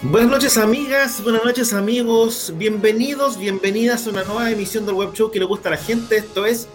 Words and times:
Buenas 0.00 0.30
noches 0.30 0.56
amigas, 0.58 1.20
buenas 1.24 1.44
noches 1.44 1.72
amigos, 1.72 2.54
bienvenidos, 2.56 3.36
bienvenidas 3.36 4.06
a 4.06 4.10
una 4.10 4.22
nueva 4.22 4.48
emisión 4.48 4.86
del 4.86 4.94
Web 4.94 5.12
Show 5.12 5.32
que 5.32 5.40
le 5.40 5.44
gusta 5.44 5.70
a 5.70 5.72
la 5.72 5.76
gente. 5.76 6.18
Esto 6.18 6.46
es 6.46 6.68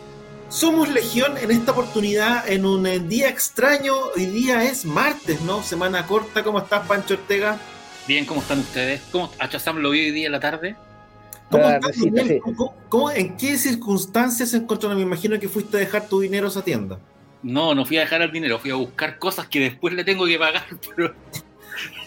Somos 0.50 0.90
Legión 0.90 1.38
en 1.38 1.50
esta 1.50 1.72
oportunidad, 1.72 2.45
en 2.52 2.66
un 2.66 2.86
eh, 2.86 3.00
día 3.00 3.30
extraño. 3.30 3.95
Hoy 4.14 4.26
día 4.26 4.66
es 4.66 4.84
martes, 4.84 5.40
¿no? 5.40 5.64
Semana 5.64 6.05
corta. 6.05 6.44
¿Cómo 6.44 6.59
estás, 6.59 6.86
Pancho 6.86 7.14
Ortega? 7.14 7.62
Bien, 8.09 8.26
¿cómo 8.26 8.41
están 8.41 8.59
ustedes? 8.59 9.02
¿Cómo 9.09 9.31
Achazam 9.40 9.78
lo 9.78 9.92
vi 9.92 10.02
hoy 10.02 10.12
día 10.12 10.26
en 10.26 10.34
la 10.34 10.42
tarde? 10.42 10.76
¿Cómo 11.50 11.70
estás, 11.70 11.95
¿Cómo, 12.44 12.76
cómo, 12.90 13.09
en 13.09 13.38
qué 13.38 13.58
circunstancias 13.58 14.50
se 14.50 14.58
encontraron? 14.58 14.98
Me 14.98 15.03
imagino 15.03 15.40
que 15.40 15.48
fuiste 15.48 15.78
a 15.78 15.80
dejar 15.80 16.09
tu 16.09 16.20
dinero 16.20 16.48
a 16.48 16.50
esa 16.50 16.62
tienda. 16.62 17.00
No, 17.42 17.73
no 17.73 17.86
fui 17.86 17.95
a 17.95 18.02
dejar 18.02 18.22
el 18.22 18.34
dinero, 18.34 18.59
fui 18.59 18.72
a 18.72 18.76
buscar 18.76 19.17
cosas 19.17 19.48
que 19.48 19.62
después 19.62 19.94
le 19.94 20.03
tengo 20.03 20.26
que 20.26 20.38
pagar, 20.38 20.66
pero... 20.95 21.16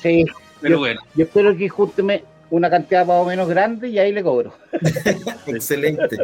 Sí, 0.02 0.26
pero 0.60 0.78
bueno. 0.78 1.00
Yo 1.14 1.24
espero 1.24 1.56
que 1.56 1.68
júnteme 1.68 2.24
una 2.50 2.70
cantidad 2.70 3.06
más 3.06 3.22
o 3.22 3.24
menos 3.24 3.48
grande 3.48 3.88
y 3.88 3.98
ahí 3.98 4.12
le 4.12 4.22
cobro. 4.22 4.52
Excelente. 5.46 6.18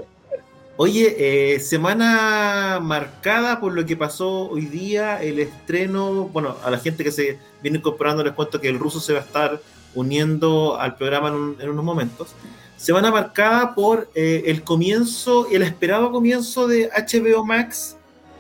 Oye, 0.77 1.17
eh, 1.19 1.61
semana 1.61 2.81
marcada 2.81 3.61
por 3.61 3.73
lo 3.73 3.85
que 3.85 3.97
pasó 3.97 4.49
hoy 4.51 4.67
día, 4.67 5.23
el 5.23 5.39
estreno, 5.39 6.29
bueno, 6.33 6.57
a 6.65 6.71
la 6.71 6.79
gente 6.79 7.05
que 7.05 7.13
se 7.13 7.39
viene 7.63 7.79
incorporando 7.79 8.25
les 8.25 8.33
cuento 8.33 8.61
que 8.61 8.69
el 8.69 8.79
ruso 8.79 8.99
se 8.99 9.13
va 9.13 9.21
a 9.21 9.23
estar 9.23 9.61
uniendo 9.95 10.81
al 10.81 10.97
programa 10.97 11.29
en, 11.61 11.69
unos 11.69 11.85
momentos. 11.85 12.35
Semana 12.77 13.11
marcada 13.11 13.75
por 13.75 14.11
eh, 14.15 14.45
el 14.47 14.63
comienzo, 14.63 15.47
el 15.53 15.63
esperado 15.63 16.11
comienzo 16.11 16.67
de 16.67 16.89
HBO 16.89 17.45
Max 17.45 17.97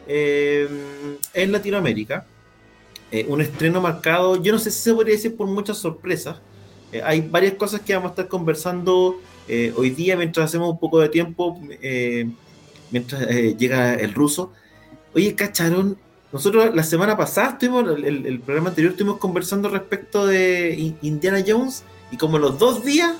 eh, 0.08 0.68
en 1.34 1.52
Latinoamérica. 1.52 2.26
Eh, 3.12 3.26
un 3.28 3.42
estreno 3.42 3.82
marcado, 3.82 4.42
yo 4.42 4.52
no 4.52 4.58
sé 4.58 4.70
si 4.70 4.80
se 4.80 4.94
podría 4.94 5.14
decir 5.14 5.36
por 5.36 5.46
muchas 5.46 5.76
sorpresas. 5.76 6.38
Eh, 6.92 7.02
hay 7.04 7.20
varias 7.20 7.54
cosas 7.54 7.82
que 7.82 7.94
vamos 7.94 8.08
a 8.08 8.12
estar 8.12 8.28
conversando 8.28 9.20
eh, 9.48 9.70
hoy 9.76 9.90
día 9.90 10.16
mientras 10.16 10.46
hacemos 10.46 10.70
un 10.70 10.78
poco 10.78 10.98
de 10.98 11.10
tiempo, 11.10 11.60
mientras 12.90 13.28
llega 13.58 13.94
el 13.94 14.14
ruso. 14.14 14.52
Oye, 15.14 15.34
cacharon, 15.34 15.98
nosotros 16.32 16.74
la 16.74 16.82
semana 16.82 17.14
pasada 17.14 17.50
estuvimos, 17.50 17.86
el, 17.98 18.26
el, 18.26 18.40
programa 18.40 18.70
anterior 18.70 18.92
estuvimos 18.92 19.18
conversando 19.18 19.68
respecto 19.68 20.26
de 20.26 20.94
Indiana 21.02 21.44
Jones 21.46 21.84
y 22.10 22.16
como 22.16 22.38
los 22.38 22.58
dos 22.58 22.82
días 22.82 23.16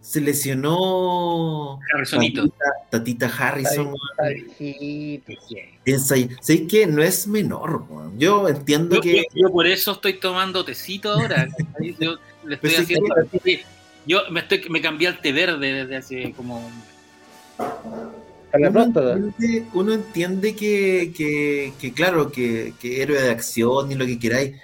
se 0.00 0.20
lesionó 0.20 1.78
Tatita, 2.10 2.42
Tatita, 2.90 3.26
Harrison. 3.26 3.94
Piensa 5.84 6.14
¿Sabéis 6.40 6.68
que 6.68 6.86
no 6.86 7.02
es 7.02 7.26
menor? 7.26 7.84
Yo 8.16 8.48
entiendo 8.48 9.00
que. 9.00 9.26
Yo 9.34 9.50
por 9.50 9.66
eso 9.66 9.92
estoy 9.92 10.14
tomando 10.14 10.64
tecito 10.64 11.10
ahora. 11.10 11.48
yo 12.00 12.16
le 12.44 12.54
estoy 12.54 12.74
haciendo. 12.74 13.14
Yo 14.06 14.22
me, 14.30 14.40
estoy, 14.40 14.64
me 14.70 14.80
cambié 14.80 15.08
al 15.08 15.20
té 15.20 15.32
verde 15.32 15.84
desde 15.84 15.96
hace 15.96 16.32
como. 16.32 16.70
Uno 18.52 18.82
entiende, 18.82 19.66
uno 19.74 19.92
entiende 19.92 20.56
que, 20.56 21.12
que, 21.16 21.72
que, 21.80 21.92
claro, 21.92 22.32
que, 22.32 22.72
que 22.80 23.00
héroe 23.00 23.22
de 23.22 23.30
acción 23.30 23.92
y 23.92 23.94
lo 23.94 24.04
que 24.06 24.18
queráis 24.18 24.56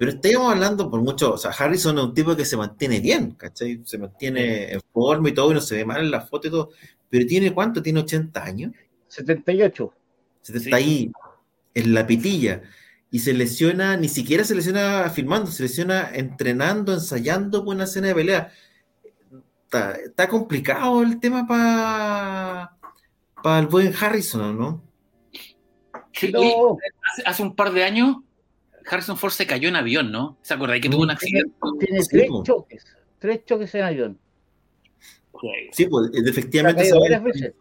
pero 0.00 0.12
estamos 0.12 0.50
hablando 0.50 0.90
por 0.90 1.02
mucho, 1.02 1.34
o 1.34 1.36
sea, 1.36 1.50
Harrison 1.50 1.98
es 1.98 2.04
un 2.04 2.14
tipo 2.14 2.34
que 2.34 2.46
se 2.46 2.56
mantiene 2.56 3.00
bien, 3.00 3.32
¿cachai? 3.32 3.82
Se 3.84 3.98
mantiene 3.98 4.72
en 4.72 4.80
forma 4.94 5.28
y 5.28 5.32
todo, 5.32 5.50
y 5.50 5.54
no 5.54 5.60
se 5.60 5.76
ve 5.76 5.84
mal 5.84 6.00
en 6.00 6.10
la 6.10 6.22
foto 6.22 6.48
y 6.48 6.50
todo. 6.50 6.70
Pero 7.10 7.26
tiene 7.26 7.52
cuánto? 7.52 7.82
Tiene 7.82 8.00
80 8.00 8.42
años. 8.42 8.72
78. 9.08 9.92
70 10.40 10.74
ahí, 10.74 11.12
en 11.74 11.92
la 11.92 12.06
pitilla. 12.06 12.62
Y 13.10 13.18
se 13.18 13.34
lesiona, 13.34 13.98
ni 13.98 14.08
siquiera 14.08 14.42
se 14.42 14.54
lesiona 14.54 15.10
filmando, 15.10 15.50
se 15.50 15.64
lesiona 15.64 16.10
entrenando, 16.14 16.94
ensayando 16.94 17.62
por 17.62 17.74
una 17.74 17.84
escena 17.84 18.06
de 18.08 18.14
pelea. 18.14 18.52
Está, 19.70 20.28
complicado 20.30 21.02
el 21.02 21.20
tema 21.20 21.46
para 21.46 22.74
para 23.42 23.58
el 23.58 23.66
buen 23.66 23.92
Harrison, 23.94 24.58
¿no? 24.58 24.82
Sí, 26.12 26.32
no. 26.32 26.78
Hace, 27.12 27.22
hace 27.26 27.42
un 27.42 27.54
par 27.54 27.70
de 27.74 27.84
años 27.84 28.16
Harrison 28.90 29.16
Ford 29.16 29.32
se 29.32 29.46
cayó 29.46 29.68
en 29.68 29.76
avión, 29.76 30.10
¿no? 30.10 30.38
¿Se 30.42 30.54
acordáis 30.54 30.82
que 30.82 30.88
tuvo 30.88 31.02
un 31.02 31.10
accidente? 31.10 31.52
Tiene 31.78 32.00
tres 32.08 32.28
choques, 32.44 32.84
tres 33.18 33.44
choques 33.44 33.74
en 33.74 33.84
avión. 33.84 34.18
Sí, 35.72 35.86
pues 35.86 36.10
efectivamente. 36.12 36.90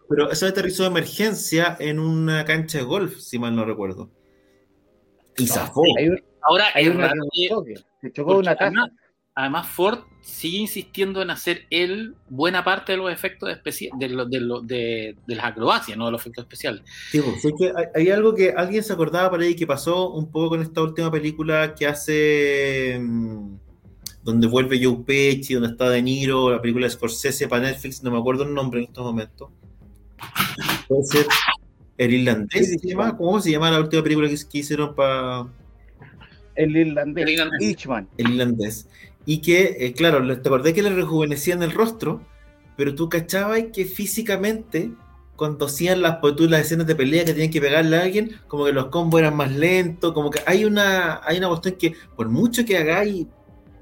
pero 0.09 0.31
eso 0.31 0.47
aterrizó 0.47 0.83
de 0.83 0.89
emergencia 0.89 1.77
en 1.79 1.99
una 1.99 2.43
cancha 2.43 2.79
de 2.79 2.83
golf, 2.83 3.19
si 3.19 3.39
mal 3.39 3.55
no 3.55 3.63
recuerdo. 3.63 4.09
Y 5.37 5.47
zafó. 5.47 5.83
Ahora 6.41 6.65
hay 6.73 6.87
un 6.89 7.01
choque. 7.47 7.75
Se 8.01 8.11
chocó 8.11 8.37
una 8.37 8.55
casa 8.55 8.65
además 8.65 8.91
Ford 9.63 9.99
sigue 10.21 10.57
insistiendo 10.57 11.21
en 11.21 11.29
hacer 11.29 11.65
él 11.69 12.15
buena 12.29 12.63
parte 12.63 12.93
de 12.93 12.97
los 12.97 13.11
efectos 13.11 13.49
especiales, 13.49 13.99
de, 13.99 15.15
las 15.27 15.45
acrobacias, 15.45 15.97
no 15.97 16.05
de 16.05 16.11
los 16.11 16.21
efectos 16.21 16.43
especiales. 16.43 16.83
Sí, 17.11 17.21
pues, 17.21 17.53
que 17.57 17.73
hay, 17.95 18.09
algo 18.09 18.35
que 18.35 18.51
alguien 18.51 18.83
se 18.83 18.93
acordaba 18.93 19.29
por 19.29 19.41
ahí 19.41 19.55
que 19.55 19.67
pasó 19.67 20.11
un 20.11 20.31
poco 20.31 20.49
con 20.49 20.61
esta 20.61 20.81
última 20.81 21.11
película 21.11 21.73
que 21.73 21.87
hace 21.87 22.99
mm, 23.01 23.55
donde 24.23 24.47
vuelve 24.47 24.83
Joe 24.83 25.03
Pesci, 25.05 25.53
donde 25.53 25.69
está 25.69 25.89
De 25.89 26.01
Niro, 26.01 26.51
la 26.51 26.61
película 26.61 26.85
de 26.85 26.91
Scorsese 26.91 27.47
para 27.47 27.63
Netflix, 27.63 28.03
no 28.03 28.11
me 28.11 28.19
acuerdo 28.19 28.43
el 28.43 28.53
nombre 28.53 28.81
en 28.81 28.87
estos 28.87 29.05
momentos. 29.05 29.49
Puede 30.87 31.03
ser 31.05 31.25
el 31.97 32.13
irlandés, 32.13 32.77
¿se 32.79 32.87
llama? 32.87 33.17
¿Cómo 33.17 33.39
se 33.39 33.51
llama 33.51 33.71
la 33.71 33.79
última 33.79 34.03
película 34.03 34.27
que, 34.27 34.57
hicieron 34.57 34.95
para... 34.95 35.47
El 36.55 36.75
irlandés. 36.75 37.25
El 37.25 37.33
irlandés. 37.33 37.87
El 38.17 38.31
irlandés 38.31 38.87
y 39.29 39.41
que, 39.41 39.77
eh, 39.79 39.93
claro, 39.93 40.25
te 40.41 40.49
acordé 40.49 40.73
que 40.73 40.81
le 40.81 40.89
rejuvenecían 40.89 41.61
el 41.61 41.71
rostro, 41.71 42.19
pero 42.75 42.95
tú 42.95 43.09
cachabas 43.09 43.65
que 43.71 43.85
físicamente, 43.85 44.91
cuando 45.35 45.67
hacían 45.67 46.01
las, 46.01 46.15
pues, 46.15 46.33
las 46.39 46.61
escenas 46.61 46.87
de 46.87 46.95
pelea 46.95 47.25
que 47.25 47.33
tenían 47.33 47.51
que 47.51 47.61
pegarle 47.61 47.95
a 47.95 48.01
alguien, 48.01 48.31
como 48.47 48.65
que 48.65 48.73
los 48.73 48.87
combos 48.87 49.19
eran 49.19 49.35
más 49.35 49.51
lentos, 49.51 50.13
como 50.13 50.31
que 50.31 50.39
hay 50.47 50.65
una, 50.65 51.21
hay 51.23 51.37
una 51.37 51.47
cuestión 51.47 51.75
que, 51.75 51.93
por 52.15 52.27
mucho 52.27 52.65
que 52.65 52.75
hagáis 52.79 53.27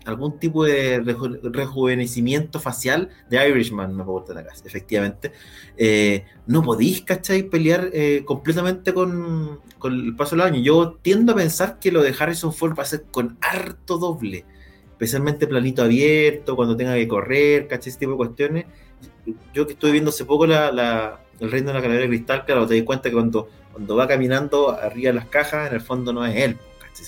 algún 0.04 0.38
tipo 0.38 0.66
de 0.66 1.00
rejuvenecimiento 1.44 2.60
facial 2.60 3.08
de 3.30 3.50
Irishman, 3.50 3.96
me 3.96 4.04
gusta 4.04 4.34
la 4.34 4.44
casa, 4.44 4.64
efectivamente, 4.66 5.32
eh, 5.78 6.26
no 6.46 6.62
podéis, 6.62 7.04
¿cachai? 7.04 7.44
Pelear 7.44 7.90
eh, 7.94 8.24
completamente 8.26 8.94
con, 8.94 9.62
con, 9.80 9.94
el 9.94 10.14
paso 10.14 10.36
del 10.36 10.46
año. 10.46 10.60
Yo 10.60 11.00
tiendo 11.02 11.32
a 11.32 11.36
pensar 11.36 11.80
que 11.80 11.94
lo 11.94 12.04
de 12.04 12.14
Harrison 12.20 12.52
Ford 12.52 12.78
va 12.78 12.84
a 12.84 12.86
ser 12.86 13.06
con 13.10 13.38
harto 13.40 13.98
doble 13.98 14.44
especialmente 14.98 15.46
planito 15.46 15.84
abierto, 15.84 16.56
cuando 16.56 16.76
tenga 16.76 16.96
que 16.96 17.08
correr, 17.08 17.68
¿cachai? 17.68 17.90
Ese 17.90 18.00
tipo 18.00 18.14
de 18.14 18.18
cuestiones. 18.18 18.66
Yo 19.54 19.68
que 19.68 19.74
estuve 19.74 19.92
viendo 19.92 20.10
hace 20.10 20.26
poco 20.26 20.48
la, 20.48 21.20
el 21.40 21.52
reino 21.52 21.68
de 21.68 21.74
la 21.76 21.82
calavera 21.82 22.02
de 22.02 22.10
cristal, 22.10 22.46
claro, 22.46 22.66
te 22.66 22.76
das 22.76 22.84
cuenta 22.84 23.10
que 23.10 23.14
cuando, 23.14 23.48
cuando 23.72 23.96
va 23.96 24.08
caminando 24.08 24.72
arriba 24.72 25.10
de 25.10 25.14
las 25.14 25.28
cajas, 25.28 25.70
en 25.70 25.76
el 25.76 25.82
fondo 25.82 26.12
no 26.14 26.26
es 26.26 26.36
él. 26.36 26.58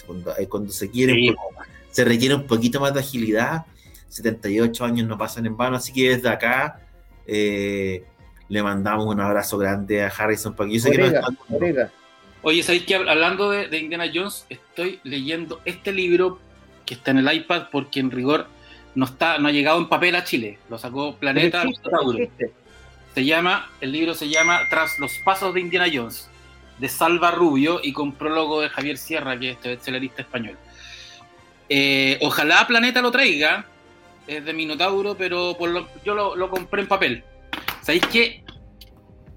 Cuando, 0.05 0.35
cuando 0.49 0.71
se 0.71 0.91
quiere, 0.91 1.35
se 1.89 2.05
requiere 2.05 2.35
un 2.35 2.45
poquito 2.45 2.79
más 2.79 2.93
de 2.93 2.99
agilidad, 2.99 3.65
78 4.09 4.85
años 4.85 5.07
no 5.07 5.17
pasan 5.17 5.47
en 5.47 5.57
vano, 5.57 5.77
así 5.77 5.91
que 5.91 6.15
desde 6.15 6.29
acá 6.29 6.81
eh, 7.25 8.03
le 8.49 8.61
mandamos 8.61 9.07
un 9.07 9.19
abrazo 9.19 9.57
grande 9.57 10.03
a 10.03 10.09
Harrison, 10.09 10.55
porque 10.55 10.73
yo 10.75 10.79
sé 10.79 10.91
que 10.91 10.97
no 10.99 11.89
Oye, 12.43 12.61
¿sabéis 12.61 12.83
que 12.83 12.95
hablando 12.95 13.49
de, 13.49 13.67
de 13.67 13.79
Indiana 13.79 14.05
Jones, 14.13 14.45
estoy 14.47 14.99
leyendo 15.03 15.59
este 15.65 15.91
libro 15.91 16.39
que 16.89 16.95
está 16.95 17.11
en 17.11 17.19
el 17.19 17.31
iPad 17.31 17.67
porque 17.71 17.99
en 17.99 18.09
rigor 18.09 18.47
no 18.95 19.05
está 19.05 19.37
no 19.37 19.47
ha 19.47 19.51
llegado 19.51 19.77
en 19.77 19.87
papel 19.87 20.15
a 20.15 20.23
Chile. 20.23 20.57
Lo 20.69 20.79
sacó 20.79 21.15
Planeta 21.17 21.63
Se 23.13 23.25
llama, 23.25 23.69
el 23.79 23.91
libro 23.91 24.15
se 24.15 24.27
llama 24.27 24.61
Tras 24.71 24.97
los 24.97 25.11
pasos 25.23 25.53
de 25.53 25.59
Indiana 25.59 25.85
Jones, 25.93 26.27
de 26.79 26.89
Salva 26.89 27.29
Rubio 27.29 27.79
y 27.83 27.93
con 27.93 28.13
prólogo 28.13 28.61
de 28.61 28.69
Javier 28.69 28.97
Sierra, 28.97 29.39
que 29.39 29.51
es 29.51 29.55
este 29.57 29.73
excelerista 29.73 30.23
español. 30.23 30.57
Eh, 31.69 32.17
ojalá 32.21 32.65
Planeta 32.65 33.03
lo 33.03 33.11
traiga, 33.11 33.67
es 34.25 34.43
de 34.43 34.53
Minotauro, 34.53 35.15
pero 35.15 35.55
yo 36.03 36.35
lo, 36.35 36.49
compré 36.49 36.81
en 36.81 36.87
papel. 36.87 37.23
¿Sabéis 37.83 38.07
qué? 38.07 38.43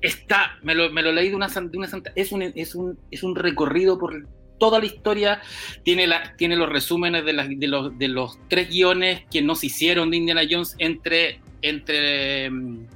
Está, 0.01 0.59
me 0.63 0.75
lo, 0.75 0.91
me 0.91 1.03
lo 1.03 1.13
leí 1.13 1.29
de 1.29 1.37
una, 1.37 1.49
de 1.49 1.77
una 1.77 1.87
santa, 1.87 2.13
es 2.15 2.33
un, 2.33 2.41
es, 2.43 2.75
un, 2.75 2.99
es 3.11 3.23
un 3.23 3.37
recorrido 3.37 3.99
por 3.99 4.27
toda 4.63 4.79
la 4.79 4.87
historia, 4.87 5.43
tiene, 5.83 6.07
la, 6.07 6.37
tiene 6.37 6.55
los 6.55 6.69
resúmenes 6.69 7.25
de, 7.25 7.33
de, 7.33 7.67
los, 7.67 7.99
de 7.99 8.07
los 8.07 8.39
tres 8.49 8.69
guiones 8.69 9.25
que 9.29 9.43
nos 9.43 9.65
hicieron 9.65 10.09
de 10.13 10.19
Indiana 10.19 10.43
Jones 10.49 10.77
entre, 10.79 11.41
entre 11.63 12.49
mm, 12.49 12.87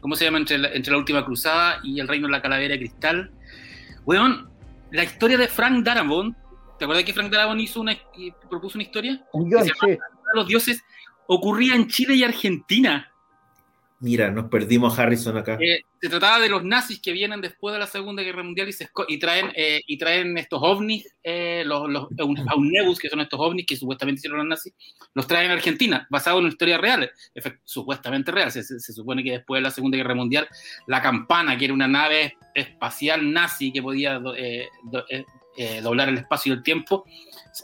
¿cómo 0.00 0.14
se 0.14 0.24
llama? 0.24 0.38
Entre 0.38 0.56
la, 0.56 0.68
entre 0.68 0.92
la 0.92 0.98
última 0.98 1.24
cruzada 1.24 1.80
y 1.82 1.98
el 1.98 2.06
reino 2.06 2.28
de 2.28 2.30
la 2.30 2.40
calavera 2.40 2.74
de 2.74 2.78
cristal. 2.78 3.32
Weón, 4.04 4.48
la 4.92 5.02
historia 5.02 5.36
de 5.36 5.48
Frank 5.48 5.82
Darabont, 5.82 6.36
¿te 6.78 6.84
acuerdas 6.84 7.02
que 7.02 7.12
Frank 7.12 7.32
Darabont 7.32 7.60
hizo 7.60 7.80
una, 7.80 7.98
propuso 8.48 8.78
una 8.78 8.84
historia? 8.84 9.20
Un 9.32 9.50
guion, 9.50 9.64
sí. 9.64 9.98
Los 10.32 10.46
dioses 10.46 10.84
ocurría 11.26 11.74
en 11.74 11.88
Chile 11.88 12.14
y 12.14 12.22
Argentina. 12.22 13.12
Mira, 13.98 14.30
nos 14.30 14.50
perdimos 14.50 14.98
Harrison 14.98 15.38
acá. 15.38 15.56
Eh, 15.58 15.80
se 16.00 16.10
trataba 16.10 16.38
de 16.38 16.50
los 16.50 16.62
nazis 16.62 17.00
que 17.00 17.12
vienen 17.12 17.40
después 17.40 17.72
de 17.72 17.78
la 17.78 17.86
Segunda 17.86 18.22
Guerra 18.22 18.42
Mundial 18.42 18.68
y, 18.68 18.72
se, 18.72 18.88
y 19.08 19.18
traen, 19.18 19.50
eh, 19.56 19.80
y 19.86 19.96
traen 19.96 20.36
estos 20.36 20.60
ovnis, 20.62 21.14
eh, 21.22 21.62
los, 21.64 21.88
los 21.88 22.08
aunebus, 22.48 22.98
que 22.98 23.08
son 23.08 23.20
estos 23.20 23.40
ovnis 23.40 23.64
que 23.64 23.76
supuestamente 23.76 24.18
hicieron 24.18 24.38
los 24.38 24.46
nazis, 24.46 24.74
los 25.14 25.26
traen 25.26 25.50
a 25.50 25.54
Argentina, 25.54 26.06
basado 26.10 26.38
en 26.38 26.44
una 26.44 26.52
historia 26.52 26.76
real, 26.76 27.10
supuestamente 27.64 28.30
real. 28.30 28.52
Se, 28.52 28.62
supone 28.62 29.24
que 29.24 29.32
después 29.32 29.60
de 29.60 29.62
la 29.62 29.70
Segunda 29.70 29.96
Guerra 29.96 30.14
Mundial, 30.14 30.46
la 30.86 31.00
campana, 31.00 31.56
que 31.56 31.64
era 31.64 31.74
una 31.74 31.88
nave 31.88 32.36
espacial 32.54 33.32
nazi 33.32 33.72
que 33.72 33.80
podía 33.80 34.20
eh, 34.36 34.68
do, 34.84 35.04
eh, 35.58 35.80
doblar 35.80 36.10
el 36.10 36.18
espacio 36.18 36.52
y 36.52 36.56
el 36.56 36.62
tiempo, 36.62 37.06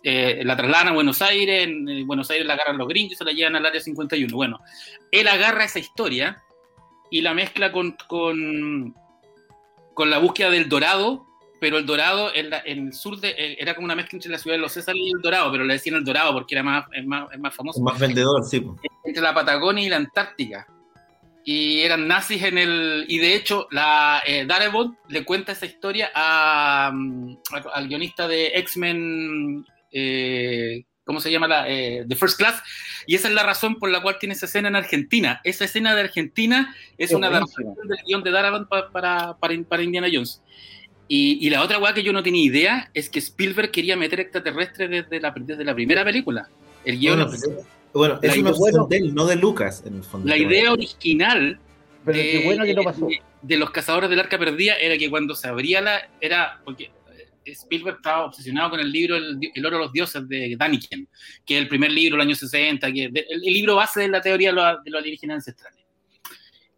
eh, 0.03 0.43
la 0.45 0.57
trasladan 0.57 0.89
a 0.89 0.93
Buenos 0.93 1.23
Aires, 1.23 1.65
en 1.65 2.07
Buenos 2.07 2.31
Aires 2.31 2.47
la 2.47 2.55
agarran 2.55 2.79
los 2.79 2.89
gringos 2.89 3.13
y 3.13 3.17
se 3.17 3.25
la 3.25 3.33
llevan 3.33 3.57
al 3.57 3.67
área 3.67 3.81
51. 3.81 4.35
Bueno, 4.35 4.61
él 5.11 5.29
agarra 5.29 5.65
esa 5.65 5.79
historia 5.79 6.43
y 7.11 7.21
la 7.21 7.35
mezcla 7.35 7.73
con, 7.73 7.97
con, 8.09 8.95
con 9.95 10.11
la 10.11 10.19
búsqueda 10.19 10.51
del 10.51 10.69
Dorado, 10.69 11.27
pero 11.61 11.79
el 11.79 11.87
Dorado 11.87 12.35
en, 12.35 12.51
la, 12.51 12.63
en, 12.65 12.89
el 12.89 12.93
sur 12.93 13.21
de, 13.21 13.31
eh, 13.31 13.57
era 13.61 13.75
como 13.75 13.85
una 13.85 13.95
mezcla 13.95 14.17
entre 14.17 14.31
la 14.31 14.39
ciudad 14.39 14.57
de 14.57 14.63
los 14.63 14.73
César 14.73 14.97
y 14.97 15.11
el 15.11 15.21
Dorado, 15.21 15.53
pero 15.53 15.65
le 15.65 15.75
decían 15.75 15.97
el 15.97 16.05
Dorado 16.05 16.33
porque 16.33 16.55
era 16.55 16.63
más, 16.63 16.87
es 16.93 17.05
más, 17.05 17.29
es 17.33 17.39
más 17.39 17.55
famoso. 17.55 17.81
más 17.81 17.99
vendedor, 17.99 18.45
sí. 18.45 18.65
Entre 19.05 19.23
la 19.23 19.35
Patagonia 19.35 19.85
y 19.85 19.89
la 19.89 19.97
Antártica 19.97 20.67
y 21.45 21.81
eran 21.81 22.07
nazis 22.07 22.43
en 22.45 22.57
el 22.57 23.05
y 23.09 23.19
de 23.19 23.35
hecho 23.35 23.67
la 23.73 24.23
eh, 24.25 24.47
Darabont 24.47 24.97
le 25.09 25.25
cuenta 25.25 25.53
esa 25.53 25.67
historia 25.67 26.11
a, 26.15 26.89
a, 26.89 27.57
al 27.75 27.89
guionista 27.89 28.29
de 28.29 28.53
X-Men 28.55 29.67
eh, 29.93 30.85
¿cómo 31.05 31.21
se 31.21 31.31
llama 31.31 31.49
la 31.49 31.69
eh, 31.69 32.05
The 32.09 32.17
First 32.17 32.39
Class? 32.39 32.63
y 33.07 33.15
esa 33.15 33.29
es 33.29 33.35
la 33.35 33.43
razón 33.43 33.77
por 33.77 33.91
la 33.91 34.03
cual 34.03 34.19
tiene 34.19 34.35
esa 34.35 34.47
escena 34.47 34.69
en 34.69 34.77
Argentina 34.77 35.41
esa 35.45 35.65
escena 35.65 35.95
de 35.95 36.01
Argentina 36.01 36.75
es 36.99 37.13
una 37.13 37.29
adaptación 37.29 37.75
del 37.87 37.99
guion 38.07 38.23
de 38.23 38.31
Darabont 38.31 38.69
para, 38.69 38.91
para, 38.91 39.65
para, 39.65 39.83
Indiana 39.83 40.09
Jones 40.13 40.43
y, 41.09 41.47
y, 41.47 41.51
la 41.51 41.63
otra 41.63 41.79
weá 41.79 41.93
que 41.93 42.03
yo 42.03 42.13
no 42.13 42.23
tenía 42.23 42.43
idea 42.43 42.91
es 42.95 43.11
que 43.11 43.19
Spielberg 43.19 43.71
quería 43.71 43.97
meter 43.97 44.21
extraterrestres 44.21 44.89
desde 44.89 45.21
la, 45.21 45.35
desde 45.37 45.65
la 45.65 45.75
primera 45.75 46.05
película 46.05 46.49
el 46.85 46.99
guion 46.99 47.19
bueno, 47.19 47.37
bueno, 47.93 48.19
es 48.23 48.39
una 48.39 48.53
bueno, 48.53 48.87
de 48.89 48.97
él, 48.97 49.15
no 49.15 49.27
de 49.27 49.37
Lucas, 49.37 49.83
en 49.87 49.97
el 49.97 50.05
fondo. 50.05 50.27
La 50.27 50.37
idea 50.37 50.73
original 50.73 51.59
Pero 52.05 52.19
de, 52.19 52.43
bueno 52.45 52.65
que 52.65 52.75
no 52.75 52.83
pasó. 52.83 53.07
De, 53.07 53.21
de, 53.43 53.57
los 53.59 53.71
cazadores 53.71 54.09
del 54.09 54.21
arca 54.21 54.39
perdida 54.39 54.75
era 54.77 54.97
que 54.97 55.11
cuando 55.11 55.35
se 55.35 55.49
abría 55.49 55.81
la. 55.81 56.09
Era. 56.21 56.61
Porque 56.65 56.91
Spielberg 57.45 57.97
estaba 57.97 58.25
obsesionado 58.25 58.71
con 58.71 58.81
el 58.81 58.91
libro 58.91 59.17
El, 59.17 59.39
el 59.55 59.67
oro 59.67 59.79
de 59.79 59.85
los 59.85 59.93
dioses 59.93 60.29
de 60.29 60.57
Daniken, 60.59 61.09
que 61.45 61.57
es 61.57 61.63
el 61.63 61.69
primer 61.69 61.91
libro 61.91 62.17
del 62.17 62.27
año 62.27 62.35
60, 62.35 62.93
que 62.93 63.05
el, 63.05 63.27
el, 63.29 63.41
libro 63.41 63.77
base 63.77 64.01
de 64.01 64.09
la 64.09 64.21
teoría 64.21 64.51
de 64.51 64.55
los, 64.55 64.85
de 64.85 64.91
los 64.91 64.99
alienígenas 65.01 65.37
ancestrales. 65.37 65.85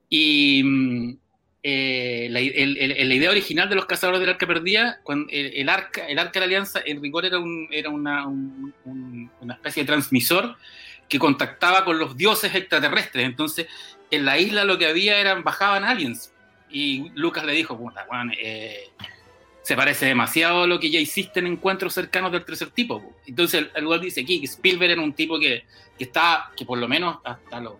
Y. 0.08 1.18
Eh, 1.66 2.28
la, 2.30 2.40
el, 2.40 3.08
la, 3.08 3.14
idea 3.14 3.30
original 3.30 3.70
de 3.70 3.74
los 3.74 3.86
cazadores 3.86 4.20
del 4.20 4.28
arca 4.28 4.46
perdida, 4.46 5.00
cuando 5.02 5.28
el, 5.30 5.66
arca, 5.70 6.06
el 6.06 6.18
arca 6.18 6.32
de 6.34 6.40
la 6.40 6.44
alianza 6.44 6.82
en 6.84 7.00
rigor 7.00 7.24
era, 7.24 7.38
un, 7.38 7.68
era 7.70 7.88
una, 7.88 8.26
un, 8.26 8.74
un, 8.84 9.30
una 9.40 9.54
especie 9.54 9.82
de 9.82 9.86
transmisor 9.86 10.58
que 11.08 11.18
contactaba 11.18 11.84
con 11.84 11.98
los 11.98 12.18
dioses 12.18 12.54
extraterrestres. 12.54 13.24
Entonces, 13.24 13.66
en 14.10 14.24
la 14.24 14.38
isla 14.38 14.64
lo 14.64 14.78
que 14.78 14.86
había 14.86 15.18
eran, 15.18 15.42
bajaban 15.42 15.84
aliens. 15.84 16.32
Y 16.70 17.10
Lucas 17.14 17.44
le 17.44 17.52
dijo, 17.52 17.76
Juan, 17.76 18.32
eh, 18.38 18.90
se 19.64 19.74
parece 19.74 20.06
demasiado 20.06 20.62
a 20.62 20.66
lo 20.66 20.78
que 20.78 20.90
ya 20.90 21.00
hiciste 21.00 21.40
en 21.40 21.46
encuentros 21.46 21.94
cercanos 21.94 22.30
del 22.30 22.44
tercer 22.44 22.70
tipo. 22.70 23.02
Entonces, 23.26 23.66
el 23.74 23.84
lugar 23.84 24.00
dice 24.00 24.20
aquí 24.20 24.38
que 24.38 24.46
Spielberg 24.46 24.92
era 24.92 25.02
un 25.02 25.14
tipo 25.14 25.38
que, 25.38 25.64
que 25.98 26.04
estaba, 26.04 26.52
que 26.56 26.64
por 26.64 26.78
lo 26.78 26.86
menos 26.86 27.18
hasta 27.24 27.60
los 27.60 27.72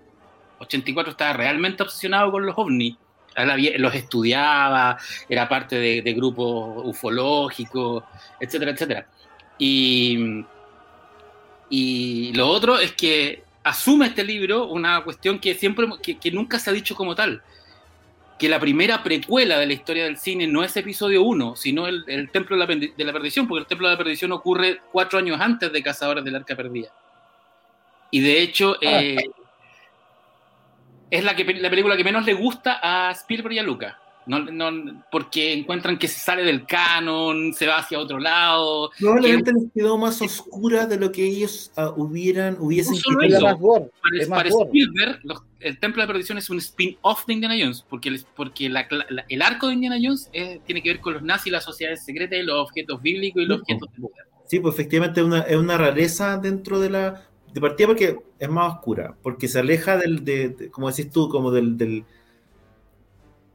84 0.59 1.13
estaba 1.13 1.35
realmente 1.35 1.83
obsesionado 1.83 2.33
con 2.33 2.45
los 2.45 2.57
ovnis. 2.59 2.97
Los 3.77 3.95
estudiaba, 3.95 4.97
era 5.29 5.49
parte 5.49 5.77
de, 5.77 6.13
grupos 6.15 6.83
ufológicos, 6.85 8.03
etcétera, 8.41 8.73
etcétera. 8.73 9.07
Y 9.59 10.45
y 11.69 12.33
lo 12.35 12.49
otro 12.49 12.79
es 12.79 12.93
que 12.93 13.43
asume 13.63 14.07
este 14.07 14.25
libro 14.25 14.67
una 14.67 15.03
cuestión 15.03 15.39
que 15.39 15.55
siempre 15.55 15.89
que, 16.03 16.31
nunca 16.31 16.59
se 16.59 16.71
ha 16.71 16.73
dicho 16.73 16.95
como 16.95 17.15
tal 17.15 17.43
que 18.39 18.49
la 18.49 18.59
primera 18.59 19.03
precuela 19.03 19.59
de 19.59 19.67
la 19.67 19.73
historia 19.73 20.05
del 20.05 20.17
cine 20.17 20.47
no 20.47 20.65
es 20.65 20.77
episodio 20.77 21.23
1, 21.23 21.57
sino 21.57 21.87
el, 21.87 22.05
el 22.09 22.31
Templo 22.31 22.57
de 22.57 22.67
la, 22.67 22.87
de 22.97 23.05
la, 23.05 23.13
Perdición, 23.13 23.47
porque 23.47 23.61
el 23.61 23.67
Templo 23.67 23.89
de 23.89 23.95
la 23.95 23.99
Perdición 23.99 24.33
ocurre 24.33 24.81
cuatro 24.91 25.19
años 25.19 25.41
antes 25.41 25.73
de 25.73 25.83
Cazadores 25.83 26.25
del 26.25 26.35
Arca 26.35 26.57
Perdida. 26.57 26.89
Y 28.11 28.21
de 28.21 28.43
hecho, 28.43 28.77
eh, 28.81 29.19
es 31.11 31.25
la, 31.25 31.37
que, 31.37 31.45
la 31.55 31.71
película 31.71 31.97
que 31.97 32.05
menos 32.05 32.25
le 32.25 32.35
gusta 32.35 32.81
a 32.83 33.11
Spielberg 33.13 33.55
y 33.55 33.59
a 33.61 33.63
Lucas. 33.63 33.95
No, 34.27 34.39
no, 34.39 35.05
porque 35.13 35.53
encuentran 35.53 35.99
que 35.99 36.09
se 36.09 36.19
sale 36.19 36.45
del 36.45 36.65
canon, 36.67 37.53
se 37.53 37.67
va 37.67 37.79
hacia 37.79 37.99
otro 37.99 38.19
lado. 38.19 38.91
Probablemente 38.99 39.53
les 39.53 39.71
quedó 39.75 39.99
más 39.99 40.23
oscura 40.23 40.87
de 40.87 40.99
lo 40.99 41.13
que 41.13 41.25
ellos 41.25 41.71
uh, 41.77 41.91
hubieran, 42.01 42.57
hubiesen 42.59 42.95
no 42.95 43.19
querido. 43.19 43.41
Para, 43.41 44.29
para 44.29 44.49
Spielberg, 44.49 45.21
los, 45.25 45.43
el 45.61 45.79
Templo 45.79 46.01
de 46.01 46.07
la 46.07 46.13
Perdición 46.13 46.39
es 46.39 46.49
un 46.49 46.59
spin-off 46.59 47.27
de 47.27 47.35
Indiana 47.35 47.55
Jones, 47.59 47.85
porque, 47.89 48.19
porque 48.35 48.71
la, 48.71 48.87
la, 49.11 49.27
el 49.29 49.43
arco 49.43 49.69
de 49.69 49.75
Indiana 49.75 49.97
Jones 50.03 50.31
eh, 50.33 50.61
tiene 50.65 50.83
que 50.83 50.91
ver 50.91 51.01
con 51.01 51.15
los 51.15 51.23
nazis, 51.23 51.53
las 51.53 51.65
sociedades 51.65 52.05
secretas, 52.05 52.39
y 52.39 52.43
los 52.43 52.57
objetos 52.57 53.03
bíblicos 53.03 53.43
y 53.43 53.47
los 53.47 53.59
sí, 53.59 53.63
objetos 53.63 53.89
de 53.95 54.01
poder. 54.01 54.27
Sí, 54.47 54.61
pues 54.61 54.75
efectivamente 54.75 55.21
es 55.21 55.27
una, 55.27 55.41
es 55.41 55.57
una 55.57 55.77
rareza 55.77 56.39
dentro 56.39 56.81
de 56.81 56.91
la. 56.91 57.23
De 57.53 57.61
partida 57.61 57.87
porque 57.87 58.19
es 58.39 58.49
más 58.49 58.75
oscura, 58.75 59.17
porque 59.23 59.47
se 59.47 59.61
aleja 59.61 59.97
del, 59.97 60.25
de, 60.25 60.49
de 60.49 60.71
como 60.71 60.91
decís 60.91 61.11
tú, 61.11 61.29
como 61.29 61.53
del, 61.53 61.79
del 61.79 62.05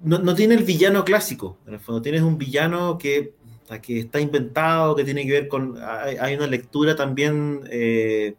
no, 0.01 0.19
no, 0.19 0.35
tiene 0.35 0.55
el 0.55 0.63
villano 0.63 1.03
clásico, 1.03 1.57
en 1.67 1.75
el 1.75 1.79
fondo 1.79 2.01
tienes 2.01 2.21
un 2.21 2.37
villano 2.37 2.97
que, 2.97 3.33
que 3.81 3.99
está 3.99 4.19
inventado, 4.19 4.95
que 4.95 5.03
tiene 5.03 5.25
que 5.25 5.31
ver 5.31 5.47
con, 5.47 5.77
hay, 5.81 6.17
hay 6.17 6.35
una 6.35 6.47
lectura 6.47 6.95
también 6.95 7.61
eh, 7.69 8.35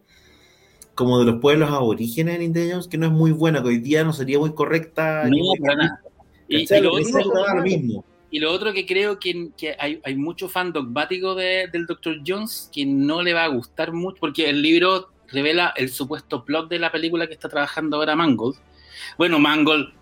como 0.95 1.19
de 1.19 1.25
los 1.25 1.40
pueblos 1.40 1.71
aborígenes 1.71 2.37
en 2.37 2.43
Indiana 2.43 2.73
Jones 2.73 2.88
que 2.88 2.99
no 2.99 3.07
es 3.07 3.12
muy 3.12 3.33
buena, 3.33 3.62
que 3.62 3.69
hoy 3.69 3.79
día 3.79 4.05
no 4.05 4.12
sería 4.12 4.38
muy 4.38 4.52
correcta. 4.52 5.25
No, 5.29 5.37
para 5.61 5.76
nada. 5.76 6.00
Y, 6.49 6.62
y, 6.62 6.81
lo 6.81 6.93
otro, 6.93 7.55
lo 7.55 7.62
mismo. 7.62 8.05
y 8.31 8.40
lo 8.40 8.52
otro 8.52 8.73
que 8.73 8.85
creo 8.85 9.19
que, 9.19 9.50
que 9.57 9.76
hay, 9.79 10.00
hay, 10.05 10.17
mucho 10.17 10.49
fan 10.49 10.73
dogmático 10.73 11.35
de, 11.35 11.69
del 11.73 11.87
Dr. 11.87 12.23
Jones 12.26 12.69
que 12.73 12.85
no 12.85 13.23
le 13.23 13.33
va 13.33 13.45
a 13.45 13.49
gustar 13.49 13.93
mucho, 13.93 14.19
porque 14.21 14.50
el 14.50 14.61
libro 14.61 15.11
revela 15.29 15.73
el 15.76 15.90
supuesto 15.90 16.45
plot 16.45 16.69
de 16.69 16.81
la 16.81 16.90
película 16.90 17.29
que 17.29 17.35
está 17.35 17.49
trabajando 17.49 17.97
ahora 17.97 18.17
Mangold. 18.17 18.57
Bueno, 19.17 19.38
Mangold 19.38 19.93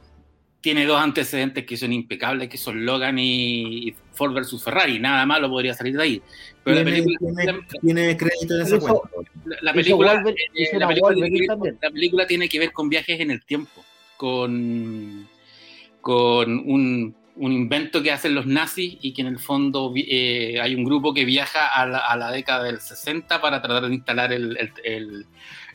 tiene 0.69 0.85
dos 0.85 1.01
antecedentes 1.01 1.65
que 1.65 1.79
son 1.79 1.95
impecables, 1.95 2.51
que 2.51 2.59
son 2.59 2.85
Logan 2.85 3.19
y 3.19 3.95
Ford 4.13 4.35
versus 4.35 4.63
Ferrari. 4.63 4.99
Nada 4.99 5.25
malo 5.25 5.49
podría 5.49 5.73
salir 5.73 5.97
de 5.97 6.03
ahí. 6.03 6.23
Pero 6.63 6.85
¿Tiene, 6.85 6.91
la 6.91 7.07
película 7.07 7.43
tiene, 7.43 7.59
tiene 7.81 8.17
crédito 8.19 8.55
en 8.55 8.61
esa 8.61 8.79
cuenta. 8.79 9.09
La, 9.47 9.57
la, 9.63 9.73
película, 9.73 10.23
eh, 10.55 10.79
la, 10.79 10.89
película 10.89 11.15
tiene, 11.15 11.47
la, 11.81 11.91
película, 11.91 12.27
tiene 12.27 12.49
que 12.51 12.59
ver 12.59 12.73
con 12.73 12.91
viajes 12.91 13.19
en 13.19 13.31
el 13.31 13.43
tiempo, 13.47 13.83
con, 14.19 15.27
con 16.03 16.51
un, 16.51 17.17
un, 17.37 17.53
invento 17.53 18.03
que 18.03 18.13
hacen 18.13 18.35
los 18.35 18.45
nazis 18.45 18.99
y 19.01 19.15
que 19.15 19.23
en 19.23 19.29
el 19.29 19.39
fondo 19.39 19.95
eh, 19.97 20.61
hay 20.61 20.75
un 20.75 20.85
grupo 20.85 21.15
que 21.15 21.25
viaja 21.25 21.67
a 21.67 21.87
la, 21.87 21.99
a 22.01 22.15
la, 22.15 22.31
década 22.31 22.65
del 22.65 22.83
60 22.83 23.41
para 23.41 23.63
tratar 23.63 23.89
de 23.89 23.95
instalar 23.95 24.35
el, 24.35 24.55
el, 24.59 24.73
el 24.85 25.27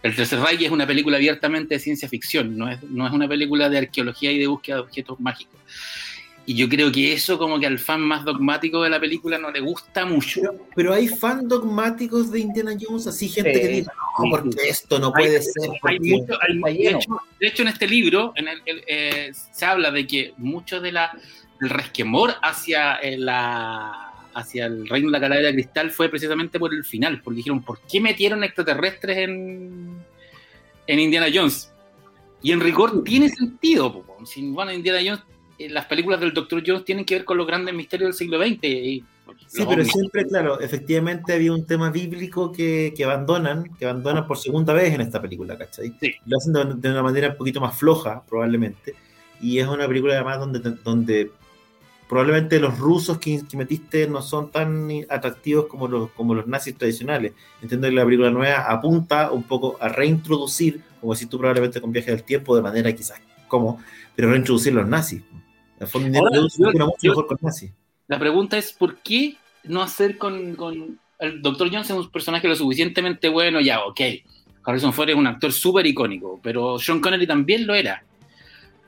el 0.03 0.15
Tercer 0.15 0.39
Reich 0.39 0.61
es 0.61 0.71
una 0.71 0.85
película 0.85 1.15
abiertamente 1.15 1.75
de 1.75 1.79
ciencia 1.79 2.09
ficción, 2.09 2.57
no 2.57 2.69
es, 2.69 2.83
no 2.83 3.07
es 3.07 3.13
una 3.13 3.27
película 3.27 3.69
de 3.69 3.77
arqueología 3.77 4.31
y 4.31 4.39
de 4.39 4.47
búsqueda 4.47 4.75
de 4.75 4.81
objetos 4.81 5.19
mágicos. 5.19 5.59
Y 6.45 6.55
yo 6.55 6.67
creo 6.67 6.91
que 6.91 7.13
eso 7.13 7.37
como 7.37 7.57
que 7.57 7.65
al 7.65 7.79
fan 7.79 8.01
más 8.01 8.25
dogmático 8.25 8.83
de 8.83 8.89
la 8.89 8.99
película 8.99 9.37
no 9.37 9.49
le 9.49 9.61
gusta 9.61 10.05
mucho. 10.05 10.41
Pero, 10.41 10.67
pero 10.75 10.93
hay 10.93 11.07
fan 11.07 11.47
dogmáticos 11.47 12.31
de 12.31 12.41
Indiana 12.41 12.73
Jones, 12.77 13.07
así 13.07 13.29
gente 13.29 13.53
sí, 13.53 13.61
que 13.61 13.67
dice, 13.69 13.91
no, 14.19 14.29
porque 14.29 14.67
esto 14.67 14.99
no 14.99 15.13
puede 15.13 15.37
hay, 15.37 15.41
ser. 15.41 15.69
Hay 15.83 15.99
mucho, 16.01 16.33
hay, 16.41 16.77
de, 16.77 16.89
hecho, 16.89 17.17
de, 17.39 17.47
hecho, 17.47 17.61
en 17.61 17.67
este 17.69 17.87
libro 17.87 18.33
en 18.35 18.49
el, 18.49 18.61
el, 18.65 18.83
eh, 18.85 19.31
se 19.33 19.65
habla 19.65 19.89
de 19.89 20.05
que 20.05 20.33
mucho 20.35 20.81
de 20.81 20.91
la, 20.91 21.17
del 21.61 21.69
resquemor 21.69 22.33
hacia 22.41 22.95
eh, 22.95 23.17
la 23.17 24.12
hacia 24.33 24.65
el 24.65 24.87
reino 24.87 25.07
de 25.07 25.13
la 25.13 25.19
calavera 25.19 25.47
de 25.47 25.53
cristal 25.53 25.91
fue 25.91 26.09
precisamente 26.09 26.59
por 26.59 26.73
el 26.73 26.83
final, 26.83 27.21
porque 27.23 27.37
dijeron, 27.37 27.63
¿por 27.63 27.79
qué 27.81 28.01
metieron 28.01 28.43
extraterrestres 28.43 29.17
en, 29.17 29.97
en 30.87 30.99
Indiana 30.99 31.27
Jones? 31.33 31.71
Y 32.41 32.51
en 32.51 32.59
rigor 32.59 33.03
tiene 33.03 33.29
sentido, 33.29 33.93
po. 33.93 34.25
si 34.25 34.49
bueno, 34.49 34.73
Indiana 34.73 34.99
Jones, 35.03 35.23
eh, 35.57 35.69
las 35.69 35.85
películas 35.85 36.19
del 36.19 36.33
Doctor 36.33 36.61
Jones 36.65 36.83
tienen 36.83 37.05
que 37.05 37.15
ver 37.15 37.25
con 37.25 37.37
los 37.37 37.47
grandes 37.47 37.73
misterios 37.73 38.09
del 38.09 38.13
siglo 38.13 38.37
XX, 38.43 38.63
y 38.63 39.03
Sí, 39.47 39.63
pero 39.67 39.85
siempre, 39.85 40.25
claro, 40.25 40.59
efectivamente 40.59 41.33
había 41.33 41.53
un 41.53 41.65
tema 41.65 41.89
bíblico 41.89 42.51
que, 42.51 42.93
que, 42.95 43.03
abandonan, 43.05 43.63
que 43.79 43.85
abandonan 43.85 44.27
por 44.27 44.37
segunda 44.37 44.73
vez 44.73 44.93
en 44.93 45.01
esta 45.01 45.21
película, 45.21 45.57
¿cachai? 45.57 45.93
Sí. 45.99 46.13
Lo 46.25 46.37
hacen 46.37 46.53
de, 46.53 46.65
de, 46.75 46.91
una 46.91 47.03
manera 47.03 47.29
un 47.29 47.37
poquito 47.37 47.61
más 47.61 47.77
floja, 47.77 48.23
probablemente, 48.27 48.95
y 49.39 49.59
es 49.59 49.67
una 49.67 49.87
película 49.87 50.15
además 50.15 50.39
donde, 50.39 50.59
donde 50.83 51.31
probablemente 52.07 52.59
los 52.59 52.77
rusos 52.77 53.17
que, 53.17 53.41
que, 53.49 53.57
metiste 53.57 54.07
no 54.07 54.21
son 54.21 54.51
tan 54.51 54.89
atractivos 55.09 55.67
como 55.67 55.87
los, 55.87 56.11
como 56.11 56.33
los 56.35 56.47
nazis 56.47 56.77
tradicionales. 56.77 57.33
Entiendo 57.61 57.87
que 57.87 57.95
la 57.95 58.05
película 58.05 58.29
nueva 58.29 58.69
apunta 58.69 59.31
un 59.31 59.43
poco 59.43 59.77
a 59.79 59.89
reintroducir, 59.89 60.81
como 60.99 61.15
si 61.15 61.25
tú 61.25 61.37
probablemente 61.37 61.81
con 61.81 61.91
viaje 61.91 62.11
del 62.11 62.23
tiempo, 62.23 62.55
de 62.55 62.61
manera 62.61 62.93
quizás 62.93 63.21
como, 63.47 63.79
pero 64.15 64.31
reintroducir 64.31 64.73
los 64.73 64.87
nazis. 64.87 65.21
La 65.79 65.87
forma 65.87 66.17
Ahora, 66.17 66.35
yo, 66.35 66.43
mucho 66.43 66.95
yo, 67.01 67.09
mejor 67.09 67.27
con 67.27 67.37
nazis. 67.41 67.71
La 68.07 68.19
pregunta 68.19 68.57
es, 68.57 68.73
¿por 68.73 68.97
qué 68.97 69.35
no 69.63 69.81
hacer 69.81 70.17
con, 70.17 70.55
con 70.55 70.99
el 71.19 71.41
Dr. 71.41 71.69
Jones 71.69 71.89
es 71.89 71.95
un 71.95 72.09
personaje 72.09 72.47
lo 72.47 72.55
suficientemente 72.55 73.29
bueno? 73.29 73.61
Ya, 73.61 73.83
ok, 73.83 74.01
Harrison 74.63 74.93
Ford 74.93 75.09
es 75.09 75.15
un 75.15 75.27
actor 75.27 75.51
súper 75.51 75.85
icónico, 75.85 76.39
pero 76.41 76.79
Sean 76.79 76.99
Connery 76.99 77.27
también 77.27 77.67
lo 77.67 77.75
era. 77.75 78.03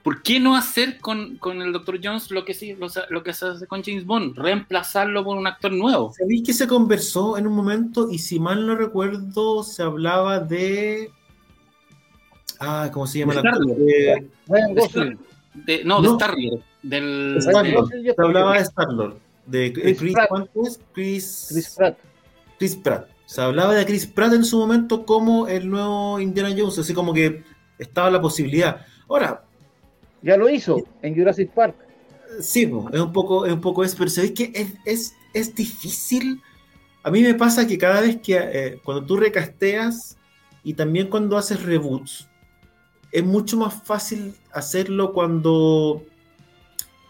¿Por 0.06 0.22
qué 0.22 0.40
no 0.40 0.56
hacer 0.56 1.00
con, 1.00 1.38
con 1.38 1.64
el 1.64 1.74
Dr. 1.74 2.00
Jones 2.02 2.30
lo 2.30 2.46
que, 2.46 2.54
sí, 2.54 2.76
lo, 2.76 2.86
lo, 3.10 3.24
que 3.24 3.34
se 3.34 3.48
hace 3.48 3.66
con 3.66 3.82
James 3.82 4.06
Bond? 4.06 4.38
Reemplazarlo 4.38 5.24
por 5.24 5.36
un 5.36 5.48
actor 5.48 5.72
nuevo. 5.72 6.14
¿Sabéis 6.16 6.44
que 6.44 6.54
se 6.54 6.68
conversó 6.68 7.40
en 7.40 7.48
un 7.48 7.54
momento 7.54 8.12
y 8.12 8.20
si 8.20 8.40
mal 8.40 8.68
no 8.68 8.76
recuerdo 8.76 9.64
se 9.64 9.82
hablaba 9.82 10.40
de... 10.40 11.10
Ah, 12.60 12.92
¿cómo 12.94 13.08
se 13.08 13.18
llama 13.18 13.34
de 13.34 13.42
la 13.42 13.50
actor? 13.50 13.66
De, 13.66 14.28
de, 14.46 15.18
de, 15.66 15.84
no, 15.84 16.04
de 16.04 16.08
Star-Lord. 16.10 16.62
Del, 16.84 17.38
Star-Lord. 17.38 17.90
Se 17.90 18.14
hablaba 18.16 18.54
de 18.54 18.60
Star-Lord. 18.60 19.18
De 19.48 19.74
Chris, 19.74 19.98
Chris, 19.98 20.14
Pratt. 20.14 20.30
¿cuánto 20.30 20.62
es? 20.68 20.80
Chris, 20.94 21.48
Chris 21.50 21.76
Pratt. 21.76 21.98
Chris 22.60 22.76
Pratt. 22.76 23.08
Se 23.26 23.42
hablaba 23.42 23.74
de 23.74 23.84
Chris 23.88 24.06
Pratt 24.06 24.34
en 24.34 24.46
su 24.46 24.60
momento 24.60 25.04
como 25.04 25.48
el 25.48 25.68
nuevo 25.68 26.20
Indiana 26.20 26.54
Jones, 26.56 26.78
así 26.78 26.94
como 26.94 27.12
que 27.12 27.44
estaba 27.80 28.12
la 28.12 28.22
posibilidad. 28.22 28.86
Ahora, 29.10 29.46
Ya 30.26 30.38
lo 30.38 30.50
hizo 30.50 30.84
en 31.04 31.16
Jurassic 31.16 31.52
Park. 31.52 31.76
Sí, 32.42 32.64
es 32.64 33.00
un 33.00 33.14
poco, 33.14 33.46
es 33.46 33.54
un 33.54 33.62
poco 33.62 33.84
eso, 33.84 33.96
pero 33.96 34.10
sabéis 34.10 34.34
que 34.34 34.52
es, 34.56 34.74
es, 34.84 35.14
es 35.36 35.54
difícil. 35.54 36.42
A 37.04 37.12
mí 37.12 37.22
me 37.22 37.36
pasa 37.36 37.68
que 37.68 37.78
cada 37.78 38.02
vez 38.02 38.20
que 38.22 38.36
eh, 38.36 38.80
cuando 38.84 39.06
tú 39.06 39.18
recasteas 39.18 40.18
y 40.64 40.74
también 40.74 41.10
cuando 41.10 41.38
haces 41.38 41.62
reboots, 41.62 42.28
es 43.12 43.24
mucho 43.24 43.56
más 43.56 43.76
fácil 43.84 44.34
hacerlo 44.52 45.14
cuando, 45.14 46.04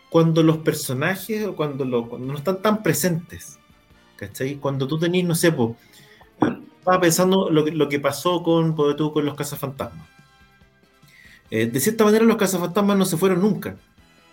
cuando 0.09 0.43
los 0.43 0.57
personajes 0.57 1.45
o 1.45 1.55
cuando, 1.55 1.85
lo, 1.85 2.09
cuando 2.09 2.33
no 2.33 2.37
están 2.37 2.61
tan 2.61 2.83
presentes. 2.83 3.59
¿Cachai? 4.17 4.55
Cuando 4.55 4.87
tú 4.87 4.99
tenés, 4.99 5.23
no 5.23 5.35
sé, 5.35 5.53
po, 5.53 5.77
estaba 6.79 6.99
pensando 6.99 7.49
lo 7.49 7.63
que, 7.63 7.71
lo 7.71 7.87
que 7.87 8.01
pasó 8.01 8.43
con, 8.43 8.75
con 8.75 9.25
los 9.25 9.35
cazafantasmas. 9.35 10.14
Eh, 11.51 11.67
de 11.67 11.79
cierta 11.79 12.03
manera 12.03 12.25
los 12.25 12.37
cazafantasmas 12.37 12.97
no 12.97 13.05
se 13.05 13.17
fueron 13.17 13.41
nunca 13.41 13.75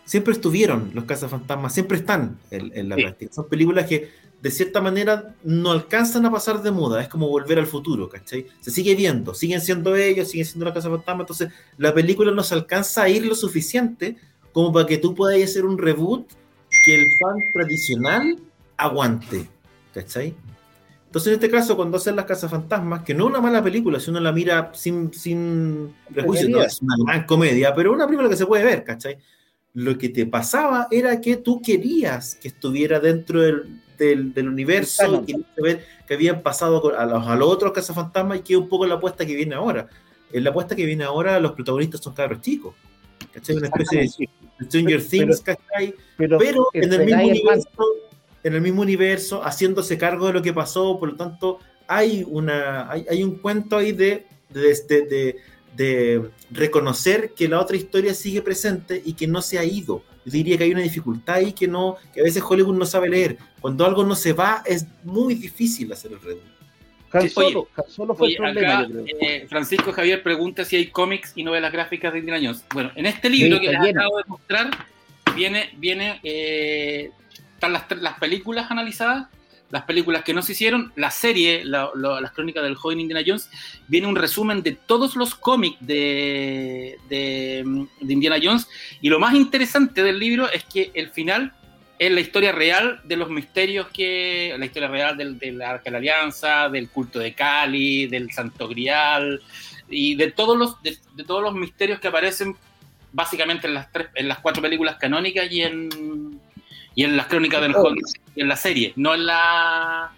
siempre 0.05 0.33
estuvieron 0.33 0.91
los 0.95 1.05
cazafantasmas, 1.05 1.73
siempre 1.73 1.97
están 1.99 2.37
en, 2.51 2.73
en 2.75 2.89
la 2.89 2.97
Sí. 2.97 3.03
práctica. 3.03 3.33
Son 3.33 3.49
películas 3.49 3.87
que 3.87 4.11
de 4.43 4.51
cierta 4.51 4.81
manera 4.81 5.37
no 5.45 5.71
alcanzan 5.71 6.27
a 6.27 6.31
pasar 6.31 6.61
de 6.63 6.73
moda, 6.73 7.01
es 7.01 7.09
como 7.09 7.29
volver 7.29 7.61
al 7.61 7.69
futuro, 7.69 8.09
¿cachai? 8.09 8.47
Se 8.61 8.73
sigue 8.73 8.97
viendo, 8.97 9.33
siguen 9.33 9.61
siendo 9.61 9.95
ellos, 9.95 10.29
siguen 10.29 10.45
siendo 10.47 10.65
los 10.65 10.75
cazafantasmas, 10.75 11.21
entonces 11.23 11.49
la 11.79 11.95
película 11.95 12.33
no 12.33 12.43
se 12.43 12.55
alcanza 12.55 13.05
a 13.05 13.09
ir 13.09 13.25
lo 13.25 13.37
suficiente 13.37 14.17
como 14.53 14.73
para 14.73 14.87
que 14.87 14.99
tú 14.99 15.15
puedas 15.15 15.41
hacer 15.43 15.65
un 15.65 15.79
reboot 15.79 16.27
que 16.85 16.95
el 16.97 17.07
fan 17.21 17.37
tradicional 17.55 18.39
aguante, 18.77 19.49
¿cachai? 19.95 20.35
Entonces, 21.13 21.29
en 21.29 21.35
este 21.35 21.51
caso, 21.51 21.77
cuando 21.77 21.99
hacen 21.99 22.17
las 22.17 22.25
cazafantasmas, 22.25 23.03
que 23.03 23.13
no 23.13 23.25
es 23.25 23.31
una 23.33 23.41
mala 23.43 23.63
película, 23.63 24.01
si 24.01 24.09
uno 24.09 24.19
la 24.19 24.33
mira 24.33 24.71
sin, 24.73 25.13
sin 25.13 25.95
prejuicio, 26.11 26.49
no 26.49 26.63
es 26.63 26.81
una 26.81 26.95
gran 27.07 27.27
comedia, 27.27 27.75
pero 27.75 27.93
una 27.93 28.07
película 28.07 28.31
que 28.31 28.37
se 28.39 28.47
puede 28.47 28.65
ver, 28.65 28.83
¿cachai? 28.83 29.19
Lo 29.75 29.99
que 29.99 30.09
te 30.09 30.25
pasaba 30.25 30.89
era 30.91 31.21
que 31.21 31.37
tú 31.37 31.61
querías 31.61 32.37
que 32.37 32.49
estuviera 32.49 32.99
dentro 32.99 33.43
del, 33.43 33.83
del, 33.99 34.33
del 34.33 34.49
universo, 34.49 35.23
querías 35.27 35.47
saber 35.55 35.85
que 36.09 36.15
habían 36.15 36.41
pasado 36.41 36.97
a 36.99 37.05
los, 37.05 37.27
a 37.29 37.37
los 37.37 37.49
otros 37.51 37.73
cazafantasmas, 37.73 38.39
y 38.39 38.41
que 38.41 38.55
es 38.55 38.59
un 38.59 38.71
poco 38.71 38.87
la 38.87 38.95
apuesta 38.95 39.27
que 39.27 39.37
viene 39.37 39.55
ahora. 39.55 39.89
En 40.33 40.45
la 40.45 40.49
apuesta 40.49 40.75
que 40.75 40.87
viene 40.87 41.05
ahora, 41.05 41.39
los 41.41 41.53
protagonistas 41.53 42.01
son 42.01 42.15
cabros 42.15 42.41
chicos, 42.41 42.75
¿cachai? 43.35 43.57
Una 43.57 43.67
especie 43.67 44.01
de 44.01 44.65
Stranger 44.65 44.97
Pero- 44.99 45.09
Things, 45.11 45.41
¿cachai? 45.43 45.95
Pero, 46.17 46.39
pero 46.39 46.69
en 46.73 46.91
el 46.91 47.05
mismo 47.05 47.23
universo, 47.23 47.69
en 48.45 48.55
el 48.55 48.61
mismo 48.61 48.83
universo, 48.83 49.43
haciéndose 49.43 49.97
cargo 49.99 50.27
de 50.27 50.33
lo 50.33 50.43
que 50.43 50.53
pasó, 50.53 50.99
por 50.99 51.11
lo 51.11 51.17
tanto, 51.17 51.59
hay 51.87 52.25
una, 52.27 52.91
hay, 52.91 53.05
hay 53.09 53.23
un 53.23 53.37
cuento 53.39 53.77
ahí 53.77 53.93
de, 53.93 54.27
de, 54.51 54.61
de, 54.89 55.03
de- 55.03 55.37
de 55.77 56.21
reconocer 56.51 57.33
que 57.35 57.49
la 57.49 57.59
otra 57.59 57.77
historia 57.79 58.13
sigue 58.13 58.43
presente 58.43 59.01
y 59.03 59.15
que 59.15 59.27
no 59.27 59.41
se 59.41 59.59
ha 59.59 59.65
ido. 59.65 60.03
Yo 60.27 60.33
diría 60.33 60.59
que 60.59 60.65
hay 60.65 60.73
una 60.73 60.83
dificultad 60.83 61.37
ahí 61.37 61.53
que 61.55 61.67
no, 61.67 61.97
que 62.13 62.21
a 62.21 62.25
veces 62.25 62.43
Hollywood 62.47 62.77
no 62.77 62.85
sabe 62.85 63.09
leer. 63.09 63.39
Cuando 63.59 63.87
algo 63.87 64.05
no 64.05 64.15
se 64.15 64.35
va, 64.35 64.63
es 64.67 64.85
muy 65.03 65.35
difícil 65.35 65.91
hacer 65.91 66.13
el 66.13 66.21
reboot. 66.21 66.43
Han 67.15 67.21
Oye, 67.23 67.31
Solo, 67.31 67.69
Han 67.75 67.85
Solo 67.91 68.15
fue 68.15 68.27
Oye, 68.27 68.35
el 68.35 68.43
problema, 68.43 68.79
acá, 68.81 68.89
yo 68.89 69.03
creo. 69.05 69.17
eh, 69.23 69.47
Francisco 69.49 69.93
Javier 69.93 70.23
pregunta 70.23 70.65
si 70.67 70.77
hay 70.77 70.87
cómics 70.89 71.33
y 71.37 71.43
novelas 71.43 71.73
gráficas 71.73 72.13
de 72.13 72.19
Indiana 72.19 72.41
Jones. 72.45 72.65
Bueno, 72.75 72.93
en 72.95 73.07
este 73.07 73.31
libro 73.31 73.57
Sí, 73.57 73.63
que 73.65 73.73
les 73.73 73.81
lleno. 73.81 74.01
acabo 74.01 74.19
de 74.19 74.25
mostrar, 74.27 74.71
viene, 75.35 75.71
viene 75.79 76.21
eh, 76.23 77.11
están 77.63 77.73
las, 77.73 78.03
las 78.03 78.19
películas 78.19 78.71
analizadas, 78.71 79.29
las 79.71 79.85
películas 79.85 80.23
que 80.25 80.35
no 80.35 80.43
se 80.43 80.53
hicieron, 80.53 80.93
la 80.97 81.11
serie, 81.11 81.65
la, 81.65 81.91
la- 81.95 82.21
las 82.21 82.33
crónicas 82.33 82.63
del 82.65 82.75
joven 82.75 83.01
Indiana 83.01 83.25
Jones, 83.27 83.49
viene 83.89 84.07
un 84.09 84.17
resumen 84.17 84.63
de 84.63 84.73
todos 84.73 85.15
los 85.17 85.35
cómics 85.37 85.77
de, 85.81 86.99
de, 87.09 87.65
Indiana 88.01 88.39
Jones. 88.43 88.69
Y 89.01 89.09
lo 89.09 89.19
más 89.21 89.35
interesante 89.35 90.03
del 90.03 90.19
libro 90.19 90.51
es 90.51 90.65
que 90.65 90.91
el 90.95 91.11
final 91.11 91.53
es 91.99 92.11
la 92.11 92.21
historia 92.21 92.51
real 92.51 93.01
de 93.05 93.17
los 93.17 93.31
misterios 93.31 93.87
que. 93.95 94.55
La 94.59 94.67
historia 94.67 94.89
real 94.89 95.17
del, 95.17 95.39
del 95.39 95.63
Arca 95.63 95.85
de 95.85 95.91
la 95.93 95.99
Alianza, 95.99 96.69
del 96.69 96.89
culto 96.91 97.21
de 97.21 97.33
Cali, 97.33 98.09
del 98.09 98.33
Santo 98.33 98.67
Grial 98.69 99.41
y 99.89 100.17
de 100.17 100.33
todos 100.33 100.57
los, 100.59 100.83
de 100.83 101.25
todos 101.25 101.43
los 101.43 101.55
misterios 101.55 102.01
que 102.01 102.09
aparecen 102.09 102.57
básicamente 103.13 103.67
en 103.69 103.75
las, 103.75 103.93
tres, 103.93 104.09
en 104.15 104.27
las 104.27 104.39
cuatro 104.41 104.63
películas 104.63 104.97
canónicas 104.97 105.51
y 105.53 105.63
en, 105.63 106.41
y 106.95 107.05
en 107.05 107.17
las 107.17 107.27
crónicas 107.27 107.61
del 107.63 107.75
Hulk, 107.77 108.01
y 108.37 108.41
en 108.43 108.49
la 108.49 108.57
serie, 108.57 108.93
no 108.97 109.15
en 109.15 109.27
la. 109.27 110.13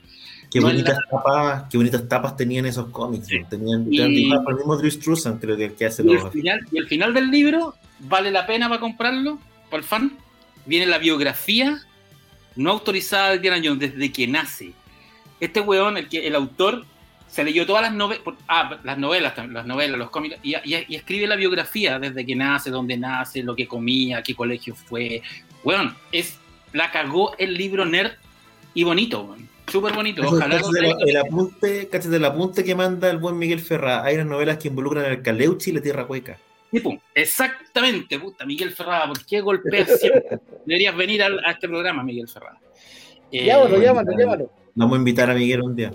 Qué 0.50 0.60
No, 0.60 0.66
bonitas, 0.68 0.98
tapas, 1.10 1.64
qué 1.68 1.76
bonitas 1.76 2.08
tapas 2.08 2.36
tenían 2.36 2.64
esos 2.66 2.88
cómics. 2.90 3.26
Sí. 3.26 3.38
Tenían, 3.50 3.86
Y- 3.92 4.00
el 4.00 4.10
mismo 4.10 4.76
Drew 4.76 4.90
Struzan, 4.90 5.38
creo 5.38 5.56
que 5.56 5.64
el 5.66 5.74
que 5.74 5.86
hace 5.86 6.02
Y 6.04 6.08
el, 6.10 6.14
los... 6.14 6.32
final, 6.32 6.60
y 6.70 6.78
el 6.78 6.86
final 6.86 7.12
del 7.12 7.30
libro 7.30 7.74
vale 8.00 8.30
la 8.30 8.46
pena 8.46 8.68
para 8.68 8.80
comprarlo, 8.80 9.38
para 9.68 9.78
el 9.78 9.84
fan. 9.84 10.16
Viene 10.66 10.86
la 10.86 10.98
biografía 10.98 11.80
no 12.56 12.70
autorizada 12.70 13.30
de 13.30 13.36
Indiana 13.36 13.60
Jones 13.64 13.80
desde 13.80 14.12
que 14.12 14.26
nace. 14.28 14.72
Este 15.40 15.60
weón, 15.60 15.96
el, 15.96 16.08
que, 16.08 16.24
el 16.24 16.36
autor, 16.36 16.84
se 17.26 17.42
leyó 17.42 17.66
todas 17.66 17.82
las 17.82 17.92
novelas, 17.92 18.22
ah, 18.46 18.78
las 18.84 18.96
novelas, 18.96 19.34
las 19.48 19.66
novelas, 19.66 19.98
los 19.98 20.10
cómics, 20.10 20.36
y, 20.44 20.54
y- 20.54 20.84
y 20.88 20.94
escribe 20.94 21.26
la 21.26 21.34
biografía 21.34 21.98
desde 21.98 22.24
que 22.24 22.36
nace, 22.36 22.70
dónde 22.70 22.96
nace, 22.96 23.42
lo 23.42 23.56
que 23.56 23.66
comía, 23.66 24.22
qué 24.22 24.36
colegio 24.36 24.76
fue. 24.76 25.20
Weón, 25.64 25.96
es, 26.12 26.38
la 26.74 26.90
cagó 26.90 27.34
el 27.38 27.54
libro 27.54 27.86
nerd 27.86 28.12
y 28.74 28.84
bonito. 28.84 29.34
Súper 29.68 29.94
bonito. 29.94 30.22
Ojalá 30.26 30.56
el, 30.56 31.08
el 31.08 31.16
apunte, 31.16 31.88
el 31.90 32.24
apunte 32.24 32.62
que 32.62 32.74
manda 32.74 33.08
el 33.08 33.16
buen 33.16 33.38
Miguel 33.38 33.60
Ferrá. 33.60 34.04
Hay 34.04 34.16
unas 34.16 34.26
novelas 34.26 34.58
que 34.58 34.68
involucran 34.68 35.06
al 35.06 35.22
Caleuchi 35.22 35.70
y 35.70 35.74
la 35.74 35.80
Tierra 35.80 36.06
pum, 36.82 36.98
exactamente, 37.14 38.18
puta, 38.18 38.44
Miguel 38.44 38.72
Ferrada, 38.72 39.06
¿por 39.06 39.24
qué 39.24 39.40
golpeas 39.40 39.98
siempre? 40.00 40.40
Deberías 40.66 40.96
venir 40.96 41.22
al- 41.22 41.38
a, 41.44 41.52
este 41.52 41.68
programa, 41.68 42.02
Miguel 42.02 42.28
Ferrada. 42.28 42.58
Eh, 43.30 43.46
Llámalo, 43.46 43.80
llámalo, 43.80 44.18
llámalo. 44.18 44.50
Vamos 44.74 44.96
a 44.96 44.98
invitar 44.98 45.30
a 45.30 45.34
Miguel 45.34 45.62
un 45.62 45.76
día. 45.76 45.92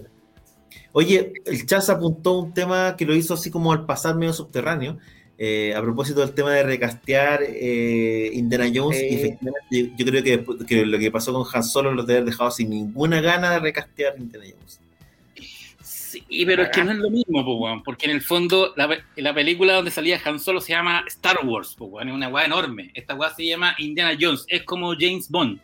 Oye, 0.93 1.33
el 1.45 1.65
Chaz 1.65 1.89
apuntó 1.89 2.39
un 2.39 2.53
tema 2.53 2.95
que 2.98 3.05
lo 3.05 3.13
hizo 3.13 3.33
así 3.33 3.51
como 3.51 3.74
al 3.74 3.86
pasar 3.86 4.15
medio 4.15 4.33
subterráneo. 4.33 4.98
Eh, 5.41 5.74
a 5.74 5.81
propósito 5.81 6.19
del 6.19 6.34
tema 6.34 6.51
de 6.51 6.63
recastear 6.63 7.41
eh, 7.48 8.29
Indiana 8.34 8.69
Jones, 8.75 9.00
efectivamente 9.01 9.62
yo, 9.72 9.86
yo 9.98 10.05
creo 10.05 10.22
que, 10.67 10.86
lo 10.86 11.00
que 11.00 11.12
pasó 11.12 11.31
con 11.31 11.46
Han 11.53 11.63
Solo 11.63 11.93
lo 11.93 12.03
debe 12.03 12.19
haber 12.19 12.29
dejado 12.31 12.51
sin 12.51 12.69
ninguna 12.69 13.22
gana 13.22 13.51
de 13.51 13.60
recastear 13.60 14.15
Indiana 14.19 14.46
Jones. 14.51 14.81
Sí, 15.81 16.24
pero 16.46 16.63
es 16.63 16.69
que 16.69 16.84
no 16.84 16.91
es 16.91 16.98
lo 16.98 17.10
mismo, 17.10 17.46
po, 17.46 17.55
weón, 17.58 17.84
porque 17.84 18.08
en 18.08 18.12
el 18.12 18.22
fondo 18.22 18.74
la, 18.75 18.89
pe- 18.89 19.03
la 19.17 19.34
película 19.34 19.75
donde 19.75 19.91
salía 19.91 20.19
Han 20.25 20.39
Solo 20.39 20.60
se 20.60 20.74
llama 20.74 21.03
Star 21.08 21.38
Wars, 21.46 21.75
po, 21.77 21.86
weón, 21.86 22.10
es 22.10 22.15
una 22.15 22.27
weá 22.29 22.46
enorme. 22.46 22.91
Esta 22.93 23.15
weá 23.15 23.34
se 23.34 23.46
llama 23.46 23.75
Indiana 23.77 24.17
Jones, 24.19 24.43
es 24.48 24.63
como 24.63 24.93
James 25.00 25.29
Bond. 25.29 25.60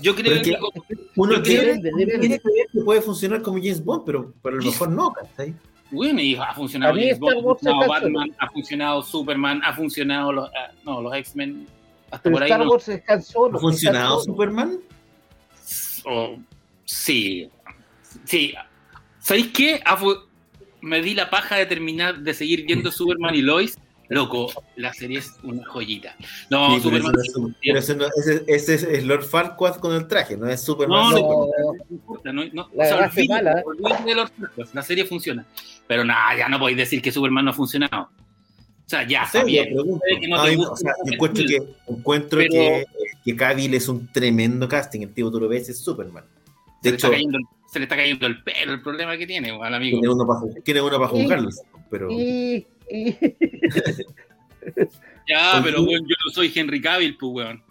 Yo 0.00 0.14
creo 0.16 0.32
Pero 0.32 0.42
que, 0.42 0.94
que- 0.94 1.02
Uno 1.14 1.42
quiere, 1.42 1.78
que 1.80 2.80
puede 2.84 3.02
funcionar 3.02 3.42
como 3.42 3.58
James 3.58 3.84
Bond, 3.84 4.02
pero, 4.06 4.32
pero 4.42 4.56
a 4.56 4.58
lo 4.60 4.64
mejor 4.64 4.88
no, 4.90 5.12
¿cachai? 5.12 5.54
Bueno, 5.90 6.20
y 6.20 6.36
ha 6.36 6.54
funcionado 6.54 6.94
Bond, 6.94 7.36
ha 7.36 7.42
funcionado. 7.42 7.88
Batman, 7.88 8.36
ha 8.38 8.50
funcionado 8.50 9.02
Superman, 9.02 9.60
ha 9.64 9.72
funcionado 9.72 10.32
los, 10.32 10.50
ah, 10.50 10.72
no, 10.84 11.00
los 11.00 11.14
X-Men, 11.14 11.66
hasta 12.10 12.22
Pero 12.22 12.34
por 12.34 12.42
ahí 12.42 12.50
Star 12.50 12.64
no. 12.64 12.70
Wars 12.70 12.88
es 12.88 13.02
Han 13.08 13.22
Solo. 13.22 13.58
¿Ha 13.58 13.60
funcionado 13.60 14.20
Solo. 14.20 14.32
Superman? 14.34 14.78
oh, 16.04 16.36
sí. 16.84 17.50
Sí. 18.24 18.54
¿Sabéis 19.18 19.48
qué? 19.48 19.82
Me 20.80 21.02
di 21.02 21.14
la 21.14 21.28
paja 21.28 21.56
de 21.56 21.66
terminar 21.66 22.18
de 22.20 22.34
seguir 22.34 22.64
viendo 22.64 22.90
Superman 22.90 23.34
y 23.34 23.42
Lois. 23.42 23.78
Loco, 24.10 24.50
la 24.76 24.92
serie 24.92 25.18
es 25.20 25.32
una 25.44 25.64
joyita. 25.66 26.16
No, 26.50 26.74
Sí, 26.74 26.80
Superman. 26.82 27.12
ese, 27.24 27.38
no 27.40 27.46
es- 27.48 27.54
pero 27.62 27.78
ese 27.78 27.94
no- 27.96 28.06
ese- 28.16 28.44
ese 28.48 28.74
es, 28.74 28.82
es 28.82 29.04
Lord 29.04 29.22
Farquaad 29.22 29.76
con 29.76 29.94
el 29.94 30.06
traje, 30.08 30.36
no 30.36 30.48
es 30.48 30.60
Superman. 30.60 30.98
No, 30.98 31.10
Superman. 31.16 31.48
no 31.88 31.94
importa, 31.94 32.32
no, 32.32 32.44
no, 32.52 32.68
La 32.74 32.90
mala, 32.90 33.06
¿eh? 33.06 34.82
serie 34.82 35.04
funciona. 35.04 35.46
Pero 35.86 36.04
nada, 36.04 36.36
ya 36.36 36.48
no 36.48 36.58
podéis 36.58 36.78
decir 36.78 37.00
que 37.00 37.12
Superman 37.12 37.44
no 37.44 37.52
ha 37.52 37.54
funcionado. 37.54 38.02
O 38.02 38.88
sea, 38.90 39.06
ya, 39.06 39.20
No 39.20 39.26
está 39.26 39.44
bien. 39.44 39.68
encuentro 41.06 41.44
que, 41.46 41.56
encuentro 41.86 42.38
pero- 42.38 42.52
que, 42.52 42.84
que 43.24 43.36
Cavill 43.36 43.74
es 43.74 43.88
un 43.88 44.10
tremendo 44.10 44.68
casting. 44.68 45.02
El 45.02 45.12
tipo 45.14 45.30
tú 45.30 45.40
lo 45.40 45.48
ves 45.48 45.68
es 45.68 45.78
Superman. 45.78 46.24
se, 46.82 46.88
De 46.88 46.90
le 46.90 46.96
está 46.96 47.06
hecho, 47.08 47.12
cayendo, 47.12 47.38
se 47.70 47.78
le 47.78 47.82
está 47.84 47.96
cayendo 47.96 48.26
el 48.26 48.42
pelo, 48.42 48.72
el 48.72 48.82
problema 48.82 49.16
que 49.16 49.26
tiene, 49.26 49.50
al 49.50 49.74
amigo. 49.74 49.98
tiene 50.00 50.12
uno 50.14 50.26
para, 50.26 50.40
tiene 50.64 50.80
uno 50.80 50.96
para 50.96 51.08
juzgarlo. 51.08 51.50
Pero 51.90 52.10
Y, 52.10 52.66
y- 52.90 53.16
Ya, 55.28 55.54
Oye, 55.54 55.62
pero 55.64 55.84
bueno, 55.84 56.00
yo 56.08 56.14
no 56.24 56.30
soy 56.32 56.52
Henry 56.54 56.80
Cavill, 56.80 57.16
pues, 57.16 57.32
weón. 57.32 57.62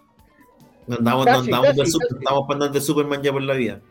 no 0.88 0.95
andamos, 0.97 1.25
no 1.25 1.31
Casi, 1.33 1.45
andamos 1.45 1.67
casi, 1.67 1.79
de 1.81 1.85
Super- 1.88 2.07
casi. 2.07 2.19
estamos 2.23 2.41
para 2.47 2.53
andar 2.55 2.71
de 2.71 2.81
Superman 2.81 3.21
ya 3.21 3.31
por 3.31 3.41
la 3.43 3.53
vida. 3.53 3.81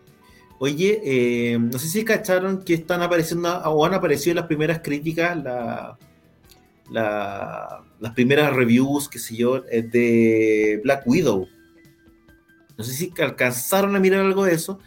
Oye, 0.59 1.01
eh, 1.05 1.59
no 1.59 1.79
sé 1.79 1.87
si 1.89 2.05
cacharon 2.05 2.65
que 2.65 2.75
están 2.75 3.03
apareciendo 3.03 3.49
o 3.67 3.85
han 3.87 3.95
aparecido 3.95 4.35
las 4.35 4.47
primeras 4.47 4.81
críticas, 4.81 5.37
la, 5.37 5.97
la- 6.91 7.85
las 8.01 8.13
primeras 8.15 8.53
reviews, 8.55 9.09
qué 9.09 9.19
sé 9.19 9.37
yo, 9.37 9.59
eh, 9.71 9.83
de 9.83 10.81
Black 10.83 11.03
Widow. 11.07 11.47
No 12.77 12.85
sé 12.85 12.93
si 12.95 13.13
alcanzaron 13.21 13.95
a 13.97 14.01
mirar 14.01 14.21
algo 14.23 14.45
de 14.45 14.55
eso. 14.55 14.81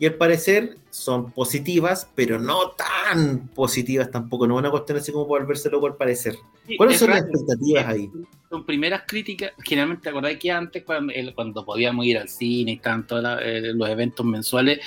Y 0.00 0.06
al 0.06 0.14
parecer 0.14 0.76
son 0.90 1.32
positivas, 1.32 2.08
pero 2.14 2.38
no 2.38 2.70
tan 2.70 3.48
positivas 3.48 4.10
tampoco. 4.10 4.46
No 4.46 4.54
es 4.54 4.60
una 4.60 4.70
cuestión 4.70 4.98
así 4.98 5.10
como 5.10 5.26
volverse 5.26 5.68
loco 5.70 5.86
al 5.88 5.96
parecer. 5.96 6.36
¿Cuáles 6.76 6.94
Es 6.96 7.00
son 7.00 7.10
las 7.10 7.20
raro. 7.20 7.30
expectativas 7.32 7.86
ahí? 7.86 8.10
Son 8.48 8.64
primeras 8.64 9.02
críticas, 9.06 9.52
generalmente 9.64 10.04
te 10.04 10.08
acordás 10.10 10.36
que 10.36 10.50
antes 10.52 10.84
cuando, 10.84 11.12
el- 11.12 11.34
cuando 11.34 11.64
podíamos 11.64 12.06
ir 12.06 12.16
al 12.18 12.28
cine 12.28 12.72
y 12.72 12.76
tanto 12.78 13.20
los 13.20 13.88
eventos 13.88 14.24
mensuales, 14.24 14.78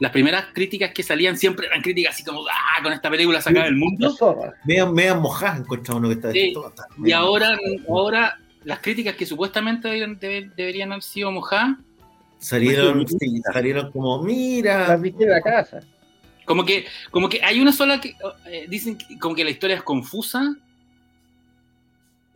las 0.00 0.10
primeras 0.12 0.46
críticas 0.54 0.92
que 0.94 1.02
salían 1.02 1.36
siempre 1.36 1.66
eran 1.66 1.82
críticas 1.82 2.14
así 2.14 2.24
como, 2.24 2.40
ah, 2.46 2.82
con 2.82 2.92
esta 2.92 3.10
película 3.10 3.40
sacada 3.40 3.66
del 3.66 3.74
la 3.74 3.80
mundo. 3.80 4.16
Media, 4.64 4.86
media 4.86 5.14
mojadas 5.14 5.60
encontrado 5.60 5.98
uno 5.98 6.08
que 6.08 6.14
está 6.14 6.32
Sí. 6.32 6.54
Y 7.04 7.12
ahora, 7.12 7.50
mojado. 7.50 7.98
ahora 8.00 8.38
las 8.64 8.78
críticas 8.80 9.14
que 9.14 9.26
supuestamente 9.26 9.88
deberían, 9.88 10.18
debe- 10.18 10.50
deberían 10.56 10.90
haber 10.92 11.02
sido 11.02 11.30
mojadas, 11.30 11.76
salieron, 12.44 13.06
sí, 13.08 13.40
salieron 13.52 13.90
como, 13.92 14.18
La 14.18 14.24
mira, 14.26 14.96
viste 14.96 15.24
de 15.24 15.30
la 15.30 15.40
casa. 15.40 15.80
como 16.44 16.64
que, 16.64 16.86
como 17.10 17.28
que 17.28 17.42
hay 17.42 17.60
una 17.60 17.72
sola 17.72 18.00
que 18.00 18.14
eh, 18.46 18.66
dicen 18.68 18.96
que, 18.98 19.18
como 19.18 19.34
que 19.34 19.44
la 19.44 19.50
historia 19.50 19.76
es 19.76 19.82
confusa. 19.82 20.54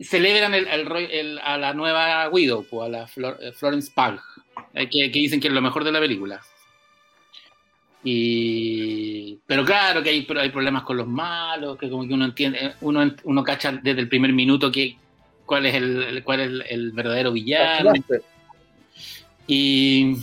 Celebran 0.01 0.53
el, 0.53 0.65
el 0.67 0.91
el- 1.11 1.39
a 1.39 1.57
la 1.57 1.73
nueva 1.73 2.29
Widow, 2.29 2.65
pues, 2.69 2.85
a 2.85 2.89
la 2.89 3.07
Flor- 3.07 3.37
eh, 3.41 3.51
Florence 3.51 3.91
Pugh, 3.93 4.19
eh, 4.73 4.89
que, 4.89 5.11
que 5.11 5.19
dicen 5.19 5.39
que 5.41 5.49
es 5.49 5.53
lo 5.53 5.61
mejor 5.61 5.83
de 5.83 5.91
la 5.91 5.99
película. 5.99 6.41
Y, 8.01 9.37
pero 9.45 9.65
claro 9.65 10.01
que 10.01 10.09
hay, 10.09 10.21
pero 10.21 10.39
hay 10.39 10.49
problemas 10.51 10.83
con 10.83 10.95
los 10.95 11.05
malos, 11.07 11.77
que 11.77 11.89
como 11.89 12.07
que 12.07 12.13
uno 12.13 12.23
entiende, 12.25 12.75
uno, 12.79 13.13
uno 13.25 13.43
cacha 13.43 13.73
desde 13.73 13.99
el 13.99 14.07
primer 14.07 14.31
minuto 14.31 14.71
que 14.71 14.95
cuál 15.45 15.65
es 15.65 15.75
el, 15.75 16.01
el- 16.03 16.23
cuál 16.23 16.39
es 16.39 16.47
el, 16.47 16.61
el 16.69 16.91
verdadero 16.93 17.33
villano. 17.33 17.91
Y 19.51 20.15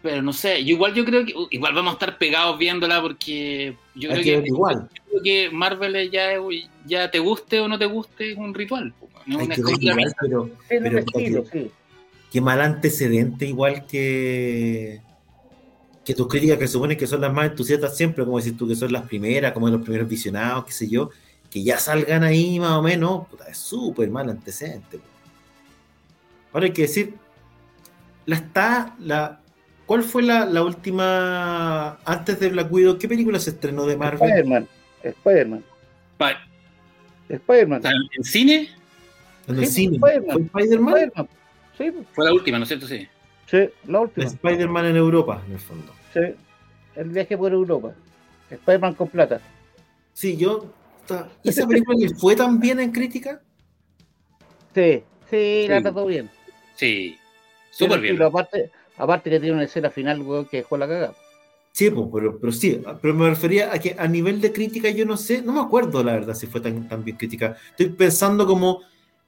pero 0.00 0.22
no 0.22 0.32
sé, 0.32 0.64
yo 0.64 0.74
igual 0.74 0.94
yo 0.94 1.04
creo 1.04 1.24
que 1.24 1.34
igual 1.50 1.74
vamos 1.74 1.92
a 1.92 1.94
estar 1.94 2.16
pegados 2.18 2.58
viéndola 2.58 3.00
porque 3.02 3.76
yo 3.94 4.08
creo 4.10 4.22
que 4.22 4.46
igual. 4.46 4.88
creo 5.08 5.22
que 5.22 5.50
Marvel 5.50 6.10
ya, 6.10 6.30
ya 6.86 7.10
te 7.10 7.18
guste 7.18 7.60
o 7.60 7.68
no 7.68 7.78
te 7.78 7.84
guste 7.86 8.32
es 8.32 8.38
un 8.38 8.54
ritual. 8.54 8.92
po, 8.98 9.08
no 9.26 9.40
es 9.40 9.40
Hay 9.40 9.46
una 9.46 9.54
que 9.54 9.62
ver 9.62 9.70
escondida 9.70 9.92
igual, 9.92 10.04
misa. 10.06 10.16
pero 10.20 10.50
Tiene 10.68 10.88
un 10.88 10.94
Pero, 10.94 10.98
estilo, 10.98 11.42
puta, 11.44 11.52
sí. 11.52 11.70
qué 12.32 12.40
mal 12.40 12.60
antecedente, 12.60 13.46
igual 13.46 13.86
que 13.86 15.00
que 16.04 16.14
tus 16.14 16.28
críticas 16.28 16.58
que 16.58 16.68
supone 16.68 16.96
que 16.98 17.06
son 17.06 17.20
las 17.22 17.32
más 17.32 17.46
entusiastas 17.50 17.96
siempre, 17.96 18.24
como 18.24 18.38
decís 18.38 18.56
tú, 18.56 18.68
que 18.68 18.74
son 18.76 18.92
las 18.92 19.06
primeras, 19.08 19.52
como 19.52 19.68
los 19.68 19.80
primeros 19.82 20.06
visionados, 20.08 20.66
qué 20.66 20.72
sé 20.72 20.88
yo, 20.88 21.10
que 21.50 21.62
ya 21.62 21.78
salgan 21.78 22.22
ahí 22.24 22.60
más 22.60 22.72
o 22.72 22.82
menos, 22.82 23.26
puta, 23.28 23.46
es 23.48 23.56
súper 23.56 24.10
mal 24.10 24.28
antecedente. 24.28 25.00
Ahora 26.52 26.66
hay 26.66 26.72
que 26.72 26.82
decir, 26.82 27.14
la 28.26 28.36
está, 28.36 28.94
la, 29.00 29.40
¿cuál 29.86 30.02
fue 30.02 30.22
la, 30.22 30.44
la 30.46 30.62
última, 30.62 31.98
antes 32.04 32.40
de 32.40 32.48
Black 32.50 32.72
Widow, 32.72 32.98
qué 32.98 33.08
película 33.08 33.38
se 33.38 33.50
estrenó 33.50 33.86
de 33.86 33.96
Marvel? 33.96 34.28
Spider-Man. 34.30 34.68
Spider-Man. 35.02 35.64
Spider-Man. 37.28 37.82
en 38.16 38.24
cine 38.24 38.68
En 39.48 39.56
el 39.58 39.66
Sí, 39.66 39.72
cine. 39.72 39.96
Spider-Man. 39.96 40.48
¿Fue 40.50 40.62
Spider-Man? 40.62 41.28
Sí, 41.76 41.92
fue 42.12 42.24
la 42.24 42.32
última, 42.32 42.58
¿no 42.58 42.62
es 42.64 42.68
cierto? 42.68 42.86
Sí. 42.86 43.08
sí, 43.50 43.68
la 43.86 44.00
última. 44.00 44.26
Spider-Man 44.26 44.86
en 44.86 44.96
Europa, 44.96 45.42
en 45.46 45.52
el 45.54 45.58
fondo. 45.58 45.92
Sí. 46.12 46.20
El 46.96 47.08
viaje 47.10 47.36
por 47.36 47.52
Europa. 47.52 47.92
Spider-Man 48.50 48.94
con 48.94 49.08
plata. 49.08 49.40
Sí, 50.12 50.36
yo. 50.36 50.72
ta- 51.06 51.28
¿Y 51.42 51.48
esa 51.48 51.66
película 51.66 51.96
le 51.98 52.14
fue 52.14 52.36
tan 52.36 52.60
bien 52.60 52.78
en 52.80 52.92
crítica? 52.92 53.40
Sí, 54.74 55.02
sí, 55.28 55.66
la 55.68 55.76
Sí. 55.78 55.82
trató 55.82 56.06
bien. 56.06 56.30
Sí. 56.76 57.18
Súper 57.74 58.00
bien. 58.00 58.14
estilo, 58.14 58.26
Aparte, 58.26 58.70
aparte 58.96 59.30
que 59.30 59.40
tiene 59.40 59.54
una 59.54 59.64
escena 59.64 59.90
final, 59.90 60.22
weón, 60.22 60.46
que 60.46 60.58
dejó 60.58 60.76
la 60.76 60.86
cagada. 60.86 61.14
Sí, 61.72 61.90
pues, 61.90 62.08
pero, 62.12 62.38
pero 62.38 62.52
sí, 62.52 62.80
pero 63.02 63.14
me 63.14 63.28
refería 63.28 63.72
a 63.72 63.78
que 63.80 63.96
a 63.98 64.06
nivel 64.06 64.40
de 64.40 64.52
crítica 64.52 64.90
yo 64.90 65.04
no 65.04 65.16
sé, 65.16 65.42
no 65.42 65.52
me 65.52 65.60
acuerdo 65.60 66.04
la 66.04 66.12
verdad 66.12 66.34
si 66.34 66.46
fue 66.46 66.60
tan, 66.60 66.88
tan 66.88 67.04
bien 67.04 67.16
crítica. 67.16 67.56
Estoy 67.70 67.88
pensando 67.88 68.46
como 68.46 68.82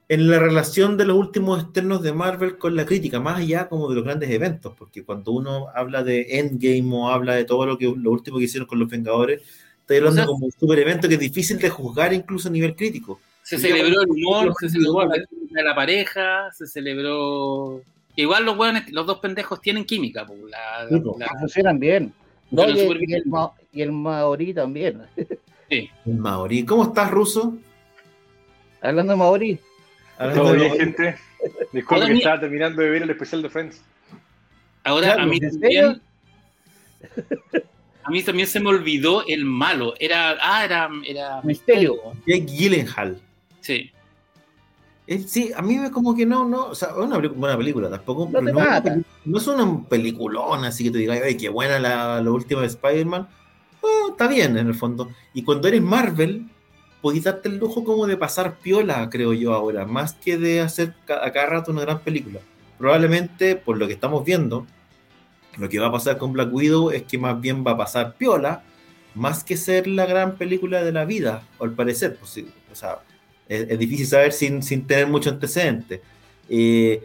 en 0.09 0.31
la 0.31 0.39
relación 0.39 0.97
de 0.97 1.05
los 1.05 1.17
últimos 1.17 1.65
externos 1.65 2.03
de 2.03 2.13
Marvel 2.13 2.59
con 2.59 2.77
la 2.77 2.87
crítica, 2.87 3.19
más 3.19 3.39
allá 3.39 3.69
como 3.69 3.89
de 3.89 3.97
los 3.97 4.05
grandes 4.05 4.31
eventos, 4.31 4.75
porque 4.79 5.05
cuando 5.05 5.33
uno 5.33 5.67
habla 5.75 6.05
de 6.05 6.39
Endgame 6.39 6.89
o 6.95 7.09
habla 7.09 7.35
de 7.35 7.45
todo 7.45 7.67
lo 7.67 7.77
que 7.77 7.93
lo 7.97 8.13
último 8.13 8.39
que 8.39 8.45
hicieron 8.45 8.69
con 8.69 8.79
los 8.79 8.89
Vengadores, 8.89 9.43
estoy 9.81 9.97
hablando 9.97 10.23
O 10.23 10.25
sea, 10.25 10.27
como 10.27 10.47
un 10.47 10.53
super 10.53 10.79
evento 10.79 11.09
que 11.09 11.15
es 11.15 11.21
difícil 11.21 11.59
de 11.59 11.71
juzgar 11.71 12.13
incluso 12.13 12.49
a 12.49 12.53
nivel 12.53 12.77
crítico. 12.77 13.21
Se 13.43 13.59
celebró 13.59 14.03
el 14.03 14.11
humor, 14.11 14.55
se 14.61 14.69
celebró 14.69 15.05
la 15.05 15.17
de 15.17 15.63
la 15.63 15.75
pareja, 15.75 16.53
se 16.53 16.67
celebró. 16.67 17.83
Igual 18.17 18.45
los 18.47 18.57
hueones, 18.57 18.91
los 18.93 19.07
dos 19.07 19.19
pendejos 19.19 19.61
tienen 19.61 19.85
química, 19.85 20.25
po, 20.27 20.35
la- 20.49 20.89
Sí, 20.89 20.99
po. 21.01 21.17
la- 21.19 21.29
Funcionan 21.39 21.79
bien. 21.79 22.13
No, 22.51 22.63
funcionan 22.65 23.03
y, 23.03 23.07
bien. 23.07 23.21
el, 23.23 23.27
Ma- 23.27 23.53
y 23.73 23.83
el 23.83 23.93
Maori 23.93 24.55
también. 24.55 25.03
El 25.69 25.91
Maori. 26.07 26.65
¿Cómo 26.65 26.85
estás, 26.85 27.11
Ruso? 27.11 27.57
Hablando 28.81 29.13
de 29.15 29.19
Maori, 29.19 29.59
Hablando 30.17 30.43
Todo 30.45 30.53
de 30.53 30.59
bien, 30.61 30.77
gente. 30.77 31.17
Disculpe 31.73 32.07
que 32.07 32.13
estaba 32.15 32.39
terminando 32.41 32.81
de 32.83 32.89
ver 32.91 33.03
el 33.03 33.11
especial 33.11 33.43
de 33.43 33.51
Friends. 33.51 33.83
Ahora 34.85 35.07
Claro, 35.09 35.23
a 35.23 35.27
mí 35.27 35.39
¿en 35.43 35.51
también. 35.51 36.01
A 38.05 38.11
mí 38.11 38.23
también 38.23 38.47
se 38.47 38.61
me 38.61 38.69
olvidó 38.69 39.27
el 39.27 39.45
malo. 39.45 39.95
Era. 39.99 40.37
Ah, 40.41 40.65
era. 40.65 40.89
era 41.05 41.41
Misterio. 41.43 41.97
Jake 42.25 42.47
Gyllenhaal. 42.47 43.21
Sí. 43.61 43.91
Él, 45.07 45.29
sí, 45.29 45.53
a 45.57 45.63
mí 45.63 45.79
me 45.79 45.91
como 45.91 46.17
que 46.17 46.27
no, 46.27 46.49
no, 46.49 46.67
o 46.67 46.75
sea, 46.75 46.89
es 46.89 46.97
una 46.97 47.19
buena 47.19 47.57
película, 47.57 47.89
tampoco, 47.89 48.29
No 48.33 48.41
no, 48.41 48.61
es 48.61 49.07
no 49.25 49.39
es 49.39 49.47
una 49.47 49.85
peliculona, 49.89 50.69
así 50.69 50.85
que 50.85 50.91
te 50.91 50.99
digas, 50.99 51.21
ay, 51.25 51.37
qué 51.37 51.49
buena 51.49 51.79
la, 51.79 52.21
la 52.21 52.31
última 52.31 52.63
de 52.63 52.67
Spider-Man. 52.67 53.29
Oh, 53.83 54.09
está 54.11 54.27
bien, 54.27 54.57
en 54.57 54.67
el 54.67 54.75
fondo. 54.75 55.11
Y 55.33 55.45
cuando 55.45 55.69
eres 55.69 55.83
Marvel, 55.83 56.49
podés 57.01 57.23
darte 57.23 57.49
el 57.49 57.59
lujo 57.59 57.85
como 57.85 58.07
de 58.09 58.17
pasar 58.17 58.59
piola, 58.59 59.09
creo 59.09 59.33
yo 59.33 59.55
ahora, 59.55 59.87
más 59.87 60.15
que 60.15 60.39
de 60.39 60.61
hacer 60.61 60.95
a 61.09 61.31
cada 61.31 61.47
rato 61.47 61.71
una 61.71 61.83
gran 61.83 62.01
película. 62.01 62.41
Probablemente, 62.79 63.55
por 63.55 63.79
lo 63.79 63.87
que 63.87 63.93
estamos 63.93 64.25
viendo, 64.25 64.67
lo 65.57 65.69
que 65.69 65.79
va 65.79 65.87
a 65.87 65.93
pasar 65.93 66.19
con 66.19 66.33
Black 66.33 66.53
Widow 66.53 66.91
es 66.91 67.05
que 67.05 67.17
más 67.17 67.41
bien 67.41 67.65
va 67.65 67.73
a 67.73 67.77
pasar 67.77 68.17
piola, 68.17 68.65
más 69.15 69.45
que 69.45 69.57
ser 69.57 69.87
la 69.87 70.05
gran 70.05 70.37
película 70.37 70.83
de 70.83 70.93
la 70.93 71.05
vida, 71.05 71.43
al 71.61 71.73
parecer. 71.73 72.17
Pues, 72.17 72.33
sí, 72.33 72.49
o 72.71 72.75
sea, 72.75 72.99
es, 73.49 73.69
es 73.71 73.79
difícil 73.79 74.07
saber 74.07 74.33
sin, 74.33 74.63
sin 74.63 74.87
tener 74.87 75.07
mucho 75.07 75.31
antecedente. 75.31 76.01
Eh, 76.49 77.03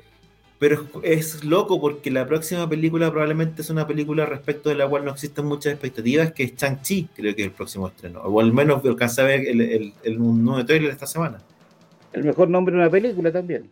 pero 0.60 0.86
es, 1.04 1.34
es 1.36 1.44
loco 1.44 1.82
porque 1.82 2.12
la 2.12 2.28
próxima 2.28 2.70
película 2.70 3.10
probablemente 3.10 3.64
es 3.64 3.70
una 3.72 3.88
película 3.88 4.28
respecto 4.28 4.70
de 4.70 4.76
la 4.76 4.88
cual 4.88 5.04
no 5.04 5.12
existen 5.12 5.46
muchas 5.46 5.74
expectativas, 5.74 6.32
que 6.34 6.44
es 6.44 6.56
Chang-Chi, 6.56 7.10
creo 7.16 7.36
que 7.36 7.42
es 7.42 7.48
el 7.48 7.54
próximo 7.54 7.88
estreno. 7.88 8.20
O 8.22 8.40
al 8.40 8.54
menos 8.54 8.86
alcancé 8.86 9.22
a 9.22 9.26
ver 9.26 9.48
el, 9.48 9.60
el, 9.62 9.94
el- 10.04 10.20
un 10.20 10.46
nuevo 10.46 10.64
trailer 10.64 10.92
esta 10.92 11.08
semana. 11.08 11.40
el 12.14 12.24
mejor 12.26 12.48
nombre 12.50 12.76
de 12.76 12.82
una 12.82 12.90
película 12.92 13.32
también. 13.32 13.72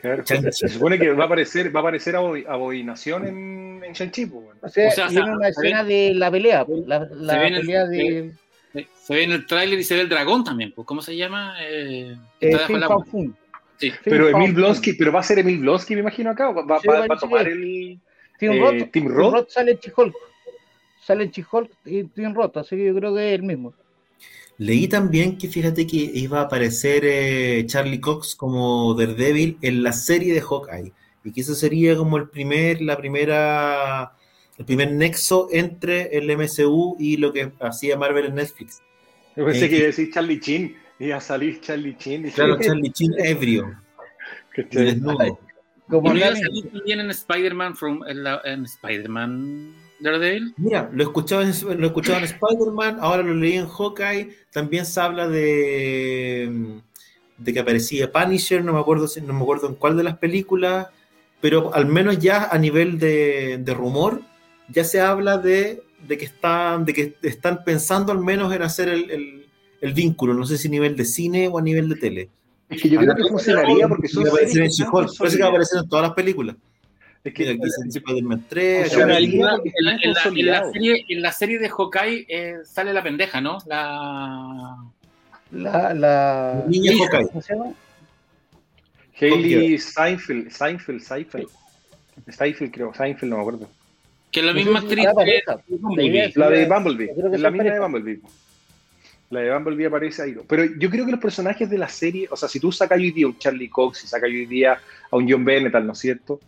Claro. 0.00 0.22
Se 0.26 0.68
supone 0.68 0.98
que 0.98 1.10
va 1.12 1.24
a 1.24 1.26
aparecer, 1.26 1.74
va 1.74 1.80
a 1.80 1.82
aparecer 1.82 2.14
abo- 2.14 2.46
abominación 2.46 3.26
en, 3.26 3.82
en 3.82 3.92
Shang-Chi, 3.94 4.26
pues, 4.26 4.44
bueno. 4.44 4.60
O 4.62 4.68
sea, 4.68 4.88
O 4.88 4.90
sea, 4.92 5.08
viene 5.08 5.24
se- 5.24 5.32
una 5.32 5.48
escena 5.48 5.84
de 5.84 6.12
la 6.14 6.30
pelea, 6.30 6.66
la, 6.86 7.08
la 7.16 7.46
el- 7.46 7.60
pelea 7.60 7.86
de 7.86 8.32
Se 9.08 9.14
ve 9.14 9.24
en 9.24 9.32
el 9.32 9.46
tráiler 9.46 9.78
y 9.78 9.84
se 9.84 9.94
ve 9.94 10.02
el 10.02 10.08
dragón 10.10 10.44
también. 10.44 10.70
Pues, 10.76 10.86
¿Cómo 10.86 11.00
se 11.00 11.16
llama? 11.16 11.54
Eh, 11.62 12.14
eh, 12.40 12.58
Fin 12.66 12.80
Fun. 13.10 13.36
Sí. 13.78 13.90
Pero 14.04 14.28
Emil. 14.28 14.52
Blonsky, 14.52 14.92
pero 14.92 15.12
va 15.12 15.20
a 15.20 15.22
ser 15.22 15.38
Emil 15.38 15.60
Blonsky, 15.60 15.94
me 15.94 16.00
imagino 16.00 16.30
acá, 16.30 16.50
o 16.50 16.54
va, 16.54 16.62
va- 16.62 16.78
Sí, 16.80 16.88
va- 16.88 17.06
va 17.06 17.14
a 17.14 17.18
tomar 17.18 17.48
el, 17.48 17.98
Tim 18.38 18.52
Eh, 18.52 18.60
Roth, 18.60 18.90
Tim 18.92 19.08
Roth. 19.08 19.32
Roth 19.32 19.48
sale 19.50 19.70
en 19.72 19.78
Chihulk. 19.78 20.14
Sale 21.02 21.24
en 21.24 21.30
Chihulk 21.30 21.70
y 21.86 22.04
Tim 22.04 22.34
Roth, 22.34 22.58
así 22.58 22.76
que 22.76 22.84
yo 22.86 22.94
creo 22.94 23.14
que 23.14 23.28
es 23.32 23.34
el 23.40 23.44
mismo. 23.44 23.72
Leí 24.58 24.88
también 24.88 25.38
que 25.38 25.48
fíjate 25.48 25.86
que 25.86 25.96
iba 25.96 26.40
a 26.40 26.42
aparecer 26.42 27.02
eh, 27.06 27.64
Charlie 27.66 28.00
Cox 28.00 28.34
como 28.36 28.92
Daredevil 28.94 29.56
en 29.62 29.82
la 29.84 29.92
serie 29.92 30.34
de 30.34 30.40
Hawkeye 30.42 30.92
y 31.24 31.32
que 31.32 31.40
eso 31.40 31.54
sería 31.54 31.96
como 31.96 32.16
el 32.18 32.28
primer, 32.28 32.82
la 32.82 32.96
primera, 32.98 34.12
el 34.58 34.64
primer 34.64 34.90
nexo 34.92 35.48
entre 35.52 36.16
el 36.18 36.28
MCU 36.36 36.96
y 36.98 37.16
lo 37.16 37.32
que 37.32 37.52
hacía 37.60 37.96
Marvel 37.96 38.26
en 38.26 38.34
Netflix. 38.34 38.82
Yo 39.38 39.44
pensé 39.46 39.66
Eh, 39.66 39.68
que 39.68 39.76
iba 39.76 39.84
a 39.84 39.86
decir 39.86 40.10
Charlie 40.12 40.40
Chin. 40.40 40.76
Iba 40.98 41.16
a 41.16 41.20
salir 41.20 41.60
Charlie 41.60 41.96
Chin. 41.96 42.24
dije, 42.24 42.34
Claro, 42.34 42.58
Charlie 42.60 42.90
Chin 42.90 43.14
ebrio 43.18 43.72
y 44.56 44.62
¿cachai? 44.62 44.84
desnudo. 44.86 45.38
Como 45.88 46.08
¿Y 46.08 46.10
no 46.10 46.16
iba 46.18 46.26
a 46.26 46.30
Nani. 46.32 46.42
salir 46.42 46.70
también 46.72 47.00
en 47.00 47.10
Spider-Man 47.10 47.76
from- 47.76 48.02
en, 48.08 48.18
en 48.44 48.64
Spider-Man 48.64 49.74
Daredevil? 50.00 50.54
Mira, 50.56 50.90
lo 50.92 51.02
escuchaba 51.04 51.44
en, 51.44 51.80
lo 51.80 51.86
escuchaba 51.86 52.18
en 52.18 52.24
Spider-Man, 52.24 52.98
ahora 53.00 53.22
lo 53.22 53.32
leí 53.34 53.54
en 53.54 53.68
Hawkeye, 53.68 54.28
también 54.52 54.84
se 54.84 55.00
habla 55.00 55.28
de, 55.28 56.80
de 57.38 57.52
que 57.52 57.60
aparecía 57.60 58.10
Punisher, 58.12 58.62
no 58.64 58.72
me 58.74 58.80
acuerdo 58.80 59.06
si- 59.08 59.20
no 59.22 59.32
me 59.32 59.40
acuerdo 59.42 59.68
en 59.68 59.76
cuál 59.76 59.96
de 59.96 60.02
las 60.02 60.18
películas, 60.18 60.88
pero 61.40 61.72
al 61.72 61.86
menos 61.86 62.18
ya 62.18 62.48
a 62.50 62.58
nivel 62.58 62.98
de, 62.98 63.58
de 63.58 63.72
rumor, 63.74 64.20
ya 64.68 64.84
se 64.84 65.00
habla 65.00 65.38
de, 65.38 65.82
de 66.06 66.16
que 66.18 66.24
están, 66.26 66.84
de 66.84 66.94
que 66.94 67.14
están 67.22 67.64
pensando 67.64 68.12
al 68.12 68.18
menos 68.20 68.52
en 68.54 68.62
hacer 68.62 68.88
el, 68.88 69.10
el- 69.10 69.46
el 69.80 69.92
vínculo, 69.92 70.34
no 70.34 70.44
sé 70.44 70.58
si 70.58 70.66
a 70.68 70.70
nivel 70.72 70.96
de 70.96 71.04
cine 71.04 71.46
o 71.48 71.56
a 71.58 71.62
nivel 71.62 71.88
de 71.88 71.94
tele. 71.96 72.28
Es 72.68 72.82
que 72.82 72.88
yo 72.88 72.98
creo 73.00 73.14
que 73.14 73.22
funcionaría 73.24 73.86
porque 73.88 74.08
son 74.08 74.26
aparecer 74.26 74.52
series 74.52 74.80
en 74.80 74.86
She-Hulk, 74.86 75.16
parece 75.16 75.36
que 75.36 75.42
va 75.42 75.46
a 75.48 75.50
aparecer 75.50 75.78
en 75.82 75.88
todas 75.88 76.02
las 76.06 76.14
películas. 76.14 76.56
Es 77.24 77.32
que 77.34 77.48
aquí 77.48 77.60
dice 77.62 77.98
Spider-Man 77.98 78.44
3, 78.48 78.80
acá 78.80 78.88
Funcionaría. 78.90 79.28
aparece- 79.46 79.56
porque 79.56 79.72
En 79.78 79.84
la, 79.84 79.92
están 79.92 79.94
en 79.94 79.94
la- 79.94 80.02
en 80.02 80.14
la 80.14 80.22
consolidados. 80.22 80.72
serie, 80.72 81.04
en 81.08 81.22
la 81.22 81.32
serie 81.32 81.58
de 81.58 81.68
Hawkeye 81.70 82.26
eh, 82.28 82.54
sale 82.64 82.92
la 82.92 83.02
pendeja, 83.02 83.40
¿no? 83.40 83.58
La... 83.66 84.76
La, 85.52 85.94
la... 85.94 86.64
Niña 86.68 86.92
Hawkeye. 86.98 87.28
¿Cómo 87.28 87.42
se 87.42 87.54
llama? 87.54 87.72
Hailey 89.20 89.78
Seinfeld, 89.78 90.50
Seinfeld, 90.50 91.00
Seinfeld. 91.00 91.48
Seinfeld 92.28 92.72
creo, 92.72 92.92
Seinfeld 92.94 93.30
no 93.30 93.36
me 93.36 93.42
acuerdo. 93.42 93.68
Que 94.30 94.40
es 94.40 94.46
la 94.46 94.52
misma 94.52 94.80
actriz 94.80 95.04
la 95.04 95.10
de 95.10 95.14
pareja. 95.14 95.60
Bumblebee. 95.68 96.32
La 96.34 96.50
de 96.50 96.66
Bumblebee, 96.66 97.10
es 97.10 97.40
la 97.40 97.50
misma 97.50 97.70
de. 97.70 97.80
Bumblebee. 97.80 98.20
La 99.30 99.40
de 99.40 99.52
Bumblebee 99.52 99.86
aparece 99.86 100.22
ahí. 100.22 100.36
Pero 100.46 100.64
yo 100.78 100.90
creo 100.90 101.04
que 101.04 101.12
los 101.12 101.20
personajes 101.20 101.68
de 101.68 101.78
la 101.78 101.88
serie, 101.88 102.28
o 102.30 102.36
sea, 102.36 102.48
si 102.48 102.60
tú 102.60 102.72
sacas 102.72 102.98
hoy 102.98 103.10
día 103.10 103.26
a 103.26 103.28
un 103.28 103.38
Charlie 103.38 103.68
Cox, 103.68 103.98
si 103.98 104.06
sacas 104.06 104.28
hoy 104.28 104.46
día 104.46 104.78
a 105.10 105.16
un 105.16 105.30
John 105.30 105.44
Bennett, 105.44 105.74
¿no 105.74 105.92
es 105.92 105.98
cierto? 105.98 106.40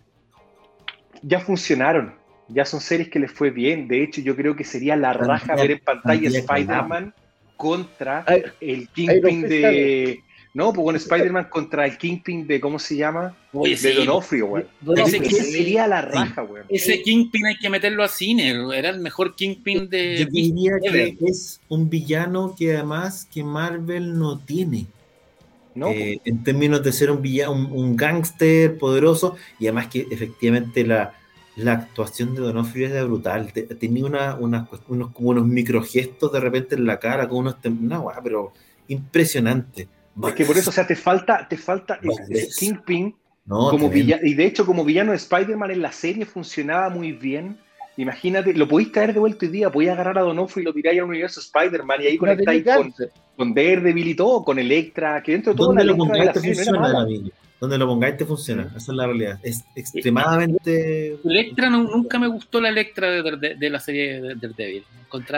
Ya 1.23 1.41
funcionaron. 1.41 2.15
Ya 2.49 2.65
son 2.65 2.81
series 2.81 3.09
que 3.09 3.19
les 3.19 3.31
fue 3.31 3.51
bien. 3.51 3.87
De 3.87 4.03
hecho, 4.03 4.21
yo 4.21 4.35
creo 4.35 4.57
que 4.57 4.65
sería 4.65 4.97
la 4.97 5.13
raja 5.13 5.55
ver 5.55 5.71
en 5.73 5.79
pantalla 5.79 6.29
Spider-Man 6.29 7.15
contra 7.57 8.25
el 8.61 8.89
Kingpin 8.89 9.43
de. 9.43 10.21
No, 10.53 10.73
pues 10.73 10.85
con 10.85 10.97
Spider-Man 10.97 11.47
contra 11.49 11.87
el 11.87 11.97
Kingpin 11.97 12.47
de. 12.47 12.61
¿Cómo 12.61 12.81
se 12.81 12.97
llama? 12.97 13.37
Oye, 13.53 13.71
de 13.71 13.77
sí. 13.77 13.93
Donofrio, 13.93 14.47
güey. 14.47 14.65
Ese 14.97 15.19
Ese 15.19 15.45
sería 15.45 15.87
la 15.87 16.03
raja, 16.03 16.43
güey. 16.43 16.65
Ese 16.69 17.03
Kingpin 17.03 17.47
hay 17.47 17.57
que 17.57 17.71
meterlo 17.71 18.03
a 18.03 18.09
cine. 18.09 18.55
Era 18.77 18.89
el 18.91 18.99
mejor 18.99 19.37
Kingpin 19.37 19.89
de. 19.89 20.17
Yo 20.19 20.27
diría 20.27 20.73
que 20.83 21.17
es 21.25 21.61
un 21.69 21.89
villano 21.89 22.57
que 22.59 22.75
además 22.75 23.29
que 23.33 23.45
Marvel 23.45 24.19
no 24.19 24.39
tiene. 24.41 24.87
¿No? 25.73 25.87
Eh, 25.91 26.21
en 26.25 26.43
términos 26.43 26.83
de 26.83 26.93
ser 26.93 27.13
un 27.13 27.23
villano, 27.23 27.53
un, 27.53 27.67
un 27.71 27.97
gángster 27.97 28.77
poderoso, 28.77 29.37
y 29.61 29.67
además 29.67 29.87
que 29.87 30.05
efectivamente 30.11 30.85
la, 30.85 31.15
la 31.55 31.75
actuación 31.75 32.35
de 32.35 32.41
Donofrio 32.41 32.89
es 32.89 32.93
de 32.93 33.05
brutal. 33.05 33.53
Te- 33.53 33.63
Tenía 33.63 34.05
una, 34.05 34.35
una- 34.35 34.69
unos, 34.89 35.13
como 35.13 35.29
unos 35.29 35.47
microgestos 35.47 36.33
de 36.33 36.41
repente 36.41 36.75
en 36.75 36.87
la 36.87 36.99
cara, 36.99 37.29
con 37.29 37.39
unos 37.39 37.55
una 37.65 38.01
weá, 38.01 38.21
pero 38.21 38.53
impresionante. 38.89 39.87
Es 40.29 40.35
que 40.35 40.45
por 40.45 40.57
eso, 40.57 40.71
o 40.71 40.73
sea, 40.73 40.87
te 40.87 40.97
falta, 40.97 41.47
te 41.49 41.57
falta 41.57 41.99
ese 42.03 42.49
Kingpin 42.59 43.15
No, 43.45 43.71
como 43.71 43.89
villano. 43.89 44.23
Y 44.25 44.35
de 44.35 44.47
hecho, 44.47 44.67
como 44.67 44.85
villano 44.85 45.13
de 45.13 45.17
Spider-Man 45.17 45.71
en 45.71 45.83
la 45.83 45.93
serie 45.93 46.25
funcionaba 46.25 46.89
muy 46.91 47.13
bien. 47.13 47.59
Imagínate, 47.97 48.55
lo 48.55 48.67
podéis 48.67 48.93
traer 48.93 49.13
de 49.13 49.21
vuelta 49.21 49.45
hoy 49.45 49.53
día, 49.53 49.71
podéis 49.71 49.91
agarrar 49.93 50.19
a 50.19 50.23
Donofrio 50.23 50.63
y 50.63 50.65
lo 50.65 50.73
tiráis 50.73 51.01
al 51.01 51.09
universo 51.09 51.41
Spider-Man 51.41 52.03
y 52.03 52.07
ahí 52.07 52.17
conectáis 52.17 52.65
con, 52.65 52.95
con 53.37 53.55
Daredevil 53.55 54.09
y 54.09 54.15
todo, 54.15 54.43
con 54.45 54.59
Electra, 54.59 55.23
que 55.23 55.33
dentro 55.33 55.53
de 55.53 55.57
todo 55.57 55.75
la 55.75 55.85
lo 55.85 55.95
Electra 55.95 56.19
de 56.19 56.25
la 56.25 56.35
serie 56.35 56.55
no 56.55 56.63
era 56.63 56.71
funciona, 56.71 56.81
mala. 56.81 57.09
Donde 57.61 57.77
lo 57.77 57.87
pongáis 57.87 58.17
te 58.17 58.25
funciona. 58.25 58.65
Esa 58.75 58.79
es 58.93 58.97
la 58.97 59.07
realidad. 59.07 59.39
Es 59.43 59.65
extremadamente. 59.77 61.19
Electra 61.25 61.69
no- 61.69 61.83
nunca 61.85 62.19
me 62.19 62.27
gustó 62.27 62.59
la 62.61 62.71
Electra 62.71 63.11
de, 63.11 63.37
de- 63.37 63.55
de 63.57 63.71
la 63.71 63.79
serie 63.79 64.21
de 64.21 64.35
Daredevil. 64.35 64.85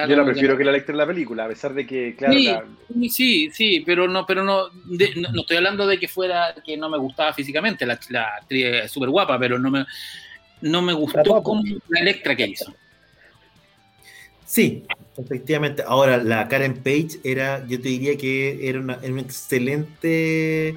Yo 0.06 0.16
la 0.16 0.24
prefiero 0.26 0.56
que 0.56 0.64
la 0.64 0.70
Electra 0.70 0.92
en 0.92 0.98
la 0.98 1.06
película, 1.06 1.46
a 1.46 1.48
pesar 1.48 1.72
de 1.74 1.86
que, 1.86 2.14
claro, 2.14 2.34
Sí. 2.34 2.44
la- 2.44 2.64
Sí, 3.08 3.82
pero 3.86 4.06
no, 4.06 4.24
pero 4.26 4.44
no, 4.44 4.68
de- 4.84 5.14
no, 5.16 5.30
no 5.32 5.40
estoy 5.40 5.56
hablando 5.56 5.86
de 5.86 5.98
que 5.98 6.06
fuera 6.08 6.54
que 6.64 6.76
no 6.76 6.88
me 6.90 6.98
gustaba 6.98 7.32
físicamente, 7.32 7.86
la, 7.86 7.98
la 8.10 8.34
actriz 8.36 8.66
es 8.66 8.90
súper 8.90 9.08
guapa, 9.08 9.38
pero 9.38 9.58
no 9.58 9.70
me, 9.70 9.84
no 10.60 10.82
me 10.82 10.92
gustó 10.92 11.42
como 11.42 11.62
la 11.88 12.00
Electra 12.00 12.36
que 12.36 12.46
hizo. 12.48 12.72
Sí, 14.44 14.84
efectivamente. 15.16 15.82
Ahora, 15.86 16.18
la 16.18 16.46
Karen 16.48 16.74
Page 16.74 17.18
era, 17.24 17.66
yo 17.66 17.80
te 17.80 17.88
diría 17.88 18.16
que 18.18 18.68
era, 18.68 18.78
una, 18.78 18.98
era 19.02 19.12
un 19.12 19.18
excelente 19.20 20.76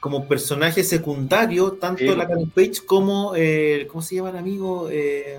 como 0.00 0.26
personaje 0.26 0.82
secundario, 0.82 1.72
tanto 1.72 1.98
Sí. 2.02 2.08
la 2.16 2.26
Karen 2.26 2.48
Page 2.50 2.80
como, 2.86 3.34
eh, 3.36 3.86
¿cómo 3.88 4.00
se 4.02 4.16
llama 4.16 4.30
el 4.30 4.38
amigo? 4.38 4.88
Eh, 4.90 5.38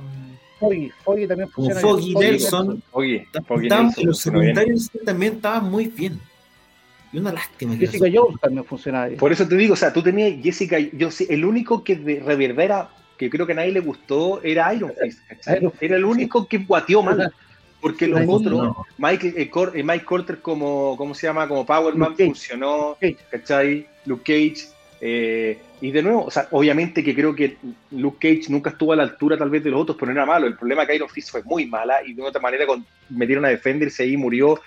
Foggy, 0.59 0.91
Foggy 1.03 1.27
también 1.27 1.49
como 1.49 1.67
funciona 1.67 1.81
Foggy. 1.81 2.13
Nelson. 2.13 2.83
Foggy 2.91 3.21
Nelson 3.69 4.05
los 4.05 4.23
bien. 4.23 4.53
secundarios 4.53 4.91
también 5.03 5.33
estaban 5.33 5.69
muy 5.71 5.87
bien. 5.87 6.19
Y 7.13 7.17
una 7.17 7.33
lástima. 7.33 7.73
que 7.77 7.87
Jessica 7.87 8.05
Jones 8.13 8.39
también 8.39 8.63
funciona 8.63 9.07
bien. 9.07 9.19
Por 9.19 9.31
eso 9.33 9.45
te 9.47 9.55
digo, 9.57 9.73
o 9.73 9.77
sea, 9.77 9.91
tú 9.91 10.01
tenías 10.01 10.41
Jessica, 10.41 10.77
yo 10.79 11.11
sí, 11.11 11.25
el 11.29 11.43
único 11.43 11.83
que 11.83 11.95
de 11.97 12.19
reverbera, 12.21 12.89
que 13.17 13.29
creo 13.29 13.45
que 13.45 13.51
a 13.53 13.55
nadie 13.55 13.71
le 13.71 13.79
gustó, 13.81 14.41
era 14.43 14.73
Iron 14.73 14.93
Fist. 15.01 15.19
Era 15.81 15.95
el 15.97 16.05
único 16.05 16.47
que 16.47 16.59
guateó 16.59 17.01
mal. 17.03 17.33
Porque 17.81 18.05
los 18.07 18.21
otros, 18.27 18.51
no. 18.63 18.85
Mike, 18.99 19.33
eh, 19.35 19.49
Cor- 19.49 19.71
eh, 19.75 19.83
Mike 19.83 20.05
Corter 20.05 20.39
como, 20.39 20.95
¿cómo 20.95 21.15
se 21.15 21.25
llama? 21.25 21.47
Como 21.47 21.65
Power 21.65 21.95
Man 21.95 22.15
funcionó. 22.15 22.95
¿cachai? 23.31 23.87
Luke 24.05 24.23
Cage. 24.23 24.67
eh, 25.03 25.59
y 25.81 25.89
de 25.91 26.03
nuevo, 26.03 26.25
o 26.25 26.29
sea, 26.31 26.47
obviamente 26.51 27.03
que 27.03 27.15
creo 27.15 27.33
que 27.35 27.57
Luke 27.89 28.17
Cage 28.19 28.51
nunca 28.51 28.69
estuvo 28.69 28.93
a 28.93 28.95
la 28.95 29.01
altura 29.01 29.35
tal 29.35 29.49
vez 29.49 29.63
de 29.63 29.71
los 29.71 29.81
otros, 29.81 29.97
pero 29.99 30.11
no 30.13 30.19
era 30.19 30.27
malo. 30.27 30.45
El 30.45 30.55
problema 30.55 30.83
es 30.83 30.89
que 30.89 30.95
Iron 30.95 31.09
Fist 31.09 31.31
fue 31.31 31.41
muy 31.43 31.65
mala 31.65 32.03
y 32.05 32.13
de 32.13 32.21
otra 32.21 32.39
manera 32.39 32.67
con, 32.67 32.85
metieron 33.09 33.43
a 33.45 33.47
defenderse 33.47 34.03
ahí 34.03 34.15
murió, 34.15 34.59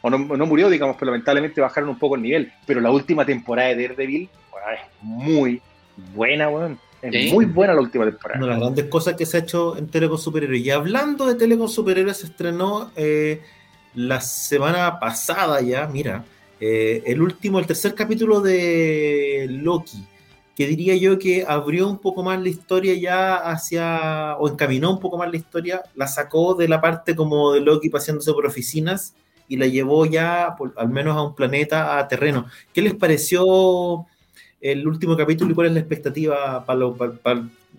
o 0.00 0.08
no, 0.10 0.16
no 0.18 0.46
murió, 0.46 0.70
digamos, 0.70 0.96
pero 0.98 1.10
lamentablemente 1.12 1.60
bajaron 1.60 1.90
un 1.90 1.98
poco 1.98 2.16
el 2.16 2.22
nivel. 2.22 2.50
Pero 2.66 2.80
la 2.80 2.90
última 2.90 3.26
temporada 3.26 3.68
de 3.68 3.82
Daredevil, 3.88 4.30
bueno, 4.50 4.66
es 4.72 4.80
muy 5.02 5.60
buena, 6.14 6.48
weón. 6.48 6.78
Es 7.02 7.12
Sí. 7.28 7.32
muy 7.34 7.44
buena 7.44 7.74
la 7.74 7.80
última 7.82 8.04
temporada. 8.06 8.38
Una 8.38 8.46
de 8.46 8.52
las 8.52 8.60
grandes 8.60 8.84
cosas 8.86 9.14
que 9.14 9.26
se 9.26 9.36
ha 9.36 9.40
hecho 9.40 9.76
en 9.76 9.88
Tele 9.88 10.08
con 10.08 10.16
Superhéroes. 10.18 10.62
Y 10.64 10.70
hablando 10.70 11.26
de 11.26 11.34
Tele 11.34 11.58
con 11.58 11.68
Superhéroes, 11.68 12.16
se 12.16 12.26
estrenó 12.26 12.90
eh, 12.96 13.42
la 13.94 14.20
semana 14.22 14.98
pasada 14.98 15.60
ya, 15.60 15.86
mira, 15.86 16.24
eh, 16.64 17.02
el 17.06 17.20
último, 17.20 17.58
el 17.58 17.66
tercer 17.66 17.92
capítulo 17.94 18.40
de 18.40 19.48
Loki, 19.50 19.98
que 20.54 20.66
diría 20.68 20.94
yo 20.94 21.18
que 21.18 21.44
abrió 21.48 21.88
un 21.88 21.98
poco 21.98 22.22
más 22.22 22.40
la 22.40 22.48
historia 22.48 22.94
ya 22.94 23.36
hacia, 23.36 24.36
o 24.38 24.48
encaminó 24.48 24.90
un 24.92 25.00
poco 25.00 25.18
más 25.18 25.28
la 25.30 25.36
historia, 25.38 25.82
la 25.96 26.06
sacó 26.06 26.54
de 26.54 26.68
la 26.68 26.80
parte 26.80 27.16
como 27.16 27.52
de 27.52 27.60
Loki 27.62 27.88
paseándose 27.90 28.32
por 28.32 28.46
oficinas 28.46 29.14
y 29.48 29.56
la 29.56 29.66
llevó 29.66 30.06
ya, 30.06 30.54
al 30.76 30.88
menos 30.88 31.16
a 31.16 31.22
un 31.22 31.34
planeta, 31.34 31.98
a 31.98 32.06
terreno. 32.06 32.46
¿Qué 32.72 32.80
les 32.80 32.94
pareció 32.94 34.06
el 34.60 34.86
último 34.86 35.16
capítulo 35.16 35.50
y 35.50 35.54
cuál 35.54 35.66
es 35.68 35.72
la 35.72 35.80
expectativa 35.80 36.64
para, 36.64 36.78
lo- 36.78 36.96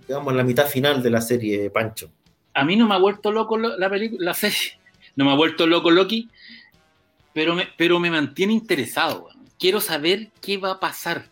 digamos, 0.07 0.33
la 0.33 0.43
mitad 0.43 0.67
final 0.67 1.01
de 1.01 1.09
la 1.09 1.21
serie, 1.21 1.69
Pancho? 1.69 2.09
A 2.53 2.65
mí 2.65 2.75
no 2.75 2.87
me 2.87 2.95
ha 2.95 2.99
vuelto 2.99 3.31
loco 3.31 3.57
lo- 3.57 3.77
la 3.77 3.89
película, 3.89 4.25
la 4.25 4.33
serie, 4.33 4.77
no 5.15 5.25
me 5.25 5.31
ha 5.31 5.35
vuelto 5.35 5.65
loco 5.65 5.89
Loki, 5.89 6.29
pero 7.33 7.55
me, 7.55 7.67
pero 7.77 7.99
me 7.99 8.11
mantiene 8.11 8.53
interesado. 8.53 9.29
Quiero 9.59 9.81
saber 9.81 10.29
qué 10.41 10.57
va 10.57 10.71
a 10.71 10.79
pasar, 10.79 11.25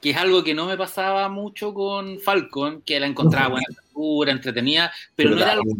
que 0.00 0.10
es 0.10 0.16
algo 0.16 0.44
que 0.44 0.54
no 0.54 0.66
me 0.66 0.76
pasaba 0.76 1.28
mucho 1.28 1.74
con 1.74 2.20
Falcon, 2.20 2.82
que 2.82 3.00
la 3.00 3.06
encontraba 3.06 3.48
buena 3.48 3.66
captura, 3.74 4.32
entretenida, 4.32 4.92
pero, 5.16 5.30
no 5.30 5.36
era 5.36 5.52
algo 5.52 5.72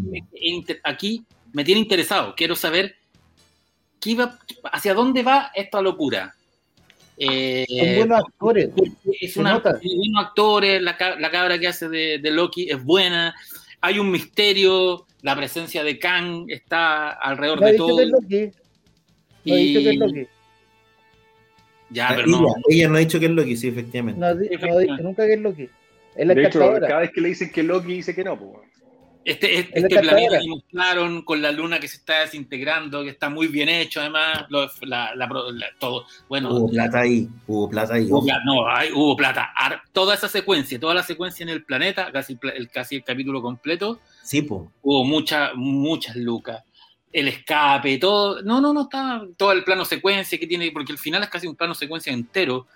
que 0.67 0.81
aquí 0.85 1.25
me 1.53 1.65
tiene 1.65 1.81
interesado. 1.81 2.35
Quiero 2.37 2.57
saber 2.57 2.97
qué 4.01 4.15
va, 4.15 4.39
hacia 4.73 4.95
dónde 4.95 5.23
va 5.23 5.51
esta 5.55 5.81
locura. 5.81 6.35
Eh, 7.17 7.67
Son 7.69 7.97
buenos 7.97 8.19
actores. 8.21 8.71
es 9.21 9.37
una 9.37 9.59
buenos 9.59 10.25
actores, 10.25 10.83
la, 10.83 10.97
la 11.19 11.31
cabra 11.31 11.59
que 11.59 11.69
hace 11.69 11.89
de, 11.89 12.19
de 12.19 12.31
Loki 12.31 12.71
es 12.71 12.83
buena, 12.83 13.35
hay 13.81 13.99
un 13.99 14.11
misterio, 14.11 15.07
la 15.23 15.37
presencia 15.37 15.85
de 15.85 15.99
Kang 15.99 16.47
está 16.49 17.11
alrededor 17.11 17.61
de 17.61 17.75
todo. 17.75 18.05
Loki. 18.05 18.51
No 19.45 19.55
ha 19.55 19.57
dicho 19.57 19.81
que 19.81 19.89
es 19.89 19.95
y- 19.95 19.99
Loki. 19.99 20.27
Ya, 21.91 22.09
Ah, 22.09 22.13
pero 22.17 22.29
ella, 22.29 22.39
no. 22.39 22.55
ella 22.71 22.89
no 22.89 22.97
ha 22.97 23.01
dicho 23.01 23.21
que 23.21 23.27
es 23.27 23.33
Loki, 23.33 23.57
sí, 23.57 23.69
efectivamente. 23.69 24.19
No 24.21 24.27
no 24.27 24.33
ha 24.77 24.79
dicho 24.81 24.97
nunca 25.03 25.27
que 25.27 25.35
es 25.35 25.41
Loki. 25.41 25.69
de 26.17 26.43
hecho, 26.47 26.59
cada 26.81 27.01
vez 27.01 27.11
que 27.13 27.21
le 27.21 27.29
dicen 27.29 27.51
que 27.53 27.63
Loki 27.63 27.93
dice 27.95 28.15
que 28.15 28.25
no, 28.25 28.39
pues. 28.39 28.73
Este, 29.25 29.61
este, 29.61 29.79
este 29.79 30.01
planeta 30.01 30.41
que 30.41 30.49
mostraron 30.49 31.23
con 31.23 31.41
la 31.41 31.53
luna 31.53 31.79
que 31.79 31.87
se 31.87 31.99
está 31.99 32.21
desintegrando, 32.23 33.05
que 33.05 33.11
está 33.11 33.29
muy 33.29 33.47
bien 33.47 33.69
hecho, 33.69 34.01
además, 34.01 34.47
todo. 35.79 36.07
Bueno, 36.29 36.53
hubo 36.55 36.69
plata 36.71 37.01
ahí, 37.03 37.29
hubo 37.47 37.71
plata 37.71 37.95
ahí. 37.95 38.07
Hubo, 38.11 38.25
no, 38.45 38.67
hay, 38.69 38.91
hubo 38.91 39.17
plata. 39.17 39.53
Toda 39.93 40.15
esa 40.15 40.29
secuencia, 40.29 40.81
toda 40.81 40.95
la 40.95 41.05
secuencia 41.05 41.45
en 41.45 41.51
el 41.51 41.63
planeta, 41.65 42.11
casi 42.11 42.37
el, 42.55 42.69
casi 42.71 42.97
el 42.97 43.05
capítulo 43.05 43.41
completo. 43.43 44.01
Sí, 44.25 44.43
pues. 44.43 44.63
Hubo 44.83 45.05
muchas, 45.05 45.51
muchas 45.55 46.17
lucas. 46.17 46.65
El 47.13 47.29
escape, 47.29 47.99
todo. 47.99 48.43
No, 48.43 48.61
no, 48.61 48.73
no 48.73 48.83
está. 48.83 49.23
Todo 49.37 49.53
el 49.53 49.65
plano 49.65 49.85
secuencia 49.85 50.39
que 50.39 50.47
tiene, 50.47 50.71
porque 50.73 50.93
el 50.93 50.99
final 50.99 51.23
es 51.23 51.29
casi 51.29 51.47
un 51.47 51.57
plano 51.57 51.75
secuencia 51.75 52.13
entero. 52.13 52.67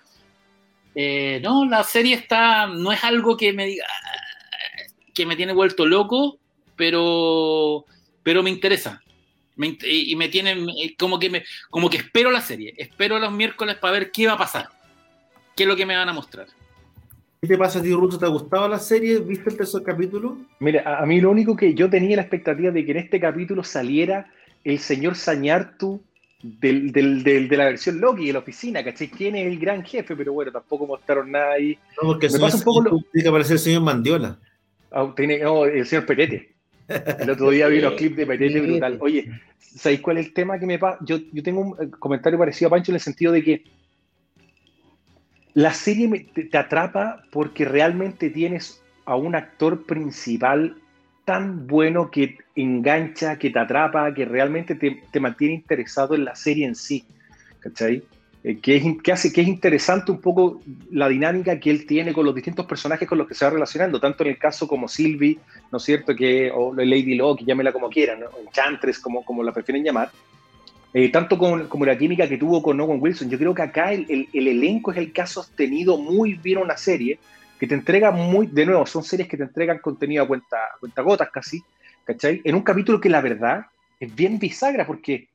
Eh, 0.93 1.39
no, 1.43 1.65
la 1.65 1.83
serie 1.83 2.15
está. 2.15 2.67
No 2.67 2.91
es 2.91 3.03
algo 3.03 3.35
que 3.35 3.53
me 3.53 3.65
diga 3.65 3.85
que 5.17 5.25
me 5.25 5.35
tiene 5.35 5.51
vuelto 5.51 5.87
loco, 5.87 6.37
pero, 6.75 7.85
pero 8.21 8.43
me 8.43 8.51
interesa. 8.51 9.01
y 9.57 10.15
me 10.15 10.27
tiene 10.29 10.55
como 10.95 11.17
que, 11.17 11.43
como 11.71 11.89
que 11.89 11.97
espero 11.97 12.29
la 12.29 12.41
serie, 12.41 12.75
espero 12.77 13.17
los 13.17 13.31
miércoles 13.31 13.77
para 13.77 13.93
ver 13.93 14.11
qué 14.11 14.27
va 14.27 14.33
a 14.33 14.37
pasar, 14.37 14.69
qué 15.55 15.63
es 15.63 15.67
lo 15.67 15.75
que 15.75 15.87
me 15.87 15.97
van 15.97 16.07
a 16.07 16.13
mostrar. 16.13 16.45
¿Qué 17.41 17.47
te 17.47 17.57
pasa 17.57 17.79
a 17.79 17.81
ti, 17.83 17.93
Ruto? 17.93 18.17
¿Te 18.17 18.25
ha 18.25 18.29
gustado 18.29 18.67
la 18.67 18.79
serie? 18.79 19.19
¿Viste 19.19 19.51
el 19.51 19.57
tercer 19.57 19.83
capítulo? 19.83 20.37
Mira, 20.59 20.99
a, 20.99 21.05
mí 21.05 21.21
lo 21.21 21.29
único 21.29 21.55
que 21.55 21.75
yo 21.75 21.89
tenía 21.89 22.15
la 22.15 22.23
expectativa 22.23 22.71
de 22.71 22.83
que 22.83 22.91
en 22.91 22.97
este 22.97 23.19
capítulo 23.19 23.63
saliera 23.63 24.31
el 24.63 24.79
señor 24.79 25.15
Sañartu 25.15 26.01
del, 26.41 26.91
del, 26.91 27.23
de 27.23 27.57
la 27.57 27.65
versión 27.65 27.99
Loki 27.99 28.27
de 28.27 28.33
la 28.33 28.39
oficina, 28.39 28.83
¿cachai? 28.83 29.09
¿Quién 29.09 29.35
es 29.35 29.45
el 29.45 29.59
gran 29.59 29.83
jefe? 29.83 30.15
Pero 30.15 30.33
bueno, 30.33 30.51
tampoco 30.51 30.87
mostraron 30.87 31.31
nada 31.31 31.53
ahí. 31.53 31.77
No, 32.01 32.09
porque 32.09 32.27
me 32.29 32.39
pasa 32.39 32.57
un 32.57 32.63
poco 32.63 32.81
lo... 32.81 32.99
que 33.13 33.27
aparecer 33.27 33.53
el 33.53 33.59
señor 33.59 33.81
Mandiola. 33.83 34.39
Ah, 34.91 35.13
tiene, 35.15 35.41
el 35.41 35.85
señor 35.85 36.05
Perete. 36.05 36.55
El 37.19 37.29
otro 37.29 37.49
día 37.51 37.67
vi 37.67 37.79
unos 37.79 37.93
clips 37.93 38.17
de 38.17 38.25
Perete 38.25 38.61
brutal. 38.61 38.97
Oye, 38.99 39.29
¿sabéis 39.59 40.01
cuál 40.01 40.17
es 40.17 40.27
el 40.27 40.33
tema 40.33 40.57
que 40.57 40.65
me 40.65 40.79
pasa? 40.79 40.97
Yo, 41.05 41.19
yo 41.31 41.43
tengo 41.43 41.61
un 41.61 41.83
eh, 41.83 41.89
comentario 41.99 42.39
parecido 42.39 42.67
a 42.67 42.71
Pancho 42.71 42.91
en 42.91 42.95
el 42.95 43.01
sentido 43.01 43.31
de 43.31 43.43
que 43.43 43.63
la 45.57 45.73
serie 45.73 46.27
te, 46.51 46.55
atrapa 46.55 47.23
porque 47.31 47.65
realmente 47.65 48.29
tienes 48.29 48.79
a 49.05 49.15
un 49.15 49.33
actor 49.33 49.87
principal 49.87 50.77
tan 51.25 51.65
bueno 51.65 52.11
que 52.11 52.37
engancha, 52.55 53.39
que 53.39 53.49
te 53.49 53.57
atrapa, 53.57 54.13
que 54.13 54.25
realmente 54.25 54.75
te, 54.75 55.19
mantiene 55.19 55.55
interesado 55.55 56.13
en 56.13 56.25
la 56.25 56.35
serie 56.35 56.67
en 56.67 56.75
sí. 56.75 57.05
¿Cachai? 57.59 58.03
Eh, 58.43 58.59
que, 58.59 59.11
hace 59.11 59.33
que 59.33 59.41
es 59.41 59.47
interesante 59.47 60.11
un 60.11 60.21
poco 60.21 60.61
la 60.91 61.09
dinámica 61.09 61.59
que 61.59 61.71
él 61.71 61.87
tiene 61.87 62.13
con 62.13 62.23
los 62.23 62.35
distintos 62.35 62.67
personajes 62.67 63.07
con 63.07 63.17
los 63.17 63.27
que 63.27 63.33
se 63.33 63.43
va 63.43 63.49
relacionando, 63.49 63.99
tanto 63.99 64.23
en 64.25 64.29
el 64.29 64.37
caso 64.37 64.67
como 64.67 64.87
Sylvie, 64.87 65.39
¿no 65.71 65.79
es 65.79 65.83
cierto? 65.83 66.15
Que, 66.15 66.51
o 66.53 66.71
Lady 66.75 67.15
Locke, 67.15 67.43
llámela 67.43 67.73
como 67.73 67.89
quieran, 67.89 68.19
¿no? 68.19 68.27
Enchantress, 68.45 68.99
como 68.99 69.41
la 69.41 69.51
prefieren 69.51 69.83
llamar. 69.83 70.11
Eh, 70.93 71.11
tanto 71.11 71.37
como, 71.37 71.85
la 71.85 71.97
química 71.97 72.27
que 72.27 72.37
tuvo 72.37 72.61
con 72.63 72.79
Owen 72.79 72.99
Wilson. 73.01 73.29
Yo 73.29 73.37
creo 73.37 73.53
que 73.53 73.61
acá 73.61 73.91
el, 73.91 74.27
el, 74.33 74.47
elenco 74.47 74.91
es 74.91 74.97
el 74.97 75.11
que 75.11 75.21
ha 75.21 75.27
sostenido 75.27 75.97
muy 75.97 76.35
bien 76.35 76.59
una 76.59 76.77
serie 76.77 77.19
que 77.59 77.67
te 77.67 77.75
entrega 77.75 78.11
muy, 78.11 78.47
de 78.47 78.65
nuevo, 78.65 78.85
son 78.85 79.03
series 79.03 79.27
que 79.27 79.37
te 79.37 79.43
entregan 79.43 79.79
contenido 79.79 80.23
a 80.23 80.27
cuenta, 80.27 80.57
a 80.57 80.79
cuenta 80.79 81.01
gotas 81.01 81.29
casi, 81.31 81.61
¿cachai? 82.05 82.41
En 82.43 82.55
un 82.55 82.61
capítulo 82.61 83.01
que 83.01 83.09
la 83.09 83.21
verdad 83.21 83.65
es 83.99 84.13
bien 84.15 84.39
bisagra 84.39 84.85
porque 84.85 85.29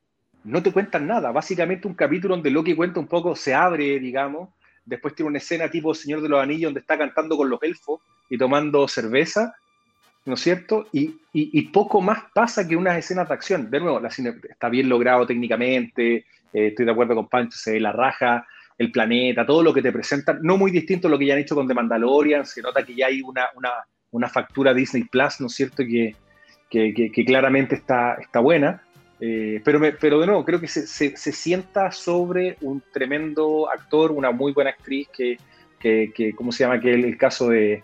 no 0.45 0.63
te 0.63 0.73
cuentan 0.73 1.07
nada. 1.07 1.31
Básicamente 1.33 1.89
un 1.89 1.95
capítulo 1.95 2.35
donde 2.35 2.51
Loki 2.51 2.75
cuenta 2.75 3.01
un 3.01 3.07
poco, 3.07 3.37
se 3.37 3.55
abre, 3.55 3.99
digamos, 3.99 4.51
después 4.85 5.15
tiene 5.15 5.29
una 5.29 5.39
escena 5.39 5.71
tipo 5.71 5.95
Señor 5.95 6.23
de 6.23 6.29
los 6.29 6.43
Anillos 6.43 6.69
donde 6.69 6.81
está 6.81 6.99
cantando 6.99 7.37
con 7.37 7.49
los 7.49 7.63
elfos 7.63 8.01
y 8.29 8.39
tomando 8.39 8.89
cerveza, 8.89 9.55
¿no 10.25 10.35
es 10.35 10.41
cierto? 10.41 10.87
Y, 10.93 11.63
poco 11.73 12.01
más 12.01 12.25
pasa 12.35 12.67
que 12.67 12.77
unas 12.77 12.99
escenas 12.99 13.29
de 13.29 13.35
acción. 13.35 13.71
De 13.71 13.81
nuevo, 13.81 13.99
la 14.01 14.11
cine 14.11 14.35
está 14.49 14.69
bien 14.69 14.89
logrado 14.89 15.27
técnicamente, 15.27 16.17
eh, 16.53 16.69
estoy 16.69 16.85
de 16.85 16.93
acuerdo 16.93 17.15
con 17.15 17.29
Pancho, 17.29 17.59
se 17.59 17.73
ve 17.73 17.81
la 17.81 17.93
raja, 17.93 18.47
el 18.79 18.93
planeta, 18.93 19.47
todo 19.47 19.63
lo 19.63 19.73
que 19.73 19.83
te 19.83 19.93
presentan, 19.93 20.41
no 20.43 20.57
muy 20.57 20.71
distinto 20.71 21.09
a 21.09 21.11
lo 21.11 21.19
que 21.19 21.27
ya 21.27 21.35
han 21.35 21.41
hecho 21.41 21.55
con 21.55 21.69
The 21.69 21.75
Mandalorian, 21.75 22.45
se 22.45 22.63
nota 22.63 22.85
que 22.85 22.95
ya 22.95 23.07
hay 23.07 23.23
una, 23.23 23.47
una, 24.11 24.29
factura 24.29 24.75
Disney 24.75 25.05
Plus, 25.05 25.41
¿no 25.41 25.47
es 25.47 25.55
cierto? 25.55 25.83
Que, 25.85 26.15
que, 26.71 27.25
claramente 27.25 27.75
está, 27.75 28.15
está 28.15 28.41
buena. 28.41 28.83
Eh, 29.21 29.61
pero, 29.65 29.81
pero 30.01 30.19
de 30.19 30.27
nuevo, 30.27 30.45
creo 30.45 30.61
que 30.61 30.67
se, 30.67 30.87
se, 30.87 31.33
sienta 31.33 31.93
sobre 31.93 32.57
un 32.61 32.83
tremendo 32.93 33.71
actor, 33.71 34.11
una 34.11 34.33
muy 34.33 34.53
buena 34.53 34.71
actriz 34.71 35.09
que, 35.09 35.39
que, 35.83 36.33
¿cómo 36.35 36.53
se 36.53 36.65
llama? 36.65 36.81
Que 36.81 36.93
el, 36.93 37.17
caso 37.17 37.49
de, 37.49 37.83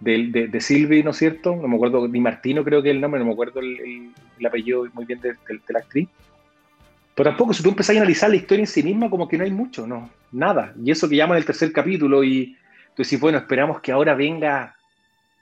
de, 0.00 0.48
de, 0.48 0.60
Sylvie, 0.60 1.02
¿no 1.02 1.10
es 1.10 1.16
cierto? 1.16 1.56
No 1.56 1.68
me 1.68 1.76
acuerdo, 1.76 2.06
ni 2.08 2.20
Martino 2.20 2.64
creo 2.64 2.82
que 2.82 2.90
es 2.90 2.94
el 2.94 3.00
nombre, 3.00 3.20
no 3.20 3.26
me 3.26 3.32
acuerdo 3.32 3.60
el, 3.60 4.12
el, 4.38 4.46
apellido 4.46 4.86
muy 4.92 5.04
bien 5.04 5.20
de, 5.20 5.34
la 5.68 5.78
actriz. 5.78 6.08
Pero 7.14 7.30
tampoco, 7.30 7.54
si 7.54 7.62
tú 7.62 7.70
empezás 7.70 7.96
a 7.96 8.00
analizar 8.00 8.28
la 8.28 8.36
historia 8.36 8.62
en 8.62 8.66
sí 8.66 8.82
misma, 8.82 9.08
como 9.08 9.28
que 9.28 9.38
no 9.38 9.44
hay 9.44 9.50
mucho, 9.50 9.86
no, 9.86 10.10
nada. 10.32 10.74
Y 10.82 10.90
eso 10.90 11.08
que 11.08 11.16
llaman 11.16 11.38
el 11.38 11.44
tercer 11.44 11.72
capítulo, 11.72 12.24
y 12.24 12.56
tú 12.94 13.02
decís, 13.02 13.20
bueno, 13.20 13.38
esperamos 13.38 13.80
que 13.80 13.92
ahora 13.92 14.14
venga, 14.14 14.76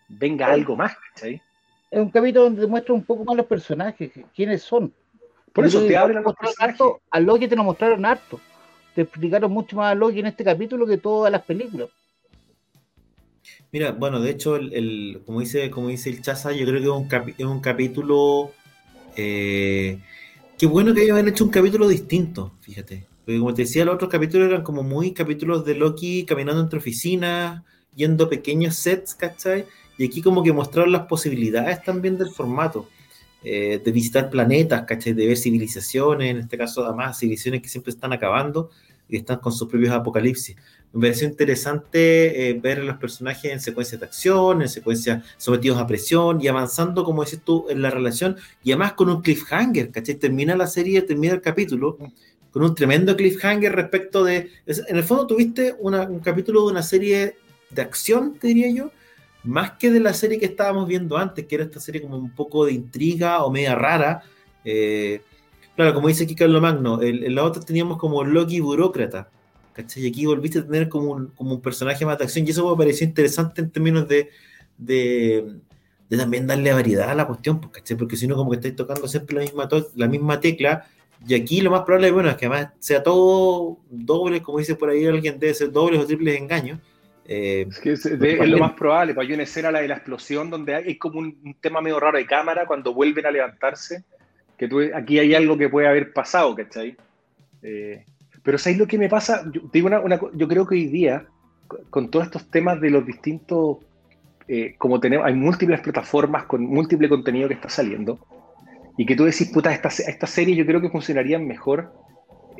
venga 0.08 0.46
algo 0.46 0.76
más, 0.76 0.94
¿cachai? 1.14 1.40
es 1.92 2.00
un 2.00 2.08
capítulo 2.08 2.44
donde 2.44 2.66
muestra 2.66 2.94
un 2.94 3.04
poco 3.04 3.22
más 3.22 3.36
los 3.36 3.44
personajes, 3.44 4.10
quiénes 4.34 4.62
son. 4.62 4.92
Por 5.52 5.66
eso 5.66 5.86
te 5.86 5.94
abren 5.94 6.22
los 6.22 6.34
personajes. 6.34 6.80
a 7.10 7.20
Loki 7.20 7.46
te 7.46 7.54
lo 7.54 7.64
mostraron 7.64 8.06
harto. 8.06 8.40
Te 8.94 9.02
explicaron 9.02 9.52
mucho 9.52 9.76
más 9.76 9.92
a 9.92 9.94
Loki 9.94 10.20
en 10.20 10.26
este 10.26 10.42
capítulo 10.42 10.86
que 10.86 10.96
todas 10.96 11.30
las 11.30 11.42
películas. 11.42 11.90
Mira, 13.72 13.92
bueno, 13.92 14.20
de 14.20 14.30
hecho, 14.30 14.56
el, 14.56 15.22
como, 15.24 15.40
dice, 15.40 15.70
como 15.70 15.88
dice 15.88 16.10
el 16.10 16.20
Chaza, 16.20 16.52
yo 16.52 16.66
creo 16.66 16.80
que 16.80 17.34
es 17.38 17.46
un, 17.46 17.60
capítulo. 17.60 18.52
Eh, 19.16 19.98
qué 20.58 20.66
bueno 20.66 20.94
que 20.94 21.02
hayan 21.02 21.28
hecho 21.28 21.44
un 21.44 21.50
capítulo 21.50 21.88
distinto, 21.88 22.52
fíjate. 22.60 23.06
Porque 23.24 23.38
como 23.38 23.54
te 23.54 23.62
decía, 23.62 23.84
los 23.84 23.94
otros 23.94 24.10
capítulos 24.10 24.48
eran 24.48 24.62
como 24.62 24.82
muy 24.82 25.12
capítulos 25.12 25.64
de 25.64 25.74
Loki 25.74 26.24
caminando 26.24 26.60
entre 26.60 26.78
oficinas, 26.78 27.62
yendo 27.94 28.28
pequeños 28.28 28.76
sets, 28.76 29.14
¿cachai? 29.14 29.64
Y 29.96 30.04
aquí 30.04 30.22
como 30.22 30.42
que 30.42 30.52
mostraron 30.52 30.92
las 30.92 31.06
posibilidades 31.06 31.82
también 31.82 32.18
del 32.18 32.30
formato, 32.30 32.88
eh, 33.44 33.80
de 33.84 33.92
visitar 33.92 34.28
planetas, 34.28 34.82
¿cachai? 34.84 35.12
De 35.12 35.26
ver 35.26 35.36
civilizaciones, 35.36 36.30
en 36.30 36.38
este 36.38 36.58
caso 36.58 36.84
además 36.84 37.18
civilizaciones 37.18 37.62
que 37.62 37.68
siempre 37.68 37.92
están 37.92 38.12
acabando 38.12 38.70
y 39.12 39.18
están 39.18 39.38
con 39.38 39.52
sus 39.52 39.68
propios 39.68 39.92
apocalipsis. 39.92 40.56
Me 40.92 41.02
pareció 41.02 41.28
interesante 41.28 42.48
eh, 42.48 42.54
ver 42.54 42.80
a 42.80 42.84
los 42.84 42.96
personajes 42.96 43.52
en 43.52 43.60
secuencias 43.60 44.00
de 44.00 44.06
acción, 44.06 44.62
en 44.62 44.68
secuencias 44.68 45.24
sometidos 45.36 45.78
a 45.78 45.86
presión 45.86 46.40
y 46.40 46.48
avanzando, 46.48 47.04
como 47.04 47.24
decís 47.24 47.40
tú, 47.44 47.66
en 47.68 47.82
la 47.82 47.90
relación 47.90 48.36
y 48.64 48.72
además 48.72 48.94
con 48.94 49.10
un 49.10 49.20
cliffhanger, 49.20 49.90
¿cachai? 49.90 50.14
Termina 50.14 50.56
la 50.56 50.66
serie, 50.66 51.02
termina 51.02 51.34
el 51.34 51.42
capítulo 51.42 51.98
con 52.50 52.62
un 52.62 52.74
tremendo 52.74 53.16
cliffhanger 53.16 53.72
respecto 53.72 54.24
de... 54.24 54.50
En 54.66 54.96
el 54.96 55.04
fondo 55.04 55.26
tuviste 55.26 55.74
un 55.78 56.20
capítulo 56.20 56.66
de 56.66 56.72
una 56.72 56.82
serie 56.82 57.36
de 57.70 57.82
acción, 57.82 58.38
te 58.38 58.48
diría 58.48 58.70
yo, 58.70 58.90
más 59.44 59.72
que 59.72 59.90
de 59.90 60.00
la 60.00 60.14
serie 60.14 60.38
que 60.38 60.46
estábamos 60.46 60.88
viendo 60.88 61.16
antes, 61.16 61.46
que 61.46 61.54
era 61.54 61.64
esta 61.64 61.80
serie 61.80 62.02
como 62.02 62.16
un 62.16 62.30
poco 62.30 62.64
de 62.64 62.72
intriga 62.72 63.42
o 63.44 63.50
media 63.50 63.74
rara. 63.74 64.22
Eh, 64.64 65.22
claro, 65.76 65.94
como 65.94 66.08
dice 66.08 66.24
aquí 66.24 66.34
Carlos 66.34 66.62
Magno, 66.62 67.02
en 67.02 67.34
la 67.34 67.44
otra 67.44 67.62
teníamos 67.62 67.98
como 67.98 68.24
Loki 68.24 68.60
burócrata, 68.60 69.28
¿cachai? 69.72 70.04
Y 70.04 70.08
aquí 70.08 70.26
volviste 70.26 70.60
a 70.60 70.64
tener 70.64 70.88
como 70.88 71.12
un, 71.12 71.26
como 71.28 71.54
un 71.54 71.60
personaje 71.60 72.04
más 72.04 72.18
de 72.18 72.24
acción, 72.24 72.46
y 72.46 72.50
eso 72.50 72.68
me 72.70 72.76
pareció 72.76 73.06
interesante 73.06 73.60
en 73.60 73.70
términos 73.70 74.08
de, 74.08 74.30
de, 74.78 75.60
también 76.10 76.46
darle 76.46 76.72
variedad 76.72 77.10
a 77.10 77.14
la 77.14 77.26
cuestión, 77.26 77.60
pues, 77.60 77.72
¿cachai? 77.72 77.96
Porque 77.96 78.16
si 78.16 78.26
no, 78.26 78.36
como 78.36 78.50
que 78.50 78.56
estáis 78.56 78.76
tocando 78.76 79.08
siempre 79.08 79.36
la 79.36 79.42
misma, 79.42 79.68
la 79.94 80.08
misma 80.08 80.40
tecla, 80.40 80.86
y 81.26 81.34
aquí 81.34 81.60
lo 81.60 81.70
más 81.70 81.82
probable 81.82 82.10
bueno, 82.10 82.30
es 82.30 82.36
que 82.36 82.46
además 82.46 82.72
sea 82.78 83.02
todo 83.02 83.78
doble, 83.90 84.42
como 84.42 84.58
dice 84.58 84.74
por 84.74 84.90
ahí 84.90 85.06
alguien, 85.06 85.38
debe 85.38 85.54
ser 85.54 85.70
dobles 85.70 86.00
o 86.00 86.06
triples 86.06 86.40
engaños. 86.40 86.80
Eh, 87.24 87.66
es, 87.68 87.78
que 87.78 87.92
es, 87.92 88.48
lo 88.48 88.58
más 88.58 88.72
probable, 88.72 89.14
pues 89.14 89.28
hay 89.28 89.34
una 89.34 89.44
escena 89.44 89.70
la 89.70 89.80
de 89.80 89.88
la 89.88 89.94
explosión 89.94 90.50
donde 90.50 90.74
hay, 90.74 90.90
es 90.92 90.98
como 90.98 91.20
un, 91.20 91.56
tema 91.60 91.80
medio 91.80 92.00
raro 92.00 92.18
de 92.18 92.26
cámara 92.26 92.66
cuando 92.66 92.92
vuelven 92.92 93.26
a 93.26 93.30
levantarse, 93.30 94.04
que 94.62 94.68
tú, 94.68 94.80
aquí 94.94 95.18
hay 95.18 95.34
algo 95.34 95.58
que 95.58 95.68
puede 95.68 95.88
haber 95.88 96.12
pasado, 96.12 96.54
¿cachai? 96.54 96.96
Eh, 97.64 98.04
pero 98.44 98.58
¿sabes 98.58 98.78
lo 98.78 98.86
que 98.86 98.96
me 98.96 99.08
pasa? 99.08 99.42
Yo, 99.52 99.62
digo 99.72 99.88
una, 99.88 100.20
yo 100.34 100.46
creo 100.46 100.64
que 100.68 100.76
hoy 100.76 100.86
día, 100.86 101.26
con 101.90 102.12
todos 102.12 102.26
estos 102.26 102.48
temas 102.48 102.80
de 102.80 102.90
los 102.90 103.04
distintos, 103.04 103.78
eh, 104.46 104.76
como 104.78 105.00
tenemos, 105.00 105.26
hay 105.26 105.34
múltiples 105.34 105.80
plataformas 105.80 106.44
con 106.44 106.62
múltiple 106.62 107.08
contenido 107.08 107.48
que 107.48 107.54
está 107.54 107.68
saliendo, 107.68 108.20
y 108.96 109.04
que 109.04 109.16
tú 109.16 109.24
decís, 109.24 109.50
puta, 109.52 109.72
esta, 109.72 109.88
esta 109.88 110.28
serie 110.28 110.54
yo 110.54 110.64
creo 110.64 110.80
que 110.80 110.90
funcionarían 110.90 111.44
mejor 111.44 111.92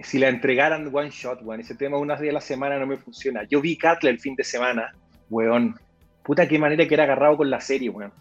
si 0.02 0.18
la 0.18 0.28
entregaran 0.28 0.90
one 0.92 1.10
shot, 1.10 1.40
weón, 1.42 1.60
ese 1.60 1.76
tema 1.76 1.98
una 1.98 2.16
vez 2.16 2.30
a 2.30 2.32
la 2.32 2.40
semana 2.40 2.80
no 2.80 2.86
me 2.88 2.96
funciona. 2.96 3.44
Yo 3.48 3.60
vi 3.60 3.78
Katla 3.78 4.10
el 4.10 4.18
fin 4.18 4.34
de 4.34 4.42
semana, 4.42 4.92
weón. 5.30 5.76
Puta, 6.24 6.48
qué 6.48 6.58
manera 6.58 6.84
que 6.88 6.94
era 6.94 7.04
agarrado 7.04 7.36
con 7.36 7.48
la 7.48 7.60
serie, 7.60 7.90
weón. 7.90 8.12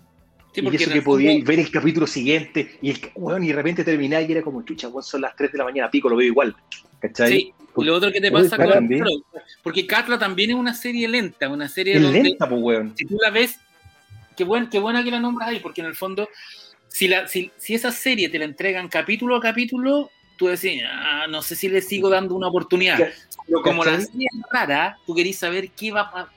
Y 0.54 0.76
eso 0.76 0.92
que 0.92 1.02
podía 1.02 1.32
ver 1.44 1.60
el 1.60 1.72
capítulo 1.72 2.06
siguiente 2.06 2.78
y, 2.82 2.92
el, 2.92 3.00
bueno, 3.16 3.44
y 3.44 3.50
de 3.50 3.54
repente 3.54 3.84
terminaba 3.84 4.22
y 4.22 4.32
era 4.32 4.42
como, 4.42 4.64
chucha, 4.64 4.88
bueno, 4.88 5.04
son 5.04 5.22
las 5.22 5.36
3 5.36 5.52
de 5.52 5.58
la 5.58 5.64
mañana, 5.64 5.90
pico, 5.90 6.10
lo 6.10 6.16
veo 6.16 6.28
igual. 6.28 6.56
¿Cachai? 7.00 7.32
Sí, 7.32 7.54
y 7.78 7.84
lo 7.84 7.96
otro 7.96 8.12
que 8.12 8.22
te 8.22 8.32
pasa 8.32 8.58
con. 8.58 8.90
porque 9.64 9.88
Katla 9.88 10.20
también 10.20 10.52
es 10.52 10.56
una 10.56 10.74
serie 10.74 11.08
lenta, 11.08 11.50
una 11.50 11.68
serie. 11.68 11.96
Es 11.96 12.02
lenta, 12.02 12.48
pues, 12.48 12.62
weón. 12.62 12.94
Si 12.96 13.06
tú 13.06 13.18
la 13.22 13.30
ves, 13.30 13.60
qué, 14.36 14.44
buen, 14.44 14.70
qué 14.70 14.80
buena 14.80 15.04
que 15.04 15.12
la 15.12 15.20
nombras 15.20 15.50
ahí, 15.50 15.60
porque 15.60 15.82
en 15.82 15.88
el 15.88 15.96
fondo, 15.96 16.30
si, 16.88 17.08
la, 17.08 17.28
si, 17.28 17.52
si 17.58 17.74
esa 17.74 17.92
serie 17.92 18.30
te 18.30 18.40
la 18.40 18.46
entregan 18.46 18.88
capítulo 18.88 19.36
a 19.38 19.42
capítulo, 19.42 20.12
tú 20.38 20.48
decís, 20.48 20.82
ah, 20.86 21.26
no 21.30 21.42
sé 21.42 21.56
si 21.56 21.70
le 21.70 21.82
sigo 21.82 22.10
dando 22.10 22.36
una 22.36 22.48
oportunidad. 22.48 23.00
Pero 23.48 23.62
como 23.62 23.84
la 23.84 24.00
serie 24.02 24.28
es 24.32 24.42
rara, 24.52 24.98
tú 25.06 25.16
querís 25.16 25.38
saber 25.38 25.72
qué 25.72 25.92
va 25.92 26.30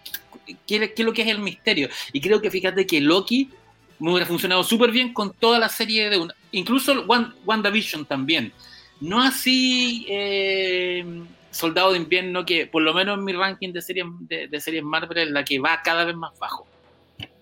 qué, 0.66 0.92
qué 0.92 0.94
es 0.96 1.05
lo 1.05 1.12
que 1.12 1.22
es 1.22 1.29
el 1.29 1.40
misterio. 1.40 1.88
Y 2.12 2.20
creo 2.20 2.40
que 2.40 2.50
fíjate 2.50 2.87
que 2.87 3.00
Loki 3.00 3.50
me 3.98 4.11
hubiera 4.11 4.26
funcionado 4.26 4.64
súper 4.64 4.90
bien 4.90 5.12
con 5.12 5.33
toda 5.33 5.59
la 5.59 5.68
serie 5.68 6.11
de 6.11 6.18
una. 6.18 6.35
Incluso 6.52 7.04
WandaVision 7.44 8.04
también. 8.07 8.52
No 9.00 9.22
así 9.22 10.07
eh, 10.09 11.04
Soldado 11.50 11.92
de 11.92 11.98
Invierno, 11.98 12.44
que 12.44 12.66
por 12.66 12.83
lo 12.83 12.94
menos 12.94 13.18
en 13.18 13.24
mi 13.24 13.33
ranking 13.33 13.72
de 13.72 13.83
series, 13.83 14.07
de, 14.20 14.61
series 14.61 14.83
Marvel 14.83 15.18
es 15.18 15.30
la 15.30 15.44
que 15.44 15.59
va 15.59 15.80
cada 15.83 16.04
vez 16.04 16.16
más 16.16 16.38
bajo. 16.38 16.66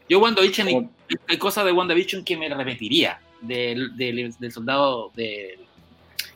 Yo 0.09 0.21
WandaVision, 0.21 0.69
hay, 0.69 0.89
hay 1.29 1.39
cosas 1.39 1.65
de 1.65 1.73
WandaVision 1.73 2.25
que 2.25 2.37
me 2.37 2.49
repetiría 2.49 3.19
del, 3.41 3.97
del, 3.97 4.53
Soldado 4.53 5.11
de... 5.15 5.59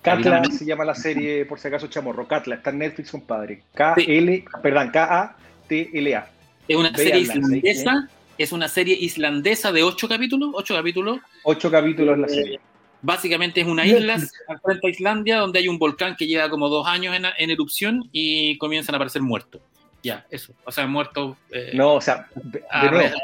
Katla 0.02 0.44
se 0.44 0.64
llama 0.64 0.84
la 0.84 0.94
serie, 0.94 1.44
por 1.46 1.58
si 1.58 1.66
acaso, 1.66 1.88
chamorro. 1.88 2.28
Katla, 2.28 2.56
está 2.56 2.70
en 2.70 2.78
Netflix, 2.78 3.10
compadre. 3.10 3.62
K-L, 3.74 4.44
perdón, 4.62 4.90
K-A-T-L-A. 4.92 6.30
Es 6.68 6.76
una 6.76 6.94
serie 6.94 7.20
islandesa 7.20 8.08
es 8.38 8.52
una 8.52 8.68
serie 8.68 8.96
islandesa 8.98 9.72
de 9.72 9.82
ocho 9.82 10.08
capítulos. 10.08 10.50
Ocho 10.54 10.74
capítulos. 10.74 11.20
Ocho 11.42 11.70
capítulos 11.70 12.18
la 12.18 12.28
serie. 12.28 12.60
Básicamente 13.02 13.60
es 13.60 13.66
una 13.66 13.86
isla 13.86 14.18
frente 14.62 14.86
a 14.86 14.90
Islandia 14.90 15.36
donde 15.38 15.58
hay 15.58 15.68
un 15.68 15.78
volcán 15.78 16.16
que 16.16 16.26
lleva 16.26 16.50
como 16.50 16.68
dos 16.68 16.86
años 16.86 17.14
en, 17.38 17.50
erupción 17.50 18.08
y 18.10 18.58
comienzan 18.58 18.94
a 18.94 18.96
aparecer 18.96 19.22
muertos. 19.22 19.60
Ya, 20.02 20.26
eso. 20.30 20.54
O 20.64 20.72
sea, 20.72 20.86
muertos. 20.86 21.36
Eh, 21.50 21.72
no, 21.74 21.94
o 21.94 22.00
sea, 22.00 22.28
de 22.34 22.62
nuevo, 22.90 23.14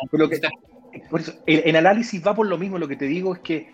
en 1.46 1.76
análisis 1.76 2.24
va 2.24 2.34
por 2.34 2.46
lo 2.46 2.58
mismo. 2.58 2.78
Lo 2.78 2.86
que 2.86 2.96
te 2.96 3.06
digo 3.06 3.34
es 3.34 3.40
que 3.40 3.70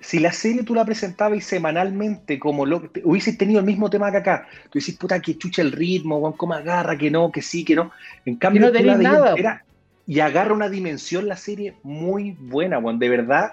si 0.00 0.18
la 0.18 0.32
serie 0.32 0.62
tú 0.62 0.74
la 0.74 0.84
presentabas 0.84 1.44
semanalmente 1.44 2.38
como 2.38 2.64
lo 2.64 2.90
que 2.90 3.02
hubieses 3.04 3.36
tenido 3.36 3.60
el 3.60 3.66
mismo 3.66 3.90
tema 3.90 4.10
que 4.10 4.18
acá, 4.18 4.48
tú 4.70 4.78
dices, 4.78 4.96
puta, 4.96 5.20
que 5.20 5.36
chucha 5.36 5.62
el 5.62 5.72
ritmo, 5.72 6.34
cómo 6.36 6.54
agarra, 6.54 6.96
que 6.96 7.10
no, 7.10 7.32
que 7.32 7.42
sí, 7.42 7.64
que 7.64 7.74
no. 7.74 7.90
En 8.24 8.36
cambio, 8.36 8.62
no 8.62 8.72
tenés 8.72 8.98
nada. 8.98 9.34
Era, 9.36 9.64
y 10.08 10.20
agarra 10.20 10.54
una 10.54 10.70
dimensión 10.70 11.28
la 11.28 11.36
serie 11.36 11.74
muy 11.82 12.34
buena, 12.40 12.80
Juan. 12.80 12.98
De 12.98 13.10
verdad, 13.10 13.52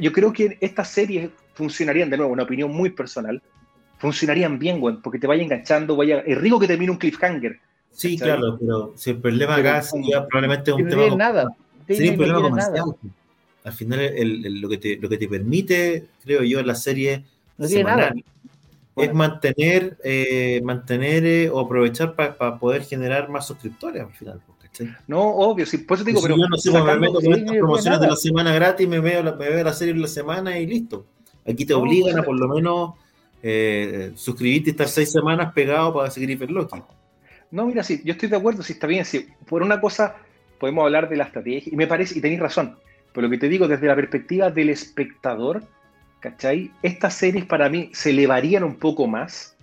yo 0.00 0.10
creo 0.10 0.32
que 0.32 0.58
estas 0.60 0.88
series 0.88 1.30
funcionarían, 1.54 2.10
de 2.10 2.16
nuevo, 2.16 2.32
una 2.32 2.42
opinión 2.42 2.72
muy 2.72 2.90
personal, 2.90 3.40
funcionarían 3.98 4.58
bien, 4.58 4.80
Juan, 4.80 5.00
porque 5.00 5.20
te 5.20 5.28
vaya 5.28 5.44
enganchando, 5.44 5.94
vaya, 5.94 6.18
es 6.26 6.36
rico 6.36 6.58
que 6.58 6.66
termine 6.66 6.90
un 6.90 6.98
cliffhanger. 6.98 7.60
Sí, 7.92 8.18
claro, 8.18 8.58
pero 8.58 8.92
si 8.96 9.10
el 9.10 9.18
problema 9.18 9.54
acá 9.54 9.82
sería 9.82 10.26
probablemente 10.26 10.72
un 10.72 10.88
tema. 10.88 11.14
Nada. 11.14 11.48
Sería 11.86 12.10
un 12.10 12.16
problema 12.16 12.42
comercial. 12.42 12.84
Al 13.62 13.72
final, 13.72 14.00
lo, 14.60 14.68
que 14.68 14.78
te, 14.78 14.96
lo 14.96 15.08
que 15.08 15.18
te 15.18 15.28
permite, 15.28 16.06
creo 16.24 16.42
yo, 16.42 16.60
la 16.64 16.74
serie 16.74 17.24
no 17.56 17.68
nada. 17.84 18.12
es 18.96 19.14
mantener, 19.14 19.96
eh, 20.02 20.60
mantener 20.64 21.24
eh, 21.24 21.48
o 21.48 21.60
aprovechar 21.60 22.16
para 22.16 22.58
poder 22.58 22.82
generar 22.82 23.28
más 23.28 23.46
suscriptores 23.46 24.02
al 24.02 24.12
final. 24.12 24.40
No, 25.06 25.20
obvio, 25.20 25.66
sí, 25.66 25.78
por 25.78 25.96
eso 25.96 26.04
digo, 26.04 26.20
pero. 26.22 26.36
Yo 26.36 26.48
no 26.48 26.56
sé, 26.56 26.70
pues, 26.70 26.84
me 26.84 26.96
meto 26.96 27.14
con 27.14 27.32
estas 27.32 27.56
promociones 27.56 28.00
de 28.00 28.06
la 28.06 28.16
semana 28.16 28.54
gratis, 28.54 28.88
me 28.88 29.00
veo, 29.00 29.22
la, 29.22 29.32
me 29.32 29.48
veo 29.48 29.64
la 29.64 29.72
serie 29.72 29.94
en 29.94 30.02
la 30.02 30.08
semana 30.08 30.58
y 30.58 30.66
listo. 30.66 31.06
Aquí 31.46 31.64
te 31.64 31.74
obligan 31.74 32.18
a 32.18 32.22
por 32.22 32.38
lo 32.38 32.48
menos 32.48 32.94
eh, 33.42 34.12
suscribirte 34.14 34.70
y 34.70 34.72
estar 34.72 34.88
seis 34.88 35.10
semanas 35.10 35.52
pegado 35.52 35.92
para 35.92 36.10
seguir 36.10 36.30
Hiperloki. 36.30 36.82
No, 37.50 37.66
mira, 37.66 37.82
sí, 37.82 38.00
yo 38.04 38.12
estoy 38.12 38.28
de 38.28 38.36
acuerdo, 38.36 38.62
sí 38.62 38.72
está 38.72 38.86
bien. 38.86 39.04
Si 39.04 39.26
por 39.46 39.62
una 39.62 39.80
cosa 39.80 40.16
podemos 40.58 40.84
hablar 40.84 41.08
de 41.08 41.16
la 41.16 41.24
estrategia, 41.24 41.72
y 41.72 41.76
me 41.76 41.86
parece, 41.86 42.18
y 42.18 42.22
tenéis 42.22 42.40
razón, 42.40 42.76
pero 43.12 43.26
lo 43.26 43.30
que 43.30 43.38
te 43.38 43.48
digo 43.48 43.68
desde 43.68 43.86
la 43.86 43.96
perspectiva 43.96 44.50
del 44.50 44.70
espectador, 44.70 45.62
¿cachai? 46.20 46.70
Estas 46.82 47.14
series 47.14 47.44
para 47.44 47.68
mí 47.68 47.90
se 47.92 48.10
elevarían 48.10 48.64
un 48.64 48.76
poco 48.76 49.06
más 49.06 49.56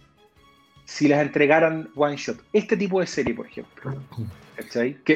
si 0.86 1.08
las 1.08 1.22
entregaran 1.22 1.90
one 1.96 2.18
shot. 2.18 2.38
Este 2.52 2.76
tipo 2.76 3.00
de 3.00 3.08
serie, 3.08 3.34
por 3.34 3.48
ejemplo. 3.48 3.94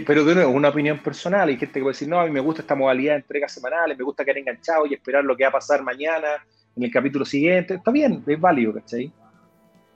Pero 0.06 0.26
de 0.26 0.36
nuevo, 0.36 0.52
una 0.52 0.70
opinión 0.70 1.00
personal. 1.00 1.50
Hay 1.50 1.58
gente 1.58 1.74
que 1.74 1.82
puede 1.82 1.94
decir, 1.94 2.08
no, 2.08 2.20
a 2.20 2.26
mí 2.26 2.32
me 2.32 2.40
gusta 2.40 2.62
esta 2.62 2.76
modalidad 2.76 3.14
de 3.14 3.20
entregas 3.20 3.52
semanales, 3.52 3.98
me 3.98 4.04
gusta 4.04 4.24
quedar 4.24 4.38
enganchado 4.38 4.86
y 4.86 4.94
esperar 4.94 5.24
lo 5.24 5.36
que 5.36 5.44
va 5.44 5.50
a 5.50 5.54
pasar 5.54 5.84
mañana 5.84 6.28
en 6.76 6.84
el 6.84 6.92
capítulo 6.92 7.26
siguiente. 7.26 7.76
Está 7.76 7.92
bien, 7.92 8.24
es 8.26 8.40
válido, 8.40 8.74
¿cachai? 8.74 9.12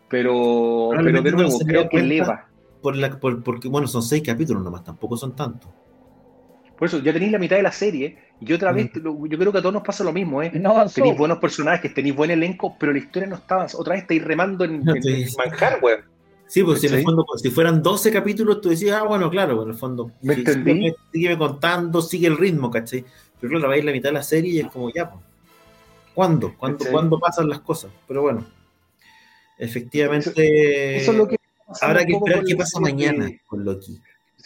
Pero, 0.10 0.90
pero 0.92 1.22
de 1.22 1.32
nuevo, 1.32 1.60
creo 1.60 1.90
que 1.90 1.98
eleva. 1.98 2.48
Por 2.82 2.96
la, 2.96 3.20
porque, 3.20 3.68
bueno, 3.68 3.88
son 3.88 4.04
seis 4.04 4.24
capítulos 4.24 4.64
nomás, 4.64 4.84
tampoco 4.84 5.18
son 5.18 5.36
tantos. 5.36 5.70
Por 6.78 6.88
eso, 6.88 7.00
ya 7.00 7.12
tenéis 7.12 7.32
la 7.32 7.40
mitad 7.40 7.56
de 7.56 7.64
la 7.64 7.72
serie, 7.72 8.18
y 8.40 8.54
otra 8.54 8.72
vez, 8.72 8.92
mm. 8.94 9.28
yo 9.28 9.38
creo 9.38 9.52
que 9.52 9.58
a 9.58 9.62
todos 9.62 9.74
nos 9.74 9.84
pasa 9.84 10.04
lo 10.04 10.14
mismo, 10.14 10.44
¿eh? 10.44 10.52
tenéis 10.52 11.18
buenos 11.18 11.40
personajes, 11.40 11.94
tenéis 11.94 12.16
buen 12.16 12.30
elenco, 12.30 12.78
pero 12.80 12.94
la 12.94 13.00
historia 13.00 13.28
no 13.28 13.36
está 13.36 13.66
Otra 13.76 13.94
vez 13.94 14.04
estáis 14.04 14.24
remando 14.24 14.64
en, 14.64 14.84
manjar, 15.38 15.80
weón. 15.82 16.17
Sí, 16.48 16.64
pues 16.64 16.80
si 16.80 16.88
en 16.88 16.96
el 16.96 17.04
fondo, 17.04 17.26
pues, 17.26 17.42
si 17.42 17.50
fueran 17.50 17.84
12 17.84 18.12
capítulos, 18.12 18.62
tú 18.62 18.70
decías, 18.70 18.98
ah, 19.02 19.04
bueno, 19.04 19.30
claro, 19.30 19.64
en 19.64 19.70
el 19.70 19.76
fondo. 19.76 20.12
¿Me 20.22 20.36
entendí? 20.36 20.94
Sigue, 21.12 21.38
contando, 21.38 22.02
sigue 22.02 22.28
el 22.28 22.38
ritmo, 22.38 22.72
¿cachai? 22.72 23.04
Pero 23.40 23.52
claro, 23.52 23.68
vais 23.68 23.84
la 23.84 23.92
mitad 23.92 24.10
de 24.10 24.14
la 24.14 24.24
serie 24.24 24.54
y 24.54 24.60
es 24.60 24.68
como, 24.68 24.92
ya, 24.92 25.12
pues, 25.12 25.24
¿cuándo? 26.14 26.56
¿Cuándo, 26.58 26.86
¿cuándo 26.90 27.20
pasan 27.20 27.50
las 27.50 27.60
cosas? 27.60 27.92
Pero 28.08 28.22
bueno, 28.22 28.46
efectivamente. 29.58 30.98
Eso, 30.98 31.12
es 31.12 31.18
lo 31.18 31.28
que 31.28 31.38
habrá 31.82 32.06
que 32.06 32.14
esperar 32.14 32.44
qué 32.46 32.56
pasa 32.56 32.80
mañana 32.80 33.30
con 33.46 33.66
Loki. 33.66 34.02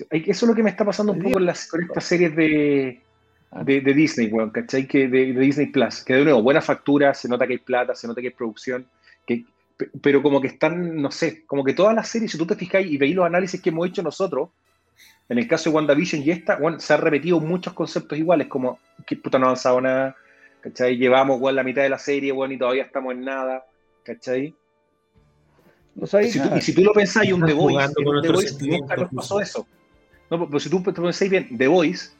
Eso 0.10 0.46
es 0.46 0.50
lo 0.50 0.56
que 0.56 0.64
me 0.64 0.72
está 0.72 0.84
pasando 0.84 1.14
un 1.14 1.20
poco 1.20 1.34
con, 1.34 1.46
las, 1.46 1.68
con 1.68 1.84
estas 1.84 2.04
series 2.04 2.36
de, 2.36 3.00
de, 3.64 3.94
Disney, 3.94 4.28
weón, 4.28 4.50
¿cachai? 4.50 4.88
Que 4.88 5.08
de, 5.08 5.34
de, 5.34 5.40
Disney 5.40 5.68
Plus. 5.68 6.04
Que 6.04 6.16
de 6.16 6.24
nuevo, 6.24 6.42
buena 6.42 6.62
factura, 6.62 7.14
se 7.14 7.30
nota 7.30 7.46
que 7.46 7.54
hay 7.54 7.60
plata, 7.60 7.94
se 7.94 8.08
nota 8.08 8.22
que 8.22 8.28
hay 8.28 8.34
producción, 8.34 8.88
que 9.28 9.46
pero 10.02 10.22
como 10.22 10.42
que 10.42 10.48
están, 10.48 11.02
no 11.02 11.12
sé, 11.12 11.46
como 11.46 11.64
que 11.64 11.74
todas 11.74 11.96
las 11.96 12.08
series, 12.08 12.32
si 12.32 12.38
tú 12.38 12.46
te 12.46 12.56
fijas 12.56 12.86
y 12.86 12.98
veis 12.98 13.16
los 13.16 13.26
análisis 13.26 13.62
que 13.62 13.70
hemos 13.70 13.88
hecho 13.88 14.04
nosotros, 14.04 14.50
en 15.30 15.38
el 15.38 15.48
caso 15.48 15.70
de 15.70 15.76
WandaVision 15.76 16.24
y 16.24 16.32
esta, 16.32 16.58
bueno, 16.58 16.80
se 16.80 16.94
han 16.94 17.02
repetido 17.02 17.40
muchos 17.40 17.74
conceptos 17.74 18.18
iguales, 18.18 18.48
como 18.48 18.80
que 19.06 19.16
puta 19.16 19.40
no 19.40 19.46
ha 19.46 19.50
avanzado 19.50 19.80
nada, 19.82 20.16
¿cachai? 20.62 20.98
Llevamos 20.98 21.38
igual 21.38 21.56
la 21.56 21.64
mitad 21.64 21.84
de 21.84 21.90
la 21.90 22.00
serie, 22.00 22.32
bueno, 22.32 22.54
y 22.54 22.58
todavía 22.58 22.84
estamos 22.84 23.14
en 23.14 23.26
nada, 23.26 23.66
¿cachai? 24.04 24.54
No 25.96 26.08
si 26.08 26.40
tú, 26.40 26.56
y 26.56 26.62
si 26.62 26.74
tú 26.74 26.84
lo 26.84 26.94
pensás, 26.94 27.30
un 27.32 27.46
The 27.46 27.54
Voice, 27.54 27.94
The 28.22 28.32
Voice 28.32 28.66
nunca 28.66 28.96
nos 28.96 29.14
pasó 29.14 29.42
eso. 29.42 29.68
No, 30.30 30.48
pero 30.48 30.60
si 30.60 30.70
tú 30.70 30.82
pensáis 30.82 31.30
bien, 31.30 31.58
The 31.58 31.68
Voice 31.68 32.12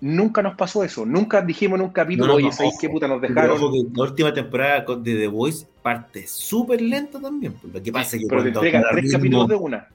Nunca 0.00 0.42
nos 0.42 0.56
pasó 0.56 0.84
eso, 0.84 1.06
nunca 1.06 1.40
dijimos 1.40 1.78
en 1.78 1.86
un 1.86 1.90
capítulo, 1.90 2.34
oye, 2.34 2.52
¿sabéis 2.52 2.74
qué 2.78 2.88
puta 2.88 3.08
nos 3.08 3.20
dejaron? 3.20 3.58
la 3.94 4.02
última 4.02 4.32
temporada 4.34 4.84
de 4.98 5.16
The 5.16 5.26
Voice 5.26 5.66
parte 5.86 6.26
súper 6.26 6.80
lenta 6.80 7.20
también. 7.20 7.52
Pues, 7.52 7.72
lo 7.72 7.80
que 7.80 7.92
pasa 7.92 8.16
es 8.16 8.22
que 8.22 8.28
pero 8.28 8.42
te 8.42 8.48
entrega 8.48 8.82
tres 8.90 9.12
capítulos 9.12 9.46
de 9.46 9.54
una. 9.54 9.88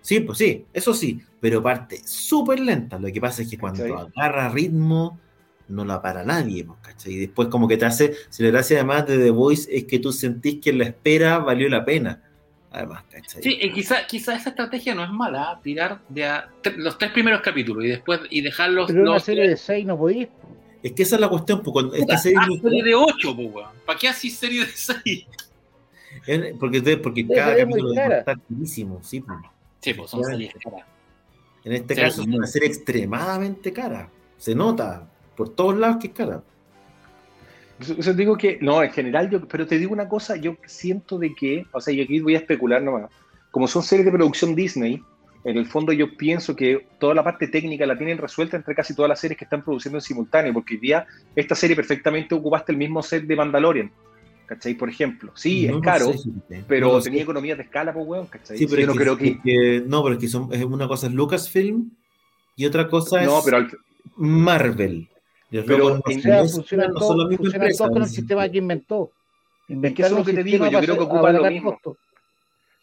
Sí, 0.00 0.20
pues 0.20 0.38
sí, 0.38 0.64
eso 0.72 0.94
sí, 0.94 1.20
pero 1.40 1.60
parte 1.60 2.00
súper 2.06 2.60
lenta. 2.60 3.00
Lo 3.00 3.12
que 3.12 3.20
pasa 3.20 3.42
es 3.42 3.50
que 3.50 3.58
cuando 3.58 3.98
agarra 3.98 4.48
ritmo, 4.48 5.18
no 5.66 5.84
la 5.84 6.00
para 6.00 6.22
nadie, 6.22 6.62
pues, 6.62 6.78
¿cachai? 6.80 7.14
Y 7.14 7.18
después 7.18 7.48
como 7.48 7.66
que 7.66 7.76
te 7.76 7.84
hace, 7.84 8.14
si 8.30 8.44
la 8.44 8.50
gracia 8.50 8.76
además 8.76 9.08
de 9.08 9.18
The 9.18 9.30
Voice 9.30 9.76
es 9.76 9.86
que 9.86 9.98
tú 9.98 10.12
sentís 10.12 10.60
que 10.60 10.72
la 10.72 10.84
espera 10.84 11.38
valió 11.38 11.68
la 11.68 11.84
pena 11.84 12.22
además, 12.70 13.02
Sí, 13.26 13.58
quizá, 13.74 14.06
quizá 14.06 14.36
esa 14.36 14.50
estrategia 14.50 14.94
no 14.94 15.02
es 15.02 15.10
mala, 15.10 15.58
tirar 15.64 16.00
de 16.08 16.28
los 16.76 16.96
tres 16.96 17.10
primeros 17.10 17.40
capítulos 17.40 17.84
y 17.84 17.88
después 17.88 18.20
y 18.30 18.40
dejarlos. 18.40 18.86
Pero 18.86 19.02
una 19.02 19.18
serie 19.18 19.48
de 19.48 19.56
seis 19.56 19.84
no 19.84 19.98
podís. 19.98 20.28
Es 20.82 20.92
que 20.92 21.02
esa 21.02 21.16
es 21.16 21.20
la 21.20 21.28
cuestión, 21.28 21.62
porque 21.62 21.98
esta 21.98 22.18
serie, 22.18 22.38
de 22.84 22.94
ocho, 22.94 23.36
¿para 23.84 23.98
qué 23.98 24.08
haces 24.08 24.34
serie 24.34 24.60
de 24.60 24.72
seis? 24.72 25.26
Porque, 26.58 26.96
porque 26.98 27.26
cada 27.26 27.56
capítulo 27.56 27.92
es 27.92 28.24
carísimo, 28.24 29.00
sí, 29.02 29.24
Sí, 29.80 29.94
pues 29.94 30.10
son 30.10 30.24
series 30.24 30.52
caras. 30.54 30.86
En 31.64 31.72
este 31.72 31.94
caso 31.94 32.22
es 32.22 32.28
una 32.28 32.46
serie 32.46 32.68
extremadamente 32.68 33.72
cara. 33.72 34.10
Se 34.36 34.54
nota 34.54 35.08
por 35.36 35.50
todos 35.50 35.76
lados 35.76 35.98
que 36.00 36.08
es 36.08 36.12
cara. 36.12 36.42
Yo 37.80 38.12
digo 38.12 38.36
que, 38.36 38.58
no, 38.60 38.82
en 38.82 38.90
general, 38.90 39.30
yo, 39.30 39.46
pero 39.46 39.66
te 39.66 39.78
digo 39.78 39.92
una 39.92 40.08
cosa, 40.08 40.36
yo 40.36 40.56
siento 40.66 41.18
de 41.18 41.34
que, 41.34 41.64
o 41.72 41.80
sea, 41.80 41.94
yo 41.94 42.02
aquí 42.02 42.20
voy 42.20 42.34
a 42.34 42.38
especular 42.38 42.82
nomás, 42.82 43.10
como 43.52 43.68
son 43.68 43.84
series 43.84 44.04
de 44.06 44.12
producción 44.12 44.56
Disney, 44.56 45.00
en 45.50 45.56
el 45.56 45.66
fondo 45.66 45.92
yo 45.92 46.16
pienso 46.16 46.54
que 46.54 46.86
toda 46.98 47.14
la 47.14 47.24
parte 47.24 47.48
técnica 47.48 47.86
la 47.86 47.96
tienen 47.96 48.18
resuelta 48.18 48.56
entre 48.56 48.74
casi 48.74 48.94
todas 48.94 49.08
las 49.08 49.20
series 49.20 49.38
que 49.38 49.44
están 49.44 49.62
produciendo 49.62 49.98
en 49.98 50.02
simultáneo, 50.02 50.52
porque 50.52 50.74
hoy 50.74 50.80
día 50.80 51.06
esta 51.34 51.54
serie 51.54 51.74
perfectamente 51.76 52.34
ocupaste 52.34 52.72
el 52.72 52.78
mismo 52.78 53.02
set 53.02 53.24
de 53.24 53.34
Mandalorian, 53.36 53.90
¿cachai? 54.46 54.74
Por 54.74 54.88
ejemplo. 54.88 55.32
Sí, 55.34 55.66
es 55.66 55.76
caro, 55.82 56.12
pero 56.66 57.00
tenía 57.00 57.22
economías 57.22 57.56
de 57.58 57.64
escala, 57.64 57.92
pues, 57.92 58.06
weón, 58.06 58.26
¿cachai? 58.26 58.58
Sí, 58.58 58.66
pero 58.66 58.82
yo 58.82 58.86
no 58.88 58.94
creo 58.94 59.16
que, 59.16 59.82
No, 59.86 60.02
pero 60.02 60.14
es 60.14 60.20
que 60.20 60.28
son, 60.28 60.52
es 60.52 60.64
una 60.64 60.86
cosa 60.86 61.06
es 61.06 61.12
Lucasfilm 61.14 61.90
y 62.56 62.66
otra 62.66 62.88
cosa 62.88 63.20
es 63.22 63.26
no, 63.26 63.40
pero 63.44 63.66
Marvel. 64.16 65.08
Los 65.50 65.64
Pero 65.64 66.00
en- 66.06 66.22
son- 66.22 66.48
funcionan 66.50 66.88
no 66.92 66.98
todos, 66.98 67.36
con 67.88 68.02
el 68.02 68.08
sistema 68.08 68.46
que 68.50 68.58
inventó. 68.58 69.04
eso 69.04 69.12
es 69.68 69.74
Inventaron 69.74 70.18
lo 70.18 70.24
que 70.24 70.32
te 70.34 70.42
digo, 70.44 70.66
yo 70.68 70.78
creo 70.80 70.94
que 70.98 71.04
para 71.06 71.14
ocupan 71.14 71.36
lo 71.36 71.50
mismo. 71.50 71.72
costos. 71.72 71.96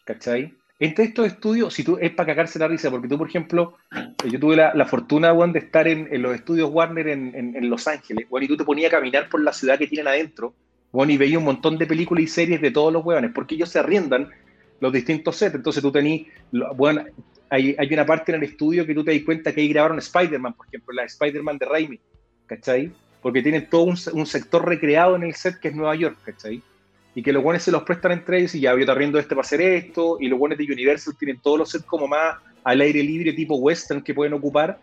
¿Cachai? 0.04 0.52
Entre 0.78 1.06
estos 1.06 1.26
estudios, 1.26 1.72
si 1.72 1.84
tú, 1.84 1.96
es 1.98 2.10
para 2.10 2.26
cagarse 2.26 2.58
la 2.58 2.68
risa, 2.68 2.90
porque 2.90 3.08
tú, 3.08 3.16
por 3.16 3.28
ejemplo, 3.28 3.78
eh, 3.94 4.30
yo 4.30 4.38
tuve 4.38 4.56
la, 4.56 4.84
fortuna, 4.84 5.32
de 5.32 5.58
estar 5.58 5.88
en, 5.88 6.20
los 6.20 6.34
estudios 6.34 6.70
Warner 6.70 7.08
en, 7.08 7.70
Los 7.70 7.88
Ángeles, 7.88 8.26
weón, 8.28 8.44
y 8.44 8.48
tú 8.48 8.58
te 8.58 8.64
ponías 8.64 8.92
a 8.92 8.96
caminar 8.96 9.30
por 9.30 9.42
la 9.42 9.54
ciudad 9.54 9.78
que 9.78 9.86
tienen 9.86 10.08
adentro, 10.08 10.54
weón, 10.92 11.10
y 11.10 11.16
veías 11.16 11.38
un 11.38 11.44
montón 11.44 11.78
de 11.78 11.86
películas 11.86 12.24
y 12.24 12.26
series 12.26 12.60
de 12.60 12.70
todos 12.70 12.92
los 12.92 13.02
weones, 13.04 13.32
porque 13.34 13.54
ellos 13.54 13.70
se 13.70 13.78
arriendan 13.78 14.28
los 14.80 14.92
distintos 14.92 15.36
sets, 15.36 15.54
entonces 15.54 15.82
tú 15.82 15.90
tenías, 15.90 16.26
bueno, 16.74 17.06
hay, 17.48 17.74
una 17.90 18.04
parte 18.04 18.32
en 18.32 18.42
el 18.42 18.50
estudio 18.50 18.84
que 18.84 18.94
tú 18.94 19.02
te 19.02 19.14
das 19.14 19.24
cuenta 19.24 19.54
que 19.54 19.62
ahí 19.62 19.68
grabaron 19.68 19.98
Spider-Man, 19.98 20.52
por 20.52 20.66
ejemplo, 20.66 20.92
la 20.92 21.04
Spider-Man 21.04 21.56
de 21.56 21.66
Raimi, 21.66 22.00
¿cachai? 22.44 22.92
Porque 23.22 23.40
tienen 23.40 23.70
todo 23.70 23.84
un, 23.84 23.96
un 24.12 24.26
sector 24.26 24.68
recreado 24.68 25.16
en 25.16 25.22
el 25.22 25.34
set 25.34 25.58
que 25.58 25.68
es 25.68 25.74
Nueva 25.74 25.94
York, 25.94 26.18
¿cachai? 26.22 26.62
Y 27.16 27.22
que 27.22 27.32
los 27.32 27.42
buenos 27.42 27.62
se 27.62 27.72
los 27.72 27.82
prestan 27.82 28.12
entre 28.12 28.40
ellos 28.40 28.54
y 28.54 28.60
ya 28.60 28.78
yo 28.78 28.84
te 28.84 28.90
arriendo 28.90 29.18
este 29.18 29.34
para 29.34 29.40
hacer 29.40 29.62
esto, 29.62 30.18
y 30.20 30.28
los 30.28 30.38
buenos 30.38 30.58
de 30.58 30.64
Universal 30.64 31.16
tienen 31.18 31.40
todos 31.40 31.58
los 31.58 31.70
sets 31.70 31.86
como 31.86 32.06
más 32.06 32.36
al 32.62 32.78
aire 32.82 33.02
libre, 33.02 33.32
tipo 33.32 33.56
western, 33.56 34.02
que 34.02 34.12
pueden 34.12 34.34
ocupar. 34.34 34.78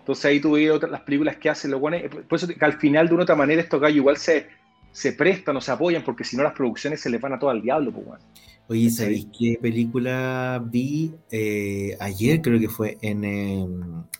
Entonces 0.00 0.24
ahí 0.24 0.40
tú 0.40 0.52
ves 0.52 0.68
otras, 0.68 0.90
las 0.90 1.02
películas 1.02 1.36
que 1.36 1.48
hacen 1.48 1.70
los 1.70 1.78
buenos, 1.78 2.02
por 2.28 2.36
eso 2.36 2.48
que 2.48 2.64
al 2.64 2.72
final 2.72 3.06
de 3.06 3.14
una 3.14 3.22
otra 3.22 3.36
manera 3.36 3.62
estos 3.62 3.80
gallos 3.80 3.98
igual 3.98 4.16
se, 4.16 4.48
se 4.90 5.12
prestan 5.12 5.56
o 5.58 5.60
se 5.60 5.70
apoyan, 5.70 6.02
porque 6.02 6.24
si 6.24 6.36
no 6.36 6.42
las 6.42 6.54
producciones 6.54 7.00
se 7.00 7.08
les 7.08 7.20
van 7.20 7.34
a 7.34 7.38
todo 7.38 7.50
al 7.50 7.62
diablo, 7.62 7.92
pues 7.92 8.04
bueno. 8.04 8.24
Oye, 8.66 8.90
¿sabéis 8.90 9.28
qué 9.38 9.56
película 9.62 10.60
vi 10.66 11.14
eh, 11.30 11.96
ayer? 12.00 12.42
Creo 12.42 12.58
que 12.58 12.68
fue 12.68 12.98
en, 13.00 13.24
eh, 13.24 13.60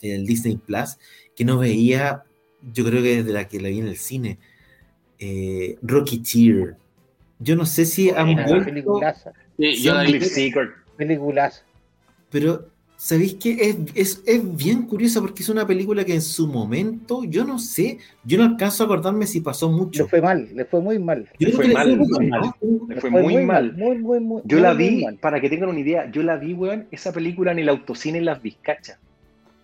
en 0.03 0.15
el 0.15 0.25
Disney 0.25 0.57
Plus, 0.57 0.99
que 1.35 1.45
no 1.45 1.59
veía, 1.59 2.23
yo 2.73 2.85
creo 2.85 3.03
que 3.03 3.17
desde 3.17 3.33
la 3.33 3.49
que 3.49 3.59
la 3.59 3.71
vi 3.71 3.81
en 3.81 3.89
el 3.89 3.97
cine, 3.97 4.39
eh, 5.19 5.79
Rocketeer. 5.83 6.77
Yo 7.41 7.57
no 7.57 7.67
sé 7.67 7.87
si 7.87 8.11
han 8.11 8.45
vuelto, 8.47 8.65
peliculaza, 8.65 9.33
Sí, 9.59 9.83
yo 9.83 9.95
la 9.95 10.05
vi. 10.05 10.19
Cliff 10.19 10.25
Seeker. 10.25 10.71
peliculaza. 10.97 11.63
pero 12.31 12.67
¿sabéis 12.97 13.35
qué? 13.35 13.53
Es, 13.61 13.77
es, 13.95 14.23
es 14.27 14.57
bien 14.57 14.83
curiosa 14.83 15.21
porque 15.23 15.43
es 15.43 15.49
una 15.49 15.67
película 15.67 16.05
que 16.05 16.15
en 16.15 16.21
su 16.23 16.47
momento, 16.47 17.25
yo 17.25 17.45
no 17.47 17.59
sé, 17.59 17.99
yo 18.25 18.37
no 18.39 18.45
alcanzo 18.45 18.83
a 18.83 18.87
acordarme 18.87 19.27
si 19.27 19.41
pasó 19.41 19.71
mucho. 19.71 20.03
Le 20.05 20.09
fue 20.11 20.21
mal, 20.21 20.49
le 20.55 20.65
fue 20.67 20.81
muy 20.83 20.99
mal. 20.99 21.27
Yo 21.39 21.49
le 21.49 21.55
fue 21.55 21.69
le 21.69 21.75
mal, 21.75 21.87
fue 21.89 21.93
le 21.93 21.97
muy 21.97 22.09
fue 22.09 22.27
mal, 22.29 22.41
mal. 22.41 22.55
¿no? 22.61 22.87
Le 22.95 23.01
fue 23.01 23.11
muy 23.11 23.37
mal. 23.39 23.73
Muy, 23.75 23.99
muy, 23.99 24.21
muy 24.21 24.43
Yo 24.45 24.59
muy, 24.59 24.63
la 24.63 24.75
muy 24.75 24.89
vi, 24.89 25.05
mal. 25.05 25.17
para 25.19 25.41
que 25.41 25.49
tengan 25.49 25.71
una 25.71 25.81
idea, 25.81 26.11
yo 26.11 26.23
la 26.23 26.37
vi, 26.37 26.53
weón, 26.53 26.87
esa 26.91 27.13
película 27.13 27.53
en 27.53 27.59
el 27.61 27.69
autocine 27.71 28.19
en 28.19 28.27
Las 28.27 28.43
Vizcachas. 28.43 28.99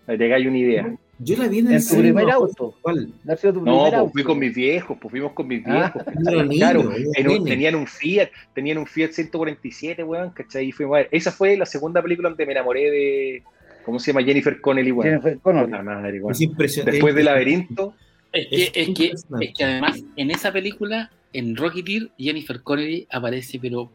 Para 0.06 0.16
que 0.16 0.24
tengáis 0.24 0.46
una 0.46 0.58
idea. 0.58 0.96
Yo 1.18 1.36
la 1.36 1.48
vi 1.48 1.60
en 1.60 1.72
el 1.72 1.78
tu 1.82 1.88
cine, 1.88 2.02
primer 2.02 2.30
auto. 2.30 2.74
cuál. 2.82 3.08
No 3.24 3.90
pues 3.90 4.12
fui 4.12 4.22
con 4.22 4.38
mis 4.38 4.54
viejos, 4.54 4.98
pues 5.00 5.10
fuimos 5.10 5.32
con 5.32 5.48
mis 5.48 5.62
Ah. 5.66 5.92
viejos. 5.94 6.02
Tenían 7.44 7.74
un 7.74 7.86
Fiat, 7.86 8.28
tenían 8.54 8.78
un 8.78 8.86
Fiat 8.86 9.12
147, 9.12 10.04
weón, 10.04 10.30
¿cachai? 10.30 10.66
Y 10.68 10.72
fuimos 10.72 10.96
a 10.96 10.98
ver. 10.98 11.08
Esa 11.10 11.32
fue 11.32 11.56
la 11.56 11.64
segunda 11.66 12.02
película 12.02 12.28
donde 12.28 12.44
me 12.44 12.52
enamoré 12.52 12.90
de, 12.90 13.42
¿cómo 13.84 13.98
se 13.98 14.12
llama? 14.12 14.24
Jennifer 14.24 14.60
Connelly, 14.60 14.92
weón. 14.92 15.08
Jennifer 15.10 15.38
Connelly. 15.40 15.66
Puta 15.66 15.82
madre, 15.82 16.20
weón. 16.20 16.32
Es 16.32 16.40
impresionante. 16.42 16.92
Después 16.92 17.14
de 17.14 17.22
Laberinto, 17.24 17.94
Es 18.32 18.48
que, 18.48 18.82
Es 18.82 18.88
que, 18.94 19.12
es 19.40 19.54
que 19.56 19.64
además 19.64 20.02
en 20.16 20.30
esa 20.30 20.52
película, 20.52 21.10
en 21.32 21.56
Rocketeer, 21.56 22.10
Jennifer 22.18 22.60
Connelly 22.62 23.06
aparece, 23.10 23.58
pero 23.58 23.90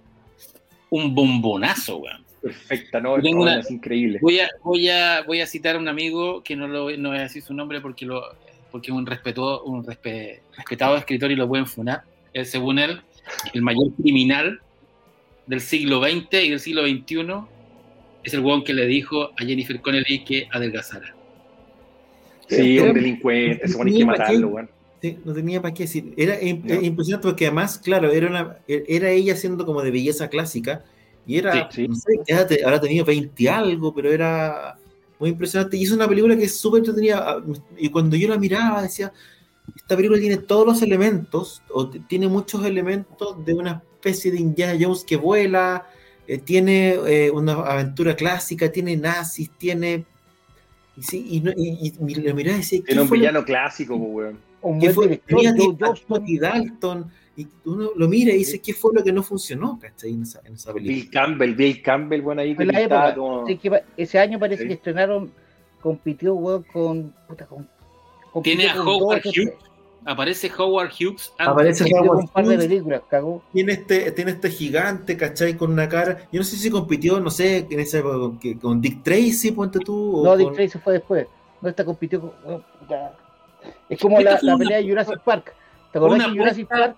un 0.90 1.14
bombonazo, 1.14 1.98
weón. 1.98 2.24
Perfecta, 2.42 3.00
¿no? 3.00 3.18
No, 3.18 3.30
una- 3.32 3.60
Es 3.60 3.70
increíble. 3.72 4.20
Voy 4.22 4.40
a, 4.40 4.50
voy 4.64 4.90
a, 4.90 5.22
voy 5.24 5.42
a 5.42 5.48
citar 5.48 5.76
a 5.76 5.80
un 5.80 5.88
amigo 5.88 6.44
que 6.44 6.56
no, 6.56 6.68
lo, 6.68 6.90
no 6.98 7.10
voy 7.10 7.18
a 7.20 7.22
decir 7.24 7.42
su 7.42 7.54
nombre 7.54 7.82
porque, 7.82 8.06
lo, 8.06 8.24
porque 8.72 8.92
es 8.92 8.98
un, 8.98 9.06
respeto, 9.06 9.64
un 9.64 9.84
respe- 9.86 10.40
respetado 10.58 10.98
escritor 10.98 11.32
y 11.32 11.36
lo 11.36 11.48
pueden 11.48 11.68
funar. 11.68 12.04
Él, 12.34 12.46
según 12.46 12.80
él, 12.80 13.02
el 13.54 13.62
mayor 13.62 13.92
criminal 14.02 14.60
del 15.48 15.62
siglo 15.62 16.02
XX 16.02 16.34
y 16.46 16.50
del 16.50 16.60
siglo 16.60 16.82
XXI 16.88 17.26
es 18.24 18.34
el 18.34 18.40
weón 18.42 18.64
que 18.64 18.74
le 18.74 18.86
dijo 18.88 19.32
a 19.38 19.44
Jennifer 19.46 19.80
Connelly 19.82 20.24
que 20.24 20.48
adelgazara. 20.52 21.14
Sí, 22.48 22.80
un 22.80 22.94
delincuente, 22.94 23.68
se 23.68 23.78
pone 23.78 23.92
que 23.94 24.06
matarlo, 24.06 24.48
weón. 24.50 24.70
Sí, 25.02 25.18
no 25.26 25.34
tenía 25.34 25.62
para 25.62 25.74
qué 25.74 25.84
decir. 25.84 26.14
Era 26.16 26.40
im- 26.40 26.62
No. 26.64 26.82
impresionante 26.82 27.28
porque 27.28 27.48
además, 27.48 27.80
claro, 27.80 28.12
era, 28.12 28.28
una, 28.28 28.58
era 28.68 29.10
ella 29.10 29.36
siendo 29.36 29.66
como 29.66 29.82
de 29.82 29.90
belleza 29.90 30.30
clásica 30.30 30.84
y 31.26 31.38
era, 31.38 31.70
Sí, 31.72 31.82
sí. 31.84 31.88
no 31.88 31.96
sé, 31.96 32.20
ya 32.28 32.46
te- 32.48 32.64
ahora 32.64 32.80
tenía 32.82 33.04
20 33.04 33.50
algo, 33.50 33.94
pero 33.94 34.12
era 34.12 34.78
muy 35.20 35.30
impresionante. 35.30 35.78
Y 35.78 35.84
es 35.84 35.92
una 35.92 36.08
película 36.08 36.36
que 36.36 36.46
es 36.46 36.56
súper 36.58 36.80
entretenida. 36.80 37.24
ah, 37.30 37.44
Y 37.78 37.90
cuando 37.90 38.16
yo 38.16 38.28
la 38.28 38.38
miraba, 38.38 38.82
decía, 38.82 39.12
esta 39.76 39.96
película 39.96 40.20
tiene 40.20 40.38
todos 40.38 40.66
los 40.66 40.82
elementos, 40.82 41.62
o 41.70 41.88
tiene 41.90 42.28
muchos 42.28 42.66
elementos 42.66 43.44
de 43.46 43.54
una 43.54 43.84
especie 43.94 44.32
de 44.32 44.40
Indiana 44.40 44.78
Jones 44.82 45.04
que 45.04 45.16
vuela, 45.16 45.88
eh, 46.28 46.40
tiene 46.40 46.96
eh, 47.08 47.30
una 47.32 47.54
aventura 47.54 48.16
clásica, 48.16 48.72
tiene 48.72 48.98
nazis, 48.98 49.50
tiene... 49.58 50.06
Y, 50.98 51.04
sí, 51.04 51.26
y, 51.30 51.40
no- 51.40 51.52
y, 51.56 51.94
y 52.08 52.16
la 52.16 52.34
decía, 52.34 52.80
¿qué 52.80 52.86
Tiene 52.88 53.02
un 53.02 53.08
fue 53.08 53.18
lo 53.18 53.22
villano 53.22 53.46
clásico, 53.46 53.96
weón. 53.96 54.38
Un 54.62 54.80
buen 54.80 54.94
fue, 54.94 55.08
director, 55.08 55.98
Joe 56.08 56.38
Dalton, 56.40 57.12
y 57.42 57.70
uno 57.70 57.92
lo 57.96 58.08
mira 58.08 58.34
y 58.34 58.38
dice, 58.38 58.60
¿qué 58.62 58.74
fue 58.74 58.92
lo 58.94 59.04
que 59.04 59.12
no 59.12 59.24
funcionó, 59.24 59.78
cachai, 59.80 60.14
en 60.14 60.24
esa, 60.24 60.42
en 60.46 60.54
esa 60.56 60.74
película? 60.74 60.96
Bill 60.96 61.10
Campbell, 61.12 61.56
Bill 61.56 61.82
Campbell, 61.82 62.22
bueno, 62.22 62.42
ahí 62.42 62.56
que 62.56 62.66
la 62.66 62.80
pintaba 62.80 63.10
época. 63.10 63.16
como- 63.20 63.48
Sí, 63.48 63.58
que 63.58 63.70
pa- 63.72 63.82
ese 63.98 64.20
año 64.20 64.40
parece 64.40 64.64
Sí. 64.64 64.68
que 64.70 64.74
estrenaron, 64.76 65.32
compitió, 65.82 66.34
weón, 66.36 66.64
con. 66.72 67.14
Puta, 67.28 67.46
con 67.46 67.68
Tiene 68.44 68.70
a 68.70 68.76
con 68.76 68.88
Howard 68.88 69.22
Hughes. 69.26 69.54
Aparece 70.04 70.52
Howard 70.58 70.90
Hughes. 71.00 71.32
antes. 71.38 71.48
Aparece 71.48 71.92
con 71.92 72.00
Howard 72.08 72.20
un 72.22 72.28
par 72.30 72.46
de 72.48 72.56
Hughes. 72.56 72.68
películas, 72.68 73.02
cagó. 73.10 73.44
Tiene 73.54 73.74
este, 73.74 74.12
tiene 74.14 74.32
este 74.32 74.50
gigante, 74.50 75.16
¿cachai? 75.16 75.56
Con 75.56 75.72
una 75.72 75.88
cara. 75.88 76.28
Yo 76.32 76.40
no 76.40 76.44
sé 76.44 76.56
si 76.56 76.70
compitió, 76.72 77.20
no 77.20 77.30
sé, 77.30 77.68
en 77.70 77.80
esa 77.80 78.00
época 78.00 78.18
con, 78.18 78.40
que- 78.40 78.58
con 78.58 78.82
Dick 78.82 79.04
Tracy, 79.04 79.52
ponte 79.52 79.80
tú. 79.80 80.18
o 80.22 80.24
No, 80.24 80.36
Dick 80.38 80.48
con- 80.48 80.56
Tracy 80.56 80.80
fue 80.80 80.94
después. 80.94 81.28
No, 81.62 81.70
esta 81.70 81.86
compitió 81.86 82.20
con. 82.22 82.32
Es 83.90 84.00
como 84.00 84.20
la, 84.22 84.40
la 84.42 84.56
una- 84.56 84.58
pelea 84.58 84.78
de 84.80 84.90
Jurassic 84.90 85.20
Park. 85.20 85.54
¿Te 85.92 85.98
acordás 85.98 86.26
que 86.26 86.32
Jurassic 86.40 86.68
Park 86.68 86.96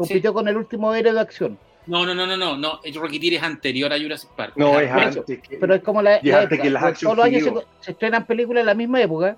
compitió 0.00 0.32
con 0.32 0.48
el 0.48 0.56
último 0.56 0.94
héroe 0.94 1.12
de 1.12 1.20
acción? 1.20 1.58
No, 1.86 2.04
no, 2.06 2.14
no, 2.14 2.26
no, 2.26 2.36
no, 2.36 2.56
no. 2.56 2.80
El 2.84 2.94
Rocketeer 2.94 3.34
es 3.34 3.42
anterior 3.42 3.92
a 3.92 3.98
Jurassic 3.98 4.30
Park. 4.36 4.52
No, 4.56 4.78
es 4.78 4.90
antes. 4.90 5.24
que- 5.40 5.56
Pero 5.58 5.74
es 5.74 5.82
como 5.82 6.02
la, 6.02 6.20
la 6.22 6.40
antes 6.42 6.52
época. 6.58 6.62
que 6.62 6.70
las 6.70 7.00
Todos 7.00 7.16
los 7.16 7.26
años 7.26 7.42
se, 7.44 7.52
se 7.80 7.90
estrenan 7.92 8.26
películas 8.26 8.60
en 8.60 8.66
la 8.66 8.74
misma 8.74 9.00
época. 9.00 9.36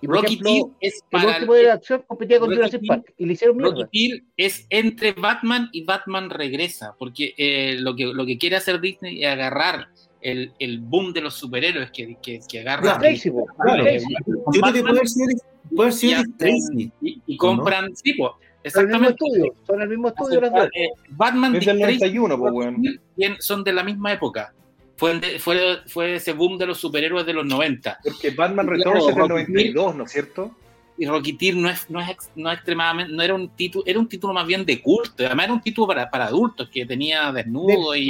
Y 0.00 0.06
por 0.06 0.16
Rocketeer 0.16 0.46
ejemplo, 0.46 0.70
es 0.80 0.94
el 0.96 1.00
para 1.10 1.26
último 1.38 1.54
héroe 1.54 1.66
de 1.66 1.72
acción 1.72 2.04
competía 2.06 2.38
con 2.38 2.54
Jurassic 2.54 2.80
Rocketeer- 2.82 2.86
Park. 2.88 3.14
Y 3.16 3.26
le 3.26 3.32
hicieron 3.32 3.56
mierda. 3.56 3.74
Rocketeer 3.76 4.22
es 4.36 4.66
entre 4.70 5.12
Batman 5.12 5.70
y 5.72 5.84
Batman 5.84 6.28
regresa, 6.30 6.94
porque 6.98 7.34
eh, 7.38 7.76
lo, 7.80 7.96
que, 7.96 8.04
lo 8.06 8.26
que 8.26 8.36
quiere 8.38 8.56
hacer 8.56 8.80
Disney 8.80 9.24
es 9.24 9.30
agarrar 9.30 9.88
el, 10.20 10.52
el 10.58 10.78
boom 10.80 11.12
de 11.14 11.22
los 11.22 11.34
superhéroes 11.34 11.90
que, 11.90 12.16
que, 12.22 12.40
que 12.48 12.60
agarra 12.60 12.82
Claro. 12.82 13.00
Tracy, 13.00 13.30
po. 13.30 13.46
Claro. 13.62 13.82
Tracy. 13.84 14.14
Yo 14.54 14.60
creo 14.60 14.72
que 14.74 14.80
puede 14.82 14.90
haber 14.98 15.08
sido, 15.08 15.26
puede 15.74 15.82
haber 15.88 15.92
sido 15.94 16.20
y, 16.20 16.32
Tracy. 16.38 16.92
y- 17.00 17.22
y 17.26 17.36
compran, 17.38 17.96
sí, 17.96 18.12
pues, 18.14 18.32
Son 18.72 18.82
el 18.82 18.88
mismo 18.88 19.08
exactamente. 19.08 19.24
estudio. 19.24 19.54
Son 19.66 19.82
el 19.82 19.88
mismo 19.88 20.08
estudio 20.08 20.40
las 20.40 20.52
dos. 20.52 20.66
Eh, 20.74 20.88
Batman 21.10 21.54
Es 21.56 21.66
del 21.66 21.78
Tracy 21.78 21.94
91, 21.98 22.38
pues, 22.38 22.52
weón. 22.52 22.82
bien- 23.16 23.36
son 23.40 23.64
de 23.64 23.72
la 23.72 23.82
misma 23.84 24.12
época. 24.12 24.52
Fue, 24.96 25.10
el 25.12 25.20
de- 25.20 25.38
fue, 25.38 25.78
fue 25.86 26.14
ese 26.14 26.32
boom 26.32 26.56
de 26.56 26.66
los 26.66 26.78
superhéroes 26.78 27.26
de 27.26 27.32
los 27.32 27.44
90. 27.44 27.98
Porque 28.02 28.30
Batman 28.30 28.66
Claro, 28.66 28.78
Returns 28.92 29.00
es 29.00 29.06
del 29.06 29.16
Rocketeer. 29.28 29.48
92, 29.74 29.94
¿no 29.96 30.04
es 30.04 30.12
cierto? 30.12 30.50
Y 30.96 31.06
Rocketeer 31.06 31.56
no 31.56 31.68
es, 31.68 31.90
no 31.90 32.00
es, 32.00 32.08
no 32.36 32.50
es 32.50 32.56
extremadamente, 32.58 33.12
no 33.12 33.20
era 33.22 33.34
un 33.34 33.48
título, 33.48 33.82
era 33.86 33.98
un 33.98 34.08
título 34.08 34.32
más 34.32 34.46
bien 34.46 34.64
de 34.64 34.80
culto, 34.80 35.26
además 35.26 35.46
era 35.46 35.54
un 35.54 35.60
título 35.60 35.88
para, 35.88 36.08
para 36.08 36.26
adultos 36.26 36.68
que 36.72 36.86
tenía 36.86 37.32
desnudo 37.32 37.96
y, 37.96 38.08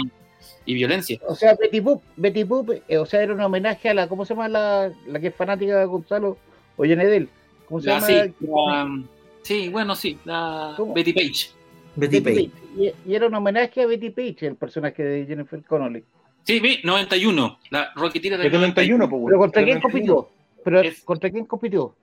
y 0.67 0.75
violencia. 0.75 1.19
O 1.27 1.35
sea, 1.35 1.55
Betty 1.59 1.81
Boop, 1.81 2.03
Betty 2.17 2.43
Boop, 2.45 2.71
eh, 2.87 2.99
o 2.99 3.07
sea, 3.07 3.23
era 3.23 3.33
un 3.33 3.41
homenaje 3.41 3.89
a 3.89 3.95
la, 3.95 4.07
¿cómo 4.07 4.27
se 4.27 4.35
llama 4.35 4.49
la, 4.49 4.93
la 5.07 5.19
que 5.19 5.29
es 5.29 5.35
fanática 5.35 5.79
de 5.79 5.87
Gonzalo 5.87 6.37
Ollanedel? 6.77 7.31
¿Cómo 7.67 7.81
se 7.81 7.87
La- 7.89 7.95
llama? 7.95 8.07
sí, 8.07 8.35
la- 8.41 9.03
sí, 9.45 9.69
bueno, 9.69 9.95
sí, 9.95 10.19
la 10.25 10.75
¿Cómo? 10.77 10.93
Betty 10.95 11.13
Page. 11.13 11.51
Betty 11.97 12.19
Betty 12.19 12.21
Page. 12.21 12.51
Page. 12.51 12.95
Y, 13.07 13.11
y 13.13 13.15
era 13.15 13.29
un 13.29 13.35
homenaje 13.35 13.83
a 13.83 13.87
Betty 13.87 14.11
Page, 14.11 14.49
el 14.49 14.57
personaje 14.57 15.03
de 15.05 15.27
Jennifer 15.27 15.63
Connolly. 15.63 16.03
Sí, 16.43 16.59
vi, 16.61 16.81
91. 16.83 17.59
La 17.71 17.93
Rocketeer 17.95 18.33
es 18.35 18.39
del 18.41 18.47
Es 18.49 18.53
del 18.53 18.61
91, 18.61 19.09
pues, 19.09 19.23
Pero. 19.27 19.39
¿contra 19.39 19.63
quién 19.65 19.77
91. 19.81 20.15
compitió? 20.15 20.29
Pero 20.65 20.81
Es- 20.81 21.01
¿contra 21.03 21.31
quién 21.31 21.45
compitió? 21.47 21.95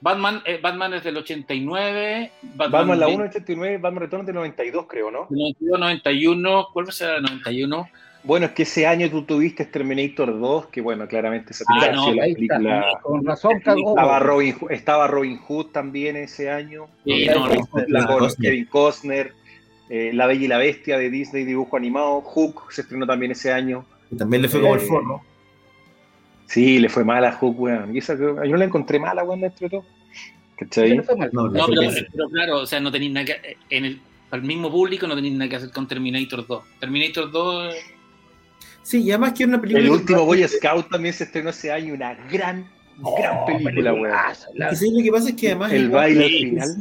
Batman, 0.00 0.42
eh, 0.46 0.58
Batman 0.60 0.94
es 0.94 1.04
del 1.04 1.16
89. 1.18 2.32
Batman 2.56 2.98
la 2.98 3.06
de- 3.06 3.14
1 3.14 3.24
89, 3.26 3.78
Batman 3.78 4.00
Returns 4.02 4.26
del 4.26 4.34
92, 4.34 4.86
creo, 4.88 5.10
¿no? 5.12 5.26
del 5.30 5.38
92, 5.38 5.78
91. 5.78 6.66
¿Cuál 6.72 6.90
será 6.92 7.16
el 7.18 7.22
91? 7.22 7.88
Bueno, 8.24 8.46
es 8.46 8.52
que 8.52 8.62
ese 8.62 8.86
año 8.86 9.10
tú 9.10 9.22
tuviste 9.22 9.64
Terminator 9.64 10.38
2, 10.38 10.66
que 10.68 10.80
bueno, 10.80 11.08
claramente 11.08 11.52
esa 11.52 11.64
Ah, 11.68 11.90
no, 11.92 12.12
la 12.14 12.26
está. 12.26 12.34
película. 12.36 12.86
Con 13.02 13.24
razón. 13.24 13.56
Estaba 13.56 14.18
Robin, 14.20 14.54
Hood- 14.54 14.70
estaba 14.72 15.06
Robin 15.08 15.38
Hood 15.38 15.66
también 15.72 16.16
ese 16.16 16.48
año. 16.50 16.86
Sí, 17.04 17.24
La- 17.24 17.34
no, 17.34 17.48
no. 17.48 17.66
la 17.88 18.06
con 18.06 18.18
Costner. 18.20 18.50
Kevin 18.50 18.64
Costner. 18.66 19.32
eh, 19.90 20.10
la 20.14 20.26
Bella 20.26 20.44
y 20.44 20.48
la 20.48 20.56
Bestia 20.58 20.96
de 20.96 21.10
Disney, 21.10 21.44
dibujo 21.44 21.76
animado. 21.76 22.22
Hook 22.22 22.72
se 22.72 22.80
estrenó 22.82 23.06
también 23.06 23.32
ese 23.32 23.52
año. 23.52 23.84
también 24.16 24.40
le 24.42 24.48
fue 24.48 24.60
como 24.62 24.74
el 24.76 24.80
Eh, 24.80 24.84
forro. 24.86 25.20
Sí, 26.46 26.78
le 26.78 26.88
fue 26.88 27.04
mala 27.04 27.28
a 27.30 27.32
Hook, 27.32 27.58
weón. 27.60 27.94
Y 27.94 27.98
esa 27.98 28.14
yo 28.16 28.34
no 28.34 28.56
la 28.56 28.64
encontré 28.64 28.98
mala, 28.98 29.22
weón, 29.24 29.40
dentro 29.40 29.66
de 29.66 29.70
todo. 29.70 29.84
¿Cachai? 30.56 30.96
no 30.96 31.02
pero 31.04 32.28
claro, 32.30 32.60
o 32.60 32.66
sea, 32.66 32.78
no 32.80 32.90
tenéis 32.92 33.12
nada 33.12 33.26
que. 33.26 33.56
En 33.68 33.84
el, 33.84 34.00
al 34.30 34.42
mismo 34.42 34.70
público 34.70 35.06
no 35.06 35.14
tenéis 35.14 35.34
nada 35.34 35.48
que 35.50 35.56
hacer 35.56 35.70
con 35.72 35.88
Terminator 35.88 36.46
2. 36.46 36.64
Terminator 36.78 37.30
2. 37.30 37.74
Sí, 38.82 39.02
y 39.02 39.10
además 39.10 39.32
que 39.32 39.44
era 39.44 39.50
una 39.50 39.60
película. 39.60 39.84
El 39.86 39.90
último 39.92 40.24
Boy 40.24 40.46
Scout 40.48 40.88
también 40.90 41.14
se 41.14 41.24
estrenó 41.24 41.50
ese 41.50 41.70
año, 41.72 41.94
una 41.94 42.14
gran, 42.30 42.66
Oh, 43.02 43.16
gran 43.16 43.44
película, 43.46 43.94
weón. 43.94 44.10
la- 44.54 44.68
Es 44.70 44.78
sí, 44.78 44.90
lo 44.94 45.02
que 45.02 45.10
pasa 45.10 45.28
es 45.30 45.36
que 45.36 45.46
además. 45.48 45.72
El 45.72 45.88
baile 45.90 46.28
final. 46.28 46.76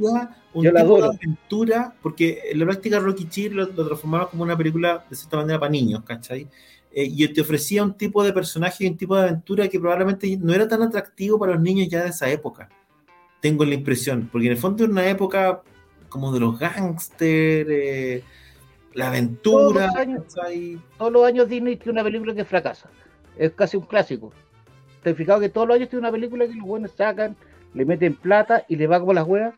Un 0.54 0.66
Yo 0.66 0.72
la 0.74 0.82
tipo 0.82 0.98
de 0.98 1.04
adoro. 1.04 1.18
aventura, 1.18 1.94
porque 2.02 2.40
en 2.52 2.60
la 2.60 2.66
práctica 2.66 3.00
Rocky 3.00 3.30
Cheer 3.30 3.54
lo, 3.54 3.66
lo 3.68 3.86
transformaba 3.86 4.30
como 4.30 4.44
una 4.44 4.58
película 4.58 5.06
de 5.10 5.16
cierta 5.16 5.38
manera 5.38 5.58
para 5.60 5.72
niños, 5.72 6.04
¿cachai? 6.04 6.46
Eh, 6.94 7.06
y 7.10 7.26
te 7.30 7.40
ofrecía 7.40 7.84
un 7.84 7.94
tipo 7.94 8.22
de 8.22 8.34
personaje 8.34 8.84
y 8.84 8.88
un 8.88 8.98
tipo 8.98 9.16
de 9.16 9.22
aventura 9.24 9.70
que 9.70 9.80
probablemente 9.80 10.36
no 10.38 10.54
era 10.54 10.68
tan 10.68 10.82
atractivo 10.82 11.40
para 11.40 11.54
los 11.54 11.62
niños 11.62 11.88
ya 11.88 12.04
de 12.04 12.10
esa 12.10 12.30
época. 12.30 12.68
Tengo 13.40 13.64
la 13.64 13.76
impresión, 13.76 14.28
porque 14.30 14.48
en 14.48 14.52
el 14.52 14.58
fondo 14.58 14.84
era 14.84 14.92
una 14.92 15.08
época 15.08 15.62
como 16.10 16.34
de 16.34 16.42
los 16.42 16.60
gángsters, 16.60 17.70
eh, 17.72 18.24
la 18.94 19.08
aventura, 19.08 19.62
Todos 19.74 19.88
los 19.88 19.96
años. 19.96 20.24
¿cachai? 20.34 20.80
Todos 20.98 21.12
los 21.12 21.26
años 21.26 21.50
Disney 21.50 21.76
tiene 21.78 21.92
una 21.94 22.04
película 22.04 22.34
que 22.36 22.46
fracasa. 22.46 22.90
Es 23.38 23.52
casi 23.54 23.78
un 23.78 23.84
clásico. 23.86 24.32
¿Te 25.04 25.12
has 25.12 25.18
fijado 25.18 25.40
que 25.40 25.50
todos 25.50 25.68
los 25.68 25.76
años 25.78 25.90
tiene 25.90 26.02
una 26.02 26.12
película 26.12 26.46
que 26.48 26.54
los 26.56 26.66
buenos 26.68 26.92
sacan, 26.92 27.36
le 27.74 27.86
meten 27.86 28.14
plata 28.16 28.66
y 28.68 28.76
le 28.76 28.88
va 28.88 29.00
como 29.00 29.14
las 29.14 29.26
huevas? 29.28 29.54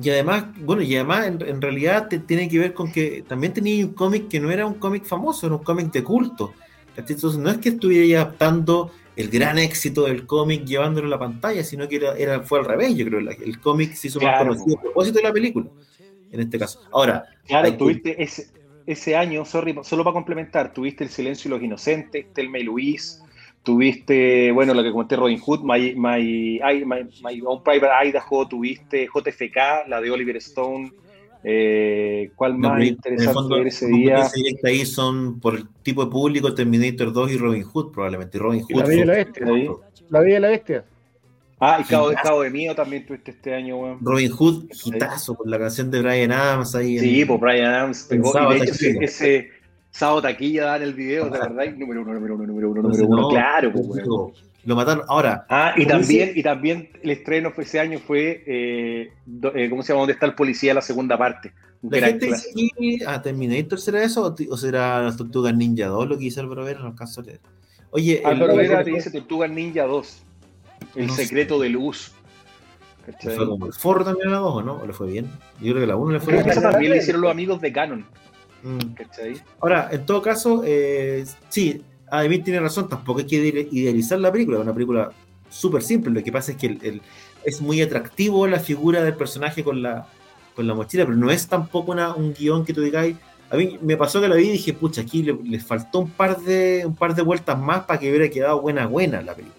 Y 0.00 0.10
además, 0.10 0.44
bueno, 0.60 0.82
y 0.82 0.94
además 0.94 1.26
en, 1.26 1.42
en 1.42 1.60
realidad 1.62 2.08
te- 2.08 2.18
tiene 2.18 2.48
que 2.48 2.58
ver 2.58 2.74
con 2.74 2.92
que 2.92 3.24
también 3.26 3.52
tenía 3.52 3.84
un 3.84 3.94
cómic 3.94 4.28
que 4.28 4.38
no 4.40 4.50
era 4.50 4.66
un 4.66 4.74
cómic 4.74 5.04
famoso, 5.04 5.46
era 5.46 5.56
un 5.56 5.64
cómic 5.64 5.90
de 5.92 6.04
culto. 6.04 6.52
Entonces 6.96 7.36
no 7.38 7.48
es 7.50 7.58
que 7.58 7.70
estuviera 7.70 8.22
adaptando 8.22 8.90
el 9.16 9.28
gran 9.30 9.58
éxito 9.58 10.04
del 10.04 10.26
cómic 10.26 10.64
llevándolo 10.64 11.06
a 11.06 11.10
la 11.10 11.18
pantalla, 11.18 11.64
sino 11.64 11.88
que 11.88 11.96
era, 11.96 12.16
era- 12.16 12.40
fue 12.42 12.58
al 12.60 12.64
revés, 12.66 12.94
yo 12.94 13.06
creo. 13.06 13.20
la- 13.20 13.32
el 13.32 13.58
cómic 13.60 13.94
se 13.94 14.08
hizo 14.08 14.20
más 14.20 14.38
conocido 14.38 14.78
a 14.78 14.82
propósito 14.82 15.18
de 15.18 15.24
la 15.24 15.32
película, 15.32 15.66
en 16.30 16.40
este 16.40 16.58
caso. 16.58 16.80
Ahora, 16.92 17.24
Claro, 17.46 17.70
que- 17.70 17.76
tuviste 17.76 18.22
ese, 18.22 18.46
ese 18.86 19.16
año, 19.16 19.44
sorry, 19.44 19.74
solo 19.82 20.04
para 20.04 20.14
complementar, 20.14 20.72
tuviste 20.72 21.04
El 21.04 21.10
Silencio 21.10 21.48
y 21.48 21.50
los 21.52 21.62
Inocentes, 21.62 22.26
Telma 22.32 22.58
y 22.58 22.62
Luis, 22.64 23.22
tuviste, 23.62 24.50
bueno, 24.52 24.72
lo 24.74 24.82
que 24.82 24.90
comenté 24.92 25.16
Robin 25.16 25.38
Hood, 25.40 25.60
My, 25.62 25.94
My, 25.94 26.60
My- 26.84 27.04
My 27.22 27.42
Own 27.44 27.62
Private 27.62 28.08
Idaho, 28.08 28.48
tuviste 28.48 29.06
JFK, 29.12 29.86
la 29.88 30.00
de 30.00 30.10
Oliver 30.10 30.36
Stone, 30.38 30.90
eh, 31.44 32.30
¿cuál 32.34 32.58
no, 32.58 32.70
más 32.70 32.84
interesante 32.84 33.32
fondo, 33.34 33.56
ver 33.56 33.68
ese 33.68 33.86
día? 33.86 34.26
ahí 34.64 34.84
son 34.84 35.38
por 35.40 35.54
el 35.56 35.68
tipo 35.82 36.04
de 36.04 36.10
público 36.10 36.52
Terminator 36.54 37.12
2 37.12 37.32
y 37.32 37.36
Robin 37.36 37.62
Hood, 37.62 37.92
probablemente. 37.92 38.38
Y 38.38 38.40
Robin 38.40 38.60
Y 38.60 38.62
Hood 38.74 38.80
la 38.80 38.86
Bella 38.86 39.02
y 39.02 39.06
la 39.06 39.12
Bestia. 39.14 39.46
La 40.10 40.20
Bella 40.20 40.36
y 40.36 40.40
la 40.40 40.48
Bestia. 40.48 40.84
Ah, 41.60 41.78
y 41.80 41.84
Cabo, 41.84 42.10
Cabo 42.22 42.42
de 42.42 42.50
Mío 42.50 42.74
también 42.74 43.04
tuviste 43.06 43.32
este 43.32 43.54
año, 43.54 43.76
weón. 43.78 43.98
Robin 44.00 44.30
Hood, 44.30 44.66
hitazo, 44.84 45.34
con 45.34 45.50
la 45.50 45.58
canción 45.58 45.90
de 45.90 46.00
Brian 46.02 46.30
Adams 46.32 46.74
ahí. 46.74 46.98
en- 46.98 47.02
Sí, 47.04 47.24
pues 47.24 47.40
Brian 47.40 47.66
Adams 47.74 48.04
pegó, 48.08 48.32
y 48.52 48.58
de 48.58 48.64
hecho 48.64 48.72
ese, 48.74 48.98
ese 49.04 49.48
sábado 49.90 50.22
taquilla 50.22 50.66
da 50.66 50.76
en 50.76 50.82
el 50.84 50.94
video, 50.94 51.24
¿de 51.24 51.30
verdad? 51.38 51.64
Número 51.76 52.02
uno, 52.02 52.14
número 52.14 52.34
uno, 52.36 52.46
número 52.46 52.70
uno, 52.70 52.82
número 52.82 53.06
uno, 53.06 53.20
no, 53.22 53.28
claro, 53.30 53.72
pues, 53.72 53.86
weón. 54.06 54.32
lo, 54.64 54.76
mataron. 54.76 55.04
Ahora, 55.08 55.46
Ah, 55.48 55.72
y 55.76 55.86
también, 55.86 56.26
dice- 56.28 56.38
y 56.38 56.42
también 56.42 56.88
el 57.02 57.10
estreno 57.10 57.50
fue 57.50 57.64
ese 57.64 57.80
año 57.80 57.98
fue, 57.98 58.44
eh, 58.46 59.12
do- 59.26 59.54
eh, 59.56 59.68
¿cómo 59.68 59.82
se 59.82 59.88
llama? 59.92 60.00
¿Dónde 60.02 60.12
está 60.12 60.26
el 60.26 60.34
policía? 60.34 60.74
La 60.74 60.82
segunda 60.82 61.18
parte. 61.18 61.52
La 61.82 62.00
gente 62.06 62.26
dice 62.26 62.50
clásico. 62.52 62.76
que 62.78 62.98
ah, 63.06 63.22
Terminator 63.22 63.80
será 63.80 64.02
eso 64.02 64.34
o, 64.50 64.56
será 64.56 65.00
las 65.02 65.16
Tortugas 65.16 65.54
Ninja 65.56 65.86
2 65.86 66.08
lo 66.08 66.18
que 66.18 66.24
hizo 66.26 66.40
Álvaro 66.40 66.64
Vera, 66.64 66.80
no 66.80 66.88
alcanzo 66.88 67.20
a 67.20 67.24
leer. 67.24 67.40
Oye, 67.90 68.20
Álvaro 68.24 68.54
Vera 68.56 68.84
te 68.84 68.90
dice 68.90 69.10
Tortuga 69.10 69.46
Ninja 69.48 69.84
2. 69.84 70.24
El 70.94 71.06
No 71.08 71.14
sé. 71.14 71.24
secreto 71.24 71.58
de 71.60 71.68
luz. 71.70 72.12
¿Cachai? 73.06 73.36
fue 73.36 73.46
como 73.48 73.66
el 73.66 73.72
forro 73.72 74.04
también 74.04 74.28
a 74.28 74.32
la 74.32 74.36
2, 74.38 74.54
¿o 74.56 74.62
no? 74.62 74.74
¿O 74.82 74.86
le 74.86 74.92
fue 74.92 75.06
bien? 75.10 75.26
Yo 75.60 75.72
creo 75.72 75.80
que 75.80 75.86
la 75.86 75.96
1 75.96 76.12
le 76.12 76.20
fue 76.20 76.34
bien. 76.34 76.46
también 76.60 76.92
le 76.92 76.98
hicieron 76.98 77.22
los 77.22 77.30
amigos 77.30 77.60
de 77.60 77.72
Canon. 77.72 78.04
Mm. 78.62 78.78
Ahora, 79.60 79.88
en 79.92 80.04
todo 80.04 80.20
caso, 80.20 80.62
eh, 80.66 81.24
sí, 81.48 81.82
David 82.10 82.42
tiene 82.44 82.60
razón, 82.60 82.88
tampoco 82.88 83.20
hay 83.20 83.26
que 83.26 83.36
ide- 83.36 83.68
idealizar 83.70 84.18
la 84.18 84.30
película, 84.32 84.58
es 84.58 84.64
una 84.64 84.74
película 84.74 85.10
súper 85.48 85.82
simple, 85.82 86.10
lo 86.12 86.22
que 86.22 86.32
pasa 86.32 86.52
es 86.52 86.58
que 86.58 86.66
el- 86.66 86.78
el- 86.82 87.02
es 87.44 87.62
muy 87.62 87.80
atractivo 87.80 88.46
la 88.46 88.58
figura 88.60 89.02
del 89.02 89.14
personaje 89.14 89.62
con 89.64 89.80
la, 89.80 90.06
con 90.54 90.66
la 90.66 90.74
mochila, 90.74 91.04
pero 91.06 91.16
no 91.16 91.30
es 91.30 91.46
tampoco 91.46 91.92
una, 91.92 92.14
un 92.14 92.34
guion 92.34 92.64
que 92.64 92.74
tú 92.74 92.82
digáis, 92.82 93.16
a 93.50 93.56
mí 93.56 93.78
me 93.80 93.96
pasó 93.96 94.20
que 94.20 94.28
la 94.28 94.34
vi 94.34 94.48
y 94.48 94.52
dije, 94.52 94.72
pucha, 94.74 95.00
aquí 95.02 95.22
le, 95.22 95.34
le 95.44 95.60
faltó 95.60 96.00
un 96.00 96.10
par, 96.10 96.38
de, 96.40 96.82
un 96.84 96.94
par 96.96 97.14
de 97.14 97.22
vueltas 97.22 97.58
más 97.58 97.84
para 97.84 97.98
que 98.00 98.10
hubiera 98.10 98.28
quedado 98.28 98.60
buena, 98.60 98.86
buena 98.86 99.22
la 99.22 99.34
película. 99.34 99.57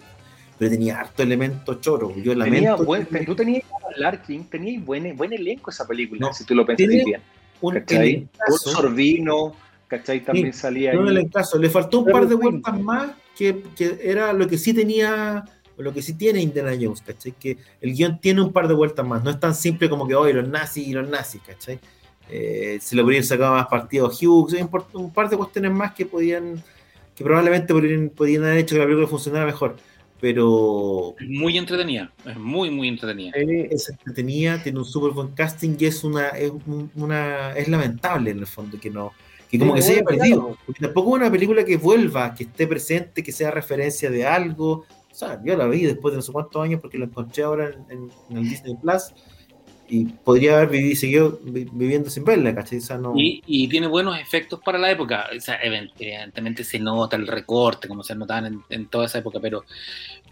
Pero 0.60 0.70
tenía 0.72 1.00
harto 1.00 1.22
elemento 1.22 1.74
choro, 1.80 2.10
yo 2.16 2.32
Tenía 2.32 2.34
lamento. 2.36 2.84
buen- 2.84 3.06
que- 3.06 3.24
tú 3.24 3.34
tenías 3.34 3.64
Larkin, 3.96 4.44
tenías 4.44 4.84
buen, 4.84 5.16
buen 5.16 5.32
elenco 5.32 5.70
esa 5.70 5.86
película, 5.88 6.20
No, 6.20 6.32
si 6.34 6.44
tú 6.44 6.54
lo 6.54 6.64
tiene 6.66 7.02
bien. 7.04 7.22
un 7.62 7.74
¿Cachai? 7.74 7.96
elencazo. 8.10 8.68
Un 8.70 8.76
Sorbino, 8.76 9.56
¿cachai? 9.88 10.22
También 10.22 10.52
salía 10.52 10.92
No, 10.92 11.04
ahí. 11.04 11.08
en 11.08 11.16
el 11.16 11.30
caso, 11.30 11.58
le 11.58 11.70
faltó 11.70 12.00
un 12.00 12.04
Pero 12.04 12.18
par 12.18 12.28
de 12.28 12.34
vueltas 12.34 12.78
más 12.78 13.10
que, 13.36 13.62
que 13.74 13.98
era 14.02 14.32
lo 14.34 14.46
que 14.46 14.58
sí 14.58 14.74
tenía, 14.74 15.44
lo 15.78 15.94
que 15.94 16.02
sí 16.02 16.12
tiene 16.12 16.42
Indiana 16.42 16.72
Jones, 16.78 17.00
¿cachai? 17.00 17.32
Que 17.32 17.56
el 17.80 17.94
guion 17.94 18.20
tiene 18.20 18.42
un 18.42 18.52
par 18.52 18.68
de 18.68 18.74
vueltas 18.74 19.06
más, 19.06 19.24
no 19.24 19.30
es 19.30 19.40
tan 19.40 19.54
simple 19.54 19.88
como 19.88 20.06
que 20.06 20.14
hoy 20.14 20.34
los 20.34 20.46
nazis 20.46 20.86
y 20.86 20.92
los 20.92 21.08
nazis, 21.08 21.40
¿cachai? 21.46 21.80
Eh, 22.28 22.78
se 22.82 22.94
le 22.94 23.02
podrían 23.02 23.24
sacar 23.24 23.50
más 23.50 23.66
partido 23.66 24.06
a 24.06 24.10
Hughes, 24.10 24.54
un, 24.92 25.10
par- 25.12 25.30
de 25.30 25.36
cuestiones 25.38 25.72
más 25.72 25.94
que 25.94 26.04
podían, 26.06 26.62
que 27.16 27.24
probablemente 27.24 27.72
podrían, 27.72 28.10
podían 28.10 28.44
haber 28.44 28.58
hecho 28.58 28.74
que 28.74 28.78
la 28.78 28.84
película 28.84 29.08
funcionara 29.08 29.46
mejor, 29.46 29.76
pero 30.20 31.14
muy 31.26 31.56
entretenida. 31.58 32.12
Es 32.26 32.36
muy, 32.36 32.70
muy 32.70 32.88
entretenida. 32.88 33.32
Es 33.34 33.88
entretenida, 33.88 34.62
tiene 34.62 34.78
un 34.78 34.84
súper 34.84 35.12
buen 35.12 35.28
casting 35.28 35.76
y 35.78 35.86
es 35.86 36.04
una, 36.04 36.28
es 36.28 36.50
un- 36.66 36.90
una, 36.94 37.52
es 37.52 37.68
lamentable 37.68 38.30
en 38.30 38.38
el 38.38 38.46
fondo 38.46 38.78
que 38.78 38.90
no, 38.90 39.12
que 39.50 39.58
como 39.58 39.74
que 39.74 39.82
se 39.82 39.92
haya 39.92 40.04
perdido. 40.04 40.56
Porque 40.66 40.80
tampoco 40.80 41.10
es 41.16 41.22
una 41.22 41.30
película 41.30 41.64
que 41.64 41.76
vuelva, 41.76 42.34
que 42.34 42.44
esté 42.44 42.66
presente, 42.66 43.22
que 43.22 43.32
sea 43.32 43.50
referencia 43.50 44.10
de 44.10 44.26
algo. 44.26 44.84
O 45.10 45.14
sea, 45.14 45.40
yo 45.44 45.56
la 45.56 45.66
vi 45.66 45.82
después 45.84 46.12
de 46.12 46.16
no 46.18 46.22
sé 46.22 46.32
cuántos 46.32 46.62
años 46.62 46.80
porque 46.80 46.98
la 46.98 47.06
encontré 47.06 47.42
ahora 47.42 47.68
en, 47.68 47.84
en- 47.98 48.10
en 48.30 48.36
el 48.36 48.48
Disney 48.48 48.76
Plus 48.80 49.12
y 49.90 50.04
podría 50.04 50.56
haber 50.56 50.68
vivido, 50.70 50.96
seguido 50.96 51.40
vi- 51.42 51.66
viviendo 51.72 52.08
sin 52.10 52.24
verla, 52.24 52.54
¿cachai? 52.54 52.78
O 52.78 52.80
sea, 52.80 52.96
no, 52.96 53.12
Y, 53.16 53.42
y 53.46 53.68
tiene 53.68 53.86
buenos 53.88 54.18
efectos 54.18 54.60
para 54.64 54.78
la 54.78 54.90
época. 54.90 55.26
O 55.36 55.40
sea, 55.40 55.58
evidentemente 55.62 56.62
se 56.64 56.78
nota 56.78 57.16
el 57.16 57.26
recorte, 57.26 57.88
como 57.88 58.02
se 58.04 58.14
notaban 58.14 58.46
en, 58.46 58.60
en 58.70 58.86
toda 58.86 59.06
esa 59.06 59.18
época, 59.18 59.40
pero, 59.40 59.64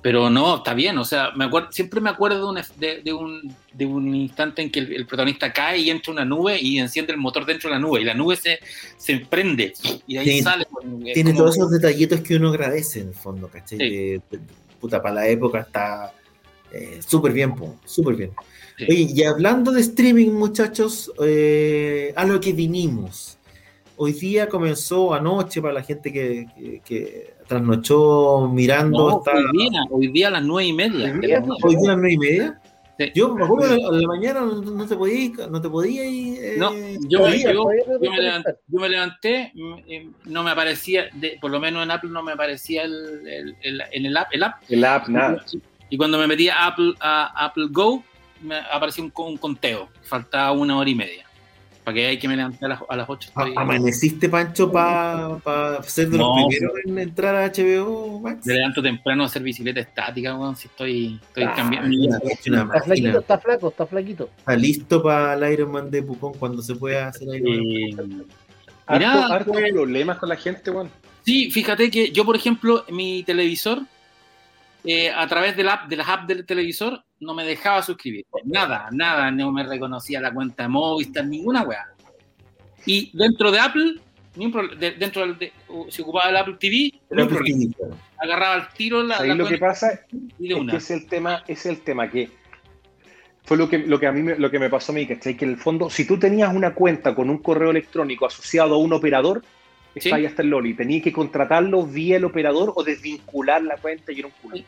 pero 0.01 0.31
no, 0.31 0.57
está 0.59 0.75
bien. 0.75 0.97
O 0.99 1.05
sea, 1.05 1.33
me 1.37 1.45
acuerdo, 1.47 1.73
siempre 1.73 2.01
me 2.01 2.09
acuerdo 2.11 2.39
de 2.53 2.61
un, 2.61 2.67
de, 2.79 3.03
de 3.03 3.13
un, 3.13 3.55
de 3.73 3.87
un 3.87 4.15
instante 4.15 4.63
en 4.63 4.71
que 4.71 4.79
el, 4.79 4.93
el 4.93 5.07
protagonista 5.07 5.53
cae 5.53 5.79
y 5.79 5.91
entra 5.91 6.13
una 6.13 6.25
nube 6.25 6.59
y 6.61 6.79
enciende 6.79 7.13
el 7.13 7.19
motor 7.19 7.45
dentro 7.45 7.69
de 7.69 7.75
la 7.75 7.81
nube 7.81 8.01
y 8.01 8.05
la 8.05 8.15
nube 8.15 8.37
se, 8.37 8.61
se 8.97 9.19
prende 9.19 9.73
y 10.07 10.15
de 10.15 10.21
ahí 10.21 10.29
Sí, 10.39 10.43
sale. 10.43 10.67
es 11.07 11.15
tiene 11.15 11.31
como- 11.33 11.43
todos 11.45 11.57
esos 11.57 11.71
detallitos 11.71 12.21
que 12.21 12.37
uno 12.37 12.51
agradece 12.51 13.01
en 13.01 13.09
el 13.09 13.15
fondo, 13.15 13.49
¿cachai? 13.49 13.79
Sí. 13.79 13.89
Que, 13.89 14.21
puta, 14.81 15.03
para 15.03 15.17
la 15.17 15.29
época 15.29 15.61
está 15.61 16.13
eh, 16.73 17.01
súper 17.05 17.33
bien, 17.33 17.55
súper 17.85 18.15
bien. 18.15 18.31
Sí. 18.79 18.85
Oye, 18.89 19.09
y 19.15 19.23
hablando 19.25 19.73
de 19.73 19.81
streaming, 19.81 20.31
muchachos, 20.31 21.13
eh, 21.25 22.13
a 22.17 22.25
lo 22.25 22.41
que 22.41 22.53
vinimos. 22.53 23.37
Hoy 23.97 24.13
día 24.13 24.49
comenzó 24.49 25.13
anoche 25.13 25.61
para 25.61 25.75
la 25.75 25.83
gente 25.83 26.13
que, 26.13 26.47
que, 26.57 26.81
que 26.85 27.35
trasnochó 27.49 28.49
mirando. 28.49 28.99
No, 29.11 29.19
hasta- 29.19 29.33
hoy 29.33 29.45
día, 29.53 29.81
hoy 29.91 30.09
día 30.09 30.29
a 30.29 30.31
las 30.31 30.45
nueve 30.45 30.69
y 30.69 30.73
media. 30.73 31.13
Hoy 31.13 31.21
día, 31.27 31.39
a 31.39 31.41
las 31.41 31.49
nueve 31.97 32.13
y 32.13 32.19
media. 32.19 32.61
Sí. 32.99 33.13
Yo 33.15 33.33
me 33.35 33.45
acuerdo 33.45 33.75
de 33.75 34.01
la, 34.01 34.09
mañana 34.09 34.41
no, 34.41 34.85
te 34.87 34.97
podía 34.97 35.15
ir, 35.25 35.33
no 35.51 35.61
te 35.61 35.69
podía 35.69 36.05
ir. 36.05 36.39
eh, 36.45 36.55
No, 36.59 36.73
yo, 37.09 37.19
Todavía, 37.21 37.53
yo- 37.53 37.65
no 37.65 37.71
yo 38.03 38.11
me 38.11 38.21
levanté, 38.21 38.51
yo 38.67 38.81
me 38.81 38.89
levanté, 38.89 39.53
mm, 39.55 39.75
eh, 39.89 40.11
no 40.25 40.43
me 40.43 40.51
aparecía, 40.51 41.05
de- 41.15 41.39
por 41.41 41.51
lo 41.53 41.61
menos 41.61 41.83
en 41.85 41.93
Apple 41.93 42.11
no 42.11 42.25
me 42.25 42.33
aparecía 42.33 42.83
el, 42.83 43.25
el- 43.27 43.57
el- 43.63 43.83
en 43.93 44.07
el 44.07 44.17
app, 44.17 44.29
el 44.33 44.43
app. 44.43 44.63
El 44.69 44.85
app, 44.85 45.07
nada. 45.09 45.45
Y 45.91 45.97
cuando 45.97 46.19
me 46.19 46.27
metí 46.27 46.49
a 46.49 46.67
Apple, 46.67 46.95
a 47.01 47.47
Apple 47.47 47.67
Go, 47.71 48.03
me 48.43 48.57
apareció 48.57 49.05
un, 49.05 49.13
un 49.15 49.37
conteo. 49.37 49.89
Faltaba 50.03 50.53
una 50.53 50.77
hora 50.79 50.89
y 50.91 50.95
media. 50.95 51.25
Para 51.85 51.95
que 51.95 52.07
hay 52.07 52.19
que 52.19 52.29
me 52.29 52.37
levanté 52.37 52.67
a 52.67 52.69
las, 52.69 52.81
a 52.87 52.97
las 52.97 53.09
8. 53.09 53.31
a- 53.35 53.63
¿Amaneciste, 53.63 54.29
Pancho, 54.29 54.71
para 54.71 55.83
ser 55.85 56.11
de 56.11 56.19
los 56.19 56.27
No. 56.27 56.47
primeros 56.49 56.73
en 56.85 56.99
entrar 56.99 57.35
a 57.35 57.47
HBO 57.51 58.21
Max? 58.21 58.45
Me 58.45 58.55
levanto 58.55 58.83
temprano 58.83 59.23
a 59.23 59.27
hacer 59.27 59.43
bicicleta 59.43 59.81
estática, 59.81 60.37
weón, 60.37 60.55
si 60.55 60.69
estoy, 60.69 61.19
estoy 61.29 61.45
Ah, 61.45 61.55
cambiando. 61.57 61.89
Está 61.97 62.21
flaquito, 62.21 62.67
máquina. 62.87 63.19
está 63.21 63.39
flaco, 63.39 63.69
está 63.69 63.87
flaquito. 63.87 64.29
Está 64.39 64.55
listo 64.57 65.03
para 65.03 65.33
el 65.33 65.53
Iron 65.55 65.73
Man 65.73 65.91
de 65.91 66.03
Pucón 66.03 66.35
cuando 66.35 66.61
se 66.61 66.75
pueda 66.75 67.09
hacer 67.09 67.27
Iron 67.35 67.97
Man. 67.97 68.25
Harto, 68.87 68.99
Mirá, 69.07 69.27
harto 69.27 69.53
problemas 69.53 70.19
con 70.19 70.29
la 70.29 70.37
gente, 70.37 70.71
weón. 70.71 70.91
Sí, 71.25 71.51
fíjate 71.51 71.91
que 71.91 72.11
yo, 72.13 72.25
por 72.27 72.37
ejemplo, 72.37 72.85
mi 72.91 73.23
televisor, 73.23 73.81
eh, 74.85 75.11
a 75.11 75.27
través 75.27 75.57
de, 75.57 75.65
la 75.65 75.73
app, 75.75 75.89
de 75.89 75.97
las 75.97 76.09
apps 76.09 76.27
del 76.27 76.45
televisor, 76.47 77.03
no 77.21 77.35
me 77.35 77.45
dejaba 77.45 77.83
suscribir. 77.83 78.25
Nada, 78.45 78.89
nada, 78.93 79.31
no 79.31 79.51
me 79.53 79.63
reconocía 79.65 80.21
la 80.21 80.33
cuenta 80.33 80.63
de 80.65 80.69
Movistar, 80.69 81.27
ninguna 81.27 81.63
weá. 81.63 81.87
Y 82.87 83.11
dentro 83.17 83.51
de 83.51 83.59
Apple, 83.61 83.95
ni 84.37 84.47
un 84.47 84.53
pro- 84.53 84.69
de- 84.69 84.93
dentro 84.93 85.23
del, 85.23 85.39
de, 85.39 85.53
si 85.91 86.03
ocupaba 86.03 86.31
el 86.31 86.37
Apple 86.37 86.57
TV, 86.61 86.93
problema. 87.09 87.39
sí, 87.45 87.73
claro. 87.77 87.97
agarraba 88.19 88.55
el 88.57 88.69
tiro 88.77 89.03
la, 89.03 89.19
Ahí 89.19 89.29
la 89.29 89.35
lo 89.35 89.47
que 89.47 89.59
pasa 89.59 90.01
y 90.39 90.49
de 90.49 90.55
es 90.55 90.61
una. 90.61 90.71
que 90.73 90.77
es 90.79 90.91
el 90.91 91.07
tema, 91.07 91.43
es 91.49 91.67
el 91.67 91.81
tema 91.81 92.09
que 92.09 92.31
fue 93.45 93.57
lo 93.57 93.69
que, 93.69 93.79
lo 93.79 93.99
que 93.99 94.07
a 94.07 94.13
mí 94.13 94.23
me, 94.23 94.37
lo 94.39 94.51
que 94.51 94.59
me 94.59 94.71
pasó 94.71 94.93
a 94.93 94.95
mí, 94.95 95.07
¿cachai? 95.07 95.37
Que 95.37 95.45
en 95.45 95.53
el 95.53 95.57
fondo, 95.57 95.91
si 95.91 96.07
tú 96.07 96.19
tenías 96.19 96.55
una 96.55 96.75
cuenta 96.75 97.15
con 97.15 97.31
un 97.31 97.39
correo 97.39 97.71
electrónico 97.71 98.27
asociado 98.27 98.75
a 98.75 98.79
un 98.79 98.93
operador, 98.93 99.43
Sí. 99.97 100.11
está 100.11 100.29
hasta 100.29 100.43
el 100.43 100.51
Loli. 100.51 100.75
Tenías 100.75 101.03
que 101.03 101.13
contratarlo 101.13 101.85
vía 101.85 102.19
el 102.19 102.25
operador 102.25 102.73
o 102.77 102.85
desvincular 102.85 103.63
la 103.63 103.77
cuenta 103.79 104.13
y 104.13 104.19
era 104.21 104.29
un 104.29 104.35
culo. 104.41 104.63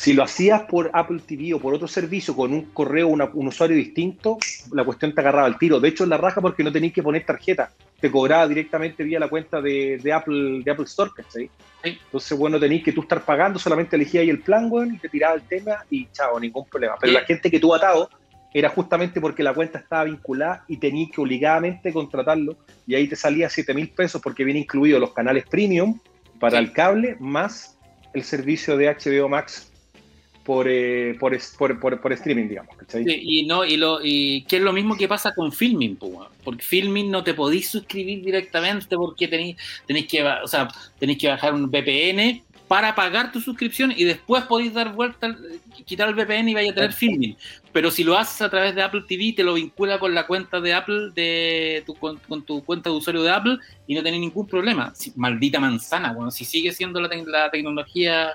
Si 0.00 0.14
lo 0.14 0.22
hacías 0.22 0.62
por 0.62 0.90
Apple 0.94 1.20
TV 1.26 1.52
o 1.52 1.58
por 1.60 1.74
otro 1.74 1.86
servicio 1.86 2.34
con 2.34 2.54
un 2.54 2.62
correo, 2.72 3.08
una- 3.08 3.26
un 3.34 3.48
usuario 3.48 3.76
distinto, 3.76 4.38
la 4.72 4.82
cuestión 4.82 5.14
te 5.14 5.20
agarraba 5.20 5.46
al 5.46 5.58
tiro. 5.58 5.78
De 5.78 5.90
hecho, 5.90 6.04
en 6.04 6.10
la 6.10 6.16
raja 6.16 6.40
porque 6.40 6.64
no 6.64 6.72
tenías 6.72 6.94
que 6.94 7.02
poner 7.02 7.26
tarjeta. 7.26 7.70
Te 8.00 8.10
cobraba 8.10 8.48
directamente 8.48 9.04
vía 9.04 9.20
la 9.20 9.28
cuenta 9.28 9.60
de, 9.60 9.98
de 10.02 10.10
Apple, 10.10 10.62
de 10.64 10.70
Apple 10.70 10.86
Store. 10.86 11.10
Sí. 11.28 11.50
Entonces, 11.84 12.38
bueno, 12.38 12.58
tenías 12.58 12.82
que 12.82 12.92
tú 12.92 13.02
estar 13.02 13.22
pagando, 13.26 13.58
solamente 13.58 13.94
elegías 13.96 14.22
ahí 14.22 14.30
el 14.30 14.40
plan, 14.40 14.68
weón, 14.72 14.94
y 14.94 14.98
te 14.98 15.10
tiraba 15.10 15.34
el 15.34 15.42
tema 15.42 15.84
y 15.90 16.06
chao, 16.12 16.40
ningún 16.40 16.64
problema. 16.66 16.94
Pero 16.98 17.12
Sí. 17.12 17.18
la 17.18 17.24
gente 17.26 17.50
que 17.50 17.60
tú 17.60 17.74
atado 17.74 18.08
era 18.54 18.70
justamente 18.70 19.20
porque 19.20 19.42
la 19.42 19.52
cuenta 19.52 19.80
estaba 19.80 20.04
vinculada 20.04 20.64
y 20.66 20.78
tenías 20.78 21.10
que 21.14 21.20
obligadamente 21.20 21.92
contratarlo 21.92 22.56
y 22.86 22.94
ahí 22.94 23.06
te 23.06 23.16
salía 23.16 23.50
7 23.50 23.74
mil 23.74 23.90
pesos 23.90 24.22
porque 24.22 24.44
viene 24.44 24.60
incluido 24.60 24.98
los 24.98 25.12
canales 25.12 25.44
premium 25.46 25.98
para 26.40 26.58
el 26.58 26.72
cable 26.72 27.18
más 27.20 27.76
el 28.14 28.24
servicio 28.24 28.78
de 28.78 28.88
HBO 28.88 29.28
Max 29.28 29.69
por, 30.44 30.66
eh, 30.68 31.16
por, 31.20 31.36
por, 31.58 31.78
por- 31.80 32.00
por 32.00 32.12
streaming, 32.12 32.48
digamos. 32.48 32.76
¿cachai? 32.76 33.04
Sí, 33.04 33.20
y 33.22 33.46
no 33.46 33.64
y 33.64 33.76
lo 33.76 34.00
y 34.02 34.42
que 34.48 34.56
es 34.56 34.62
lo 34.62 34.72
mismo 34.72 34.96
que 34.96 35.06
pasa 35.08 35.34
con 35.34 35.52
filming 35.52 35.96
porque 36.42 36.62
filming 36.62 37.10
no 37.10 37.22
te 37.22 37.34
podís 37.34 37.68
suscribir 37.68 38.24
directamente 38.24 38.96
porque 38.96 39.28
tenéis 39.28 39.56
tenéis 39.86 40.06
que 40.06 40.22
o 40.22 40.46
sea 40.48 40.68
tenéis 40.98 41.18
que 41.18 41.28
bajar 41.28 41.52
un 41.54 41.70
VPN 41.70 42.42
para 42.66 42.94
pagar 42.94 43.32
tu 43.32 43.40
suscripción 43.40 43.92
y 43.94 44.04
después 44.04 44.44
podéis 44.44 44.72
dar 44.72 44.92
vuelta 44.94 45.36
quitar 45.84 46.08
el 46.08 46.14
VPN 46.14 46.48
y 46.48 46.54
vaya 46.54 46.70
a 46.70 46.74
tener 46.74 46.92
filming 46.92 47.36
pero 47.72 47.90
si 47.90 48.02
lo 48.04 48.16
haces 48.16 48.40
a 48.42 48.48
través 48.50 48.74
de 48.74 48.82
Apple 48.82 49.02
TV 49.08 49.32
te 49.36 49.42
lo 49.44 49.54
vincula 49.54 49.98
con 49.98 50.14
la 50.14 50.26
cuenta 50.26 50.60
de 50.60 50.72
Apple 50.72 51.10
de 51.14 51.82
tu, 51.84 51.94
con, 51.94 52.16
con 52.28 52.42
tu 52.44 52.62
cuenta 52.64 52.88
de 52.90 52.96
usuario 52.96 53.22
de 53.22 53.30
Apple 53.30 53.58
y 53.86 53.94
no 53.94 54.02
tenés 54.02 54.20
ningún 54.20 54.46
problema 54.46 54.92
Si- 54.94 55.12
maldita 55.16 55.58
manzana 55.60 56.12
bueno 56.12 56.30
si 56.30 56.44
sigue 56.44 56.72
siendo 56.72 57.00
la, 57.00 57.08
tec- 57.10 57.26
la 57.26 57.50
tecnología 57.50 58.32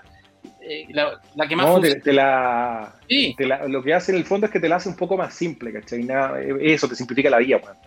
eh, 0.62 0.86
la, 0.90 1.22
la 1.36 1.48
que 1.48 1.56
más 1.56 1.66
No, 1.68 1.80
te, 1.80 1.96
te 2.00 2.14
la, 2.14 2.96
Sí. 3.08 3.34
te 3.38 3.46
la- 3.46 3.68
lo 3.68 3.82
que 3.84 3.94
hace 3.94 4.12
en 4.12 4.18
el 4.18 4.26
fondo 4.26 4.48
es 4.48 4.52
que 4.52 4.60
te 4.60 4.68
la 4.70 4.78
hace 4.78 4.90
un 4.90 4.96
poco 4.96 5.18
más 5.18 5.34
simple, 5.34 5.72
¿cachai? 5.74 6.04
Nada, 6.04 6.42
eh, 6.42 6.56
eso 6.62 6.88
te 6.88 6.96
simplifica 6.96 7.30
la 7.30 7.38
vida, 7.40 7.58
weón, 7.58 7.78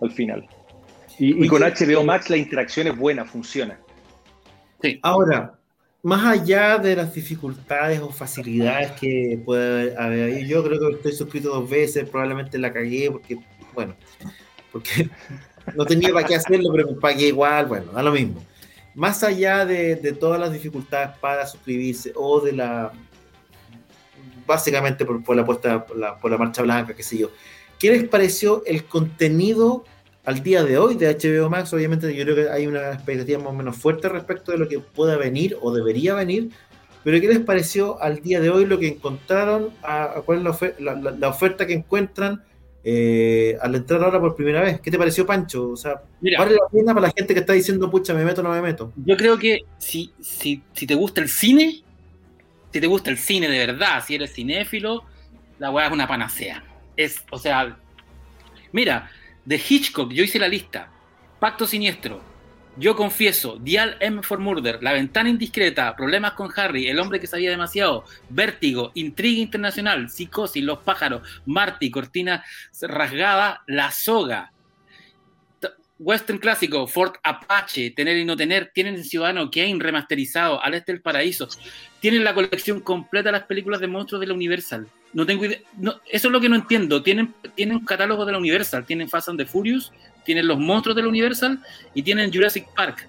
al 0.00 0.10
final. 0.10 0.46
Y, 1.18 1.44
y 1.44 1.48
con 1.48 1.62
HBO 1.62 2.04
Max 2.04 2.30
la 2.30 2.36
interacción 2.36 2.86
es 2.86 2.96
buena, 2.96 3.24
funciona. 3.24 3.78
Ahora, 5.02 5.54
más 6.02 6.24
allá 6.26 6.78
de 6.78 6.96
las 6.96 7.14
dificultades 7.14 8.00
o 8.00 8.10
facilidades 8.10 8.92
que 8.92 9.40
puede 9.44 9.96
haber 9.96 10.24
ahí, 10.34 10.46
yo 10.48 10.64
creo 10.64 10.78
que 10.80 10.96
estoy 10.96 11.12
suscrito 11.12 11.50
dos 11.50 11.70
veces, 11.70 12.08
probablemente 12.08 12.58
la 12.58 12.72
cagué 12.72 13.10
porque, 13.10 13.38
bueno, 13.74 13.94
porque 14.72 15.08
no 15.76 15.84
tenía 15.86 16.12
para 16.12 16.26
qué 16.26 16.34
hacerlo, 16.34 16.70
pero 16.74 16.88
me 16.90 16.96
pagué 17.00 17.28
igual, 17.28 17.66
bueno, 17.66 17.92
da 17.92 18.02
lo 18.02 18.10
mismo. 18.10 18.44
Más 18.94 19.22
allá 19.22 19.64
de, 19.64 19.96
de 19.96 20.12
todas 20.12 20.38
las 20.38 20.52
dificultades 20.52 21.16
para 21.18 21.46
suscribirse 21.46 22.12
o 22.14 22.40
de 22.40 22.52
la, 22.52 22.92
básicamente 24.46 25.04
por, 25.04 25.22
por 25.24 25.36
la 25.36 25.44
puesta, 25.44 25.84
por 25.86 25.96
la, 25.96 26.18
por 26.18 26.30
la 26.30 26.38
marcha 26.38 26.62
blanca, 26.62 26.94
qué 26.94 27.02
sé 27.02 27.18
yo, 27.18 27.30
¿qué 27.78 27.90
les 27.90 28.04
pareció 28.08 28.62
el 28.66 28.84
contenido 28.84 29.84
al 30.24 30.42
día 30.42 30.62
de 30.62 30.78
hoy 30.78 30.94
de 30.96 31.08
HBO 31.08 31.48
Max? 31.48 31.72
Obviamente 31.72 32.14
yo 32.14 32.24
creo 32.24 32.36
que 32.36 32.50
hay 32.50 32.66
una 32.66 32.92
expectativa 32.92 33.38
más 33.38 33.48
o 33.48 33.52
menos 33.54 33.76
fuerte 33.76 34.08
respecto 34.08 34.52
de 34.52 34.58
lo 34.58 34.68
que 34.68 34.78
pueda 34.78 35.16
venir 35.16 35.56
o 35.60 35.72
debería 35.72 36.14
venir, 36.14 36.50
pero 37.04 37.20
¿qué 37.20 37.28
les 37.28 37.40
pareció 37.40 38.00
al 38.00 38.20
día 38.20 38.40
de 38.40 38.50
hoy 38.50 38.66
lo 38.66 38.78
que 38.78 38.88
encontraron? 38.88 39.70
A, 39.82 40.04
a 40.04 40.22
¿Cuál 40.22 40.38
es 40.38 40.44
la, 40.44 40.50
ofer- 40.50 40.78
la- 40.78 40.94
la- 40.94 41.28
oferta 41.28 41.66
que 41.66 41.72
encuentran 41.74 42.44
eh, 42.84 43.56
al 43.60 43.74
entrar 43.74 44.02
ahora 44.02 44.18
por 44.20 44.34
primera 44.34 44.60
vez? 44.60 44.80
¿Qué 44.80 44.90
te 44.90 44.98
pareció, 44.98 45.24
Pancho? 45.24 45.70
O 45.70 45.76
sea, 45.76 46.02
Mira, 46.20 46.38
¿vale 46.38 46.54
la 46.54 46.68
pena 46.70 46.94
para 46.94 47.06
la 47.06 47.12
gente 47.16 47.34
que 47.34 47.40
está 47.40 47.52
diciendo, 47.52 47.90
pucha, 47.90 48.14
me 48.14 48.24
meto 48.24 48.40
o 48.40 48.44
no 48.44 48.50
me 48.50 48.60
meto? 48.60 48.92
Yo 48.96 49.16
creo 49.16 49.38
que 49.38 49.60
si, 49.78 50.12
si, 50.20 50.62
si 50.72 50.86
te 50.86 50.94
gusta 50.94 51.20
el 51.20 51.28
cine, 51.28 51.82
si 52.72 52.80
te 52.80 52.86
gusta 52.86 53.10
el 53.10 53.18
cine 53.18 53.48
de 53.48 53.66
verdad, 53.66 54.02
si 54.04 54.14
eres 54.14 54.32
cinéfilo, 54.32 55.04
la 55.58 55.70
weá 55.70 55.86
es 55.86 55.92
una 55.92 56.08
panacea. 56.08 56.64
Es, 56.96 57.22
o 57.30 57.38
sea, 57.38 57.76
mira, 58.72 59.10
de 59.44 59.56
Hitchcock, 59.56 60.12
yo 60.12 60.24
hice 60.24 60.38
la 60.38 60.48
lista. 60.48 60.90
Pacto 61.38 61.66
Siniestro, 61.66 62.20
Yo 62.76 62.96
Confieso, 62.96 63.58
Dial 63.58 63.96
M 64.00 64.22
for 64.22 64.38
Murder, 64.38 64.82
La 64.82 64.94
Ventana 64.94 65.28
Indiscreta, 65.28 65.94
Problemas 65.94 66.32
con 66.32 66.50
Harry, 66.56 66.88
El 66.88 66.98
Hombre 66.98 67.20
que 67.20 67.26
Sabía 67.26 67.50
Demasiado, 67.50 68.04
Vértigo, 68.30 68.92
Intriga 68.94 69.42
Internacional, 69.42 70.08
Psicosis, 70.08 70.64
Los 70.64 70.78
Pájaros, 70.78 71.22
Marty, 71.44 71.90
Cortina 71.90 72.42
Rasgada, 72.80 73.62
La 73.66 73.90
Soga, 73.90 74.52
Western 75.98 76.38
Clásico, 76.38 76.86
Fort 76.86 77.16
Apache, 77.22 77.90
Tener 77.90 78.16
y 78.16 78.24
No 78.24 78.36
Tener, 78.36 78.72
tienen 78.74 79.04
Ciudadano 79.04 79.50
Kane 79.50 79.76
remasterizado, 79.78 80.62
Al 80.62 80.74
Este 80.74 80.92
del 80.92 81.02
Paraíso, 81.02 81.48
tienen 82.00 82.24
la 82.24 82.34
colección 82.34 82.80
completa 82.80 83.28
de 83.28 83.32
las 83.32 83.44
películas 83.44 83.80
de 83.80 83.86
monstruos 83.86 84.20
de 84.20 84.26
la 84.26 84.34
Universal. 84.34 84.88
No 85.12 85.26
tengo 85.26 85.44
idea, 85.44 85.58
no, 85.76 86.00
eso 86.10 86.28
es 86.28 86.32
lo 86.32 86.40
que 86.40 86.48
no 86.48 86.56
entiendo. 86.56 87.02
Tienen, 87.02 87.34
tienen 87.54 87.76
un 87.76 87.84
catálogo 87.84 88.24
de 88.24 88.32
la 88.32 88.38
Universal, 88.38 88.86
tienen 88.86 89.08
Fast 89.08 89.28
and 89.28 89.38
the 89.38 89.46
Furious, 89.46 89.92
tienen 90.24 90.46
los 90.46 90.58
monstruos 90.58 90.96
de 90.96 91.02
la 91.02 91.08
Universal 91.08 91.60
y 91.94 92.02
tienen 92.02 92.32
Jurassic 92.32 92.66
Park. 92.74 93.06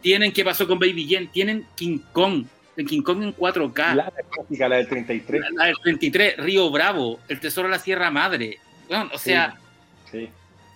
Tienen 0.00 0.32
qué 0.32 0.44
pasó 0.44 0.66
con 0.68 0.78
Baby 0.78 1.06
Jane, 1.10 1.28
tienen 1.32 1.66
King 1.74 1.98
Kong, 2.12 2.44
el 2.76 2.86
King 2.86 3.02
Kong 3.02 3.22
en 3.22 3.34
4K, 3.34 3.94
La 3.94 4.12
clásica, 4.30 4.68
la 4.68 4.76
del 4.76 4.88
33. 4.88 5.40
la, 5.40 5.48
la 5.56 5.64
del 5.66 5.76
33, 5.82 6.36
Río 6.38 6.70
Bravo, 6.70 7.18
El 7.28 7.40
Tesoro 7.40 7.68
de 7.68 7.72
la 7.72 7.78
Sierra 7.80 8.10
Madre. 8.10 8.58
Bueno, 8.88 9.10
o 9.12 9.18
sea, 9.18 9.56
Sí. 10.10 10.28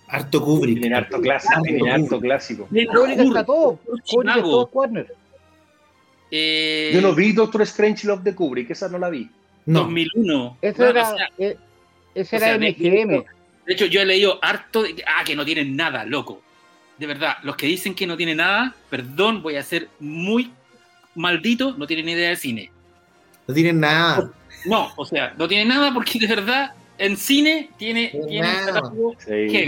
Harto 0.08 0.42
Kubrick. 0.44 0.80
Tienen 0.80 0.94
harto 0.98 1.20
clásico. 1.20 1.62
Tienen 1.62 1.88
harto 1.88 2.18
clásico. 2.20 2.68
Está 2.72 3.44
todo. 3.44 3.78
Warner. 4.72 5.06
eh, 6.30 6.90
Yo 6.94 7.00
no 7.00 7.14
vi 7.14 7.32
Doctor 7.32 7.62
Strange 7.62 8.06
Love 8.06 8.22
de 8.22 8.34
Kubrick, 8.34 8.70
esa 8.70 8.88
no 8.88 8.98
la 8.98 9.08
vi. 9.08 9.28
No, 9.66 9.80
2001. 9.80 10.58
Ese 10.62 10.76
Bueno, 10.82 10.90
era, 10.98 11.12
o 11.12 11.16
sea, 11.16 11.28
eh, 11.38 11.56
ese 12.14 12.36
o 12.36 12.38
sea, 12.40 12.48
era 12.54 12.58
de- 12.58 12.70
MGM. 12.72 13.24
De 13.70 13.74
hecho, 13.74 13.86
yo 13.86 14.00
he 14.00 14.04
leído 14.04 14.40
harto 14.42 14.82
de 14.82 14.96
que, 14.96 15.04
ah, 15.06 15.22
que 15.24 15.36
no 15.36 15.44
tienen 15.44 15.76
nada, 15.76 16.04
loco. 16.04 16.42
De 16.98 17.06
verdad, 17.06 17.36
los 17.44 17.54
que 17.54 17.68
dicen 17.68 17.94
que 17.94 18.04
no 18.04 18.16
tienen 18.16 18.38
nada, 18.38 18.74
perdón, 18.90 19.44
voy 19.44 19.54
a 19.54 19.62
ser 19.62 19.88
muy 20.00 20.50
maldito, 21.14 21.76
no 21.78 21.86
tienen 21.86 22.06
ni 22.06 22.12
idea 22.14 22.30
de 22.30 22.36
cine. 22.36 22.72
no 23.46 23.54
tienen 23.54 23.78
nada. 23.78 24.28
No, 24.64 24.92
o 24.96 25.06
sea, 25.06 25.34
no 25.38 25.46
tienen 25.46 25.68
nada 25.68 25.94
porque 25.94 26.18
de 26.18 26.26
verdad 26.26 26.74
en 27.00 27.16
cine 27.16 27.70
tiene, 27.78 28.10
No, 28.14 28.26
tiene 28.26 28.46
un 28.46 28.52
nada. 28.54 28.66
catálogo 28.74 29.16
Sí, 29.18 29.66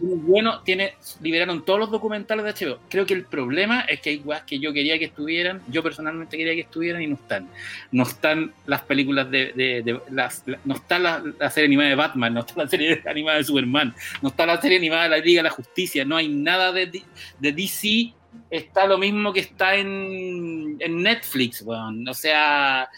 bueno, 0.00 0.60
tiene, 0.62 0.94
liberaron 1.20 1.64
todos 1.64 1.78
los 1.80 1.90
documentales 1.90 2.44
de 2.44 2.66
HBO. 2.66 2.78
Creo 2.88 3.04
que 3.04 3.14
el 3.14 3.24
problema 3.24 3.80
es 3.82 4.00
que 4.00 4.10
hay 4.10 4.18
weas 4.24 4.44
que 4.44 4.58
yo 4.58 4.72
quería 4.72 4.98
que 4.98 5.06
estuvieran, 5.06 5.60
yo 5.68 5.82
personalmente 5.82 6.36
quería 6.36 6.54
que 6.54 6.60
estuvieran 6.62 7.02
y 7.02 7.08
no 7.08 7.16
están. 7.16 7.48
No 7.92 8.04
están 8.04 8.52
las 8.66 8.82
películas 8.82 9.30
de, 9.30 9.52
de- 9.54 9.82
de- 9.82 10.00
las, 10.10 10.42
la- 10.46 10.58
no 10.64 10.74
está 10.76 10.98
la, 10.98 11.22
la 11.38 11.50
serie 11.50 11.66
animada 11.66 11.88
de 11.90 11.94
Batman, 11.96 12.32
no 12.34 12.40
está 12.40 12.54
la 12.62 12.68
serie 12.68 13.02
animada 13.06 13.38
de 13.38 13.44
Superman, 13.44 13.94
no 14.22 14.28
está 14.28 14.46
la 14.46 14.60
serie 14.60 14.78
animada 14.78 15.02
de 15.04 15.08
la 15.10 15.18
Liga 15.18 15.40
de 15.40 15.48
la 15.48 15.50
Justicia, 15.50 16.04
no 16.04 16.16
hay 16.16 16.28
nada 16.28 16.72
de, 16.72 16.86
D- 16.86 17.02
de 17.40 17.52
DC, 17.52 18.12
está 18.50 18.86
lo 18.86 18.98
mismo 18.98 19.32
que 19.32 19.40
está 19.40 19.74
en, 19.74 20.76
en 20.78 21.02
Netflix, 21.02 21.62
weón. 21.62 22.06
O 22.08 22.14
sea, 22.14 22.88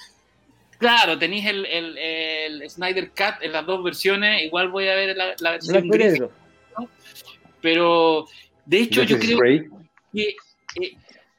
claro, 0.81 1.17
tenéis 1.19 1.47
el, 1.47 1.65
el, 1.67 1.97
el 1.99 2.69
Snyder 2.71 3.11
Cut 3.11 3.43
en 3.43 3.53
las 3.53 3.65
dos 3.65 3.85
versiones, 3.85 4.43
igual 4.43 4.69
voy 4.71 4.89
a 4.89 4.95
ver 4.97 5.17
la, 5.17 5.35
la 5.39 5.51
versión 5.53 5.77
gris 5.89 6.13
pero 7.61 8.27
de 8.65 8.79
hecho 8.79 9.03
yo 9.03 9.17
creo 9.21 9.39
que 10.13 10.35
eh, 10.81 10.97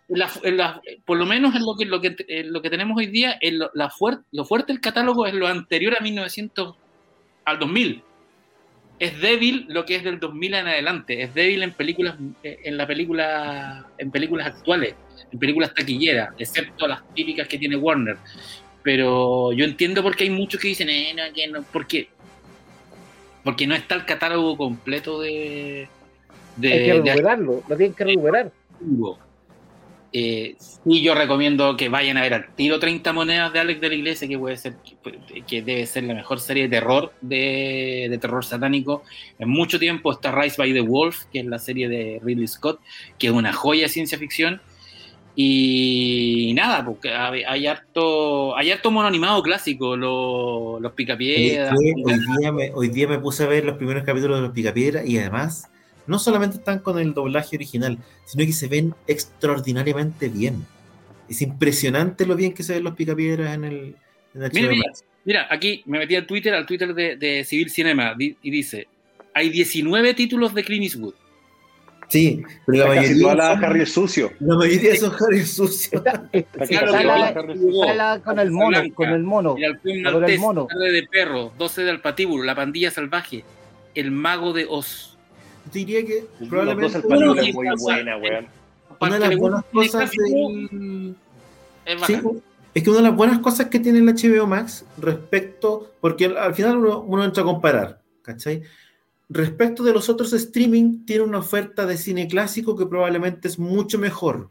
la- 0.09 0.29
en 0.43 0.57
la- 0.57 0.81
por 1.05 1.17
lo 1.17 1.25
menos 1.25 1.55
en 1.55 1.63
lo 1.65 1.75
que, 1.75 1.85
lo 1.85 1.99
que, 2.01 2.15
en 2.27 2.53
lo 2.53 2.61
que 2.61 2.69
tenemos 2.69 2.97
hoy 2.97 3.07
día, 3.07 3.37
en 3.41 3.59
lo, 3.59 3.71
la 3.73 3.89
fuer- 3.89 4.23
lo 4.31 4.45
fuerte 4.45 4.71
del 4.73 4.81
catálogo 4.81 5.25
es 5.25 5.33
lo 5.33 5.47
anterior 5.47 5.95
a 5.97 6.01
1900 6.03 6.75
al 7.45 7.59
2000. 7.59 8.03
Es 8.99 9.19
débil 9.19 9.65
lo 9.67 9.83
que 9.83 9.95
es 9.95 10.03
del 10.03 10.19
2000 10.19 10.53
en 10.53 10.67
adelante, 10.67 11.23
es 11.23 11.33
débil 11.33 11.63
en 11.63 11.71
películas 11.73 12.15
eh, 12.43 12.59
en 12.65 12.77
la 12.77 12.85
película 12.85 13.87
en 13.97 14.11
películas 14.11 14.45
actuales, 14.47 14.93
en 15.31 15.39
películas 15.39 15.73
taquilleras, 15.73 16.35
excepto 16.37 16.87
las 16.87 17.01
típicas 17.15 17.47
que 17.47 17.57
tiene 17.57 17.75
Warner. 17.77 18.17
Pero 18.83 19.51
yo 19.53 19.65
entiendo 19.65 20.01
por 20.01 20.15
qué 20.15 20.25
hay 20.25 20.29
muchos 20.29 20.59
que 20.59 20.69
dicen, 20.69 20.89
eh, 20.89 21.13
no, 21.15 21.33
que 21.33 21.47
no, 21.47 21.63
porque 21.71 22.09
porque 23.43 23.65
no 23.65 23.73
está 23.73 23.95
el 23.95 24.05
catálogo 24.05 24.55
completo 24.55 25.19
de 25.19 25.87
de, 26.55 26.73
Hay 26.73 26.85
que 26.85 26.93
recuperarlo. 26.93 27.63
Lo 27.67 27.77
tienen 27.77 27.95
que 27.95 28.03
recuperar. 28.03 28.51
Eh, 30.13 30.55
sí, 30.59 31.01
yo 31.01 31.15
recomiendo 31.15 31.77
que 31.77 31.87
vayan 31.87 32.17
a 32.17 32.21
ver 32.21 32.33
al 32.33 32.53
tiro 32.53 32.79
30 32.79 33.13
monedas 33.13 33.53
de 33.53 33.59
Alex 33.59 33.79
de 33.79 33.87
la 33.87 33.95
Iglesia, 33.95 34.27
que 34.27 34.37
puede 34.37 34.57
ser 34.57 34.75
que 35.47 35.61
debe 35.61 35.85
ser 35.85 36.03
la 36.03 36.13
mejor 36.13 36.41
serie 36.41 36.63
de 36.63 36.69
terror 36.69 37.13
de, 37.21 38.07
de 38.09 38.17
terror 38.17 38.43
satánico 38.43 39.03
en 39.39 39.49
mucho 39.49 39.79
tiempo. 39.79 40.11
Está 40.11 40.31
Rise 40.31 40.57
by 40.57 40.73
the 40.73 40.81
Wolf, 40.81 41.25
que 41.31 41.39
es 41.39 41.45
la 41.45 41.59
serie 41.59 41.87
de 41.87 42.19
Ridley 42.21 42.47
Scott, 42.47 42.81
que 43.17 43.27
es 43.27 43.33
una 43.33 43.53
joya 43.53 43.83
de 43.83 43.89
ciencia 43.89 44.17
ficción. 44.17 44.61
Y 45.35 46.51
nada, 46.55 46.85
porque 46.85 47.09
hay, 47.11 47.43
hay 47.43 47.67
harto, 47.67 48.55
hay 48.55 48.71
harto 48.71 48.91
mono 48.91 49.07
animado 49.07 49.41
clásico, 49.41 49.95
lo- 49.95 50.79
los 50.79 50.91
picapiedras. 50.93 51.73
Hoy, 51.77 51.93
hoy 52.03 52.19
día 52.39 52.51
me, 52.51 52.71
hoy 52.73 52.87
día 52.89 53.07
me 53.07 53.19
puse 53.19 53.43
a 53.43 53.47
ver 53.47 53.63
los 53.65 53.77
primeros 53.77 54.03
capítulos 54.03 54.37
de 54.37 54.41
los 54.43 54.51
Picapiedra 54.51 55.05
y 55.05 55.17
además 55.17 55.69
no 56.07 56.19
solamente 56.19 56.57
están 56.57 56.79
con 56.79 56.99
el 56.99 57.13
doblaje 57.13 57.55
original, 57.55 57.97
sino 58.25 58.45
que 58.45 58.53
se 58.53 58.67
ven 58.67 58.93
extraordinariamente 59.07 60.29
bien. 60.29 60.65
Es 61.29 61.41
impresionante 61.41 62.25
lo 62.25 62.35
bien 62.35 62.53
que 62.53 62.63
se 62.63 62.73
ven 62.73 62.83
los 62.83 62.95
Picapiedras 62.95 63.55
en 63.55 63.63
el 63.63 63.95
en 64.33 64.41
HBO 64.41 64.49
Mira, 64.53 64.73
mira, 65.25 65.47
aquí 65.49 65.81
me 65.85 65.99
metí 65.99 66.15
al 66.15 66.25
Twitter, 66.25 66.53
al 66.53 66.65
Twitter 66.65 66.93
de, 66.93 67.15
de 67.15 67.43
Civil 67.45 67.69
Cinema, 67.69 68.15
y 68.19 68.49
dice, 68.51 68.87
hay 69.33 69.49
19 69.49 70.13
títulos 70.13 70.53
de 70.53 70.63
Clint 70.63 70.83
Eastwood. 70.83 71.13
Sí, 72.11 72.43
pero 72.65 72.77
la 72.79 72.85
Casi 72.87 72.97
mayoría, 72.99 73.21
toda 73.23 73.35
la 73.35 73.53
son, 73.53 73.63
Harry 73.63 73.81
es 73.83 73.93
sucio. 73.93 74.31
la 74.41 74.55
mayoría 74.57 74.95
son 74.97 75.13
Harry 75.17 75.45
sucios. 75.45 76.03
Está, 76.33 78.19
con 78.25 78.39
el 78.39 78.51
mono, 78.51 78.81
con 78.93 79.09
el 79.09 79.23
mono. 79.23 79.55
El 79.57 79.63
halcón 79.65 80.01
maltés, 80.01 80.41
tarde 80.67 80.91
de 80.91 81.03
perro, 81.09 81.53
12 81.57 81.83
de 81.85 81.89
alpatíbulo, 81.89 82.43
la 82.43 82.53
pandilla 82.55 82.91
salvaje, 82.91 83.45
el 83.95 84.11
mago 84.11 84.51
de 84.51 84.65
Oz. 84.69 85.17
Diría 85.71 86.05
que 86.05 86.25
Los 86.39 86.49
probablemente 86.49 86.99
dos 87.01 87.05
película 87.07 87.41
sí, 87.43 87.49
es 87.49 87.55
muy 87.55 87.67
buena, 87.79 88.17
weón. 88.17 88.47
una 88.99 89.13
de 89.13 89.19
las 89.29 89.37
buenas 89.37 89.63
cosas 89.71 90.11
del, 90.11 91.15
es 91.85 92.01
Sí, 92.07 92.13
bacán. 92.15 92.41
es 92.73 92.83
que 92.83 92.89
una 92.89 92.97
de 92.99 93.03
las 93.05 93.15
buenas 93.15 93.39
cosas 93.39 93.67
que 93.67 93.79
tiene 93.79 93.99
el 93.99 94.05
HBO 94.05 94.47
Max 94.47 94.83
respecto, 94.97 95.93
porque 96.01 96.25
al, 96.25 96.37
al 96.37 96.53
final 96.55 96.77
uno, 96.77 96.99
uno 97.03 97.23
entra 97.23 97.43
a 97.43 97.45
comparar, 97.45 98.01
¿cachai? 98.21 98.63
Respecto 99.33 99.83
de 99.83 99.93
los 99.93 100.09
otros 100.09 100.33
streaming, 100.33 101.05
tiene 101.05 101.23
una 101.23 101.37
oferta 101.37 101.85
de 101.85 101.95
cine 101.95 102.27
clásico 102.27 102.75
que 102.75 102.85
probablemente 102.85 103.47
es 103.47 103.57
mucho 103.57 103.97
mejor. 103.97 104.49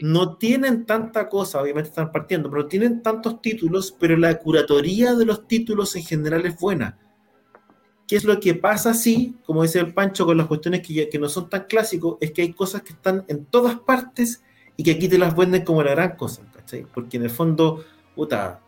No 0.00 0.36
tienen 0.38 0.86
tanta 0.86 1.28
cosa, 1.28 1.60
obviamente 1.60 1.90
están 1.90 2.10
partiendo, 2.10 2.48
pero 2.50 2.66
tienen 2.66 3.02
tantos 3.02 3.42
títulos, 3.42 3.94
pero 4.00 4.16
la 4.16 4.38
curatoría 4.38 5.14
de 5.14 5.26
los 5.26 5.46
títulos 5.46 5.94
en 5.96 6.04
general 6.04 6.46
es 6.46 6.56
buena. 6.58 6.96
¿Qué 8.06 8.16
es 8.16 8.24
lo 8.24 8.40
que 8.40 8.54
pasa 8.54 8.90
así, 8.90 9.36
como 9.44 9.62
dice 9.62 9.80
el 9.80 9.92
Pancho, 9.92 10.24
con 10.24 10.38
las 10.38 10.46
cuestiones 10.46 10.80
que, 10.86 10.94
ya- 10.94 11.10
que 11.10 11.18
no 11.18 11.28
son 11.28 11.50
tan 11.50 11.64
clásicos? 11.64 12.16
Es 12.20 12.30
que 12.30 12.40
hay 12.42 12.54
cosas 12.54 12.80
que 12.80 12.94
están 12.94 13.24
en 13.28 13.44
todas 13.44 13.78
partes 13.80 14.42
y 14.78 14.82
que 14.84 14.92
aquí 14.92 15.08
te 15.08 15.18
las 15.18 15.36
venden 15.36 15.64
como 15.64 15.82
la 15.82 15.90
gran 15.90 16.16
cosa, 16.16 16.42
¿cachai? 16.54 16.86
Porque 16.94 17.18
en 17.18 17.24
el 17.24 17.30
fondo, 17.30 17.84
puta, 18.14 18.60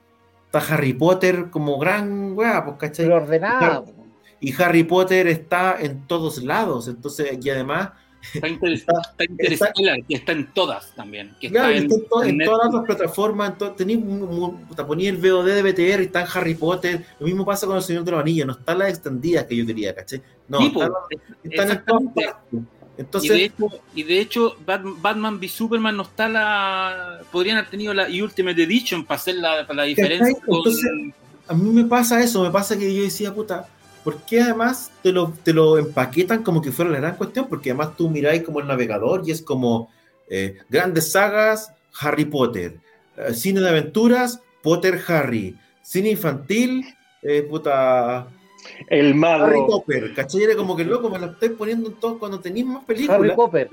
está 0.44 0.58
Harry 0.74 0.92
Potter 0.92 1.48
como 1.48 1.78
gran 1.78 2.32
weá, 2.36 2.62
pues, 2.64 2.76
¿cachai? 2.76 3.06
Pero 3.06 3.16
ordenada. 3.22 3.82
Y 4.40 4.54
Harry 4.62 4.84
Potter 4.84 5.26
está 5.26 5.76
en 5.80 6.06
todos 6.06 6.42
lados, 6.42 6.88
entonces, 6.88 7.38
y 7.44 7.50
además, 7.50 7.90
Está, 8.34 8.48
inter- 8.48 8.72
Está- 8.74 9.00
está 9.00 9.24
Interstellar, 9.24 9.98
que 10.06 10.14
está 10.14 10.32
en 10.32 10.52
todas 10.52 10.94
también. 10.94 11.34
Que 11.40 11.48
claro, 11.48 11.70
está 11.70 11.78
en, 11.78 11.84
está 11.90 11.96
en, 12.02 12.08
to- 12.10 12.22
en 12.22 12.40
en 12.42 12.46
todas 12.46 12.74
las 12.74 12.84
plataformas, 12.84 13.52
puta, 13.52 14.86
poní 14.86 15.06
el 15.06 15.16
VOD 15.16 15.46
de 15.46 15.62
BTR 15.62 16.02
y 16.02 16.04
está 16.04 16.20
en 16.22 16.26
Harry 16.34 16.54
Potter, 16.54 17.06
lo 17.18 17.26
mismo 17.26 17.46
pasa 17.46 17.66
con 17.66 17.76
el 17.76 17.82
Señor 17.82 18.04
de 18.04 18.10
los 18.10 18.20
Anillos, 18.20 18.46
no 18.46 18.52
están 18.52 18.78
las 18.78 18.90
extendidas 18.90 19.44
que 19.46 19.56
yo 19.56 19.64
quería, 19.66 19.94
¿cachai? 19.94 20.20
No, 20.48 20.58
Sí, 20.58 20.66
están, 20.66 20.90
están 21.44 21.70
en 21.70 21.84
todas 21.86 22.02
partes. 22.14 22.34
Y 22.52 22.56
de 22.56 23.02
Entonces, 23.02 23.30
hecho, 23.40 23.68
y 23.94 24.02
de 24.02 24.20
hecho 24.20 24.56
Bat- 24.66 25.00
Batman 25.00 25.36
v 25.38 25.48
Superman 25.48 25.96
no 25.96 26.02
está 26.02 26.28
la. 26.28 27.20
Podrían 27.32 27.56
haber 27.56 27.70
tenido 27.70 27.94
la 27.94 28.06
Ultimate 28.08 28.62
Edition 28.62 29.06
para 29.06 29.18
hacer 29.18 29.36
la, 29.36 29.66
para 29.66 29.76
la 29.78 29.82
diferencia. 29.84 30.34
con- 30.44 30.56
Entonces, 30.58 30.90
a 31.48 31.54
mí 31.54 31.70
me 31.70 31.84
pasa 31.84 32.22
eso, 32.22 32.42
me 32.42 32.50
pasa 32.50 32.78
que 32.78 32.94
yo 32.94 33.02
decía, 33.02 33.32
puta, 33.34 33.66
¿por 34.04 34.18
qué 34.22 34.40
además 34.42 34.90
te 35.02 35.12
lo, 35.12 35.32
te 35.42 35.52
lo 35.52 35.78
empaquetan 35.78 36.42
como 36.42 36.60
que 36.62 36.72
fuera 36.72 36.90
la 36.90 36.98
gran 37.00 37.16
cuestión? 37.16 37.46
Porque 37.48 37.70
además 37.70 37.96
tú 37.96 38.08
miráis 38.10 38.42
como 38.42 38.60
el 38.60 38.66
navegador 38.66 39.22
y 39.26 39.30
es 39.30 39.42
como 39.42 39.90
eh, 40.28 40.58
grandes 40.68 41.12
sagas, 41.12 41.72
Harry 42.00 42.24
Potter, 42.24 42.78
eh, 43.16 43.34
cine 43.34 43.60
de 43.60 43.68
aventuras, 43.68 44.40
Potter 44.62 45.00
Harry, 45.08 45.56
cine 45.82 46.10
infantil, 46.10 46.84
eh, 47.22 47.42
puta, 47.42 48.28
El 48.88 49.08
Harry 49.08 49.14
mago. 49.14 49.66
Potter, 49.66 50.14
¿cachai? 50.14 50.42
Era 50.42 50.56
como 50.56 50.76
que 50.76 50.84
loco, 50.84 51.10
me 51.10 51.18
lo 51.18 51.26
estoy 51.26 51.50
poniendo 51.50 51.88
en 51.90 51.96
todo 51.96 52.18
cuando 52.18 52.40
tenéis 52.40 52.66
más 52.66 52.84
Harry 53.08 53.08
películas 53.08 53.36
Potter. 53.36 53.68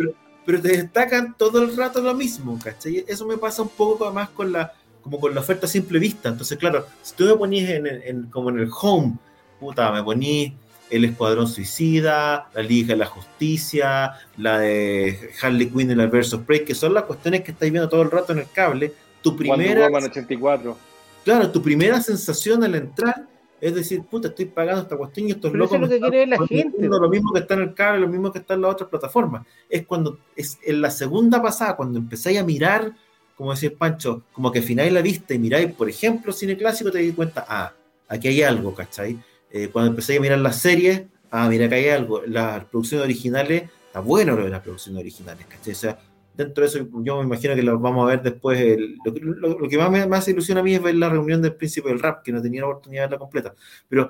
pero 0.46 0.62
te 0.62 0.70
destacan 0.70 1.36
todo 1.38 1.62
el 1.64 1.76
rato 1.76 2.02
lo 2.02 2.14
mismo, 2.14 2.58
¿cachai? 2.64 3.04
Eso 3.08 3.26
me 3.28 3.38
pasa 3.38 3.62
un 3.62 3.70
poco 3.70 4.06
además 4.06 4.30
con 4.30 4.52
la, 4.52 4.74
como 5.02 5.20
con 5.20 5.34
la 5.36 5.42
oferta 5.42 5.68
simple 5.68 6.00
vista. 6.00 6.30
Entonces, 6.30 6.58
claro, 6.58 6.86
si 7.02 7.16
tú 7.16 7.26
me 7.26 7.36
ponís 7.36 7.70
en, 7.70 7.86
en- 7.88 8.24
como 8.30 8.50
en 8.50 8.60
el 8.60 8.70
home, 8.82 9.16
puta, 9.60 9.91
me 9.91 10.03
ponís 10.03 10.53
el 10.89 11.05
Escuadrón 11.05 11.47
Suicida, 11.47 12.49
la 12.53 12.62
Liga 12.62 12.89
de 12.89 12.97
la 12.97 13.05
Justicia, 13.05 14.14
la 14.38 14.60
de 14.60 15.32
Harley 15.41 15.70
Quinn 15.70 15.91
y 15.91 15.95
la 15.95 16.08
Versus 16.08 16.41
Prey, 16.41 16.64
que 16.64 16.76
son 16.76 16.93
las 16.93 17.03
cuestiones 17.03 17.41
que 17.43 17.51
estáis 17.51 17.72
viendo 17.72 17.89
todo 17.89 18.01
el 18.01 18.12
rato 18.12 18.32
en 18.32 18.39
el 18.39 18.49
cable. 18.51 18.93
Tu 19.22 19.36
primera, 19.36 19.88
Woman 19.88 20.05
84. 20.05 20.78
claro, 21.26 21.51
tu 21.51 21.62
primera 21.62 21.99
sensación 22.01 22.64
al 22.64 22.76
entrar 22.76 23.28
es 23.60 23.74
decir, 23.74 24.03
puta, 24.03 24.28
estoy 24.28 24.45
pagando 24.45 24.84
esta 24.84 24.95
cuestión 24.95 25.28
y 25.28 25.32
estos 25.32 25.51
Pero 25.51 25.66
eso 25.66 25.78
locos 25.78 25.89
es 25.91 25.99
lo 25.99 26.08
que 26.08 26.12
quiere 26.12 26.28
la 26.28 26.45
gente. 26.45 26.88
Lo 26.88 27.10
mismo 27.10 27.34
que 27.34 27.39
está 27.39 27.55
en 27.55 27.62
el 27.62 27.74
cable, 27.74 28.01
lo 28.01 28.08
mismo 28.08 28.32
que 28.32 28.39
está 28.39 28.53
en 28.53 28.62
las 28.62 28.72
otras 28.74 28.89
plataformas. 28.89 29.45
Es 29.68 29.86
cuando, 29.86 30.20
es 30.36 30.60
en 30.64 30.82
la 30.82 30.91
segunda 30.91 31.41
pasada, 31.41 31.76
cuando 31.76 31.97
empezáis 31.97 32.38
a 32.38 32.43
mirar, 32.43 32.93
como 33.36 33.51
decía 33.51 33.72
Pancho, 33.76 34.24
como 34.32 34.51
que 34.51 34.60
afináis 34.60 34.93
la 34.93 35.01
vista 35.01 35.34
y 35.34 35.39
miráis, 35.39 35.72
por 35.74 35.89
ejemplo, 35.89 36.32
cine 36.32 36.55
clásico, 36.55 36.91
te 36.91 37.03
das 37.03 37.16
cuenta, 37.16 37.45
ah, 37.47 37.74
aquí 38.08 38.28
hay 38.28 38.43
algo, 38.43 38.76
¿cachai? 38.76 39.18
Eh, 39.52 39.70
cuando 39.72 39.91
empezáis 39.91 40.20
a 40.20 40.22
mirar 40.22 40.39
las 40.39 40.58
series, 40.62 41.04
ah, 41.32 41.48
mira, 41.50 41.66
acá 41.66 41.76
hay 41.76 41.89
algo. 41.89 42.22
Las 42.26 42.66
producciones 42.66 43.06
originales, 43.06 43.64
está 43.88 44.00
bueno 44.02 44.36
lo 44.36 44.43
de 44.43 44.50
las 44.50 44.62
producciones 44.62 45.00
originales, 45.02 45.45
¿cachai? 45.48 45.74
O 45.74 45.76
sea, 45.76 45.98
dentro 46.36 46.62
de 46.64 46.68
eso, 46.70 46.88
yo 47.04 47.18
me 47.18 47.24
imagino 47.24 47.56
que 47.56 47.64
lo 47.64 47.80
vamos 47.80 48.04
a 48.06 48.10
ver 48.10 48.22
después. 48.22 48.60
el- 48.60 48.98
lo, 49.04 49.14
que- 49.14 49.20
lo- 49.22 49.60
lo 49.60 49.70
que 49.70 49.78
más 49.78 49.91
me 50.26 50.32
ilusión 50.32 50.58
a 50.58 50.64
mí 50.64 50.76
es 50.76 50.82
ver 50.82 50.95
la 50.95 51.10
reunión 51.10 51.41
del 51.41 51.56
príncipe 51.56 51.89
del 51.89 52.00
rap, 52.00 52.24
que 52.24 52.32
no 52.32 52.41
tenía 52.41 52.62
la 52.62 52.68
oportunidad 52.68 53.04
de 53.04 53.08
verla 53.08 53.18
completa. 53.20 53.56
Pero 53.89 54.10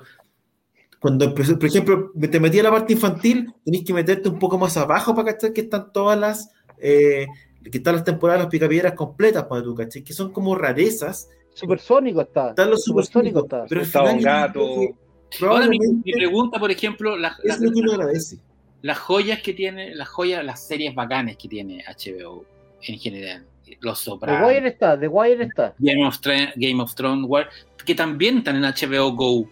cuando 1.00 1.24
empezó, 1.26 1.56
por 1.58 1.68
ejemplo, 1.68 2.10
te 2.30 2.40
metí 2.40 2.58
a 2.58 2.64
la 2.64 2.70
parte 2.72 2.92
infantil, 2.92 3.54
tenés 3.64 3.84
que 3.84 3.94
meterte 3.94 4.28
un 4.28 4.38
poco 4.38 4.58
más 4.58 4.76
abajo 4.76 5.14
para 5.14 5.32
cachar 5.32 5.52
que 5.52 5.60
están 5.62 5.92
todas 5.92 6.18
las. 6.18 6.50
eh, 6.78 7.26
que 7.70 7.78
están 7.78 7.96
las 7.96 8.04
temporadas 8.04 8.40
de 8.40 8.44
los 8.44 8.50
picapiedras 8.50 8.94
completas 8.94 9.44
para 9.44 9.62
tú, 9.62 9.74
¿cachai? 9.74 10.02
Que 10.02 10.12
son 10.12 10.32
como 10.32 10.54
rarezas. 10.54 11.28
Supersónico 11.52 12.20
está. 12.22 12.50
Están 12.50 12.70
los 12.70 12.82
Supersónico 12.84 13.40
supersónicos, 13.40 13.44
está. 13.44 13.66
pero 13.68 13.80
al 13.80 13.86
Está 13.86 14.02
un 14.02 14.20
gato. 14.22 14.60
que 14.80 14.94
Ahora 15.42 15.66
mi, 15.68 15.78
pregunta, 16.12 16.58
por 16.58 16.70
ejemplo, 16.70 17.16
las, 17.16 17.38
es 17.40 17.44
las, 17.46 17.60
lo 17.60 17.72
que 17.72 17.80
uno 17.80 17.92
agradece. 17.92 18.38
las 18.82 18.98
joyas 18.98 19.40
que 19.42 19.52
tiene, 19.52 19.94
las 19.94 20.08
joyas, 20.08 20.44
las 20.44 20.66
series 20.66 20.94
bacanes 20.94 21.36
que 21.36 21.48
tiene 21.48 21.84
HBO 21.86 22.44
en 22.82 22.98
general. 22.98 23.44
Los 23.80 23.98
The 23.98 24.04
Sopranos, 24.06 24.48
Wire 24.48 24.68
está, 24.68 24.98
The 24.98 25.08
Wire 25.08 25.44
está. 25.44 25.74
Game 25.78 26.06
of, 26.06 26.18
Thrones, 26.20 26.52
Game 26.56 26.82
of 26.82 26.94
Thrones, 26.94 27.26
War- 27.28 27.48
que 27.84 27.94
también 27.94 28.38
están 28.38 28.56
en 28.56 28.62
HBO 28.62 29.12
Go. 29.12 29.48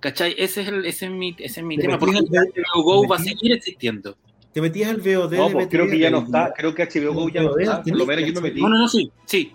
¿Cachai? 0.00 0.34
Ese 0.36 0.60
es, 0.60 0.68
el, 0.68 0.84
ese 0.84 1.06
es 1.06 1.10
mi, 1.12 1.34
ese 1.38 1.60
es 1.60 1.66
mi 1.66 1.76
Te 1.76 1.82
tema. 1.82 1.94
en 2.00 2.16
el- 2.16 2.24
HBO 2.24 2.82
Go 2.82 3.08
va 3.08 3.16
a 3.16 3.18
seguir 3.18 3.52
existiendo. 3.52 4.16
Te 4.52 4.60
metías 4.60 4.90
al 4.90 4.98
VOD 4.98 5.32
No, 5.36 5.48
de 5.48 5.52
pues 5.54 5.66
creo 5.68 5.86
que 5.86 5.98
ya 5.98 6.10
no 6.10 6.18
está. 6.18 6.52
Creo 6.56 6.74
que 6.74 6.82
HBO 6.84 7.12
Go 7.14 7.28
ya 7.30 7.42
no 7.42 7.58
está. 7.58 7.82
Por 7.82 7.96
lo 7.96 8.06
menos 8.06 8.26
yo 8.26 8.34
me 8.40 8.48
metí. 8.48 8.60
No, 8.60 8.68
no, 8.68 8.78
no, 8.78 8.88
sí, 8.88 9.10
sí. 9.24 9.52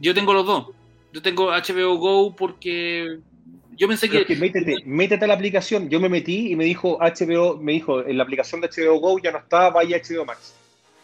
Yo 0.00 0.14
tengo 0.14 0.32
los 0.34 0.46
dos. 0.46 0.66
Yo 1.12 1.22
tengo 1.22 1.50
HBO 1.50 1.96
Go 1.96 2.34
porque 2.36 3.20
yo 3.76 3.88
pensé 3.88 4.08
que, 4.08 4.18
es 4.20 4.26
que 4.26 4.36
métete, 4.36 4.76
métete 4.84 5.24
a 5.24 5.28
la 5.28 5.34
aplicación. 5.34 5.88
Yo 5.88 6.00
me 6.00 6.08
metí 6.08 6.52
y 6.52 6.56
me 6.56 6.64
dijo 6.64 6.98
HBO, 6.98 7.58
me 7.58 7.72
dijo, 7.72 8.04
en 8.04 8.16
la 8.16 8.22
aplicación 8.24 8.60
de 8.60 8.68
HBO 8.68 8.98
Go 9.00 9.18
ya 9.18 9.32
no 9.32 9.38
está, 9.38 9.70
vaya 9.70 9.96
a 9.96 10.00
HBO 10.00 10.24
Max. 10.24 10.54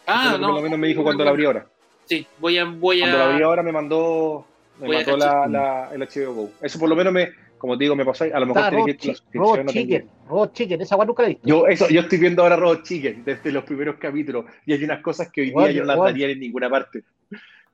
Ah, 0.07 0.37
no, 0.39 0.47
por 0.47 0.55
lo 0.55 0.61
menos 0.61 0.79
me 0.79 0.87
dijo 0.87 1.03
cuando 1.03 1.23
la 1.23 1.31
abrí 1.31 1.45
ahora. 1.45 1.67
Sí, 2.05 2.25
voy 2.39 2.57
a, 2.57 2.65
voy 2.65 2.99
Cuando 2.99 3.17
la 3.17 3.25
abrí 3.31 3.43
a, 3.43 3.45
ahora 3.45 3.63
me 3.63 3.71
mandó, 3.71 4.45
me 4.79 4.87
Voy 4.87 4.95
a 4.95 4.99
mandó 4.99 5.17
la, 5.17 5.47
la- 5.47 5.89
el 5.93 6.01
HBO 6.01 6.33
Go. 6.33 6.51
Eso 6.61 6.79
por 6.79 6.89
lo 6.89 6.95
menos 6.95 7.13
me, 7.13 7.29
como 7.57 7.77
te 7.77 7.83
digo, 7.83 7.95
me 7.95 8.03
pasó. 8.03 8.23
A 8.23 8.39
lo 8.39 8.47
mejor 8.47 8.73
Robot, 8.73 8.97
que 8.97 9.15
Robot 9.33 9.63
no. 9.65 9.71
Chicken. 9.71 10.09
Robot 10.27 10.53
Chicken, 10.53 10.81
esa 10.81 10.97
nunca 11.05 11.21
la 11.21 11.29
viste. 11.29 11.47
Yo, 11.47 11.67
eso, 11.67 11.87
yo 11.89 12.01
estoy 12.01 12.17
viendo 12.17 12.41
ahora 12.41 12.55
Robot 12.55 12.83
Chicken 12.83 13.23
desde 13.23 13.51
los 13.51 13.63
primeros 13.63 13.97
capítulos 13.97 14.45
y 14.65 14.73
hay 14.73 14.83
unas 14.83 15.01
cosas 15.01 15.31
que 15.31 15.41
hoy 15.41 15.51
día 15.51 15.71
yo 15.71 15.81
no 15.81 15.87
las 15.87 15.99
daría 15.99 16.27
en 16.27 16.39
ninguna 16.39 16.69
parte. 16.71 17.03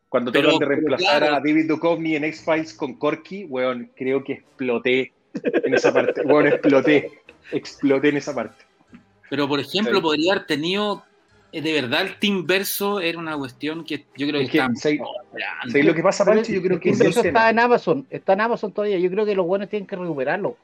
Cuando 0.10 0.32
Pero- 0.32 0.50
tratan 0.50 0.60
de 0.60 0.66
reemplazar 0.76 1.20
claro. 1.20 1.36
a 1.36 1.40
David 1.40 1.68
Duchovny 1.68 2.16
en 2.16 2.24
X-Files 2.26 2.74
con 2.74 2.94
Corky, 2.94 3.44
weón, 3.46 3.92
creo 3.96 4.24
que 4.24 4.34
exploté 4.34 5.12
en 5.44 5.74
esa 5.74 5.94
parte. 5.94 6.22
Weón, 6.22 6.48
exploté. 6.48 7.12
Exploté 7.52 8.10
en 8.10 8.18
esa 8.18 8.34
parte. 8.34 8.64
pero 9.30 9.48
por 9.48 9.60
ejemplo, 9.60 9.96
Sí. 9.96 10.02
podría 10.02 10.34
haber 10.34 10.46
tenido, 10.46 11.04
eh, 11.52 11.62
de 11.62 11.74
verdad, 11.74 12.02
el 12.04 12.16
Team 12.18 12.46
Verso 12.48 13.02
era 13.02 13.20
una 13.20 13.36
cuestión 13.38 13.84
que 13.84 14.06
yo 14.16 14.26
creo 14.28 14.40
que 14.40 14.46
Es 14.46 14.52
que, 14.52 14.58
está 14.60 14.74
¿sabes- 14.76 15.00
grande. 15.34 15.72
¿sabes 15.72 15.86
lo 15.86 15.94
que 15.94 16.02
pasa, 16.04 16.24
Pancho? 16.26 16.54
Yo 16.54 16.62
creo 16.62 16.80
que 16.80 16.90
eso 16.92 17.04
está 17.22 17.50
en 17.50 17.60
Amazon, 17.60 18.08
está 18.10 18.34
en 18.34 18.42
Amazon 18.42 18.72
todavía. 18.72 18.98
Yo 19.00 19.10
creo 19.12 19.26
que 19.26 19.36
los 19.36 19.46
buenos 19.46 19.68
tienen 19.70 19.86
que 19.86 19.98
recuperarlo. 19.98 20.56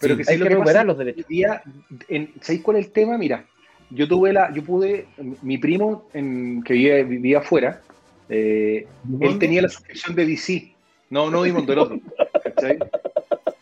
Pero 0.00 0.14
Sí, 0.14 0.16
que 0.16 0.22
Hay 0.22 0.24
¿sabes 0.24 0.38
que 0.38 0.44
que 0.44 0.48
recuperar 0.54 0.74
pasa? 0.76 0.84
los 0.86 0.98
derechos. 0.98 1.26
Día, 1.28 1.62
en- 2.08 2.32
¿Sabéis 2.40 2.62
cuál 2.62 2.78
es 2.78 2.86
el 2.86 2.92
tema? 2.92 3.18
Mira, 3.18 3.44
yo 3.90 4.08
tuve 4.08 4.32
la, 4.32 4.50
yo 4.52 4.64
pude, 4.64 5.06
mi 5.42 5.58
primo 5.58 6.08
en, 6.14 6.62
que 6.64 6.72
vivía, 6.72 7.02
vivía 7.04 7.38
afuera, 7.40 7.80
eh, 8.28 8.86
él 9.20 9.38
tenía 9.38 9.62
la 9.62 9.68
suscripción 9.68 10.14
de 10.16 10.26
DC. 10.26 10.74
No, 11.10 11.30
no 11.30 11.42
Dimondo, 11.42 11.72
el 11.72 11.78
otro. 11.78 12.00
¿cachai? 12.42 12.78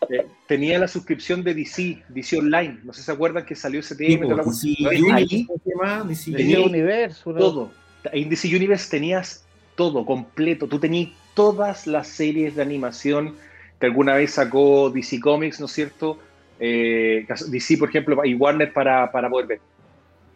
Eh, 0.09 0.25
tenía 0.47 0.79
la 0.79 0.87
suscripción 0.87 1.43
de 1.43 1.53
DC, 1.53 2.03
DC 2.09 2.37
Online. 2.37 2.79
No 2.83 2.93
sé 2.93 3.01
si 3.01 3.05
se 3.05 3.11
acuerdan 3.11 3.45
que 3.45 3.55
salió 3.55 3.79
ese 3.79 3.95
tema. 3.95 4.43
Sí, 4.53 4.77
Ahí 4.85 5.01
DC 5.01 5.45
Tenía 5.63 5.93
Universe, 5.93 6.31
Ese 6.35 6.59
universo, 6.59 7.31
¿no? 7.31 7.39
todo. 7.39 7.71
En 8.11 8.29
DC 8.29 8.47
Universe 8.55 8.89
tenías 8.89 9.45
todo, 9.75 10.05
completo. 10.05 10.67
Tú 10.67 10.79
tenías 10.79 11.11
todas 11.33 11.87
las 11.87 12.07
series 12.07 12.55
de 12.55 12.61
animación 12.61 13.35
que 13.79 13.87
alguna 13.87 14.15
vez 14.15 14.31
sacó 14.31 14.89
DC 14.89 15.19
Comics, 15.19 15.59
¿no 15.59 15.65
es 15.65 15.71
cierto? 15.71 16.19
Eh, 16.59 17.25
DC, 17.47 17.77
por 17.77 17.89
ejemplo, 17.89 18.23
y 18.23 18.35
Warner 18.35 18.71
para, 18.71 19.11
para 19.11 19.29
poder 19.29 19.47
ver. 19.47 19.59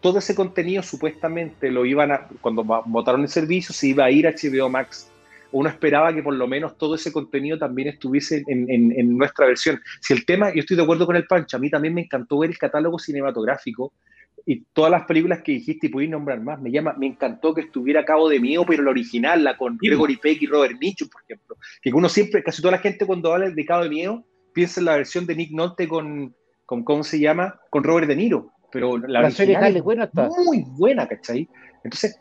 Todo 0.02 0.20
ese 0.20 0.36
contenido 0.36 0.84
supuestamente 0.84 1.72
lo 1.72 1.86
iban 1.86 2.12
a, 2.12 2.28
cuando 2.42 2.64
votaron 2.64 3.22
el 3.22 3.30
servicio, 3.30 3.74
se 3.74 3.88
iba 3.88 4.06
a 4.06 4.12
ir 4.12 4.28
a 4.28 4.32
HBO 4.32 4.70
Max. 4.70 5.12
Uno 5.52 5.70
esperaba 5.70 6.14
que 6.14 6.22
por 6.22 6.34
lo 6.34 6.48
menos 6.48 6.78
todo 6.78 6.96
ese 6.96 7.12
contenido 7.12 7.58
también 7.58 7.88
estuviese 7.88 8.44
en, 8.48 8.70
en 8.70 9.18
nuestra 9.18 9.48
versión. 9.48 9.80
Si 10.02 10.14
el 10.14 10.26
tema, 10.26 10.54
yo 10.54 10.60
estoy 10.60 10.76
de 10.78 10.84
acuerdo 10.84 11.06
con 11.06 11.16
el 11.16 11.26
Pancho, 11.26 11.58
a 11.58 11.60
mí 11.60 11.70
también 11.70 11.94
me 11.94 12.02
encantó 12.02 12.40
ver 12.40 12.50
el 12.50 12.58
catálogo 12.58 13.00
cinematográfico 13.00 13.94
y 14.50 14.64
todas 14.72 14.90
las 14.90 15.04
películas 15.04 15.42
que 15.44 15.52
dijiste 15.52 15.88
y 15.88 15.90
pudiste 15.90 16.14
nombrar 16.14 16.40
más, 16.40 16.62
me 16.62 16.72
llama, 16.72 16.96
me 16.98 17.06
encantó 17.06 17.54
que 17.54 17.62
estuviera 17.62 18.00
a 18.00 18.06
Cabo 18.06 18.30
de 18.30 18.40
Mío, 18.40 18.64
pero 18.66 18.82
la 18.82 18.92
original, 18.92 19.44
la 19.44 19.58
con 19.58 19.78
Gregory 19.78 20.16
Peck 20.16 20.42
y 20.42 20.48
Robert 20.48 20.78
Mitchum, 20.80 21.10
por 21.10 21.22
ejemplo. 21.24 21.58
Que 21.82 21.90
uno 21.90 22.08
siempre, 22.08 22.42
casi 22.42 22.62
toda 22.62 22.72
la 22.72 22.78
gente 22.78 23.06
cuando 23.06 23.34
habla 23.34 23.50
de 23.50 23.66
Cabo 23.66 23.84
de 23.84 23.90
Mío, 23.90 24.24
piensa 24.54 24.80
en 24.80 24.86
la 24.86 24.96
versión 24.96 25.26
de 25.26 25.36
Nick 25.36 25.52
Nolte 25.52 25.90
con, 25.90 26.34
con 26.66 26.86
¿cómo 26.86 27.04
se 27.04 27.20
llama? 27.20 27.60
Con 27.70 27.84
Robert 27.84 28.08
De 28.08 28.16
Niro. 28.16 28.54
Pero 28.72 28.98
la, 28.98 29.22
la 29.22 29.32
serie 29.32 29.58
es 29.62 29.84
buena 29.84 30.06
está. 30.06 30.30
muy 30.30 30.64
buena, 30.68 31.08
¿cachai? 31.08 31.48
Entonces, 31.84 32.20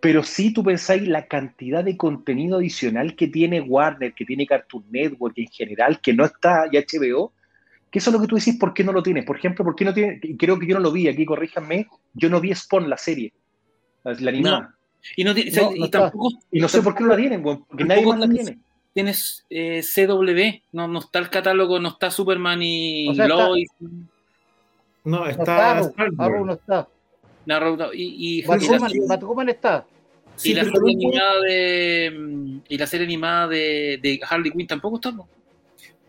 pero 0.00 0.22
si 0.22 0.52
tú 0.52 0.64
pensáis 0.64 1.06
la 1.06 1.26
cantidad 1.26 1.84
de 1.84 1.96
contenido 1.96 2.58
adicional 2.58 3.14
que 3.14 3.28
tiene 3.28 3.60
Warner, 3.60 4.14
que 4.14 4.24
tiene 4.24 4.46
Cartoon 4.46 4.84
Network 4.90 5.38
en 5.38 5.48
general, 5.48 6.00
que 6.00 6.14
no 6.14 6.24
está 6.24 6.68
ya 6.72 6.80
HBO, 6.80 7.32
que 7.90 7.98
eso 7.98 8.10
es 8.10 8.14
lo 8.14 8.20
que 8.20 8.26
tú 8.26 8.36
decís, 8.36 8.56
¿por 8.56 8.72
qué 8.72 8.82
no 8.82 8.92
lo 8.92 9.02
tienes? 9.02 9.24
Por 9.24 9.36
ejemplo, 9.36 9.64
¿por 9.64 9.74
qué 9.74 9.84
no 9.84 9.92
tiene? 9.92 10.20
Creo 10.38 10.58
que 10.58 10.66
yo 10.66 10.76
no 10.76 10.80
lo 10.80 10.92
vi, 10.92 11.08
aquí 11.08 11.26
corríjanme, 11.26 11.86
yo 12.14 12.30
no 12.30 12.40
vi 12.40 12.54
Spawn, 12.54 12.88
la 12.88 12.96
serie, 12.96 13.32
la 14.04 14.30
animada. 14.30 14.74
Y, 15.16 15.24
no, 15.24 15.34
tampoco, 15.90 16.30
y 16.50 16.60
no 16.60 16.68
sé 16.68 16.82
por 16.82 16.94
qué 16.94 17.02
no 17.02 17.10
la 17.10 17.16
tienen, 17.16 17.42
porque 17.42 17.84
nadie 17.84 18.06
más 18.06 18.18
la 18.18 18.28
tiene. 18.28 18.58
Tienes 18.92 19.46
eh, 19.50 19.82
CW, 19.82 20.62
no, 20.72 20.88
no 20.88 20.98
está 20.98 21.20
el 21.20 21.30
catálogo, 21.30 21.78
no 21.78 21.90
está 21.90 22.10
Superman 22.10 22.60
y 22.62 23.14
Lois. 23.14 23.68
No, 25.04 25.26
está. 25.26 25.78
Arrow 26.18 26.44
no 26.44 26.52
está. 26.52 26.88
No, 27.46 27.92
y, 27.92 28.42
y, 28.42 28.42
Batwoman 28.42 29.48
está. 29.48 29.86
y, 30.44 30.54
la 30.54 30.64
serie 30.64 30.94
animada 30.94 31.40
de, 31.40 32.60
y 32.68 32.78
la 32.78 32.86
serie 32.86 33.06
animada 33.06 33.48
de, 33.48 33.98
de 34.02 34.20
Harley 34.28 34.52
Quinn 34.52 34.66
tampoco 34.66 34.96
está. 34.96 35.12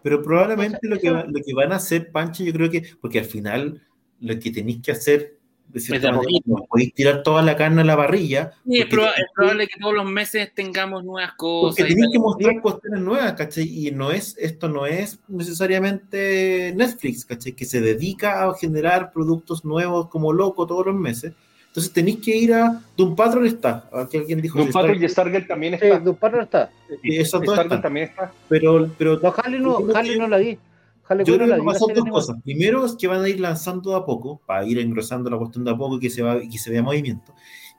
Pero 0.04 0.22
probablemente 0.22 0.80
lo 0.84 1.00
que, 1.00 1.10
lo 1.10 1.42
que 1.46 1.54
van 1.54 1.72
a 1.72 1.78
hacer, 1.78 2.12
Pancho, 2.12 2.44
yo 2.44 2.54
creo 2.54 2.70
que, 2.70 2.84
porque 3.00 3.20
al 3.20 3.26
final 3.26 3.82
lo 4.20 4.40
que 4.40 4.52
tenéis 4.52 4.82
que 4.82 4.92
hacer, 4.92 5.38
de 5.74 5.80
cierta 5.80 6.12
manera, 6.12 6.40
no 6.46 6.66
podéis 6.70 6.94
tirar 6.94 7.24
toda 7.24 7.42
la 7.42 7.56
carne 7.56 7.82
a 7.82 7.86
la 7.86 7.96
parrilla. 7.96 8.54
Sí, 8.66 8.80
es, 8.80 8.88
probable 8.88 9.68
que 9.68 9.80
todos 9.80 9.94
los 9.94 10.06
meses 10.06 10.54
tengamos 10.54 11.04
nuevas 11.04 11.34
cosas. 11.34 11.78
Porque 11.78 11.94
tenéis 11.94 12.12
que 12.12 12.20
mostrar 12.20 12.62
cuestiones 12.62 13.02
nuevas, 13.02 13.34
¿cachai? 13.34 13.88
Y 13.88 13.92
no 13.92 14.12
es, 14.12 14.36
esto 14.38 14.68
no 14.68 14.86
es 14.86 15.20
necesariamente 15.28 16.74
Netflix, 16.76 17.26
¿cachai? 17.26 17.54
Que 17.54 17.66
se 17.66 17.82
dedica 17.82 18.44
a 18.44 18.54
generar 18.56 19.12
productos 19.14 19.64
nuevos 19.64 20.10
como 20.10 20.34
loco 20.34 20.68
todos 20.68 20.86
los 20.88 20.96
meses. 20.96 21.34
Entonces 21.68 21.94
tenéis 21.94 22.18
que 22.18 22.36
ir 22.36 22.54
a 22.54 22.82
Doom 22.98 23.16
Patrol 23.16 23.48
está. 23.48 23.88
Aquí 23.94 24.18
alguien 24.18 24.42
dijo 24.42 24.60
Doom 24.60 24.74
Patrol 24.74 25.02
y 25.02 25.08
Stargirl 25.08 25.48
también 25.48 25.76
está. 25.76 25.98
Sí, 25.98 26.04
Doom 26.04 26.18
Patrol 26.18 26.44
está. 26.44 26.70
Y 27.02 27.18
eso 27.18 27.40
también 27.40 28.10
está. 28.10 28.30
Pero, 28.50 28.90
pero 28.98 29.18
no, 29.18 29.34
Harley 29.38 29.60
no, 29.62 29.80
Harley 29.96 30.20
no 30.20 30.28
la 30.28 30.38
vi. 30.38 30.58
Yo 31.20 31.38
creo 31.38 31.56
que 31.56 31.64
pasan 31.64 31.94
dos 31.96 32.06
cosas. 32.10 32.38
Primero 32.44 32.86
es 32.86 32.96
que 32.96 33.08
van 33.08 33.24
a 33.24 33.30
ir 33.30 33.40
lanzando 33.40 33.92
de 33.92 33.98
a 33.98 34.06
poco, 34.06 34.42
para 34.46 34.66
ir 34.66 34.80
engrosando 34.80 35.30
la 35.30 35.38
cuestión 35.38 35.64
de 35.64 35.72
a 35.72 35.78
poco 35.78 35.98
y 35.98 36.00
que 36.00 36.10
se, 36.10 36.22
va, 36.22 36.40
que 36.40 36.58
se 36.58 36.72
vea 36.72 36.82
movimiento. 36.82 37.34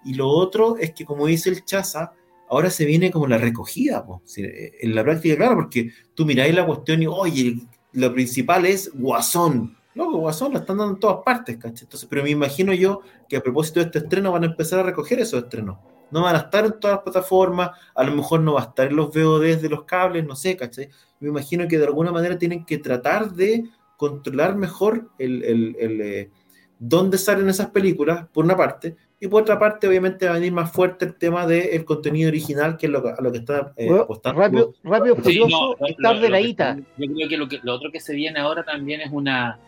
Y 0.05 0.15
lo 0.15 0.29
otro 0.29 0.77
es 0.79 0.93
que, 0.93 1.05
como 1.05 1.27
dice 1.27 1.51
el 1.51 1.65
Chaza, 1.65 2.13
ahora 2.49 2.71
se 2.71 2.85
viene 2.85 3.11
como 3.11 3.27
la 3.27 3.39
recogida, 3.39 4.05
en 4.37 4.95
la 4.95 5.03
práctica, 5.03 5.37
claro, 5.37 5.57
porque 5.57 5.91
tú 6.15 6.25
miráis 6.27 6.55
la 6.55 6.67
cuestión 6.67 7.03
y, 7.03 7.07
oye, 7.07 7.57
lo 7.93 8.13
principal 8.13 8.67
es 8.67 8.91
Guasón, 8.95 9.77
no, 9.95 10.11
Guasón 10.11 10.55
la 10.55 10.61
están 10.61 10.79
dando 10.79 10.95
en 10.95 11.01
todas 11.01 11.19
partes, 11.25 11.57
¿cachai? 11.57 11.85
Entonces, 11.85 12.09
pero 12.09 12.23
me 12.23 12.31
imagino 12.31 12.73
yo 12.73 13.03
que 13.29 13.37
a 13.37 13.43
propósito 13.43 13.81
de 13.81 13.87
este 13.87 13.99
estreno 13.99 14.33
van 14.33 14.45
a 14.45 14.47
empezar 14.47 14.79
a 14.79 14.85
recoger 14.85 15.21
esos 15.21 15.43
estrenos. 15.43 15.77
No 16.13 16.23
van 16.23 16.37
a 16.37 16.41
estar 16.41 16.65
en 16.65 16.79
todas 16.79 16.97
las 16.97 17.05
plataformas, 17.05 17.71
a 17.95 18.05
lo 18.05 18.13
mejor 18.13 18.41
no 18.41 18.55
va 18.55 18.61
a 18.61 18.65
estar 18.65 18.89
en 18.89 18.97
los 18.97 19.09
VODs 19.09 19.63
de 19.63 19.69
los 19.69 19.85
cables, 19.85 20.25
no 20.25 20.37
sé, 20.37 20.57
¿cachai? 20.57 20.89
Me 21.21 21.29
imagino 21.29 21.67
que 21.67 21.79
de 21.79 21.87
alguna 21.87 22.13
manera 22.13 22.39
tienen 22.39 22.65
que 22.65 22.79
tratar 22.79 23.33
de 23.33 23.65
controlar 23.97 24.57
mejor 24.57 25.09
el, 25.19 25.43
el, 25.43 25.77
el 25.79 26.01
eh, 26.01 26.31
dónde 26.79 27.19
salen 27.19 27.49
esas 27.49 27.71
películas, 27.71 28.27
por 28.33 28.45
una 28.45 28.57
parte, 28.57 28.97
y 29.19 29.29
por 29.29 29.43
otra 29.43 29.59
parte, 29.59 29.87
obviamente, 29.87 30.27
va 30.27 30.33
a 30.33 30.35
venir 30.35 30.53
más 30.53 30.73
fuerte 30.73 31.05
el 31.05 31.15
tema 31.15 31.47
del 31.47 31.85
contenido 31.85 32.29
original, 32.29 32.77
que 32.77 32.87
es 32.87 32.93
lo, 32.93 33.07
a 33.07 33.21
lo 33.21 33.31
que 33.31 33.39
está 33.39 33.73
eh, 33.77 33.89
apostando. 33.89 34.41
Rápido, 34.41 34.75
rápido 34.83 35.17
furioso, 35.17 35.77
estar 35.87 36.19
de 36.19 36.29
la 36.29 36.41
ITA. 36.41 36.79
Yo 36.97 37.07
creo 37.15 37.29
que 37.29 37.37
lo, 37.37 37.49
que 37.49 37.61
lo 37.63 37.75
otro 37.75 37.93
que 37.93 38.01
se 38.01 38.15
viene 38.15 38.41
ahora 38.41 38.65
también 38.65 39.01
es 39.01 39.13
una 39.13 39.61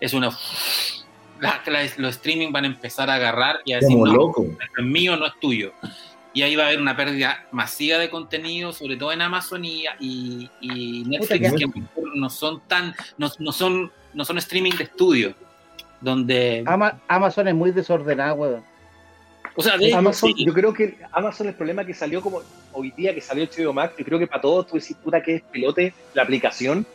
es 0.00 0.14
una... 0.14 0.30
los 1.96 2.16
streaming 2.16 2.52
van 2.52 2.64
a 2.64 2.66
empezar 2.68 3.10
a 3.10 3.14
agarrar 3.14 3.60
y 3.64 3.72
a 3.72 3.76
decir, 3.80 3.96
no, 3.96 4.32
es 4.78 4.84
mío, 4.84 5.16
no 5.16 5.26
es 5.26 5.32
tuyo. 5.40 5.72
Y 6.32 6.42
ahí 6.42 6.54
va 6.54 6.64
a 6.64 6.66
haber 6.68 6.80
una 6.80 6.96
pérdida 6.96 7.44
masiva 7.50 7.98
de 7.98 8.08
contenido, 8.08 8.72
sobre 8.72 8.96
todo 8.96 9.10
en 9.12 9.22
Amazon 9.22 9.64
y, 9.64 9.84
y, 9.98 11.04
Netflix, 11.06 11.52
que 11.54 11.66
no 12.14 12.30
son 12.30 12.60
tan, 12.68 12.94
no, 13.18 13.28
no, 13.38 13.52
son, 13.52 13.90
no 14.14 14.24
son 14.24 14.38
streaming 14.38 14.72
de 14.72 14.84
estudio. 14.84 15.34
Donde 16.00 16.64
Amazon 17.08 17.48
es 17.48 17.54
muy 17.54 17.72
desordenado, 17.72 18.34
weón. 18.36 18.70
O 19.56 19.62
sea, 19.62 19.76
de 19.76 19.92
Amazon, 19.92 20.32
yo 20.36 20.52
creo 20.54 20.72
que 20.72 20.96
Amazon 21.12 21.48
el 21.48 21.54
problema 21.54 21.84
que 21.84 21.92
salió 21.92 22.22
como 22.22 22.40
hoy 22.72 22.92
día 22.92 23.14
que 23.14 23.20
salió 23.20 23.44
el 23.44 23.50
HBO 23.50 23.72
Max, 23.72 23.94
yo 23.98 24.04
creo 24.04 24.18
que 24.18 24.26
para 24.26 24.40
todos 24.40 24.68
tú 24.68 24.76
decís, 24.76 24.96
puta 25.02 25.22
que 25.22 25.36
es 25.36 25.42
pelote 25.42 25.92
la 26.14 26.22
aplicación, 26.22 26.86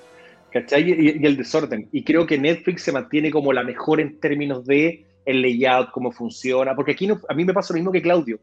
¿cachai? 0.56 0.90
Y, 0.90 1.26
el 1.26 1.36
desorden. 1.36 1.90
Y 1.92 2.06
creo 2.06 2.26
que 2.26 2.38
Netflix 2.38 2.84
se 2.84 2.94
mantiene 2.94 3.30
como 3.30 3.52
la 3.52 3.62
mejor 3.62 4.00
en 4.00 4.20
términos 4.22 4.66
de 4.66 5.06
el 5.26 5.42
layout, 5.42 5.92
cómo 5.92 6.12
funciona, 6.14 6.74
porque 6.74 6.94
aquí 6.94 7.08
no, 7.08 7.20
a 7.28 7.34
mí 7.34 7.44
me 7.44 7.54
pasa 7.54 7.74
lo 7.74 7.80
mismo 7.80 7.92
que 7.92 8.02
Claudio. 8.02 8.40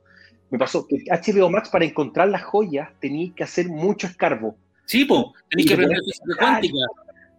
Me 0.51 0.59
pasó 0.59 0.87
que 0.87 0.97
HBO 1.11 1.49
Max 1.49 1.71
para 1.71 1.87
encontrar 1.87 2.29
las 2.29 2.43
joyas 2.43 2.91
tenía 3.01 3.33
que 3.35 3.45
hacer 3.45 3.69
mucho 3.69 4.07
escarbo. 4.07 4.57
Sí, 4.85 5.07
po, 5.07 5.33
tenéis 5.49 5.69
que 5.69 5.75
aprender 5.75 5.99
física 6.05 6.37
cuántica. 6.39 6.77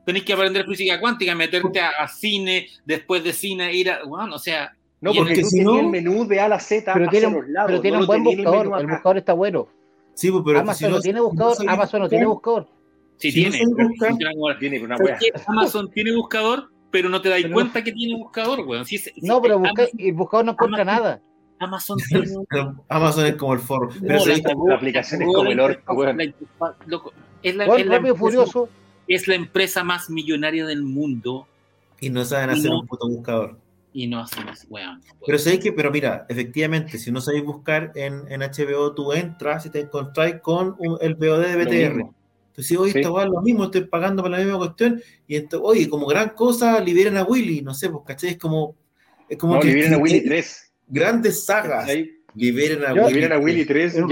Tenéis 0.05 0.25
que 0.25 0.33
aprender 0.33 0.65
física 0.65 0.99
cuántica, 0.99 1.35
meterte 1.35 1.79
a, 1.79 2.07
cine, 2.07 2.67
después 2.83 3.23
de 3.23 3.31
cine, 3.31 3.71
ir 3.73 3.91
a. 3.91 4.03
Bueno, 4.05 4.35
o 4.35 4.39
sea. 4.39 4.75
No, 5.01 5.13
porque 5.13 5.43
si 5.43 5.59
no, 5.59 5.81
el 5.81 5.89
menú 5.89 6.25
de 6.25 6.39
A 6.39 6.45
a 6.45 6.47
la 6.47 6.59
Z 6.59 6.91
pero 6.93 7.09
tiene, 7.09 7.29
los 7.29 7.47
lados, 7.49 7.67
pero 7.69 7.81
tiene 7.81 7.97
un 7.97 8.07
buen 8.07 8.23
buscador. 8.23 8.67
El, 8.67 8.81
el, 8.81 8.87
buscador 8.87 9.17
está 9.17 9.33
bueno. 9.33 9.67
Sí, 10.15 10.31
pero 10.43 10.59
Amazon 10.59 10.91
no 10.91 11.01
tiene 11.01 11.19
buscador. 11.19 11.57
Amazon 11.67 12.01
no 12.01 12.09
tiene 12.09 12.25
buscador. 12.25 12.67
Sí, 13.17 13.31
tiene. 13.31 13.61
tiene 14.59 14.81
una 14.81 14.97
Amazon 15.47 15.89
tiene 15.91 16.13
buscador, 16.15 16.69
pero 16.91 17.09
no 17.09 17.21
te 17.21 17.29
das 17.29 17.41
cuenta 17.51 17.83
que 17.83 17.91
tiene 17.91 18.15
buscador, 18.15 18.61
weón. 18.61 18.85
no, 19.21 19.41
pero 19.41 19.61
el 19.97 20.13
buscador 20.13 20.45
no 20.45 20.51
encuentra 20.51 20.85
nada. 20.85 21.21
Amazon, 21.59 21.97
Amazon 22.89 23.25
es 23.25 23.35
como 23.35 23.53
el 23.53 23.59
foro. 23.59 23.89
Pero 24.01 24.25
la, 24.25 24.75
aplicación 24.75 25.21
es 25.21 25.27
como 25.33 25.49
el 25.49 25.59
orco, 25.59 26.03
Es 27.41 27.55
la, 27.55 27.65
es, 27.65 27.85
la 27.85 27.95
empresa, 27.97 28.45
es 29.07 29.27
la 29.27 29.35
empresa 29.35 29.83
más 29.83 30.09
millonaria 30.09 30.65
del 30.65 30.83
mundo. 30.83 31.47
Y 31.99 32.09
no 32.09 32.25
saben 32.25 32.49
hacer 32.49 32.69
un 32.69 32.85
puto 32.85 33.07
buscador. 33.07 33.57
Y 33.93 34.07
no 34.07 34.19
hacen 34.19 34.49
eso, 34.49 34.67
weón. 34.69 35.01
Pero 35.25 35.37
sabéis 35.37 35.61
que, 35.61 35.71
pero 35.71 35.91
mira, 35.91 36.25
efectivamente, 36.27 36.97
si 36.97 37.11
no 37.11 37.21
sabéis 37.21 37.45
buscar 37.45 37.91
en, 37.95 38.23
en 38.29 38.41
HBO, 38.41 38.93
tú 38.93 39.13
entras 39.13 39.65
y 39.65 39.69
te 39.69 39.81
encontráis 39.81 40.35
con 40.41 40.75
el 40.99 41.15
VOD 41.15 41.45
de 41.45 41.63
BTR. 41.91 42.13
Entonces, 42.53 42.77
oye, 42.77 42.99
esta 42.99 43.11
weá 43.11 43.25
es 43.25 43.31
lo 43.31 43.41
mismo, 43.41 43.63
estoy 43.63 43.85
pagando 43.85 44.21
por 44.21 44.29
la 44.29 44.37
misma 44.37 44.59
cuestión. 44.59 45.01
Y 45.27 45.37
esto, 45.37 45.63
oye, 45.63 45.89
como 45.89 46.05
gran 46.05 46.29
cosa, 46.35 46.79
liberen 46.79 47.17
a 47.17 47.23
Willy, 47.23 47.63
no 47.63 47.73
sé, 47.73 47.89
pues, 47.89 48.03
¿cachai? 48.05 48.29
Es 48.31 48.37
como. 48.37 48.75
Es 49.27 49.39
como 49.39 49.55
no, 49.55 49.59
que 49.59 49.69
liberen 49.69 49.95
a 49.95 49.97
Willy 49.97 50.23
3. 50.23 50.71
Grandes 50.87 51.45
sagas. 51.45 51.89
Liberen 52.35 52.85
a, 52.85 52.93
Willy, 52.93 53.07
liberen 53.07 53.31
a 53.31 53.39
Willy 53.39 53.65
3. 53.65 53.95
En, 53.95 54.03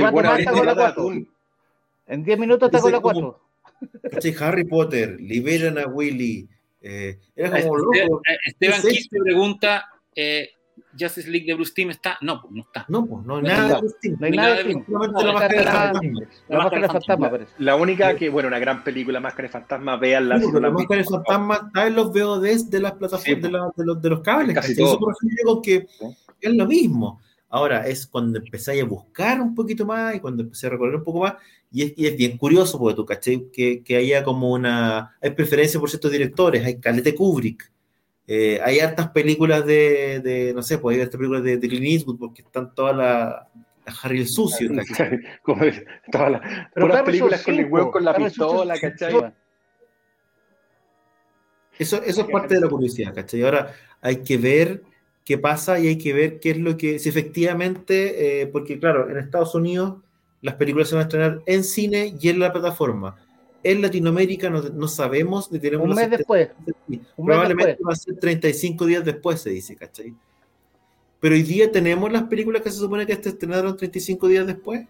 en 2.08 2.24
10 2.24 2.40
minutos 2.40 2.68
está 2.68 2.82
con 2.82 2.92
la 2.92 3.00
4. 3.00 3.42
¿Cachai? 4.12 4.36
Harry 4.40 4.64
Potter, 4.64 5.22
liberen 5.22 5.78
a 5.78 5.86
Willy. 5.86 6.50
Eh, 6.82 7.20
era 7.36 7.62
como 7.62 7.78
loco. 7.78 8.22
Esteban 8.48 8.82
Kiss 8.82 9.08
te 9.08 9.20
pregunta. 9.20 9.86
Eh, 10.16 10.50
Justice 11.00 11.30
League 11.30 11.46
de 11.46 11.54
Bruce 11.54 11.74
Team 11.74 11.90
está. 11.90 12.18
No, 12.22 12.42
pues 12.42 12.54
no 12.54 12.62
está. 12.62 12.86
No, 12.88 13.06
pues 13.06 13.26
no 13.26 13.38
hay 13.38 13.44
nada 13.44 13.68
de 13.68 13.80
Bruce 13.80 13.96
Team. 14.02 14.18
No 14.20 14.26
hay 14.26 14.32
nada 14.32 14.56
de 14.56 14.64
Bruce 14.64 14.86
Team. 14.86 15.02
La 16.48 16.58
máscara 16.58 16.82
de 16.82 16.88
fantasma, 16.88 17.32
La 17.58 17.76
única 17.76 18.16
que, 18.16 18.30
bueno, 18.30 18.48
una 18.48 18.60
gran 18.60 18.84
película, 18.84 19.20
Máscara 19.20 19.48
de 19.48 19.52
fantasma, 19.52 19.98
vean 19.98 20.30
la. 20.30 20.38
la 20.38 20.70
máscara 20.72 21.02
de 21.02 21.08
fantasma 21.08 21.62
está 21.68 21.88
en 21.88 21.96
los 21.96 22.12
VODs 22.12 22.70
de 22.70 22.80
las 22.80 22.94
plataformas, 22.94 23.42
de, 23.42 23.52
la, 23.52 23.72
de, 23.76 23.86
los, 23.86 24.02
de 24.02 24.10
los 24.10 24.22
cables. 24.22 24.56
Casi 24.56 24.76
todo. 24.76 25.00
Eso 25.12 25.62
que 25.62 25.88
es 26.42 26.54
lo 26.54 26.66
mismo. 26.66 27.22
Ahora 27.54 27.86
es 27.86 28.08
cuando 28.08 28.40
empezáis 28.40 28.82
a 28.82 28.86
buscar 28.86 29.42
un 29.42 29.54
poquito 29.54 29.86
más 29.86 30.16
y 30.16 30.22
cuando 30.22 30.42
empecé 30.42 30.68
a 30.68 30.70
recorrer 30.70 30.96
un 30.96 31.04
poco 31.04 31.20
más, 31.20 31.34
y 31.70 31.84
es, 31.84 31.94
y 31.98 32.08
es 32.08 32.16
bien 32.16 32.38
curioso 32.38 32.80
porque 32.80 32.96
tú 32.96 33.06
caché 33.06 33.50
que, 33.52 33.84
que 33.84 33.98
haya 33.98 34.24
como 34.24 34.52
una. 34.52 35.18
Hay 35.22 35.32
preferencia 35.32 35.78
por 35.78 35.90
ciertos 35.90 36.12
directores, 36.12 36.66
hay 36.66 36.80
Calete 36.80 37.14
Kubrick, 37.14 37.70
eh, 38.34 38.62
hay 38.64 38.80
hartas 38.80 39.10
películas 39.10 39.66
de, 39.66 40.22
de, 40.24 40.54
no 40.54 40.62
sé, 40.62 40.78
pues 40.78 40.96
hay 40.96 41.02
hartas 41.02 41.18
películas 41.18 41.44
de, 41.44 41.58
de 41.58 41.68
Clint 41.68 41.86
Eastwood 41.86 42.18
porque 42.18 42.42
están 42.44 42.74
todas 42.74 42.96
las, 42.96 43.36
Harry 44.04 44.22
el 44.22 44.28
sucio, 44.28 44.70
¿cachai? 44.74 45.20
Como 45.44 45.64
es- 45.66 45.84
todas 46.12 46.32
las 46.76 47.02
películas 47.04 47.44
con 47.44 47.56
el 47.56 47.66
huevo 47.66 47.92
con 47.92 48.06
la 48.06 48.12
Harry 48.12 48.26
pistola, 48.26 48.76
cinco. 48.76 48.88
¿cachai? 48.90 49.34
Eso, 51.78 52.02
eso 52.04 52.22
es 52.22 52.28
parte 52.28 52.56
de 52.56 52.62
la 52.62 52.70
curiosidad, 52.70 53.14
¿cachai? 53.14 53.42
Ahora 53.44 53.74
hay 54.02 54.18
que 54.18 54.38
ver 54.38 54.84
qué 55.26 55.38
pasa 55.38 55.80
y 55.80 55.88
hay 55.88 55.98
que 55.98 56.14
ver 56.14 56.40
qué 56.40 56.52
es 56.52 56.58
lo 56.58 56.78
que, 56.78 57.00
si 57.00 57.10
efectivamente, 57.10 58.42
eh, 58.42 58.48
porque 58.48 58.80
claro, 58.80 59.10
en 59.10 59.18
Estados 59.18 59.56
Unidos 59.56 59.98
las 60.42 60.56
películas 60.56 60.90
se 60.90 60.96
van 60.96 61.04
a 61.04 61.08
estrenar 61.08 61.42
en 61.46 61.64
cine 61.64 62.16
y 62.20 62.30
en 62.30 62.40
la 62.40 62.52
plataforma. 62.54 63.18
En 63.64 63.82
Latinoamérica 63.82 64.50
no, 64.50 64.62
no 64.62 64.88
sabemos 64.88 65.52
ni 65.52 65.60
tenemos 65.60 65.84
Un 65.88 65.90
mes 65.96 66.00
certeza. 66.00 66.18
después. 66.18 66.50
Sí, 66.90 67.02
Probablemente 67.16 67.68
después. 67.72 67.88
va 67.88 67.94
a 67.94 67.96
ser 67.96 68.20
35 68.20 68.86
días 68.88 69.06
después, 69.06 69.40
se 69.42 69.50
dice, 69.52 69.76
¿cachai? 69.76 70.14
Pero 71.20 71.36
hoy 71.36 71.44
día 71.44 71.72
tenemos 71.72 72.12
las 72.12 72.24
películas 72.24 72.64
que 72.64 72.72
se 72.72 72.78
supone 72.80 73.06
que 73.06 73.16
se 73.16 73.30
estrenaron 73.30 73.78
35 73.78 74.28
días 74.28 74.48
después. 74.48 74.88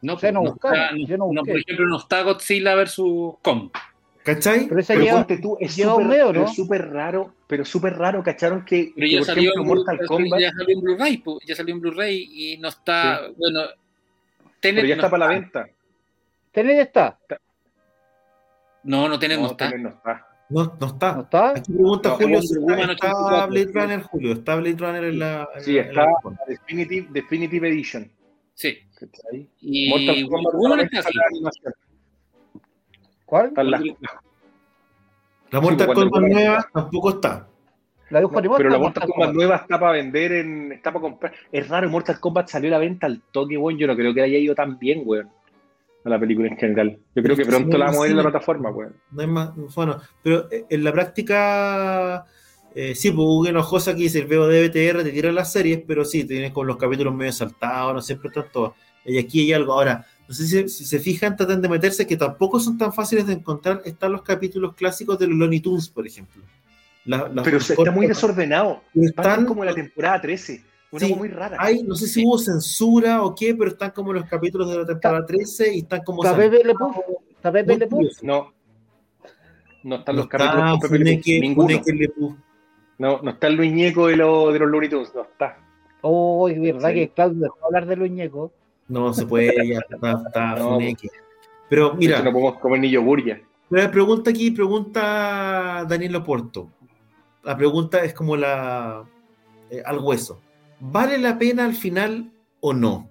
No, 0.00 0.14
O 0.14 0.18
sea, 0.18 0.30
no 0.30 0.42
no 0.44 0.50
está- 0.54 0.90
yo 0.96 1.16
no 1.16 1.26
por 1.42 1.58
ejemplo, 1.58 1.86
no 1.88 1.98
está 1.98 2.22
Godzilla 2.22 2.76
versus 2.76 3.34
Kong. 3.42 3.70
¿Cachai? 4.22 4.68
Pero 4.68 4.80
esa 4.80 4.92
Pero 4.94 5.04
lleva, 5.04 5.26
tú, 5.26 5.56
es 5.58 5.74
lleva 5.74 5.96
un 5.96 6.48
súper 6.54 6.90
raro, 6.90 7.32
pero 7.46 7.64
súper 7.64 7.94
raro, 7.96 8.22
¿cacharon 8.22 8.64
que, 8.64 8.92
Pero 8.94 9.06
que, 9.06 9.12
ya 9.12 9.18
por 9.20 9.26
salió, 9.26 9.50
ejemplo, 9.52 9.74
Mortal 9.74 9.98
Blu- 9.98 10.06
Kombat, 10.06 10.40
ya 10.40 10.52
salió 10.52 10.76
en 10.76 10.80
Blu-ray, 10.82 11.24
ya 11.46 11.54
salió 11.56 11.74
en 11.74 11.80
Blu-ray 11.80 12.28
y 12.30 12.58
no 12.58 12.68
está, 12.68 13.22
bueno, 13.36 13.60
Tenet 14.60 14.82
pero 14.82 14.88
ya 14.88 14.96
no 14.96 15.02
está 15.02 15.10
para 15.10 15.26
la 15.26 15.32
venta. 15.40 15.68
Tenet 16.52 16.78
está. 16.80 17.18
No, 18.84 19.08
no 19.08 19.18
Tenet 19.18 19.38
no, 19.38 19.44
No, 19.46 19.50
está. 19.52 19.70
No 19.76 19.88
está. 19.88 20.26
No, 20.50 20.76
no 20.80 20.86
está. 20.86 21.12
¿No 21.14 21.20
está? 21.22 21.50
Aquí 21.50 21.72
pregunta 21.72 22.08
No, 22.10 22.14
Julio 22.16 22.42
si 22.42 22.54
está, 22.58 22.72
está 22.72 22.92
84, 22.92 23.48
Blade. 23.48 23.72
Runner, 23.72 24.02
Julio. 24.02 24.32
Está 24.32 24.56
Blade 24.56 24.76
Runner 24.78 25.04
en 25.04 25.18
la. 25.18 25.48
en 25.54 25.60
Sí, 25.62 25.72
la- 25.74 25.82
está 25.82 26.02
la 26.04 26.12
Definitive, 26.46 27.08
Definitive 27.10 27.68
Edition. 27.68 28.10
Sí. 28.54 28.78
Y 29.60 29.90
Mortal 29.90 30.28
Kombat 30.28 30.54
Woman 30.54 30.80
está 30.80 30.98
así. 31.00 31.18
¿Cuál? 33.26 33.52
La 35.50 35.60
Mortal 35.60 35.86
Kombat 35.94 36.22
nueva 36.22 36.68
tampoco 36.72 37.10
está. 37.10 37.46
La 38.10 38.22
No, 38.22 38.30
pero 38.30 38.40
la 38.42 38.48
Mortal 38.48 38.78
Mortal 38.80 39.02
Kombat 39.02 39.14
Kombat. 39.16 39.34
nueva 39.34 39.56
está 39.56 39.78
para 39.78 39.92
vender, 39.92 40.32
en, 40.32 40.72
está 40.72 40.90
para 40.92 41.02
comprar. 41.02 41.32
Es 41.52 41.68
raro, 41.68 41.88
Mortal 41.90 42.18
Kombat 42.18 42.48
salió 42.48 42.68
a 42.70 42.72
la 42.72 42.78
venta 42.78 43.06
al 43.06 43.20
toque, 43.30 43.56
weón. 43.58 43.78
Yo 43.78 43.86
no 43.86 43.94
creo 43.94 44.14
que 44.14 44.22
haya 44.22 44.38
ido 44.38 44.54
tan 44.54 44.78
bien, 44.78 45.02
weón. 45.04 45.30
A 46.04 46.08
la 46.10 46.18
película 46.20 46.48
en 46.48 46.56
general. 46.56 46.98
Yo 47.14 47.22
creo 47.22 47.36
que 47.36 47.44
Sí, 47.44 47.50
pronto 47.50 47.76
la 47.76 47.86
vamos 47.86 47.98
a 47.98 48.02
ver 48.02 48.10
en 48.12 48.16
la 48.18 48.22
plataforma, 48.22 48.70
weón. 48.70 48.94
No 49.10 49.20
hay 49.20 49.26
más. 49.26 49.50
Bueno, 49.74 50.00
pero 50.22 50.50
eh, 50.50 50.64
en 50.70 50.84
la 50.84 50.92
práctica. 50.92 52.24
eh, 52.74 52.94
sí, 52.94 53.10
pues 53.10 53.18
Hugo 53.26 53.46
enojosa 53.48 53.92
que 53.94 54.02
dice 54.02 54.20
el 54.20 54.26
VOD 54.26 54.70
te 54.70 55.10
tira 55.10 55.32
las 55.32 55.52
series, 55.52 55.80
pero 55.86 56.04
sí, 56.04 56.24
tienes 56.24 56.52
con 56.52 56.66
los 56.66 56.76
capítulos 56.76 57.14
medio 57.14 57.32
saltados, 57.32 57.94
no 57.94 58.00
siempre 58.00 58.28
están 58.28 58.44
todos. 58.52 58.72
Y 59.04 59.18
aquí 59.18 59.40
hay 59.40 59.52
algo. 59.54 59.72
Ahora, 59.72 60.06
no 60.28 60.34
sé 60.34 60.46
si, 60.46 60.68
si 60.68 60.84
se 60.84 60.98
fijan, 60.98 61.34
tratan 61.36 61.60
de 61.62 61.68
meterse 61.68 62.06
que 62.06 62.16
tampoco 62.16 62.60
son 62.60 62.76
tan 62.78 62.92
fáciles 62.92 63.26
de 63.26 63.32
encontrar. 63.34 63.82
Están 63.84 64.12
los 64.12 64.22
capítulos 64.22 64.74
clásicos 64.74 65.18
de 65.18 65.26
los 65.26 65.36
Looney 65.36 65.60
Tunes, 65.60 65.88
por 65.88 66.06
ejemplo. 66.06 66.42
La- 67.06 67.28
las- 67.28 67.44
Pero 67.44 67.58
se- 67.60 67.72
está 67.72 67.90
muy 67.90 68.06
desordenado. 68.06 68.82
Están 68.94 69.46
como 69.46 69.64
la 69.64 69.74
temporada 69.74 70.20
13. 70.20 70.62
Una 70.90 71.00
Sí, 71.00 71.08
cosa 71.08 71.18
muy 71.18 71.28
rara. 71.28 71.56
Hay, 71.60 71.82
no 71.82 71.94
sé 71.94 72.06
si 72.06 72.24
hubo 72.24 72.38
censura 72.38 73.22
o 73.22 73.34
qué, 73.34 73.54
pero 73.54 73.70
están 73.70 73.90
como 73.90 74.12
los 74.12 74.24
capítulos 74.24 74.70
de 74.70 74.78
la 74.78 74.86
temporada 74.86 75.26
13 75.26 75.74
y 75.74 75.78
están 75.80 76.02
como. 76.02 76.22
Pepe 76.22 76.64
Le. 76.64 76.74
Está 77.36 77.52
Pepe 77.52 77.76
Le. 77.76 77.88
No. 78.22 78.52
No 79.84 79.96
están 79.96 80.16
No 80.16 80.22
los 80.22 80.28
capítulos 80.28 80.70
con 80.70 80.80
Pepe 80.80 80.98
Le 80.98 81.40
Ninguno. 81.40 81.68
No, 82.98 83.20
no 83.22 83.30
está 83.30 83.46
el 83.46 83.54
Luis 83.54 83.72
Ñeco 83.72 84.08
de, 84.08 84.16
los 84.16 84.52
de 84.52 84.58
los 84.58 84.68
Looney 84.68 84.88
Tunes. 84.88 85.14
No 85.14 85.22
está. 85.22 85.58
Oh, 86.00 86.48
es 86.48 86.60
verdad 86.60 86.88
Sí. 86.90 86.94
que 86.94 87.08
Claudio 87.10 87.40
dejó 87.42 87.66
hablar 87.66 87.86
de 87.86 87.96
los 87.96 88.10
ñecos. 88.10 88.50
No 88.88 89.12
se 89.12 89.26
puede, 89.26 89.54
ya 89.68 89.80
está, 89.80 90.12
está 90.26 90.56
No. 90.56 90.70
Funeke. 90.74 91.08
Pero 91.68 91.94
Mira. 91.94 92.22
no 92.22 92.32
podemos 92.32 92.58
comer 92.60 92.80
ni 92.80 92.90
yogur 92.90 93.22
ya. 93.24 93.40
la 93.70 93.90
pregunta 93.90 94.30
aquí, 94.30 94.50
pregunta 94.50 95.84
Daniel 95.88 96.16
Oporto. 96.16 96.70
La 97.44 97.56
pregunta 97.56 98.02
es 98.04 98.14
como 98.14 98.36
la 98.36 99.04
eh, 99.70 99.82
al 99.84 99.98
hueso. 99.98 100.40
¿Vale 100.80 101.18
la 101.18 101.38
pena 101.38 101.64
al 101.64 101.74
final 101.74 102.30
o 102.60 102.72
no? 102.72 103.08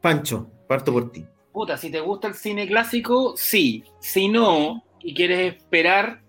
Pancho, 0.00 0.50
parto 0.68 0.92
por 0.92 1.12
ti. 1.12 1.24
Puta, 1.52 1.76
si 1.76 1.90
te 1.90 2.00
gusta 2.00 2.28
el 2.28 2.34
cine 2.34 2.66
clásico, 2.66 3.34
sí. 3.36 3.84
Si 4.00 4.28
no, 4.28 4.82
y 5.00 5.14
quieres 5.14 5.54
esperar, 5.54 6.22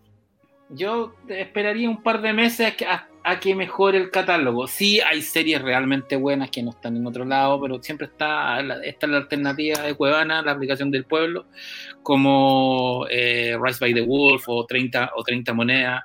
yo 0.70 1.14
esperaría 1.28 1.90
un 1.90 2.04
par 2.04 2.22
de 2.22 2.34
meses 2.34 2.74
a 2.88 3.08
a- 3.26 3.40
que 3.40 3.56
mejore 3.56 3.98
el 4.00 4.12
catálogo. 4.12 4.68
Sí, 4.68 5.00
hay 5.00 5.22
series 5.22 5.62
realmente 5.62 6.18
buenas 6.18 6.50
que 6.52 6.62
no 6.62 6.72
están 6.72 6.98
en 6.98 7.08
otro 7.08 7.24
lado, 7.24 7.60
pero 7.62 7.82
siempre 7.82 8.08
está 8.08 8.62
la, 8.62 8.84
está 8.84 9.08
la 9.08 9.16
alternativa 9.20 9.80
de 9.82 9.94
Cuevana, 9.96 10.42
la 10.42 10.52
aplicación 10.52 10.92
del 10.92 11.06
pueblo, 11.06 11.46
como 12.02 13.06
eh, 13.10 13.58
Rise 13.62 13.80
by 13.80 13.94
the 13.94 14.02
Wolf 14.02 14.44
o 14.50 14.66
30, 14.66 15.12
o 15.16 15.24
30 15.24 15.54
Monedas. 15.54 16.04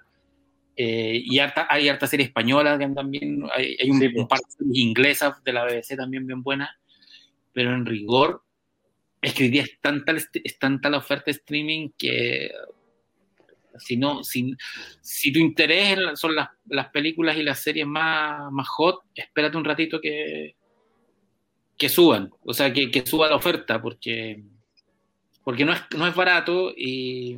Eh, 0.81 1.21
y 1.25 1.41
harta- 1.41 1.67
hay 1.69 1.89
harta 1.89 2.07
serie 2.07 2.27
española 2.27 2.79
que 2.79 2.87
también, 2.91 3.43
hay, 3.53 3.77
hay 3.81 3.91
un, 3.91 3.99
Sí, 3.99 4.07
un 4.07 4.13
pues. 4.15 4.27
par 4.29 4.39
de 4.39 4.51
series 4.53 4.77
inglesas 4.79 5.43
de 5.43 5.53
la 5.53 5.65
BBC 5.65 5.97
también 5.97 6.25
bien 6.25 6.41
buenas, 6.41 6.71
pero 7.53 7.75
en 7.75 7.85
rigor 7.85 8.45
es 9.21 9.35
que 9.35 9.43
hoy 9.43 9.51
día 9.51 9.63
es 9.63 9.81
tanta, 9.81 10.13
es 10.13 10.59
tanta 10.61 10.89
la 10.89 10.99
oferta 10.99 11.25
de 11.27 11.33
streaming 11.33 11.89
que 11.99 12.53
si 13.81 13.97
no, 13.97 14.23
si, 14.23 14.53
si 15.01 15.33
tu 15.33 15.41
interés 15.41 15.99
son 16.15 16.37
las, 16.37 16.49
las 16.69 16.91
películas 16.91 17.37
y 17.37 17.43
las 17.43 17.61
series 17.61 17.87
más, 17.87 18.51
más 18.53 18.69
hot, 18.69 19.01
espérate 19.17 19.57
un 19.57 19.65
ratito 19.65 20.01
que, 20.01 20.55
que 21.77 21.89
suban, 21.89 22.31
o 22.45 22.55
sea, 22.55 22.73
que, 22.73 22.89
que 22.89 23.05
suba 23.05 23.29
la 23.29 23.35
oferta, 23.37 23.83
porque, 23.83 24.45
porque 25.43 25.65
no, 25.65 25.73
es, 25.73 25.81
no 25.97 26.07
es 26.07 26.15
barato 26.15 26.73
y 26.77 27.37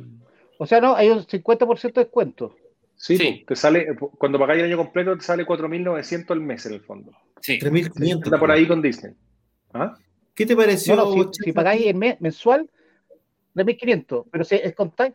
O 0.59 0.67
sea, 0.67 0.79
no, 0.79 0.95
hay 0.95 1.09
un 1.09 1.25
50% 1.25 1.93
de 1.93 2.03
descuento. 2.05 2.55
Sí, 3.17 3.43
te 3.47 3.55
sale, 3.55 3.87
cuando 4.17 4.37
pagáis 4.37 4.59
el 4.59 4.67
año 4.67 4.77
completo, 4.77 5.17
te 5.17 5.23
sale 5.23 5.43
4.900 5.45 6.29
al 6.31 6.41
mes 6.41 6.65
en 6.67 6.73
el 6.73 6.81
fondo. 6.81 7.11
sí. 7.41 7.57
3.500. 7.59 8.23
Está 8.25 8.39
por 8.39 8.51
ahí 8.51 8.67
con 8.67 8.81
Disney. 8.81 9.13
¿Ah? 9.73 9.95
¿Qué 10.35 10.45
te 10.45 10.55
pareció? 10.55 10.95
No, 10.95 11.15
no, 11.15 11.33
si, 11.33 11.45
si 11.45 11.51
pagáis 11.51 11.87
en 11.87 11.97
mes- 11.97 12.21
mensual, 12.21 12.69
de 13.53 13.65
1500, 13.65 14.25
pero 14.31 14.43
si 14.43 14.55
es 14.55 14.75
con 14.75 14.91
time, 14.91 15.13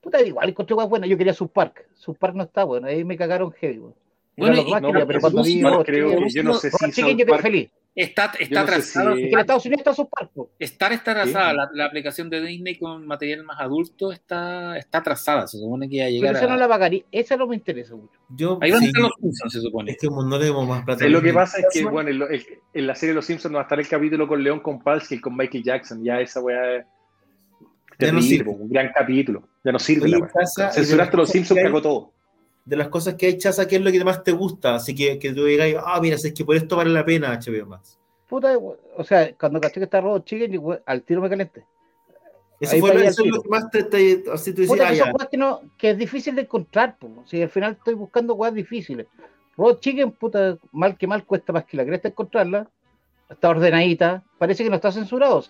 puta, 0.00 0.22
igual 0.22 0.48
encontré 0.48 0.74
guay 0.74 0.86
buena. 0.86 1.06
Yo 1.06 1.18
quería 1.18 1.34
Subpark. 1.34 1.86
Subpark 1.94 2.34
no 2.36 2.44
está 2.44 2.62
bueno, 2.64 2.86
ahí 2.86 3.04
me 3.04 3.16
cagaron 3.16 3.50
heavy. 3.52 3.78
Bueno. 3.78 3.94
Bueno, 4.36 4.56
y- 4.56 4.70
No, 4.80 4.88
quería, 4.92 5.06
pero 5.06 5.20
cuando 5.20 5.42
vi 5.42 5.60
Park 5.62 5.86
yo 6.30 6.42
no 6.44 6.54
sé 6.54 6.70
si 6.70 7.02
Park- 7.32 7.42
feliz. 7.42 7.70
Está, 8.00 8.32
está 8.38 8.60
no 8.60 8.66
sé 8.66 8.72
atrasado. 8.74 9.16
si- 9.16 9.22
en 9.24 9.38
Estados 9.38 9.66
Unidos 9.66 9.78
está 9.80 9.92
Subpark. 9.94 10.30
po. 10.32 10.50
Estar 10.58 10.92
está 10.92 11.10
atrasada, 11.10 11.50
Sí. 11.50 11.56
la, 11.56 11.70
la 11.74 11.84
aplicación 11.86 12.30
de 12.30 12.40
Disney 12.42 12.78
con 12.78 13.06
material 13.06 13.42
más 13.44 13.58
adulto 13.60 14.12
está, 14.12 14.78
está 14.78 14.98
atrasada, 14.98 15.48
se 15.48 15.58
supone 15.58 15.88
que 15.88 15.96
iba 15.96 16.04
a 16.04 16.08
Pero 16.08 16.16
llegar 16.20 16.36
esa 16.36 16.46
no 16.46 16.54
a... 16.54 16.56
la 16.58 16.68
pagaría, 16.68 17.02
esa 17.10 17.36
no 17.36 17.46
me 17.48 17.56
interesa 17.56 17.96
mucho. 17.96 18.20
Yo, 18.28 18.58
Ahí 18.62 18.70
van 18.70 18.78
a 18.78 18.82
sí, 18.82 18.86
estar 18.86 19.02
los 19.02 19.12
Simpsons, 19.20 19.52
se 19.52 19.60
supone. 19.60 19.90
es 19.90 19.98
que 19.98 20.06
no 20.08 20.38
le 20.38 20.44
demos 20.44 20.68
más 20.68 20.84
plata. 20.84 21.04
Es 21.04 21.10
lo 21.10 21.18
a 21.18 21.22
que 21.22 21.32
pasa 21.32 21.58
es 21.58 21.66
que, 21.72 21.84
bueno, 21.84 22.10
en, 22.10 22.18
lo- 22.20 22.30
en- 22.30 22.42
en 22.74 22.86
la 22.86 22.94
serie 22.94 23.10
de 23.10 23.14
Los 23.16 23.24
Simpsons 23.26 23.50
no 23.52 23.56
va 23.56 23.62
a 23.62 23.64
estar 23.64 23.80
el 23.80 23.88
capítulo 23.88 24.28
con 24.28 24.42
León 24.44 24.60
con 24.60 24.80
Palsky 24.80 25.16
y 25.16 25.20
con 25.20 25.36
Michael 25.36 25.64
Jackson. 25.64 26.04
Ya 26.04 26.20
esa 26.20 26.40
weá 26.40 26.76
es 26.76 26.86
Ya 27.98 28.12
no 28.12 28.22
sirve. 28.22 28.50
un 28.50 28.68
gran 28.68 28.92
capítulo. 28.94 29.48
Ya 29.64 29.72
no 29.72 29.78
sirve 29.80 30.04
Oye, 30.04 30.18
la 30.20 30.26
de 30.66 30.72
Censuraste 30.72 31.16
Los 31.16 31.30
Simpsons, 31.30 31.60
cagó 31.60 31.82
todo. 31.82 32.12
De 32.68 32.76
las 32.76 32.88
cosas 32.88 33.14
que 33.14 33.26
hay, 33.26 33.38
Chaza, 33.38 33.66
¿qué 33.66 33.76
es 33.76 33.82
lo 33.82 33.90
que 33.90 34.04
más 34.04 34.22
te 34.22 34.32
gusta? 34.32 34.74
Así 34.74 34.94
que, 34.94 35.18
que 35.18 35.32
tú 35.32 35.44
digas, 35.46 35.68
ah, 35.86 35.98
mira, 36.02 36.16
es 36.16 36.32
que 36.34 36.44
por 36.44 36.54
esto 36.54 36.76
vale 36.76 36.90
la 36.90 37.04
pena 37.04 37.32
HBO 37.40 37.64
Max. 37.66 37.98
Puta, 38.28 38.58
o 38.58 39.04
sea, 39.04 39.32
cuando 39.36 39.58
caché 39.58 39.80
que 39.80 39.84
está 39.84 40.02
Robot 40.02 40.24
Chicken, 40.26 40.58
we- 40.60 40.82
al 40.84 41.02
tiro 41.02 41.22
me 41.22 41.30
calenté. 41.30 41.64
Eso, 42.60 42.74
Ahí 42.74 42.80
fue, 42.80 43.06
eso 43.06 43.24
lo 43.24 43.40
que 43.40 43.48
más 43.48 43.70
te, 43.70 43.84
te- 43.84 44.24
así 44.30 44.52
tú 44.52 44.60
dices, 44.60 44.68
Puta, 44.76 44.88
ah, 44.88 44.90
que 44.90 44.96
ya. 44.96 45.04
son 45.04 45.14
weas 45.18 45.28
que, 45.30 45.36
no, 45.38 45.60
que 45.78 45.90
es 45.90 45.96
difícil 45.98 46.34
de 46.34 46.42
encontrar, 46.42 46.98
po. 46.98 47.08
Si 47.24 47.40
al 47.40 47.48
final 47.48 47.72
estoy 47.72 47.94
buscando 47.94 48.34
weas 48.34 48.52
difíciles. 48.52 49.06
Robot 49.56 49.80
Chicken, 49.80 50.10
puta, 50.12 50.58
mal 50.72 50.98
que 50.98 51.06
mal 51.06 51.24
cuesta 51.24 51.52
más 51.54 51.64
que 51.64 51.76
la 51.78 51.86
cresta 51.86 52.08
encontrarla. 52.08 52.68
Está 53.30 53.48
ordenadita, 53.48 54.22
parece 54.38 54.62
que 54.62 54.68
no 54.70 54.76
está 54.76 54.92
censurado. 54.92 55.42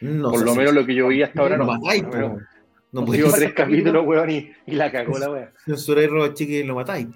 No, 0.00 0.30
Por 0.30 0.44
lo 0.44 0.52
si- 0.52 0.58
menos 0.58 0.74
lo 0.74 0.86
que 0.86 0.94
yo 0.94 1.08
vi 1.08 1.22
hasta 1.22 1.42
ahora 1.42 1.56
no 1.58 1.64
no. 1.66 1.78
po. 1.78 1.86
lo 1.92 2.08
menos. 2.08 2.42
No 2.94 3.04
podéis 3.04 3.32
tres 3.34 3.52
capítulos, 3.54 4.06
weón, 4.06 4.30
y, 4.30 4.52
y 4.66 4.72
la 4.76 4.92
cagó 4.92 5.18
la 5.18 5.28
weá. 5.28 5.52
censurar 5.64 6.08
Robot 6.08 6.34
Chicken 6.34 6.64
y 6.64 6.68
lo 6.68 6.76
matáis. 6.76 7.08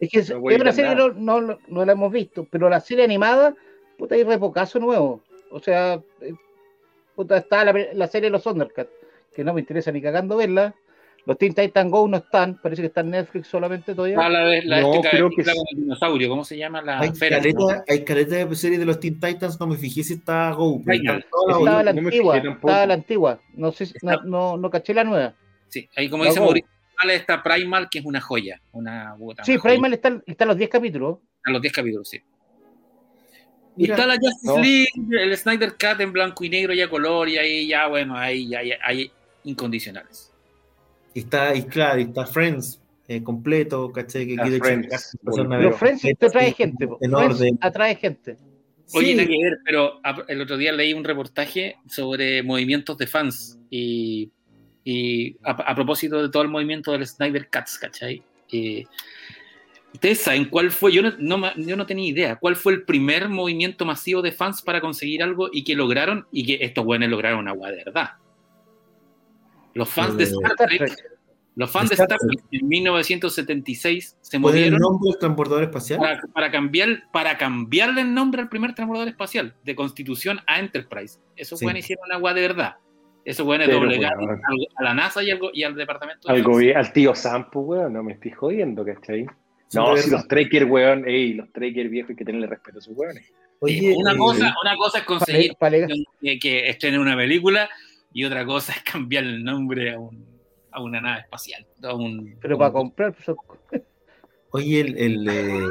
Es 0.00 0.10
que 0.10 0.34
No 0.34 0.50
es 0.50 0.60
una 0.60 0.72
serie, 0.72 0.96
no, 0.96 1.40
no 1.40 1.84
la 1.84 1.92
hemos 1.92 2.10
visto, 2.10 2.48
pero 2.50 2.68
la 2.68 2.80
serie 2.80 3.04
animada, 3.04 3.54
puta, 3.96 4.16
hay 4.16 4.24
repocazo 4.24 4.80
nuevo. 4.80 5.22
O 5.52 5.60
sea, 5.60 6.02
eh, 6.20 6.34
puta, 7.14 7.36
está 7.36 7.64
la, 7.64 7.72
la 7.92 8.08
serie 8.08 8.26
de 8.26 8.32
los 8.32 8.42
Thundercats, 8.42 8.90
que 9.32 9.44
no 9.44 9.54
me 9.54 9.60
interesa 9.60 9.92
ni 9.92 10.02
cagando 10.02 10.36
verla. 10.36 10.74
Los 11.26 11.38
Teen 11.38 11.54
Titans 11.54 11.90
Go 11.90 12.06
no 12.06 12.18
están, 12.18 12.60
parece 12.60 12.82
que 12.82 12.88
está 12.88 13.00
en 13.00 13.10
Netflix 13.10 13.48
solamente 13.48 13.94
todavía. 13.94 14.18
Ah, 14.20 14.28
la, 14.28 14.44
de- 14.44 14.62
la 14.64 14.80
No, 14.82 14.94
este 14.94 15.08
creo 15.08 15.30
que 15.30 15.42
sí. 15.42 15.50
con 15.50 15.64
el 15.70 15.80
dinosaurio, 15.84 16.28
¿cómo 16.28 16.44
se 16.44 16.56
llama? 16.58 16.82
La 16.82 17.00
Hay 17.00 17.10
Fera, 17.14 17.38
caleta, 17.38 17.58
¿no? 17.58 17.68
hay 17.88 18.04
caleta 18.04 18.36
de 18.44 18.54
series 18.56 18.78
de 18.78 18.84
los 18.86 19.00
Teen 19.00 19.18
Titans, 19.18 19.58
no 19.58 19.66
me 19.66 19.76
fijé 19.76 20.02
si 20.04 20.14
está 20.14 20.50
Go. 20.52 20.82
las 20.84 20.96
estaba 20.98 21.82
la 21.82 21.92
no 21.94 22.00
antigua, 22.00 22.36
estaba 22.36 22.86
la 22.86 22.94
antigua. 22.94 23.40
No 23.54 23.72
sé, 23.72 23.86
si- 23.86 23.94
no, 24.02 24.12
Está- 24.12 24.24
no, 24.24 24.56
no 24.58 24.68
caché 24.70 24.92
la 24.92 25.04
nueva. 25.04 25.34
Sí, 25.68 25.88
ahí 25.96 26.10
como 26.10 26.24
La 26.24 26.30
dice. 26.30 26.40
Mauricio, 26.40 26.68
está 27.10 27.42
Primal, 27.42 27.88
que 27.90 28.00
es 28.00 28.04
una 28.04 28.20
joya. 28.20 28.60
Una, 28.72 29.16
Sí, 29.16 29.22
una 29.22 29.44
joya. 29.44 29.60
Primal 29.62 29.94
están, 29.94 30.22
están 30.26 30.48
los 30.48 30.56
10 30.58 30.68
capítulos. 30.70 31.18
Están 31.38 31.52
los 31.54 31.62
10 31.62 31.72
capítulos, 31.72 32.08
sí. 32.08 32.18
Y 33.76 33.82
Mira, 33.82 33.94
está 33.94 34.06
la 34.06 34.14
Justice 34.16 34.46
no. 34.46 34.58
League, 34.58 34.88
el 35.22 35.36
Snyder 35.36 35.70
Cut 35.72 36.00
en 36.00 36.12
blanco 36.12 36.44
y 36.44 36.48
negro 36.50 36.74
y 36.74 36.80
a 36.82 36.88
color, 36.88 37.28
y 37.30 37.38
ahí 37.38 37.66
ya, 37.66 37.86
bueno, 37.88 38.14
ahí 38.16 38.46
ya 38.48 38.60
hay 38.84 39.10
incondicionales. 39.44 40.30
Y 41.14 41.20
está, 41.20 41.54
y 41.54 41.62
claro, 41.62 42.00
y 42.00 42.04
está 42.04 42.26
Friends 42.26 42.80
eh, 43.08 43.22
completo, 43.22 43.90
¿cachai? 43.92 44.26
Que 44.26 44.36
quiere 44.36 44.58
Friends, 44.58 45.16
vez 45.22 45.76
Friends 45.76 46.02
te 46.02 46.26
atrae 46.26 46.52
gente. 46.52 46.88
En 47.00 47.14
orden. 47.14 47.58
atrae 47.60 47.94
gente. 47.96 48.36
Oye, 48.92 49.08
Sí, 49.08 49.14
nada 49.14 49.28
que 49.28 49.42
ver, 49.42 49.58
pero 49.64 50.00
a- 50.04 50.24
el 50.28 50.40
otro 50.42 50.56
día 50.56 50.72
leí 50.72 50.92
un 50.92 51.04
reportaje 51.04 51.76
sobre 51.88 52.42
movimientos 52.42 52.98
de 52.98 53.06
fans 53.06 53.58
y, 53.70 54.30
y 54.84 55.36
a, 55.42 55.52
a 55.52 55.74
propósito 55.74 56.20
de 56.22 56.28
todo 56.30 56.42
el 56.42 56.48
movimiento 56.48 56.92
del 56.92 57.06
Snyder 57.06 57.48
Cuts, 57.50 57.78
¿cachai? 57.78 58.22
Eh, 58.52 58.84
¿Ustedes 59.92 60.20
saben 60.20 60.46
cuál 60.46 60.70
fue? 60.70 60.92
Yo 60.92 61.02
no, 61.02 61.12
no 61.18 61.38
ma- 61.38 61.54
yo 61.56 61.76
no 61.76 61.86
tenía 61.86 62.08
idea. 62.08 62.36
¿Cuál 62.36 62.56
fue 62.56 62.72
el 62.72 62.82
primer 62.82 63.28
movimiento 63.28 63.84
masivo 63.84 64.22
de 64.22 64.32
fans 64.32 64.60
para 64.60 64.80
conseguir 64.80 65.22
algo 65.22 65.48
y 65.52 65.62
que 65.62 65.74
lograron 65.76 66.26
y 66.32 66.44
que 66.44 66.58
estos 66.64 66.84
buenos 66.84 67.08
lograron 67.08 67.38
una 67.38 67.52
agua 67.52 67.70
de 67.70 67.76
verdad? 67.84 68.10
Los 69.74 69.88
fans 69.88 70.16
de 70.16 70.24
Eh, 70.24 70.26
Star 70.28 70.54
Trek, 70.56 70.96
los 71.56 71.70
fans 71.70 71.88
de 71.90 71.94
Star 71.94 72.18
Trek 72.18 72.44
en 72.50 72.68
1976 72.68 74.16
se 74.20 74.40
¿Cuál 74.40 74.54
es 74.54 74.62
el 74.62 74.70
movieron 74.72 74.80
nombre 74.80 75.10
del 75.10 75.18
transbordador 75.18 75.62
espacial? 75.64 75.98
para, 76.00 76.20
para 76.32 76.50
cambiar, 76.50 77.02
para 77.12 77.36
cambiarle 77.38 78.02
el 78.02 78.14
nombre 78.14 78.42
al 78.42 78.48
primer 78.48 78.74
transbordador 78.74 79.08
espacial, 79.08 79.54
de 79.64 79.74
Constitución 79.74 80.40
a 80.46 80.58
Enterprise. 80.60 81.18
Esos 81.36 81.58
Sí. 81.58 81.66
hicieron 81.76 82.10
agua 82.12 82.34
de 82.34 82.40
verdad. 82.42 82.76
Esos 83.24 83.46
buenos 83.46 83.66
Pero, 83.66 83.80
doblegaron 83.80 84.38
a 84.76 84.82
la 84.82 84.92
NASA 84.94 85.22
y 85.22 85.30
al, 85.30 85.40
y 85.54 85.62
al 85.62 85.74
Departamento 85.74 86.28
de 86.28 86.34
Al, 86.34 86.44
gobi- 86.44 86.74
al 86.76 86.92
tío 86.92 87.14
Sampo, 87.14 87.60
weón, 87.60 87.94
no 87.94 88.02
me 88.02 88.12
estoy 88.12 88.32
jodiendo, 88.32 88.84
¿cachai? 88.84 89.24
No, 89.72 89.94
de 89.94 90.02
si 90.02 90.10
los 90.10 90.28
Trekker, 90.28 90.66
weón, 90.66 91.08
ey, 91.08 91.32
los 91.32 91.50
Trekker 91.52 91.88
viejos 91.88 92.10
hay 92.10 92.16
que 92.16 92.24
tenerle 92.24 92.46
respeto 92.46 92.78
a 92.78 92.82
sus 92.82 92.94
weones. 92.96 93.32
Oye, 93.60 93.94
una, 93.96 94.12
eh, 94.12 94.16
cosa, 94.18 94.54
una 94.62 94.76
cosa 94.76 94.98
es 94.98 95.04
conseguir 95.04 95.52
que, 96.20 96.38
que 96.38 96.68
estrenen 96.68 97.00
una 97.00 97.16
película 97.16 97.68
y 98.14 98.24
otra 98.24 98.46
cosa 98.46 98.72
es 98.72 98.82
cambiar 98.82 99.24
el 99.24 99.44
nombre 99.44 99.92
a, 99.92 99.98
un, 99.98 100.24
a 100.70 100.80
una 100.82 101.00
nave 101.02 101.20
espacial. 101.20 101.66
a 101.82 101.94
un- 101.94 102.36
Pero 102.40 102.56
para 102.56 102.68
un- 102.70 102.74
comprar, 102.74 103.12
pues, 103.12 103.24
son- 103.26 103.36
Oye, 104.50 104.80
el, 104.80 104.96
el, 104.98 105.28
eh, 105.28 105.66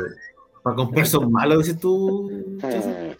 para 0.61 0.75
comprar 0.75 1.07
son 1.07 1.31
malos, 1.31 1.59
dices 1.65 1.79
tú. 1.79 2.57
Joseph? 2.61 3.17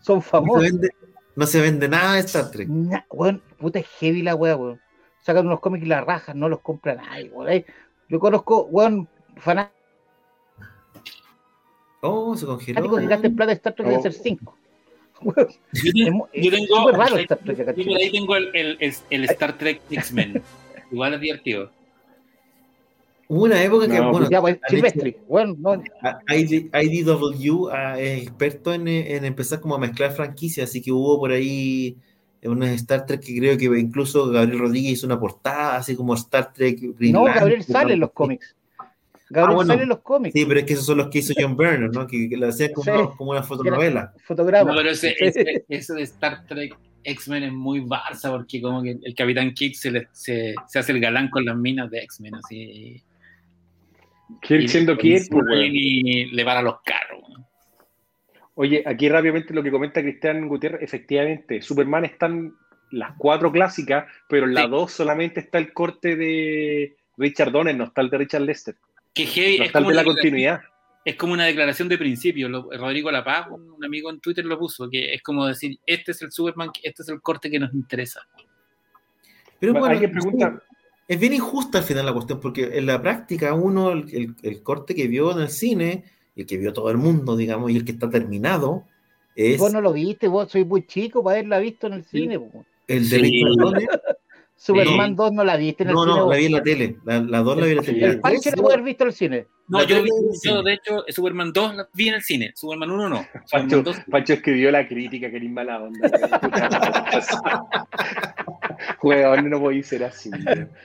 son 0.00 0.16
No 0.18 0.22
se, 0.22 0.28
famosos. 0.28 0.62
vende, 0.62 0.90
no 1.34 1.46
se 1.46 1.60
vende 1.60 1.88
nada 1.88 2.12
de 2.14 2.20
Star 2.20 2.50
Trek. 2.50 2.68
Na- 2.68 3.04
weón, 3.10 3.42
puta 3.58 3.78
es 3.80 3.86
heavy 3.98 4.22
la 4.22 4.34
weá, 4.36 4.54
weón. 4.56 4.80
Sacan 5.22 5.46
unos 5.46 5.58
cómics 5.60 5.84
y 5.84 5.88
las 5.88 6.04
rajas, 6.04 6.36
no 6.36 6.48
los 6.48 6.60
compra 6.60 6.94
nadie, 6.94 7.30
weón. 7.30 7.48
Ahí, 7.48 7.64
Yo 8.08 8.20
conozco, 8.20 8.66
weón, 8.66 9.08
fanáticos 9.38 9.74
Oh, 12.02 12.36
se 12.36 12.46
congeló. 12.46 12.96
que 12.96 13.06
gastan 13.06 13.34
plata 13.34 13.48
de 13.50 13.54
Star 13.54 13.74
Trek 13.74 13.88
de 13.88 13.96
Oh. 13.96 13.98
hacer 13.98 14.12
5. 14.12 14.56
Yo, 15.72 15.92
tengo- 15.92 16.28
yo 16.32 16.90
raro 16.92 17.16
Star 17.16 17.38
Trek 17.38 17.58
yo 17.76 17.84
por 17.84 17.96
ahí 17.96 18.10
tengo 18.12 18.36
el, 18.36 18.50
el- 18.54 18.76
el- 18.80 18.94
el 19.10 19.24
Star 19.24 19.56
Trek 19.58 19.80
X-Men. 19.90 20.42
Igual 20.92 21.14
es 21.14 21.20
divertido. 21.20 21.70
Hubo 23.28 23.44
una 23.44 23.60
época 23.62 23.88
que, 23.88 23.98
No, 23.98 24.12
bueno, 24.12 24.30
Ya, 24.30 24.40
pues, 24.40 24.58
Silvestri, 24.68 25.16
weón, 25.26 25.56
no, 25.60 25.82
ID 26.28 26.70
IDW 26.72 27.68
ah, 27.72 27.98
es 27.98 28.22
experto 28.22 28.72
en, 28.72 28.86
eh, 28.86 29.16
en 29.16 29.24
empezar 29.24 29.60
como 29.60 29.74
a 29.74 29.78
mezclar 29.78 30.12
franquicias, 30.12 30.70
así 30.70 30.80
que 30.80 30.92
hubo 30.92 31.18
por 31.18 31.32
ahí 31.32 31.96
unos 32.44 32.68
Star 32.68 33.04
Trek 33.04 33.20
que 33.22 33.36
creo 33.36 33.58
que 33.58 33.64
incluso 33.80 34.30
Gabriel 34.30 34.60
Rodríguez 34.60 34.92
hizo 34.92 35.06
una 35.06 35.18
portada, 35.18 35.76
así 35.76 35.96
como 35.96 36.14
Star 36.14 36.52
Trek 36.52 36.78
Green 36.96 37.12
no, 37.14 37.24
Gabriel 37.24 37.64
sale 37.64 37.94
en 37.94 38.00
los 38.00 38.12
cómics. 38.12 38.54
Gabriel 39.28 39.50
Ah, 39.50 39.54
bueno. 39.54 39.68
sale 39.68 39.82
en 39.82 39.88
los 39.88 39.98
cómics. 40.00 40.32
Sí, 40.32 40.44
pero 40.46 40.60
es 40.60 40.66
que 40.66 40.72
esos 40.74 40.86
son 40.86 40.98
los 40.98 41.08
que 41.08 41.18
hizo 41.18 41.34
John 41.36 41.56
Byrne, 41.56 41.88
¿no? 41.92 42.06
Que, 42.06 42.28
que 42.28 42.36
lo 42.36 42.48
hacían 42.48 42.72
como, 42.72 42.84
Sí. 42.84 42.90
una, 42.90 43.16
como 43.16 43.30
una 43.32 43.42
fotonovela. 43.42 44.12
Fotograma. 44.26 44.70
No, 44.70 44.76
pero 44.76 44.90
ese, 44.90 45.14
ese- 45.18 45.64
eso 45.68 45.94
de 45.94 46.02
Star 46.02 46.46
Trek 46.46 46.76
X-Men 47.02 47.42
es 47.44 47.52
muy 47.52 47.80
Barça 47.80 48.30
porque 48.30 48.60
como 48.60 48.82
que 48.82 48.96
el 49.02 49.14
Capitán 49.14 49.52
Kick 49.54 49.74
se, 49.74 49.90
le- 49.90 50.08
se, 50.12 50.54
se 50.68 50.78
hace 50.78 50.92
el 50.92 51.00
galán 51.00 51.28
con 51.30 51.44
las 51.44 51.56
minas 51.56 51.90
de 51.90 51.98
X-Men 52.00 52.34
así. 52.36 53.02
¿Quién 54.42 54.62
Y- 54.62 54.68
siendo 54.68 54.92
y- 54.94 54.96
quién, 54.96 55.22
pues, 55.30 55.44
y 55.72 56.24
le 56.26 56.44
para 56.44 56.62
los 56.62 56.80
carros. 56.82 57.22
Oye, 58.54 58.82
aquí 58.86 59.08
rápidamente 59.08 59.52
lo 59.52 59.62
que 59.62 59.70
comenta 59.70 60.00
Cristian 60.02 60.48
Gutiérrez, 60.48 60.82
efectivamente, 60.82 61.60
Superman 61.62 62.04
están 62.06 62.54
las 62.90 63.12
cuatro 63.18 63.52
clásicas, 63.52 64.06
pero 64.28 64.46
en 64.46 64.54
la 64.54 64.62
Sí. 64.64 64.70
dos 64.70 64.92
solamente 64.92 65.40
está 65.40 65.58
el 65.58 65.72
corte 65.72 66.16
de 66.16 66.96
Richard 67.18 67.52
Donner, 67.52 67.76
no 67.76 67.84
está 67.84 68.00
el 68.00 68.08
de 68.10 68.18
Richard 68.18 68.42
Lester, 68.42 68.76
Que 69.16 69.26
heavy, 69.26 69.58
no 69.58 69.64
es, 69.64 69.72
como 69.72 69.90
la 69.90 70.02
una, 70.02 70.04
continuidad. 70.04 70.60
es 71.04 71.16
como 71.16 71.32
una 71.32 71.44
declaración 71.46 71.88
de 71.88 71.96
principio. 71.98 72.48
Lo- 72.48 72.68
Rodrigo 72.70 73.10
La 73.10 73.24
Paz, 73.24 73.46
un, 73.50 73.70
un 73.70 73.84
amigo 73.84 74.10
en 74.10 74.20
Twitter 74.20 74.44
lo 74.44 74.58
puso, 74.58 74.88
que 74.90 75.14
es 75.14 75.22
como 75.22 75.46
decir, 75.46 75.78
este 75.86 76.12
es 76.12 76.22
el 76.22 76.30
Superman, 76.30 76.70
este 76.82 77.02
es 77.02 77.08
el 77.08 77.20
corte 77.22 77.50
que 77.50 77.58
nos 77.58 77.72
interesa. 77.72 78.20
Pero 79.58 79.72
bueno, 79.72 79.86
Alguien 79.86 80.12
pregunta, 80.12 80.62
es 81.08 81.18
bien 81.18 81.32
injusta 81.32 81.78
al 81.78 81.84
final 81.84 82.04
la 82.06 82.12
cuestión, 82.12 82.40
porque 82.40 82.76
en 82.76 82.86
la 82.86 83.00
práctica 83.00 83.54
uno, 83.54 83.92
el, 83.92 84.04
el- 84.14 84.34
el 84.42 84.62
corte 84.62 84.94
que 84.94 85.08
vio 85.08 85.32
en 85.32 85.40
el 85.42 85.48
cine, 85.48 86.04
el 86.34 86.44
que 86.46 86.58
vio 86.58 86.72
todo 86.74 86.90
el 86.90 86.98
mundo, 86.98 87.36
digamos, 87.36 87.70
y 87.70 87.76
el 87.76 87.84
que 87.84 87.92
está 87.92 88.10
terminado, 88.10 88.84
es 89.34 89.58
Vos 89.58 89.72
no 89.72 89.80
lo 89.80 89.92
viste, 89.92 90.28
vos 90.28 90.50
sois 90.50 90.66
muy 90.66 90.86
chico 90.86 91.22
para 91.22 91.38
haberla 91.38 91.58
visto 91.58 91.86
en 91.86 91.92
el 91.94 92.04
cine. 92.04 92.38
po. 92.38 92.64
el 92.88 93.08
de 93.08 93.16
Sí. 93.16 93.22
Richard 93.22 93.52
Donner. 93.56 93.88
Superman 94.58 95.10
Sí. 95.10 95.14
2 95.16 95.32
no 95.32 95.44
la 95.44 95.56
viste 95.56 95.82
en 95.82 95.90
el 95.90 95.94
No, 95.94 96.02
cine. 96.04 96.14
no, 96.16 96.24
vos. 96.24 96.30
la 96.34 96.38
vi 96.38 96.46
en 96.46 96.52
la 96.52 96.62
tele. 96.62 96.96
La, 97.04 97.20
la 97.20 97.38
dos 97.40 97.56
la 97.58 97.64
vi 97.66 97.70
en 97.72 97.76
la 97.76 97.82
tele. 97.82 98.00
La 98.00 98.06
la 98.06 98.20
puede 98.62 98.74
haber 98.74 98.82
visto 98.84 99.04
en 99.04 99.08
el 99.08 99.14
cine. 99.14 99.46
No, 99.68 99.80
La 99.80 99.84
yo, 99.86 100.02
vi- 100.02 100.10
yo, 100.44 100.62
de 100.62 100.72
hecho, 100.74 101.04
Superman 101.08 101.52
2 101.52 101.74
la 101.76 101.88
vi 101.92 102.08
en 102.08 102.14
el 102.14 102.22
cine, 102.22 102.52
Superman 102.54 102.90
1 102.90 103.08
no. 103.08 103.16
Pancho, 103.50 103.76
Superman 103.78 103.82
2 103.84 103.96
Pancho 104.10 104.32
escribió 104.34 104.70
la 104.70 104.86
crítica, 104.88 105.28
que 105.30 105.36
eres 105.36 105.50
mala 105.50 105.82
onda. 105.82 106.08
Weón, 109.02 109.50
no 109.50 109.60
podéis 109.60 109.86
ser 109.86 110.04
así. 110.04 110.30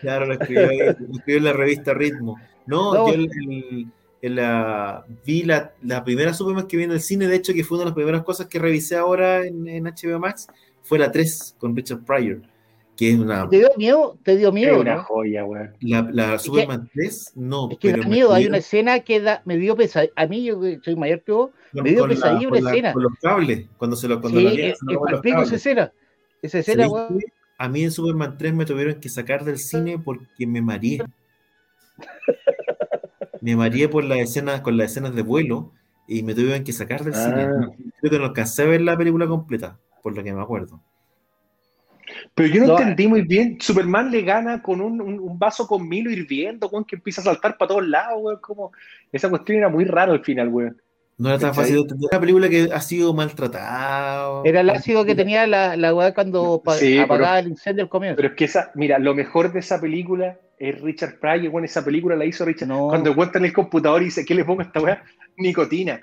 Claro, 0.02 0.26
lo 0.28 0.34
escribió, 0.34 0.68
lo 0.68 0.92
escribió 1.18 1.38
en 1.38 1.44
la 1.44 1.54
revista 1.54 1.94
Ritmo. 1.94 2.38
No, 2.66 2.94
No. 2.94 3.08
yo 3.08 3.14
el- 3.14 3.30
el- 3.50 3.88
el, 4.22 4.36
la, 4.36 5.04
vi 5.26 5.42
la, 5.44 5.74
la 5.82 6.04
primera 6.04 6.32
Superman 6.34 6.68
que 6.68 6.78
vi 6.78 6.84
en 6.84 6.92
el 6.92 7.02
cine, 7.02 7.28
de 7.28 7.36
hecho, 7.38 7.54
que 7.54 7.64
fue 7.64 7.78
una 7.78 7.86
de 7.86 7.90
las 7.90 7.96
primeras 7.96 8.24
cosas 8.24 8.46
que 8.48 8.60
revisé 8.60 8.96
ahora 8.96 9.44
en, 9.46 9.68
en 9.68 9.86
HBO 9.86 10.20
Max, 10.20 10.48
fue 10.84 11.00
la 11.00 11.12
3 11.12 11.56
con 11.58 11.76
Richard 11.76 12.04
Pryor, 12.06 12.42
que 12.98 13.10
es 13.12 13.20
una... 13.20 13.50
¿Te 13.50 13.58
dio 13.58 13.70
miedo? 13.78 14.18
¿Te 14.24 14.36
dio 14.38 14.50
Es 14.50 14.54
miedo, 14.54 14.80
una 14.82 14.96
no? 14.96 15.04
joya, 15.04 15.44
weón. 15.46 15.76
La, 15.82 16.08
la 16.12 16.38
Superman 16.40 16.90
3, 16.94 17.34
no, 17.36 17.70
Es 17.72 17.78
que 17.80 17.92
da 17.92 17.98
me 17.98 18.06
miedo, 18.06 18.34
hay 18.34 18.46
una 18.48 18.58
escena 18.58 19.00
que 19.00 19.20
da, 19.22 19.42
me 19.46 19.58
dio 19.58 19.76
pesadilla. 19.76 20.14
A 20.16 20.28
mí, 20.28 20.44
yo 20.44 20.60
que 20.60 20.80
soy 20.84 20.96
mayor 20.96 21.24
que 21.24 21.32
vos, 21.32 21.50
me 21.74 21.90
dio 21.90 22.08
pesadilla 22.08 22.48
una 22.48 22.60
la- 22.62 22.70
escena. 22.72 22.94
Con 22.94 23.04
los 23.04 23.14
cables, 23.22 23.68
cuando 23.78 23.96
se 23.96 24.08
lo 24.08 24.22
cuando 24.22 24.40
sí, 24.40 24.46
la 24.46 24.52
es, 24.52 24.80
es 24.80 25.46
esa 25.48 25.56
escena. 25.56 25.92
Esa 26.42 26.60
escena, 26.60 26.84
¿Sabéis 26.88 26.94
weón. 27.10 27.20
qué? 27.20 27.26
A 27.58 27.70
mí 27.70 27.84
en 27.84 27.92
Superman 27.92 28.38
3 28.38 28.54
me 28.54 28.66
tuvieron 28.66 28.96
que 29.00 29.10
sacar 29.10 29.46
del 29.46 29.58
cine 29.58 30.00
porque 30.00 30.46
me 30.48 30.62
mareé. 30.62 31.00
Me 33.42 33.56
mareé 33.56 33.90
por 33.90 34.04
las 34.04 34.20
escenas, 34.20 34.62
con 34.62 34.78
las 34.78 34.92
escenas 34.92 35.16
de 35.16 35.24
vuelo 35.24 35.72
y 36.08 36.22
me 36.24 36.36
tuvieron 36.36 36.64
que 36.64 36.74
sacar 36.74 37.04
del 37.04 37.14
Ah. 37.16 37.24
cine. 37.24 37.48
Creo 38.00 38.12
que 38.12 38.20
no 38.20 38.26
alcancé 38.26 38.62
a 38.64 38.66
ver 38.68 38.82
la 38.82 38.96
película 38.98 39.26
completa, 39.28 39.80
por 40.04 40.16
lo 40.16 40.24
que 40.24 40.32
me 40.34 40.42
acuerdo. 40.42 40.80
Pero 42.34 42.50
yo 42.54 42.62
no, 42.62 42.68
No, 42.68 42.80
entendí 42.80 43.08
muy 43.08 43.22
bien. 43.22 43.58
Superman 43.60 44.12
le 44.12 44.22
gana 44.22 44.62
con 44.62 44.82
un, 44.82 45.02
un- 45.02 45.20
un 45.20 45.40
vaso 45.40 45.68
con 45.68 45.88
Milo 45.88 46.10
hirviendo, 46.12 46.68
weón, 46.70 46.86
que 46.86 46.96
empieza 46.96 47.22
a 47.22 47.26
saltar 47.26 47.58
para 47.58 47.70
todos 47.70 47.88
lados, 47.88 48.20
weón. 48.22 48.40
Como... 48.42 48.72
Esa 49.12 49.30
cuestión 49.30 49.58
era 49.60 49.70
muy 49.70 49.86
rara 49.86 50.12
al 50.12 50.24
final, 50.24 50.48
weón. 50.50 50.82
No 51.18 51.30
era 51.30 51.38
tan 51.38 51.54
fácil 51.54 51.76
de 51.76 51.82
entender. 51.82 52.10
Una 52.12 52.20
película 52.20 52.50
que 52.50 52.70
ha 52.74 52.82
sido 52.82 53.14
maltratada. 53.14 54.42
Era 54.44 54.62
el 54.62 54.70
ácido 54.72 55.06
que 55.06 55.14
tenía 55.14 55.46
la, 55.46 55.76
la 55.78 55.94
weá 55.94 56.14
cuando 56.16 56.64
Sí, 56.80 56.98
apagaba 56.98 57.40
el 57.40 57.50
incendio 57.50 57.84
al 57.84 57.90
comienzo. 57.90 58.16
Pero 58.16 58.30
es 58.30 58.34
que 58.36 58.46
esa, 58.46 58.72
mira, 58.76 58.98
lo 58.98 59.14
mejor 59.14 59.54
de 59.54 59.60
esa 59.60 59.80
película 59.80 60.40
es 60.58 60.82
Richard 60.82 61.20
Pryor, 61.20 61.50
weón. 61.54 61.66
Esa 61.66 61.86
película 61.86 62.16
la 62.16 62.26
hizo 62.26 62.44
Richard. 62.44 62.70
No. 62.70 62.88
Cuando 62.88 63.14
cuenta 63.16 63.38
en 63.38 63.46
el 63.46 63.54
computador 63.54 64.02
y 64.02 64.06
dice, 64.06 64.26
¿qué 64.26 64.34
le 64.34 64.46
pongo 64.46 64.62
a 64.62 64.64
esta 64.64 64.82
weá? 64.82 65.04
Nicotina. 65.38 66.02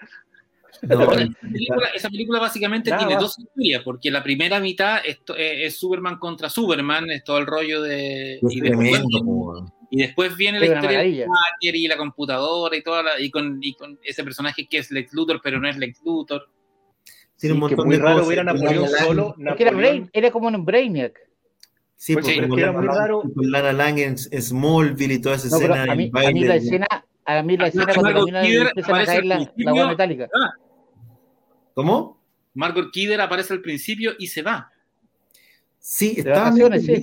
No, 0.83 1.07
Bueno, 1.07 1.23
esa, 1.23 1.41
película, 1.41 1.89
esa 1.95 2.09
película 2.11 2.41
básicamente 2.41 2.91
Nada 2.91 3.07
tiene 3.07 3.21
dos 3.21 3.39
historias, 3.39 3.83
porque 3.83 4.11
la 4.11 4.23
primera 4.23 4.61
mitad 4.61 5.01
es, 5.05 5.25
to- 5.25 5.35
es- 5.37 5.77
Superman 5.79 6.19
contra 6.19 6.49
Superman, 6.49 7.11
es 7.11 7.25
todo 7.25 7.39
el 7.39 7.47
rollo 7.47 7.83
de... 7.83 8.39
Y 8.43 8.61
después, 8.61 9.03
weón. 9.03 9.73
y 9.91 10.03
después 10.03 10.37
viene 10.37 10.61
la 10.61 10.67
historia 10.67 10.91
maravilla. 10.91 11.25
de 11.25 11.29
Hacker 11.31 11.77
y 11.77 11.89
la 11.89 11.97
computadora 11.97 12.77
y, 12.77 12.83
toda 12.83 13.03
la- 13.03 13.21
y, 13.21 13.31
con, 13.31 13.59
y 13.61 13.75
con 13.75 13.99
ese 14.05 14.23
personaje 14.23 14.69
que 14.69 14.79
es 14.79 14.91
Lex 14.91 15.13
Luthor, 15.15 15.41
pero 15.43 15.59
no 15.61 15.69
es 15.69 15.77
Lex 15.77 16.01
Luthor. 16.05 16.49
Tiene 17.39 17.55
un 17.55 17.61
Sí, 17.63 17.69
que 17.69 17.77
montón 17.77 17.87
muy 17.87 17.97
de 17.97 18.03
raro 18.03 18.15
cosas. 18.17 18.29
ver 18.29 18.41
a 18.41 18.45
Napoleón 18.45 18.89
solo. 18.89 19.35
Es 19.39 19.57
que 19.57 19.63
era, 19.63 19.73
Napoleón- 19.73 19.79
Brain- 19.79 20.11
era 20.13 20.31
como 20.31 20.49
un 20.49 20.65
Brainiac. 20.65 21.19
Sí, 21.97 22.13
Pues 22.15 22.25
porque 22.27 22.35
sí, 22.35 22.41
pero 22.41 22.45
es 22.45 22.49
con 22.51 22.57
que 22.57 22.63
era 22.63 22.73
muy 22.73 22.87
raro. 22.87 23.23
Lana 23.37 23.73
Lang 23.73 23.99
en, 23.99 24.17
en 24.31 24.43
Smallville 24.43 25.15
y 25.15 25.21
toda 25.21 25.35
esa 25.37 25.49
No, 25.49 25.57
escena. 25.57 25.83
a 25.93 25.95
mí, 25.97 26.11
a 26.15 26.31
mí 26.31 26.45
la 26.45 26.55
escena, 26.57 26.87
a 27.29 27.43
mí 27.43 27.57
la 27.59 27.67
escena 27.67 27.85
cuando 27.85 28.03
Margot 28.03 28.21
caminan 28.21 28.45
y 28.45 28.49
Kidder 28.49 28.67
empiezan 28.69 28.91
a 28.91 28.95
aparece 28.95 29.13
caer 29.13 29.33
al 29.33 29.53
la, 29.57 29.75
la 29.75 29.89
metálica. 29.89 30.29
¿Cómo? 31.75 32.19
Margot 32.55 32.91
Kidder 32.91 33.21
aparece 33.21 33.53
al 33.53 33.61
principio 33.61 34.13
y 34.19 34.29
se 34.29 34.43
va. 34.43 34.73
Sí, 35.79 36.15
estaba 36.17 36.53
sí. 36.53 37.03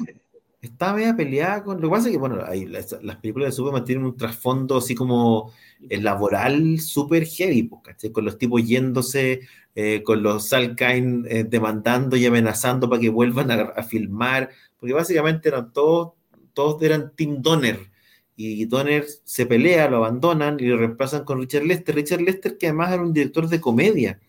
está 0.62 0.94
media 0.94 1.16
peleada 1.16 1.64
con. 1.64 1.80
Lo 1.80 1.88
que 1.88 1.92
pasa 1.92 2.08
es 2.08 2.14
que, 2.14 2.18
bueno, 2.18 2.44
ahí, 2.46 2.66
las, 2.66 2.98
las 3.04 3.18
películas 3.18 3.50
de 3.50 3.52
Superman 3.52 3.86
tienen 3.86 4.04
un 4.04 4.18
trasfondo 4.18 4.78
así 4.78 4.96
como 4.96 5.54
eh, 5.90 6.02
laboral 6.02 6.80
súper 6.80 7.26
heavy, 7.26 7.64
pues, 7.64 7.84
¿cachai? 7.84 8.12
Con 8.12 8.26
los 8.26 8.40
tipos 8.40 8.64
yéndose, 8.68 9.42
eh, 9.76 10.02
con 10.04 10.24
los 10.24 10.50
Salkine 10.50 11.24
eh, 11.30 11.44
demandando 11.44 12.18
y 12.18 12.26
amenazando 12.26 12.90
para 12.90 13.00
que 13.00 13.10
vuelvan 13.10 13.52
a, 13.52 13.62
a 13.62 13.84
filmar, 13.84 14.50
porque 14.80 14.94
básicamente 14.94 15.50
eran 15.50 15.72
todos, 15.72 16.14
todos 16.54 16.82
eran 16.82 17.12
Team 17.16 17.44
Donner. 17.44 17.95
Y 18.38 18.66
Donner 18.66 19.06
se 19.24 19.46
pelea, 19.46 19.90
lo 19.90 19.98
abandonan 19.98 20.58
y 20.60 20.66
lo 20.66 20.78
reemplazan 20.78 21.24
con 21.24 21.40
Richard 21.40 21.64
Lester. 21.64 21.96
Richard 21.96 22.22
Lester, 22.22 22.58
que 22.58 22.68
además 22.68 22.92
era 22.94 23.02
un 23.02 23.14
director 23.14 23.48
de 23.48 23.62
comedia. 23.62 24.20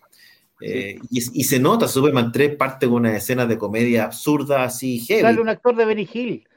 Eh, 0.61 0.99
y, 1.11 1.41
y 1.41 1.45
se 1.45 1.59
nota, 1.59 1.87
Superman 1.89 2.33
3 2.33 2.57
parte 2.57 2.87
con 2.87 2.97
una 2.97 3.15
escena 3.17 3.45
de 3.47 3.59
comedia 3.59 4.05
absurda, 4.05 4.65
así 4.65 5.01
heavy. 5.01 5.21
Sale 5.23 5.41
un 5.41 5.49
actor 5.49 5.77
de 5.77 5.85
Benny 5.85 6.09
Hill. 6.11 6.49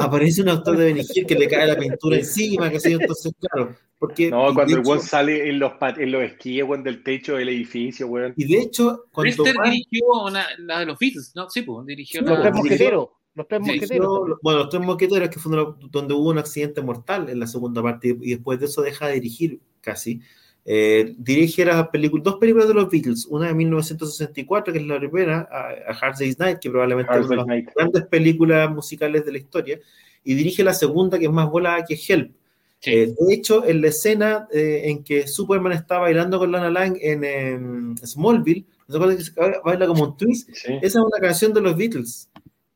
Aparece 0.00 0.42
un 0.42 0.48
actor 0.48 0.76
de 0.76 0.86
Benny 0.86 1.02
Hill 1.14 1.26
que 1.26 1.34
le 1.34 1.46
cae 1.48 1.66
la 1.66 1.76
pintura 1.76 2.16
encima, 2.16 2.70
que 2.70 2.80
sé 2.80 2.92
yo, 2.92 2.98
entonces, 3.00 3.32
claro. 3.38 3.76
Porque, 3.98 4.30
No, 4.30 4.52
cuando 4.54 4.74
el 4.76 4.80
hecho- 4.82 4.98
sale 5.00 5.48
en 5.48 5.58
los, 5.58 5.72
en 5.98 6.10
los 6.12 6.22
esquíes, 6.24 6.64
weón, 6.66 6.82
del 6.82 7.02
techo 7.02 7.36
del 7.36 7.48
edificio, 7.48 8.06
weón. 8.08 8.34
Y 8.36 8.44
de 8.44 8.60
hecho, 8.62 9.04
cuando 9.12 9.44
van- 9.44 9.70
dirigió 9.70 10.04
una, 10.26 10.46
la 10.58 10.80
de 10.80 10.86
los 10.86 10.98
Beatles, 10.98 11.32
¿no? 11.34 11.48
Sí, 11.48 11.62
pues, 11.62 11.86
dirigió 11.86 12.20
Los 12.22 12.30
la- 12.30 12.40
tres 12.42 12.52
sí, 12.54 12.58
mosqueteros. 12.60 13.08
Los 13.34 13.48
tres 13.48 13.62
sí, 13.64 13.72
mosqueteros. 13.72 14.38
bueno, 14.42 14.58
los 14.60 14.68
tres 14.68 14.82
mosqueteros, 14.82 15.28
que 15.28 15.38
fue 15.38 15.56
donde 15.90 16.14
hubo 16.14 16.30
un 16.30 16.38
accidente 16.38 16.80
mortal 16.80 17.28
en 17.28 17.40
la 17.40 17.46
segunda 17.46 17.82
parte, 17.82 18.16
y 18.20 18.30
después 18.30 18.60
de 18.60 18.66
eso 18.66 18.82
deja 18.82 19.08
de 19.08 19.14
dirigir 19.14 19.60
casi. 19.80 20.20
Eh, 20.66 21.14
dirige 21.18 21.64
las 21.64 21.88
películas, 21.88 22.24
dos 22.24 22.36
películas 22.36 22.68
de 22.68 22.74
los 22.74 22.88
Beatles, 22.88 23.26
una 23.26 23.48
de 23.48 23.54
1964, 23.54 24.72
que 24.72 24.78
es 24.78 24.86
la 24.86 24.98
primera, 24.98 25.48
a, 25.50 25.92
a 25.92 25.98
Hard 26.00 26.16
Day's 26.18 26.38
Night, 26.38 26.58
que 26.58 26.70
probablemente 26.70 27.12
Hard 27.12 27.20
es 27.20 27.26
una 27.26 27.30
de 27.30 27.36
las 27.36 27.46
Night. 27.46 27.68
grandes 27.76 28.06
películas 28.06 28.70
musicales 28.70 29.24
de 29.26 29.32
la 29.32 29.38
historia, 29.38 29.80
y 30.22 30.34
dirige 30.34 30.64
la 30.64 30.72
segunda, 30.72 31.18
que 31.18 31.26
es 31.26 31.32
más 31.32 31.50
volada, 31.50 31.84
que 31.84 31.98
Help. 32.08 32.32
Sí. 32.80 32.92
Eh, 32.92 33.14
de 33.18 33.34
hecho, 33.34 33.64
en 33.66 33.80
la 33.80 33.88
escena 33.88 34.48
eh, 34.52 34.82
en 34.84 35.02
que 35.02 35.26
Superman 35.26 35.72
está 35.72 35.98
bailando 35.98 36.38
con 36.38 36.52
Lana 36.52 36.70
Lang 36.70 36.96
en 37.00 37.24
em, 37.24 37.96
Smallville, 37.96 38.64
¿no 38.86 38.92
se 38.92 38.96
acuerdan 38.96 39.16
que 39.16 39.24
se 39.24 39.32
baila 39.64 39.86
como 39.86 40.04
un 40.04 40.16
twist? 40.16 40.50
Sí. 40.52 40.74
Esa 40.82 40.98
es 40.98 41.04
una 41.04 41.18
canción 41.20 41.52
de 41.52 41.60
los 41.62 41.76
Beatles. 41.76 42.28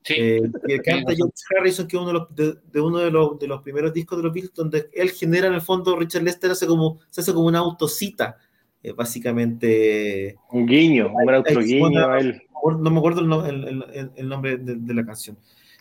Sí. 0.09 0.15
Eh, 0.19 0.41
que 0.67 0.79
canta 0.81 1.15
George 1.15 1.35
Harrison, 1.57 1.87
que 1.87 1.97
es 1.97 2.03
uno 2.03 2.13
de 2.13 2.19
los, 2.19 2.35
de, 2.35 2.55
de 2.73 2.81
uno 2.81 2.99
de 2.99 3.11
los, 3.11 3.39
de 3.39 3.47
los 3.47 3.63
primeros 3.63 3.93
discos 3.93 4.19
de 4.19 4.25
los 4.25 4.33
Beatles, 4.33 4.55
donde 4.55 4.89
él 4.93 5.11
genera 5.11 5.47
en 5.49 5.55
el 5.55 5.61
fondo, 5.61 5.97
Richard 5.97 6.23
Lester 6.23 6.51
hace 6.51 6.67
como, 6.67 6.99
se 7.11 7.21
hace 7.21 7.33
como 7.35 7.47
una 7.47 7.59
autocita, 7.59 8.37
eh, 8.83 8.93
básicamente, 8.93 10.37
Un 10.51 10.67
guiño, 10.67 11.09
un 11.15 11.27
gran 11.27 11.43
guiño 11.43 12.09
a 12.11 12.19
él. 12.21 12.43
no 12.81 12.91
me 12.91 12.99
acuerdo 12.99 13.21
el, 13.21 13.29
no- 13.29 13.47
el- 13.47 13.65
el- 13.93 14.11
el 14.17 14.29
nombre 14.29 14.57
de, 14.57 14.77
de 14.77 14.95
la 14.95 15.05
canción, 15.07 15.37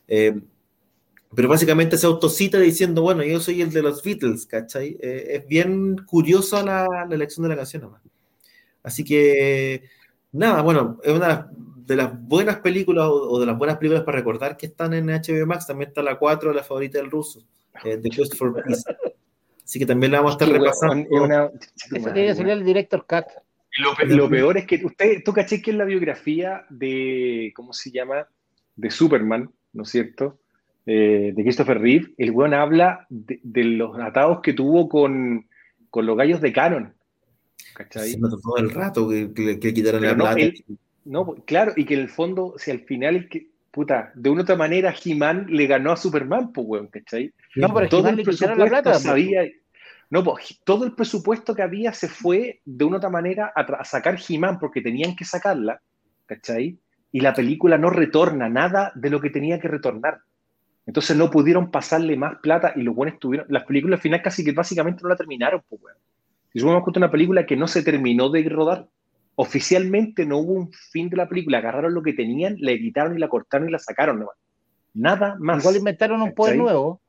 Eh, 0.08 0.40
pero 1.36 1.50
básicamente 1.50 1.98
se 1.98 2.06
autocita 2.08 2.58
diciendo, 2.60 3.02
bueno, 3.02 3.22
yo 3.24 3.40
soy 3.42 3.62
el 3.62 3.72
de 3.72 3.82
los 3.82 4.02
Beatles, 4.02 4.46
¿cachai? 4.46 4.98
Eh, 5.02 5.28
es 5.36 5.48
bien 5.48 5.98
curiosa 6.06 6.64
la, 6.64 7.06
la 7.08 7.16
elección 7.16 7.44
de 7.44 7.50
la 7.50 7.58
canción, 7.58 7.84
además. 7.84 8.02
Así 8.82 9.04
que, 9.04 9.84
nada, 10.32 10.62
bueno, 10.62 11.00
es 11.04 11.12
una 11.14 11.28
de 11.28 11.34
las, 11.34 11.46
de 11.88 11.96
las 11.96 12.22
buenas 12.28 12.58
películas 12.58 13.06
o, 13.06 13.30
o 13.32 13.40
de 13.40 13.46
las 13.46 13.58
buenas 13.58 13.78
películas 13.78 14.04
para 14.04 14.18
recordar 14.18 14.58
que 14.58 14.66
están 14.68 14.94
en 14.94 15.08
HBO 15.08 15.46
Max. 15.48 15.66
También 15.68 15.90
está 15.90 16.02
la 16.04 16.20
4, 16.20 16.54
la 16.54 16.64
favorita 16.64 16.98
del 17.00 17.10
ruso, 17.10 17.44
eh, 17.84 17.98
The 17.98 18.10
Quest 18.10 18.36
for 18.36 18.54
Peace. 18.54 18.84
Así 19.64 19.80
que 19.80 19.86
también 19.86 20.12
la 20.12 20.20
vamos 20.20 20.34
a 20.34 20.36
estar 20.46 20.50
repasando. 20.50 21.08
es 21.10 21.22
una- 21.22 21.50
Ese 21.92 22.12
tiene 22.12 22.28
que 22.28 22.36
salir 22.36 22.52
el 22.54 22.64
director 22.66 23.06
Cut. 23.08 23.26
Lo, 23.80 23.96
pe- 23.96 24.06
lo 24.08 24.30
peor 24.30 24.58
es 24.58 24.66
que 24.66 24.82
usted, 24.86 25.22
tú 25.24 25.34
caché 25.34 25.62
que 25.62 25.72
en 25.72 25.78
la 25.78 25.86
biografía 25.86 26.66
de, 26.70 27.52
¿cómo 27.56 27.74
se 27.74 27.92
llama? 27.92 28.28
De 28.76 28.90
Superman, 28.90 29.50
¿no 29.74 29.84
es 29.84 29.90
cierto? 29.90 30.40
Eh, 30.86 31.32
de 31.36 31.44
Christopher 31.44 31.80
Reeve, 31.80 32.14
el 32.18 32.32
weón 32.32 32.54
habla 32.54 33.06
de, 33.10 33.40
de 33.44 33.64
los 33.66 34.00
atados 34.00 34.40
que 34.42 34.54
tuvo 34.54 34.88
con, 34.90 35.48
con 35.90 36.06
los 36.06 36.18
gallos 36.18 36.40
de 36.42 36.54
Canon. 36.54 36.94
¿Cachai? 37.74 38.12
Se 38.14 38.20
todo 38.20 38.58
el 38.58 38.70
rato 38.72 39.08
que, 39.10 39.34
que, 39.34 39.60
que 39.60 39.74
quitaron 39.74 40.00
Pero 40.02 40.12
la 40.14 40.18
no, 40.18 40.24
plata. 40.24 40.40
él- 40.40 40.64
No, 41.08 41.26
pues, 41.26 41.42
claro, 41.46 41.74
y 41.76 41.86
que 41.86 41.94
en 41.94 42.02
el 42.02 42.10
fondo, 42.10 42.56
si 42.58 42.70
al 42.72 42.82
final, 42.82 43.16
el 43.16 43.30
que, 43.30 43.48
puta, 43.72 44.12
de 44.14 44.30
una 44.30 44.42
u 44.42 44.44
otra 44.44 44.58
manera, 44.58 44.94
He-Man 44.94 45.48
le 45.50 45.66
ganó 45.66 45.92
a 45.94 45.98
Superman, 45.98 46.52
pues, 46.52 46.68
weón, 46.68 46.88
¿cachai? 46.88 47.34
No, 47.56 47.74
pero 47.74 47.88
todo 47.88 48.10
el 48.10 48.18
le 48.18 48.24
quitaron 48.26 48.60
la 48.60 48.66
presupuesto 48.66 48.84
plata. 48.84 49.00
sabía. 49.00 49.44
No, 50.10 50.24
pues 50.24 50.60
todo 50.64 50.86
el 50.86 50.94
presupuesto 50.94 51.56
que 51.56 51.62
había 51.62 51.92
se 51.94 52.08
fue 52.08 52.62
de 52.64 52.86
una 52.86 52.96
u 52.96 52.98
otra 52.98 53.10
manera 53.10 53.52
a, 53.56 53.84
sacar 53.84 54.18
He-Man 54.28 54.58
porque 54.60 54.82
tenían 54.82 55.16
que 55.16 55.26
sacarla, 55.26 55.82
¿cachai? 56.26 56.78
Y 57.12 57.20
la 57.22 57.34
película 57.34 57.78
no 57.78 57.90
retorna 57.90 58.50
nada 58.50 58.92
de 58.96 59.10
lo 59.10 59.20
que 59.20 59.30
tenía 59.30 59.60
que 59.60 59.68
retornar. 59.68 60.20
Entonces 60.86 61.18
no 61.18 61.30
pudieron 61.30 61.72
pasarle 61.72 62.16
más 62.16 62.38
plata 62.42 62.74
y 62.76 62.84
los 62.84 62.96
buenos 62.96 63.20
tuvieron. 63.20 63.48
Las 63.50 63.66
películas 63.66 63.98
al 63.98 64.02
final 64.02 64.22
casi 64.22 64.44
que 64.44 64.54
básicamente 64.54 65.04
no 65.04 65.10
la 65.10 65.18
terminaron, 65.18 65.62
pues, 65.68 65.82
weón. 65.82 65.98
Y 66.54 66.60
supongamos 66.60 66.92
que 66.92 67.00
una 67.00 67.12
película 67.12 67.46
que 67.46 67.58
no 67.58 67.68
se 67.68 67.84
terminó 67.84 68.30
de 68.30 68.48
rodar. 68.48 68.88
Oficialmente 69.40 70.26
no 70.26 70.40
hubo 70.40 70.54
un 70.54 70.72
fin 70.72 71.10
de 71.10 71.18
la 71.18 71.30
película. 71.30 71.60
Agarraron 71.60 71.94
lo 71.94 72.02
que 72.02 72.14
tenían, 72.14 72.56
la 72.60 72.72
editaron 72.72 73.16
y 73.16 73.20
la 73.20 73.30
cortaron 73.30 73.70
y 73.70 73.72
la 73.72 73.78
sacaron 73.78 74.18
nomás. 74.20 74.36
Nada 74.96 75.36
más. 75.40 75.64
Igual 75.64 75.76
inventaron 75.76 76.22
un 76.24 76.34
poder 76.34 76.58
nuevo. 76.58 77.00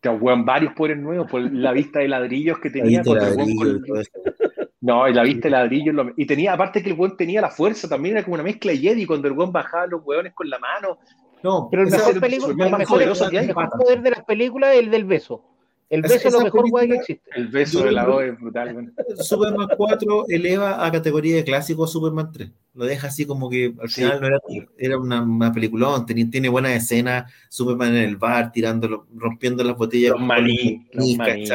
Te 0.00 0.10
weón, 0.10 0.44
varios 0.44 0.74
poderes 0.74 1.02
nuevos 1.02 1.28
por 1.30 1.40
la 1.40 1.72
vista 1.72 2.00
de 2.00 2.08
ladrillos 2.08 2.58
que 2.58 2.68
tenía. 2.68 3.02
La 3.02 3.34
con-. 3.34 3.82
No, 4.80 5.08
y 5.08 5.12
la 5.14 5.22
vista 5.22 5.48
de 5.48 5.50
ladrillos. 5.50 5.94
lo- 5.94 6.12
Y 6.16 6.26
tenía, 6.26 6.52
aparte 6.52 6.82
que 6.82 6.90
el 6.90 6.98
weón 6.98 7.16
tenía 7.16 7.40
la 7.40 7.50
fuerza, 7.50 7.88
también 7.88 8.16
era 8.16 8.24
como 8.24 8.34
una 8.34 8.44
mezcla 8.44 8.70
de 8.70 8.78
Jedi 8.78 9.06
cuando 9.06 9.26
el 9.26 9.34
weón 9.34 9.50
bajaba 9.50 9.86
los 9.86 10.02
weones 10.04 10.34
con 10.34 10.48
la 10.50 10.58
mano. 10.58 10.98
No, 11.42 11.68
Pero 11.70 11.82
el 11.84 11.90
mejor, 11.90 12.20
película- 12.20 12.78
poderoso 12.86 13.28
el 13.28 13.46
mejor 13.46 13.70
poder 13.70 14.02
de 14.02 14.10
las 14.10 14.24
películas 14.24 14.74
es 14.74 14.80
el 14.80 14.90
del 14.90 15.04
beso. 15.04 15.44
El 15.90 16.02
beso 16.02 16.16
es 16.28 16.32
lo 16.34 16.40
mejor 16.40 16.60
película- 16.62 16.70
guay 16.70 16.88
que 16.88 16.94
existe. 16.96 17.30
El 17.34 17.48
beso 17.48 17.78
Yo 17.80 17.84
de 17.86 17.92
la 17.92 18.08
O 18.08 18.20
es 18.20 18.38
brutal, 18.38 18.74
weón. 18.74 18.94
Superman 19.16 19.68
4 19.76 20.24
eleva 20.28 20.84
a 20.84 20.92
categoría 20.92 21.36
de 21.36 21.44
clásico 21.44 21.84
a 21.84 21.88
Superman 21.88 22.30
3. 22.30 22.50
Lo 22.74 22.84
deja 22.84 23.06
así 23.08 23.24
como 23.26 23.48
que 23.48 23.72
al 23.80 23.88
Sí. 23.88 24.02
final 24.02 24.20
no 24.20 24.26
era, 24.26 24.38
era 24.76 24.98
una, 24.98 25.22
una 25.22 25.50
peliculón, 25.52 26.04
tiene, 26.04 26.26
tiene 26.26 26.48
buenas 26.50 26.72
escenas, 26.72 27.32
Superman 27.48 27.96
en 27.96 28.02
el 28.04 28.16
bar, 28.16 28.52
tirando, 28.52 29.06
rompiendo 29.14 29.64
las 29.64 29.76
botellas. 29.76 30.12
Los 30.12 30.20
maní, 30.20 30.86
con 30.92 31.00
los 31.00 31.16
maní. 31.16 31.48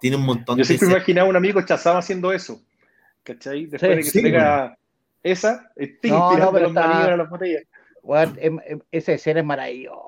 Tiene 0.00 0.16
un 0.18 0.24
montón 0.24 0.56
Yo 0.56 0.60
de 0.60 0.64
siempre 0.66 0.88
imaginaba 0.90 1.26
a 1.26 1.30
un 1.30 1.36
amigo 1.36 1.60
chazaba 1.62 1.98
haciendo 1.98 2.32
eso. 2.32 2.62
¿Cachai? 3.24 3.66
Después 3.66 3.80
Sí, 3.80 3.88
de 3.88 3.96
que 3.96 4.02
sí, 4.04 4.10
se 4.10 4.22
pega 4.22 4.78
esa, 5.22 5.72
No, 5.76 5.86
no, 6.18 6.30
tirando 6.30 6.52
pero 6.52 6.64
los 6.66 6.72
maní 6.74 6.92
está- 6.92 7.14
a 7.14 7.16
las 7.16 7.30
botellas. 7.30 7.62
Weón, 8.02 8.36
em- 8.38 8.60
em- 8.66 8.80
esa 8.92 9.12
escena 9.12 9.40
es 9.40 9.46
maravillosa, 9.46 9.98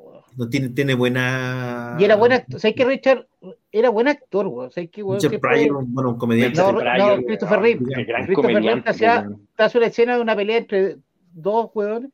weón. 0.00 0.22
No 0.36 0.48
tiene, 0.48 0.68
tiene 0.70 0.94
buena. 0.94 1.96
Y 1.98 2.04
era 2.04 2.16
buen 2.16 2.32
actor. 2.32 2.60
¿Sabes 2.60 2.74
que 2.76 2.84
Richard 2.84 3.26
era 3.70 3.90
buen 3.90 4.08
actor, 4.08 4.46
weón? 4.46 4.70
¿Sabes 4.70 4.90
que, 4.90 5.02
weón? 5.02 5.20
Richard 5.20 5.40
Pryor, 5.40 5.76
un- 5.76 5.94
bueno, 5.94 6.10
un 6.10 6.18
comediante. 6.18 6.58
No, 6.60 6.72
Richard 6.72 6.98
no, 6.98 7.04
Pryor, 7.06 7.24
Christopher 7.26 7.58
weón, 7.60 7.62
Reeve. 7.64 8.24
Christopher 8.26 8.54
Reeve 8.62 8.82
hacía- 8.86 9.20
weón. 9.20 9.48
Hace 9.56 9.78
una 9.78 9.86
escena 9.88 10.16
de 10.16 10.22
una 10.22 10.36
pelea 10.36 10.56
entre 10.58 10.96
dos 11.32 11.70
weones, 11.74 12.10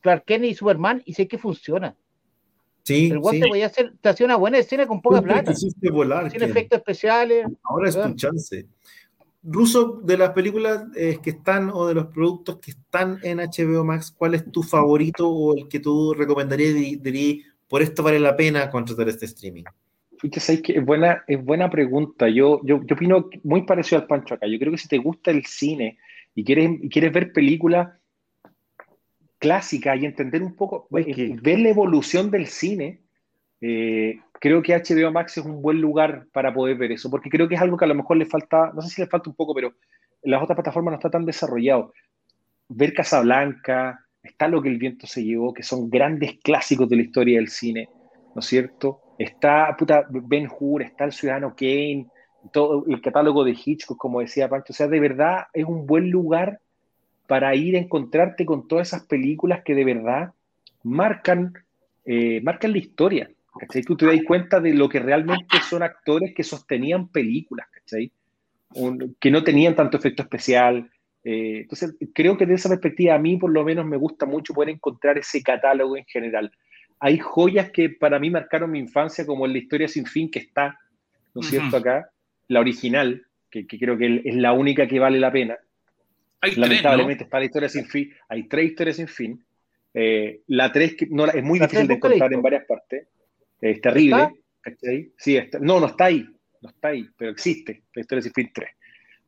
Clark 0.00 0.24
Kent 0.24 0.44
y 0.44 0.54
Superman, 0.54 1.02
y 1.04 1.14
sé 1.14 1.26
que 1.28 1.38
funciona. 1.38 1.94
Sí, 2.84 3.10
El 3.10 3.18
weón 3.18 3.34
sí. 3.34 3.40
te, 3.42 3.48
podía 3.48 3.66
hacer, 3.66 3.92
te 4.00 4.08
hacía 4.08 4.24
una 4.26 4.36
buena 4.36 4.58
escena 4.58 4.86
con 4.86 5.02
poca 5.02 5.16
Siempre 5.18 5.34
plata, 5.42 5.52
volar, 5.92 6.30
sin 6.30 6.40
Ken. 6.40 6.50
efectos 6.50 6.78
especiales. 6.78 7.46
Ahora 7.64 7.88
es 7.88 7.94
tu 7.94 8.00
weón. 8.00 8.16
chance. 8.16 8.66
Ruso, 9.50 10.00
de 10.04 10.18
las 10.18 10.30
películas 10.30 10.84
eh, 10.94 11.18
que 11.22 11.30
están 11.30 11.70
o 11.72 11.86
de 11.86 11.94
los 11.94 12.06
productos 12.08 12.58
que 12.58 12.72
están 12.72 13.18
en 13.22 13.38
HBO 13.38 13.82
Max, 13.82 14.14
¿cuál 14.16 14.34
es 14.34 14.50
tu 14.52 14.62
favorito 14.62 15.28
o 15.28 15.56
el 15.56 15.68
que 15.68 15.80
tú 15.80 16.12
recomendarías 16.12 16.76
y 16.76 16.96
dirías, 16.96 17.46
por 17.66 17.80
esto 17.80 18.02
vale 18.02 18.20
la 18.20 18.36
pena 18.36 18.68
contratar 18.68 19.08
este 19.08 19.24
streaming? 19.24 19.64
Pucha, 20.20 20.40
¿sabes 20.40 20.60
qué? 20.60 20.74
Es 20.74 20.84
buena, 20.84 21.24
es 21.26 21.42
buena 21.42 21.70
pregunta. 21.70 22.28
Yo, 22.28 22.60
yo, 22.64 22.82
yo 22.84 22.94
opino 22.94 23.30
muy 23.42 23.62
parecido 23.62 24.02
al 24.02 24.06
Pancho 24.06 24.34
acá. 24.34 24.46
Yo 24.46 24.58
creo 24.58 24.72
que 24.72 24.78
si 24.78 24.88
te 24.88 24.98
gusta 24.98 25.30
el 25.30 25.46
cine 25.46 25.96
y 26.34 26.44
quieres, 26.44 26.70
y 26.82 26.88
quieres 26.88 27.12
ver 27.12 27.32
películas 27.32 27.88
clásicas 29.38 29.98
y 29.98 30.04
entender 30.04 30.42
un 30.42 30.54
poco, 30.54 30.88
eh, 30.98 31.36
ver 31.40 31.60
la 31.60 31.70
evolución 31.70 32.30
del 32.30 32.48
cine, 32.48 33.00
eh, 33.60 34.20
creo 34.40 34.62
que 34.62 34.74
HBO 34.74 35.12
Max 35.12 35.38
es 35.38 35.44
un 35.44 35.62
buen 35.62 35.80
lugar 35.80 36.26
para 36.32 36.52
poder 36.52 36.76
ver 36.76 36.92
eso, 36.92 37.10
porque 37.10 37.30
creo 37.30 37.48
que 37.48 37.54
es 37.54 37.60
algo 37.60 37.76
que 37.76 37.84
a 37.84 37.88
lo 37.88 37.94
mejor 37.94 38.16
le 38.16 38.26
falta, 38.26 38.72
no 38.74 38.82
sé 38.82 38.88
si 38.90 39.02
le 39.02 39.08
falta 39.08 39.30
un 39.30 39.36
poco, 39.36 39.54
pero 39.54 39.74
en 40.22 40.30
las 40.30 40.42
otras 40.42 40.56
plataformas 40.56 40.92
no 40.92 40.96
está 40.96 41.10
tan 41.10 41.24
desarrollado. 41.24 41.92
Ver 42.68 42.92
Casablanca, 42.92 44.04
está 44.22 44.48
Lo 44.48 44.60
que 44.60 44.68
el 44.68 44.78
viento 44.78 45.06
se 45.06 45.24
llevó, 45.24 45.54
que 45.54 45.62
son 45.62 45.88
grandes 45.88 46.38
clásicos 46.42 46.88
de 46.88 46.96
la 46.96 47.02
historia 47.02 47.38
del 47.38 47.48
cine, 47.48 47.88
¿no 48.34 48.40
es 48.40 48.46
cierto? 48.46 49.00
Está 49.18 49.74
puta, 49.76 50.06
Ben 50.08 50.48
Hur, 50.48 50.82
está 50.82 51.04
el 51.04 51.12
Ciudadano 51.12 51.54
Kane, 51.56 52.06
todo 52.52 52.84
el 52.86 53.00
catálogo 53.00 53.44
de 53.44 53.52
Hitchcock, 53.52 53.96
como 53.96 54.20
decía 54.20 54.48
Pancho. 54.48 54.72
O 54.72 54.76
sea, 54.76 54.86
de 54.86 55.00
verdad 55.00 55.46
es 55.52 55.64
un 55.64 55.86
buen 55.86 56.10
lugar 56.10 56.60
para 57.26 57.54
ir 57.54 57.76
a 57.76 57.80
encontrarte 57.80 58.46
con 58.46 58.68
todas 58.68 58.88
esas 58.88 59.06
películas 59.06 59.62
que 59.64 59.74
de 59.74 59.84
verdad 59.84 60.32
marcan, 60.82 61.52
eh, 62.04 62.40
marcan 62.42 62.72
la 62.72 62.78
historia. 62.78 63.30
¿Cachai? 63.58 63.82
Tú 63.82 63.96
te 63.96 64.06
das 64.06 64.20
cuenta 64.26 64.60
de 64.60 64.72
lo 64.74 64.88
que 64.88 65.00
realmente 65.00 65.58
son 65.68 65.82
actores 65.82 66.34
que 66.34 66.42
sostenían 66.44 67.08
películas, 67.08 67.66
¿cachai? 67.70 68.10
Un- 68.74 69.16
que 69.20 69.30
no 69.30 69.42
tenían 69.42 69.74
tanto 69.74 69.96
efecto 69.96 70.22
especial. 70.22 70.90
eh, 71.24 71.60
entonces, 71.62 71.96
creo 72.14 72.36
que 72.38 72.46
de 72.46 72.54
esa 72.54 72.68
perspectiva 72.68 73.14
a 73.14 73.18
mí 73.18 73.36
por 73.36 73.50
lo 73.50 73.64
menos 73.64 73.84
me 73.84 73.96
gusta 73.96 74.24
mucho 74.24 74.54
poder 74.54 74.70
encontrar 74.70 75.18
ese 75.18 75.42
catálogo 75.42 75.96
en 75.96 76.04
general. 76.06 76.50
hay 77.00 77.18
joyas 77.18 77.70
que 77.70 77.90
para 77.90 78.18
mí 78.18 78.30
marcaron 78.30 78.70
mi 78.70 78.78
infancia, 78.78 79.24
como 79.26 79.46
en 79.46 79.52
la 79.52 79.58
historia 79.58 79.88
sin 79.88 80.04
fin 80.06 80.30
que 80.30 80.40
está, 80.40 80.78
¿no 81.34 81.42
es 81.42 81.48
cierto? 81.48 81.76
Acá, 81.76 82.10
la 82.48 82.60
original, 82.60 83.24
que, 83.50 83.66
creo 83.66 83.96
que 83.96 84.22
es 84.24 84.34
la 84.34 84.52
única 84.52 84.86
que 84.86 84.98
vale 84.98 85.20
la 85.20 85.30
pena. 85.30 85.56
Lamentablemente 86.56 87.24
está 87.24 87.38
la 87.38 87.44
historia 87.44 87.68
sin 87.68 87.84
fin. 87.86 88.12
Hay 88.28 88.48
tres 88.48 88.70
historias 88.70 88.96
sin 88.96 89.08
fin. 89.08 89.44
Eh, 89.94 90.42
la 90.48 90.72
tres 90.72 90.96
no, 91.10 91.26
es 91.26 91.42
muy 91.42 91.58
difícil 91.58 91.86
de 91.86 91.94
encontrar 91.94 92.32
en 92.32 92.42
varias 92.42 92.64
partes. 92.64 93.06
Es 93.60 93.80
terrible. 93.80 94.42
Sí, 95.16 95.38
no, 95.60 95.80
no 95.80 95.86
está 95.86 96.06
ahí. 96.06 96.26
No 96.60 96.70
está 96.70 96.88
ahí, 96.88 97.08
pero 97.16 97.30
existe 97.30 97.84
la 97.94 98.00
historia 98.00 98.22
sin 98.22 98.32
fin 98.32 98.50
3. 98.52 98.68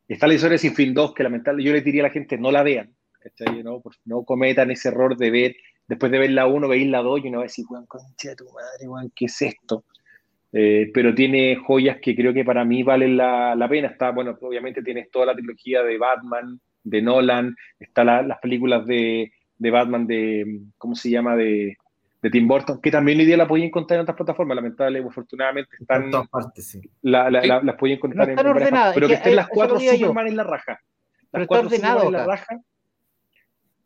Está 0.07 0.27
la 0.27 0.33
historia 0.33 0.57
sin 0.57 0.75
fin 0.75 0.93
2, 0.93 1.13
que 1.13 1.23
lamentablemente 1.23 1.69
yo 1.69 1.73
le 1.73 1.81
diría 1.81 2.03
a 2.03 2.07
la 2.07 2.13
gente 2.13 2.37
no 2.37 2.51
la 2.51 2.63
vean. 2.63 2.93
No, 3.63 3.81
no 4.05 4.23
cometan 4.23 4.71
ese 4.71 4.89
error 4.89 5.15
de 5.15 5.31
ver, 5.31 5.55
después 5.87 6.11
de 6.11 6.19
ver 6.19 6.31
la 6.31 6.47
1, 6.47 6.67
veis 6.67 6.89
la 6.89 7.01
2 7.01 7.23
y 7.23 7.27
uno 7.27 7.37
va 7.37 7.43
a 7.43 7.47
decir, 7.47 7.65
concha 7.87 8.29
de 8.29 8.35
tu 8.35 8.45
madre, 8.45 9.11
¿qué 9.15 9.25
es 9.25 9.41
esto? 9.41 9.85
Eh, 10.51 10.91
pero 10.93 11.15
tiene 11.15 11.55
joyas 11.55 11.99
que 12.01 12.15
creo 12.15 12.33
que 12.33 12.43
para 12.43 12.65
mí 12.65 12.83
valen 12.83 13.15
la, 13.15 13.55
la, 13.55 13.69
pena. 13.69 13.87
Está, 13.87 14.11
bueno, 14.11 14.37
obviamente 14.41 14.83
tienes 14.83 15.09
toda 15.09 15.27
la 15.27 15.35
trilogía 15.35 15.81
de 15.83 15.97
Batman, 15.97 16.59
de 16.83 17.01
Nolan, 17.01 17.55
está 17.79 18.03
las 18.03 18.39
películas 18.39 18.85
de, 18.85 19.31
de, 19.57 19.71
Batman 19.71 20.07
de, 20.07 20.61
¿cómo 20.77 20.95
se 20.95 21.09
llama? 21.09 21.35
De, 21.35 21.77
de, 22.21 22.29
Tim 22.29 22.47
Burton, 22.47 22.79
que 22.81 22.91
también 22.91 23.19
hoy 23.19 23.25
día 23.25 23.37
la 23.37 23.47
podía 23.47 23.65
encontrar 23.65 23.97
en 23.97 24.01
otras 24.03 24.17
plataformas, 24.17 24.55
lamentablemente, 24.55 25.09
afortunadamente 25.09 25.75
están... 25.79 26.03
En 26.03 26.11
todas 26.11 26.27
partes, 26.29 26.67
sí. 26.67 26.81
La, 27.01 27.29
la, 27.29 27.61
las 27.61 27.75
podía 27.75 27.95
encontrar 27.95 28.29
en, 28.29 28.39
ordenadas, 28.39 28.93
Pero 28.93 29.07
que, 29.07 29.15
estén 29.15 29.35
las 29.35 29.47
cuatro 29.47 29.79
Superman 29.79 30.27
en 30.27 30.35
la 30.35 30.43
raja. 30.43 30.79
Las 31.31 31.47
cuatro 31.47 31.69
Superman 31.69 32.05
en 32.05 32.11
la 32.11 32.25
raja. 32.25 32.59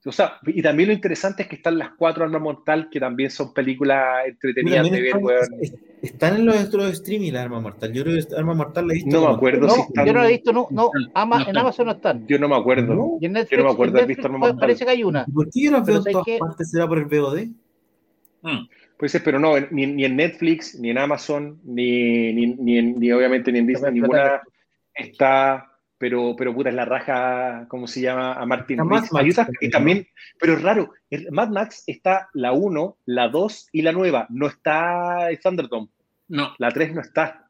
O 0.07 0.12
sea, 0.12 0.38
y 0.45 0.62
también 0.62 0.90
lo 0.90 0.94
interesante 0.94 1.44
es 1.44 1.49
que 1.49 1.56
están 1.56 1.80
las 1.80 1.90
cuatro 1.98 2.24
Armas 2.24 2.41
Mortal, 2.41 2.90
que 2.91 2.99
también 2.99 3.32
son 3.32 3.53
películas 3.53 4.28
entretenidas 4.28 4.90
de 4.91 5.02
ver, 5.02 5.18
weón. 5.18 5.48
Están 6.03 6.36
en 6.36 6.45
los 6.45 6.64
otros 6.64 6.91
streaming 6.91 7.32
las 7.32 7.45
Armas 7.45 7.64
Mortal. 7.64 7.91
Yo 7.91 8.03
creo 8.03 8.16
que 8.16 8.36
Armas 8.36 8.56
Mortal 8.56 8.88
la 8.88 8.94
he 8.94 8.98
visto. 8.98 9.20
No 9.20 9.28
me 9.28 9.34
acuerdo 9.34 9.68
si 9.68 9.82
están. 9.82 10.06
Yo 10.06 10.14
no 10.14 10.20
la 10.20 10.28
he 10.28 10.32
visto, 10.34 10.53
no. 10.53 10.68
no, 10.70 10.91
en 10.94 11.10
Amazon 11.57 11.88
no 11.88 11.94
están. 11.94 12.28
Yo 12.28 12.38
no 12.38 12.48
me 12.48 12.56
acuerdo. 12.56 13.18
Y 13.20 13.26
en 13.26 13.34
Netflix, 13.34 13.52
yo 13.52 13.57
no 13.57 13.64
me 13.64 13.74
acuerdo 13.74 13.98
haber 13.98 14.07
visto 14.07 14.28
Armas 14.28 14.40
Mortal. 14.41 14.60
Parece 14.60 14.86
que 14.86 14.91
hay 14.91 15.03
una. 15.03 15.26
¿Por 15.26 15.49
qué 15.49 15.64
yo 15.64 15.72
no 15.72 15.84
veo 15.84 15.98
en 15.98 16.03
todas 16.03 16.40
partes? 16.40 16.70
¿Será 16.70 16.88
por 16.88 16.99
el 16.99 17.06
VOD? 17.06 17.48
Mm. 18.45 18.69
Puede 18.97 19.09
ser, 19.09 19.23
pero 19.23 19.39
no, 19.39 19.59
ni, 19.72 19.88
ni, 19.88 20.05
en 20.05 20.15
Netflix, 20.15 20.80
ni 20.80 20.89
en 20.89 20.97
Amazon, 20.97 21.59
ni, 21.63 22.31
ni, 22.31 22.47
ni, 22.47 22.81
ni 22.81 23.11
obviamente 23.11 23.51
ni 23.51 23.59
en 23.59 23.67
Disney, 23.67 23.93
ninguna 23.93 24.41
está 24.93 25.76
pero, 25.97 26.35
pero 26.38 26.53
puta, 26.53 26.69
es 26.69 26.76
la 26.76 26.85
raja, 26.85 27.65
¿cómo 27.69 27.88
se 27.88 28.01
llama? 28.01 28.34
A 28.34 28.45
Martin 28.45 28.80
y 29.61 29.69
también, 29.69 30.07
pero 30.39 30.53
es 30.53 30.61
raro, 30.61 30.91
Mad 31.31 31.49
Max 31.49 31.84
está 31.88 32.30
la 32.34 32.51
1, 32.51 32.97
la 33.05 33.30
2 33.30 33.69
y 33.72 33.81
la 33.81 33.91
nueva, 33.91 34.27
no 34.30 34.47
está 34.47 35.30
Thunderdome. 35.41 35.89
No. 36.27 36.53
La 36.57 36.72
3 36.72 36.93
no 36.93 37.01
está. 37.01 37.44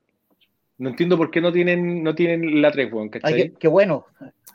No 0.77 0.89
entiendo 0.89 1.17
por 1.17 1.31
qué 1.31 1.39
no 1.41 1.51
tienen, 1.51 2.03
no 2.03 2.13
tienen 2.15 2.61
la 2.61 2.71
3, 2.71 2.91
bueno, 2.91 3.11
¿cachai? 3.11 3.53
qué, 3.53 3.67
bueno. 3.67 4.05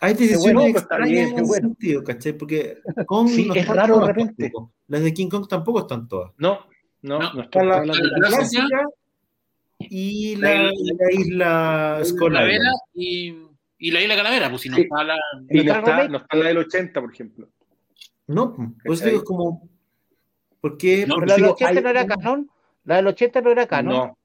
Hay 0.00 0.14
decisiones 0.14 0.54
bueno, 0.54 0.78
extrañas 0.78 1.30
en 1.30 1.46
bueno. 1.46 1.68
sentido, 1.68 2.04
¿cachai? 2.04 2.32
Porque 2.34 2.78
Kong 3.06 3.28
sí, 3.28 3.46
no 3.46 3.54
es 3.54 3.66
raro 3.66 4.00
de 4.00 4.06
repente. 4.06 4.52
Las 4.88 5.02
de 5.02 5.14
King 5.14 5.28
Kong 5.28 5.48
tampoco 5.48 5.80
están 5.80 6.08
todas. 6.08 6.32
No, 6.36 6.60
no, 7.02 7.18
no, 7.18 7.32
no 7.34 7.42
están 7.42 7.68
las 7.68 7.86
la, 7.86 7.94
la, 7.94 8.28
clásica 8.28 8.86
y 9.78 10.36
la, 10.36 10.70
isla 11.12 12.00
Skull 12.04 12.36
y 12.94 13.34
y 13.82 13.90
la 13.90 14.02
isla 14.02 14.14
Calavera, 14.14 14.50
pues 14.50 14.62
si 14.62 14.68
no 14.68 14.76
está 14.76 15.02
la. 15.02 15.16
Y 15.48 15.64
no 15.64 15.72
está, 15.72 16.08
no 16.08 16.18
está 16.18 16.36
la 16.36 16.48
del 16.48 16.58
80, 16.58 17.00
por 17.00 17.12
ejemplo. 17.12 17.48
No, 18.26 18.54
pues 18.84 19.02
digo, 19.02 19.18
es 19.18 19.24
como. 19.24 19.68
¿Por 20.60 20.76
qué? 20.76 21.06
No, 21.06 21.16
¿La 21.16 21.34
del 21.34 21.46
80 21.46 21.80
no 21.80 21.88
era 21.88 22.06
canon? 22.06 22.50
¿La 22.84 22.96
del 22.96 23.06
80 23.06 23.40
no 23.40 23.50
era 23.50 23.66
canon? 23.66 23.94
No, 23.94 24.18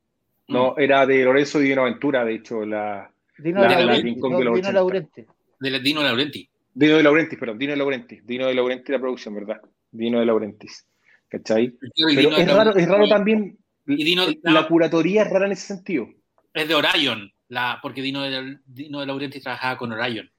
no, 0.47 0.77
era 0.77 1.05
de 1.05 1.23
Lorenzo 1.23 1.59
Dino 1.59 1.81
Aventura, 1.81 2.23
de 2.23 2.35
hecho, 2.35 2.65
la. 2.65 3.11
Dino, 3.37 3.61
la, 3.61 3.79
la, 3.81 4.01
King 4.01 4.19
Kong 4.19 4.31
no, 4.31 4.39
de 4.39 4.61
Dino 4.61 4.71
Laurenti. 4.71 5.25
De 5.59 5.79
Dino 5.79 6.03
Laurenti. 6.03 6.49
Dino 6.73 6.97
de 6.97 7.03
Laurenti, 7.03 7.35
perdón, 7.35 7.57
Dino 7.57 7.71
de 7.71 7.77
Laurenti. 7.77 8.19
Dino 8.23 8.47
de 8.47 8.53
Laurenti 8.53 8.91
la 8.91 8.99
producción, 8.99 9.35
¿verdad? 9.35 9.61
Dino 9.91 10.19
de 10.19 10.25
Laurentis. 10.25 10.87
¿Cachai? 11.27 11.73
Pero 12.15 12.37
es 12.37 12.53
raro, 12.53 12.75
es 12.75 12.87
raro 12.87 13.07
también. 13.07 13.57
Y 13.87 14.03
Dino, 14.03 14.25
la 14.43 14.67
curatoría 14.67 15.23
es 15.23 15.29
rara 15.29 15.45
en 15.45 15.51
ese 15.53 15.67
sentido. 15.67 16.07
Es 16.53 16.67
de 16.67 16.75
Orion 16.75 17.31
la, 17.47 17.79
porque 17.81 18.01
Dino 18.01 18.21
de, 18.21 18.59
Dino 18.65 18.99
de 18.99 19.05
Laurenti 19.05 19.39
trabajaba 19.39 19.77
con 19.77 19.91
Orion. 19.91 20.29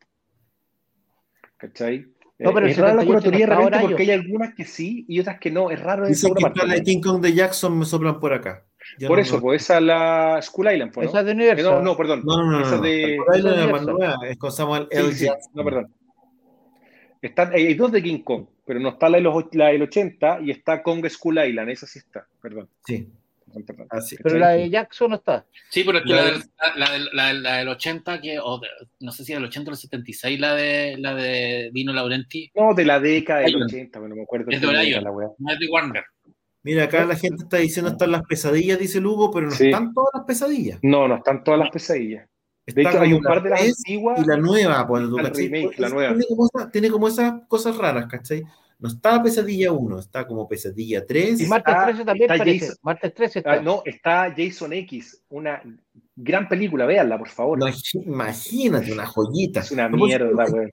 ¿Cachai? 1.56 2.06
No, 2.38 2.52
pero 2.52 2.66
es 2.66 2.76
raro 2.76 2.96
la 2.96 3.04
curatoría 3.04 3.46
realmente 3.46 3.78
porque 3.80 4.02
hay 4.02 4.10
algunas 4.10 4.54
que 4.54 4.64
sí 4.64 5.06
y 5.08 5.20
otras 5.20 5.38
que 5.40 5.50
no. 5.50 5.70
Es 5.70 5.80
raro. 5.80 6.06
Dicen 6.06 6.34
que 6.34 6.66
la 6.66 6.80
King 6.80 7.00
Kong 7.00 7.22
de 7.22 7.32
Jackson 7.32 7.78
me 7.78 7.86
soplan 7.86 8.20
por 8.20 8.34
acá. 8.34 8.65
Por 9.06 9.18
eso, 9.18 9.40
pues 9.40 9.62
esa 9.62 9.78
es 9.78 9.82
la 9.82 10.40
School 10.42 10.72
Island. 10.72 10.92
¿no? 10.96 11.02
Esa 11.02 11.20
es 11.20 11.26
de 11.26 11.32
Universal. 11.32 11.74
No, 11.74 11.82
no, 11.82 11.96
perdón. 11.96 12.22
No, 12.24 12.36
no, 12.36 12.50
no. 12.50 12.60
Esa 12.60 12.76
no, 12.76 12.82
de... 12.82 13.18
es 14.30 14.38
con 14.38 14.52
Samuel 14.52 14.88
L. 14.90 15.12
Jackson. 15.12 15.52
No, 15.54 15.64
perdón. 15.64 15.94
Están, 17.22 17.52
hay 17.52 17.74
dos 17.74 17.92
de 17.92 18.02
King 18.02 18.20
Kong, 18.20 18.46
pero 18.64 18.78
no 18.78 18.90
está 18.90 19.08
la, 19.08 19.16
de 19.16 19.22
los, 19.22 19.44
la 19.52 19.68
del 19.68 19.82
80 19.82 20.40
y 20.42 20.50
está 20.50 20.82
Kong 20.82 21.06
School 21.08 21.44
Island. 21.44 21.70
Esa 21.70 21.86
sí 21.86 21.98
está, 21.98 22.26
perdón. 22.40 22.68
Sí. 22.86 23.08
Ah, 23.90 24.00
pero 24.22 24.38
la 24.38 24.50
de 24.50 24.68
Jackson 24.68 25.10
no 25.10 25.16
está. 25.16 25.46
Sí, 25.70 25.82
pero 25.84 25.98
es 25.98 26.04
que 26.04 26.12
la, 26.12 26.24
del, 26.24 27.08
la, 27.12 27.32
la, 27.32 27.56
del 27.58 27.68
80, 27.68 28.20
que, 28.20 28.38
o 28.38 28.60
no 29.00 29.12
sé 29.12 29.24
si 29.24 29.32
del 29.32 29.44
80 29.44 29.70
o 29.70 29.72
del 29.72 29.78
76, 29.78 30.40
la 30.40 30.54
de, 30.54 30.96
la 30.98 31.14
de 31.14 31.70
Dino 31.72 31.92
Laurenti. 31.92 32.50
No, 32.54 32.74
de 32.74 32.84
la 32.84 33.00
década 33.00 33.40
del 33.40 33.62
80, 33.62 33.98
bueno, 33.98 34.14
me 34.14 34.22
acuerdo. 34.22 34.50
Es 34.50 34.60
de 34.60 34.66
Orion, 34.66 35.04
no 35.04 35.52
es 35.52 35.58
de 35.58 35.68
Warner. 35.68 36.04
Mira, 36.66 36.82
acá 36.82 37.04
la 37.04 37.14
gente 37.14 37.44
está 37.44 37.58
diciendo 37.58 37.92
están 37.92 38.10
las 38.10 38.22
pesadillas, 38.22 38.76
dice 38.76 39.00
Lugo, 39.00 39.30
pero 39.30 39.46
no 39.46 39.54
están 39.54 39.94
todas 39.94 40.10
las 40.14 40.24
pesadillas. 40.24 40.80
No, 40.82 41.06
no 41.06 41.14
están 41.14 41.44
todas 41.44 41.60
las 41.60 41.70
pesadillas. 41.70 42.28
De 42.66 42.82
hecho, 42.82 43.00
hay 43.00 43.12
un 43.12 43.22
par 43.22 43.40
de 43.40 43.50
las 43.50 43.62
antiguas. 43.62 44.20
Y 44.20 44.26
la 44.26 44.36
nueva, 44.36 44.84
pues, 44.84 45.04
el 45.04 45.32
remake, 45.32 45.78
la 45.78 45.88
nueva. 45.90 46.16
Tiene 46.16 46.26
como, 46.26 46.70
tiene 46.72 46.90
como 46.90 47.06
esas 47.06 47.34
cosas 47.46 47.76
raras, 47.76 48.06
¿cachai? 48.06 48.42
No 48.80 48.88
está 48.88 49.22
Pesadilla 49.22 49.70
1, 49.70 50.00
está 50.00 50.26
como 50.26 50.48
Pesadilla 50.48 51.06
3. 51.06 51.40
Y 51.40 51.46
Martes 51.46 51.74
13 51.84 52.04
también 52.04 52.28
parece. 52.28 52.72
Martes 52.82 53.14
13 53.14 53.38
está. 53.38 53.52
Ah, 53.52 53.60
no, 53.62 53.82
está 53.84 54.34
Jason 54.36 54.72
X, 54.72 55.22
una 55.28 55.62
gran 56.16 56.48
película, 56.48 56.84
véanla, 56.84 57.16
por 57.16 57.28
favor. 57.28 57.60
No, 57.60 57.66
imagínate, 58.04 58.92
una 58.92 59.06
joyita. 59.06 59.60
Es 59.60 59.70
una 59.70 59.88
mierda, 59.88 60.46
güey. 60.46 60.72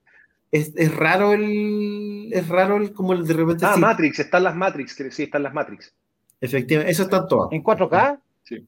Es, 0.54 0.72
es, 0.76 0.94
raro 0.94 1.32
el. 1.32 2.30
Es 2.32 2.48
raro 2.48 2.76
el, 2.76 2.92
como 2.92 3.12
el 3.12 3.26
de 3.26 3.34
repente. 3.34 3.66
Ah, 3.66 3.76
Matrix, 3.76 4.20
están 4.20 4.44
las 4.44 4.54
Matrix, 4.54 4.96
sí, 5.10 5.24
están 5.24 5.42
las 5.42 5.52
Matrix. 5.52 5.92
Efectivamente, 6.40 6.92
esas 6.92 7.06
están 7.06 7.26
todas. 7.26 7.52
¿En 7.52 7.62
4K? 7.62 8.20
Sí. 8.44 8.66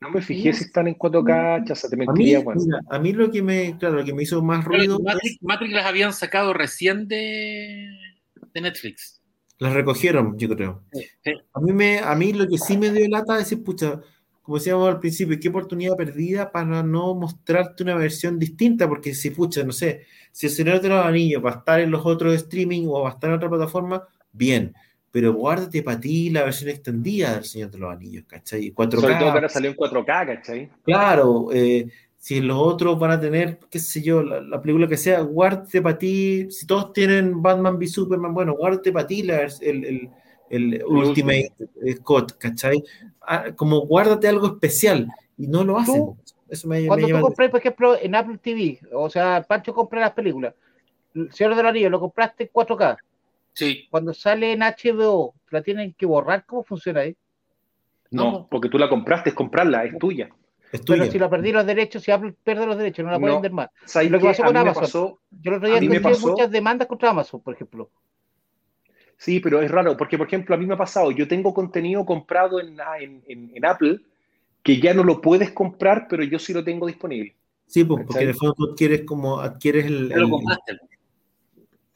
No 0.00 0.10
me 0.10 0.22
fijé 0.22 0.52
si 0.52 0.64
están 0.64 0.88
en 0.88 0.96
4K, 0.96 1.66
chaza, 1.66 1.88
te 1.88 1.96
mentiría, 1.96 2.38
a 2.38 2.42
mí, 2.42 2.64
a 2.90 2.98
mí 2.98 3.12
lo 3.12 3.30
que 3.30 3.42
me, 3.42 3.76
claro, 3.76 3.96
lo 3.96 4.04
que 4.04 4.14
me 4.14 4.22
hizo 4.22 4.40
más 4.42 4.64
ruido. 4.64 4.98
Matrix, 5.00 5.42
Matrix 5.42 5.72
las 5.74 5.84
habían 5.84 6.12
sacado 6.14 6.54
recién 6.54 7.06
de 7.06 7.86
de 8.52 8.60
Netflix. 8.60 9.20
Las 9.58 9.74
recogieron, 9.74 10.38
yo 10.38 10.48
creo. 10.48 10.84
A, 11.52 11.60
mí 11.60 11.72
me, 11.72 11.98
a 11.98 12.14
mí 12.14 12.32
lo 12.32 12.48
que 12.48 12.56
sí 12.56 12.78
me 12.78 12.90
dio 12.90 13.06
lata 13.08 13.34
es 13.34 13.50
decir, 13.50 13.62
pucha, 13.62 14.00
como 14.50 14.58
decíamos 14.58 14.88
al 14.88 14.98
principio, 14.98 15.38
qué 15.40 15.48
oportunidad 15.48 15.94
perdida 15.94 16.50
para 16.50 16.82
no 16.82 17.14
mostrarte 17.14 17.84
una 17.84 17.94
versión 17.94 18.36
distinta, 18.36 18.88
porque 18.88 19.14
si, 19.14 19.30
pucha, 19.30 19.62
no 19.62 19.70
sé, 19.70 20.06
si 20.32 20.46
el 20.48 20.52
Señor 20.52 20.80
de 20.80 20.88
los 20.88 21.06
Anillos 21.06 21.40
va 21.44 21.50
a 21.50 21.58
estar 21.58 21.78
en 21.78 21.92
los 21.92 22.04
otros 22.04 22.34
streaming 22.34 22.88
o 22.88 23.02
va 23.02 23.10
a 23.10 23.12
estar 23.12 23.30
en 23.30 23.36
otra 23.36 23.48
plataforma, 23.48 24.02
bien, 24.32 24.74
pero 25.12 25.32
guárdate 25.34 25.84
para 25.84 26.00
ti 26.00 26.30
la 26.30 26.42
versión 26.42 26.68
extendida 26.70 27.34
del 27.34 27.44
Señor 27.44 27.70
de 27.70 27.78
los 27.78 27.92
Anillos, 27.92 28.24
¿cachai? 28.26 28.74
4K. 28.74 28.90
Sobre 28.90 29.14
todo 29.14 29.18
que 29.18 29.30
ahora 29.30 29.48
salió 29.48 29.70
en 29.70 29.76
4K, 29.76 30.26
¿cachai? 30.26 30.70
Claro, 30.82 31.50
eh, 31.52 31.86
si 32.18 32.40
los 32.40 32.58
otros 32.58 32.98
van 32.98 33.12
a 33.12 33.20
tener, 33.20 33.60
qué 33.70 33.78
sé 33.78 34.02
yo, 34.02 34.20
la, 34.20 34.60
película 34.60 34.88
que 34.88 34.96
sea, 34.96 35.20
guárdate 35.20 35.80
para 35.80 35.96
ti, 35.96 36.50
si 36.50 36.66
todos 36.66 36.92
tienen 36.92 37.40
Batman 37.40 37.76
v 37.76 37.86
Superman, 37.86 38.34
bueno, 38.34 38.54
guárdate 38.54 38.90
para 38.90 39.06
ti 39.06 39.20
el, 39.20 39.30
el, 39.62 40.10
el, 40.50 40.84
Ultimate 40.84 41.52
Scott, 41.96 42.36
¿cachai? 42.36 42.82
Ah, 43.22 43.52
como 43.56 43.80
guárdate 43.86 44.28
algo 44.28 44.48
especial, 44.48 45.08
y 45.38 45.46
no 45.46 45.64
lo 45.64 45.78
hacen. 45.78 46.14
Eso 46.48 46.68
me, 46.68 46.86
cuando 46.86 47.06
tú 47.06 47.20
compras, 47.20 47.50
por 47.50 47.60
ejemplo, 47.60 47.96
en 47.98 48.14
Apple 48.14 48.38
TV, 48.38 48.80
o 48.92 49.08
sea, 49.08 49.42
Pancho 49.46 49.72
compra 49.72 50.00
las 50.00 50.12
películas, 50.12 50.54
El 51.14 51.32
Señor 51.32 51.54
de 51.54 51.62
los 51.62 51.70
Anillos, 51.70 51.90
lo 51.90 52.00
compraste 52.00 52.44
en 52.44 52.50
4K. 52.50 52.98
Sí. 53.52 53.86
Cuando 53.88 54.12
sale 54.12 54.52
en 54.52 54.60
HBO, 54.60 55.34
¿la 55.50 55.62
tienen 55.62 55.94
que 55.94 56.06
borrar? 56.06 56.44
¿Cómo 56.44 56.64
funciona 56.64 57.00
ahí? 57.00 57.16
No, 58.10 58.48
porque 58.50 58.68
tú 58.68 58.78
la 58.78 58.88
compraste, 58.88 59.30
es 59.30 59.36
comprarla, 59.36 59.84
es 59.84 59.96
tuya. 59.98 60.28
Pero 60.86 61.06
si 61.06 61.18
lo 61.18 61.28
perdí 61.28 61.52
los 61.52 61.66
derechos, 61.66 62.02
si 62.02 62.10
Apple 62.10 62.34
pierde 62.44 62.66
los 62.66 62.76
derechos, 62.76 63.04
no 63.04 63.10
la 63.10 63.18
pueden 63.18 63.36
vender 63.36 63.52
más. 63.52 63.70
Lo 64.08 64.18
que 64.18 64.26
pasó 64.26 64.44
con 64.44 64.56
Amazon. 64.56 65.14
Yo 65.30 65.50
el 65.50 65.56
otro 65.56 65.68
día 65.68 65.78
encontré 65.78 66.18
muchas 66.20 66.50
demandas 66.50 66.86
contra 66.86 67.10
Amazon, 67.10 67.40
por 67.40 67.54
ejemplo. 67.54 67.90
Sí, 69.20 69.38
pero 69.38 69.60
es 69.60 69.70
raro, 69.70 69.98
porque 69.98 70.16
por 70.16 70.28
ejemplo, 70.28 70.54
a 70.54 70.58
mí 70.58 70.64
me 70.64 70.72
ha 70.72 70.78
pasado, 70.78 71.10
yo 71.10 71.28
tengo 71.28 71.52
contenido 71.52 72.06
comprado 72.06 72.58
en, 72.58 72.78
en, 73.28 73.52
en, 73.54 73.64
Apple 73.66 74.00
que 74.62 74.80
ya 74.80 74.94
no 74.94 75.04
lo 75.04 75.20
puedes 75.20 75.50
comprar, 75.52 76.06
pero 76.08 76.24
yo 76.24 76.38
sí 76.38 76.54
lo 76.54 76.64
tengo 76.64 76.86
disponible. 76.86 77.36
Sí, 77.66 77.84
pues, 77.84 78.06
porque 78.06 78.24
el 78.24 78.34
fondo 78.34 78.54
tú 78.54 78.70
adquieres 78.70 79.02
como 79.02 79.38
adquieres 79.38 79.84
el. 79.84 80.08
lo 80.08 80.30
compraste. 80.30 80.78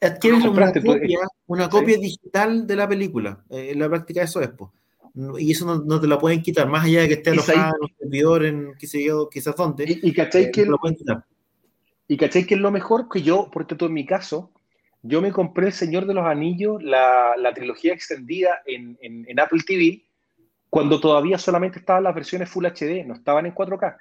adquieres 0.01 0.37
Ah, 0.37 0.43
una 0.43 0.47
compraste 0.49 0.81
tú, 0.81 0.87
copia, 0.93 1.19
una 1.47 1.67
copia 1.67 1.97
digital 1.97 2.67
de 2.67 2.75
la 2.75 2.87
película. 2.87 3.43
Eh, 3.49 3.71
en 3.71 3.79
la 3.79 3.89
práctica 3.89 4.21
eso 4.21 4.41
es. 4.41 4.51
No- 5.15 5.39
Y 5.39 5.49
eso 5.49 5.65
no, 5.65 5.83
no 5.83 5.99
te 5.99 6.05
la 6.05 6.19
pueden 6.19 6.43
quitar, 6.43 6.69
más 6.69 6.85
allá 6.85 7.01
de 7.01 7.07
que 7.07 7.13
esté 7.15 7.31
alojada 7.31 7.69
en 7.69 7.85
un 7.85 7.97
servidor 7.97 8.45
en 8.45 8.73
qué 8.77 8.85
sé 8.85 9.03
yo, 9.03 9.29
quizás 9.29 9.55
dónde. 9.55 9.85
Y, 9.85 10.09
y 10.09 10.13
cachai 10.13 10.43
eh, 10.43 10.51
que 10.51 10.61
no 10.61 10.65
te 10.65 10.71
lo 10.71 10.77
pueden 10.77 10.95
quitar. 10.95 11.25
Y 12.07 12.17
caché 12.17 12.45
que 12.45 12.53
es 12.53 12.61
lo 12.61 12.69
mejor 12.69 13.09
que 13.09 13.23
yo, 13.23 13.49
porque 13.51 13.73
todo 13.73 13.89
en 13.89 13.95
mi 13.95 14.05
caso, 14.05 14.51
yo 15.07 15.21
me 15.21 15.31
compré 15.31 15.67
El 15.67 15.73
Señor 15.73 16.05
de 16.05 16.13
los 16.13 16.25
Anillos, 16.25 16.81
la, 16.83 17.33
la 17.37 17.53
trilogía 17.53 17.93
extendida 17.93 18.61
en, 18.65 18.97
en- 19.01 19.25
en 19.27 19.39
Apple 19.39 19.61
TV, 19.65 20.01
cuando 20.69 20.99
todavía 20.99 21.37
solamente 21.37 21.79
estaban 21.79 22.03
las 22.03 22.15
versiones 22.15 22.49
Full 22.49 22.65
HD, 22.65 23.05
no 23.05 23.13
estaban 23.13 23.45
en 23.45 23.53
4K. 23.53 23.97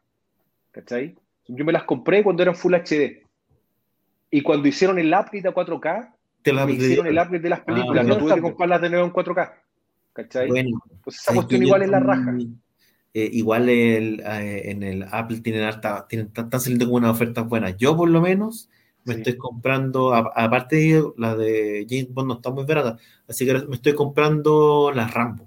¿Cachai? 0.73 1.15
Yo 1.47 1.65
me 1.65 1.73
las 1.73 1.85
compré 1.85 2.23
cuando 2.23 2.43
eran 2.43 2.57
Full 2.57 2.75
HD. 2.75 3.23
Y 4.31 4.41
cuando 4.41 4.67
hicieron 4.67 4.99
el 4.99 5.09
upgrade 5.13 5.47
a 5.49 5.53
4K, 5.55 6.15
Te 6.43 6.53
me 6.53 6.73
hicieron 6.73 7.07
el 7.07 7.19
upgrade 7.19 7.43
de 7.43 7.51
las 7.51 7.61
películas, 7.61 8.05
Ah, 8.05 8.09
no 8.09 8.17
tuve 8.17 8.35
que 8.35 8.41
comprarlas 8.41 8.81
de 8.81 8.91
nuevo 8.91 9.05
en 9.07 9.13
4K. 9.13 9.53
¿Cachai? 10.15 10.49
Bueno, 10.49 10.71
Entonces 10.91 11.21
esa 11.21 11.31
¿sabes 11.33 11.37
cuestión 11.41 11.63
igual 11.63 11.83
es 11.83 11.91
la 11.91 12.01
raja. 12.01 12.37
eh, 13.13 13.29
igual 13.33 13.69
el, 13.69 14.21
eh, 14.21 14.71
en 14.71 14.83
el 14.83 15.05
Apple 15.13 15.41
tienen 15.41 15.63
harta, 15.63 16.07
tienen, 16.09 16.29
están 16.35 16.61
saliendo 16.61 16.87
con 16.87 16.95
unas 17.05 17.13
ofertas 17.13 17.47
buenas. 17.47 17.77
Yo 17.77 17.97
por 17.97 18.09
lo 18.09 18.21
menos 18.21 18.69
me 19.05 19.15
Sí. 19.15 19.21
estoy 19.21 19.37
comprando, 19.37 20.15
aparte 20.15 20.77
de 20.77 21.05
la 21.17 21.37
de 21.37 21.87
James 21.89 22.13
Bond 22.13 22.29
no 22.29 22.35
está 22.35 22.51
muy 22.51 22.65
barata, 22.65 22.97
así 23.29 23.45
que 23.47 23.53
me 23.67 23.75
estoy 23.77 23.95
comprando 23.95 24.91
las 24.95 25.13
Rambo. 25.13 25.47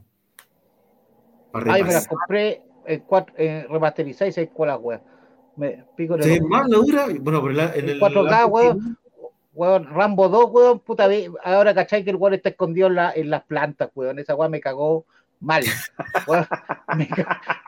Ay, 1.53 1.84
me 1.84 1.93
las 1.93 2.07
compré 2.07 2.61
en 2.85 2.99
cuatro, 3.01 3.34
en 3.38 3.67
remasterizadas 3.69 4.29
y 4.29 4.34
seis 4.34 4.49
con 4.55 4.67
la 4.67 4.77
wea. 4.77 5.01
Me 5.55 5.85
pico 5.95 6.15
en 6.15 6.23
¿Se 6.23 6.35
el 6.35 6.41
ve 6.41 6.47
más 6.47 6.69
la 6.69 6.77
dura? 6.77 7.05
Bueno, 7.19 7.41
pero 7.41 7.53
la- 7.53 7.73
en 7.73 7.89
el 7.89 7.99
4K, 7.99 8.43
Apple 8.43 8.51
weón. 8.51 8.97
Weón, 9.53 9.85
Rambo 9.88 10.29
2, 10.29 10.49
weón, 10.51 10.79
puta, 10.81 11.09
ahora 11.43 11.73
cachai 11.73 12.03
que 12.03 12.11
el 12.11 12.15
weón 12.17 12.35
está 12.35 12.49
escondido 12.49 12.88
en, 12.88 12.95
la, 12.95 13.11
en 13.11 13.31
las 13.31 13.43
plantas, 13.43 13.89
weón. 13.95 14.19
Esa 14.19 14.35
weón 14.35 14.51
me 14.51 14.59
cagó 14.59 15.05
mal. 15.39 15.64
Me 16.97 17.07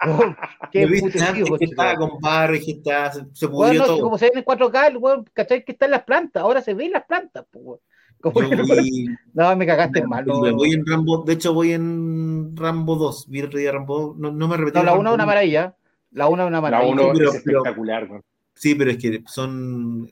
weón, 0.08 0.38
qué 0.72 0.86
¿no 0.86 0.92
viste 0.92 1.12
puto 1.12 1.24
antes 1.26 1.44
tío, 1.46 1.58
que 1.58 1.66
estaba 1.66 1.94
weón. 1.94 2.10
con 2.12 2.20
barro 2.22 2.54
que 2.54 2.72
estaba, 2.72 3.12
se, 3.12 3.22
no, 3.48 3.86
todo. 3.86 4.00
como 4.02 4.18
se 4.18 4.26
ve 4.26 4.32
en 4.40 4.46
4K, 4.46 4.88
el 4.88 4.98
weón, 4.98 5.26
cachai 5.34 5.64
que 5.64 5.72
está 5.74 5.86
en 5.86 5.92
las 5.92 6.04
plantas, 6.04 6.42
ahora 6.44 6.62
se 6.62 6.74
ve 6.74 6.86
en 6.86 6.92
las 6.94 7.06
plantas, 7.06 7.46
pues, 7.52 7.64
no- 7.66 8.32
vi- 8.32 9.08
no, 9.34 9.56
me 9.56 9.66
cagaste 9.66 10.06
mal. 10.06 10.26
Voy 10.26 10.74
en 10.74 10.86
Rambo, 10.86 11.24
de 11.24 11.34
hecho 11.34 11.54
voy 11.54 11.72
en 11.74 12.56
Rambo 12.58 12.96
2. 12.96 13.28
Vi 13.30 13.40
el 13.40 13.46
otro 13.46 13.60
día 13.60 13.72
Rambo 13.72 14.00
2. 14.00 14.18
No, 14.18 14.32
no 14.32 14.48
me 14.48 14.58
repetí. 14.58 14.78
No, 14.78 14.84
la 14.84 14.92
Rambo 14.92 15.02
1 15.02 15.10
es 15.10 15.14
una 15.16 15.24
1. 15.24 15.28
maravilla. 15.28 15.76
La 16.12 16.28
1 16.28 16.44
es 16.44 16.48
una 16.48 16.58
La 16.58 16.62
maravilla. 16.62 16.92
1 16.94 17.02
pero- 17.14 17.32
es 17.32 17.42
pero- 17.46 17.60
espectacular. 17.60 18.10
Sí, 18.56 18.76
pero 18.76 18.92
es 18.92 18.98
que 18.98 19.24
son. 19.26 20.04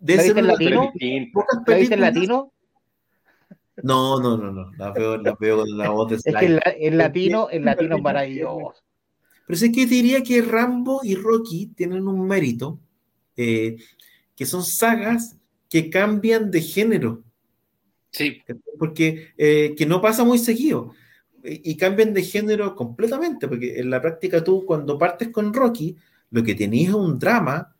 De 0.00 0.16
¿La 0.16 0.22
viste 0.22 0.38
en 0.40 0.46
latino? 0.46 0.70
de 0.70 0.70
Pero 0.70 0.80
las 0.82 0.86
es 0.86 0.92
distinto. 1.00 1.32
pocas 1.40 1.60
¿La 1.66 1.76
viste 1.76 1.94
en 1.94 2.00
latino? 2.02 2.52
No, 3.82 4.20
no, 4.20 4.36
no, 4.36 4.52
no. 4.52 4.72
La 4.76 4.92
veo, 4.92 5.16
la 5.16 5.34
veo 5.38 5.58
con 5.58 5.78
la 5.78 5.90
voz 5.90 6.10
de 6.10 6.16
Es 6.16 6.36
que 6.36 6.48
la- 6.48 6.62
en 6.78 6.98
latino, 6.98 7.48
en 7.50 7.64
latino 7.64 7.96
es 7.96 8.02
maravilloso. 8.02 8.74
Pero 9.46 9.58
sé 9.58 9.72
que 9.72 9.86
diría 9.86 10.22
que 10.22 10.42
Rambo 10.42 11.00
y 11.02 11.14
Rocky 11.16 11.68
tienen 11.74 12.06
un 12.06 12.26
mérito, 12.26 12.78
eh, 13.36 13.76
que 14.36 14.46
son 14.46 14.62
sagas 14.64 15.36
que 15.68 15.90
cambian 15.90 16.50
de 16.50 16.60
género. 16.60 17.22
Sí, 18.12 18.42
porque 18.78 19.28
eh, 19.38 19.74
que 19.76 19.86
no 19.86 20.00
pasa 20.00 20.24
muy 20.24 20.38
seguido 20.38 20.92
y, 21.44 21.70
y 21.72 21.76
cambian 21.76 22.12
de 22.12 22.22
género 22.22 22.74
completamente, 22.74 23.46
porque 23.46 23.78
en 23.78 23.88
la 23.88 24.00
práctica 24.02 24.42
tú 24.42 24.64
cuando 24.66 24.98
partes 24.98 25.28
con 25.28 25.54
Rocky, 25.54 25.96
lo 26.30 26.42
que 26.42 26.54
tenías 26.56 26.88
es 26.90 26.94
un 26.94 27.18
drama 27.18 27.74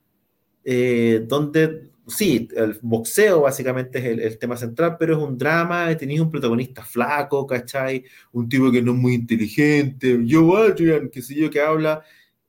eh, 0.65 1.25
donde, 1.27 1.90
sí, 2.11 2.49
el 2.57 2.79
boxeo 2.83 3.43
básicamente 3.43 3.99
es 3.99 4.05
el, 4.05 4.39
tema 4.39 4.57
central, 4.57 4.97
pero 4.99 5.17
es 5.17 5.23
un 5.23 5.39
drama, 5.39 5.97
tenías 5.97 6.21
un 6.21 6.31
protagonista 6.31 6.85
flaco, 6.85 7.47
¿cachai? 7.47 8.05
Un 8.33 8.49
tipo 8.49 8.71
que 8.71 8.83
no 8.83 8.93
es 8.93 8.99
muy 8.99 9.15
inteligente, 9.15 10.21
yo 10.25 10.57
Adrian, 10.57 11.09
qué 11.11 11.23
sé 11.23 11.35
yo, 11.35 11.51
que 11.51 11.61
habla, 11.61 12.03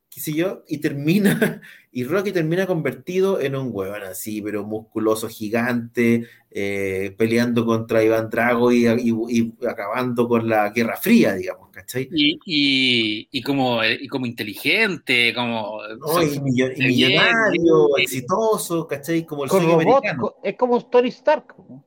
qué 0.09 0.19
sé 0.19 0.33
yo, 0.33 0.63
y 0.67 0.79
termina, 0.79 1.61
y 1.93 2.05
Rocky 2.05 2.31
termina 2.31 2.65
convertido 2.67 3.41
en 3.41 3.55
un 3.55 3.69
huevón 3.71 4.03
así, 4.03 4.41
pero 4.41 4.63
musculoso, 4.63 5.27
gigante, 5.27 6.25
eh, 6.49 7.13
peleando 7.17 7.65
contra 7.65 8.01
Iván 8.03 8.29
Drago 8.29 8.71
y, 8.71 8.87
y- 8.87 9.13
y 9.29 9.53
acabando 9.67 10.27
con 10.27 10.47
la 10.47 10.69
Guerra 10.69 10.95
Fría, 10.95 11.33
digamos, 11.33 11.69
¿cachai? 11.71 12.07
y, 12.13 12.39
y, 12.45 13.27
y 13.31 13.41
como, 13.41 13.83
y 13.83 14.07
como 14.07 14.25
inteligente, 14.25 15.33
como... 15.33 15.79
No, 15.99 16.23
y, 16.23 16.27
millo- 16.39 16.71
y 16.73 16.75
bien, 16.75 16.87
millonario, 16.87 17.87
bien. 17.95 18.03
exitoso, 18.03 18.87
¿cachai? 18.87 19.25
Como 19.25 19.43
el 19.43 19.49
sueño 19.49 19.67
robots, 19.71 19.85
americano. 19.87 20.35
es 20.43 20.55
como 20.55 20.85
Tony 20.85 21.09
Stark. 21.09 21.55
¿no? 21.57 21.83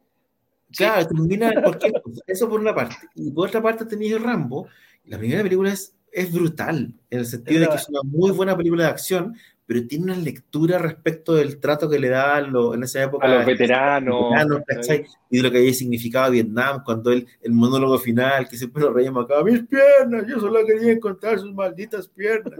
Claro, 0.76 1.06
termina 1.06 1.51
en 1.51 1.62
cualquier 1.62 2.02
cosa. 2.02 2.20
Eso 2.26 2.48
por 2.48 2.60
una 2.60 2.74
parte. 2.74 2.97
Y 3.14 3.31
por 3.31 3.48
otra 3.48 3.62
parte 3.62 3.86
tenías 3.86 4.20
Rambo. 4.20 4.66
La 5.06 5.18
primera 5.18 5.43
película 5.43 5.72
es, 5.72 5.94
es 6.10 6.32
brutal, 6.32 6.94
en 7.10 7.18
el 7.18 7.26
sentido 7.26 7.60
de 7.60 7.68
que 7.68 7.74
es 7.76 7.89
una 7.89 8.01
muy 8.02 8.31
buena 8.32 8.56
película 8.56 8.85
de 8.85 8.90
acción, 8.90 9.36
pero 9.66 9.86
tiene 9.86 10.05
una 10.05 10.16
lectura 10.16 10.77
respecto 10.78 11.35
del 11.35 11.59
trato 11.59 11.89
que 11.89 11.99
le 11.99 12.09
da 12.11 12.36
a 12.36 12.41
lo- 12.43 12.74
en 12.74 12.82
esa 12.82 13.03
época 13.03 13.27
A 13.27 13.31
los 13.31 13.39
la- 13.41 13.45
veteranos. 13.47 14.31
veteranos, 14.31 14.61
¿cachai? 14.66 15.07
Y 15.31 15.39
de 15.39 15.43
lo 15.43 15.51
que 15.51 15.59
había 15.59 15.73
significado 15.73 16.31
Vietnam, 16.32 16.82
cuando 16.85 17.11
él, 17.12 17.27
el 17.41 17.53
monólogo 17.53 17.97
final, 17.99 18.47
que 18.49 18.57
siempre 18.59 18.82
lo 18.82 18.93
reíamos 18.93 19.24
acá, 19.24 19.43
mis 19.43 19.62
piernas, 19.62 20.27
yo 20.28 20.39
solo 20.39 20.65
quería 20.66 20.93
encontrar 20.93 21.39
sus 21.39 21.55
malditas 21.55 22.09
piernas. 22.09 22.59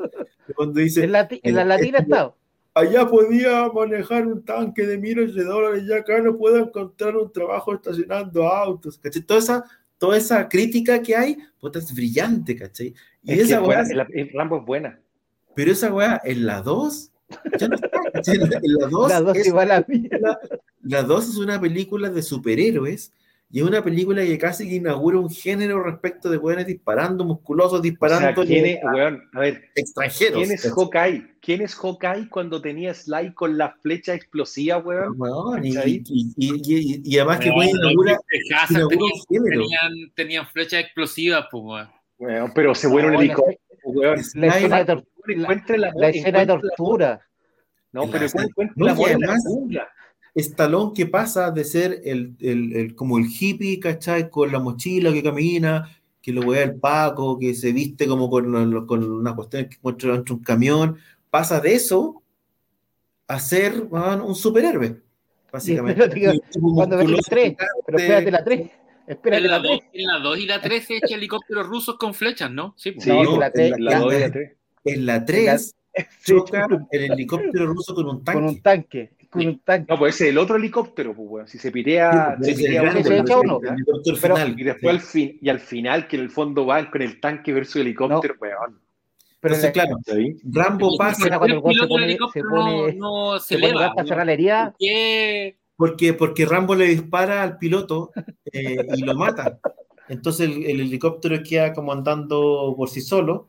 Y 0.49 0.53
Cuando 0.55 0.81
dice, 0.81 1.05
En, 1.05 1.13
lati- 1.13 1.41
en 1.43 1.55
la 1.55 1.65
latina 1.65 1.99
es- 1.99 2.05
está. 2.05 2.33
allá 2.75 3.07
podía 3.07 3.69
manejar 3.69 4.27
un 4.27 4.43
tanque 4.45 4.87
de 4.87 4.97
miles 4.99 5.35
de 5.35 5.45
dólares, 5.45 5.85
ya 5.87 5.97
acá 5.97 6.21
no 6.23 6.37
puedo 6.37 6.57
encontrar 6.59 7.17
un 7.17 7.31
trabajo 7.31 7.75
estacionando 7.75 8.49
autos, 8.49 8.99
¿cachai? 8.99 9.23
Toda 9.23 9.41
esa, 9.41 9.65
toda 9.99 10.17
esa 10.17 10.49
crítica 10.49 11.01
que 11.03 11.15
hay, 11.15 11.37
puta, 11.61 11.79
es 11.79 11.95
brillante, 11.95 12.57
¿cachai? 12.57 12.95
Y 13.23 13.33
Es 13.33 13.37
que 13.39 13.43
esa 13.45 13.57
es 13.57 13.61
buena, 13.63 13.83
la- 13.95 14.09
el 14.13 14.31
Rambo 14.33 14.59
es 14.59 14.65
buena. 14.65 15.01
Pero 15.55 15.73
esa 15.73 15.93
weá 15.93 16.21
en 16.25 16.47
la 16.47 16.61
2, 16.63 17.11
ya 17.59 17.69
no 17.69 17.75
está. 17.77 17.89
En 18.33 18.75
la 18.75 18.87
2 18.89 19.09
La 19.11 19.21
dos 19.21 19.37
es 19.37 19.47
igual 19.47 19.71
a 19.71 19.85
mí. 19.89 20.09
la, 20.21 20.39
la 20.83 21.03
2 21.03 21.29
es 21.31 21.37
una 21.37 21.61
película 21.61 22.11
de 22.11 22.23
superhéroes 22.23 23.13
y 23.51 23.61
es 23.61 23.65
una 23.67 23.85
película 23.85 24.25
que 24.25 24.37
casi 24.39 24.69
que 24.69 24.77
inaugura 24.77 25.19
un 25.19 25.31
género 25.31 25.81
respecto 25.83 26.29
de 26.29 26.39
weones 26.39 26.67
disparando, 26.67 27.25
musculosos, 27.25 27.75
O 27.75 27.83
sea, 27.83 27.91
disparando 27.91 28.43
¿quién 28.45 28.67
es, 28.67 28.79
weón? 28.83 29.23
A 29.33 29.41
ver, 29.41 29.65
extranjeros. 29.77 30.39
¿quién 30.43 30.53
es 30.53 30.73
Hawkeye? 30.73 31.35
¿Quién 31.41 31.61
es 31.61 31.75
Hawkeye 31.77 32.29
cuando 32.31 32.61
tenía 32.61 32.93
Sly 32.95 33.33
con 33.35 33.57
la 33.57 33.77
flecha 33.81 34.15
explosiva, 34.15 34.79
weón? 34.79 35.15
Weón, 35.17 35.65
y, 35.65 35.69
y- 35.77 36.03
y- 36.09 36.33
y- 36.37 37.03
y 37.05 37.19
además 37.19 37.39
que 37.39 37.51
Weón, 37.51 37.59
weón 37.61 37.71
los 37.81 37.93
inaugura, 37.93 38.19
inaugura 38.71 38.89
tenían, 38.89 39.13
un 39.13 39.27
género. 39.29 39.63
tenían, 39.63 40.13
tenían 40.15 40.47
flechas 40.49 40.81
explosivas, 40.85 41.47
pues, 41.51 41.63
weón. 41.65 41.89
Weón, 42.19 42.53
pero 42.55 42.75
se 42.75 42.87
vuelve 42.89 43.11
un 43.11 43.23
helicóptero, 43.23 43.59
weón. 43.85 44.21
La 44.35 44.47
escena 44.49 44.79
de, 44.85 44.85
tor- 44.93 45.05
Encuentre 45.27 45.79
la, 45.79 45.91
la 45.95 46.09
escena 46.11 46.41
de 46.41 46.47
tortura. 46.47 47.21
No, 47.93 48.11
pero 48.11 48.27
no, 48.77 48.87
la. 49.69 49.89
Stallone 50.35 50.93
que 50.95 51.07
pasa 51.07 51.51
de 51.53 51.65
ser 51.65 52.01
el, 52.05 52.35
el- 52.41 52.77
el- 52.77 52.95
como 52.95 53.19
el 53.19 53.27
hippie, 53.27 53.79
¿cachai? 53.79 54.29
Con 54.29 54.51
la 54.51 54.59
mochila 54.59 55.13
que 55.13 55.23
camina, 55.23 55.89
que 56.21 56.33
lo 56.33 56.43
wea 56.43 56.63
el 56.65 56.75
Paco, 56.75 57.39
que 57.39 57.55
se 57.55 57.73
viste 57.73 58.07
como 58.09 58.29
con, 58.29 58.85
con 58.87 59.05
una 59.05 59.35
cuestión 59.37 59.67
que 59.69 59.77
encuentra 59.77 60.13
dentro 60.13 60.35
de 60.35 60.39
un 60.41 60.45
camión, 60.45 60.97
pasa 61.31 61.61
de 61.61 61.75
eso 61.75 62.21
a 63.29 63.39
ser 63.39 63.87
weón, 63.89 64.21
un 64.23 64.35
superhéroe, 64.35 65.01
básicamente. 65.53 66.09
tipo 66.09 66.75
Cuando 66.75 66.97
ves 66.97 67.07
la 67.07 67.17
musculoso, 67.17 67.31
3, 67.31 67.45
gigante. 67.45 67.65
pero 67.87 67.99
espérate 67.99 68.31
la 68.31 68.45
3. 68.45 68.71
Espérate 69.07 69.45
En 69.45 69.51
la, 69.51 69.59
la 69.59 69.63
3. 69.63 69.73
2, 69.81 69.81
en 69.93 70.07
la 70.07 70.19
2 70.21 70.39
y 70.39 70.47
la 70.47 70.61
3 70.61 70.85
se 70.85 70.97
echa 70.97 71.15
helicópteros 71.15 71.67
rusos 71.67 71.97
con 71.99 72.15
flechas, 72.15 72.51
¿no? 72.51 72.75
Sí, 72.77 72.93
pues. 72.93 73.05
Sí, 73.05 73.11
No, 73.11 73.23
no, 73.25 73.33
que 73.35 73.39
la 73.39 73.47
en 73.47 73.53
tres- 73.53 73.71
la- 73.79 73.91
La 73.91 73.97
en 73.97 74.03
dos 74.03 74.13
y 74.13 74.19
la- 74.19 74.27
la 74.27 74.33
tres. 74.33 74.53
En 74.85 75.07
la 75.07 75.25
3 75.25 75.75
choca 76.25 76.67
el 76.91 77.13
helicóptero 77.13 77.67
ruso 77.67 77.95
con 77.95 78.07
un 78.09 78.25
Con 78.25 78.45
un 78.45 78.61
tanque. 78.63 79.09
tanque. 79.09 79.29
Con 79.31 79.47
un 79.47 79.59
tanque. 79.61 79.87
No, 79.93 79.99
pues 79.99 80.15
ese 80.15 80.25
es 80.25 80.31
el 80.31 80.39
otro 80.39 80.57
helicóptero, 80.57 81.13
pues, 81.15 81.29
weón. 81.29 81.49
Si 81.49 81.59
se 81.59 81.71
pitea, 81.73 82.37
Sí, 82.41 82.45
se 82.45 82.51
ese 82.51 82.53
es 82.53 82.59
el 82.61 82.67
pitea 82.67 82.83
grande, 82.83 83.01
uno, 83.01 83.09
se 83.09 83.15
el- 83.15 83.21
echa 83.21 83.39
uno, 83.41 83.61
el 83.63 83.69
helicóptero 83.75 84.17
pero- 84.23 84.37
final. 84.37 84.61
y 84.61 84.63
después 84.65 84.95
al 84.95 85.01
fin, 85.01 85.39
y 85.43 85.49
al 85.49 85.61
final 85.61 86.07
que 86.09 86.17
en 86.17 86.23
el 86.23 86.31
fondo 86.31 86.65
van 86.65 86.91
con 86.91 87.03
el 87.03 87.21
tanque 87.21 87.53
versus 87.53 87.77
helicóptero, 87.77 88.35
weón. 88.41 88.81
Pero 89.41 89.55
Entonces, 89.57 89.77
la- 89.77 89.83
claro, 89.85 89.99
¿Sí? 90.07 90.37
Rambo 90.45 90.97
pasa 90.97 91.37
cuando 91.39 91.57
el 91.57 91.63
weón 91.63 91.75
se 91.81 91.87
pone- 91.87 92.05
helicóptero 92.07 92.49
se 92.49 92.55
pone- 92.55 92.93
no, 92.95 93.33
no 93.33 93.39
se, 93.41 93.47
se 93.49 93.55
pone 93.57 93.67
eleva. 93.67 93.81
tanta 93.87 93.97
weón. 93.97 94.07
charlalería. 94.09 94.65
¿Por 94.71 94.77
qué? 94.79 95.57
Porque, 95.77 96.13
porque 96.15 96.47
Rambo 96.47 96.75
le 96.75 96.87
dispara 96.87 97.43
al 97.43 97.59
piloto 97.59 98.13
eh, 98.53 98.77
y 98.95 99.03
lo 99.03 99.15
mata. 99.15 99.59
Entonces 100.09 100.49
el, 100.49 100.65
el 100.65 100.81
helicóptero 100.81 101.43
queda 101.43 101.73
como 101.73 101.93
andando 101.93 102.75
por 102.77 102.89
sí 102.91 103.01
solo, 103.01 103.49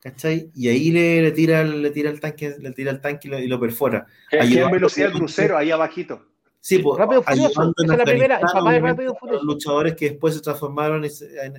¿cachai? 0.00 0.50
Y 0.54 0.68
ahí 0.68 0.90
le, 0.90 1.22
le 1.22 1.30
tira, 1.32 1.60
el- 1.60 1.82
le 1.82 1.90
tira 1.90 2.10
el 2.10 2.20
tanque, 2.20 2.54
le 2.58 2.72
tira 2.72 2.90
el 2.90 3.00
tanque 3.00 3.28
y 3.28 3.30
lo, 3.30 3.38
y 3.38 3.46
lo 3.46 3.60
perfora. 3.60 4.06
En 4.32 4.70
velocidad 4.72 5.12
crucero, 5.12 5.56
ahí 5.56 5.70
abajito. 5.70 6.26
Sí, 6.62 6.78
pues, 6.78 6.98
Rápido 6.98 7.22
Furioso, 7.22 7.62
en 7.62 7.72
esa 7.84 7.92
es 7.94 7.98
la 7.98 8.04
primera, 8.04 8.34
el 8.36 8.42
papá 8.42 8.72
de 8.72 8.80
Rápido 8.80 9.14
Furioso. 9.14 9.42
los 9.44 9.54
luchadores 9.54 9.94
que 9.96 10.10
después 10.10 10.34
se 10.34 10.42
transformaron 10.42 11.02
en, 11.06 11.10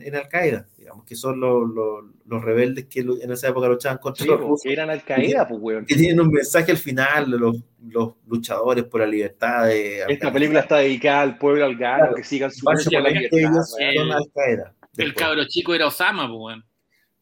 en 0.04 0.16
Al 0.16 0.28
Qaeda, 0.30 0.68
digamos, 0.78 1.06
que 1.06 1.16
son 1.16 1.40
los, 1.40 1.68
los, 1.74 2.04
los 2.28 2.44
rebeldes 2.44 2.86
que 2.86 3.00
en 3.00 3.32
esa 3.32 3.48
época 3.50 3.68
luchaban 3.68 3.98
contra 3.98 4.24
Sí, 4.24 4.30
los 4.30 4.40
po, 4.40 4.48
rusos. 4.50 4.62
que 4.64 4.74
eran 4.74 4.92
Al 4.92 5.04
Qaeda, 5.04 5.48
pues, 5.48 5.60
weón. 5.60 5.86
que 5.88 5.96
tienen 5.96 6.20
un 6.22 6.30
mensaje 6.30 6.72
al 6.72 6.78
final 6.78 7.32
los, 7.32 7.58
los 7.88 8.14
luchadores 8.28 8.84
por 8.84 9.02
la 9.02 9.08
libertad 9.08 9.66
de 9.66 10.04
Esta 10.08 10.32
película 10.32 10.60
está 10.60 10.78
dedicada 10.78 11.22
al 11.22 11.38
pueblo 11.40 11.66
afgano, 11.66 11.98
Claro. 12.04 12.16
que 12.16 12.24
sigan 12.24 12.52
su 12.52 12.70
lucha 12.70 12.90
por 12.92 13.02
la 13.02 13.10
libertad, 13.10 13.38
ellos 13.40 13.76
weón. 13.80 13.96
son 13.96 14.12
Al 14.12 14.32
Qaeda. 14.36 14.74
El 14.98 15.14
cabro 15.16 15.46
chico 15.48 15.74
era 15.74 15.88
Osama, 15.88 16.28
pues, 16.28 16.38
weón. 16.40 16.66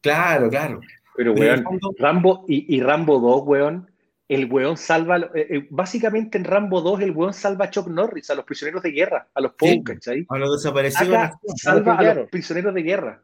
Claro, 0.02 0.50
claro. 0.50 0.82
Pero, 1.16 1.32
en 1.32 1.40
weón, 1.40 1.60
el 1.60 1.80
Rambo 1.98 2.44
y, 2.48 2.76
y 2.76 2.82
Rambo 2.82 3.20
2, 3.20 3.42
weón, 3.46 3.89
el 4.30 4.46
weón 4.46 4.78
salva, 4.78 5.18
eh, 5.18 5.48
eh, 5.50 5.68
básicamente 5.72 6.38
en 6.38 6.46
Rambo 6.46 6.82
2 6.82 7.02
el 7.02 7.12
weón 7.12 7.34
salva 7.34 7.66
a 7.66 7.70
Chuck 7.70 7.88
Norris, 7.88 8.30
a 8.30 8.36
los 8.36 8.46
prisioneros 8.46 8.82
de 8.84 8.92
guerra, 8.92 9.28
a 9.34 9.42
los 9.42 9.52
Sí. 9.52 9.58
Poe, 9.60 9.84
¿cachai? 9.84 10.26
A 10.30 10.38
los 10.38 10.62
desaparecidos. 10.62 11.16
Acá 11.16 11.40
salva 11.58 11.96
a 11.98 12.14
los 12.14 12.30
prisioneros 12.30 12.74
de 12.74 12.82
guerra. 12.84 13.24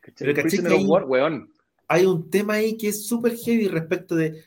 ¿cachai? 0.00 0.14
Pero, 0.28 0.34
¿cachai 0.36 0.48
Prisoner 0.50 0.72
ahí- 0.72 0.86
War, 0.86 1.04
weón. 1.04 1.50
hay 1.88 2.06
un 2.06 2.30
tema 2.30 2.54
ahí 2.54 2.76
que 2.78 2.88
es 2.88 3.06
súper 3.06 3.36
heavy 3.36 3.68
respecto 3.68 4.14
de 4.16 4.44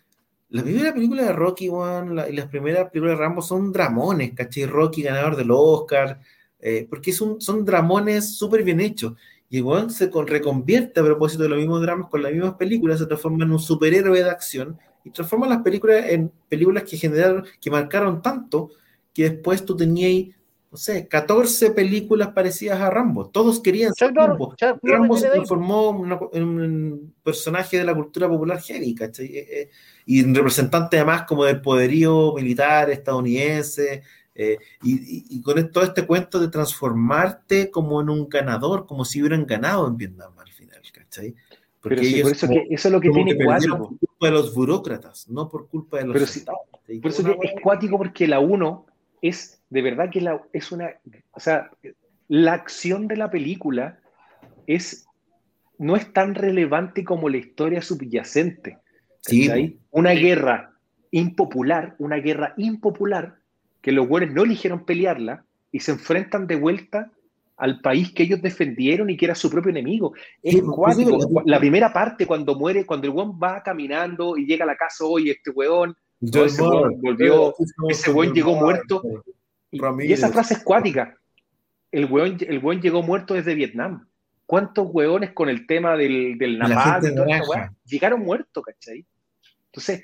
la 0.49 0.63
primera 0.63 0.93
película 0.93 1.23
de 1.23 1.33
Rocky 1.33 1.67
la- 1.67 2.27
y 2.29 2.33
las 2.35 2.47
primeras 2.47 2.89
películas 2.89 3.17
de 3.17 3.23
Rambo 3.23 3.41
son 3.41 3.71
dramones, 3.71 4.33
¿cachai? 4.33 4.65
Rocky 4.65 5.01
ganador 5.03 5.35
del 5.35 5.51
Oscar, 5.51 6.19
eh, 6.59 6.87
porque 6.89 7.11
son, 7.11 7.39
son 7.41 7.63
dramones 7.65 8.35
súper 8.37 8.63
bien 8.63 8.79
hechos. 8.79 9.13
Y 9.49 9.59
One 9.61 9.89
se 9.89 10.09
con- 10.09 10.27
reconvierte 10.27 10.99
a 11.01 11.03
propósito 11.03 11.43
de 11.43 11.49
los 11.49 11.57
mismos 11.59 11.81
dramas 11.81 12.07
con 12.09 12.21
las 12.23 12.31
mismas 12.31 12.53
películas, 12.55 12.99
se 12.99 13.05
transforma 13.07 13.43
en 13.43 13.51
un 13.51 13.59
superhéroe 13.59 14.23
de 14.23 14.29
acción 14.29 14.77
y 15.03 15.09
transforma 15.11 15.47
las 15.47 15.61
películas 15.61 16.05
en 16.09 16.31
películas 16.49 16.83
que 16.83 16.97
generaron, 16.97 17.45
que 17.59 17.71
marcaron 17.71 18.21
tanto 18.21 18.69
que 19.13 19.29
después 19.29 19.65
tú 19.65 19.75
tenías, 19.75 20.33
no 20.71 20.77
sé, 20.77 21.07
14 21.07 21.71
películas 21.71 22.29
parecidas 22.29 22.79
a 22.79 22.89
Rambo. 22.89 23.27
Todos 23.29 23.59
querían 23.59 23.93
ser 23.93 24.13
Rambo. 24.13 24.55
Rambo 24.81 25.17
se 25.17 25.27
transformó 25.33 26.29
en, 26.33 26.43
un 26.43 27.13
personaje 27.23 27.77
de 27.77 27.83
la 27.83 27.93
cultura 27.93 28.29
popular 28.29 28.59
heavy, 28.61 28.95
¿cachai? 28.95 29.25
Eh, 29.25 29.47
eh, 29.51 29.69
y 30.05 30.23
un 30.23 30.33
representante 30.33 30.97
además 30.97 31.23
como 31.27 31.43
del 31.43 31.61
poderío 31.61 32.33
militar 32.35 32.89
estadounidense, 32.89 34.03
eh, 34.33 34.57
y, 34.81 34.93
y- 34.93 35.25
y 35.29 35.41
con 35.41 35.71
todo 35.71 35.83
este 35.83 36.05
cuento 36.07 36.39
de 36.39 36.47
transformarte 36.47 37.69
como 37.69 37.99
en 38.01 38.09
un 38.09 38.29
ganador, 38.29 38.85
como 38.85 39.03
si 39.03 39.19
hubieran 39.21 39.45
ganado 39.45 39.87
en 39.87 39.97
Vietnam 39.97 40.31
al 40.39 40.51
final, 40.51 40.81
¿cachai? 40.93 41.35
Porque 41.81 41.97
Pero 41.97 42.07
sí, 42.07 42.21
por 42.21 42.31
eso, 42.31 42.47
como- 42.47 42.59
que, 42.59 42.73
eso 42.73 42.87
es 42.87 42.91
lo 42.91 43.01
que 43.01 43.09
tiene 43.09 43.37
que 43.37 43.43
cuático. 43.43 43.77
por 43.77 43.87
culpa 43.99 44.25
de 44.27 44.31
los 44.31 44.53
burócratas, 44.53 45.29
no 45.29 45.49
por 45.49 45.67
culpa 45.67 45.97
de 45.97 46.05
los. 46.05 46.43
Por 47.01 47.11
eso 47.11 47.23
que 47.23 47.47
es 47.47 47.61
cuático 47.61 47.97
porque 47.97 48.27
la 48.27 48.39
1 48.39 48.85
es 49.21 49.61
de 49.69 49.81
verdad 49.81 50.09
que 50.11 50.21
la, 50.21 50.41
es 50.53 50.71
una, 50.71 50.91
o 51.31 51.39
sea, 51.39 51.71
la 52.27 52.53
acción 52.53 53.07
de 53.07 53.17
la 53.17 53.31
película 53.31 53.99
es 54.67 55.05
no 55.77 55.95
es 55.95 56.13
tan 56.13 56.35
relevante 56.35 57.03
como 57.03 57.27
la 57.29 57.37
historia 57.37 57.81
subyacente. 57.81 58.77
Sí. 59.21 59.79
Una 59.89 60.11
guerra 60.11 60.73
impopular, 61.09 61.95
una 61.97 62.17
guerra 62.17 62.53
impopular 62.57 63.37
que 63.81 63.91
los 63.91 64.07
buenos 64.07 64.31
no 64.35 64.43
eligieron 64.43 64.85
pelearla 64.85 65.43
y 65.71 65.79
se 65.79 65.93
enfrentan 65.93 66.45
de 66.45 66.55
vuelta 66.55 67.09
al 67.61 67.79
país 67.79 68.11
que 68.11 68.23
ellos 68.23 68.41
defendieron 68.41 69.09
y 69.11 69.15
que 69.15 69.25
era 69.25 69.35
su 69.35 69.49
propio 69.49 69.69
enemigo. 69.69 70.13
Es 70.41 70.55
Sí, 70.55 70.61
pues, 70.61 70.75
cuático. 70.75 71.21
sí, 71.21 71.27
La 71.45 71.59
primera 71.59 71.93
parte, 71.93 72.25
cuando 72.25 72.55
muere, 72.55 72.85
cuando 72.87 73.05
el 73.07 73.13
weón 73.13 73.39
va 73.41 73.61
caminando 73.63 74.35
y 74.35 74.45
llega 74.47 74.63
a 74.63 74.67
la 74.67 74.75
casa, 74.75 75.05
oye, 75.05 75.31
este 75.31 75.51
weón 75.51 75.95
ese 76.19 76.61
weón 76.61 76.99
volvió- 77.01 77.53
ese 77.89 78.11
weón 78.11 78.33
llegó 78.33 78.55
muerto. 78.55 79.01
Y, 79.69 79.79
Ramírez. 79.79 80.09
y 80.09 80.13
esa 80.13 80.29
frase 80.29 80.55
es 80.55 80.63
cuática. 80.63 81.15
El 81.91 82.05
weón, 82.05 82.37
el 82.39 82.57
weón 82.59 82.81
llegó 82.81 83.03
muerto 83.03 83.35
desde 83.35 83.53
Vietnam. 83.55 84.07
¿Cuántos 84.47 84.87
weones 84.91 85.31
con 85.31 85.47
el 85.47 85.65
tema 85.67 85.95
del, 85.95 86.37
del 86.37 86.57
napalm 86.59 87.05
y 87.05 87.15
toda 87.15 87.37
esa 87.37 87.73
llegaron 87.85 88.21
muertos, 88.21 88.63
¿cachai? 88.65 89.05
Entonces, 89.67 90.03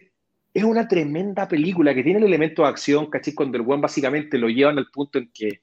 es 0.53 0.63
una 0.63 0.87
tremenda 0.87 1.47
película 1.47 1.93
que 1.93 2.03
tiene 2.03 2.19
el 2.19 2.25
elemento 2.25 2.61
de 2.61 2.69
acción, 2.69 3.07
¿cachai? 3.09 3.33
Cuando 3.33 3.57
el 3.57 3.63
weón 3.63 3.81
básicamente 3.81 4.37
lo 4.37 4.47
llevan 4.47 4.77
al 4.77 4.87
punto 4.91 5.17
en 5.19 5.29
que, 5.33 5.61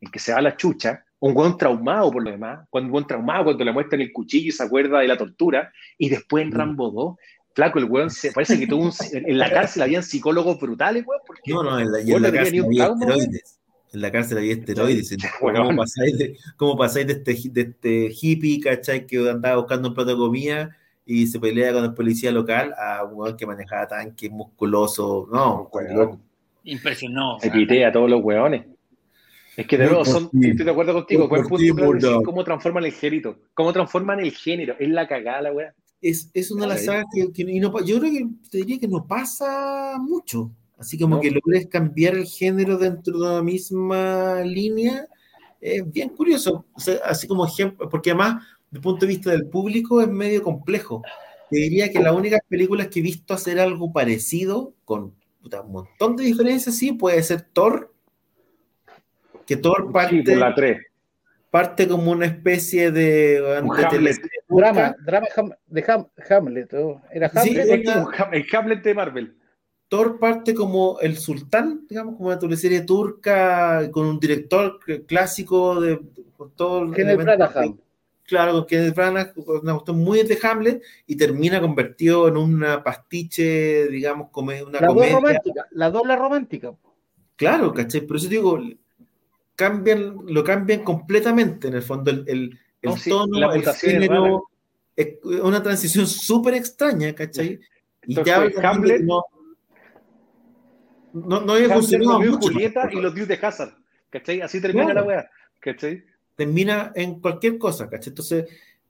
en 0.00 0.10
que 0.10 0.18
se 0.18 0.32
va 0.32 0.38
a 0.38 0.42
la 0.42 0.56
chucha. 0.56 1.04
Un 1.22 1.36
weón 1.36 1.56
traumado 1.56 2.10
por 2.10 2.24
lo 2.24 2.30
demás. 2.32 2.66
Cuando 2.68 2.88
un 2.88 2.94
weón 2.94 3.06
traumado, 3.06 3.44
cuando 3.44 3.64
le 3.64 3.72
muestran 3.72 4.00
el 4.00 4.12
cuchillo 4.12 4.48
y 4.48 4.50
se 4.52 4.64
acuerda 4.64 4.98
de 4.98 5.06
la 5.06 5.16
tortura. 5.16 5.72
Y 5.96 6.08
después 6.08 6.42
en 6.42 6.50
Mm. 6.50 6.54
Rambo 6.54 6.90
2, 6.90 7.16
flaco, 7.54 7.78
el 7.78 7.84
weón 7.84 8.10
se 8.10 8.32
parece 8.32 8.58
que 8.58 8.66
tuvo 8.66 8.86
un, 8.86 8.92
en 9.12 9.38
la 9.38 9.48
cárcel 9.50 9.82
habían 9.82 10.02
psicólogos 10.02 10.58
brutales, 10.60 11.04
weón, 11.06 11.20
porque 11.24 11.52
No, 11.52 11.62
no, 11.62 11.78
en 11.78 11.92
la, 11.92 12.00
en 12.00 12.22
la 12.22 12.32
cárcel 12.32 12.64
había 12.64 12.84
trauma, 12.86 13.04
esteroides. 13.04 13.60
En 13.92 14.00
la 14.00 14.10
cárcel 14.10 14.38
había 14.38 14.52
esteroides. 14.54 15.16
Bueno. 15.40 15.64
¿Cómo 15.64 15.76
pasáis 15.76 16.18
de, 16.18 16.36
cómo 16.56 16.76
pasáis 16.76 17.06
de, 17.06 17.12
este, 17.12 17.38
de 17.50 17.60
este 17.60 18.10
hippie, 18.20 18.60
¿cachai? 18.60 19.06
Que 19.06 19.30
andaba 19.30 19.56
buscando 19.58 19.90
un 19.90 19.94
plato 19.94 20.10
de 20.10 20.16
comida 20.16 20.76
y 21.06 21.26
se 21.28 21.38
pelea 21.38 21.72
con 21.72 21.84
el 21.84 21.94
policía 21.94 22.32
local 22.32 22.74
a 22.76 23.04
un 23.04 23.14
weón 23.14 23.36
que 23.36 23.46
manejaba 23.46 23.86
tanques, 23.86 24.28
musculoso. 24.30 25.28
No, 25.32 25.68
Weón. 25.72 25.94
loco. 25.94 26.20
Impresionó. 26.64 27.38
se 27.40 27.50
pitea 27.50 27.88
a 27.88 27.92
todos 27.92 28.08
los 28.10 28.22
weones. 28.22 28.64
Es 29.56 29.66
que 29.66 29.76
de 29.76 29.86
nuevo, 29.86 30.04
son, 30.04 30.30
estoy 30.40 30.64
de 30.64 30.70
acuerdo 30.70 30.94
contigo, 30.94 31.28
por 31.28 31.46
punto 31.46 32.22
cómo 32.24 32.42
transforman 32.42 32.84
el 32.84 32.92
género, 32.92 33.38
cómo 33.54 33.72
transforman 33.72 34.20
el 34.20 34.32
género, 34.32 34.74
es 34.78 34.88
la 34.88 35.06
cagada 35.06 35.42
la 35.42 35.52
weá. 35.52 35.74
Es, 36.00 36.30
es 36.32 36.50
una 36.50 36.62
de 36.62 36.68
las 36.68 36.84
sagas 36.84 37.04
que, 37.14 37.30
que- 37.32 37.50
y 37.52 37.60
no 37.60 37.70
yo 37.84 38.00
creo 38.00 38.12
que 38.12 38.26
te 38.50 38.58
diría 38.58 38.78
que 38.78 38.88
no 38.88 39.06
pasa 39.06 39.96
mucho. 40.00 40.50
Así 40.78 40.98
como 40.98 41.16
No. 41.16 41.20
que 41.20 41.30
logres 41.30 41.68
cambiar 41.68 42.14
el 42.14 42.24
género 42.26 42.76
dentro 42.76 43.18
de 43.20 43.34
la 43.36 43.42
misma 43.42 44.40
línea. 44.40 45.06
Es 45.60 45.88
bien 45.92 46.08
curioso. 46.08 46.64
O 46.72 46.80
sea, 46.80 46.96
así 47.04 47.28
como 47.28 47.46
ejemplo, 47.46 47.88
porque 47.88 48.10
además, 48.10 48.42
desde 48.70 48.78
el 48.78 48.80
punto 48.80 49.06
de 49.06 49.12
vista 49.12 49.30
del 49.30 49.46
público, 49.46 50.00
es 50.00 50.08
medio 50.08 50.42
complejo. 50.42 51.02
Te 51.50 51.58
diría 51.58 51.92
que 51.92 52.00
las 52.00 52.16
únicas 52.16 52.40
películas 52.48 52.88
que 52.88 52.98
he 52.98 53.02
visto 53.02 53.32
hacer 53.32 53.60
algo 53.60 53.92
parecido, 53.92 54.74
con 54.84 55.14
puta, 55.40 55.60
un 55.60 55.70
montón 55.72 56.16
de 56.16 56.24
diferencias, 56.24 56.74
sí, 56.76 56.92
puede 56.92 57.22
ser 57.22 57.42
Thor. 57.42 57.91
Que 59.56 59.60
Thor 59.62 59.84
Sí, 59.86 59.92
parte, 59.92 60.36
la 60.36 60.54
3. 60.54 60.78
parte 61.50 61.86
como 61.88 62.10
una 62.12 62.26
especie 62.26 62.90
de, 62.90 63.40
de 63.40 63.56
Hamlet. 63.58 63.88
teleserie 63.90 64.30
Drama, 64.48 64.96
drama 65.04 65.26
Ham- 65.36 65.56
de 65.66 65.84
Ham- 65.86 66.08
Hamlet. 66.30 66.72
Era 67.12 67.28
Sí, 67.28 67.50
Hamlet. 67.58 67.84
como 67.84 68.06
un 68.06 68.12
Ham- 68.12 68.28
el 68.32 68.46
Hamlet 68.52 68.82
de 68.82 68.94
Marvel. 68.94 69.36
Thor 69.88 70.18
parte 70.18 70.54
como 70.54 70.98
el 71.00 71.18
sultán, 71.18 71.86
digamos, 71.86 72.16
como 72.16 72.28
una 72.28 72.38
teleserie 72.38 72.80
turca, 72.80 73.90
con 73.90 74.06
un 74.06 74.18
director 74.18 74.78
cl- 74.86 75.04
clásico 75.04 75.78
de 75.80 76.00
con 76.36 76.50
todo 76.56 76.84
el 76.84 76.94
Kenneth 76.94 77.20
elemento- 77.20 77.50
Branagh. 77.52 77.74
Claro, 78.24 78.52
con 78.52 78.66
Kenneth 78.66 78.94
Branagh, 78.94 79.32
una 79.36 79.72
cuestión 79.74 79.98
muy 79.98 80.22
de 80.22 80.38
Hamlet, 80.42 80.82
y 81.06 81.16
termina 81.16 81.60
convertido 81.60 82.26
en 82.28 82.38
una 82.38 82.82
pastiche, 82.82 83.86
digamos, 83.88 84.28
como 84.30 84.52
una 84.52 84.80
La 84.80 84.86
dos 84.86 84.94
comedia. 84.94 85.14
romántica, 85.16 85.66
la 85.72 85.90
doble 85.90 86.16
romántica. 86.16 86.72
Claro, 87.36 87.74
¿cachai? 87.74 88.00
Por 88.02 88.16
eso 88.16 88.28
digo, 88.28 88.58
cambian, 89.54 90.16
lo 90.26 90.42
cambian 90.44 90.82
completamente, 90.82 91.68
en 91.68 91.74
el 91.74 91.82
fondo, 91.82 92.10
el, 92.10 92.24
el, 92.26 92.58
el 92.82 92.90
No, 92.90 92.96
sí, 92.96 93.10
tono, 93.10 93.38
la 93.38 93.54
el 93.54 93.64
género, 93.64 94.48
es 94.96 95.18
una 95.42 95.62
transición 95.62 96.06
súper 96.06 96.54
extraña, 96.54 97.14
¿cachai? 97.14 97.60
Y 98.06 98.18
Entonces, 98.18 98.54
ya 98.54 98.72
Hamlet- 98.72 99.04
no, 99.04 99.24
no, 101.12 101.40
no 101.40 101.52
había 101.52 101.66
Hamlet, 101.66 101.78
funcionado 101.80 102.20
mucho. 102.20 102.48
Julieta 102.48 102.88
y 102.92 103.00
los 103.00 103.14
dios 103.14 103.28
de 103.28 103.38
Hazard. 103.40 103.74
¿Cachai? 104.10 104.40
Así 104.42 104.60
termina 104.60 104.86
Claro. 104.86 105.00
la 105.00 105.06
weá. 105.06 105.30
¿Cachai? 105.60 106.04
termina 106.34 106.92
en 106.94 107.20
cualquier 107.20 107.58
cosa, 107.58 107.88
¿cachai? 107.88 108.10
Entonces, 108.10 108.46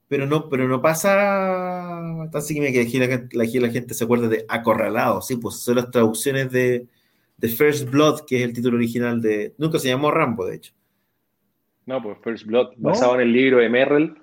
pero 0.07 0.25
no, 0.25 0.49
pero 0.49 0.67
no 0.67 0.81
pasa 0.81 2.23
así 2.33 2.55
que 2.55 2.61
me 2.61 2.71
que 2.71 3.27
la, 3.33 3.45
la 3.45 3.69
gente 3.69 3.93
se 3.93 4.03
acuerda 4.03 4.27
de 4.27 4.45
Acorralado, 4.47 5.21
sí, 5.21 5.35
pues 5.35 5.57
son 5.57 5.75
las 5.75 5.91
traducciones 5.91 6.51
de, 6.51 6.87
de 7.43 7.49
First 7.49 7.89
Blood, 7.89 8.21
que 8.25 8.37
es 8.37 8.43
el 8.43 8.53
título 8.53 8.77
original 8.77 9.21
de. 9.21 9.53
Nunca 9.57 9.77
se 9.77 9.89
llamó 9.89 10.09
Rambo, 10.11 10.45
de 10.45 10.55
hecho. 10.55 10.73
No, 11.85 12.01
pues 12.01 12.17
First 12.23 12.45
Blood, 12.45 12.77
¿No? 12.77 12.91
basado 12.91 13.15
en 13.15 13.21
el 13.21 13.33
libro 13.33 13.57
de 13.57 13.67
Merrill. 13.67 14.15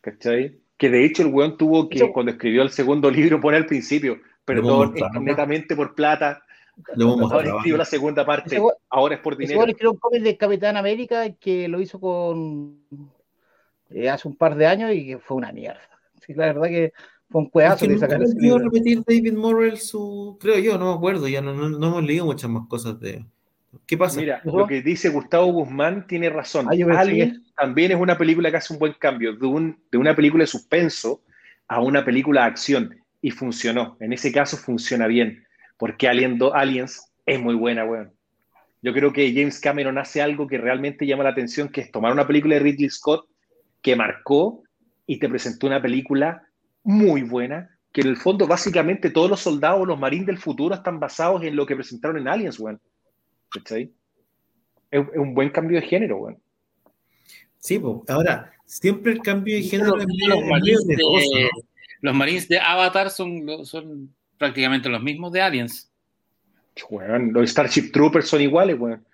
¿Cachai? 0.00 0.58
Que 0.76 0.90
de 0.90 1.04
hecho 1.04 1.22
el 1.22 1.28
weón 1.28 1.56
tuvo 1.56 1.88
que, 1.88 1.98
Eso- 1.98 2.12
cuando 2.12 2.32
escribió 2.32 2.62
el 2.62 2.70
segundo 2.70 3.08
libro, 3.12 3.40
poner 3.40 3.60
al 3.62 3.66
principio, 3.66 4.18
perdón, 4.44 4.92
es 4.96 5.04
netamente 5.20 5.76
por 5.76 5.94
plata. 5.94 6.42
Lo 6.96 7.14
hemos 7.14 7.30
Ahora 7.30 7.48
escribió 7.48 7.76
la 7.76 7.84
segunda 7.84 8.26
parte, 8.26 8.56
Ese 8.56 8.64
ahora 8.90 9.14
es 9.14 9.20
por 9.20 9.34
Ese 9.34 9.42
dinero. 9.42 9.60
weón 9.60 9.70
escribió 9.70 9.92
un 9.92 9.98
cómic 9.98 10.22
de 10.24 10.36
Capitán 10.36 10.76
América 10.76 11.30
que 11.34 11.68
lo 11.68 11.80
hizo 11.80 12.00
con 12.00 12.80
eh, 13.90 14.10
hace 14.10 14.26
un 14.26 14.34
par 14.36 14.56
de 14.56 14.66
años 14.66 14.90
y 14.92 15.06
que 15.06 15.18
fue 15.18 15.36
una 15.36 15.52
mierda. 15.52 15.80
Sí, 16.26 16.34
la 16.34 16.46
verdad 16.46 16.66
que 16.66 16.92
fue 17.34 17.40
un 17.40 17.46
Es 17.46 17.52
cuedazo 17.52 17.88
que 17.88 17.98
sacar 17.98 18.22
ese 18.22 18.38
libro. 18.38 18.58
repetir 18.60 19.02
David 19.04 19.32
Morrell 19.32 19.76
su. 19.78 20.36
Creo 20.40 20.56
yo, 20.60 20.78
no 20.78 20.92
me 20.92 20.96
acuerdo, 20.96 21.26
ya 21.26 21.40
no, 21.40 21.52
no, 21.52 21.68
no 21.68 21.86
hemos 21.88 22.04
leído 22.04 22.24
muchas 22.26 22.48
más 22.48 22.68
cosas 22.68 23.00
de. 23.00 23.24
¿Qué 23.86 23.98
pasa? 23.98 24.20
Mira, 24.20 24.40
lo 24.44 24.68
que 24.68 24.82
dice 24.82 25.08
Gustavo 25.08 25.46
Guzmán 25.46 26.06
tiene 26.06 26.30
razón. 26.30 26.68
Ah, 26.68 27.00
Alien 27.00 27.42
también 27.56 27.90
es 27.90 27.98
una 27.98 28.16
película 28.16 28.52
que 28.52 28.58
hace 28.58 28.72
un 28.72 28.78
buen 28.78 28.92
cambio 29.00 29.34
de, 29.34 29.46
un- 29.48 29.76
de 29.90 29.98
una 29.98 30.14
película 30.14 30.44
de 30.44 30.46
suspenso 30.46 31.22
a 31.66 31.80
una 31.80 32.04
película 32.04 32.42
de 32.42 32.46
acción 32.46 32.96
y 33.20 33.32
funcionó. 33.32 33.96
En 33.98 34.12
ese 34.12 34.30
caso 34.30 34.56
funciona 34.56 35.08
bien, 35.08 35.42
porque 35.76 36.06
Alien 36.06 36.38
do- 36.38 36.54
Aliens 36.54 37.10
es 37.26 37.40
muy 37.40 37.56
buena, 37.56 37.84
weón. 37.84 38.12
Yo 38.80 38.92
creo 38.92 39.12
que 39.12 39.32
James 39.34 39.58
Cameron 39.58 39.98
hace 39.98 40.22
algo 40.22 40.46
que 40.46 40.58
realmente 40.58 41.04
llama 41.04 41.24
la 41.24 41.30
atención, 41.30 41.68
que 41.68 41.80
es 41.80 41.90
tomar 41.90 42.12
una 42.12 42.28
película 42.28 42.54
de 42.54 42.60
Ridley 42.60 42.88
Scott 42.90 43.26
que 43.82 43.96
marcó 43.96 44.62
y 45.04 45.18
te 45.18 45.28
presentó 45.28 45.66
una 45.66 45.82
película 45.82 46.43
muy 46.84 47.22
buena, 47.22 47.76
que 47.92 48.02
en 48.02 48.08
el 48.08 48.16
fondo 48.16 48.46
básicamente 48.46 49.10
todos 49.10 49.28
los 49.30 49.40
soldados, 49.40 49.86
los 49.86 49.98
marines 49.98 50.26
del 50.26 50.38
futuro 50.38 50.74
están 50.74 51.00
basados 51.00 51.42
en 51.42 51.56
lo 51.56 51.66
que 51.66 51.74
presentaron 51.74 52.18
en 52.18 52.28
Aliens, 52.28 52.60
weón. 52.60 52.80
¿Cachai? 53.50 53.92
Es, 54.90 55.00
es 55.12 55.18
un 55.18 55.34
buen 55.34 55.50
cambio 55.50 55.80
de 55.80 55.86
género, 55.86 56.18
weón. 56.18 56.38
Sí, 57.58 57.78
pues, 57.78 58.08
ahora, 58.08 58.52
siempre 58.66 59.12
el 59.12 59.20
cambio 59.22 59.56
de 59.56 59.62
género 59.62 59.96
los, 59.96 60.02
es 60.02 60.06
medio 60.06 60.46
marines 60.46 60.86
de, 60.86 60.96
los 62.00 62.14
marines 62.14 62.48
de 62.48 62.58
Avatar 62.58 63.10
son, 63.10 63.64
son 63.64 64.14
prácticamente 64.36 64.88
los 64.88 65.02
mismos 65.02 65.32
de 65.32 65.40
Aliens. 65.40 65.90
Weón, 66.90 67.32
Los 67.32 67.50
Starship 67.50 67.92
Troopers 67.92 68.28
son 68.28 68.40
iguales, 68.40 68.78
weón. 68.78 69.04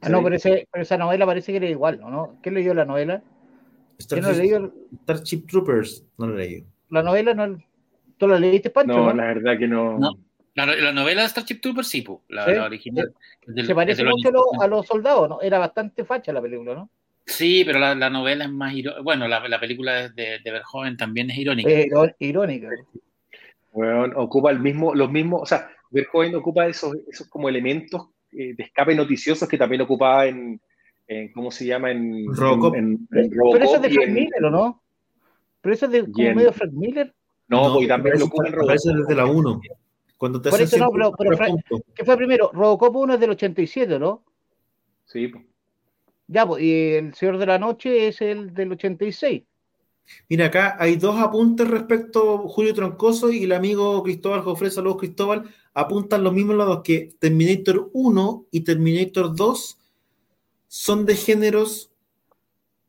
Ah, 0.00 0.08
no, 0.08 0.22
pero, 0.22 0.36
ese- 0.36 0.66
pero 0.70 0.82
esa 0.82 0.98
novela 0.98 1.24
parece 1.24 1.52
que 1.52 1.58
era 1.58 1.68
igual, 1.68 2.00
¿no? 2.00 2.38
¿Quién 2.42 2.54
leyó 2.54 2.74
la 2.74 2.84
novela? 2.84 3.22
Yo 4.08 4.16
no 4.20 4.32
Starship, 4.32 4.72
Starship 5.02 5.46
Troopers, 5.46 6.04
no 6.18 6.26
lo 6.26 6.36
leí. 6.36 6.66
La 6.92 7.02
novela, 7.02 7.34
no, 7.34 7.58
¿tú 8.16 8.28
la 8.28 8.38
leíste, 8.38 8.70
Pancho? 8.70 8.92
No, 8.92 9.06
No, 9.06 9.14
la 9.14 9.24
verdad 9.34 9.58
que 9.58 9.66
no. 9.68 9.98
No. 9.98 10.12
La, 10.54 10.66
la 10.66 10.92
novela 10.92 11.22
de 11.22 11.28
Starship 11.28 11.60
Troopers, 11.60 11.88
sí, 11.88 12.02
po, 12.02 12.22
la, 12.28 12.44
Sí. 12.44 12.52
la 12.52 12.64
original. 12.66 13.12
Es 13.46 13.54
del- 13.54 13.66
Se 13.66 13.74
parece 13.74 14.02
es 14.02 14.08
mucho 14.08 14.28
a, 14.28 14.30
años 14.30 14.44
lo- 14.54 14.62
a 14.62 14.66
los 14.68 14.86
soldados, 14.86 15.28
¿no? 15.28 15.40
Era 15.40 15.58
bastante 15.58 16.04
facha 16.04 16.32
la 16.32 16.42
película, 16.42 16.74
¿no? 16.74 16.90
Sí, 17.24 17.62
pero 17.64 17.78
la, 17.78 17.94
la 17.94 18.10
novela 18.10 18.44
es 18.44 18.50
más 18.50 18.74
irónica. 18.74 19.00
Bueno, 19.02 19.26
la, 19.28 19.48
la 19.48 19.58
película 19.60 20.08
de, 20.10 20.40
de 20.44 20.50
Verhoeven 20.50 20.96
también 20.98 21.30
es 21.30 21.38
irónica. 21.38 21.70
Iró- 21.70 22.14
irónica. 22.18 22.68
Weón, 23.72 24.12
ocupa 24.16 24.50
el 24.50 24.60
mismo, 24.60 24.94
los 24.94 25.10
mismos, 25.10 25.42
o 25.42 25.46
sea, 25.46 25.70
Verhoeven 25.90 26.34
ocupa 26.34 26.66
esos, 26.66 26.94
esos 27.10 27.28
como 27.28 27.48
elementos 27.48 28.08
eh, 28.32 28.54
de 28.54 28.62
escape 28.64 28.94
noticiosos 28.94 29.48
que 29.48 29.56
también 29.58 29.80
ocupaba 29.82 30.26
en, 30.26 30.60
en- 31.06 31.32
¿cómo 31.32 31.50
se 31.50 31.64
llama? 31.64 31.90
En 31.90 32.26
Robocop. 32.34 32.74
en- 32.74 33.06
en 33.12 33.30
Pero 33.30 33.56
eso 33.56 33.76
es 33.76 33.82
de 33.82 33.90
Frank 33.90 34.08
en- 34.08 34.14
Miller, 34.14 34.44
¿o 34.44 34.50
no? 34.50 34.82
Pero 35.62 35.74
eso 35.74 35.86
es 35.86 35.92
de 35.92 36.12
como 36.12 36.34
medio 36.34 36.52
Frank 36.52 36.72
Miller. 36.72 37.14
No, 37.48 37.72
porque 37.72 37.88
también 37.88 38.18
lo 38.18 38.26
ocupa 38.26 38.48
en 38.48 38.54
aparece 38.54 38.90
Robocop. 38.90 39.08
desde 39.08 39.16
la 39.22 39.26
1. 39.26 39.60
Cuando 40.18 40.40
te 40.42 40.50
Por 40.50 40.60
eso 40.60 40.76
no, 40.78 40.90
pero- 40.90 41.12
pero 41.16 41.30
tres 41.30 41.38
Fra- 41.38 41.48
puntos. 41.48 41.80
¿Qué 41.94 42.04
fue 42.04 42.16
primero? 42.16 42.50
Robocop 42.52 42.94
1 42.96 43.14
es 43.14 43.20
del 43.20 43.30
87, 43.30 43.98
¿no? 43.98 44.22
Sí, 45.06 45.28
po. 45.28 45.40
Ya, 46.28 46.46
pues, 46.46 46.62
y 46.62 46.72
El 46.94 47.14
Señor 47.14 47.38
de 47.38 47.46
la 47.46 47.58
Noche 47.58 48.08
es 48.08 48.20
el 48.20 48.52
del 48.54 48.72
86. 48.72 49.42
Mira, 50.28 50.46
acá 50.46 50.76
hay 50.80 50.96
dos 50.96 51.16
apuntes 51.20 51.68
respecto 51.68 52.34
a 52.34 52.48
Julio 52.48 52.74
Troncoso 52.74 53.30
y 53.30 53.44
el 53.44 53.52
amigo 53.52 54.02
Cristóbal 54.02 54.40
Jofre, 54.42 54.70
saludos 54.70 54.98
Cristóbal, 54.98 55.44
apuntan 55.74 56.24
los 56.24 56.32
mismos 56.32 56.56
lados 56.56 56.80
que 56.82 57.10
Terminator 57.20 57.88
1 57.92 58.46
y 58.50 58.60
Terminator 58.62 59.34
2 59.34 59.78
son 60.66 61.06
de 61.06 61.14
géneros 61.14 61.91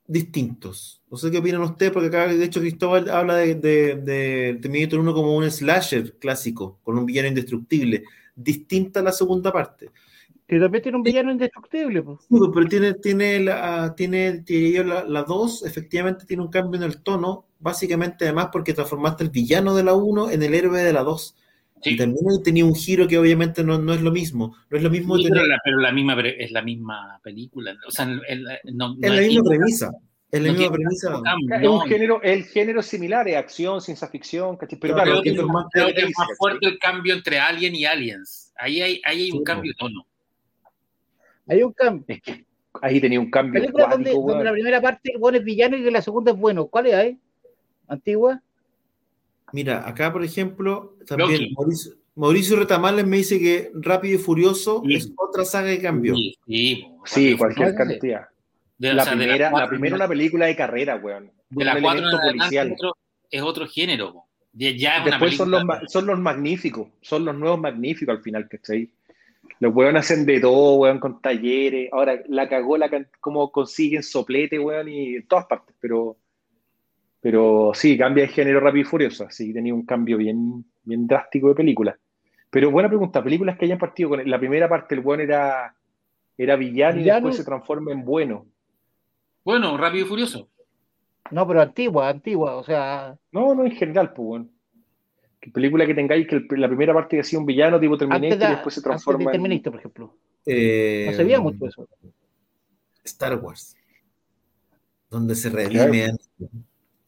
distintos. 0.07 1.01
No 1.09 1.17
sé 1.17 1.31
qué 1.31 1.37
opinan 1.37 1.61
ustedes, 1.61 1.91
porque 1.91 2.07
acá 2.07 2.27
de 2.27 2.43
hecho 2.43 2.59
Cristóbal 2.59 3.09
habla 3.09 3.35
de, 3.37 3.55
de- 3.55 3.95
de 3.95 4.59
Terminator 4.61 4.99
1 4.99 5.13
como 5.13 5.35
un 5.35 5.49
slasher 5.49 6.13
clásico, 6.17 6.79
con 6.83 6.97
un 6.97 7.05
villano 7.05 7.27
indestructible, 7.29 8.03
distinta 8.35 8.99
a 8.99 9.03
la 9.03 9.11
segunda 9.11 9.51
parte. 9.51 9.89
Que 10.45 10.59
también 10.59 10.83
tiene 10.83 10.97
un 10.97 11.03
villano 11.03 11.31
indestructible, 11.31 12.03
pues. 12.03 12.19
Pero 12.29 12.67
tiene, 12.67 12.93
tiene 12.95 13.39
la, 13.39 13.95
tiene, 13.95 14.39
diría 14.39 14.77
yo, 14.77 14.83
la, 14.83 15.03
la 15.05 15.23
2, 15.23 15.65
efectivamente 15.65 16.25
tiene 16.25 16.43
un 16.43 16.49
cambio 16.49 16.77
en 16.77 16.83
el 16.83 17.01
tono, 17.01 17.45
básicamente 17.59 18.25
además 18.25 18.49
porque 18.51 18.73
transformaste 18.73 19.23
el 19.23 19.29
villano 19.29 19.73
de 19.73 19.83
la 19.83 19.93
1 19.93 20.31
en 20.31 20.43
el 20.43 20.53
héroe 20.53 20.81
de 20.83 20.93
la 20.93 21.03
2. 21.03 21.35
Sí. 21.83 21.91
Y 21.91 21.97
también 21.97 22.25
tenía 22.43 22.65
un 22.65 22.75
giro 22.75 23.07
que 23.07 23.17
obviamente 23.17 23.63
no, 23.63 23.77
no 23.77 23.93
es 23.93 24.01
lo 24.01 24.11
mismo. 24.11 24.55
No 24.69 24.77
es 24.77 24.83
lo 24.83 24.89
mismo 24.89 25.17
Sí, 25.17 25.23
tener- 25.23 25.39
pero, 25.39 25.47
la, 25.47 25.59
pero 25.63 25.77
la 25.79 25.91
misma 25.91 26.21
es 26.21 26.51
la 26.51 26.61
misma 26.61 27.19
película. 27.23 27.75
O 27.87 27.91
sea, 27.91 28.05
el- 28.05 28.21
el- 28.27 28.45
no, 28.75 28.95
es 29.01 29.11
la 29.11 29.21
misma 29.21 29.43
premisa. 29.49 29.91
Es 30.31 30.41
la 30.41 30.47
no 30.47 30.53
misma 30.57 30.73
premisa. 30.73 31.21
Es 31.61 31.67
un 31.67 31.81
género, 31.81 32.21
el 32.23 32.43
género 32.45 32.79
es 32.79 32.85
similar, 32.87 33.27
es 33.27 33.35
acción, 33.35 33.81
ciencia 33.81 34.07
ficción, 34.07 34.57
¿cachai? 34.57 34.79
Pero 34.79 34.95
Claro, 34.95 35.11
claro, 35.11 35.21
creo 35.21 35.33
que, 35.33 35.39
es 35.39 35.45
es 35.45 35.51
más 35.51 35.65
creo 35.71 35.87
que 35.93 36.01
es 36.01 36.37
fuerte 36.37 36.65
el 36.67 36.79
cambio 36.79 37.13
entre 37.13 37.37
Alien 37.39 37.75
y 37.75 37.85
Aliens. 37.85 38.51
Ahí 38.57 38.81
hay, 38.81 39.01
ahí 39.05 39.23
hay 39.25 39.31
un 39.31 39.39
Sí, 39.39 39.43
cambio 39.43 39.71
de 39.71 39.75
tono. 39.77 40.05
Hay 41.47 41.61
un 41.63 41.73
cambio. 41.73 42.05
Es 42.07 42.21
que 42.21 42.45
ahí 42.81 43.01
tenía 43.01 43.19
un 43.19 43.29
cambio 43.29 43.61
Películas 43.61 43.89
donde, 43.91 44.11
donde 44.11 44.43
la 44.43 44.51
primera 44.53 44.81
parte 44.81 45.11
el 45.13 45.19
bueno 45.19 45.37
es 45.37 45.43
villano 45.43 45.77
y 45.77 45.83
que 45.83 45.91
la 45.91 46.01
segunda 46.01 46.31
es 46.31 46.37
bueno. 46.37 46.65
¿Cuáles 46.67 46.93
hay? 46.93 47.17
¿Antigua? 47.87 48.41
Mira, 49.53 49.87
acá 49.87 50.11
por 50.11 50.23
ejemplo, 50.25 50.97
también 51.07 51.31
Loki. 51.43 51.53
Mauricio, 51.55 51.91
Mauricio 52.15 52.55
Retamales 52.57 53.07
me 53.07 53.17
dice 53.17 53.39
que 53.39 53.71
Rápido 53.75 54.15
y 54.15 54.17
Furioso 54.17 54.81
Sí. 54.85 54.95
es 54.95 55.11
otra 55.15 55.45
saga 55.45 55.67
de 55.69 55.79
cambio. 55.79 56.15
Sí, 56.45 57.35
cualquier 57.37 57.73
cantidad. 57.75 58.27
De- 58.77 58.89
o 58.91 58.93
La 58.93 59.03
sea, 59.03 59.13
de 59.13 59.19
primera, 59.19 59.45
la 59.45 59.51
cuatro- 59.51 59.69
primera 59.69 59.95
una 59.95 60.07
película 60.07 60.45
de 60.47 60.55
carrera, 60.55 60.95
weón. 60.97 61.31
de 61.49 61.63
la 61.65 61.75
un 61.75 61.81
4 61.83 61.99
elemento 62.01 62.27
policial. 62.27 62.67
es 62.67 62.73
otro, 62.73 62.97
es 63.29 63.41
otro 63.43 63.67
género. 63.67 64.23
Ya, 64.53 64.71
ya 64.71 64.95
es 64.97 65.01
una 65.03 65.11
Después 65.11 65.37
son 65.37 65.51
los, 65.51 65.63
son 65.87 66.05
los 66.07 66.19
magníficos, 66.19 66.87
son 67.01 67.25
los 67.25 67.35
nuevos 67.35 67.59
magníficos 67.59 68.15
al 68.17 68.23
final, 68.23 68.47
¿cachai? 68.49 68.89
Los 69.59 69.73
weón 69.75 69.95
hacen 69.95 70.25
de 70.25 70.39
todo, 70.39 70.75
weón, 70.77 70.99
con 70.99 71.21
talleres. 71.21 71.89
Ahora 71.93 72.21
la 72.27 72.49
cagó 72.49 72.77
la 72.77 72.89
cómo 73.19 73.51
consiguen 73.51 74.01
soplete, 74.03 74.57
weón, 74.59 74.89
y 74.89 75.15
en 75.17 75.27
todas 75.27 75.45
partes, 75.45 75.75
pero 75.79 76.17
pero 77.23 77.71
sí, 77.73 77.97
cambia 77.97 78.25
de 78.25 78.27
género 78.27 78.59
rápido 78.59 78.81
y 78.81 78.83
furioso. 78.83 79.27
Sí, 79.29 79.53
tenía 79.53 79.73
un 79.73 79.85
cambio 79.85 80.17
bien, 80.17 80.65
bien 80.83 81.07
drástico 81.07 81.47
de 81.47 81.55
película. 81.55 81.97
Pero 82.49 82.69
buena 82.69 82.89
pregunta, 82.89 83.23
películas 83.23 83.57
que 83.57 83.63
hayan 83.63 83.79
partido 83.79 84.09
con 84.09 84.29
la 84.29 84.37
primera 84.37 84.67
parte, 84.67 84.93
el 84.93 84.99
weón 84.99 85.21
era, 85.21 85.73
era 86.37 86.57
villano, 86.57 86.99
y 86.99 87.03
después 87.05 87.37
se 87.37 87.45
transforma 87.45 87.93
en 87.93 88.03
bueno. 88.03 88.45
Bueno, 89.45 89.77
Rápido 89.77 90.05
y 90.05 90.09
Furioso. 90.09 90.49
No, 91.31 91.47
pero 91.47 91.61
antigua, 91.61 92.09
antigua. 92.09 92.57
O 92.57 92.63
sea, 92.63 93.17
No, 93.31 93.55
no 93.55 93.63
en 93.63 93.71
general, 93.71 94.11
pues, 94.11 94.27
weón. 94.27 94.51
Que 95.39 95.49
película 95.49 95.85
que 95.85 95.95
tengáis 95.95 96.27
que 96.27 96.35
el- 96.35 96.47
la 96.57 96.67
primera 96.67 96.93
parte 96.93 97.15
que 97.15 97.21
ha 97.21 97.23
sido 97.23 97.39
un 97.39 97.45
villano 97.45 97.79
tipo 97.79 97.97
Terminator 97.97 98.25
antes 98.25 98.39
de, 98.39 98.45
y 98.45 98.49
después 98.49 98.73
se 98.75 98.79
antes 98.79 98.83
de 98.83 98.89
transforma 98.89 99.23
en... 99.23 99.31
Terminator, 99.31 99.71
por 99.71 99.79
ejemplo. 99.79 100.17
Eh, 100.45 101.05
No 101.07 101.13
se 101.13 101.23
veía 101.23 101.39
mucho 101.39 101.65
eso. 101.67 101.87
Star 103.05 103.39
Wars. 103.39 103.75
Donde 105.09 105.35
se 105.35 105.49
redime. 105.49 106.11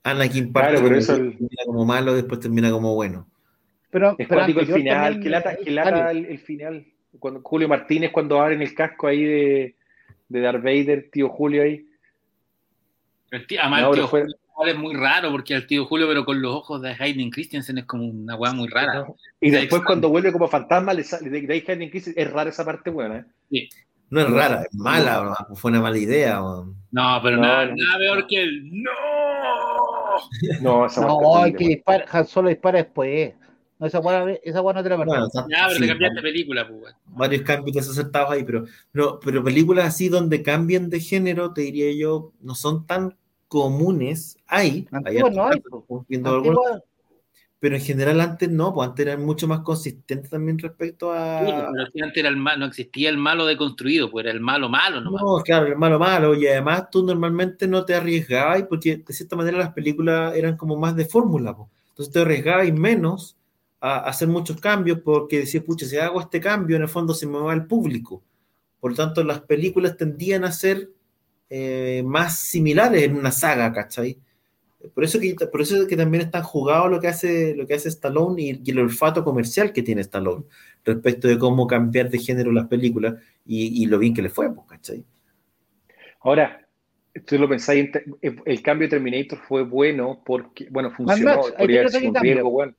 Anakin 0.06 0.54
parte 0.54 0.72
Claro, 0.74 0.86
pero 0.88 0.98
eso 1.00 1.16
el- 1.16 1.32
termina 1.32 1.64
como 1.66 1.86
malo, 1.86 2.14
después 2.14 2.40
termina 2.40 2.72
como 2.72 2.94
bueno. 2.96 3.28
Pero, 3.90 4.16
Es 4.18 4.28
pero 4.28 4.46
el 4.46 4.66
final, 4.68 5.20
que 5.20 5.30
lata, 5.30 5.54
eh, 5.54 5.60
que 5.64 5.72
lata 5.72 6.12
el, 6.12 6.26
el 6.26 6.40
final. 6.40 6.86
Cuando 7.20 7.42
Julio 7.44 7.68
Martínez, 7.68 8.12
cuando 8.12 8.40
abren 8.42 8.62
el 8.62 8.74
casco 8.76 9.08
ahí 9.08 9.24
de, 9.24 9.76
de 10.30 10.40
Darth 10.42 10.64
Vader, 10.64 11.10
tío 11.12 11.30
Julio 11.30 11.64
ahí. 11.64 11.86
El 13.32 13.48
tío, 13.48 13.60
además, 13.62 13.82
No, 13.82 13.88
el 13.88 13.92
pero 13.94 14.04
tío 14.04 14.10
fue- 14.10 14.26
Julio 14.50 14.74
es 14.74 14.80
muy 14.80 14.94
raro 14.96 15.32
porque 15.32 15.54
el 15.54 15.66
tío 15.68 15.86
Julio, 15.86 16.08
pero 16.08 16.24
con 16.24 16.42
los 16.42 16.54
ojos 16.54 16.82
de 16.82 16.96
Hayden 16.98 17.30
Christensen 17.32 17.78
es 17.80 17.86
como 17.86 18.06
una 18.06 18.36
weá 18.36 18.54
muy 18.54 18.68
rara. 18.70 19.06
Y 19.42 19.50
después 19.50 19.82
cuando 19.86 20.10
vuelve 20.10 20.32
como 20.32 20.48
fantasma, 20.48 20.94
le 20.94 21.04
sale 21.04 21.30
de 21.30 21.42
Grey 21.42 21.64
Hayden 21.68 21.90
Christensen, 21.90 22.24
es 22.28 22.32
rara 22.32 22.50
esa 22.52 22.64
parte 22.64 22.90
buena. 22.90 23.26
¿eh? 23.52 23.68
No 24.10 24.22
es 24.22 24.30
rara, 24.30 24.62
es 24.70 24.76
mala, 24.76 25.36
fue 25.56 25.72
una 25.72 25.82
mala 25.82 25.98
idea. 25.98 26.36
¿no? 26.36 26.76
No, 26.92 27.20
pero 27.24 27.38
No, 27.38 27.42
nada, 27.42 27.66
no. 27.66 27.76
nada 27.76 27.98
peor 27.98 28.28
que 28.28 28.44
el 28.44 28.84
¡No! 28.84 28.92
No, 30.62 30.86
esa 30.86 31.02
No, 31.02 31.20
parte 31.20 31.44
hay 31.44 31.52
es 31.52 31.58
que 31.58 31.68
dispara, 31.68 32.06
Han 32.12 32.26
Solo 32.28 32.50
dispara 32.50 32.78
después. 32.80 33.34
No, 33.78 33.88
esa 33.88 34.00
buena, 34.00 34.32
esa 34.44 34.62
buena 34.62 34.80
no 34.80 34.84
te 34.84 34.90
la 34.90 34.96
Bueno, 34.96 35.12
perdí. 35.14 35.28
está- 35.28 35.48
Ya, 35.50 35.66
pero 35.68 35.76
sí, 35.76 35.82
te 35.82 35.88
cambiaste 35.90 36.22
película, 36.22 36.68
pues, 36.68 36.96
varios 37.08 37.42
cambios 37.42 37.76
desacertados 37.76 38.32
ahí, 38.32 38.44
pero, 38.44 38.64
no, 38.94 39.20
pero 39.20 39.44
películas 39.44 39.86
así 39.88 40.08
donde 40.08 40.42
cambian 40.42 40.90
de 40.90 41.00
género, 41.02 41.52
te 41.54 41.62
diría 41.62 41.92
yo, 41.94 42.32
no 42.40 42.56
son 42.56 42.86
tan 42.86 43.18
comunes. 43.50 44.38
Hay, 44.48 44.88
hay 45.04 45.18
no 45.20 45.48
hay, 45.48 45.58
estamos 45.58 46.08
viendo 46.08 46.30
algunos, 46.30 46.58
Antigua, 46.66 46.84
pero 47.60 47.76
en 47.76 47.82
general 47.82 48.22
antes 48.22 48.50
no, 48.50 48.74
pues 48.74 48.90
antes 48.90 49.06
eran 49.06 49.26
mucho 49.26 49.48
más 49.48 49.62
consistentes 49.62 50.30
también 50.30 50.60
respecto 50.60 51.12
a... 51.14 51.40
Sí, 51.46 51.52
pero 51.72 51.86
si 51.92 52.02
antes 52.02 52.18
era 52.18 52.30
el 52.30 52.38
ma- 52.38 52.56
no 52.58 52.66
existía 52.66 53.10
el 53.10 53.18
malo 53.18 53.46
deconstruido, 53.46 54.10
pues 54.12 54.26
era 54.26 54.34
el 54.34 54.42
malo 54.42 54.70
malo 54.70 55.02
nomás. 55.02 55.22
No, 55.22 55.38
claro, 55.44 55.68
el 55.68 55.78
malo 55.78 56.00
malo, 56.00 56.34
y 56.36 56.48
además 56.48 56.90
tú 56.90 57.04
normalmente 57.06 57.68
no 57.68 57.86
te 57.86 57.94
arriesgabas 57.94 58.64
porque 58.64 58.98
de 58.98 59.14
cierta 59.14 59.36
manera 59.36 59.58
las 59.60 59.74
películas 59.74 60.36
eran 60.36 60.58
como 60.58 60.78
más 60.78 60.96
de 60.96 61.06
fórmula, 61.06 61.56
po. 61.56 61.70
entonces 61.90 62.12
te 62.12 62.22
arriesgabas 62.22 62.72
menos 62.74 63.38
a 63.80 64.00
hacer 64.00 64.28
muchos 64.28 64.60
cambios 64.60 65.00
porque 65.04 65.40
decías, 65.40 65.64
pucha, 65.64 65.86
si 65.86 65.98
hago 65.98 66.20
este 66.22 66.40
cambio, 66.42 66.76
en 66.76 66.82
el 66.84 66.88
fondo 66.90 67.14
se 67.14 67.28
me 67.28 67.38
va 67.38 67.54
el 67.54 67.68
público. 67.68 68.24
Por 68.80 68.92
lo 68.92 68.98
tanto, 68.98 69.24
las 69.24 69.42
películas 69.42 69.98
tendían 69.98 70.44
a 70.46 70.52
ser 70.52 70.90
eh, 71.50 72.04
más 72.06 72.40
similares 72.40 73.04
en 73.04 73.16
una 73.18 73.32
saga, 73.32 73.74
¿cachai? 73.74 74.20
Por 74.94 75.04
eso, 75.04 75.20
que, 75.20 75.36
por 75.36 75.62
eso 75.62 75.82
es 75.82 75.88
que 75.88 75.98
también 75.98 76.24
es 76.24 76.32
tan 76.32 76.44
jugado 76.44 76.88
lo 76.88 77.00
que 77.00 77.08
hace, 77.08 77.56
lo 77.56 77.66
que 77.66 77.74
hace 77.74 77.90
Stallone 77.90 78.42
y, 78.42 78.62
y 78.64 78.72
el 78.72 78.80
olfato 78.80 79.24
comercial 79.24 79.74
que 79.74 79.84
tiene 79.84 80.02
Stallone 80.02 80.46
respecto 80.84 81.28
de 81.28 81.40
cómo 81.40 81.68
cambiar 81.68 82.10
de 82.10 82.20
género 82.20 82.52
las 82.52 82.68
películas 82.68 83.16
y, 83.46 83.84
y 83.84 83.86
lo 83.88 83.98
bien 84.00 84.14
que 84.14 84.22
le 84.22 84.30
fue, 84.30 84.54
pues, 84.54 84.68
¿cachai? 84.68 85.06
Ahora, 86.22 86.68
tú 87.26 87.38
lo 87.38 87.48
pensáis, 87.48 87.90
el, 88.22 88.42
el 88.46 88.62
cambio 88.62 88.88
de 88.88 88.92
Terminator 88.92 89.40
fue 89.48 89.64
bueno 89.64 90.22
porque, 90.26 90.68
bueno, 90.70 90.92
funcionó, 90.92 91.36
Max, 91.36 91.48
ahí 91.48 91.58
podría 91.58 91.80
haber 91.82 91.92
tiene 91.92 92.00
sido 92.00 92.10
un 92.10 92.10
otro 92.10 92.22
que 92.22 92.34
riesgo, 92.34 92.52
bueno. 92.52 92.76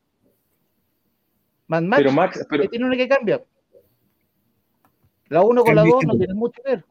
Mad 1.69 1.83
Max, 1.83 2.03
Pero 2.03 2.13
Max, 2.13 2.47
pero, 2.49 2.69
tiene 2.69 2.85
una 2.85 2.97
que 2.97 3.09
cambia. 3.09 3.45
La 5.29 5.43
1 5.43 5.65
con 5.65 5.75
la 5.75 5.83
Cambio 5.83 5.95
2 5.97 6.05
no 6.07 6.17
tienen 6.17 6.37
mucho 6.37 6.63
que 6.63 6.71
ver. 6.71 6.85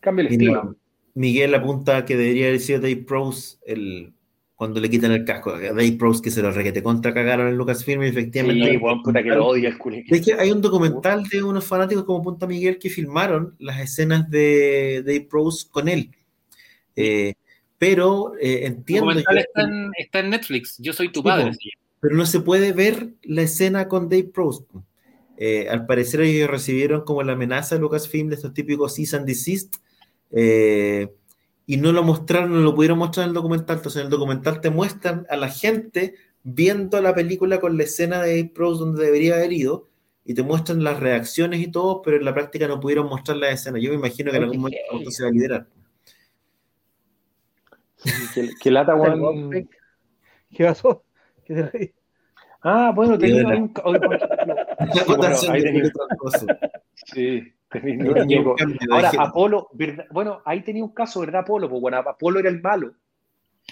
Cambia 0.00 0.26
el 0.26 0.32
estilo. 0.32 0.76
Miguel 1.14 1.54
apunta 1.54 2.04
que 2.04 2.16
debería 2.16 2.48
haber 2.48 2.60
sido 2.60 2.80
Dave 2.80 2.96
Prowse 3.06 3.56
el, 3.66 4.12
cuando 4.56 4.80
le 4.80 4.90
quitan 4.90 5.12
el 5.12 5.24
casco. 5.24 5.52
Dave 5.58 5.92
Prowse 5.98 6.22
que 6.22 6.30
se 6.30 6.42
lo 6.42 6.50
requete 6.50 6.82
contra 6.82 7.14
cagaron 7.14 7.48
en 7.48 7.56
Lucasfilm 7.56 8.02
y 8.02 8.08
efectivamente. 8.08 8.70
Sí, 8.72 8.78
puta 9.02 9.22
que 9.22 9.28
lo 9.30 9.46
odia 9.46 9.68
el. 9.70 10.04
Es 10.08 10.22
que 10.24 10.34
hay 10.34 10.50
un 10.50 10.60
documental 10.60 11.22
de 11.24 11.42
unos 11.42 11.64
fanáticos 11.64 12.04
como 12.04 12.22
Punta 12.22 12.46
Miguel 12.46 12.78
que 12.78 12.90
filmaron 12.90 13.54
las 13.58 13.80
escenas 13.80 14.28
de 14.30 15.02
Dave 15.06 15.26
Prowse 15.30 15.68
con 15.70 15.88
él. 15.88 16.10
Eh, 16.96 17.34
pero 17.78 18.32
eh, 18.40 18.60
El 18.60 18.64
entiendo, 18.74 19.06
documental 19.06 19.34
yo- 19.36 19.40
está 19.40 19.62
en, 19.62 19.90
está 19.98 20.18
en 20.20 20.30
Netflix. 20.30 20.76
Yo 20.78 20.92
soy 20.92 21.10
tu 21.12 21.22
padre. 21.22 21.52
sí. 21.54 21.70
pero 22.00 22.16
no 22.16 22.26
se 22.26 22.40
puede 22.40 22.72
ver 22.72 23.08
la 23.22 23.42
escena 23.42 23.88
con 23.88 24.08
Dave 24.08 24.24
Prowse. 24.34 24.64
Eh, 25.36 25.68
al 25.68 25.86
parecer 25.86 26.20
ellos 26.20 26.48
recibieron 26.50 27.02
como 27.04 27.22
la 27.22 27.32
amenaza 27.32 27.74
de 27.74 27.80
Lucasfilm 27.80 28.28
de 28.28 28.36
estos 28.36 28.54
típicos 28.54 28.94
cease 28.94 29.16
and 29.16 29.26
desist 29.26 29.76
eh, 30.36 31.14
y 31.66 31.76
no 31.78 31.92
lo 31.92 32.02
mostraron, 32.02 32.52
no 32.52 32.60
lo 32.60 32.74
pudieron 32.74 32.98
mostrar 32.98 33.24
en 33.24 33.28
el 33.30 33.34
documental. 33.34 33.76
Entonces 33.76 34.00
en 34.00 34.06
el 34.06 34.10
documental 34.10 34.60
te 34.60 34.70
muestran 34.70 35.26
a 35.30 35.36
la 35.36 35.48
gente 35.48 36.14
viendo 36.42 37.00
la 37.00 37.14
película 37.14 37.60
con 37.60 37.76
la 37.78 37.84
escena 37.84 38.20
de 38.22 38.44
Prowse 38.44 38.80
donde 38.80 39.04
debería 39.04 39.36
haber 39.36 39.52
ido 39.52 39.88
y 40.26 40.34
te 40.34 40.42
muestran 40.42 40.82
las 40.84 41.00
reacciones 41.00 41.60
y 41.60 41.68
todo, 41.70 42.02
pero 42.02 42.16
en 42.16 42.24
la 42.24 42.34
práctica 42.34 42.66
no 42.68 42.80
pudieron 42.80 43.06
mostrar 43.08 43.36
la 43.38 43.50
escena. 43.50 43.78
Yo 43.78 43.90
me 43.90 43.96
imagino 43.96 44.30
que 44.30 44.36
en 44.38 44.42
algún 44.42 44.58
momento 44.58 44.78
heavy. 44.90 45.10
se 45.12 45.22
va 45.22 45.28
a 45.28 45.32
liderar. 45.32 45.66
Sí, 47.96 48.10
que, 48.34 48.50
que 48.60 48.70
lata, 48.70 48.94
weón. 48.96 49.68
¿Qué 50.50 50.64
pasó? 50.64 51.04
¿Qué 51.44 51.54
te 51.54 51.62
reí? 51.70 51.94
Ah, 52.62 52.92
bueno, 52.94 53.18
tenía 53.18 53.46
un. 53.46 53.68
sí, 54.92 55.00
bueno, 55.06 55.36
ahí 55.50 55.62
tenía- 55.62 55.92
Sí, 56.94 57.52
Ahora, 58.90 59.10
Apolo, 59.18 59.68
¿verdad? 59.72 60.04
bueno, 60.10 60.42
ahí 60.44 60.62
tenía 60.62 60.84
un 60.84 60.92
caso, 60.94 61.20
¿verdad, 61.20 61.42
Apolo? 61.42 61.68
Pues 61.68 61.80
bueno, 61.80 61.98
Apolo 61.98 62.40
era 62.40 62.48
el 62.48 62.60
malo. 62.60 62.92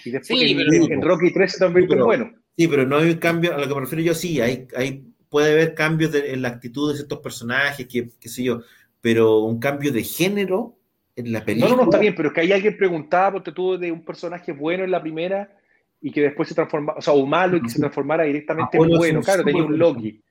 Y 0.05 0.11
después 0.11 0.39
Sí, 0.39 0.51
en, 0.51 0.57
pero- 0.57 0.93
en- 0.93 1.01
Rocky 1.01 1.31
3 1.33 1.51
se 1.51 1.63
convirtió 1.65 1.93
en 1.93 1.97
Pero- 1.97 2.05
bueno. 2.05 2.31
Sí, 2.57 2.67
pero 2.67 2.85
no 2.85 2.97
hay 2.97 3.09
un 3.11 3.17
cambio, 3.17 3.53
a 3.55 3.57
lo 3.57 3.67
que 3.67 3.73
me 3.73 3.81
refiero 3.81 4.03
yo 4.03 4.13
sí, 4.13 4.39
hay, 4.39 4.67
hay, 4.75 5.03
puede 5.29 5.51
haber 5.53 5.73
cambios 5.73 6.11
de- 6.11 6.33
en 6.33 6.41
la 6.43 6.49
actitud 6.49 6.89
de 6.91 6.97
ciertos 6.97 7.19
personajes, 7.19 7.87
que, 7.87 8.09
qué 8.19 8.29
sé 8.29 8.43
yo, 8.43 8.61
pero 9.01 9.39
un 9.39 9.59
cambio 9.59 9.91
de 9.91 10.03
género 10.03 10.75
en 11.15 11.31
la 11.31 11.39
No, 11.39 11.45
película. 11.45 11.71
no, 11.71 11.77
no, 11.77 11.83
está 11.85 11.97
bien, 11.99 12.13
pero 12.15 12.29
es 12.29 12.35
que 12.35 12.41
ahí 12.41 12.51
alguien 12.51 12.77
preguntaba, 12.77 13.33
porque 13.33 13.51
tuvo 13.51 13.77
de 13.77 13.91
un 13.91 14.03
personaje 14.05 14.51
bueno 14.51 14.83
en 14.83 14.91
la 14.91 15.01
primera 15.01 15.57
y 16.01 16.11
que 16.11 16.21
después 16.21 16.47
se 16.49 16.53
transformaba, 16.55 16.99
o 16.99 17.01
sea, 17.01 17.13
o 17.13 17.25
malo 17.25 17.57
y 17.57 17.61
que 17.61 17.69
se 17.69 17.79
transformara 17.79 18.23
directamente 18.23 18.77
Apolo 18.77 18.91
en 18.93 18.97
bueno. 18.97 19.21
Claro, 19.21 19.43
tenía 19.43 19.63
un 19.63 19.77
Loki. 19.79 20.21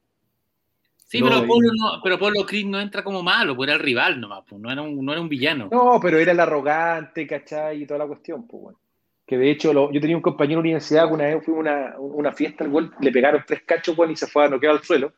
Sí, 1.12 1.20
No, 1.20 1.26
pero 1.26 1.40
Apolo, 1.42 1.68
no, 1.74 2.00
pero 2.02 2.14
Apolo 2.14 2.46
Creed 2.46 2.64
no 2.64 2.80
entra 2.80 3.04
como 3.04 3.22
malo, 3.22 3.54
pues 3.54 3.68
era 3.68 3.76
el 3.76 3.82
rival 3.82 4.18
nomás, 4.18 4.44
pues, 4.48 4.58
no, 4.58 4.72
era 4.72 4.80
un, 4.80 5.04
no 5.04 5.12
era 5.12 5.20
un 5.20 5.28
villano. 5.28 5.68
No, 5.70 5.98
pero 6.00 6.18
era 6.18 6.32
el 6.32 6.40
arrogante, 6.40 7.26
¿cachai? 7.26 7.82
Y 7.82 7.86
toda 7.86 7.98
la 7.98 8.06
cuestión, 8.06 8.46
pues 8.46 8.62
bueno. 8.62 8.78
Que 9.26 9.36
de 9.36 9.50
hecho, 9.50 9.74
lo- 9.74 9.92
yo 9.92 10.00
tenía 10.00 10.16
un 10.16 10.22
compañero 10.22 10.60
de 10.62 10.68
universidad 10.68 11.08
que 11.08 11.12
una 11.12 11.24
vez 11.24 11.44
fuimos 11.44 11.66
a 11.66 11.70
una, 11.70 11.98
una 11.98 12.32
fiesta, 12.32 12.64
al 12.64 12.70
güey 12.70 12.88
le 12.98 13.12
pegaron 13.12 13.44
tres 13.46 13.60
cachos, 13.66 13.96
weón, 13.98 14.12
y 14.12 14.16
se 14.16 14.26
fue 14.26 14.46
a 14.46 14.48
noquear 14.48 14.72
al 14.72 14.82
suelo. 14.82 15.12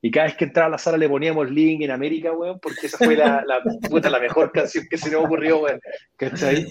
Y 0.00 0.10
cada 0.10 0.24
vez 0.26 0.36
que 0.36 0.46
entraba 0.46 0.68
a 0.68 0.70
la 0.70 0.78
sala 0.78 0.96
le 0.96 1.06
poníamos 1.08 1.50
Link 1.50 1.82
en 1.82 1.90
América, 1.90 2.32
weón, 2.32 2.58
porque 2.58 2.86
esa 2.86 2.96
fue 2.96 3.14
la, 3.14 3.44
la, 3.46 3.60
puta, 3.90 4.08
la 4.08 4.20
mejor 4.20 4.50
canción 4.52 4.86
que 4.88 4.96
se 4.96 5.10
nos 5.10 5.22
ocurrió, 5.26 5.58
weón. 5.58 5.80
¿Cachai? 6.16 6.66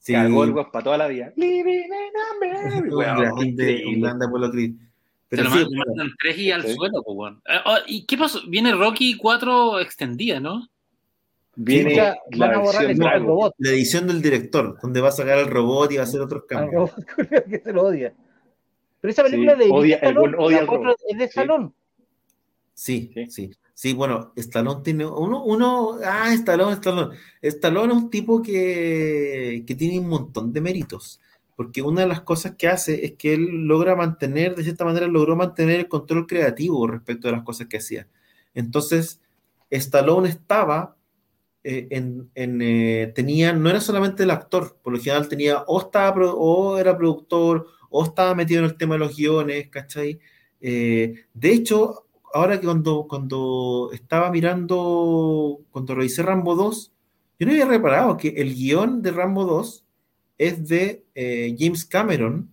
Sí, 0.00 0.12
Cagó 0.14 0.42
el 0.42 0.50
weón 0.50 0.70
para 0.72 0.82
toda 0.84 0.98
la 0.98 1.06
vida. 1.06 1.32
Living 1.36 1.84
in 1.84 1.92
America, 2.36 2.96
weón, 2.96 3.16
grande, 3.20 3.84
grande 3.98 4.26
Apolo 4.26 4.50
Creed. 4.50 4.72
Se 5.36 5.42
Pero 5.42 5.50
lo 5.50 5.56
sí, 5.56 5.62
mandan, 5.74 5.88
mandan 5.88 6.08
tres 6.20 6.38
y 6.38 6.50
al 6.50 6.62
Sí. 6.62 6.74
suelo, 6.74 7.02
pues. 7.04 7.34
Eh, 7.48 7.58
oh, 7.66 7.76
¿Y 7.86 8.04
qué 8.06 8.16
pasó? 8.16 8.40
Viene 8.48 8.72
Rocky 8.74 9.16
4 9.16 9.78
extendida, 9.80 10.40
¿no? 10.40 10.68
Viene 11.58 11.90
Sí, 11.90 11.96
la 11.96 12.16
van 12.36 12.54
a 12.54 12.58
borrar 12.58 12.86
versión 12.86 13.08
el 13.12 13.22
robot. 13.24 13.54
la 13.58 13.70
edición 13.70 14.06
del 14.06 14.20
director, 14.20 14.78
donde 14.82 15.00
va 15.00 15.08
a 15.08 15.12
sacar 15.12 15.38
al 15.38 15.46
robot 15.46 15.90
y 15.92 15.96
va 15.96 16.02
a 16.02 16.04
hacer 16.04 16.20
otros 16.20 16.42
Al 16.42 16.46
cambios. 16.48 16.90
robot 16.90 17.06
culiao 17.16 17.44
que 17.48 17.58
se 17.60 17.72
lo 17.72 17.82
odia. 17.84 18.14
Pero 19.00 19.10
esa 19.12 19.22
película 19.22 19.52
Sí, 19.56 19.58
de 19.64 19.70
odia- 19.70 19.96
el 19.96 20.08
Stallone, 20.08 20.36
odia 20.38 20.62
otra 20.64 20.76
robot. 20.76 20.96
es 21.08 21.18
de. 21.18 21.28
Sí, 22.74 23.10
Sí. 23.14 23.26
sí, 23.30 23.50
sí. 23.74 23.92
bueno, 23.94 24.32
Stallone 24.36 24.82
tiene 24.82 25.06
uno, 25.06 25.42
uno, 25.44 25.98
ah, 26.04 26.32
Stallone, 26.34 26.74
Stallone. 26.74 27.16
Stallone 27.40 27.92
es 27.94 27.98
un 28.02 28.10
tipo 28.10 28.42
que, 28.42 29.64
que 29.66 29.74
tiene 29.74 29.98
un 29.98 30.08
montón 30.08 30.52
de 30.52 30.60
méritos, 30.60 31.20
porque 31.56 31.82
una 31.82 32.02
de 32.02 32.08
las 32.08 32.20
cosas 32.20 32.54
que 32.56 32.68
hace 32.68 33.06
es 33.06 33.14
que 33.14 33.34
él 33.34 33.66
logra 33.66 33.96
mantener, 33.96 34.54
de 34.54 34.62
cierta 34.62 34.84
manera, 34.84 35.06
logró 35.08 35.34
mantener 35.36 35.80
el 35.80 35.88
control 35.88 36.26
creativo 36.26 36.86
respecto 36.86 37.28
a 37.28 37.32
las 37.32 37.42
cosas 37.42 37.66
que 37.66 37.78
hacía. 37.78 38.06
Entonces, 38.54 39.20
Stallone 39.70 40.28
estaba 40.28 40.96
eh, 41.64 41.88
en, 41.90 42.30
en, 42.34 42.62
eh, 42.62 43.12
tenía, 43.14 43.52
no 43.54 43.70
era 43.70 43.80
solamente 43.80 44.22
el 44.22 44.30
actor, 44.30 44.78
por 44.82 44.92
lo 44.92 45.00
general 45.00 45.28
tenía, 45.28 45.62
o 45.66 45.80
estaba, 45.80 46.32
o 46.32 46.78
era 46.78 46.96
productor, 46.96 47.66
o 47.90 48.04
estaba 48.04 48.34
metido 48.34 48.60
en 48.60 48.66
el 48.66 48.76
tema 48.76 48.94
de 48.94 49.00
los 49.00 49.16
guiones, 49.16 49.68
¿cachai? 49.70 50.20
Eh, 50.60 51.24
de 51.34 51.52
hecho, 51.52 52.06
ahora 52.34 52.60
que 52.60 52.66
cuando, 52.66 53.06
cuando 53.08 53.90
estaba 53.92 54.30
mirando, 54.30 55.60
cuando 55.70 55.94
revisé 55.94 56.22
Rambo 56.22 56.54
2, 56.54 56.92
yo 57.38 57.46
no 57.46 57.52
había 57.52 57.66
reparado 57.66 58.16
que 58.16 58.28
el 58.28 58.54
guion 58.54 59.02
de 59.02 59.10
Rambo 59.10 59.44
2 59.44 59.85
es 60.38 60.66
de 60.68 61.04
eh, 61.14 61.54
James 61.58 61.84
Cameron 61.84 62.50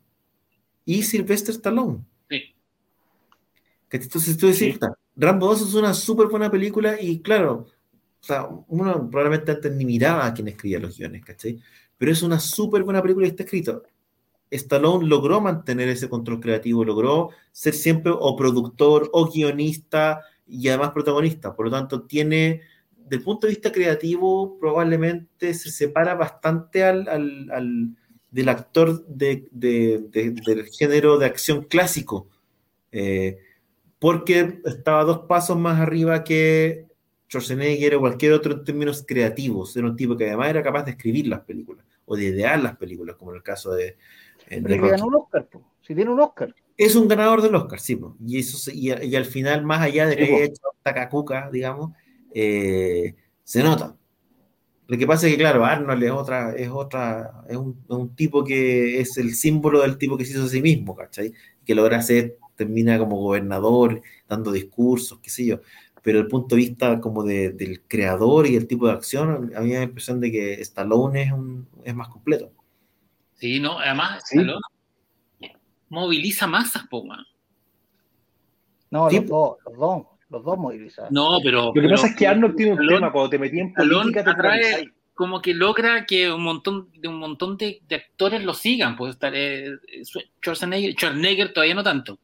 y 0.85 1.03
Sylvester 1.03 1.55
Stallone. 1.55 1.99
Sí. 2.29 2.41
Entonces 3.91 4.37
tú 4.37 4.47
decís, 4.47 4.59
Sí. 4.59 4.71
"Puta, 4.73 4.97
Rambo 5.15 5.47
2 5.47 5.61
es 5.61 5.73
una 5.75 5.93
súper 5.93 6.27
buena 6.27 6.49
película 6.49 6.99
y 6.99 7.19
claro, 7.21 7.67
o 8.21 8.25
sea, 8.25 8.47
uno 8.67 9.09
probablemente 9.09 9.51
antes 9.51 9.71
ni 9.73 9.85
miraba 9.85 10.25
a 10.25 10.33
quien 10.33 10.47
escribía 10.47 10.79
los 10.79 10.97
guiones, 10.97 11.23
¿cachai? 11.23 11.59
Pero 11.97 12.11
es 12.11 12.21
una 12.23 12.39
súper 12.39 12.83
buena 12.83 13.01
película 13.01 13.27
y 13.27 13.29
está 13.29 13.43
escrito. 13.43 13.83
Stallone 14.49 15.07
logró 15.07 15.41
mantener 15.41 15.89
ese 15.89 16.09
control 16.09 16.39
creativo, 16.39 16.83
logró 16.85 17.29
ser 17.51 17.73
siempre 17.73 18.11
o 18.15 18.35
productor 18.35 19.09
o 19.13 19.31
guionista 19.31 20.21
y 20.47 20.67
además 20.69 20.91
protagonista. 20.91 21.55
Por 21.55 21.65
lo 21.65 21.71
tanto, 21.71 22.03
tiene, 22.03 22.61
del 23.09 23.21
punto 23.21 23.47
de 23.47 23.53
vista 23.53 23.71
creativo, 23.71 24.57
probablemente 24.59 25.53
se 25.53 25.69
separa 25.71 26.15
bastante 26.15 26.83
al, 26.83 27.07
al- 27.07 27.51
al- 27.51 27.89
del 28.31 28.49
actor 28.49 29.05
de- 29.07 29.47
de- 29.51 30.05
de- 30.09 30.31
del 30.31 30.65
género 30.65 31.17
de 31.19 31.25
acción 31.27 31.63
clásico, 31.65 32.27
eh, 32.91 33.37
porque 33.99 34.59
estaba 34.65 35.03
dos 35.03 35.19
pasos 35.27 35.57
más 35.57 35.79
arriba 35.79 36.23
que 36.23 36.87
Schwarzenegger 37.29 37.95
o 37.95 37.99
cualquier 38.01 38.33
otro 38.33 38.53
en 38.53 38.63
términos 38.63 39.03
creativos. 39.07 39.75
Era 39.77 39.87
un 39.87 39.95
tipo 39.95 40.15
que 40.17 40.27
además 40.27 40.49
era 40.49 40.61
capaz 40.63 40.83
de 40.83 40.91
escribir 40.91 41.27
las 41.27 41.41
películas 41.41 41.85
o 42.05 42.15
de 42.15 42.25
idear 42.25 42.61
las 42.61 42.75
películas, 42.77 43.15
como 43.15 43.31
en 43.31 43.37
el 43.37 43.43
caso 43.43 43.71
de, 43.73 43.97
eh, 44.49 44.61
de 44.61 44.77
ganó 44.77 45.07
un 45.07 45.15
Oscar, 45.15 45.47
po. 45.47 45.63
si 45.81 45.95
tiene 45.95 46.11
un 46.11 46.19
Oscar. 46.19 46.53
Es 46.77 46.95
un 46.95 47.07
ganador 47.07 47.41
del 47.41 47.55
Oscar, 47.55 47.79
sí. 47.79 47.95
po. 47.95 48.15
Y, 48.25 48.39
eso, 48.39 48.71
y, 48.71 48.91
y 48.91 49.15
al 49.15 49.25
final, 49.25 49.63
más 49.63 49.81
allá 49.81 50.07
de 50.07 50.17
que 50.17 50.25
Sí, 50.25 50.33
haya 50.33 50.45
hecho 50.45 50.61
Takakuka, 50.81 51.49
digamos, 51.51 51.91
eh, 52.33 53.15
se 53.43 53.63
nota. 53.63 53.95
Lo 54.87 54.97
que 54.97 55.07
pasa 55.07 55.27
es 55.27 55.33
que, 55.33 55.39
claro, 55.39 55.65
Arnold 55.65 56.03
es 56.03 56.11
otra, 56.11 56.53
es 56.55 56.69
otra, 56.69 57.43
es 57.47 57.55
un, 57.57 58.15
tipo 58.15 58.43
que 58.43 58.99
es 58.99 59.17
el 59.17 59.33
símbolo 59.33 59.81
del 59.81 59.97
tipo 59.97 60.17
que 60.17 60.25
se 60.25 60.33
hizo 60.33 60.43
a 60.43 60.49
sí 60.49 60.61
mismo, 60.61 60.95
¿cachai? 60.95 61.33
Que 61.65 61.73
logra 61.73 62.01
ser, 62.01 62.37
termina 62.55 62.99
como 62.99 63.17
gobernador, 63.17 64.01
dando 64.27 64.51
discursos, 64.51 65.19
qué 65.19 65.29
sé 65.29 65.45
yo. 65.45 65.61
Pero 66.01 66.19
el 66.19 66.27
punto 66.27 66.55
de 66.55 66.61
vista 66.61 66.99
como 66.99 67.23
de- 67.23 67.51
del 67.51 67.81
creador 67.83 68.45
y 68.45 68.55
el 68.57 68.67
tipo 68.67 68.87
de 68.87 68.93
acción, 68.93 69.51
a 69.55 69.61
mí 69.61 69.69
me 69.69 69.73
da 69.75 69.79
la 69.79 69.85
impresión 69.85 70.19
de 70.19 70.31
que 70.31 70.53
Stallone 70.61 71.23
es, 71.23 71.31
un, 71.31 71.67
es 71.85 71.95
más 71.95 72.09
completo. 72.09 72.51
Sí, 73.35 73.59
no, 73.59 73.79
además, 73.79 74.21
Sí. 74.25 74.37
Stallone 74.37 74.61
moviliza 75.89 76.45
masas, 76.47 76.83
po, 76.89 76.99
weón. 76.99 77.25
No, 78.91 79.09
Sí. 79.09 79.17
los 79.17 79.27
dos, 79.27 79.57
los 79.65 79.77
dos, 79.77 80.07
los 80.33 80.43
dos 80.43 80.57
movilizados. 80.57 81.11
No, 81.11 81.39
pero. 81.43 81.67
Lo 81.67 81.73
que 81.73 81.81
pero- 81.81 81.91
pasa 81.95 82.07
es 82.07 82.15
que 82.15 82.27
Arnold 82.27 82.55
tiene 82.55 82.71
un 82.73 82.77
Stallone- 82.79 82.95
tema, 82.95 83.11
cuando 83.11 83.29
te 83.29 83.39
metí 83.39 83.59
en 83.59 83.73
política 83.73 84.23
te 84.23 84.29
atrae- 84.31 84.93
como 85.15 85.41
que 85.41 85.53
logra 85.53 86.05
que 86.07 86.31
un 86.31 86.41
montón 86.43 86.89
de 86.99 87.07
un 87.07 87.19
montón 87.19 87.55
de, 87.55 87.79
de 87.87 87.95
actores 87.97 88.43
lo 88.43 88.53
sigan, 88.55 88.95
pues 88.97 89.13
estar 89.13 89.31
eh, 89.35 89.69
Schwarzenegger, 90.41 90.93
Schwarzenegger 90.93 91.53
todavía 91.53 91.75
no 91.75 91.83
tanto. 91.83 92.19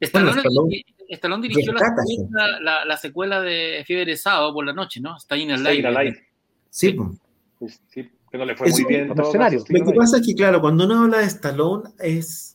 Stallone, 0.00 0.42
Stallone- 0.42 0.84
Stallone 1.08 1.48
dirigió 1.48 1.72
la 1.72 2.58
la, 2.60 2.84
la 2.84 2.96
secuela 2.96 3.40
de 3.40 3.82
Fiebre 3.86 4.06
de 4.12 4.16
Sábado 4.16 4.52
por 4.54 4.64
la 4.64 4.72
noche, 4.72 5.00
¿no? 5.00 5.16
Está 5.16 5.34
ahí 5.34 5.42
en 5.42 5.50
el 5.50 5.58
Staying 5.60 5.82
live. 5.84 5.98
Alive. 5.98 6.26
Sí, 6.70 6.88
Sí. 6.88 6.92
po. 6.94 7.12
Sí, 7.88 8.10
no 8.32 8.44
le 8.44 8.56
fue 8.56 8.68
Es 8.68 8.74
muy 8.80 8.84
bien. 8.88 9.08
Lo 9.08 9.14
que 9.14 9.92
pasa 9.94 10.16
es 10.18 10.26
que, 10.26 10.34
claro, 10.34 10.60
cuando 10.60 10.84
uno 10.86 11.02
habla 11.04 11.18
de 11.18 11.24
Stallone 11.26 11.90
es 12.00 12.51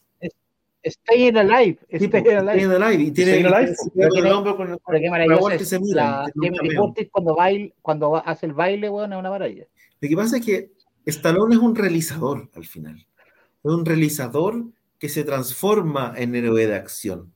Stay 0.88 1.28
in 1.28 1.38
Alive, 1.38 1.78
tipo, 2.00 2.18
Stay 2.18 2.32
in 2.34 2.38
Alive. 2.40 2.76
Alive, 2.76 3.04
y 3.04 3.12
tiene 3.12 3.32
Alive, 3.34 3.76
tiene 3.76 3.76
pero 3.94 4.08
el 4.08 4.12
tiene- 4.14 4.30
nombre 4.30 4.56
con- 4.56 4.80
Pero 4.88 5.00
qué 5.00 5.10
maravilloso 5.10 5.48
que 5.50 5.66
se 5.66 5.80
miran, 5.80 6.26
La. 6.36 6.76
Curtis 6.78 7.08
cuando, 7.12 7.36
baila, 7.36 7.74
cuando 7.82 8.12
va- 8.12 8.20
hace 8.20 8.46
el 8.48 8.54
baile, 8.54 8.90
weón, 8.90 9.14
es 9.14 9.20
una 9.20 9.30
maravilla. 9.30 9.66
Lo 10.00 10.10
que 10.10 10.16
pasa 10.16 10.38
es 10.38 10.46
que 10.46 10.72
Stallone 11.06 11.56
es 11.56 11.62
un 11.62 11.76
realizador 11.76 12.50
al 12.56 12.66
final. 12.66 12.98
Es 12.98 13.72
un 13.72 13.86
realizador 13.86 14.66
que 15.00 15.10
se 15.10 15.24
transforma 15.24 16.14
en 16.18 16.36
héroe 16.36 16.68
de 16.68 16.76
acción. 16.76 17.32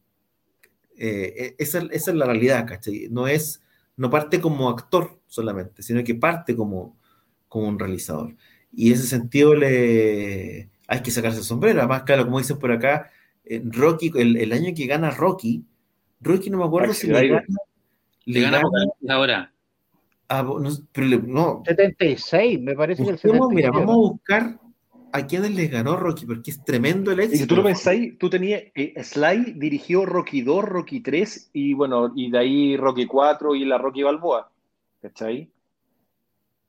Eh, 0.97 1.55
esa, 1.57 1.79
esa, 1.91 2.11
es 2.11 2.17
la 2.17 2.25
realidad, 2.25 2.65
¿cachai? 2.67 3.07
No 3.09 3.27
es, 3.27 3.63
no 3.97 4.09
parte 4.09 4.39
como 4.39 4.69
actor 4.69 5.19
solamente, 5.27 5.81
sino 5.83 6.03
que 6.03 6.13
parte 6.15 6.55
como, 6.55 6.97
como 7.47 7.67
un 7.67 7.79
realizador. 7.79 8.35
Y 8.73 8.89
en 8.89 8.93
ese 8.95 9.07
sentido 9.07 9.55
le 9.55 10.69
hay 10.87 11.01
que 11.01 11.11
sacarse 11.11 11.39
el 11.39 11.43
sombrero. 11.43 11.79
Además, 11.79 12.03
claro, 12.03 12.25
como 12.25 12.37
dicen 12.39 12.59
por 12.59 12.71
acá, 12.71 13.09
Rocky, 13.45 14.11
el, 14.15 14.37
el, 14.37 14.51
año 14.53 14.71
que 14.75 14.85
gana 14.85 15.11
Rocky, 15.11 15.63
Rocky 16.21 16.49
no 16.49 16.59
me 16.59 16.65
acuerdo 16.65 16.93
si 16.93 17.07
le 17.07 17.27
gana, 17.27 17.45
le 18.25 18.41
gana, 18.41 18.61
ahora. 19.09 19.53
Ah, 20.29 20.43
no, 20.43 20.69
pero 20.93 21.07
no. 21.23 21.63
76, 21.65 22.61
me 22.61 22.75
parece 22.75 23.03
que 23.03 23.09
el 23.09 23.17
76. 23.17 23.55
Mira, 23.55 23.71
vamos 23.71 23.93
a 23.93 24.11
buscar 24.11 24.59
a 25.13 25.27
quiénes 25.27 25.51
les 25.55 25.69
ganó 25.69 25.97
Rocky, 25.97 26.25
porque 26.25 26.51
es 26.51 26.63
tremendo 26.63 27.11
el 27.11 27.19
éxito. 27.19 27.35
Y 27.35 27.39
si 27.39 27.47
tú 27.47 27.55
lo 27.57 27.63
pensáis, 27.63 28.17
tú 28.17 28.29
tenías, 28.29 28.63
eh, 28.75 28.93
Sly 29.03 29.53
dirigió 29.57 30.05
Rocky 30.05 30.41
2, 30.41 30.63
Rocky 30.63 31.01
3 31.01 31.49
y 31.53 31.73
bueno, 31.73 32.13
y 32.15 32.31
de 32.31 32.37
ahí 32.37 32.77
Rocky 32.77 33.05
4 33.05 33.55
y 33.55 33.65
la 33.65 33.77
Rocky 33.77 34.03
Balboa, 34.03 34.49
¿cachai? 35.01 35.49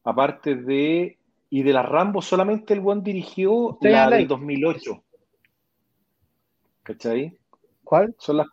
Aparte 0.05 0.57
de, 0.57 1.19
y 1.51 1.63
de 1.63 1.73
la 1.73 1.83
Rambo 1.83 2.21
solamente 2.21 2.75
el 2.75 2.81
buen 2.81 3.03
dirigió 3.03 3.79
la 3.81 4.11
del 4.11 4.27
2008. 4.27 5.03
¿Cachai? 6.93 7.37
¿Cuál? 7.85 8.15
Son 8.19 8.37
las, 8.37 8.47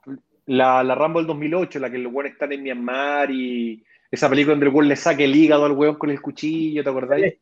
la, 0.45 0.83
la 0.83 0.95
Rambo 0.95 1.19
del 1.19 1.27
2008, 1.27 1.79
la 1.79 1.89
que 1.89 1.97
el 1.97 2.07
buen 2.07 2.27
está 2.27 2.45
en 2.45 2.63
Myanmar 2.63 3.31
y 3.31 3.83
esa 4.09 4.29
película 4.29 4.53
donde 4.53 4.67
el 4.67 4.71
buen 4.71 4.87
le 4.87 4.95
saque 4.95 5.25
el 5.25 5.35
hígado 5.35 5.65
al 5.65 5.73
weón 5.73 5.95
con 5.95 6.09
el 6.09 6.21
cuchillo, 6.21 6.83
¿te 6.83 6.89
acordáis? 6.89 7.35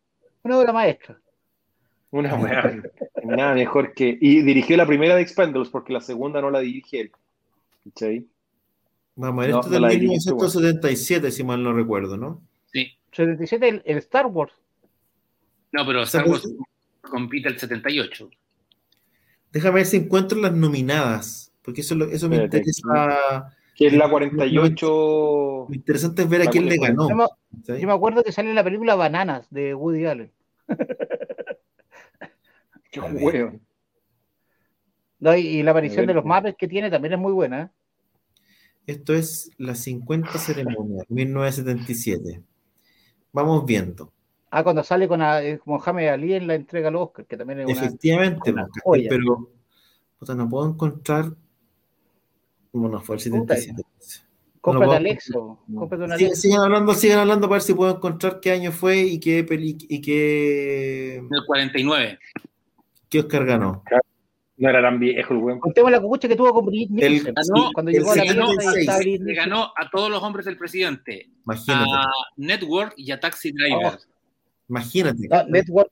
Una 0.43 0.57
obra 0.57 0.73
maestra. 0.73 1.17
Una 2.09 2.35
weá, 2.35 2.81
nada 3.23 3.53
mejor 3.53 3.93
que. 3.93 4.17
Y 4.19 4.41
dirigió 4.41 4.77
la 4.77 4.87
primera 4.87 5.15
de 5.15 5.21
Expendables 5.21 5.69
porque 5.69 5.93
la 5.93 6.01
segunda 6.01 6.41
no 6.41 6.49
la 6.49 6.59
dirige 6.59 7.01
él. 7.01 7.11
¿Cachai? 7.83 8.25
Vamos, 9.15 9.45
esto 9.45 9.61
no, 9.63 9.87
del 9.87 9.99
1977, 9.99 11.31
si 11.31 11.43
mal 11.43 11.63
no 11.63 11.73
recuerdo, 11.73 12.17
¿no? 12.17 12.41
Sí. 12.71 12.91
77 13.11 13.67
el, 13.67 13.81
el 13.85 13.97
Star 13.97 14.27
Wars. 14.27 14.53
No, 15.71 15.85
pero 15.85 16.03
Star 16.03 16.27
Wars 16.27 16.47
compite 17.01 17.49
el 17.49 17.59
78. 17.59 18.29
Déjame 19.57 19.77
ver 19.77 19.85
si 19.87 19.97
encuentro 19.97 20.37
las 20.37 20.53
nominadas, 20.53 21.51
porque 21.63 21.81
eso, 21.81 21.95
eso 22.11 22.29
me 22.29 22.35
Espérate, 22.35 22.57
interesa. 22.57 23.51
Que 23.75 23.87
es 23.87 23.93
la 23.93 24.07
48. 24.07 25.65
Lo 25.67 25.73
interesante 25.73 26.21
es 26.21 26.29
ver 26.29 26.43
a 26.43 26.45
quién 26.45 26.69
le 26.69 26.77
ganó. 26.77 27.09
Yo 27.09 27.15
me, 27.15 27.25
yo 27.79 27.87
me 27.87 27.93
acuerdo 27.93 28.21
que 28.21 28.31
sale 28.31 28.49
en 28.49 28.55
la 28.55 28.63
película 28.63 28.93
Bananas 28.93 29.47
de 29.49 29.73
Woody 29.73 30.05
Allen. 30.05 30.31
Qué 32.91 32.99
huevo. 32.99 33.59
No, 35.21 35.35
y, 35.35 35.39
y, 35.39 35.63
la 35.63 35.71
aparición 35.71 36.05
de 36.05 36.13
los 36.13 36.23
mapes 36.23 36.53
que 36.55 36.67
tiene 36.67 36.91
también 36.91 37.15
es 37.15 37.19
muy 37.19 37.33
buena. 37.33 37.63
¿eh? 37.63 37.69
Esto 38.85 39.15
es 39.15 39.49
la 39.57 39.73
50 39.73 40.37
ceremonia, 40.37 41.03
1977. 41.09 42.43
Vamos 43.33 43.65
viendo. 43.65 44.13
Ah, 44.49 44.63
cuando 44.63 44.83
sale 44.83 45.07
con 45.07 45.21
a, 45.21 45.41
Mohamed 45.65 46.07
Ali 46.07 46.33
en 46.33 46.47
la 46.47 46.55
entrega 46.55 46.87
al 46.87 46.95
Oscar, 46.95 47.25
que 47.25 47.35
también 47.35 47.61
es 47.61 47.69
Efectivamente, 47.69 48.51
una, 48.51 48.67
una 48.85 49.09
pero 49.09 49.49
puta, 50.17 50.35
no 50.35 50.49
puedo 50.49 50.69
encontrar. 50.69 51.33
Bueno, 52.71 53.01
fue 53.01 53.15
el 53.15 53.21
77. 53.21 53.83
Cómprate 54.61 54.87
no 54.87 54.97
Alexo. 54.97 55.59
Sigan, 56.17 56.35
sigan, 56.35 56.61
hablando, 56.61 56.93
sigan 56.93 57.19
hablando 57.19 57.47
para 57.47 57.57
ver 57.57 57.61
si 57.61 57.73
puedo 57.73 57.95
encontrar 57.95 58.39
qué 58.39 58.51
año 58.51 58.71
fue 58.71 58.99
y 58.99 59.19
qué 59.19 59.43
peli 59.43 59.77
y 59.79 60.01
qué. 60.01 61.15
El 61.17 61.45
49. 61.45 62.19
¿Qué 63.09 63.19
Oscar 63.19 63.45
ganó? 63.45 63.83
No 64.57 64.69
era 64.69 64.81
tan 64.81 64.99
viejo 64.99 65.33
el 65.33 65.39
weón. 65.39 65.59
Contemos 65.59 65.91
la 65.91 66.01
cucucha 66.01 66.27
que 66.27 66.35
tuvo 66.35 66.53
con 66.53 66.65
Brigitte 66.65 66.91
Nielsen. 66.91 67.35
Ganó, 67.35 67.71
cuando 67.73 67.91
llegó 67.91 68.11
a 68.11 68.15
la 68.15 68.25
ganó, 68.25 68.47
pelota 68.47 69.03
y 69.03 69.17
le 69.19 69.33
ganó 69.35 69.71
a 69.75 69.89
todos 69.89 70.09
los 70.09 70.21
hombres 70.23 70.45
del 70.45 70.57
presidente. 70.57 71.29
Imagínate. 71.45 71.89
A 71.91 72.11
Network 72.37 72.93
y 72.97 73.11
a 73.11 73.19
Taxi 73.19 73.51
Driver. 73.51 73.93
Oh. 73.93 74.16
Imagínate. 74.69 75.27
No, 75.27 75.43
Network, 75.47 75.91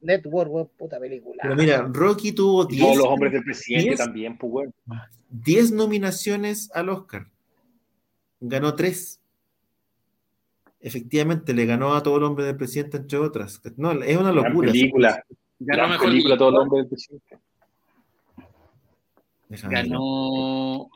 Network, 0.00 0.50
weón, 0.50 0.70
puta 0.76 0.98
película. 0.98 1.40
Pero 1.42 1.56
mira, 1.56 1.88
Rocky 1.92 2.32
tuvo 2.32 2.64
10. 2.64 2.82
Todos 2.82 2.96
los 2.96 3.06
hombres 3.06 3.32
del 3.32 3.44
presidente 3.44 3.88
diez, 3.88 3.98
también, 3.98 4.38
pues 4.38 4.52
weón. 4.52 4.74
10 5.30 5.72
nominaciones 5.72 6.70
al 6.72 6.88
Oscar. 6.88 7.28
Ganó 8.40 8.74
3. 8.74 9.20
Efectivamente, 10.80 11.52
le 11.52 11.66
ganó 11.66 11.94
a 11.94 12.02
todo 12.02 12.18
el 12.18 12.24
hombre 12.24 12.44
del 12.44 12.56
presidente, 12.56 12.98
entre 12.98 13.18
otras. 13.18 13.60
No, 13.76 13.92
es 13.92 14.16
una 14.16 14.30
locura. 14.30 14.66
La 14.66 14.72
película. 14.72 15.24
Ganó 15.58 15.82
la 15.82 15.88
mejor 15.88 16.08
película 16.08 16.36
todo 16.36 16.48
el 16.50 16.56
hombre 16.56 16.78
del 16.80 16.88
presidente. 16.88 17.38
Déjame 19.48 19.74
Ganó. 19.74 20.88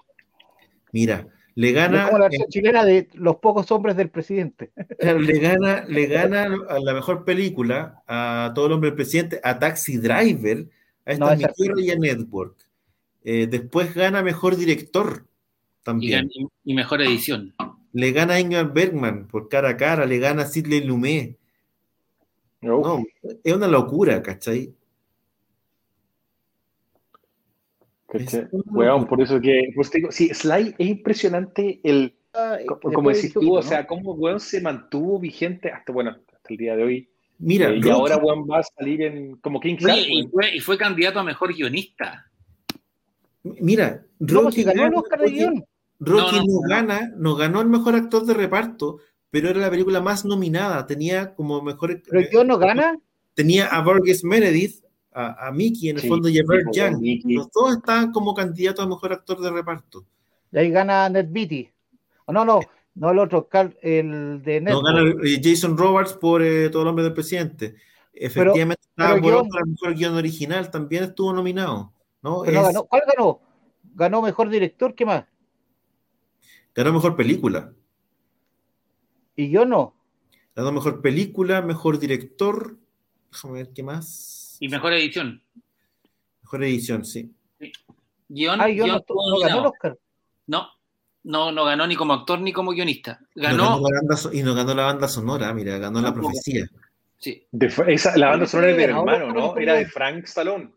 Mira, 0.93 1.27
le 1.55 1.73
gana. 1.73 1.99
Es 1.99 2.05
como 2.07 2.19
la 2.19 2.25
versión 2.25 2.47
eh, 2.47 2.51
chilena 2.51 2.85
de 2.85 3.09
los 3.15 3.37
pocos 3.37 3.71
hombres 3.71 3.97
del 3.97 4.11
presidente. 4.11 4.73
Le 4.99 5.39
gana, 5.39 5.85
le 5.89 6.07
gana 6.07 6.57
a 6.69 6.79
la 6.79 6.95
mejor 6.95 7.25
película, 7.25 8.03
a 8.07 8.53
todo 8.55 8.67
el 8.67 8.73
hombre 8.73 8.91
del 8.91 8.97
presidente, 8.97 9.41
a 9.43 9.59
Taxi 9.59 9.99
Driver, 9.99 10.69
a 11.05 11.13
esta 11.13 11.37
no, 11.37 11.53
tierra 11.55 11.81
y 11.81 11.91
a 11.91 11.97
Network. 11.97 12.57
Eh, 13.25 13.47
después 13.51 13.95
gana 13.95 14.23
mejor 14.23 14.57
director 14.57 15.27
también. 15.83 16.31
Y, 16.33 16.47
y, 16.65 16.75
mejor 16.75 17.03
edición. 17.03 17.55
Le 17.93 18.13
gana 18.13 18.35
a 18.35 18.41
Ingmar 18.41 18.73
Bergman 18.73 19.27
por 19.27 19.49
cara 19.49 19.71
a 19.71 19.77
cara, 19.77 20.07
le 20.07 20.19
gana 20.19 20.43
a 20.43 20.47
Sidley 20.47 20.85
Lumet. 20.85 21.37
No. 22.63 22.81
no, 22.83 23.05
es 23.43 23.55
una 23.55 23.67
locura, 23.67 24.23
¿cachai? 24.23 24.75
¿Cachai? 28.11 28.49
Weón, 28.67 29.07
por 29.07 29.21
eso 29.23 29.41
que, 29.41 29.71
pues 29.75 29.91
te 29.91 29.99
digo, 29.99 30.11
sí, 30.11 30.35
Sly 30.35 30.75
es 30.79 30.89
impresionante 30.89 31.81
el, 31.85 32.17
como, 32.67 32.95
como 32.95 33.11
decís 33.11 33.33
tú, 33.33 33.55
o 33.55 33.63
sea, 33.63 33.87
cómo 33.87 34.15
weón 34.15 34.41
se 34.41 34.61
mantuvo 34.61 35.19
vigente 35.19 35.71
hasta, 35.71 35.93
bueno, 35.93 36.11
hasta 36.11 36.49
el 36.49 36.57
día 36.57 36.77
de 36.77 36.83
hoy. 36.83 37.11
Mira, 37.39 37.71
eh, 37.71 37.77
y 37.77 37.81
Rocky, 37.81 37.91
ahora 37.91 38.17
weón 38.19 38.47
va 38.51 38.59
a 38.59 38.63
salir 38.63 39.03
en, 39.03 39.37
como 39.37 39.61
King 39.61 39.77
Shark, 39.77 39.99
y, 40.09 40.29
fue, 40.29 40.57
y 40.57 40.61
fue 40.61 40.77
candidato 40.77 41.21
a 41.21 41.25
mejor 41.25 41.55
guionista. 41.55 42.31
mira, 43.43 44.05
No, 44.19 44.43
Rocky, 44.43 44.57
si 44.57 44.65
ganó 44.65 44.83
el 44.83 44.91
gana, 44.91 45.01
Oscar 45.01 45.21
de 45.21 45.27
Rocky-. 45.27 45.65
Rocky 46.01 46.23
No, 46.23 46.33
no, 46.33 46.39
no, 46.39 46.45
no. 46.45 46.69
gana, 46.69 47.13
no 47.17 47.37
ganó 47.37 47.61
el 47.61 47.69
mejor 47.69 47.95
actor 47.95 48.25
de 48.25 48.35
reparto, 48.35 48.99
pero 49.31 49.49
era 49.49 49.61
la 49.61 49.71
película 49.71 50.01
más 50.01 50.25
nominada. 50.25 50.87
Tenía 50.87 51.35
como 51.35 51.63
mejor. 51.63 52.03
Pero 52.09 52.29
guion 52.29 52.47
no 52.49 52.59
gana. 52.59 52.99
Tenía 53.35 53.67
a 53.67 53.83
Burgess 53.83 54.25
Meredith, 54.25 54.83
a, 55.13 55.49
a 55.49 55.53
Mickey 55.53 55.89
en 55.91 55.97
el 55.97 56.03
Sí, 56.03 56.09
fondo 56.09 56.29
y 56.29 56.39
a 56.39 56.43
Burt 56.45 56.73
sí, 56.73 56.81
Young. 56.81 57.01
Los 57.37 57.51
dos 57.51 57.77
estaban 57.77 58.13
como 58.13 58.35
candidatos 58.35 58.85
a 58.85 58.89
mejor 58.89 59.13
actor 59.13 59.41
de 59.41 59.51
reparto. 59.51 60.05
Y 60.53 60.59
ahí 60.59 60.71
gana 60.71 61.09
Ned 61.09 61.27
Beatty. 61.31 61.69
Oh, 62.27 62.33
no, 62.33 62.45
no, 62.45 62.61
no 62.95 63.11
el 63.11 63.19
otro, 63.19 63.49
Carl- 63.49 63.77
el 63.83 64.43
de 64.43 64.61
No 64.61 64.83
Network. 64.83 64.87
gana 64.87 65.29
eh, 65.29 65.41
Jason 65.43 65.77
Roberts 65.77 66.13
por 66.13 66.43
eh, 66.43 66.69
Todo 66.71 66.83
el 66.83 66.89
hombre 66.89 67.05
del 67.05 67.15
presidente. 67.15 67.75
Efectivamente, 68.13 68.83
estaba 68.89 69.15
pero 69.15 69.43
por 69.45 69.59
el 69.65 69.71
mejor 69.71 69.95
guion 69.95 70.15
original, 70.15 70.71
también 70.71 71.05
estuvo 71.05 71.33
nominado. 71.33 71.93
¿no? 72.23 72.43
Pero 72.45 72.53
no 72.53 72.61
Es- 72.61 72.67
ganó. 72.75 72.85
¿Cuál 72.85 73.03
ganó? 73.17 73.41
Ganó 73.95 74.23
mejor 74.23 74.49
director, 74.49 74.95
¿qué 74.95 75.05
más? 75.07 75.25
ganó 76.75 76.93
mejor 76.93 77.17
película. 77.17 77.73
Y 79.37 79.51
yo 79.51 79.65
no. 79.65 79.95
Ganó 80.55 80.73
mejor 80.73 81.01
película, 81.01 81.63
mejor 81.63 81.99
director. 81.99 82.77
Déjame 83.33 83.55
ver 83.55 83.73
qué 83.73 83.83
más. 83.83 84.37
Y 84.61 84.69
mejor 84.69 84.93
edición. 84.93 85.43
Mejor 86.43 86.65
edición, 86.65 87.05
sí. 87.05 87.33
Guión, 88.29 88.61
Ah, 88.61 88.69
guion 88.69 88.89
no, 88.89 89.05
no 89.09 89.39
ganó 89.41 89.61
el. 89.61 89.67
Oscar. 89.67 89.99
No, 90.47 90.69
no, 91.25 91.51
no 91.53 91.65
ganó 91.65 91.87
ni 91.87 91.97
como 91.97 92.13
actor 92.13 92.41
ni 92.41 92.53
como 92.53 92.71
guionista. 92.73 93.21
No 93.35 93.43
Ganó, 93.43 93.81
la 93.81 94.01
banda 94.01 94.17
y 94.33 94.43
no 94.43 94.55
ganó 94.55 94.75
la 94.75 94.85
banda 94.85 95.09
sonora, 95.09 95.53
mira, 95.53 95.79
ganó 95.79 96.01
la 96.01 96.15
profecía. 96.15 96.67
sí, 97.19 97.45
De, 97.51 97.67
esa, 97.89 98.17
la 98.17 98.29
banda 98.29 98.47
sonora 98.47 98.71
es 98.71 98.77
del 98.77 98.91
hermano, 98.91 99.33
¿no? 99.33 99.57
Era 99.57 99.75
de 99.75 99.87
Frank 99.87 100.25
Stallone. 100.25 100.71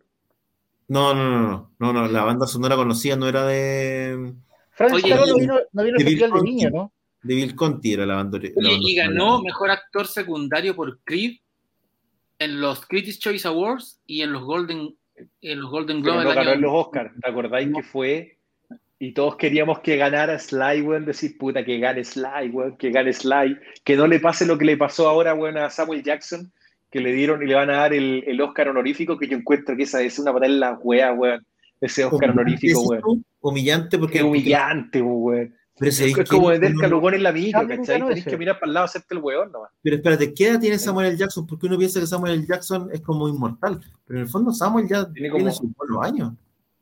No, 0.87 1.13
no, 1.13 1.29
no, 1.29 1.39
no, 1.39 1.69
no, 1.79 1.93
no, 1.93 2.07
la 2.07 2.23
banda 2.23 2.45
sonora 2.47 2.75
conocida 2.75 3.15
no 3.15 3.27
era 3.27 3.45
de, 3.45 4.33
Frank 4.71 4.93
Oye, 4.93 5.13
Stallone 5.13 5.31
no 5.31 5.37
vino, 5.37 5.59
no 5.71 5.83
vino 5.83 5.97
al 5.97 6.03
de 6.03 6.09
Festival. 6.11 6.43
Niños, 6.43 6.71
¿no? 6.73 6.91
de 7.21 7.35
Bill 7.35 7.55
Conti, 7.55 7.93
era 7.93 8.05
la 8.05 8.15
banda, 8.15 8.37
la 8.37 8.43
Oye, 8.43 8.53
banda 8.53 8.69
y 8.89 8.95
sonora. 8.95 9.07
ganó 9.09 9.41
mejor 9.41 9.69
actor 9.71 10.07
secundario 10.07 10.75
por 10.75 10.99
Creed 11.03 11.37
en 12.43 12.61
los 12.61 12.85
Critics 12.85 13.19
Choice 13.19 13.47
Awards 13.47 13.99
y 14.05 14.21
en 14.21 14.31
los 14.33 14.43
Golden, 14.43 14.95
en 15.41 15.61
los 15.61 15.69
Golden 15.71 16.01
Pero 16.01 16.13
Globe 16.15 16.23
no 16.23 16.29
ganó 16.29 16.41
año. 16.41 16.51
en 16.53 16.61
los 16.61 16.71
Oscars. 16.73 17.11
¿Te 17.21 17.29
acordáis 17.29 17.67
No. 17.69 17.77
que 17.77 17.83
fue? 17.83 18.37
Y 18.99 19.11
todos 19.13 19.35
queríamos 19.35 19.79
que 19.79 19.97
ganara 19.97 20.39
Sly, 20.39 20.81
weón. 20.81 21.05
Decir, 21.05 21.37
puta, 21.37 21.65
que 21.65 21.77
gane 21.79 22.03
Sly, 22.03 22.49
weón. 22.51 22.77
Que 22.77 22.89
gane 22.91 23.11
Sly. 23.11 23.57
Que 23.83 23.95
no 23.97 24.07
le 24.07 24.19
pase 24.19 24.45
lo 24.45 24.57
que 24.57 24.65
le 24.65 24.77
pasó 24.77 25.09
ahora, 25.09 25.33
weón, 25.33 25.57
a 25.57 25.69
Samuel 25.69 26.03
Jackson. 26.03 26.51
Que 26.89 27.01
le 27.01 27.11
dieron 27.11 27.43
y 27.43 27.47
le 27.47 27.55
van 27.55 27.69
a 27.69 27.77
dar 27.77 27.93
el, 27.93 28.23
el 28.25 28.39
Oscar 28.39 28.69
honorífico. 28.69 29.17
Que 29.17 29.27
yo 29.27 29.35
encuentro 29.37 29.75
que 29.75 29.83
esa 29.83 30.01
es 30.01 30.19
una 30.19 30.31
patada 30.31 30.51
en 30.51 30.59
la 30.59 30.73
wea, 30.81 31.11
weón. 31.11 31.45
Ese 31.81 32.05
Oscar 32.05 32.29
honorífico, 32.29 32.81
weón. 32.81 33.25
Humillante 33.41 33.97
porque 33.97 34.19
Qué 34.19 34.23
humillante, 34.23 35.01
weón. 35.01 35.53
Pero, 35.83 35.89
Es, 35.89 35.97
¿sabéis 35.97 36.17
es 36.17 36.29
como 36.29 36.47
vender 36.47 36.73
calugón 36.75 37.13
en 37.13 37.23
la 37.23 37.31
micro, 37.31 37.61
nunca 37.61 37.77
¿cachai? 37.77 37.99
no 37.99 38.07
Tenés 38.07 38.25
que 38.25 38.37
mirar 38.37 38.59
para 38.59 38.67
el 38.69 38.73
lado, 38.73 38.85
hacerte 38.85 39.13
el 39.15 39.21
weón 39.21 39.51
nomás. 39.51 39.71
Pero 39.81 39.95
espérate, 39.97 40.33
¿qué 40.33 40.47
edad 40.47 40.59
tiene 40.59 40.79
Samuel 40.79 41.07
L. 41.07 41.17
Jackson? 41.17 41.45
Porque 41.47 41.65
uno 41.67 41.77
piensa 41.77 41.99
que 41.99 42.07
Samuel 42.07 42.33
L. 42.33 42.45
Jackson 42.47 42.89
es 42.91 43.01
como 43.01 43.27
inmortal, 43.27 43.79
pero 44.05 44.19
en 44.19 44.25
el 44.25 44.29
fondo 44.29 44.51
Samuel 44.51 44.87
ya 44.87 45.03
Tiene 45.11 45.29
tiene, 45.29 45.29
como- 45.31 45.51
sus 45.51 45.73
buenos 45.75 46.05
años. 46.05 46.33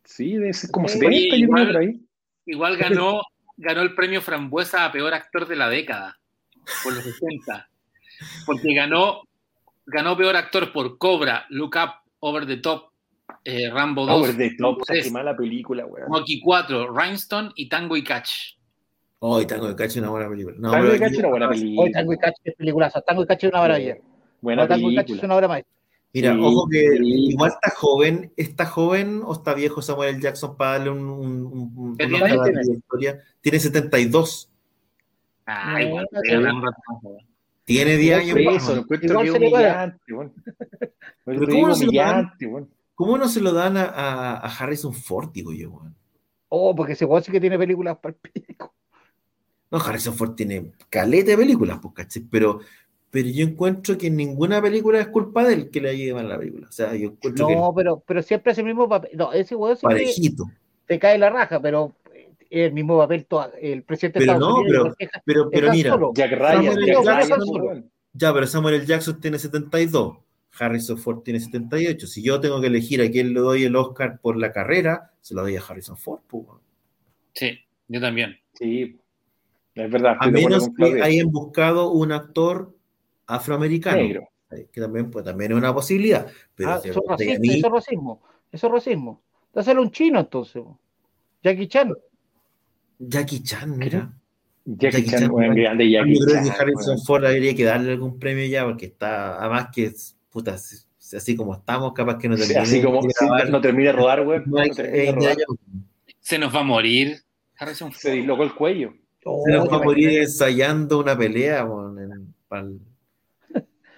Sí, 0.03 0.33
debe 0.33 0.53
ser 0.53 0.71
como 0.71 0.87
Sí, 0.87 0.99
70, 0.99 1.15
yo 1.15 1.29
creo, 1.29 1.37
igual- 1.45 1.67
por 1.67 1.77
ahí. 1.77 2.01
igual 2.45 2.77
ganó, 2.77 3.21
ganó 3.57 3.81
el 3.81 3.95
premio 3.95 4.21
Frambuesa 4.21 4.85
a 4.85 4.91
peor 4.91 5.13
actor 5.13 5.47
de 5.47 5.55
la 5.55 5.69
década, 5.69 6.19
por 6.83 6.93
los 6.93 7.03
60. 7.03 7.69
Porque 8.45 8.73
ganó, 8.73 9.21
ganó 9.85 10.15
peor 10.17 10.35
actor 10.35 10.71
por 10.73 10.97
Cobra, 10.97 11.45
Look 11.49 11.75
Up, 11.75 11.91
Over 12.19 12.45
the 12.45 12.57
Top, 12.57 12.91
eh, 13.45 13.69
Rambo 13.71 14.05
2, 14.05 14.21
Over 14.21 14.37
the 14.37 14.55
top, 14.59 14.81
tres. 14.85 15.05
qué 15.05 15.11
mala 15.11 15.35
película, 15.35 15.85
weón. 15.85 16.07
Rocky 16.11 16.39
4, 16.41 16.93
Rhinestone 16.95 17.51
y 17.55 17.67
Tango 17.69 17.95
y 17.97 18.03
Catch. 18.03 18.29
Hoy 19.23 19.45
Tango 19.45 19.67
de 19.67 19.75
Cacho 19.75 19.91
es 19.91 19.97
una 19.97 20.09
buena 20.09 20.27
película. 20.29 20.55
No, 20.59 20.71
Tango 20.71 20.89
de 20.89 20.99
Cacho 20.99 21.13
es 21.13 21.19
una 21.19 21.27
buena 21.29 21.47
Hoy 21.49 21.59
película. 21.59 21.91
Tango 21.93 22.13
y 22.13 22.17
Cacho 22.17 22.41
es 22.43 22.55
peliculaza. 22.55 23.01
Tango 23.01 23.23
y 23.23 23.27
Cacho 23.27 23.47
es 23.47 23.53
una 23.53 23.61
maravilla. 23.61 23.97
Buena 24.41 24.67
Tango 24.67 24.89
y 24.91 24.95
Cacho 24.95 25.13
es 25.13 25.19
película. 25.19 25.25
una 25.27 25.35
obra 25.35 25.47
maestra. 25.47 25.73
Mira, 26.13 26.33
Sí, 26.33 26.39
ojo 26.41 26.67
que 26.69 26.79
sí. 26.97 27.25
igual 27.29 27.51
está 27.51 27.69
joven, 27.77 28.33
está 28.35 28.65
joven 28.65 29.21
o 29.23 29.33
está 29.33 29.53
viejo 29.53 29.81
Samuel. 29.81 30.19
Jackson 30.19 30.57
para 30.57 30.71
darle 30.71 30.89
un, 30.89 30.99
un, 31.07 31.45
un- 31.45 31.73
un- 31.77 31.95
de 31.97 32.73
historia. 32.73 33.19
Tiene 33.41 33.59
72. 33.59 34.49
Ah, 35.45 35.73
No, 35.73 35.79
igual, 35.79 36.07
no. 36.11 36.21
Tiene 37.63 37.95
10 37.95 38.19
años 38.19 38.37
eso, 38.39 38.75
lo 38.75 38.81
encuentro 38.81 39.19
humillante, 39.19 39.99
Pero 41.25 41.45
te 41.45 41.51
¿cómo 41.53 41.67
no 41.67 41.75
se 41.75 41.85
lo 41.85 41.91
dan? 41.93 42.09
humillante, 42.15 42.45
weón. 42.47 42.69
¿Cómo 42.95 43.17
no 43.17 43.27
se 43.29 43.39
lo 43.39 43.53
dan 43.53 43.77
a, 43.77 43.85
a- 43.85 44.37
a 44.37 44.47
Harrison 44.57 44.93
Ford, 44.93 45.29
digo 45.31 45.53
yo, 45.53 45.69
weón? 45.71 45.95
Oh, 46.49 46.75
porque 46.75 46.93
ese 46.93 47.05
weón 47.05 47.23
sí 47.23 47.31
que 47.31 47.39
tiene 47.39 47.57
películas 47.57 47.97
para 47.99 48.15
el 48.15 48.31
pico. 48.31 48.73
No, 49.71 49.77
Harrison 49.79 50.13
Ford 50.15 50.35
tiene 50.35 50.71
caleta 50.89 51.31
de 51.31 51.37
películas, 51.37 51.79
pues, 51.81 51.93
¿cachai? 51.93 52.23
Pero, 52.29 52.59
pero 53.09 53.29
yo 53.29 53.45
encuentro 53.45 53.97
que 53.97 54.09
ninguna 54.09 54.61
película 54.61 54.99
es 54.99 55.07
culpa 55.07 55.43
de 55.45 55.53
él 55.53 55.69
que 55.69 55.79
le 55.81 55.89
haya 55.89 56.03
llevado 56.05 56.27
la 56.27 56.37
película. 56.37 56.67
O 56.67 56.71
sea, 56.71 56.93
yo 56.95 57.09
encuentro 57.09 57.49
No, 57.49 57.73
pero, 57.75 58.03
pero 58.05 58.21
siempre 58.21 58.51
hace 58.51 58.61
el 58.61 58.67
mismo 58.67 58.87
papel. 58.89 59.11
No, 59.15 59.31
ese 59.33 59.55
sí 59.55 59.55
que 59.55 59.77
parejito. 59.81 60.45
te 60.85 60.99
cae 60.99 61.17
la 61.17 61.29
raja, 61.29 61.61
pero 61.61 61.95
es 62.49 62.67
el 62.67 62.73
mismo 62.73 62.97
papel 62.97 63.25
toda- 63.25 63.51
el 63.61 63.83
presidente 63.83 64.19
de 64.19 64.25
Pero 64.25 64.33
Estados 64.33 64.55
no, 64.55 64.61
Unidos. 64.61 64.95
pero- 64.99 65.11
Pero, 65.25 65.49
pero 65.49 65.71
mira, 65.71 65.91
Solo. 65.91 66.11
Jack 66.13 66.31
Ryan, 66.33 66.55
Samuel 66.65 66.85
Jack 66.85 66.87
L. 66.87 67.03
Ryan, 67.05 67.29
Jackson. 67.29 67.61
weón. 67.61 67.91
ya, 68.13 68.33
pero 68.33 68.47
Samuel 68.47 68.75
L. 68.75 68.85
Jackson 68.85 69.21
tiene 69.21 69.39
72. 69.39 70.17
Harrison 70.59 70.97
Ford 70.97 71.19
tiene 71.23 71.39
78. 71.39 72.07
Si 72.07 72.21
yo 72.21 72.41
tengo 72.41 72.59
que 72.59 72.67
elegir 72.67 73.01
a 73.01 73.09
quién 73.09 73.33
le 73.33 73.39
doy 73.39 73.63
el 73.63 73.75
Oscar 73.77 74.19
por 74.21 74.35
la 74.35 74.51
carrera, 74.51 75.11
se 75.21 75.33
lo 75.33 75.43
doy 75.43 75.55
a 75.55 75.61
Harrison 75.61 75.95
Ford. 75.95 76.19
pues, 76.27 76.43
weón. 76.45 76.59
Sí, 77.33 77.57
yo 77.87 78.01
también. 78.01 78.35
Sí, 78.53 78.97
es 79.75 79.91
verdad. 79.91 80.17
A 80.19 80.27
menos 80.29 80.69
que 80.77 81.01
hayan 81.01 81.31
buscado 81.31 81.91
un 81.91 82.11
actor 82.11 82.75
afroamericano. 83.27 83.97
Negro. 83.97 84.27
Que 84.71 84.81
también, 84.81 85.09
pues, 85.09 85.23
también 85.23 85.51
es 85.53 85.57
una 85.57 85.73
posibilidad. 85.73 86.27
Pero 86.55 86.71
Ah, 86.71 86.79
si 86.81 86.89
eso, 86.89 86.99
es 86.99 87.09
me 87.09 87.15
preguntáis 87.15 87.29
a 87.31 87.39
racismo, 87.39 87.41
mí, 87.41 87.57
eso 87.57 87.67
es 87.67 87.73
racismo. 87.73 88.21
Eso 88.51 88.67
es 88.67 88.73
racismo. 88.73 89.21
Dáselo 89.53 89.79
a 89.79 89.83
un 89.83 89.91
chino 89.91 90.19
entonces. 90.19 90.63
Jackie 91.41 91.67
Chan. 91.67 91.93
Jackie 92.99 93.43
Chan, 93.43 93.77
mira. 93.77 94.13
Jackie 94.65 95.03
Jackie 95.03 95.09
Chan, 95.09 95.31
weón. 95.31 95.55
grande 95.55 95.89
Yo 95.89 95.99
Jackie 95.99 96.19
creo 96.19 96.35
Chan. 96.35 96.43
que 96.43 96.49
Harrison. 96.51 96.99
Ford 97.05 97.25
habría 97.25 97.55
que 97.55 97.63
darle 97.63 97.93
algún 97.93 98.19
premio 98.19 98.45
ya, 98.45 98.65
porque 98.65 98.85
está, 98.87 99.39
además 99.39 99.69
que, 99.73 99.85
es- 99.85 100.17
puta, 100.29 100.53
así 100.53 101.35
como 101.35 101.53
estamos, 101.55 101.93
capaz 101.93 102.17
que 102.17 102.29
no 102.29 102.35
Sí, 102.37 102.41
terminemos 102.53 102.69
así 102.69 102.81
como 102.83 103.01
grabar. 103.01 103.49
no 103.49 103.61
termina 103.61 103.91
de 103.91 103.95
rodar, 103.97 104.27
weón. 104.27 104.43
No 104.45 104.57
No 104.57 104.61
hay- 104.61 104.69
termina 104.71 104.97
de 104.97 105.07
eh, 105.07 105.11
rodar. 105.13 105.37
ya- 105.37 105.45
Se 106.19 106.37
nos 106.37 106.53
va 106.53 106.59
a 106.59 106.63
morir 106.63 107.17
Harrison 107.57 107.91
Se 107.93 108.09
Ford. 108.09 108.17
dislocó 108.17 108.43
el 108.43 108.53
cuello. 108.53 108.93
Oh, 109.23 109.43
se 109.45 109.51
nos 109.51 109.65
te 109.65 109.69
va 109.69 109.77
a 109.77 109.83
morir 109.83 110.19
ensayando 110.21 110.99
una 110.99 111.17
pelea, 111.17 111.59
en- 111.61 112.33
pa'l- 112.49 112.79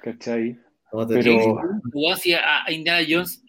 ¿Cachai? 0.02 0.58
no 0.92 1.08
te 1.08 1.14
Pero- 1.16 1.32
digo. 1.32 1.62
Weón, 1.94 2.18
si 2.18 2.34
a, 2.34 2.64
a 2.66 2.72
Indiana 2.72 3.06
Jones 3.10 3.44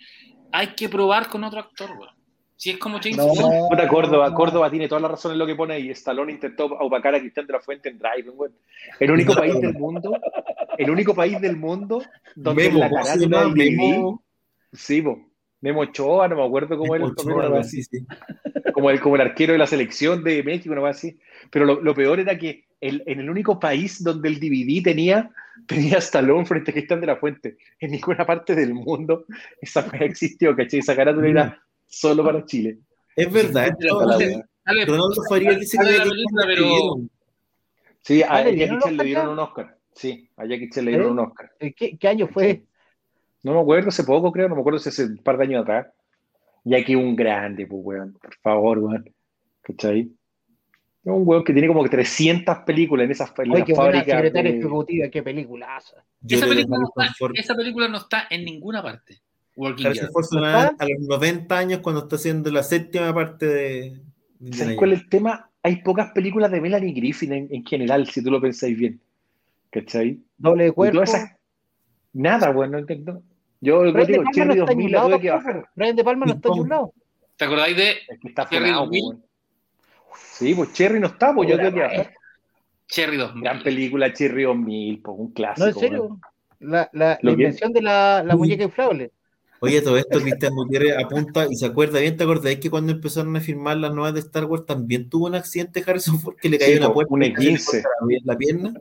hay 0.53 0.69
que 0.69 0.89
probar 0.89 1.29
con 1.29 1.43
otro 1.45 1.61
actor, 1.61 1.91
weón. 1.99 2.15
Si 2.57 2.71
es 2.71 2.79
como 2.79 2.99
James 2.99 3.17
No. 3.19 3.27
Bond. 3.27 3.69
Puta, 3.69 3.89
Córdoba, 3.89 4.33
Córdoba 4.33 4.71
tiene 4.71 4.89
toda 4.89 5.01
la 5.01 5.09
razón 5.09 5.33
en 5.33 5.39
lo 5.39 5.47
que 5.47 5.57
pone 5.57 5.75
ahí. 5.75 5.91
Stallone 5.91 6.33
intentó 6.33 6.67
opacar 6.67 7.15
a 7.15 7.19
Cristian 7.19 7.47
de 7.47 7.53
la 7.53 7.61
Fuente 7.61 7.89
en 7.91 7.99
Drive, 7.99 8.31
weón. 8.31 8.53
El 9.01 9.11
único 9.11 9.35
país 9.35 9.61
del 9.61 9.75
mundo, 9.75 10.17
el 10.79 10.91
único 10.91 11.15
país 11.15 11.41
del 11.41 11.57
mundo 11.57 12.03
donde 12.37 12.71
Memo, 12.71 12.79
la. 12.79 12.89
Memo 15.65 15.81
Ochoa, 15.81 16.29
no 16.29 16.37
me 16.37 16.45
acuerdo 16.45 16.77
cómo 16.77 16.95
era 16.95 17.07
el 17.07 17.15
papel, 17.15 17.55
así, 17.57 17.83
sí. 17.83 18.05
como 18.75 18.91
el, 18.91 19.01
como 19.01 19.15
el 19.15 19.23
arquero 19.23 19.55
de 19.55 19.59
la 19.59 19.67
selección 19.67 20.23
de 20.23 20.43
México, 20.43 20.75
no 20.75 20.83
va 20.83 20.91
así. 20.91 21.19
Pero 21.51 21.65
lo, 21.65 21.81
lo 21.81 21.95
peor 21.95 22.21
era 22.21 22.37
que 22.37 22.67
el, 22.83 23.03
en 23.07 23.21
el 23.21 23.31
único 23.31 23.59
país 23.59 24.05
donde 24.05 24.29
el 24.29 24.39
DVD 24.39 24.83
tenía, 24.85 25.31
tenía 25.67 25.97
Stallone 25.99 26.45
frente 26.45 26.71
a 26.71 26.75
Cristian 26.75 27.01
de 27.01 27.07
la 27.07 27.17
Fuente. 27.17 27.57
En 27.81 27.93
ninguna 27.93 28.27
parte 28.27 28.55
del 28.55 28.75
mundo 28.75 29.25
esa 29.59 29.85
cosa 29.85 30.05
existió, 30.05 30.55
¿cachai? 30.55 30.81
Esa 30.81 30.95
carátula 30.95 31.29
era 31.29 31.63
solo 31.87 32.23
para 32.23 32.45
Chile. 32.45 32.81
Es 33.17 33.33
verdad, 33.33 33.71
dale, 33.81 34.85
Ronaldo 34.85 35.23
Farías 35.31 35.59
dice 35.61 35.79
que 35.79 35.85
la 35.99 36.05
película, 36.05 36.45
pero- 36.47 36.63
dieron. 36.69 37.11
Sí, 38.03 38.23
a 38.23 38.45
¿le 38.45 38.51
Jackie 38.51 38.57
dieron 38.57 38.81
Chan 38.81 38.91
le 38.91 38.97
Oscar 38.97 39.07
dieron 39.07 39.29
un 39.29 39.39
Oscar. 39.39 39.79
Sí, 39.95 40.29
a 40.37 40.45
Jackie 40.45 40.69
Chan 40.69 40.85
le 40.85 40.91
dieron 40.91 41.07
¿Eh? 41.07 41.11
un 41.13 41.19
Oscar. 41.21 41.53
¿Qué, 41.75 41.97
qué 41.99 42.09
año 42.09 42.29
fue? 42.29 42.65
No 43.45 43.55
me 43.55 43.61
acuerdo, 43.61 43.91
hace 43.91 44.03
poco 44.05 44.33
creo, 44.33 44.49
no 44.49 44.55
me 44.57 44.61
acuerdo 44.63 44.79
si 44.81 44.89
hace 44.89 45.05
un 45.05 45.19
par 45.19 45.37
de 45.39 45.45
años 45.45 45.63
atrás. 45.63 45.87
Y 46.65 46.75
aquí 46.75 46.95
un 46.97 47.15
grande, 47.15 47.67
pues, 47.67 47.81
weón. 47.85 48.13
Por 48.21 48.35
favor, 48.37 48.79
weón. 48.79 49.09
¿Cachai? 49.63 50.01
Es 51.05 51.13
un 51.13 51.23
weón 51.29 51.45
que 51.45 51.53
tiene 51.53 51.69
como 51.69 51.85
300 51.87 52.59
películas 52.61 53.05
en 53.05 53.11
esas 53.11 53.33
en 53.39 53.53
Oye, 53.53 53.75
fábricas. 53.75 54.07
secretaria 54.07 54.51
de- 54.53 54.59
ejecutiva, 54.59 55.09
qué 55.11 55.23
peliculaza. 55.23 56.03
Yo 56.23 56.39
esa, 56.39 56.47
película 56.47 56.79
no 56.79 56.87
está, 56.89 57.31
esa 57.35 57.55
película 57.55 57.89
no 57.89 57.99
está 57.99 58.27
en 58.31 58.45
ninguna 58.47 58.83
parte. 58.83 59.21
Working 59.57 59.87
a 59.87 59.91
los 59.91 61.09
90 61.09 61.57
años 61.59 61.79
cuando 61.81 62.03
está 62.03 62.17
haciendo 62.17 62.51
la 62.51 62.63
séptima 62.65 63.15
parte 63.15 63.47
de 63.47 64.01
¿Sabes 64.53 64.77
cuál 64.77 64.93
es 64.95 65.03
el 65.03 65.09
tema? 65.09 65.49
Hay 65.63 65.77
pocas 65.83 66.11
películas 66.13 66.51
de 66.51 66.61
Melanie 66.61 66.93
Griffin 66.93 67.33
en, 67.33 67.49
en 67.51 67.65
general, 67.65 68.07
si 68.09 68.23
tú 68.23 68.31
lo 68.31 68.41
pensáis 68.41 68.77
bien. 68.77 69.01
¿Cachai? 69.71 70.19
Doble 70.39 70.65
de 70.65 70.73
cuerpo. 70.73 71.03
esas- 71.03 71.37
Nada, 72.13 72.51
weón, 72.51 72.71
no 72.73 72.79
Yo 73.65 73.81
Brian 73.81 73.95
de 73.95 74.05
digo, 74.13 74.23
Palma 74.25 74.33
Cherry 74.33 74.47
no 74.57 74.63
está 74.65 74.73
en 74.73 74.79
2000 74.79 74.87
un 74.87 74.93
la 74.93 74.99
lado 74.99 75.09
tuve 75.11 75.21
que 75.21 75.31
bajar. 75.31 75.69
Brian 75.75 75.97
de 75.97 76.05
Palma 76.05 76.27
no 76.27 76.33
está 76.35 76.49
en 76.49 76.61
un 76.61 76.69
lado. 76.69 76.93
¿Te 77.37 77.45
acordáis 77.45 77.77
de 77.77 77.91
Es 77.91 78.21
que 78.21 78.29
está 78.29 78.49
Cherry 78.49 78.65
funado, 78.67 78.85
2000. 78.85 79.03
weón. 79.05 79.25
Sí, 80.33 80.55
pues 80.55 80.73
Cherry 80.73 81.01
no 81.01 81.07
está, 81.09 81.35
pues 81.35 81.49
yo 81.49 81.57
tengo 81.57 81.73
que 81.73 81.81
bajar. 81.81 82.15
Cherry 82.89 83.17
2000? 83.17 83.43
Gran 83.43 83.63
película 83.63 84.13
Cherry 84.13 84.43
2000, 84.45 85.01
pues 85.03 85.17
un 85.19 85.33
clásico. 85.33 85.65
No, 85.65 85.73
en 85.73 85.79
serio. 85.81 86.21
La, 86.61 86.89
la, 86.93 87.19
invención 87.23 87.73
de 87.73 87.83
la, 87.83 88.23
la 88.25 88.37
muñeca 88.37 88.63
inflable. 88.65 89.11
Oye, 89.61 89.81
todo 89.81 89.97
esto 89.97 90.21
Cristian 90.21 90.55
Gutiérrez 90.55 90.97
apunta 91.03 91.47
y 91.51 91.57
se 91.57 91.65
acuerda 91.67 91.99
bien, 92.01 92.17
¿te 92.17 92.25
acordáis 92.25 92.59
que 92.61 92.69
cuando 92.71 92.93
empezaron 92.93 93.35
a 93.37 93.41
filmar 93.41 93.79
las 93.79 93.95
nuevas 93.95 94.13
de 94.13 94.21
Star 94.21 94.45
Wars 94.45 94.67
también 94.67 95.09
tuvo 95.09 95.27
un 95.27 95.35
accidente 95.35 95.83
Harrison 95.87 96.21
Ford 96.21 96.37
que 96.37 96.49
le 96.51 96.59
cayó 96.59 96.73
Sí, 96.73 96.79
una 96.79 96.89
po, 96.89 96.95
puerta 96.95 97.15
un 97.15 97.23
y 97.23 97.33
casi 97.33 97.47
le 97.47 97.53
E15. 97.55 97.65
corta 97.83 97.89
la, 98.09 98.19
la 98.33 98.37
pierna? 98.37 98.75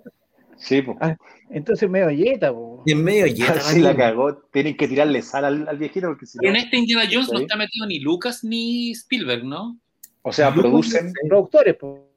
Sí, 0.64 0.81
pues. 0.81 0.98
Ah, 1.02 1.15
Entonces 1.49 1.90
medio 1.90 2.10
yeta, 2.10 2.53
po. 2.53 2.84
En 2.85 3.03
medio 3.03 3.27
yeta, 3.27 3.60
Sí, 3.60 3.81
la 3.81 3.90
amigo. 3.90 4.03
cagó. 4.03 4.35
Tienen 4.52 4.77
que 4.77 4.88
tirarle 4.88 5.22
sal 5.22 5.44
al, 5.45 5.68
al 5.68 5.77
viejito 5.77 6.07
porque 6.07 6.26
si 6.26 6.38
no. 6.38 6.41
Pero 6.41 6.53
en 6.56 6.60
este 6.61 6.77
Indiana 6.77 7.03
Jones 7.11 7.31
no 7.34 7.40
está 7.40 7.57
metido 7.57 7.85
ni 7.85 7.99
Lucas 7.99 8.44
ni 8.44 8.91
Spielberg, 8.91 9.44
¿no? 9.44 9.77
O 10.22 10.31
sea, 10.31 10.53
Yo 10.56 10.61
producen 10.61 11.11
Productores, 11.27 11.76
po. 11.76 12.10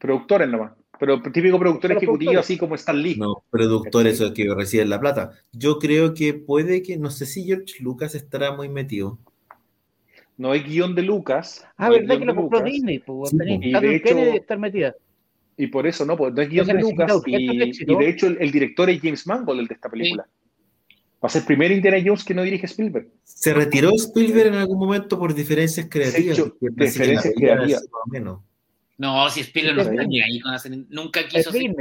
productores 0.00 0.48
nomás. 0.48 0.72
Pero 0.98 1.20
típico 1.20 1.58
productor 1.58 1.90
Solo 1.90 1.98
ejecutivo, 1.98 2.30
productores. 2.30 2.38
así 2.46 2.56
como 2.58 2.74
Stan 2.76 3.02
Lee. 3.02 3.16
No, 3.16 3.42
productores 3.50 4.22
que 4.34 4.54
reciben 4.54 4.88
la 4.88 5.00
plata. 5.00 5.32
Yo 5.52 5.78
creo 5.78 6.14
que 6.14 6.32
puede 6.32 6.82
que, 6.82 6.96
no 6.96 7.10
sé 7.10 7.26
si 7.26 7.44
George 7.44 7.74
Lucas 7.80 8.14
estará 8.14 8.52
muy 8.56 8.68
metido. 8.68 9.18
No 10.38 10.52
hay 10.52 10.60
guion 10.60 10.94
de 10.94 11.02
Lucas. 11.02 11.66
Ah, 11.76 11.88
no 11.88 11.94
verdad 11.94 12.18
que 12.18 12.24
lo 12.24 12.34
compró 12.34 12.60
Lucas, 12.60 12.72
Disney, 12.72 12.98
po. 13.00 13.26
Sí. 13.26 13.36
Y 13.40 13.72
de 13.72 13.96
hecho- 13.96 14.04
Kennedy 14.08 14.36
estar 14.38 14.58
metida. 14.58 14.94
Y 15.56 15.66
por 15.66 15.86
eso 15.86 16.04
no, 16.04 16.16
pues 16.16 16.32
no 16.32 16.42
es 16.42 16.48
guion 16.48 16.70
Entonces 16.70 16.96
de 16.96 17.04
Lucas. 17.04 17.22
Y, 17.26 17.62
éxito. 17.62 17.92
y 17.92 18.04
de 18.04 18.10
hecho, 18.10 18.26
el, 18.26 18.38
el 18.40 18.50
director 18.50 18.88
es 18.90 19.00
James 19.00 19.26
Mangold, 19.26 19.60
el 19.60 19.66
de 19.66 19.74
esta 19.74 19.90
película. 19.90 20.26
Va 21.22 21.28
a 21.28 21.28
ser 21.28 21.42
el 21.42 21.46
primer 21.46 21.70
Indiana 21.70 21.98
Jones 22.04 22.24
que 22.24 22.34
no 22.34 22.42
dirige 22.42 22.66
Spielberg. 22.66 23.08
¿Se 23.22 23.54
retiró 23.54 23.90
Spielberg 23.94 24.48
en 24.48 24.54
algún 24.54 24.78
momento 24.78 25.18
por 25.18 25.32
diferencias 25.34 25.86
creativas? 25.88 26.38
hecho, 26.38 26.56
diferencias 26.60 27.32
creativas. 27.36 27.86
menos. 28.10 28.40
No, 28.98 29.30
si 29.30 29.40
Spielberg 29.40 29.76
no 29.76 29.82
Es 29.82 29.88
está 29.88 30.04
ni 30.04 30.20
ahí 30.20 30.40
con 30.40 30.52
hacer, 30.52 30.72
nunca 30.88 31.26
quiso 31.28 31.50
hacer. 31.50 31.74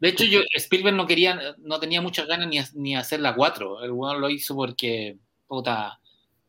De 0.00 0.08
hecho, 0.08 0.24
yo, 0.24 0.40
Spielberg 0.54 0.94
no 0.94 1.06
quería, 1.06 1.56
no 1.58 1.80
tenía 1.80 2.00
muchas 2.00 2.28
ganas 2.28 2.46
ni, 2.48 2.60
ni 2.80 2.96
hacer 2.96 3.20
la 3.20 3.34
4. 3.34 3.82
El 3.84 3.90
weón 3.90 4.20
lo 4.20 4.30
hizo 4.30 4.54
porque, 4.54 5.18
puta, 5.48 5.98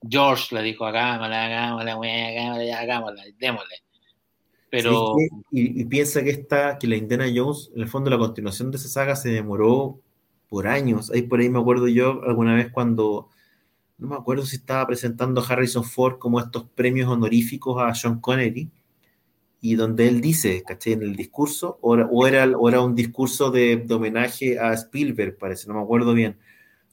George 0.07 0.53
le 0.55 0.61
dijo, 0.61 0.85
hagámosla, 0.85 1.45
hagámosla, 1.45 1.93
hagámosla, 1.93 2.79
hagámosla, 2.79 3.23
démosle. 3.37 3.82
Pero. 4.73 5.13
Y, 5.51 5.81
y 5.81 5.85
piensa 5.85 6.23
que 6.23 6.31
esta, 6.31 6.79
que 6.79 6.87
la 6.87 6.95
Indiana 6.95 7.27
Jones, 7.31 7.69
en 7.75 7.83
el 7.83 7.87
fondo 7.87 8.09
la 8.09 8.17
continuación 8.17 8.71
de 8.71 8.77
esa 8.77 8.87
saga 8.87 9.15
se 9.15 9.29
demoró 9.29 9.99
por 10.49 10.67
años. 10.67 11.11
Ahí 11.11 11.21
por 11.21 11.39
ahí 11.39 11.47
me 11.47 11.59
acuerdo 11.59 11.87
yo 11.87 12.23
alguna 12.23 12.55
vez 12.55 12.71
cuando, 12.71 13.29
no 13.99 14.07
me 14.07 14.15
acuerdo 14.15 14.47
si 14.47 14.55
estaba 14.55 14.87
presentando 14.87 15.45
Harrison 15.47 15.83
Ford 15.83 16.17
como 16.17 16.39
estos 16.39 16.63
premios 16.73 17.07
honoríficos 17.07 17.79
a 17.83 17.93
Sean 17.93 18.19
Connery, 18.19 18.71
y 19.61 19.75
donde 19.75 20.07
él 20.07 20.21
dice, 20.21 20.63
¿cachai? 20.63 20.93
En 20.93 21.03
el 21.03 21.15
discurso, 21.15 21.77
o 21.81 21.93
era, 21.93 22.07
o 22.07 22.25
era, 22.25 22.57
o 22.57 22.67
era 22.67 22.81
un 22.81 22.95
discurso 22.95 23.51
de, 23.51 23.77
de 23.77 23.93
homenaje 23.93 24.57
a 24.57 24.73
Spielberg, 24.73 25.37
parece, 25.37 25.67
no 25.67 25.75
me 25.75 25.81
acuerdo 25.81 26.15
bien, 26.15 26.37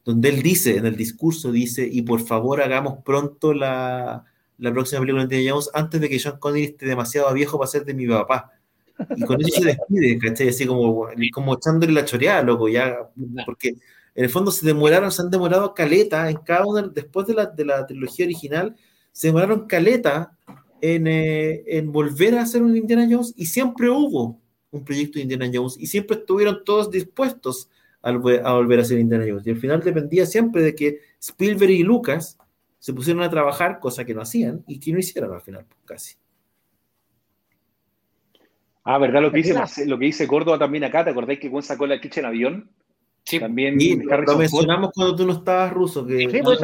donde 0.05 0.29
él 0.29 0.43
dice, 0.43 0.77
en 0.77 0.85
el 0.85 0.97
discurso 0.97 1.51
dice, 1.51 1.89
y 1.91 2.03
por 2.03 2.21
favor 2.21 2.61
hagamos 2.61 3.03
pronto 3.05 3.55
la, 3.55 4.27
la 4.61 4.73
próxima 4.73 5.01
película 5.01 5.27
de 5.27 5.37
Indiana 5.37 5.53
Jones 5.55 5.71
antes 5.75 6.01
de 6.01 6.09
que 6.09 6.19
Sean 6.19 6.39
Connery 6.39 6.65
esté 6.65 6.87
demasiado 6.87 7.33
viejo 7.33 7.59
para 7.59 7.71
ser 7.71 7.85
de 7.85 7.95
mi 7.95 8.07
papá. 8.07 8.53
Y 9.17 9.23
con 9.25 9.41
eso 9.41 9.61
se 9.61 9.67
despide, 9.67 10.19
¿cachai? 10.19 10.49
Así 10.51 10.67
como, 10.67 11.09
como 11.33 11.55
echándole 11.55 11.93
la 11.93 12.05
choreada, 12.05 12.43
loco, 12.43 12.69
ya, 12.69 12.99
porque 13.47 13.69
en 13.69 14.25
el 14.25 14.29
fondo 14.29 14.51
se 14.51 14.67
demoraron, 14.67 15.11
se 15.11 15.23
han 15.23 15.31
demorado 15.31 15.73
caleta 15.73 16.29
en 16.29 16.37
cada 16.37 16.67
una, 16.67 16.83
después 16.83 17.27
de 17.27 17.35
la, 17.35 17.47
de 17.47 17.65
la 17.65 17.87
trilogía 17.87 18.27
original, 18.27 18.77
se 19.13 19.29
demoraron 19.29 19.67
caleta 19.67 20.37
en, 20.83 21.07
eh, 21.07 21.63
en 21.67 21.91
volver 21.91 22.37
a 22.37 22.43
hacer 22.43 22.63
un 22.63 22.77
Indiana 22.77 23.09
Jones 23.11 23.33
y 23.37 23.47
siempre 23.47 23.89
hubo 23.89 24.39
un 24.71 24.85
proyecto 24.85 25.15
de 25.15 25.23
Indiana 25.23 25.51
Jones 25.53 25.77
y 25.79 25.87
siempre 25.87 26.19
estuvieron 26.19 26.63
todos 26.65 26.91
dispuestos 26.91 27.71
a, 28.03 28.11
a 28.11 28.53
volver 28.53 28.79
a 28.79 28.83
hacer 28.83 28.99
Indiana 28.99 29.25
Jones. 29.27 29.47
Y 29.47 29.51
al 29.51 29.57
final 29.57 29.81
dependía 29.81 30.27
siempre 30.27 30.63
de 30.63 30.75
que 30.75 31.01
Spielberg 31.19 31.73
y 31.73 31.83
Lucas 31.83 32.39
se 32.81 32.95
pusieron 32.95 33.23
a 33.23 33.31
trabajar, 33.31 33.79
cosa 33.79 34.05
que 34.07 34.15
no 34.15 34.23
hacían 34.23 34.65
y 34.67 34.81
que 34.81 34.93
no 34.93 34.99
hicieron 34.99 35.35
al 35.35 35.43
final, 35.43 35.67
pues, 35.69 35.81
casi. 35.85 36.17
Ah, 38.83 38.97
¿verdad? 38.97 39.21
Lo 39.21 39.31
que, 39.31 39.43
dice, 39.43 39.87
lo 39.87 39.99
que 39.99 40.07
dice 40.07 40.27
Córdoba 40.27 40.59
también 40.59 40.85
acá, 40.85 41.05
¿te 41.05 41.11
acordáis 41.11 41.39
que 41.39 41.51
Juan 41.51 41.63
sacó 41.63 41.87
la 41.87 42.01
quiche 42.01 42.21
en 42.21 42.27
avión? 42.27 42.71
Sí, 43.23 43.39
También 43.39 43.79
Y 43.79 43.97
lo 43.97 44.39
mencionamos 44.39 44.91
cuando 44.95 45.15
tú 45.15 45.27
no 45.27 45.35
estabas 45.35 45.71
ruso, 45.75 46.07
que 46.07 46.21
Sí, 46.21 46.41
pues. 46.43 46.59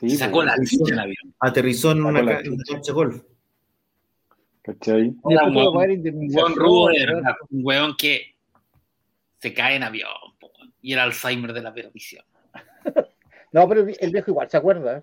Sí, 0.00 0.10
sacó 0.10 0.38
pues, 0.38 0.46
la 0.46 0.56
chucha 0.56 0.84
sí. 0.84 0.92
en 0.92 0.98
avión. 0.98 1.34
aterrizó 1.38 1.92
en 1.92 2.04
una, 2.04 2.24
cancha 2.24 2.80
de 2.84 2.92
golf. 2.92 3.22
¿Cachai? 4.62 5.14
Un 5.22 5.36
weón 5.36 6.56
rudo. 6.56 6.88
Un 7.50 7.96
que 7.96 8.34
se 9.38 9.54
cae 9.54 9.76
en 9.76 9.84
avión. 9.84 10.10
po, 10.40 10.50
Y 10.82 10.92
el 10.92 10.98
Alzheimer 10.98 11.52
de 11.52 11.62
la 11.62 11.72
perdición. 11.72 12.24
No, 13.52 13.68
pero 13.68 13.86
el 13.86 14.10
viejo 14.12 14.30
igual 14.30 14.50
se 14.50 14.56
acuerda. 14.56 15.02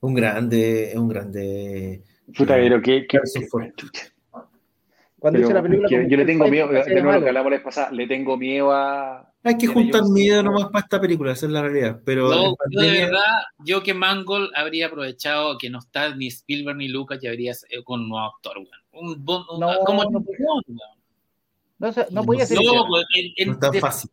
Un 0.00 0.14
grande, 0.14 0.90
es 0.90 0.96
un 0.96 1.08
grande. 1.08 2.02
Puta, 2.36 2.54
pero 2.54 2.82
qué, 2.82 3.06
qué. 3.08 3.18
Cuando 5.18 5.38
Pero 5.38 5.48
hizo 5.48 5.54
la 5.54 5.62
película. 5.62 5.88
que 5.88 6.08
yo 6.10 6.16
le 6.16 6.24
tengo 6.26 6.46
miedo, 6.48 6.68
de 6.68 7.02
nuevo 7.02 7.12
lo 7.12 7.22
que 7.22 7.28
hablamos 7.28 7.50
la 7.50 7.56
vez 7.56 7.64
pasada, 7.64 7.90
le 7.90 8.06
tengo 8.06 8.36
miedo 8.36 8.70
a. 8.72 9.32
Hay 9.42 9.56
que 9.56 9.66
juntar 9.66 10.02
miedo 10.10 10.42
nomás 10.42 10.66
para 10.66 10.80
esta 10.80 11.00
película, 11.00 11.32
esa 11.32 11.46
es 11.46 11.52
la 11.52 11.62
realidad. 11.62 12.00
Pero 12.04 12.28
Yo, 12.30 12.44
en 12.48 12.54
yo 12.70 12.80
de 12.80 12.90
verdad, 12.90 13.42
yo 13.64 13.82
que 13.82 13.94
Mangold 13.94 14.50
habría 14.54 14.86
aprovechado 14.88 15.56
que 15.56 15.70
no 15.70 15.78
está 15.78 16.14
ni 16.14 16.26
Spielberg 16.26 16.76
ni 16.76 16.88
Lucas 16.88 17.18
y 17.22 17.28
habría 17.28 17.52
eh, 17.52 17.82
con 17.84 18.00
un 18.00 18.08
nuevo 18.10 18.26
actor, 18.26 18.58
weón. 18.58 18.68
Un, 18.92 19.24
bon- 19.24 19.44
un- 19.50 19.60
No, 19.60 19.78
como 19.86 20.02
no. 20.04 20.10
No, 20.20 20.24
no 21.78 21.92
No 22.10 22.24
podía 22.24 22.46
ser. 22.46 22.58
No, 22.64 22.84
pues, 22.88 23.04
en- 23.16 23.32
en- 23.36 23.48
no 23.48 23.54
es 23.54 23.60
tan 23.60 23.74
fácil. 23.74 24.10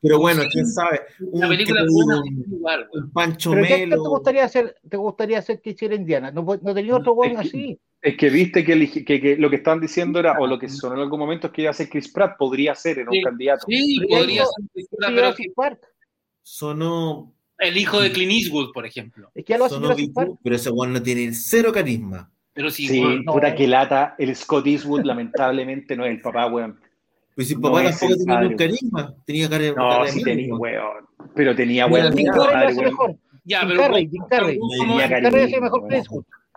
Pero 0.00 0.18
bueno, 0.18 0.42
quién 0.50 0.66
sabe. 0.66 1.00
La 1.18 1.46
Un, 1.46 1.48
película 1.52 1.80
¿qué 1.80 1.86
es 1.86 1.88
te 1.88 1.92
buena 1.94 2.14
digo? 2.14 2.26
en 2.26 2.34
ningún 2.36 2.50
lugar, 2.58 2.88
weón. 2.92 3.04
un 3.04 3.12
Pancho 3.12 3.50
¿Pero 3.52 3.66
qué 3.66 3.78
Melo. 3.86 4.02
te 4.02 4.08
gustaría 4.08 4.44
hacer, 4.44 4.76
te 4.88 4.96
gustaría 4.96 5.38
hacer 5.38 5.60
que 5.60 5.70
hiciera 5.70 5.94
Indiana? 5.94 6.30
No, 6.30 6.42
no 6.62 6.74
tenía 6.74 6.96
otro 6.96 7.12
weón 7.14 7.36
así. 7.38 7.78
Es 8.02 8.16
que 8.16 8.30
viste 8.30 8.64
que, 8.64 9.04
que, 9.04 9.20
que 9.20 9.36
lo 9.36 9.50
que 9.50 9.56
estaban 9.56 9.80
diciendo 9.80 10.18
era, 10.20 10.38
o 10.38 10.46
lo 10.46 10.58
que 10.58 10.68
sonó 10.70 10.94
en 10.94 11.00
algún 11.02 11.18
momento 11.20 11.48
es 11.48 11.52
que 11.52 11.62
iba 11.62 11.70
a 11.70 11.74
ser 11.74 11.90
Chris 11.90 12.10
Pratt, 12.10 12.36
podría 12.38 12.74
ser, 12.74 12.98
era 13.00 13.10
un 13.10 13.16
Sí. 13.16 13.22
candidato. 13.22 13.66
Sí, 13.68 13.96
Pero 14.00 14.08
podría 14.20 14.44
ser 14.46 14.64
Hizo 14.74 14.88
pero 14.98 15.10
Jurassic 15.12 15.54
Park. 15.54 15.80
Sonó, 16.42 17.34
el 17.58 17.76
hijo 17.76 18.00
de 18.00 18.10
Clint 18.12 18.32
Eastwood, 18.32 18.72
por 18.72 18.86
ejemplo. 18.86 19.30
Es 19.34 19.44
que 19.44 19.52
ya 19.52 19.58
lo 19.58 19.66
hace 19.66 19.74
sonó 19.74 19.88
Jurassic 19.88 20.06
Big 20.06 20.14
Park. 20.14 20.30
Pero 20.42 20.56
ese 20.56 20.70
weón 20.70 20.92
no 20.94 21.02
tiene 21.02 21.32
cero 21.34 21.72
carisma. 21.72 22.30
Pero 22.52 22.70
sí, 22.70 22.88
Sí, 22.88 23.02
no. 23.24 23.32
puta 23.34 23.54
que 23.54 23.66
lata, 23.68 24.14
el 24.18 24.34
Scott 24.34 24.66
Eastwood 24.66 25.04
lamentablemente 25.04 25.94
no 25.96 26.04
es 26.04 26.12
el 26.12 26.20
papá, 26.20 26.46
weón. 26.46 26.80
Pues 27.40 27.48
si 27.48 27.54
No 27.54 27.60
papá 27.62 27.84
es 27.84 27.98
tampoco 27.98 28.18
tenía 28.20 28.38
un 28.48 28.56
carisma, 28.56 29.14
tenía 29.24 29.48
cara, 29.48 29.68
No, 29.68 29.74
cara 29.88 30.04
de 30.04 30.10
sí 30.10 30.16
mierda, 30.16 30.30
tenía, 30.32 30.54
weón. 30.56 30.60
weón. 30.84 31.30
Pero 31.34 31.56
tenía, 31.56 31.86
weón. 31.86 32.14
Jim 32.14 32.26
Carrey 32.26 32.74
weón. 32.74 32.84
mejor. 32.84 33.16
ya, 33.44 33.60
pero, 33.66 33.80
Carrey, 33.80 34.08
Jim 34.10 34.22
Carrey. 34.28 34.58
Carrey 35.22 35.42
hace 35.44 35.60
mejor 35.62 35.88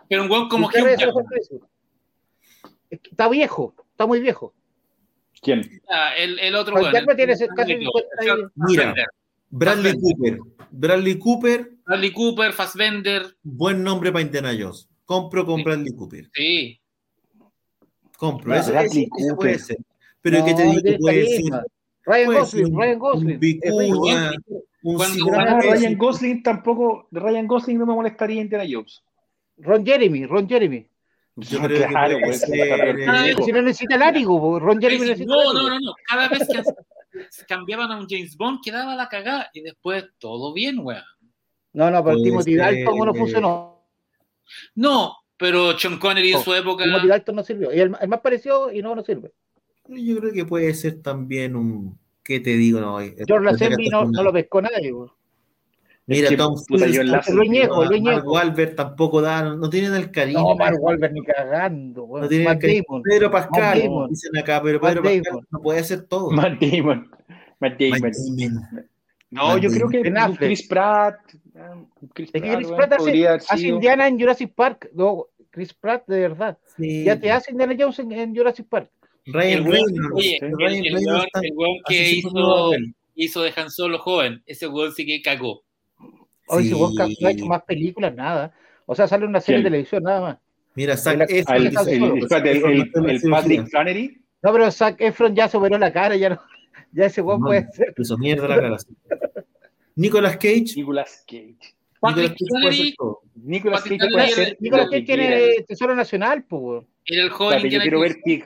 pero 0.06 0.24
un 0.24 0.30
weón 0.30 0.48
como 0.50 0.68
Jim. 0.68 0.84
Es 2.90 3.00
Está 3.02 3.28
viejo, 3.30 3.74
está 3.92 4.06
muy 4.06 4.20
viejo. 4.20 4.52
¿Quién? 5.40 5.62
Ah, 5.90 6.10
el, 6.18 6.38
el 6.38 6.54
otro 6.54 6.74
weón. 6.74 6.92
Jackman 6.92 7.10
el- 7.12 7.16
tiene 7.16 7.32
el- 7.32 7.48
casi 7.56 7.72
el- 7.72 7.78
50 7.78 8.08
años. 8.20 8.50
Mira. 8.56 8.94
Bradley 9.48 9.92
Fassbender. 9.94 10.38
Cooper. 10.38 10.66
Bradley 10.70 11.18
Cooper, 11.18 11.70
Bradley 11.86 12.12
Cooper, 12.12 12.52
Fassbender, 12.52 13.36
buen 13.42 13.82
nombre 13.82 14.12
para 14.12 14.20
Indiana 14.22 14.50
Jones. 14.58 14.86
Compro 15.06 15.46
con 15.46 15.56
Sí. 15.58 15.64
Bradley 15.64 15.92
Cooper. 15.94 16.30
sí. 16.34 16.78
Compro. 18.18 18.50
Bradley 18.50 18.76
eso- 18.84 18.90
eso 19.00 19.08
Cooper. 19.10 19.36
puede 19.36 19.58
ser. 19.58 19.76
Pero 20.24 20.38
No, 20.38 20.44
¿qué 20.46 20.54
te 20.54 20.62
digo? 20.62 20.98
Puede 21.00 21.26
ser. 21.26 21.42
Ryan 22.06 22.26
puede 22.26 22.38
Gosling, 22.40 22.64
ser 22.64 22.72
un- 22.74 22.80
Ryan 22.80 22.98
Gosling. 22.98 23.38
Vicuña, 23.40 24.32
un 24.82 24.96
Cuando- 24.96 25.26
Ah, 25.34 25.58
Pressley. 25.58 25.70
Ryan 25.80 25.98
Gosling 25.98 26.42
tampoco, 26.42 27.08
Ryan 27.10 27.46
Gosling 27.46 27.78
no 27.78 27.86
me 27.86 27.94
molestaría 27.94 28.36
en 28.36 28.42
Indiana 28.42 28.64
Jones. 28.70 29.02
Ron 29.58 29.84
Jeremy, 29.84 30.24
Ron 30.26 30.48
Jeremy. 30.48 30.88
Yo 31.36 31.58
creo 31.60 31.80
que 31.80 31.86
claro, 31.86 32.14
puede 32.20 32.26
weón, 32.28 32.38
ser, 32.38 32.54
está 32.58 32.76
peor 32.76 32.96
que 32.96 33.30
eh. 33.30 33.36
Si 33.44 33.52
no 33.52 33.62
necesita 33.62 33.96
látigo, 33.98 34.40
po, 34.40 34.58
Ron 34.60 34.80
Jeremy 34.80 35.00
necesita 35.02 35.26
no, 35.34 35.52
no, 35.52 35.62
no, 35.68 35.80
no. 35.80 35.94
Cada 36.08 36.28
vez 36.28 36.48
que 36.48 37.44
cambiaban 37.46 37.90
a 37.92 37.98
un 37.98 38.06
James 38.08 38.34
Bond 38.36 38.60
quedaba 38.64 38.94
la 38.94 39.08
cagada 39.10 39.50
y 39.52 39.60
después 39.60 40.06
todo 40.18 40.54
bien, 40.54 40.78
weón. 40.78 41.02
No, 41.74 41.90
no, 41.90 42.02
pero 42.02 42.22
Timothy 42.22 42.54
Dalton 42.56 42.96
no 42.98 43.14
eh, 43.14 43.18
funcionó. 43.18 43.84
No, 44.74 45.16
pero 45.36 45.78
Sean 45.78 45.98
Connery 45.98 46.32
en 46.32 46.40
su 46.42 46.54
época. 46.54 46.84
Timothy 46.84 47.08
Dalton 47.08 47.36
no 47.36 47.42
sirvió. 47.42 47.74
Y 47.74 47.80
el, 47.80 47.94
el 48.00 48.08
más 48.08 48.20
parecido 48.20 48.72
y 48.72 48.80
no, 48.80 48.94
no 48.94 49.02
sirve. 49.04 49.32
Yo 49.88 50.18
creo 50.18 50.32
que 50.32 50.44
puede 50.44 50.72
ser 50.74 51.02
también 51.02 51.56
un. 51.56 51.98
¿Qué 52.22 52.40
te 52.40 52.50
digo? 52.50 52.80
No, 52.80 53.00
eh, 53.00 53.14
George 53.26 53.44
Lazenby 53.44 53.88
no, 53.88 54.02
con- 54.04 54.12
no 54.12 54.22
lo 54.22 54.32
pescó 54.32 54.62
nadie. 54.62 54.92
po. 54.92 55.14
Mira, 56.06 56.28
que, 56.28 56.36
Tom 56.36 56.54
Cruise. 56.66 57.00
Wahlberg 58.24 58.74
tampoco 58.74 59.22
da, 59.22 59.42
no, 59.42 59.56
no 59.56 59.70
tienen 59.70 59.94
el 59.94 60.10
carisma. 60.10 60.42
No, 60.42 60.54
Mark 60.54 60.76
Wahlberg 60.78 61.12
ni 61.14 61.22
cagando. 61.22 62.06
no 62.06 62.28
tienen 62.28 62.46
Matt 62.46 62.64
el. 62.64 62.82
Damon. 62.82 63.02
Pedro 63.02 63.30
Pascal, 63.30 63.82
Damon. 63.82 64.10
dicen 64.10 64.36
acá, 64.36 64.60
pero 64.62 64.80
Matt 64.80 64.90
Pedro 64.90 65.02
Pascal 65.02 65.22
Damon. 65.24 65.46
no 65.50 65.62
puede 65.62 65.80
hacer 65.80 66.02
todo. 66.02 66.30
Matt 66.30 66.60
Damon. 66.60 67.10
Matt 67.58 67.80
Damon. 67.80 68.00
Matt 68.00 68.14
Damon. 68.38 68.88
No, 69.30 69.48
Matt 69.48 69.62
yo 69.62 69.70
creo 69.70 69.88
que. 69.88 70.36
Chris 70.38 70.68
Pratt. 70.68 71.16
ah, 71.56 71.74
un 71.74 72.08
Chris 72.08 72.30
Es 72.34 72.42
que 72.42 72.48
Pratt, 72.48 72.58
Chris 72.58 72.70
Pratt 72.70 72.92
hace, 73.50 73.68
Indiana 73.68 74.06
en 74.06 74.20
Jurassic 74.20 74.54
Park. 74.54 74.90
No, 74.92 75.26
Chris 75.50 75.72
Pratt, 75.72 76.06
de 76.06 76.20
verdad. 76.20 76.58
Sí. 76.76 77.04
Ya 77.04 77.18
te 77.18 77.30
hace 77.30 77.50
Indiana 77.50 77.74
Jones 77.78 77.98
en, 78.00 78.12
en 78.12 78.36
Jurassic 78.36 78.66
Park. 78.68 78.90
Ryan 79.26 79.58
El 79.58 79.64
weón- 79.64 79.72
Reynolds. 79.86 80.12
oye, 80.14 80.38
el, 80.42 80.52
Ryan 80.58 80.74
el 80.74 80.82
Reynolds 80.94 81.06
weón, 81.06 81.26
está- 81.26 81.40
el 81.42 81.52
weón 81.54 81.76
que 81.88 82.10
hizo, 82.10 82.70
hizo 83.14 83.42
de 83.42 83.52
Han 83.56 83.70
Solo 83.70 83.98
joven, 83.98 84.42
ese 84.46 84.66
weón 84.68 84.92
sí 84.92 85.06
que 85.06 85.22
cagó. 85.22 85.62
Hoy 86.48 86.64
Sí. 86.64 86.68
si 86.68 86.74
Wonka 86.74 87.06
no 87.08 87.28
ha 87.28 87.30
hecho 87.30 87.46
más 87.46 87.62
películas, 87.62 88.14
nada. 88.14 88.52
O 88.86 88.94
sea, 88.94 89.08
sale 89.08 89.24
una 89.26 89.40
serie 89.40 89.56
¿Quién? 89.56 89.64
de 89.64 89.70
televisión, 89.70 90.02
nada 90.02 90.20
más. 90.20 90.38
Mira, 90.74 90.96
Zac 90.96 91.14
El- 91.30 91.38
Efron. 91.38 91.56
El, 91.56 91.66
el- 91.66 92.46
el- 92.46 92.90
el- 92.94 93.10
el 93.10 93.30
Patrick 93.30 93.66
Flannery. 93.68 94.18
No, 94.42 94.52
pero 94.52 94.70
Zac 94.70 95.00
Efron 95.00 95.34
ya 95.34 95.48
superó 95.48 95.78
la 95.78 95.90
cara, 95.92 96.16
ya 96.16 96.28
no, 96.30 96.40
ya 96.92 97.06
ese 97.06 97.22
weón 97.22 97.40
No, 97.40 97.46
puede 97.46 97.66
ser. 97.72 97.94
Hizo 97.96 98.18
mierda 98.18 98.46
la 98.48 98.56
cara. 98.56 98.76
Nicolas 99.96 100.36
Cage. 100.36 100.72
Nicolas 100.76 101.24
Cage. 101.26 101.56
Patrick 102.00 102.36
Flannery. 102.36 102.94
Nicolas 103.36 103.82
Cage 103.84 103.98
puede. 104.12 104.56
Nicolas 104.60 104.88
que 104.90 104.96
Cage 105.00 105.04
tiene 105.06 105.64
Tesoro 105.66 105.94
Nacional, 105.94 106.44
pues, 106.44 106.62
weón. 106.62 106.86
era 107.06 107.22
el 107.22 107.30
joven 107.30 107.70
yo 107.70 107.80
quiero 107.80 108.00
ver 108.00 108.16
Pig. 108.24 108.44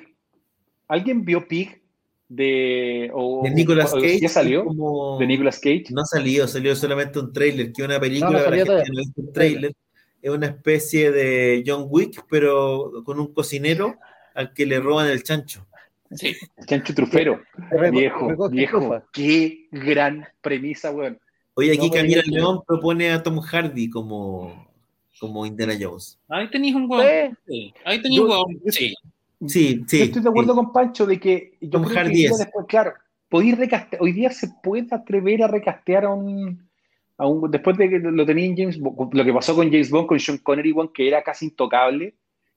¿Alguien 0.88 1.24
vio 1.24 1.46
Pig 1.46 1.82
de. 2.28 3.10
O, 3.14 3.42
De 3.44 3.50
Nicolas 3.50 3.92
o- 3.94 4.00
Cage. 4.00 4.20
¿Ya 4.20 4.28
salió? 4.28 4.64
como- 4.64 5.18
De 5.18 5.26
Nicolas 5.26 5.58
Cage. 5.58 5.84
No 5.90 6.02
ha 6.02 6.06
salido, 6.06 6.46
salió 6.48 6.74
solamente 6.74 7.18
un 7.18 7.32
trailer, 7.32 7.72
que 7.72 7.82
es 7.82 7.88
una 7.88 8.00
película, 8.00 8.30
No, 8.32 8.38
no 8.38 8.44
para 8.44 8.56
gente 8.56 8.72
que 8.84 8.90
no 8.92 8.98
visto 8.98 9.20
el 9.22 9.32
trailer, 9.32 9.72
es 10.22 10.30
una 10.30 10.46
especie 10.46 11.10
de 11.12 11.62
John 11.66 11.86
Wick, 11.88 12.24
pero 12.28 12.90
con 13.04 13.20
un 13.20 13.32
cocinero 13.32 13.96
al 14.34 14.52
que 14.52 14.66
le 14.66 14.80
roban 14.80 15.08
el 15.08 15.22
chancho. 15.22 15.64
Sí. 16.10 16.34
El 16.56 16.64
Chancho 16.66 16.94
Trufero. 16.94 17.42
Reco- 17.70 17.90
Viejo, 17.90 18.48
viejo. 18.48 19.02
Qué 19.12 19.66
gran 19.70 20.26
premisa, 20.40 20.90
weón. 20.90 21.18
Oye, 21.52 21.72
aquí 21.72 21.88
No, 21.88 21.92
Camila 21.92 22.22
León 22.24 22.60
propone 22.66 23.10
a 23.10 23.22
Tom 23.22 23.40
Hardy 23.40 23.90
como, 23.90 24.70
como 25.20 25.44
Indiana 25.44 25.74
Jones. 25.78 26.18
Ahí 26.28 26.48
tenéis 26.50 26.74
un 26.76 26.90
weón. 26.90 27.36
Sí. 27.46 27.52
Sí. 27.52 27.74
Ahí 27.84 28.00
tenéis 28.00 28.20
un 28.22 28.30
weón. 28.30 28.44
yo- 28.64 28.72
Sí. 28.72 28.94
Sí, 29.46 29.84
sí. 29.86 29.98
Yo 29.98 30.04
estoy 30.04 30.22
de 30.22 30.28
acuerdo 30.28 30.52
sí. 30.52 30.56
con 30.56 30.72
Pancho 30.72 31.06
de 31.06 31.20
que 31.20 31.52
yo 31.60 31.82
creo 31.82 32.04
que 32.04 32.10
después, 32.10 32.66
claro, 32.66 32.94
podéis 33.28 33.58
recastear, 33.58 34.02
hoy 34.02 34.12
día 34.12 34.30
se 34.30 34.48
puede 34.62 34.88
atrever 34.90 35.42
a 35.42 35.48
recastear 35.48 36.06
a 36.06 36.14
un, 36.14 36.68
a 37.16 37.26
un 37.26 37.50
después 37.50 37.76
de 37.76 37.88
que 37.88 37.98
lo 37.98 38.26
tenía 38.26 38.46
en 38.46 38.56
James 38.56 38.78
Bond, 38.78 39.14
lo 39.14 39.24
que 39.24 39.32
pasó 39.32 39.54
con 39.54 39.70
James 39.70 39.90
Bond, 39.90 40.08
con 40.08 40.18
Sean 40.18 40.38
Connery, 40.38 40.72
weón, 40.72 40.92
que 40.92 41.06
era 41.06 41.22
casi 41.22 41.46
intocable, 41.46 42.14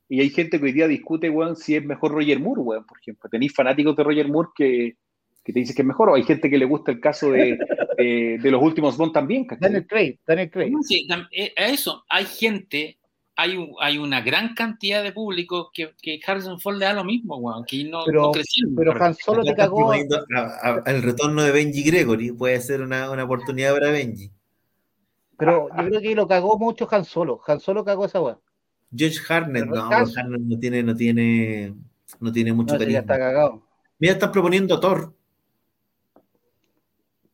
y 0.10 0.22
hay 0.22 0.30
gente 0.30 0.60
que 0.60 0.66
hoy 0.66 0.72
día 0.72 0.88
discute, 0.88 1.30
weón, 1.30 1.56
si 1.56 1.76
es 1.76 1.86
mejor 1.86 2.12
Roger 2.12 2.40
Moore, 2.40 2.62
weón, 2.62 2.86
por 2.86 2.98
ejemplo. 3.00 3.30
Tenéis 3.30 3.54
fanáticos 3.54 3.96
de 3.96 4.04
Roger 4.04 4.28
Moore 4.28 4.50
que, 4.56 4.96
que 5.44 5.54
te 5.54 5.60
dicen 5.60 5.76
que 5.76 5.82
es 5.84 5.88
mejor, 5.88 6.10
o 6.10 6.16
hay 6.16 6.24
gente 6.24 6.50
que 6.50 6.58
le 6.58 6.66
gusta 6.66 6.92
el 6.92 7.00
caso 7.00 7.32
de, 7.32 7.58
de, 7.98 8.40
de 8.42 8.52
los 8.52 8.62
últimos 8.62 8.98
Bond 8.98 9.14
también, 9.14 9.46
¿cachai? 9.46 9.70
Daniel 9.70 9.88
Craig, 9.88 10.20
Daniel 10.26 10.50
Craig. 10.50 10.74
Sí, 10.84 11.08
eh, 11.32 11.54
a 11.56 11.68
eso, 11.68 12.04
hay 12.10 12.26
gente, 12.26 12.98
hay, 13.42 13.58
un- 13.58 13.76
hay 13.80 13.98
una 13.98 14.22
gran 14.22 14.54
cantidad 14.56 15.04
de 15.04 15.12
público 15.12 15.72
que, 15.74 15.94
que 16.02 16.20
Harrison 16.26 16.60
Ford 16.60 16.78
le 16.78 16.86
da 16.86 16.94
lo 16.94 17.04
mismo, 17.04 17.38
weón, 17.38 17.66
que 17.66 17.84
no, 17.84 18.04
Pero- 18.06 18.22
no 18.24 18.32
crecieron. 18.32 18.76
Pero 18.76 19.04
Han 19.04 19.16
Solo 19.16 19.44
te 19.44 19.54
cagó. 19.56 19.78
proponiendo 19.78 20.24
a- 20.36 20.82
a- 20.86 20.92
El 20.92 21.02
retorno 21.04 21.44
de 21.44 21.52
Benji 21.52 21.84
Gregory 21.84 22.32
puede 22.32 22.60
ser 22.62 22.82
una, 22.82 23.10
una 23.12 23.24
oportunidad 23.24 23.74
para 23.74 23.92
Benji. 23.92 24.32
Pero 25.38 25.70
yo 25.70 25.84
creo 25.88 26.02
que 26.02 26.16
lo 26.16 26.28
cagó 26.28 26.58
mucho 26.60 26.88
Han 26.92 27.04
Solo. 27.06 27.42
Han 27.48 27.60
Solo 27.60 27.84
cagó 27.84 28.06
esa 28.06 28.22
weá. 28.22 28.38
George 28.96 29.20
Harnett, 29.28 29.66
no. 29.66 29.84
Harnett 29.90 30.42
no 30.42 30.60
tiene, 30.60 30.84
no 30.84 30.96
tiene, 30.96 31.74
no 32.20 32.32
tiene 32.32 32.54
mucho 32.54 32.74
No, 32.74 32.80
carisma. 32.80 33.00
está 33.00 33.18
cagado. 33.18 33.64
Mira, 33.98 34.14
están 34.14 34.32
proponiendo 34.32 34.76
a 34.76 34.80
Thor. 34.80 35.14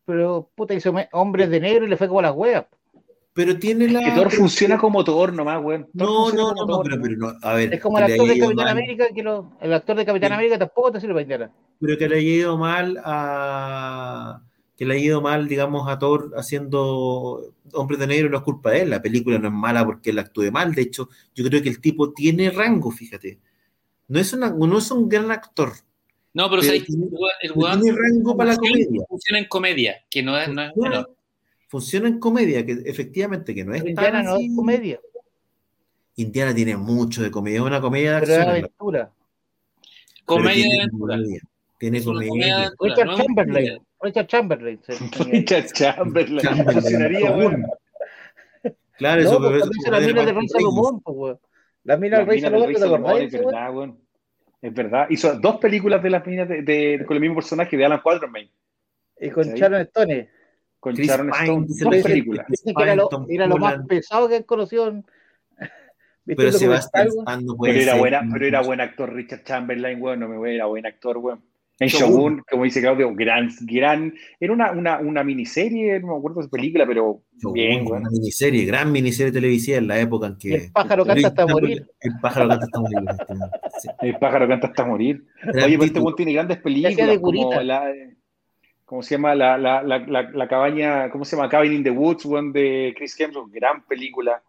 Pero 0.06 0.50
puta 0.56 0.74
hizo 0.74 0.94
hombres 1.12 1.50
de 1.50 1.60
negro 1.60 1.86
y 1.86 1.90
le 1.90 1.98
fue 1.98 2.08
como 2.08 2.22
las 2.22 2.34
weas. 2.36 2.66
Pero 3.38 3.60
tiene 3.60 3.88
la. 3.88 4.04
Que 4.04 4.12
Thor 4.14 4.32
funciona 4.32 4.80
como 4.80 5.04
Thor 5.04 5.32
nomás. 5.32 5.62
Thor 5.62 5.88
No, 5.94 6.32
no, 6.32 6.54
no, 6.56 6.66
no, 6.66 6.66
Thor, 6.66 6.84
pero, 6.84 6.96
¿no? 6.98 7.02
pero 7.04 7.18
no, 7.18 7.34
a 7.44 7.54
ver. 7.54 7.72
Es 7.76 7.80
como 7.82 8.00
el 8.00 8.06
actor 8.06 8.28
de 8.28 8.40
Capitán 8.40 8.56
mal, 8.56 8.68
América, 8.70 9.06
que 9.14 9.22
lo, 9.22 9.52
el 9.62 9.74
actor 9.74 9.96
de 9.96 10.06
Capitán 10.06 10.30
Sí. 10.30 10.34
América 10.34 10.58
tampoco 10.58 10.92
te 10.94 11.00
sirve 11.00 11.14
para 11.14 11.22
Indiana. 11.22 11.52
Pero 11.80 11.98
que 12.00 12.10
le 12.10 12.16
haya 12.18 12.30
ido 12.32 12.58
mal 12.58 13.00
a. 13.06 14.42
Que 14.76 14.86
le 14.86 14.96
haya 14.96 15.04
ido 15.06 15.22
mal, 15.22 15.48
digamos, 15.48 15.88
a 15.88 16.00
Thor 16.00 16.32
haciendo 16.36 17.54
Hombres 17.74 18.00
de 18.00 18.08
Negro 18.08 18.30
no 18.32 18.38
es 18.38 18.44
culpa 18.44 18.72
de 18.72 18.82
él. 18.82 18.90
La 18.90 19.04
película 19.04 19.38
no 19.38 19.50
es 19.50 19.54
mala 19.54 19.86
porque 19.86 20.10
él 20.10 20.18
actúe 20.20 20.52
mal. 20.52 20.74
De 20.74 20.82
hecho, 20.82 21.08
yo 21.36 21.46
creo 21.46 21.62
que 21.62 21.70
el 21.70 21.80
tipo 21.80 22.14
tiene 22.14 22.50
rango, 22.50 22.90
fíjate. 22.90 23.40
No 24.08 24.20
es, 24.20 24.34
una, 24.34 24.50
no 24.50 24.78
es 24.80 24.90
un 24.90 25.08
gran 25.08 25.30
actor. 25.32 25.74
No, 26.34 26.50
pero, 26.50 26.62
Pero 26.62 26.64
¿sabes 26.64 26.82
qué? 26.82 26.88
tiene- 26.88 27.08
el 27.42 27.52
el 27.52 27.82
tiene 27.82 27.98
rango 27.98 28.36
para 28.36 28.52
la 28.52 28.56
funciona- 28.56 28.86
comedia. 28.86 29.06
Funciona 29.10 29.40
en 29.40 29.46
comedia, 29.46 29.96
que 30.10 30.24
no 30.24 30.38
es, 30.40 30.50
no 30.50 30.62
es 30.64 30.72
menor. 30.76 31.17
Funciona 31.68 32.08
en 32.08 32.20
comedia, 32.20 32.66
que 32.66 32.72
efectivamente 32.86 33.54
que 33.54 33.64
no 33.66 33.74
es 33.74 33.84
Pero 33.84 33.96
tan 33.96 34.06
Indiana 34.06 34.24
no 34.30 34.36
así. 34.36 34.46
es 34.48 34.56
comedia, 34.56 35.00
Indiana 36.16 36.56
tiene 36.56 36.78
mucho 36.78 37.22
de 37.22 37.30
comedia, 37.32 37.58
es 37.60 37.64
una 37.66 37.82
comedia 37.82 38.14
de 38.16 38.20
pero 38.22 38.32
es 38.32 38.38
acción. 38.40 38.56
aventura. 38.58 39.12
Comedia 40.26 40.50
de 40.56 40.62
tiene 40.62 40.78
aventura. 40.82 41.16
comedia, 41.16 41.42
Tiene 41.80 41.98
Es 42.00 42.06
comedia. 42.06 42.30
comedia 42.30 42.58
de 42.58 42.70
Richard 42.80 43.06
no 43.06 43.12
es 43.14 43.18
Chamberlain. 43.20 43.68
comedia. 43.68 43.82
Richard 44.02 44.28
Chamberlain. 44.28 44.80
Richard 45.32 45.66
Chamberlain. 45.74 46.40
Chamberlain, 46.40 47.38
weón. 47.38 47.66
Claro, 48.98 49.22
No, 49.22 49.30
eso 49.30 49.38
pues, 49.40 49.60
cuando 49.60 49.76
hizo 49.78 49.92
la 49.92 50.00
mina 50.00 50.22
de 50.22 50.26
ser 50.28 50.36
Rey 50.36 50.48
Salomón, 50.48 51.02
pues. 51.02 51.38
La 51.84 51.98
mina 51.98 52.18
del 52.18 52.28
Rey 52.28 52.42
del 52.42 52.52
Salomón, 52.52 52.74
¿te 52.74 52.84
acordás 52.86 53.22
es 53.22 53.32
verdad, 53.34 53.76
weón. 53.76 54.00
Es 54.60 54.74
verdad. 54.74 55.08
Hizo 55.12 55.40
dos 55.40 55.58
películas 55.58 56.02
de 56.02 56.10
las 56.10 56.26
minas 56.26 56.50
de, 56.50 56.64
de- 56.64 57.06
con 57.06 57.16
el 57.16 57.22
mismo 57.22 57.36
personaje 57.36 57.78
de 57.78 57.86
Alan 57.86 58.02
Quatermain, 58.02 58.50
Y 59.22 59.30
con. 59.30 59.44
Sharon 59.54 59.82
Stone. 59.82 60.30
Con 60.88 60.96
Chris 60.96 61.08
Sharon 61.08 61.28
Pine, 61.28 61.44
Stone. 61.44 61.66
dice 61.68 61.84
Dos 61.84 61.96
películas. 61.98 62.46
Chris 62.48 62.62
Dicen 62.62 62.76
que 62.76 62.84
era 62.84 62.96
lo, 62.96 63.10
era 63.28 63.48
más 63.48 63.86
pesado 63.88 64.30
que 64.30 64.36
han 64.38 64.44
conocido 64.44 64.88
en... 64.88 65.06
¿Viste 66.26 66.44
Pero 66.44 66.58
weón? 66.58 66.80
Stan 66.80 67.46
no 67.46 67.58
Pero 67.62 67.80
era, 67.80 67.96
buena, 67.96 68.30
pero 68.32 68.46
era 68.46 68.62
buen 68.62 68.82
actor 68.82 69.14
Richard 69.14 69.44
Chamberlain, 69.44 70.02
weón. 70.02 70.20
No 70.20 70.30
me 70.30 70.38
voy, 70.38 70.56
era 70.56 70.66
buen 70.66 70.86
actor, 70.86 71.18
weón. 71.18 71.42
En 71.80 71.90
Shogun. 71.90 72.10
Shogun, 72.10 72.44
como 72.50 72.64
dice 72.64 72.82
Claudio, 72.82 73.14
gran, 73.14 73.52
gran. 73.62 74.14
Era 74.40 74.52
una, 74.52 74.72
una, 74.72 75.00
una 75.00 75.24
miniserie, 75.24 76.00
no 76.00 76.08
me 76.08 76.18
acuerdo 76.18 76.42
de 76.42 76.48
película, 76.48 76.88
pero 76.88 77.22
Shogun, 77.38 77.54
bien, 77.54 77.86
weón. 77.86 78.02
Una 78.02 78.10
miniserie, 78.10 78.66
gran 78.66 78.92
miniserie 78.92 79.32
televisiva 79.32 79.78
en 79.78 79.88
la 79.88 80.00
época 80.00 80.28
en 80.28 80.38
que. 80.38 80.56
el 80.56 80.72
pájaro 80.72 81.06
canta 81.06 81.28
hasta 81.28 81.46
morir. 81.46 81.86
El 82.02 82.14
pájaro 82.20 82.50
canta 82.50 82.66
hasta 82.66 82.80
morir. 82.80 82.98
El 84.02 84.18
pájaro 84.18 84.48
canta 84.48 84.68
hasta 84.68 84.86
morir. 84.86 85.26
Oye, 85.54 85.78
pero 85.78 85.84
este 85.84 86.00
weón 86.00 86.16
tiene 86.16 86.34
grandes 86.34 86.58
películas, 86.58 86.96
de 86.96 87.22
como 87.22 87.22
curita. 87.22 87.64
la. 87.64 87.94
¿Cómo 88.88 89.04
se 89.04 89.16
llama? 89.16 89.36
La, 89.36 89.58
la, 89.58 89.84
la, 89.84 90.00
la, 90.00 90.32
la 90.32 90.48
cabaña, 90.48 91.10
¿cómo 91.10 91.26
se 91.26 91.36
llama? 91.36 91.50
Cabin 91.50 91.74
in 91.74 91.84
the 91.84 91.92
Woods, 91.92 92.24
weón, 92.24 92.54
de 92.54 92.94
Chris 92.98 93.20
Hemsworth, 93.20 93.52
gran 93.52 93.84
película. 93.86 94.42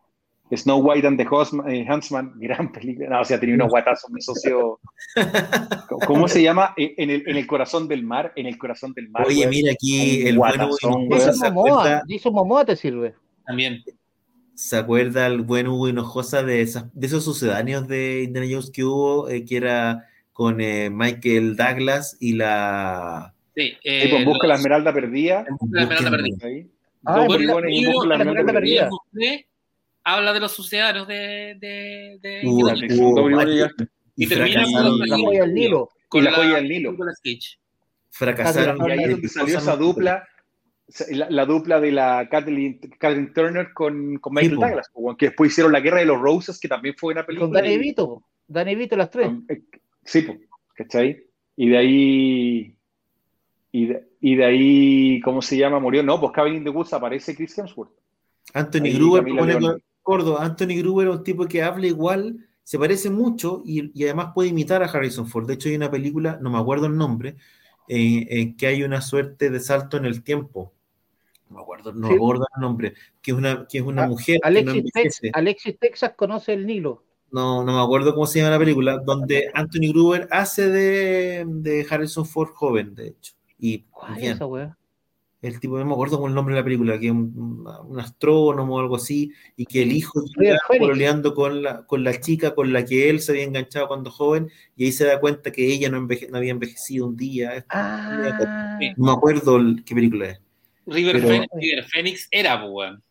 Snow 0.57 0.79
White 0.79 1.07
and 1.09 1.19
the 1.19 1.25
eh, 1.69 1.85
Huntsman, 1.91 2.33
gran 2.39 2.71
película. 2.71 3.09
No, 3.11 3.21
o 3.23 3.25
sea, 3.25 3.41
tenía 3.41 3.57
unos 3.57 3.69
guatazos, 3.69 4.09
mi 4.13 4.23
socio. 4.23 4.79
¿Cómo 6.07 6.29
se 6.29 6.41
llama? 6.41 6.73
Eh, 6.77 6.95
En 6.99 7.11
el, 7.11 7.25
en 7.29 7.37
el 7.37 7.47
corazón 7.49 7.89
del 7.89 8.05
mar, 8.05 8.33
en 8.37 8.47
el 8.47 8.57
corazón 8.57 8.93
del 8.95 9.11
mar. 9.11 9.27
Oye, 9.27 9.45
mira 9.49 9.73
aquí 9.73 10.25
el 10.27 10.39
bueno 10.39 10.69
guatazón. 10.69 11.03
Hinojosa, 11.03 11.27
Jason 11.33 11.35
¿se 11.47 11.51
Momoa. 11.51 12.03
Jason 12.09 12.33
Momoa 12.33 12.65
te 12.65 12.77
sirve. 12.77 13.15
También. 13.45 13.83
¿Se 14.55 14.77
acuerda 14.77 15.27
el 15.27 15.43
buen 15.43 15.67
Hugo 15.69 15.89
Hinojosa 15.89 16.43
de, 16.45 16.63
esas- 16.63 16.87
de 16.95 17.07
esos 17.09 17.25
sucedáneos 17.25 17.87
de 17.89 18.23
Indiana 18.23 18.47
Jones 18.51 18.71
que 18.71 18.85
hubo, 18.85 19.29
eh, 19.29 19.45
que 19.45 19.57
era 19.57 20.07
con 20.33 20.61
eh, 20.61 20.91
Michael 20.91 21.57
Douglas 21.57 22.17
y 22.21 22.35
la. 22.35 23.35
Sí, 23.59 23.71
Sí, 23.71 23.79
pues, 23.83 24.23
eh, 24.23 24.25
busca 24.25 24.47
los- 24.47 24.49
la 24.49 24.55
esmeralda 24.55 24.93
perdida. 24.95 25.45
en 25.49 25.57
busca 25.57 25.77
la 25.77 25.83
Esmeralda 25.83 26.11
perdida. 26.11 26.47
Ahí. 26.47 26.71
Ah, 27.05 27.27
la 27.29 27.37
la 28.07 28.17
esmeralda 28.17 28.53
perdida. 28.53 28.91
habla 30.05 30.33
de 30.33 30.41
los 30.41 30.53
sucedanios 30.53 31.09
de, 31.09 31.57
de, 31.61 32.19
de 32.23 32.41
varios- 33.37 33.75
ya. 33.79 33.85
y 34.17 34.25
Y 34.25 34.27
termina 34.29 34.61
fracasaron, 34.63 34.99
con 34.99 35.09
La 35.09 35.17
joya 35.19 35.41
del 35.43 35.55
Nilo. 35.55 35.89
Y 36.13 36.21
la 36.21 36.33
joya 36.33 36.55
del 36.57 36.69
Nilo. 36.69 36.97
Fracasaron. 38.11 38.89
Y 38.89 38.91
ahí 38.93 38.99
es 39.05 39.11
donde 39.11 39.29
salió 39.29 39.59
esa 39.59 39.77
dupla, 39.77 40.25
la, 41.11 41.31
la 41.31 41.45
dupla 41.45 41.81
de 41.81 41.93
la 41.93 42.29
Kathleen, 42.31 42.81
Kathleen 42.99 43.33
Turner 43.35 43.73
con, 43.75 44.19
con 44.19 44.35
Michael 44.35 44.55
po. 44.57 44.61
Douglas, 44.67 44.91
que 45.19 45.27
después 45.27 45.51
hicieron 45.53 45.73
La 45.73 45.81
Guerra 45.81 45.99
de 45.99 46.07
los 46.07 46.21
Roses, 46.21 46.59
que 46.59 46.69
también 46.69 46.95
fue 46.97 47.13
una 47.13 47.27
película. 47.27 47.49
con 47.49 47.55
Danny 47.55 47.75
y- 47.75 47.79
Vito. 47.79 48.23
Danny 48.47 48.75
Vito, 48.75 48.97
las 48.97 49.11
tres. 49.11 49.27
con- 49.27 49.45
eh, 49.49 49.63
sí, 50.05 50.23
po, 50.23 50.37
¿cachai? 50.75 51.25
Y 51.57 51.69
de 51.69 51.77
ahí. 51.79 52.75
Y 53.71 53.87
de, 53.87 54.09
y 54.21 54.37
de 54.37 54.45
ahí, 54.45 55.21
¿cómo 55.21 55.43
se 55.43 55.57
llama? 55.57 55.79
Murió. 55.79 56.03
No, 56.03 56.19
pues 56.21 56.33
Cabin 56.33 56.55
in 56.57 56.65
the 56.65 56.71
Woods 56.71 56.93
aparece 56.93 57.37
Chris 57.37 57.57
Hemsworth. 57.59 57.93
Anthony 58.55 58.85
Ahí 58.85 58.95
Gruber, 58.95 59.25
pone 59.25 59.59
gordo, 60.03 60.41
Anthony 60.41 60.79
Gruber 60.79 61.09
es 61.09 61.17
un 61.17 61.23
tipo 61.25 61.45
que 61.47 61.63
habla 61.63 61.87
igual, 61.87 62.49
se 62.63 62.79
parece 62.79 63.11
mucho 63.11 63.63
y, 63.67 63.91
y 63.99 64.05
además 64.05 64.31
puede 64.35 64.49
imitar 64.49 64.83
a 64.83 64.87
Harrison 64.87 65.27
Ford. 65.27 65.47
De 65.47 65.55
hecho, 65.55 65.69
hay 65.69 65.77
una 65.77 65.91
película, 65.91 66.39
no 66.41 66.49
me 66.51 66.59
acuerdo 66.59 66.87
el 66.87 66.97
nombre, 66.97 67.37
eh, 67.89 68.27
en 68.31 68.57
que 68.57 68.67
hay 68.69 68.83
una 68.85 69.03
suerte 69.03 69.51
de 69.51 69.61
salto 69.61 69.99
en 69.99 70.07
el 70.07 70.23
tiempo. 70.23 70.73
No 71.51 71.57
me 71.57 71.63
acuerdo, 71.63 71.93
no 71.93 72.07
Sí. 72.07 72.13
me 72.15 72.17
acuerdo 72.17 72.47
el 72.57 72.61
nombre, 72.63 72.95
que 73.21 73.33
es 73.33 73.37
una, 73.37 73.67
que 73.71 73.79
es 73.79 73.85
una 73.85 74.05
Ah, 74.05 74.09
mujer 74.09 74.39
que 74.43 74.51
no 74.51 74.71
Alexis, 74.71 74.85
Tex- 74.85 74.93
envejece. 74.95 75.31
Alexis 75.35 75.79
Texas 75.79 76.13
conoce 76.17 76.55
el 76.55 76.67
Nilo. 76.67 77.05
No, 77.31 77.63
no 77.63 77.75
me 77.75 77.83
acuerdo 77.83 78.15
cómo 78.15 78.27
se 78.27 78.39
llama 78.39 78.53
la 78.53 78.59
película, 78.59 78.99
donde 79.05 79.51
Anthony 79.53 79.91
Gruber 79.93 80.27
hace 80.31 80.71
de, 80.71 81.45
de 81.47 81.87
Harrison 81.91 82.25
Ford 82.25 82.51
joven, 82.55 82.95
de 82.95 83.09
hecho. 83.09 83.35
Y 83.59 83.81
¿Cuál 83.91 84.13
es 84.15 84.19
bien. 84.21 84.33
esa 84.33 84.47
weá? 84.47 84.75
el 85.41 85.61
tipo, 85.61 85.79
no 85.79 85.85
me 85.85 85.93
acuerdo 85.93 86.19
con 86.19 86.31
el 86.31 86.35
nombre 86.35 86.53
de 86.57 86.61
la 86.61 86.65
película, 86.65 86.99
que 86.99 87.07
es 87.07 87.13
un, 87.13 87.65
un 87.87 88.01
astrónomo 88.01 88.75
o 88.75 88.81
algo 88.81 88.97
así, 88.97 89.31
y 89.57 89.67
que 89.67 89.83
el 89.83 89.93
hijo 89.93 90.21
River 90.35 90.59
pololeando 90.67 91.33
con 91.33 91.63
la, 91.63 91.87
con 91.87 92.03
la 92.03 92.19
chica 92.19 92.57
con 92.57 92.73
la 92.73 92.85
que 92.85 93.09
él 93.09 93.21
se 93.21 93.31
había 93.31 93.45
enganchado 93.45 93.87
cuando 93.87 94.11
joven, 94.11 94.51
y 94.75 94.87
ahí 94.87 94.91
se 94.93 95.05
da 95.05 95.21
cuenta 95.21 95.53
que 95.53 95.65
ella 95.73 95.91
no, 95.91 95.97
enveje- 95.99 96.29
no 96.29 96.39
había 96.39 96.51
envejecido 96.51 97.07
un 97.07 97.17
día. 97.17 97.65
Ah. 97.69 98.79
No 98.97 99.07
me 99.07 99.13
acuerdo 99.13 99.59
el- 99.59 99.85
qué 99.85 99.95
película 99.95 100.31
es. 100.31 100.41
River, 100.87 101.13
Pero- 101.17 101.29
Phoenix, 101.29 101.49
River 101.55 101.85
Phoenix 101.85 102.29
era, 102.33 102.61
pues, 102.61 102.73
weón. 102.73 103.03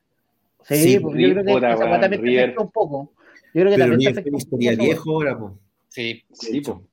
sí, 0.63 0.75
Sí, 0.75 0.99
porque 0.99 1.21
yo 1.21 1.29
creo 1.31 1.45
que 1.45 1.61
también 1.61 2.01
te 2.11 2.17
River. 2.17 2.43
afecta 2.43 2.61
un 2.61 2.71
poco. 2.71 3.13
Yo 3.53 3.61
creo 3.61 3.69
que 3.71 3.77
Pero 3.77 3.89
también 3.91 4.13
te 4.13 4.21
River 4.21 4.35
estaría 4.41 4.75
viejo 4.75 5.11
ahora, 5.11 5.39
po. 5.39 5.57
Sí. 5.87 6.23
Sí, 6.33 6.59
po. 6.59 6.83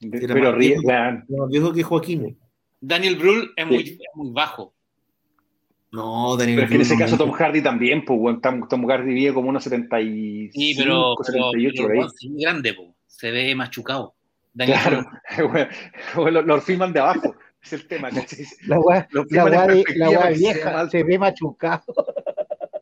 De- 0.00 0.24
Era 0.24 0.32
pero 0.32 0.52
ríe, 0.52 0.78
viejo. 0.78 0.82
más 0.86 1.50
viejo 1.50 1.72
que 1.74 1.82
Joaquín. 1.82 2.38
Daniel 2.80 3.16
Brühl 3.16 3.52
es 3.56 3.66
muy, 3.66 3.84
Sí. 3.86 3.92
es 3.94 4.14
muy 4.14 4.30
bajo. 4.32 4.74
No, 5.90 6.36
Daniel 6.36 6.56
Pero 6.56 6.64
es 6.66 6.68
que 6.70 6.74
en 6.76 6.80
ese 6.82 6.94
no 6.94 6.98
caso 7.00 7.16
Tom 7.16 7.30
Hardy 7.32 7.62
también, 7.62 8.04
pues, 8.04 8.18
weón. 8.20 8.40
Tom, 8.42 8.68
Tom 8.68 8.86
Hardy 8.86 9.14
vive 9.14 9.32
como 9.32 9.48
unos 9.48 9.64
75, 9.64 10.52
Sí, 10.54 10.74
pero, 10.76 11.14
pero, 11.16 11.50
78 11.50 11.84
pero, 11.88 12.06
es 12.06 12.12
muy 12.28 12.42
grande, 12.42 12.74
po. 12.74 12.94
se 13.06 13.30
ve 13.30 13.54
machucado. 13.54 14.14
Daniel 14.52 14.78
Claro, 14.80 15.06
Brühl. 15.38 15.68
weón, 16.16 16.34
lo, 16.34 16.42
lo 16.42 16.60
filman 16.60 16.92
de 16.92 17.00
abajo. 17.00 17.34
Es 17.62 17.72
el 17.72 17.86
tema, 17.88 18.10
¿cachai? 18.10 18.44
La 18.66 18.78
weá, 18.78 19.08
Lo 19.10 19.24
la 19.30 19.44
de- 19.66 19.84
la 19.96 20.08
se 20.08 20.16
vea 20.16 20.30
vieja 20.30 20.88
se 20.90 21.02
ve 21.02 21.18
machucado. 21.18 21.82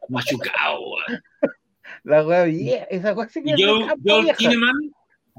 Machucado, 0.08 0.80
weón. 0.80 1.22
La 2.04 2.24
weá 2.24 2.44
vieja, 2.44 2.84
esa 2.84 3.12
weá 3.14 3.28
se 3.28 3.42
queda 3.42 3.56
Joel, 3.58 3.88
Joel. 4.04 4.36
Kinnaman, 4.36 4.74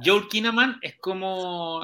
Joel 0.04 0.28
Kinnaman 0.28 0.78
es 0.82 0.96
como. 1.00 1.82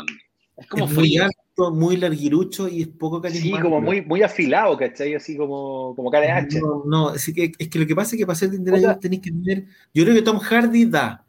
Es 0.57 0.67
como 0.67 0.85
es 0.85 0.91
muy 0.91 1.17
muy 1.57 1.97
larguirucho 1.97 2.67
y 2.67 2.81
es 2.81 2.87
poco 2.87 3.17
Sí, 3.17 3.21
carismático. 3.23 3.61
como 3.69 3.81
muy, 3.81 4.01
muy 4.01 4.21
afilado, 4.23 4.75
¿cachai? 4.77 5.13
Así 5.15 5.37
como, 5.37 5.93
como 5.95 6.09
cara 6.09 6.25
de 6.25 6.31
hacha. 6.31 6.59
No, 6.59 6.83
no, 6.85 7.09
así 7.09 7.33
que, 7.33 7.51
es 7.57 7.67
que 7.69 7.79
lo 7.79 7.85
que 7.87 7.95
pasa 7.95 8.15
es 8.15 8.19
que 8.19 8.25
para 8.25 8.35
ser 8.35 8.49
de 8.49 8.57
Indiana 8.57 8.99
tenéis 8.99 9.21
que 9.21 9.31
tener. 9.31 9.65
Yo 9.93 10.03
creo 10.03 10.15
que 10.15 10.21
Tom 10.21 10.39
Hardy 10.39 10.85
da. 10.85 11.25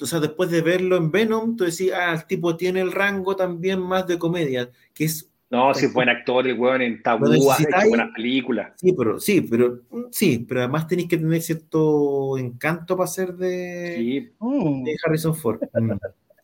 O 0.00 0.04
sea, 0.06 0.20
después 0.20 0.50
de 0.50 0.60
verlo 0.62 0.96
en 0.96 1.10
Venom, 1.10 1.56
tú 1.56 1.64
decís, 1.64 1.90
ah, 1.94 2.12
el 2.14 2.26
tipo 2.26 2.56
tiene 2.56 2.80
el 2.80 2.92
rango 2.92 3.34
también 3.36 3.80
más 3.80 4.06
de 4.06 4.18
comedia, 4.18 4.70
que 4.92 5.04
es. 5.04 5.30
No, 5.48 5.72
si 5.74 5.86
es 5.86 5.92
buen 5.92 6.08
actor, 6.08 6.46
el 6.46 6.58
weón 6.58 6.82
en 6.82 7.02
Tabú, 7.02 7.26
ha 7.26 7.36
hecho 7.56 7.88
buenas 7.88 8.10
películas. 8.14 8.72
Sí, 8.76 8.92
pero 8.92 9.20
sí, 9.20 9.40
pero 9.42 9.80
sí, 10.10 10.44
pero 10.46 10.60
además 10.60 10.88
tenéis 10.88 11.08
que 11.08 11.18
tener 11.18 11.40
cierto 11.40 12.36
encanto 12.36 12.96
para 12.96 13.06
ser 13.06 13.34
de, 13.34 13.94
Sí. 13.96 14.30
Mm. 14.40 14.82
de 14.84 14.96
Harrison 15.04 15.34
Ford. 15.36 15.60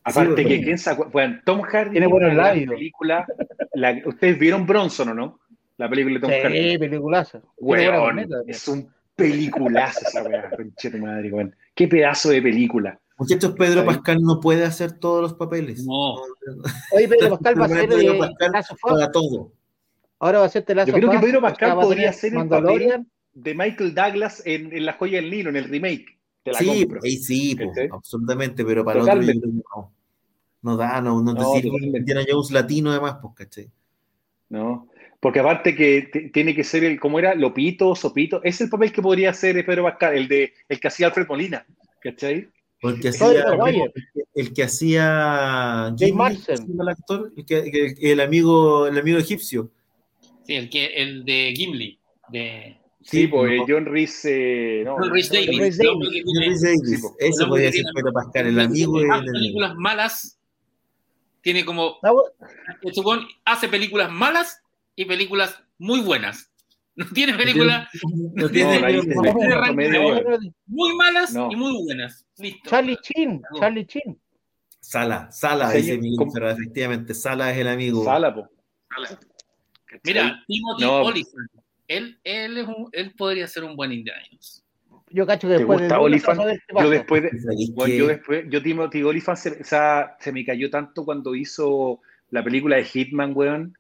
Aparte 0.05 0.43
Sí, 0.43 0.49
que 0.49 0.63
quién 0.63 0.77
acuerda. 0.87 1.13
Bueno, 1.13 1.41
Tom 1.45 1.63
Hardy 1.63 1.91
Tiene 1.93 2.07
buenos 2.07 2.35
labios. 2.35 2.71
película. 2.75 3.27
la- 3.75 4.03
¿Ustedes 4.05 4.39
vieron 4.39 4.67
Bronson 4.67 5.09
o 5.11 5.15
no? 5.15 5.41
La 5.77 5.89
película 5.89 6.15
de 6.15 6.21
Tom 6.21 6.31
Hardy. 6.31 6.79
Sí, 6.79 7.39
Weón, 7.59 7.97
corneta, 8.01 8.37
es 8.47 8.69
un 8.69 8.89
peliculazo 9.15 10.01
esa 10.07 10.23
weá, 10.23 10.51
conche 10.51 10.91
tu 10.91 10.99
madre, 10.99 11.33
weón. 11.33 11.55
Qué 11.75 11.89
pedazo 11.89 12.31
de 12.31 12.43
película. 12.43 12.99
Muchachos, 13.19 13.55
Pedro 13.57 13.81
Ahí. 13.83 13.87
Pascal 13.87 14.19
no 14.21 14.41
puede 14.41 14.65
hacer 14.65 14.99
todos 14.99 15.23
los 15.23 15.35
papeles. 15.35 15.85
No. 15.87 16.15
Oye, 16.93 17.09
Pedro 17.09 17.31
Pascal 17.39 17.61
va 17.61 17.67
a 17.67 17.69
ser 17.69 17.89
Pedro 17.89 18.13
de 18.13 18.19
Pascal 18.19 18.53
Us. 18.59 18.79
Para 18.83 19.11
todo. 19.13 19.53
Ahora 20.19 20.41
va 20.41 20.47
a 20.47 20.49
ser 20.49 20.65
The 20.65 20.75
Last 20.75 20.89
Yo 20.89 20.95
creo 20.95 21.11
que 21.11 21.19
Pedro 21.19 21.41
Pascal 21.41 21.75
podría 21.75 22.13
ser 22.13 22.33
el 22.33 22.39
Mandalorian 22.39 23.09
de 23.35 23.55
Michael 23.55 23.95
Douglas 23.95 24.43
en, 24.45 24.73
en 24.73 24.87
La 24.87 24.93
Joya 24.95 25.21
del 25.21 25.31
Nilo, 25.31 25.51
en 25.51 25.57
el 25.57 25.65
remake. 25.65 26.19
Te 26.43 26.53
la 26.53 26.59
Sí, 26.59 26.67
compro. 26.67 27.01
ahí 27.03 27.17
sí, 27.17 27.55
po, 27.57 27.69
¿Cachai? 27.69 27.89
absolutamente, 27.93 28.65
pero 28.65 28.85
para 28.85 29.01
el 29.01 29.09
otro 29.09 29.23
yo 29.23 29.41
creo 29.41 29.41
que 29.43 29.63
no. 29.77 29.93
No 30.63 30.77
da, 30.77 31.01
no, 31.01 31.21
no 31.23 31.35
te 31.35 31.41
No, 31.41 31.53
sirve 31.53 31.69
totalmente. 31.69 31.99
Indiana 31.99 32.25
Jones 32.29 32.51
latino 32.53 32.91
además, 32.91 33.17
pues, 33.21 33.35
¿cachai? 33.35 33.71
¿no? 34.49 34.89
Porque 35.21 35.41
aparte 35.41 35.75
que 35.75 36.31
tiene 36.33 36.55
que 36.55 36.65
ser 36.65 36.85
el, 36.85 36.99
¿cómo 36.99 37.19
era? 37.19 37.35
Lopito, 37.35 37.95
Sopito. 37.95 38.43
Es 38.43 38.61
el 38.61 38.69
papel 38.69 38.93
que 38.93 39.03
podría 39.03 39.31
hacer 39.31 39.65
Pedro 39.65 39.85
Pascal, 39.85 40.17
el 40.17 40.29
de 40.29 40.53
el 40.69 40.81
que 40.81 40.89
hacía 40.89 41.07
Alfred 41.07 41.27
Molina. 41.29 41.65
¿Cachai? 42.01 42.49
Hacía, 42.83 43.45
el 43.45 43.93
que- 44.13 44.25
el 44.35 44.53
que 44.53 44.63
hacía 44.65 45.95
Jay. 45.97 46.13
¿sí, 46.13 46.73
el 46.81 46.89
actor, 46.89 47.33
el, 47.37 47.47
que- 47.47 47.95
el 48.01 48.21
amigo, 48.21 48.89
el 48.89 48.99
amigo 48.99 49.19
egipcio. 49.19 49.71
Sí, 50.45 50.55
el, 50.57 50.69
que, 50.69 50.87
el 50.87 51.25
de 51.25 51.55
Gimli. 51.57 51.99
De 52.29 52.77
Sí, 53.05 53.23
Sí, 53.23 53.27
pues 53.27 53.59
no. 53.59 53.65
John 53.69 53.87
Rhys. 53.87 54.25
eh, 54.27 54.83
no, 54.85 54.97
John 54.97 55.11
Rhys 55.11 55.31
que 55.31 55.39
tiene- 55.39 55.67
Henry 55.67 55.71
Davis, 55.77 56.61
Sí, 56.61 57.07
el 57.19 57.33
hombre 57.33 57.49
podría 57.49 57.71
tiene- 57.71 57.91
Pedro 57.95 58.13
Pascal, 58.13 58.47
el 58.47 58.61
amigo 58.61 59.01
y 59.01 59.05
más 59.07 59.21
el 59.25 59.33
películas 59.33 59.75
malas. 59.77 60.39
Tiene 61.41 61.65
como. 61.65 61.97
Ah, 62.03 62.13
Chupón 62.93 63.27
hace 63.45 63.69
películas 63.69 64.11
malas 64.13 64.61
y 64.95 65.05
películas 65.05 65.59
muy 65.79 66.01
buenas. 66.01 66.49
No 66.95 67.07
tiene 67.07 67.33
películas 67.35 67.89
No 68.35 68.49
tiene 68.51 68.79
no, 68.79 69.03
no, 70.39 70.39
muy 70.67 70.95
malas 70.95 71.33
No. 71.33 71.51
y 71.51 71.57
muy 71.57 71.83
buenas. 71.85 72.25
Listo. 72.37 72.69
Charlie 72.71 72.99
Chin, 73.03 73.43
Charlie 73.59 73.87
Chin. 73.87 74.21
Sala, 74.79 75.31
Sala, 75.33 75.71
Señor, 75.71 75.83
dice 75.83 75.99
Miguel 75.99 76.51
efectivamente, 76.51 77.15
Sala 77.15 77.51
es 77.51 77.59
el 77.59 77.69
amigo. 77.69 78.05
Sala, 78.05 78.35
po. 78.35 78.47
Mira, 80.05 80.43
Timothy 80.47 80.83
No. 80.85 81.03
Olyphant. 81.03 81.51
Él, 81.89 82.19
él, 82.25 82.59
es 82.59 82.67
un- 82.67 82.89
él 82.93 83.13
podría 83.17 83.47
ser 83.47 83.65
un 83.65 83.77
buen 83.77 83.93
Indiana 83.93 84.21
Jones. 84.31 84.65
Yo 85.11 85.27
cacho 85.27 85.47
que 85.47 85.55
¿Te 85.55 85.59
después 85.59 85.79
de 85.81 85.85
gusta 85.87 86.01
Oliphant? 86.01 86.41
a 86.41 86.45
ver 86.47 86.63
qué 86.67 86.75
Yo 86.83 86.91
después 86.91 87.23
de, 87.23 87.41
¿Sabéis 87.41 87.75
Bueno, 87.75 87.95
yo 87.95 88.07
después, 88.07 88.45
yo 88.49 88.63
Timothy 88.63 89.03
Olyphant 89.03 89.39
se, 89.39 89.51
o 89.61 89.65
sea, 89.65 90.17
se 90.21 90.33
me 90.33 90.45
cayó 90.45 90.71
tanto 90.71 91.05
cuando 91.05 91.35
hizo 91.35 92.01
la 92.31 92.43
película 92.43 92.77
de 92.77 92.85
Hitman, 92.85 93.33
weón. 93.35 93.77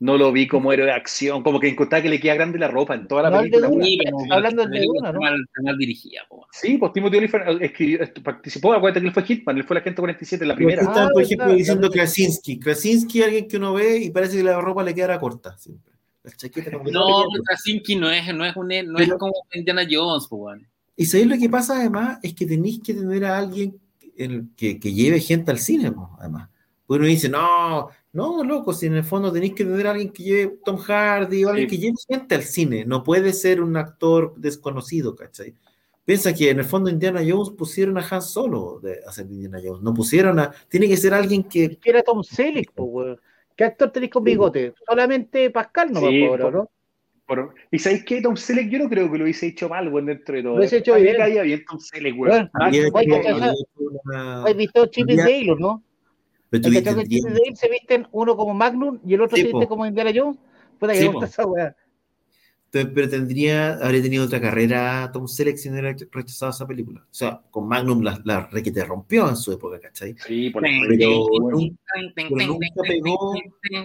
No 0.00 0.18
lo 0.18 0.32
vi 0.32 0.48
como 0.48 0.72
héroe 0.72 0.86
de 0.86 0.92
acción, 0.92 1.42
como 1.42 1.60
que 1.60 1.68
encontraba 1.68 2.02
que 2.02 2.08
le 2.08 2.18
queda 2.20 2.34
grande 2.34 2.58
la 2.58 2.68
ropa 2.68 2.94
en 2.94 3.06
toda 3.06 3.22
la 3.22 3.30
No, 3.30 3.40
el 3.40 3.50
de 3.50 3.58
película. 3.60 3.84
Sí, 3.84 3.98
pero 4.02 4.16
está 4.22 4.34
hablando 4.34 4.66
de 4.66 4.78
está 4.80 5.12
¿no? 5.12 5.20
mal, 5.20 5.44
mal 5.62 5.78
dirigida. 5.78 6.22
po. 6.28 6.46
Sí, 6.50 6.76
pues 6.78 6.92
Timothy 6.92 7.18
escribió, 7.60 8.02
esto, 8.02 8.22
participó, 8.22 8.72
acuérdate 8.74 9.00
que 9.00 9.06
él 9.06 9.12
fue 9.14 9.22
Hitman, 9.22 9.56
él 9.56 9.64
fue 9.64 9.76
la 9.76 9.82
gente 9.82 10.00
47 10.02 10.44
en 10.44 10.48
la 10.48 10.56
primera. 10.56 10.82
están, 10.82 11.08
por 11.10 11.22
Ah, 11.22 11.24
ejemplo, 11.24 11.44
verdad, 11.46 11.58
diciendo 11.58 11.82
verdad. 11.82 11.94
Krasinski. 11.94 12.58
Krasinski, 12.58 13.22
alguien 13.22 13.48
que 13.48 13.56
uno 13.56 13.72
ve 13.74 13.98
y 13.98 14.10
parece 14.10 14.36
que 14.36 14.42
la 14.42 14.60
ropa 14.60 14.82
le 14.82 14.94
queda 14.94 15.18
corta 15.20 15.56
siempre. 15.56 15.93
Como 16.72 16.90
No, 16.90 17.24
Krasinski 17.44 17.96
no 17.96 18.10
es, 18.10 18.34
no 18.34 18.44
es, 18.46 18.56
un, 18.56 18.68
no 18.68 18.94
Pero- 18.98 19.14
es 19.14 19.18
como 19.18 19.34
Indiana 19.52 19.82
Jones, 19.88 20.26
weón. 20.30 20.66
Y 20.96 21.04
sabéis 21.06 21.28
lo 21.28 21.36
que 21.38 21.48
pasa 21.50 21.76
además 21.78 22.18
es 22.22 22.34
que 22.34 22.46
tenéis 22.46 22.80
que 22.82 22.94
tener 22.94 23.24
a 23.24 23.36
alguien 23.38 23.78
el- 24.16 24.48
que, 24.56 24.78
que 24.80 24.92
lleve 24.94 25.20
gente 25.20 25.50
al 25.50 25.58
cine, 25.58 25.90
¿no? 25.90 26.16
además. 26.18 26.48
Porque 26.86 27.00
uno 27.00 27.08
dice, 27.08 27.28
no, 27.28 27.88
no, 28.12 28.44
loco, 28.44 28.72
si 28.72 28.86
en 28.86 28.94
el 28.94 29.04
fondo 29.04 29.32
tenéis 29.32 29.54
que 29.54 29.64
tener 29.64 29.86
a 29.86 29.90
alguien 29.90 30.10
que 30.12 30.22
lleve 30.22 30.58
Tom 30.64 30.76
Hardy 30.78 31.44
o 31.44 31.48
alguien 31.50 31.68
Sí. 31.68 31.76
que 31.76 31.82
lleve 31.82 31.96
gente 32.08 32.34
al 32.36 32.42
cine. 32.42 32.84
No 32.84 33.02
puede 33.02 33.32
ser 33.32 33.60
un 33.60 33.76
actor 33.76 34.34
desconocido, 34.36 35.14
¿cachai? 35.16 35.54
Piensa 36.04 36.34
que 36.34 36.50
en 36.50 36.58
el 36.58 36.64
fondo 36.66 36.90
Indiana 36.90 37.22
Jones 37.26 37.50
pusieron 37.56 37.96
a 37.98 38.06
Han 38.10 38.20
Solo 38.22 38.78
de 38.82 38.98
hacer 39.06 39.24
Indiana 39.26 39.58
Jones. 39.64 39.82
No 39.82 39.94
pusieron 39.94 40.38
a. 40.38 40.52
Tiene 40.68 40.86
que 40.86 40.98
ser 40.98 41.14
alguien 41.14 41.42
que. 41.44 41.76
Que 41.78 41.90
era 41.90 42.02
Tom 42.02 42.22
Selleck, 42.22 42.72
pues. 42.74 43.18
¿Qué 43.56 43.64
actor 43.64 43.90
tenéis 43.90 44.12
con 44.12 44.24
bigote? 44.24 44.74
Solamente 44.86 45.50
Pascal 45.50 45.92
no 45.92 46.00
Sí, 46.00 46.06
me 46.06 46.26
acuerdo, 46.26 46.50
¿no? 46.50 46.70
Por- 47.26 47.54
y 47.70 47.78
sabéis 47.78 48.04
qué, 48.04 48.20
Tom 48.20 48.36
Selleck, 48.36 48.68
yo 48.68 48.78
no 48.80 48.88
creo 48.88 49.10
que 49.10 49.16
lo 49.16 49.24
hubiese 49.24 49.46
hecho 49.46 49.68
mal, 49.68 49.88
weón, 49.88 50.06
dentro 50.06 50.34
de 50.34 50.42
todo. 50.42 50.52
Lo 50.52 50.58
hubiese 50.58 50.78
hecho 50.78 50.94
bien. 50.96 51.16
caía 51.16 51.42
bien 51.42 51.64
Tom 51.64 51.78
Selleck, 51.78 52.14
weón. 52.18 52.50
Bueno, 52.50 52.50
Ah, 54.12 54.44
¿Has 54.44 54.56
visto 54.56 54.86
Chip 54.86 55.08
y 55.08 55.16
Dale, 55.16 55.56
no? 55.58 55.82
pero 56.50 56.62
tú 56.62 56.68
El 56.68 56.74
dices, 56.74 56.94
que 56.96 57.02
Chip 57.04 57.24
y 57.26 57.32
Dale 57.32 57.56
se 57.56 57.68
visten 57.70 58.06
uno 58.12 58.36
como 58.36 58.52
Magnum 58.52 59.00
y 59.06 59.14
el 59.14 59.22
otro 59.22 59.36
Sí, 59.36 59.42
se 59.42 59.48
viste 59.48 59.64
po. 59.64 59.68
como 59.68 59.86
Indiana 59.86 60.10
Jones. 60.14 60.38
Puta 60.78 60.92
que 60.92 60.98
Sí, 61.00 61.06
gusta 61.06 61.20
po. 61.20 61.24
esa 61.24 61.46
weá. 61.46 61.76
Entonces, 62.74 62.92
pero 62.92 63.08
tendría, 63.08 63.74
habría 63.74 64.02
tenido 64.02 64.24
otra 64.24 64.40
carrera 64.40 65.08
Tom 65.12 65.28
Selleck 65.28 65.56
si 65.56 65.68
no 65.68 65.74
hubiera 65.78 65.96
rechazado 66.10 66.50
esa 66.50 66.66
película. 66.66 67.02
O 67.02 67.14
sea, 67.14 67.40
con 67.52 67.68
Magnum 67.68 68.02
la, 68.02 68.20
la 68.24 68.46
requete 68.50 68.84
rompió 68.84 69.28
en 69.28 69.36
su 69.36 69.52
época, 69.52 69.78
¿cachai? 69.78 70.16
Sí, 70.26 70.50
por 70.50 70.62
Pero 70.88 71.26
nunca, 71.52 71.76
pero 72.16 72.46
nunca 72.48 72.66
pegó, 72.82 73.34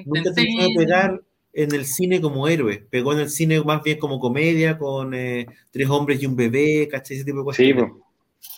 nunca 0.06 0.34
terminó 0.34 0.64
de 0.70 0.74
pegar 0.76 1.22
en 1.54 1.76
el 1.76 1.86
cine 1.86 2.20
como 2.20 2.48
héroe. 2.48 2.84
Pegó 2.90 3.14
en 3.14 3.20
el 3.20 3.30
cine 3.30 3.62
más 3.64 3.84
bien 3.84 4.00
como 4.00 4.20
comedia, 4.20 4.78
con 4.80 5.14
eh, 5.14 5.46
tres 5.70 5.88
hombres 5.88 6.22
y 6.24 6.26
un 6.26 6.36
bebé, 6.36 6.88
¿cachai? 6.90 7.18
Ese 7.18 7.26
tipo 7.26 7.38
de 7.44 7.54
Sí, 7.54 7.74
cuestiones. 7.74 7.92
po. 7.92 8.08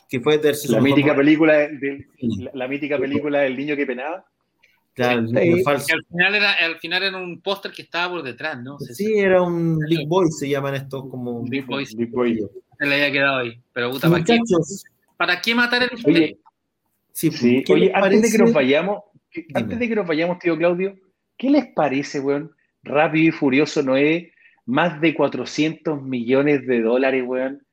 que 0.09 0.19
fue 0.21 0.39
la 0.69 0.79
mítica 0.81 1.13
película 1.13 1.67
Sí. 1.67 2.41
la, 2.43 2.51
la 2.53 2.67
mítica 2.69 2.97
película 2.97 3.39
del 3.39 3.57
niño 3.57 3.75
que 3.75 3.85
penaba. 3.85 4.25
Claro, 4.93 5.25
Sí. 5.27 5.35
el 5.37 5.63
falso. 5.63 5.87
Que 5.87 5.93
al 5.93 6.05
final 6.05 6.35
era, 6.35 6.51
al 6.53 6.75
final 6.79 7.03
era 7.03 7.17
un 7.17 7.41
póster 7.41 7.71
que 7.71 7.81
estaba 7.83 8.11
por 8.13 8.23
detrás, 8.23 8.61
¿no? 8.61 8.77
Sí, 8.79 9.13
era 9.17 9.41
un 9.41 9.79
Big 9.79 10.07
Boy, 10.07 10.29
se 10.31 10.49
llaman 10.49 10.75
estos 10.75 11.09
como. 11.09 11.43
Big 11.43 11.65
Boys. 11.65 11.95
Big 11.95 12.09
Boy. 12.11 12.39
se 12.77 12.85
le 12.85 12.95
había 12.95 13.11
quedado 13.11 13.37
ahí. 13.39 13.61
Pero 13.73 13.91
puta, 13.91 14.09
¿para 14.09 14.23
qué, 14.23 14.39
¿para 15.17 15.41
qué 15.41 15.55
matar 15.55 15.83
el 15.83 15.89
Oye, 16.05 16.37
sí, 17.13 17.31
Sí, 17.31 17.63
¿qué 17.65 17.73
oye, 17.73 17.85
les 17.85 17.95
antes 17.95 18.21
de 18.23 18.31
que 18.31 18.37
nos 18.43 18.53
vayamos, 18.53 18.99
Dime. 19.33 19.47
antes 19.53 19.79
de 19.79 19.87
que 19.89 19.95
nos 19.95 20.07
vayamos, 20.07 20.39
tío 20.39 20.57
Claudio, 20.57 20.95
¿qué 21.37 21.49
les 21.49 21.67
parece, 21.67 22.19
weón? 22.19 22.51
Rápido 22.83 23.29
y 23.29 23.31
Furioso 23.31 23.81
Noé, 23.83 24.33
más 24.65 24.99
de 24.99 25.13
400 25.13 26.01
millones 26.03 26.65
de 26.67 26.81
dólares, 26.81 27.23
weón. 27.25 27.65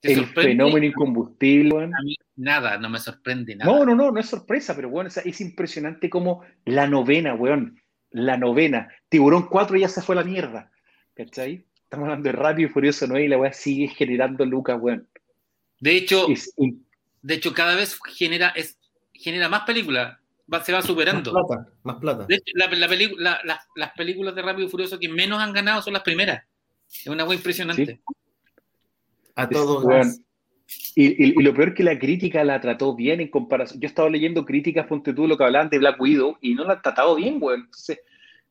¿Te 0.00 0.12
El 0.14 0.20
sorprende? 0.24 0.50
fenómeno 0.52 0.86
incombustible, 0.86 1.74
weón. 1.74 1.94
A 1.94 2.02
mí 2.02 2.16
nada, 2.40 2.78
no 2.78 2.88
me 2.88 2.98
sorprende 2.98 3.54
nada. 3.56 3.70
No, 3.70 3.84
no, 3.84 3.94
no, 3.94 4.10
no 4.10 4.18
es 4.20 4.26
sorpresa, 4.26 4.74
pero 4.74 4.88
bueno, 4.88 5.08
es 5.24 5.40
impresionante 5.40 6.08
como 6.10 6.42
la 6.64 6.86
novena, 6.86 7.34
weón. 7.34 7.80
La 8.10 8.36
novena. 8.36 8.88
Tiburón 9.08 9.48
4 9.48 9.76
ya 9.76 9.88
se 9.88 10.02
fue 10.02 10.14
a 10.16 10.18
la 10.18 10.24
mierda. 10.24 10.70
¿Cachai? 11.14 11.64
Estamos 11.84 12.04
hablando 12.04 12.28
de 12.28 12.32
Rápido 12.32 12.68
y 12.68 12.72
Furioso 12.72 13.06
Noé 13.06 13.24
y 13.24 13.28
la 13.28 13.38
weá 13.38 13.52
sigue 13.52 13.88
generando 13.88 14.44
lucas, 14.44 14.78
weón. 14.80 15.08
De 15.80 15.96
hecho, 15.96 16.28
Es 16.28 16.52
de 17.22 17.34
hecho, 17.34 17.52
cada 17.52 17.74
vez 17.76 17.98
genera, 18.14 18.48
es, 18.50 18.78
genera 19.12 19.48
más 19.48 19.62
películas, 19.64 20.16
va- 20.52 20.64
se 20.64 20.72
va 20.72 20.78
Más 20.78 20.86
superando. 20.86 21.30
plata, 21.32 21.68
más 21.82 21.96
plata. 21.96 22.26
De 22.26 22.36
hecho, 22.36 22.52
la- 22.54 22.66
la 22.68 22.88
pelicu- 22.88 23.16
la- 23.18 23.40
la- 23.44 23.60
las 23.76 23.92
películas 23.92 24.34
de 24.34 24.42
Rápido 24.42 24.66
y 24.66 24.70
Furioso 24.70 24.98
que 24.98 25.08
menos 25.08 25.38
han 25.40 25.52
ganado 25.52 25.82
son 25.82 25.92
las 25.92 26.02
primeras. 26.02 26.42
Es 26.88 27.06
una 27.06 27.24
cosa 27.24 27.36
impresionante. 27.36 28.00
A 29.36 29.44
es- 29.44 29.50
todos. 29.50 29.84
weón. 29.84 30.24
Y, 30.94 31.06
y- 31.24 31.34
y 31.38 31.42
lo 31.42 31.54
peor 31.54 31.74
que 31.74 31.82
la 31.84 31.98
crítica 31.98 32.44
la 32.44 32.60
trató 32.60 32.94
bien 32.94 33.20
en 33.20 33.28
comparación. 33.28 33.80
Yo 33.80 33.86
estaba 33.88 34.10
leyendo 34.10 34.44
críticas, 34.44 34.86
ponte 34.86 35.12
tú, 35.12 35.26
lo 35.26 35.36
que 35.36 35.44
hablaban 35.44 35.70
de 35.70 35.78
Black 35.78 36.00
Widow, 36.00 36.36
y 36.40 36.54
no 36.54 36.64
la 36.64 36.74
han 36.74 36.82
tratado 36.82 37.14
bien, 37.16 37.38
weón. 37.40 37.60
Entonces, 37.64 38.00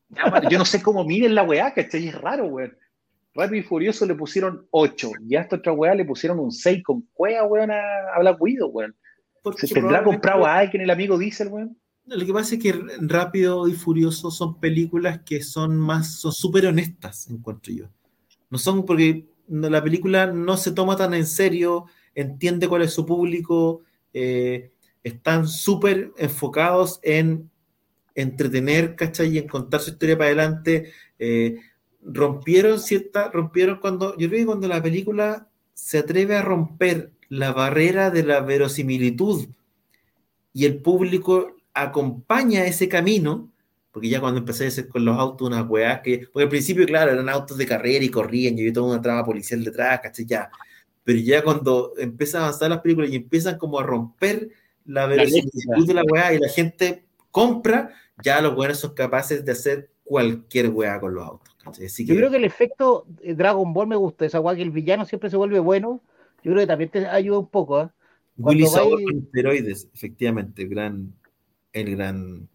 ya, 0.08 0.28
bueno, 0.30 0.48
yo 0.50 0.58
no 0.58 0.64
sé 0.64 0.82
cómo 0.82 1.04
miren 1.04 1.34
la 1.34 1.42
weá, 1.42 1.72
¿cachai? 1.72 2.08
Es 2.08 2.20
raro, 2.20 2.46
weón. 2.46 2.76
Rápido 3.34 3.60
y 3.60 3.62
Furioso 3.62 4.06
le 4.06 4.14
pusieron 4.14 4.66
8, 4.70 5.12
y 5.28 5.36
a 5.36 5.42
esta 5.42 5.56
otra 5.56 5.72
weá 5.72 5.94
le 5.94 6.04
pusieron 6.04 6.38
un 6.40 6.50
6 6.50 6.82
con 6.82 7.02
cueva, 7.12 7.46
weón, 7.46 7.70
a, 7.70 7.80
a 8.14 8.18
Black 8.20 8.40
Widow, 8.40 8.68
weón. 8.70 8.94
Porque 9.42 9.66
¿Se 9.66 9.74
tendrá 9.74 10.02
comprado 10.02 10.44
a 10.44 10.58
alguien 10.58 10.82
el 10.82 10.90
amigo 10.90 11.16
Diesel, 11.16 11.48
weón? 11.48 11.76
Lo 12.06 12.26
que 12.26 12.32
pasa 12.32 12.56
es 12.56 12.62
que 12.62 12.74
Rápido 13.00 13.68
y 13.68 13.72
Furioso 13.74 14.30
son 14.30 14.58
películas 14.58 15.20
que 15.24 15.42
son 15.42 15.76
más, 15.78 16.16
son 16.20 16.32
súper 16.32 16.66
honestas, 16.66 17.30
encuentro 17.30 17.72
yo. 17.72 17.84
No 18.50 18.58
son 18.58 18.84
porque 18.84 19.26
la 19.48 19.82
película 19.82 20.26
no 20.26 20.56
se 20.56 20.72
toma 20.72 20.96
tan 20.96 21.14
en 21.14 21.26
serio, 21.26 21.86
entiende 22.14 22.68
cuál 22.68 22.82
es 22.82 22.92
su 22.92 23.06
público, 23.06 23.82
eh, 24.12 24.70
están 25.02 25.46
súper 25.48 26.12
enfocados 26.18 27.00
en 27.02 27.50
entretener, 28.14 28.96
¿cachai? 28.96 29.34
Y 29.34 29.38
en 29.38 29.48
contar 29.48 29.80
su 29.80 29.90
historia 29.90 30.16
para 30.16 30.28
adelante. 30.28 30.92
eh, 31.18 31.56
rompieron 32.02 32.80
cierta, 32.80 33.30
rompieron 33.30 33.78
cuando, 33.78 34.16
yo 34.16 34.28
creo 34.28 34.40
que 34.40 34.46
cuando 34.46 34.68
la 34.68 34.82
película 34.82 35.48
se 35.74 35.98
atreve 35.98 36.36
a 36.36 36.42
romper 36.42 37.12
la 37.28 37.52
barrera 37.52 38.10
de 38.10 38.22
la 38.22 38.40
verosimilitud 38.40 39.48
y 40.52 40.64
el 40.64 40.78
público 40.80 41.56
acompaña 41.74 42.64
ese 42.64 42.88
camino, 42.88 43.50
porque 43.92 44.08
ya 44.08 44.20
cuando 44.20 44.40
empecé 44.40 44.64
a 44.64 44.68
hacer 44.68 44.88
con 44.88 45.04
los 45.04 45.16
autos 45.18 45.46
unas 45.46 45.68
weas 45.68 46.00
que, 46.00 46.26
porque 46.32 46.44
al 46.44 46.48
principio, 46.48 46.86
claro, 46.86 47.12
eran 47.12 47.28
autos 47.28 47.56
de 47.56 47.66
carrera 47.66 48.04
y 48.04 48.08
corrían, 48.08 48.56
y 48.56 48.62
había 48.62 48.72
toda 48.72 48.94
una 48.94 49.02
trama 49.02 49.24
policial 49.24 49.62
detrás, 49.62 50.00
¿cachai? 50.00 50.26
Ya. 50.26 50.50
Pero 51.04 51.18
ya 51.18 51.42
cuando 51.42 51.92
empiezan 51.98 52.42
a 52.42 52.44
avanzar 52.46 52.70
las 52.70 52.80
películas 52.80 53.10
y 53.10 53.16
empiezan 53.16 53.58
como 53.58 53.78
a 53.78 53.82
romper 53.82 54.50
la 54.84 55.06
verosimilitud 55.06 55.86
de 55.86 55.94
la 55.94 56.02
wea 56.04 56.34
y 56.34 56.38
la 56.38 56.48
gente 56.48 57.04
compra, 57.30 57.94
ya 58.22 58.40
los 58.40 58.56
weones 58.56 58.78
son 58.78 58.94
capaces 58.94 59.44
de 59.44 59.52
hacer 59.52 59.90
cualquier 60.04 60.70
wea 60.70 61.00
con 61.00 61.14
los 61.14 61.26
autos. 61.26 61.56
Así 61.64 62.04
Yo 62.04 62.14
que, 62.14 62.18
creo 62.18 62.30
que 62.30 62.36
el 62.36 62.44
efecto 62.44 63.06
eh, 63.22 63.34
Dragon 63.34 63.72
Ball 63.72 63.86
me 63.86 63.96
gusta, 63.96 64.26
esa 64.26 64.40
weá 64.40 64.56
que 64.56 64.62
el 64.62 64.70
villano 64.70 65.04
siempre 65.04 65.30
se 65.30 65.36
vuelve 65.36 65.58
bueno. 65.58 66.02
Yo 66.42 66.52
creo 66.52 66.62
que 66.62 66.66
también 66.66 66.90
te 66.90 67.06
ayuda 67.06 67.38
un 67.38 67.48
poco, 67.48 67.76
¿ah? 67.78 67.94
Willy 68.36 68.64
con 68.64 69.18
esteroides, 69.18 69.90
efectivamente, 69.92 70.62
el 70.62 70.68
gran, 70.70 71.12
el 71.74 71.96
gran 71.96 72.48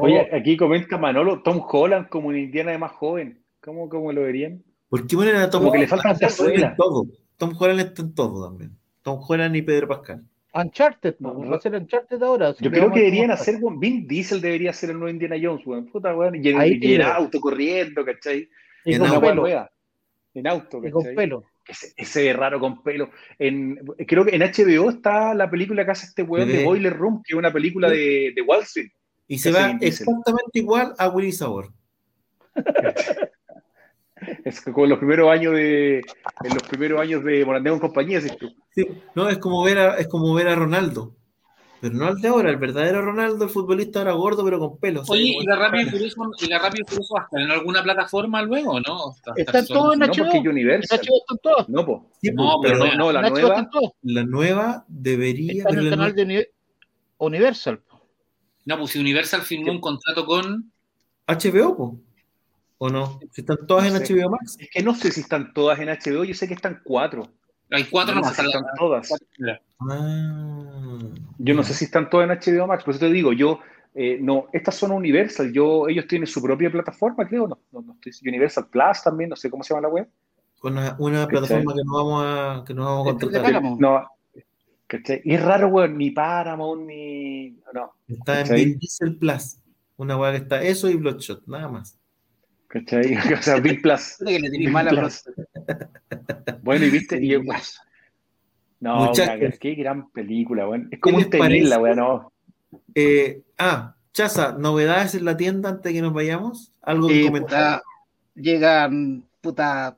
Oye, 0.00 0.28
aquí 0.32 0.56
comenta 0.56 0.98
Manolo, 0.98 1.42
Tom 1.42 1.62
Holland 1.68 2.08
como 2.08 2.28
un 2.28 2.38
Indiana 2.38 2.72
de 2.72 2.78
más 2.78 2.92
joven. 2.92 3.42
¿Cómo, 3.60 3.88
cómo 3.88 4.12
lo 4.12 4.22
verían? 4.22 4.62
¿Por 4.92 5.06
qué 5.06 5.16
ponen 5.16 5.36
a 5.36 5.48
Tom 5.48 5.60
Como 5.62 5.72
que 5.72 5.78
le 5.78 5.86
faltan 5.88 6.18
en 6.20 6.76
todo? 6.76 7.06
Tom 7.38 7.54
Holland 7.58 7.80
está 7.80 8.02
en 8.02 8.14
todo 8.14 8.46
también. 8.46 8.76
Tom 9.00 9.18
Holland 9.26 9.56
y 9.56 9.62
Pedro 9.62 9.88
Pascal. 9.88 10.22
Uncharted, 10.52 11.14
No, 11.18 11.32
no. 11.32 11.48
va 11.50 11.56
a 11.56 11.60
ser 11.62 11.74
Uncharted 11.74 12.22
ahora. 12.22 12.54
Yo 12.60 12.70
creo 12.70 12.92
que 12.92 12.98
deberían 12.98 13.30
hacer, 13.30 13.56
weón, 13.58 13.80
Vin 13.80 14.06
Diesel 14.06 14.42
debería 14.42 14.70
ser 14.74 14.90
el 14.90 14.98
nuevo 14.98 15.08
Indiana 15.08 15.36
Jones, 15.42 15.66
weón. 15.66 15.86
Puta, 15.86 16.14
weón. 16.14 16.34
Y, 16.44 16.46
en- 16.50 16.60
Ahí 16.60 16.72
y 16.72 16.80
te 16.80 16.92
en 16.96 16.98
veo. 16.98 17.08
auto 17.10 17.40
corriendo, 17.40 18.04
¿cachai? 18.04 18.50
Y 18.84 18.92
en 18.92 19.00
pelo. 19.18 19.46
En 20.34 20.46
auto, 20.46 20.82
Y 20.84 20.90
con 20.90 21.04
¿cachai? 21.04 21.16
pelo. 21.16 21.44
Ese, 21.66 21.94
ese 21.96 22.28
es 22.28 22.36
raro 22.36 22.60
con 22.60 22.82
pelo. 22.82 23.08
En, 23.38 23.76
creo 24.06 24.26
que 24.26 24.36
en 24.36 24.42
HBO 24.42 24.90
está 24.90 25.32
la 25.32 25.48
película 25.50 25.86
que 25.86 25.90
hace 25.92 26.04
este 26.04 26.22
weón 26.22 26.48
de. 26.48 26.64
Boiler 26.64 26.94
Room, 26.94 27.22
que 27.24 27.32
es 27.32 27.38
una 27.38 27.50
película 27.50 27.88
de, 27.88 28.34
de 28.36 28.42
Wall 28.42 28.60
Street. 28.64 28.90
Y 29.26 29.38
se 29.38 29.50
va 29.50 29.78
exactamente 29.80 30.50
igual 30.58 30.92
a 30.98 31.08
Willy 31.08 31.32
Sabor. 31.32 31.72
Es 34.44 34.60
como 34.60 34.84
en 34.84 34.90
los 34.90 34.98
primeros 34.98 35.30
años 35.30 35.54
de 35.54 35.98
en 35.98 36.54
los 36.54 36.62
primeros 36.64 37.00
años 37.00 37.24
de 37.24 37.44
Morandeo 37.44 37.74
en 37.74 37.80
compañía, 37.80 38.20
¿sí? 38.20 38.28
Sí, 38.74 38.86
no, 39.14 39.28
es 39.28 39.38
como 39.38 39.62
ver 39.64 39.78
a, 39.78 39.96
es 39.98 40.08
como 40.08 40.32
ver 40.34 40.48
a 40.48 40.54
Ronaldo. 40.54 41.14
Pero 41.80 41.94
no 41.94 42.06
al 42.06 42.20
de 42.20 42.28
ahora, 42.28 42.48
el 42.50 42.58
verdadero 42.58 43.02
Ronaldo, 43.02 43.44
el 43.44 43.50
futbolista 43.50 43.98
ahora 43.98 44.12
gordo, 44.12 44.44
pero 44.44 44.60
con 44.60 44.78
pelo. 44.78 45.00
o 45.00 45.04
sea, 45.04 45.14
Oye, 45.14 45.34
¿y 45.40 45.44
la 45.44 45.56
Rápido 45.56 45.82
y 45.82 45.90
Furioso, 45.90 46.30
y 46.40 46.46
la 46.46 46.58
Rápido 46.60 46.86
Furioso 46.86 47.14
va 47.16 47.22
a 47.22 47.24
estar 47.24 47.40
en 47.40 47.50
alguna 47.50 47.82
plataforma 47.82 48.40
luego, 48.42 48.78
no? 48.80 49.10
Está- 49.16 49.32
Están 49.36 49.62
está 49.62 49.74
todos 49.74 49.94
en 49.94 49.98
No, 49.98 50.06
porque 50.06 50.48
Universal. 50.48 51.00
HBO 51.00 51.16
están 51.18 51.38
todos. 51.42 51.68
No, 51.68 51.84
po. 51.84 52.10
Sí, 52.20 52.30
No, 52.30 52.60
pero 52.62 52.78
Pero 52.78 52.92
no, 52.92 52.98
no, 52.98 53.12
la 53.12 53.28
nueva. 53.28 53.66
la 54.02 54.24
debería. 54.86 55.64
Está 55.64 55.70
en 55.74 55.78
el 55.80 55.90
canal 55.90 56.14
de 56.14 56.22
Uni- 56.22 56.46
Universal. 57.18 57.78
po. 57.78 58.00
No, 58.64 58.78
pues 58.78 58.92
si 58.92 59.00
Universal 59.00 59.42
firmó 59.42 59.72
un 59.72 59.80
contrato 59.80 60.24
con. 60.24 60.70
HBO, 61.26 61.76
po. 61.76 62.00
¿O 62.84 62.90
no? 62.90 63.20
Si 63.30 63.42
están 63.42 63.64
todas 63.68 63.88
No 63.88 63.96
en 63.96 64.04
sé. 64.04 64.12
HBO 64.12 64.30
Max. 64.30 64.56
Es 64.58 64.68
que 64.68 64.82
no 64.82 64.92
sé 64.96 65.12
si 65.12 65.20
están 65.20 65.52
todas 65.52 65.78
en 65.78 65.88
HBO, 65.88 66.24
yo 66.24 66.34
sé 66.34 66.48
que 66.48 66.54
están 66.54 66.80
cuatro. 66.82 67.28
Hay 67.70 67.84
cuatro 67.84 68.16
No 68.16 68.24
sé 68.24 68.34
si 68.34 68.46
están 68.46 68.64
todas. 68.76 69.08
Ah, 69.78 70.98
Yo 71.38 71.54
no 71.54 71.62
sé 71.62 71.74
si 71.74 71.84
están 71.84 72.10
todas 72.10 72.28
en 72.28 72.36
HBO 72.36 72.66
Max, 72.66 72.82
por 72.82 72.92
eso 72.92 73.06
te 73.06 73.12
digo, 73.12 73.32
yo, 73.32 73.60
eh, 73.94 74.18
no, 74.20 74.46
estas 74.52 74.74
son 74.74 74.90
Universal, 74.90 75.52
yo, 75.52 75.86
ellos 75.86 76.08
tienen 76.08 76.26
su 76.26 76.42
propia 76.42 76.72
plataforma, 76.72 77.28
creo, 77.28 77.46
no, 77.46 77.60
no, 77.70 77.82
no 77.82 77.96
estoy, 78.04 78.28
Universal 78.28 78.66
Plus 78.68 79.02
también, 79.04 79.30
no 79.30 79.36
sé 79.36 79.48
cómo 79.48 79.62
se 79.62 79.74
llama 79.74 79.86
la 79.86 79.94
web. 79.94 80.08
Una, 80.64 80.96
una 80.98 81.28
plataforma 81.28 81.74
que 81.74 81.84
nos 81.84 81.94
vamos 81.94 82.24
a, 82.26 82.64
que 82.66 82.74
nos 82.74 82.84
vamos 82.84 83.06
a 83.06 83.10
Este 83.12 83.26
contratar. 83.26 83.62
No, 83.78 84.08
¿cachai? 84.88 85.22
Y 85.24 85.34
es 85.34 85.42
raro, 85.42 85.68
weón, 85.68 85.96
ni 85.96 86.10
Paramount, 86.10 86.82
ni, 86.82 87.50
no, 87.72 87.94
Está 88.08 88.40
en. 88.40 88.54
Vin 88.54 88.78
Diesel 88.78 89.16
Plus. 89.18 89.58
Una 89.98 90.16
weá 90.16 90.32
que 90.32 90.38
está 90.38 90.60
eso 90.62 90.90
y 90.90 90.96
Bloodshot, 90.96 91.46
nada 91.46 91.68
más. 91.68 92.01
¿Cachai? 92.72 93.16
O 93.38 93.42
sea, 93.42 93.56
Bill 93.60 93.80
Plus. 93.80 94.16
Puta 94.18 94.30
que 94.30 94.38
le 94.38 94.46
tenés 94.50 94.58
Bill 94.60 94.70
mala 94.70 94.90
Plus. 94.90 95.24
Bueno, 96.62 96.84
y 96.86 96.90
viste, 96.90 97.16
y, 97.22 97.30
Sí. 97.34 97.78
no, 98.80 98.96
Muchachos. 99.06 99.40
weón, 99.40 99.58
qué 99.58 99.74
gran 99.74 100.10
película, 100.10 100.66
weón. 100.68 100.88
Es 100.90 101.00
como 101.00 101.18
les 101.18 101.26
un 101.26 101.30
tenil, 101.30 101.68
la 101.70 101.78
no. 101.94 102.32
Eh, 102.94 103.42
ah, 103.58 103.94
Chaza, 104.12 104.52
¿novedades 104.58 105.14
en 105.14 105.24
la 105.24 105.36
tienda 105.36 105.68
antes 105.70 105.84
de 105.84 105.92
que 105.94 106.02
nos 106.02 106.12
vayamos? 106.12 106.72
¿Algo 106.82 107.08
que 107.08 107.20
Eh, 107.22 107.26
comentar? 107.26 107.80
puta, 107.80 107.82
llegan, 108.34 109.24
puta. 109.40 109.96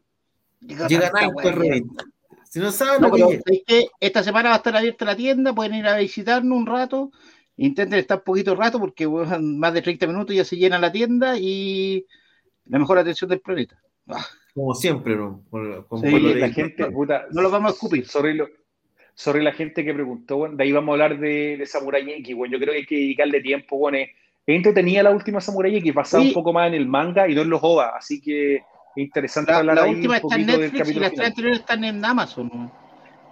Llegan 0.60 0.88
wea. 1.34 1.52
revistas. 1.52 2.06
Si 2.48 2.60
no 2.60 2.70
saben 2.70 3.02
No, 3.02 3.08
lo 3.08 3.14
que 3.14 3.20
pero 3.20 3.30
llega. 3.30 3.42
es 3.46 3.62
que 3.66 3.88
esta 3.98 4.22
semana 4.22 4.50
va 4.50 4.54
a 4.54 4.58
estar 4.58 4.76
abierta 4.76 5.04
la 5.04 5.16
tienda, 5.16 5.52
pueden 5.52 5.74
ir 5.74 5.86
a 5.88 5.96
visitarnos 5.96 6.56
un 6.56 6.66
rato. 6.66 7.10
Intenten 7.56 7.98
estar 7.98 8.22
poquito 8.22 8.54
rato 8.54 8.78
porque 8.78 9.06
weón, 9.06 9.58
más 9.58 9.74
de 9.74 9.82
30 9.82 10.06
minutos 10.06 10.34
ya 10.36 10.44
se 10.44 10.56
llena 10.56 10.78
la 10.78 10.92
tienda 10.92 11.36
y 11.38 12.06
la 12.66 12.78
mejor 12.78 12.98
atención 12.98 13.28
del 13.30 13.40
planeta. 13.40 13.78
Ah, 14.08 14.24
Como 14.54 14.74
siempre, 14.74 15.16
¿no? 15.16 15.42
Con- 15.50 15.82
con 15.84 16.00
Sí, 16.00 16.10
la 16.34 16.48
gente, 16.50 16.90
puta, 16.90 17.26
No 17.32 17.42
lo 17.42 17.50
vamos 17.50 17.72
a 17.72 17.74
escupir. 17.74 18.06
Sorry, 18.06 18.34
lo- 18.34 18.48
sorry 19.14 19.42
la 19.42 19.52
gente 19.52 19.84
que 19.84 19.94
preguntó, 19.94 20.36
bueno, 20.38 20.56
de 20.56 20.64
ahí 20.64 20.72
vamos 20.72 20.90
a 20.90 20.92
hablar 20.92 21.18
de, 21.18 21.56
de 21.56 21.66
Samurai 21.66 22.08
X, 22.08 22.36
bueno, 22.36 22.52
yo 22.52 22.58
creo 22.60 22.72
que 22.72 22.78
hay 22.78 22.86
que 22.86 22.94
dedicarle 22.96 23.40
tiempo, 23.40 23.78
bueno, 23.78 23.98
es 23.98 24.08
entretenida 24.46 25.02
la 25.02 25.10
última 25.10 25.40
Samurai 25.40 25.74
X, 25.76 25.94
basada 25.94 26.22
Sí. 26.22 26.28
un 26.28 26.34
poco 26.34 26.52
más 26.52 26.68
en 26.68 26.74
el 26.74 26.86
manga 26.86 27.28
y 27.28 27.34
no 27.34 27.42
en 27.42 27.50
los 27.50 27.60
OVA, 27.62 27.92
así 27.96 28.20
que 28.20 28.56
es 28.56 28.62
interesante 28.96 29.52
La, 29.52 29.58
hablar 29.58 29.76
la 29.76 29.86
última 29.86 30.16
está 30.16 30.34
en 30.36 30.46
Netflix 30.46 30.90
y 30.90 30.94
las 30.94 31.12
tres 31.14 31.26
anteriores 31.28 31.60
están 31.60 31.84
en 31.84 32.04
Amazon. 32.04 32.70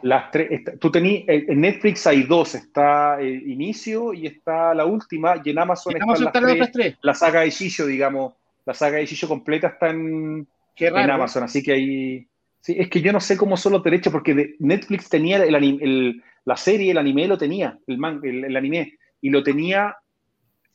Las 0.02 0.30
tres, 0.32 0.48
está- 0.50 0.76
tú 0.78 0.90
tení, 0.90 1.24
en 1.28 1.50
en 1.52 1.60
Netflix 1.60 2.04
hay 2.08 2.22
dos, 2.24 2.54
está 2.56 3.20
el 3.20 3.48
inicio 3.48 4.12
y 4.14 4.26
está 4.26 4.74
la 4.74 4.84
última, 4.86 5.34
y 5.44 5.50
en 5.50 5.58
Amazon 5.60 5.94
En 5.94 6.02
Amazon 6.02 6.24
las 6.24 6.30
están 6.34 6.42
las 6.42 6.52
tres, 6.52 6.62
otras 6.62 6.72
tres. 6.72 6.98
la 7.02 7.14
saga 7.14 7.40
de 7.42 7.50
Shisho, 7.50 7.86
digamos, 7.86 8.34
la 8.64 8.74
saga 8.74 8.98
de 8.98 9.06
Shisho 9.06 9.28
completa 9.28 9.68
está 9.68 9.90
en. 9.90 10.46
Amazon, 11.14 11.42
así 11.44 11.62
que 11.62 11.72
ahí... 11.72 12.26
Sí, 12.60 12.76
es 12.78 12.88
que 12.88 13.00
yo 13.02 13.12
no 13.12 13.20
sé 13.20 13.36
cómo 13.36 13.56
son 13.56 13.72
los 13.72 13.82
derechos, 13.82 14.12
porque 14.12 14.34
de- 14.34 14.54
Netflix 14.60 15.08
tenía 15.08 15.42
el, 15.42 15.54
ani- 15.54 15.78
el- 15.82 16.22
la 16.44 16.56
serie, 16.56 16.92
el 16.92 16.98
anime 16.98 17.26
lo 17.26 17.36
tenía, 17.36 17.78
el, 17.86 17.98
man- 17.98 18.20
el, 18.22 18.44
el 18.44 18.56
anime, 18.56 18.94
y 19.20 19.30
lo 19.30 19.42
tenía, 19.42 19.96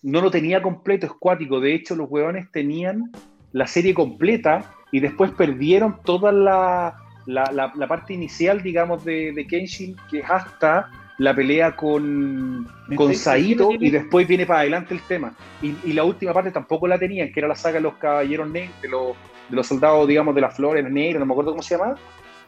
no 0.04 0.22
lo 0.22 0.30
tenía 0.30 0.62
completo, 0.62 1.06
es 1.08 1.14
cuático. 1.14 1.60
De 1.60 1.74
hecho, 1.74 1.96
los 1.96 2.10
huevones 2.10 2.52
tenían 2.52 3.12
la 3.54 3.66
serie 3.68 3.94
completa 3.94 4.74
y 4.92 5.00
después 5.00 5.32
perdieron 5.32 6.02
toda 6.04 6.32
la, 6.32 6.96
la, 7.26 7.52
la- 7.54 7.72
la 7.76 7.88
parte 7.88 8.14
inicial, 8.14 8.62
digamos, 8.62 9.04
de, 9.06 9.32
de 9.34 9.48
Kenshin, 9.48 9.96
que 10.12 10.20
es 10.20 10.30
hasta 10.30 10.90
la 11.20 11.36
pelea 11.36 11.76
con, 11.76 12.68
con 12.96 13.14
Saito, 13.16 13.70
y 13.80 13.90
después 13.90 14.28
viene 14.28 14.46
para 14.46 14.60
adelante 14.60 14.94
el 14.94 15.02
tema. 15.02 15.34
Y, 15.62 15.76
y 15.84 15.94
la 15.94 16.04
última 16.04 16.34
parte 16.34 16.52
tampoco 16.52 16.88
la 16.88 17.00
tenían, 17.00 17.32
que 17.32 17.40
era 17.40 17.48
la 17.48 17.56
saga 17.56 17.76
de 17.76 17.82
los 17.82 17.96
caballeros 17.96 18.48
negros, 18.50 18.82
de 18.82 18.90
los, 18.90 19.08
de 19.50 19.56
los 19.56 19.66
soldados, 19.68 20.08
digamos, 20.08 20.36
de 20.36 20.42
las 20.42 20.56
flores 20.56 20.84
negras, 20.90 21.20
no 21.20 21.26
me 21.26 21.34
acuerdo 21.34 21.52
cómo 21.52 21.64
se 21.64 21.76
llamaba, 21.76 21.96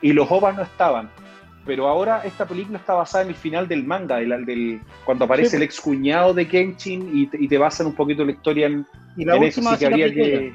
y 0.02 0.14
los 0.14 0.30
ovas 0.32 0.56
no 0.56 0.62
estaban. 0.64 1.10
Pero 1.66 1.88
ahora 1.88 2.22
esta 2.24 2.48
película 2.48 2.78
está 2.80 2.94
basada 2.94 3.24
en 3.24 3.30
el 3.30 3.36
final 3.36 3.68
del 3.68 3.84
manga, 3.86 4.18
del, 4.18 4.46
del- 4.46 4.80
cuando 5.04 5.26
aparece 5.26 5.52
Sí. 5.52 5.56
el 5.58 5.64
ex 5.64 5.82
cuñado 5.82 6.34
de 6.34 6.48
Kenshin 6.48 7.10
y 7.16 7.28
te, 7.28 7.38
y 7.44 7.48
te 7.48 7.58
basan 7.58 7.88
un 7.88 7.94
poquito 7.96 8.24
la 8.24 8.32
historia 8.32 8.68
en, 8.68 8.86
Y 9.18 9.26
la 9.26 9.36
en 9.36 9.44
última 9.44 9.72
va 9.72 9.76
a 9.76 9.80
que 9.80 9.88
precuela. 9.90 10.14
que. 10.14 10.54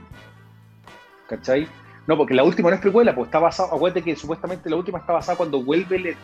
¿Cachai? 1.28 1.66
No, 2.07 2.16
porque 2.16 2.35
la 2.35 2.45
última 2.45 2.69
no 2.69 2.74
es 2.77 2.82
precuela, 2.82 3.15
pues 3.15 3.28
está 3.28 3.39
basada, 3.39 3.69
acuérdate 3.73 4.03
que 4.03 4.15
supuestamente 4.16 4.69
la 4.69 4.77
última 4.77 4.99
está 4.99 5.15
basada 5.15 5.36
cuando 5.39 5.62
vuelve 5.62 5.97
el, 5.97 6.07
el, 6.09 6.16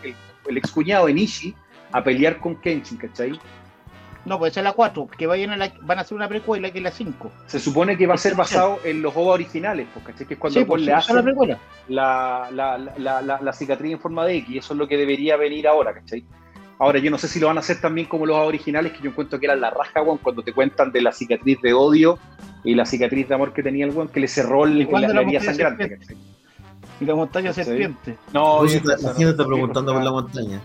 el 0.49 0.57
ex 0.59 0.71
cuñado 0.73 1.09
Enishi 1.09 1.55
a 1.93 2.03
pelear 2.05 2.39
con 2.39 2.57
Kenshin, 2.57 2.99
¿cachai? 2.99 3.39
No, 4.27 4.39
pues 4.39 4.51
esa 4.53 4.61
es 4.61 4.65
la 4.65 4.73
4, 4.75 5.09
que 5.17 5.27
vayan 5.27 5.51
a 5.51 5.57
la, 5.57 5.73
van 5.81 5.97
a 5.99 6.03
hacer 6.03 6.15
una 6.15 6.29
precuela 6.29 6.71
que 6.71 6.79
es 6.79 6.85
la 6.85 6.91
5. 6.91 7.33
Se 7.47 7.59
supone 7.59 7.97
que 7.97 8.07
va 8.07 8.15
a 8.15 8.19
ser 8.19 8.35
basado 8.35 8.79
en 8.85 9.01
los 9.01 9.17
ovas 9.17 9.35
originales, 9.35 9.87
pues, 9.95 10.05
¿cachai? 10.05 10.27
Que 10.27 10.35
es 10.35 10.41
cuando 10.41 10.61
Sí, 10.61 10.67
pues 10.67 10.83
le 10.83 10.93
hacen 10.93 11.23
precuela. 11.25 11.59
la, 11.89 12.49
la, 12.53 12.77
la, 12.79 13.23
la, 13.23 13.41
la 13.41 13.53
cicatriz 13.55 13.93
en 13.93 13.99
forma 14.01 14.27
de 14.27 14.37
X, 14.37 14.57
eso 14.59 14.75
es 14.75 14.79
lo 14.79 14.87
que 14.87 14.99
debería 14.99 15.37
venir 15.39 15.67
ahora, 15.67 15.95
¿cachai? 15.95 16.23
Ahora, 16.79 16.99
yo 16.99 17.11
no 17.11 17.17
sé 17.19 17.29
si 17.29 17.41
lo 17.41 17.47
van 17.47 17.57
a 17.57 17.61
hacer 17.61 17.81
también 17.81 18.07
como 18.09 18.25
los 18.27 18.37
originales, 18.37 18.93
que 18.93 19.03
yo 19.03 19.11
encuentro 19.11 19.39
que 19.41 19.47
eran 19.47 19.61
la 19.61 19.71
raja, 19.71 20.03
weón, 20.03 20.19
cuando 20.19 20.43
te 20.43 20.53
cuentan 20.53 20.93
de 20.93 21.01
la 21.03 21.13
cicatriz 21.13 21.59
de 21.63 21.73
odio 21.73 22.19
y 22.65 22.75
la 22.75 22.85
cicatriz 22.87 23.27
de 23.29 23.35
amor 23.35 23.53
que 23.55 23.63
tenía 23.63 23.87
el 23.87 23.91
weón, 23.93 24.09
que 24.09 24.21
le 24.21 24.29
cerró 24.29 24.65
el, 24.65 24.79
la, 24.81 24.85
la 24.85 25.01
la 25.01 25.07
herida 25.07 25.23
montaña 25.23 25.41
sangrante, 25.41 25.83
serpiente. 25.89 26.07
¿cachai? 26.15 26.17
Y 27.01 27.05
la 27.07 27.15
montaña 27.15 27.53
Sí. 27.55 27.65
serpiente. 27.65 28.17
No, 28.35 28.63
la 28.65 28.69
gente 28.71 28.87
no, 29.25 29.31
está 29.31 29.47
preguntando 29.47 29.93
por 29.95 30.03
la 30.03 30.11
montaña. 30.11 30.61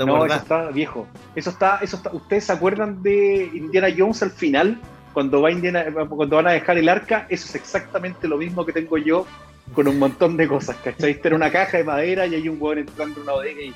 ¿Te 0.00 0.06
No, 0.06 0.24
eso 0.24 0.34
está 0.34 0.70
viejo. 0.70 1.06
Eso 1.34 1.50
está, 1.50 1.78
eso 1.82 1.96
está. 1.96 2.10
¿Ustedes 2.10 2.44
se 2.44 2.52
acuerdan 2.52 3.02
de 3.02 3.50
Indiana 3.52 3.88
Jones 3.94 4.22
al 4.22 4.30
final? 4.30 4.80
Cuando 5.12 5.42
va 5.42 5.50
Indiana, 5.50 5.84
cuando 6.08 6.36
van 6.36 6.46
a 6.46 6.52
dejar 6.52 6.78
el 6.78 6.88
arca, 6.88 7.26
eso 7.28 7.44
es 7.46 7.54
exactamente 7.54 8.26
lo 8.26 8.38
mismo 8.38 8.64
que 8.64 8.72
tengo 8.72 8.96
yo 8.96 9.26
con 9.74 9.86
un 9.88 9.98
montón 9.98 10.38
de 10.38 10.48
cosas, 10.48 10.76
¿cachai? 10.82 11.20
Era 11.22 11.36
una 11.36 11.52
caja 11.52 11.76
de 11.76 11.84
madera 11.84 12.26
y 12.26 12.34
hay 12.34 12.48
un 12.48 12.56
hueón 12.58 12.78
entrando 12.78 13.16
en 13.16 13.24
una 13.24 13.32
bodega 13.32 13.60
y 13.60 13.74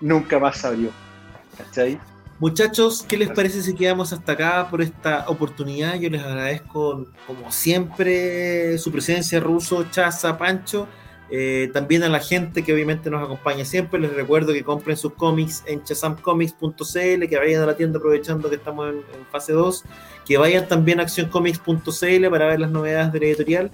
nunca 0.00 0.38
más 0.38 0.58
se 0.58 0.68
abrió. 0.68 0.90
¿Cachai? 1.58 1.98
Muchachos, 2.38 3.04
¿qué 3.08 3.16
les 3.16 3.30
parece 3.30 3.60
si 3.60 3.74
quedamos 3.74 4.12
hasta 4.12 4.30
acá 4.32 4.68
por 4.70 4.80
esta 4.80 5.24
oportunidad? 5.26 5.96
Yo 5.96 6.08
les 6.08 6.22
agradezco, 6.22 7.06
como 7.26 7.50
siempre, 7.50 8.78
su 8.78 8.92
presencia, 8.92 9.40
Ruso, 9.40 9.90
Chaza, 9.90 10.38
Pancho. 10.38 10.86
Eh, 11.30 11.70
también 11.72 12.02
a 12.02 12.08
la 12.08 12.20
gente 12.20 12.62
que 12.62 12.72
obviamente 12.72 13.10
nos 13.10 13.22
acompaña 13.22 13.64
siempre. 13.64 13.98
Les 13.98 14.12
recuerdo 14.12 14.52
que 14.52 14.62
compren 14.62 14.96
sus 14.96 15.14
cómics 15.14 15.62
en 15.66 15.82
chasamcomics.cl, 15.82 17.28
que 17.28 17.38
vayan 17.38 17.62
a 17.62 17.66
la 17.66 17.76
tienda 17.76 17.98
aprovechando 17.98 18.48
que 18.48 18.56
estamos 18.56 18.90
en, 18.90 19.02
fase 19.30 19.52
2, 19.52 19.84
que 20.26 20.36
vayan 20.36 20.68
también 20.68 21.00
a 21.00 21.04
accioncomics.cl 21.04 22.28
para 22.30 22.46
ver 22.46 22.60
las 22.60 22.70
novedades 22.70 23.12
de 23.12 23.20
la 23.20 23.26
editorial. 23.26 23.70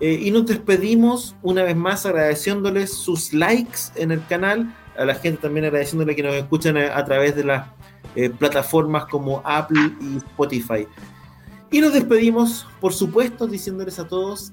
Eh, 0.00 0.18
y 0.22 0.30
nos 0.30 0.46
despedimos 0.46 1.36
una 1.42 1.62
vez 1.62 1.76
más 1.76 2.04
agradeciéndoles 2.04 2.92
sus 2.92 3.32
likes 3.32 3.78
en 3.94 4.10
el 4.10 4.26
canal, 4.26 4.74
a 4.96 5.04
la 5.04 5.14
gente 5.14 5.42
también 5.42 5.66
agradeciéndole 5.66 6.16
que 6.16 6.22
nos 6.22 6.34
escuchan 6.34 6.76
a, 6.76 6.96
a 6.96 7.04
través 7.04 7.36
de 7.36 7.44
las 7.44 7.68
eh, 8.16 8.30
plataformas 8.30 9.06
como 9.06 9.42
Apple 9.44 9.92
y 10.00 10.16
Spotify. 10.18 10.86
Y 11.70 11.80
nos 11.80 11.92
despedimos, 11.92 12.66
por 12.80 12.92
supuesto, 12.92 13.48
diciéndoles 13.48 13.98
a 13.98 14.06
todos, 14.06 14.52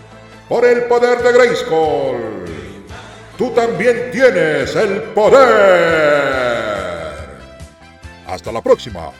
por 0.51 0.65
el 0.65 0.83
poder 0.83 1.23
de 1.23 1.31
Grayskull. 1.31 2.43
Tú 3.37 3.51
también 3.51 4.11
tienes 4.11 4.75
el 4.75 5.01
poder. 5.13 5.47
Hasta 8.27 8.51
la 8.51 8.61
próxima. 8.61 9.13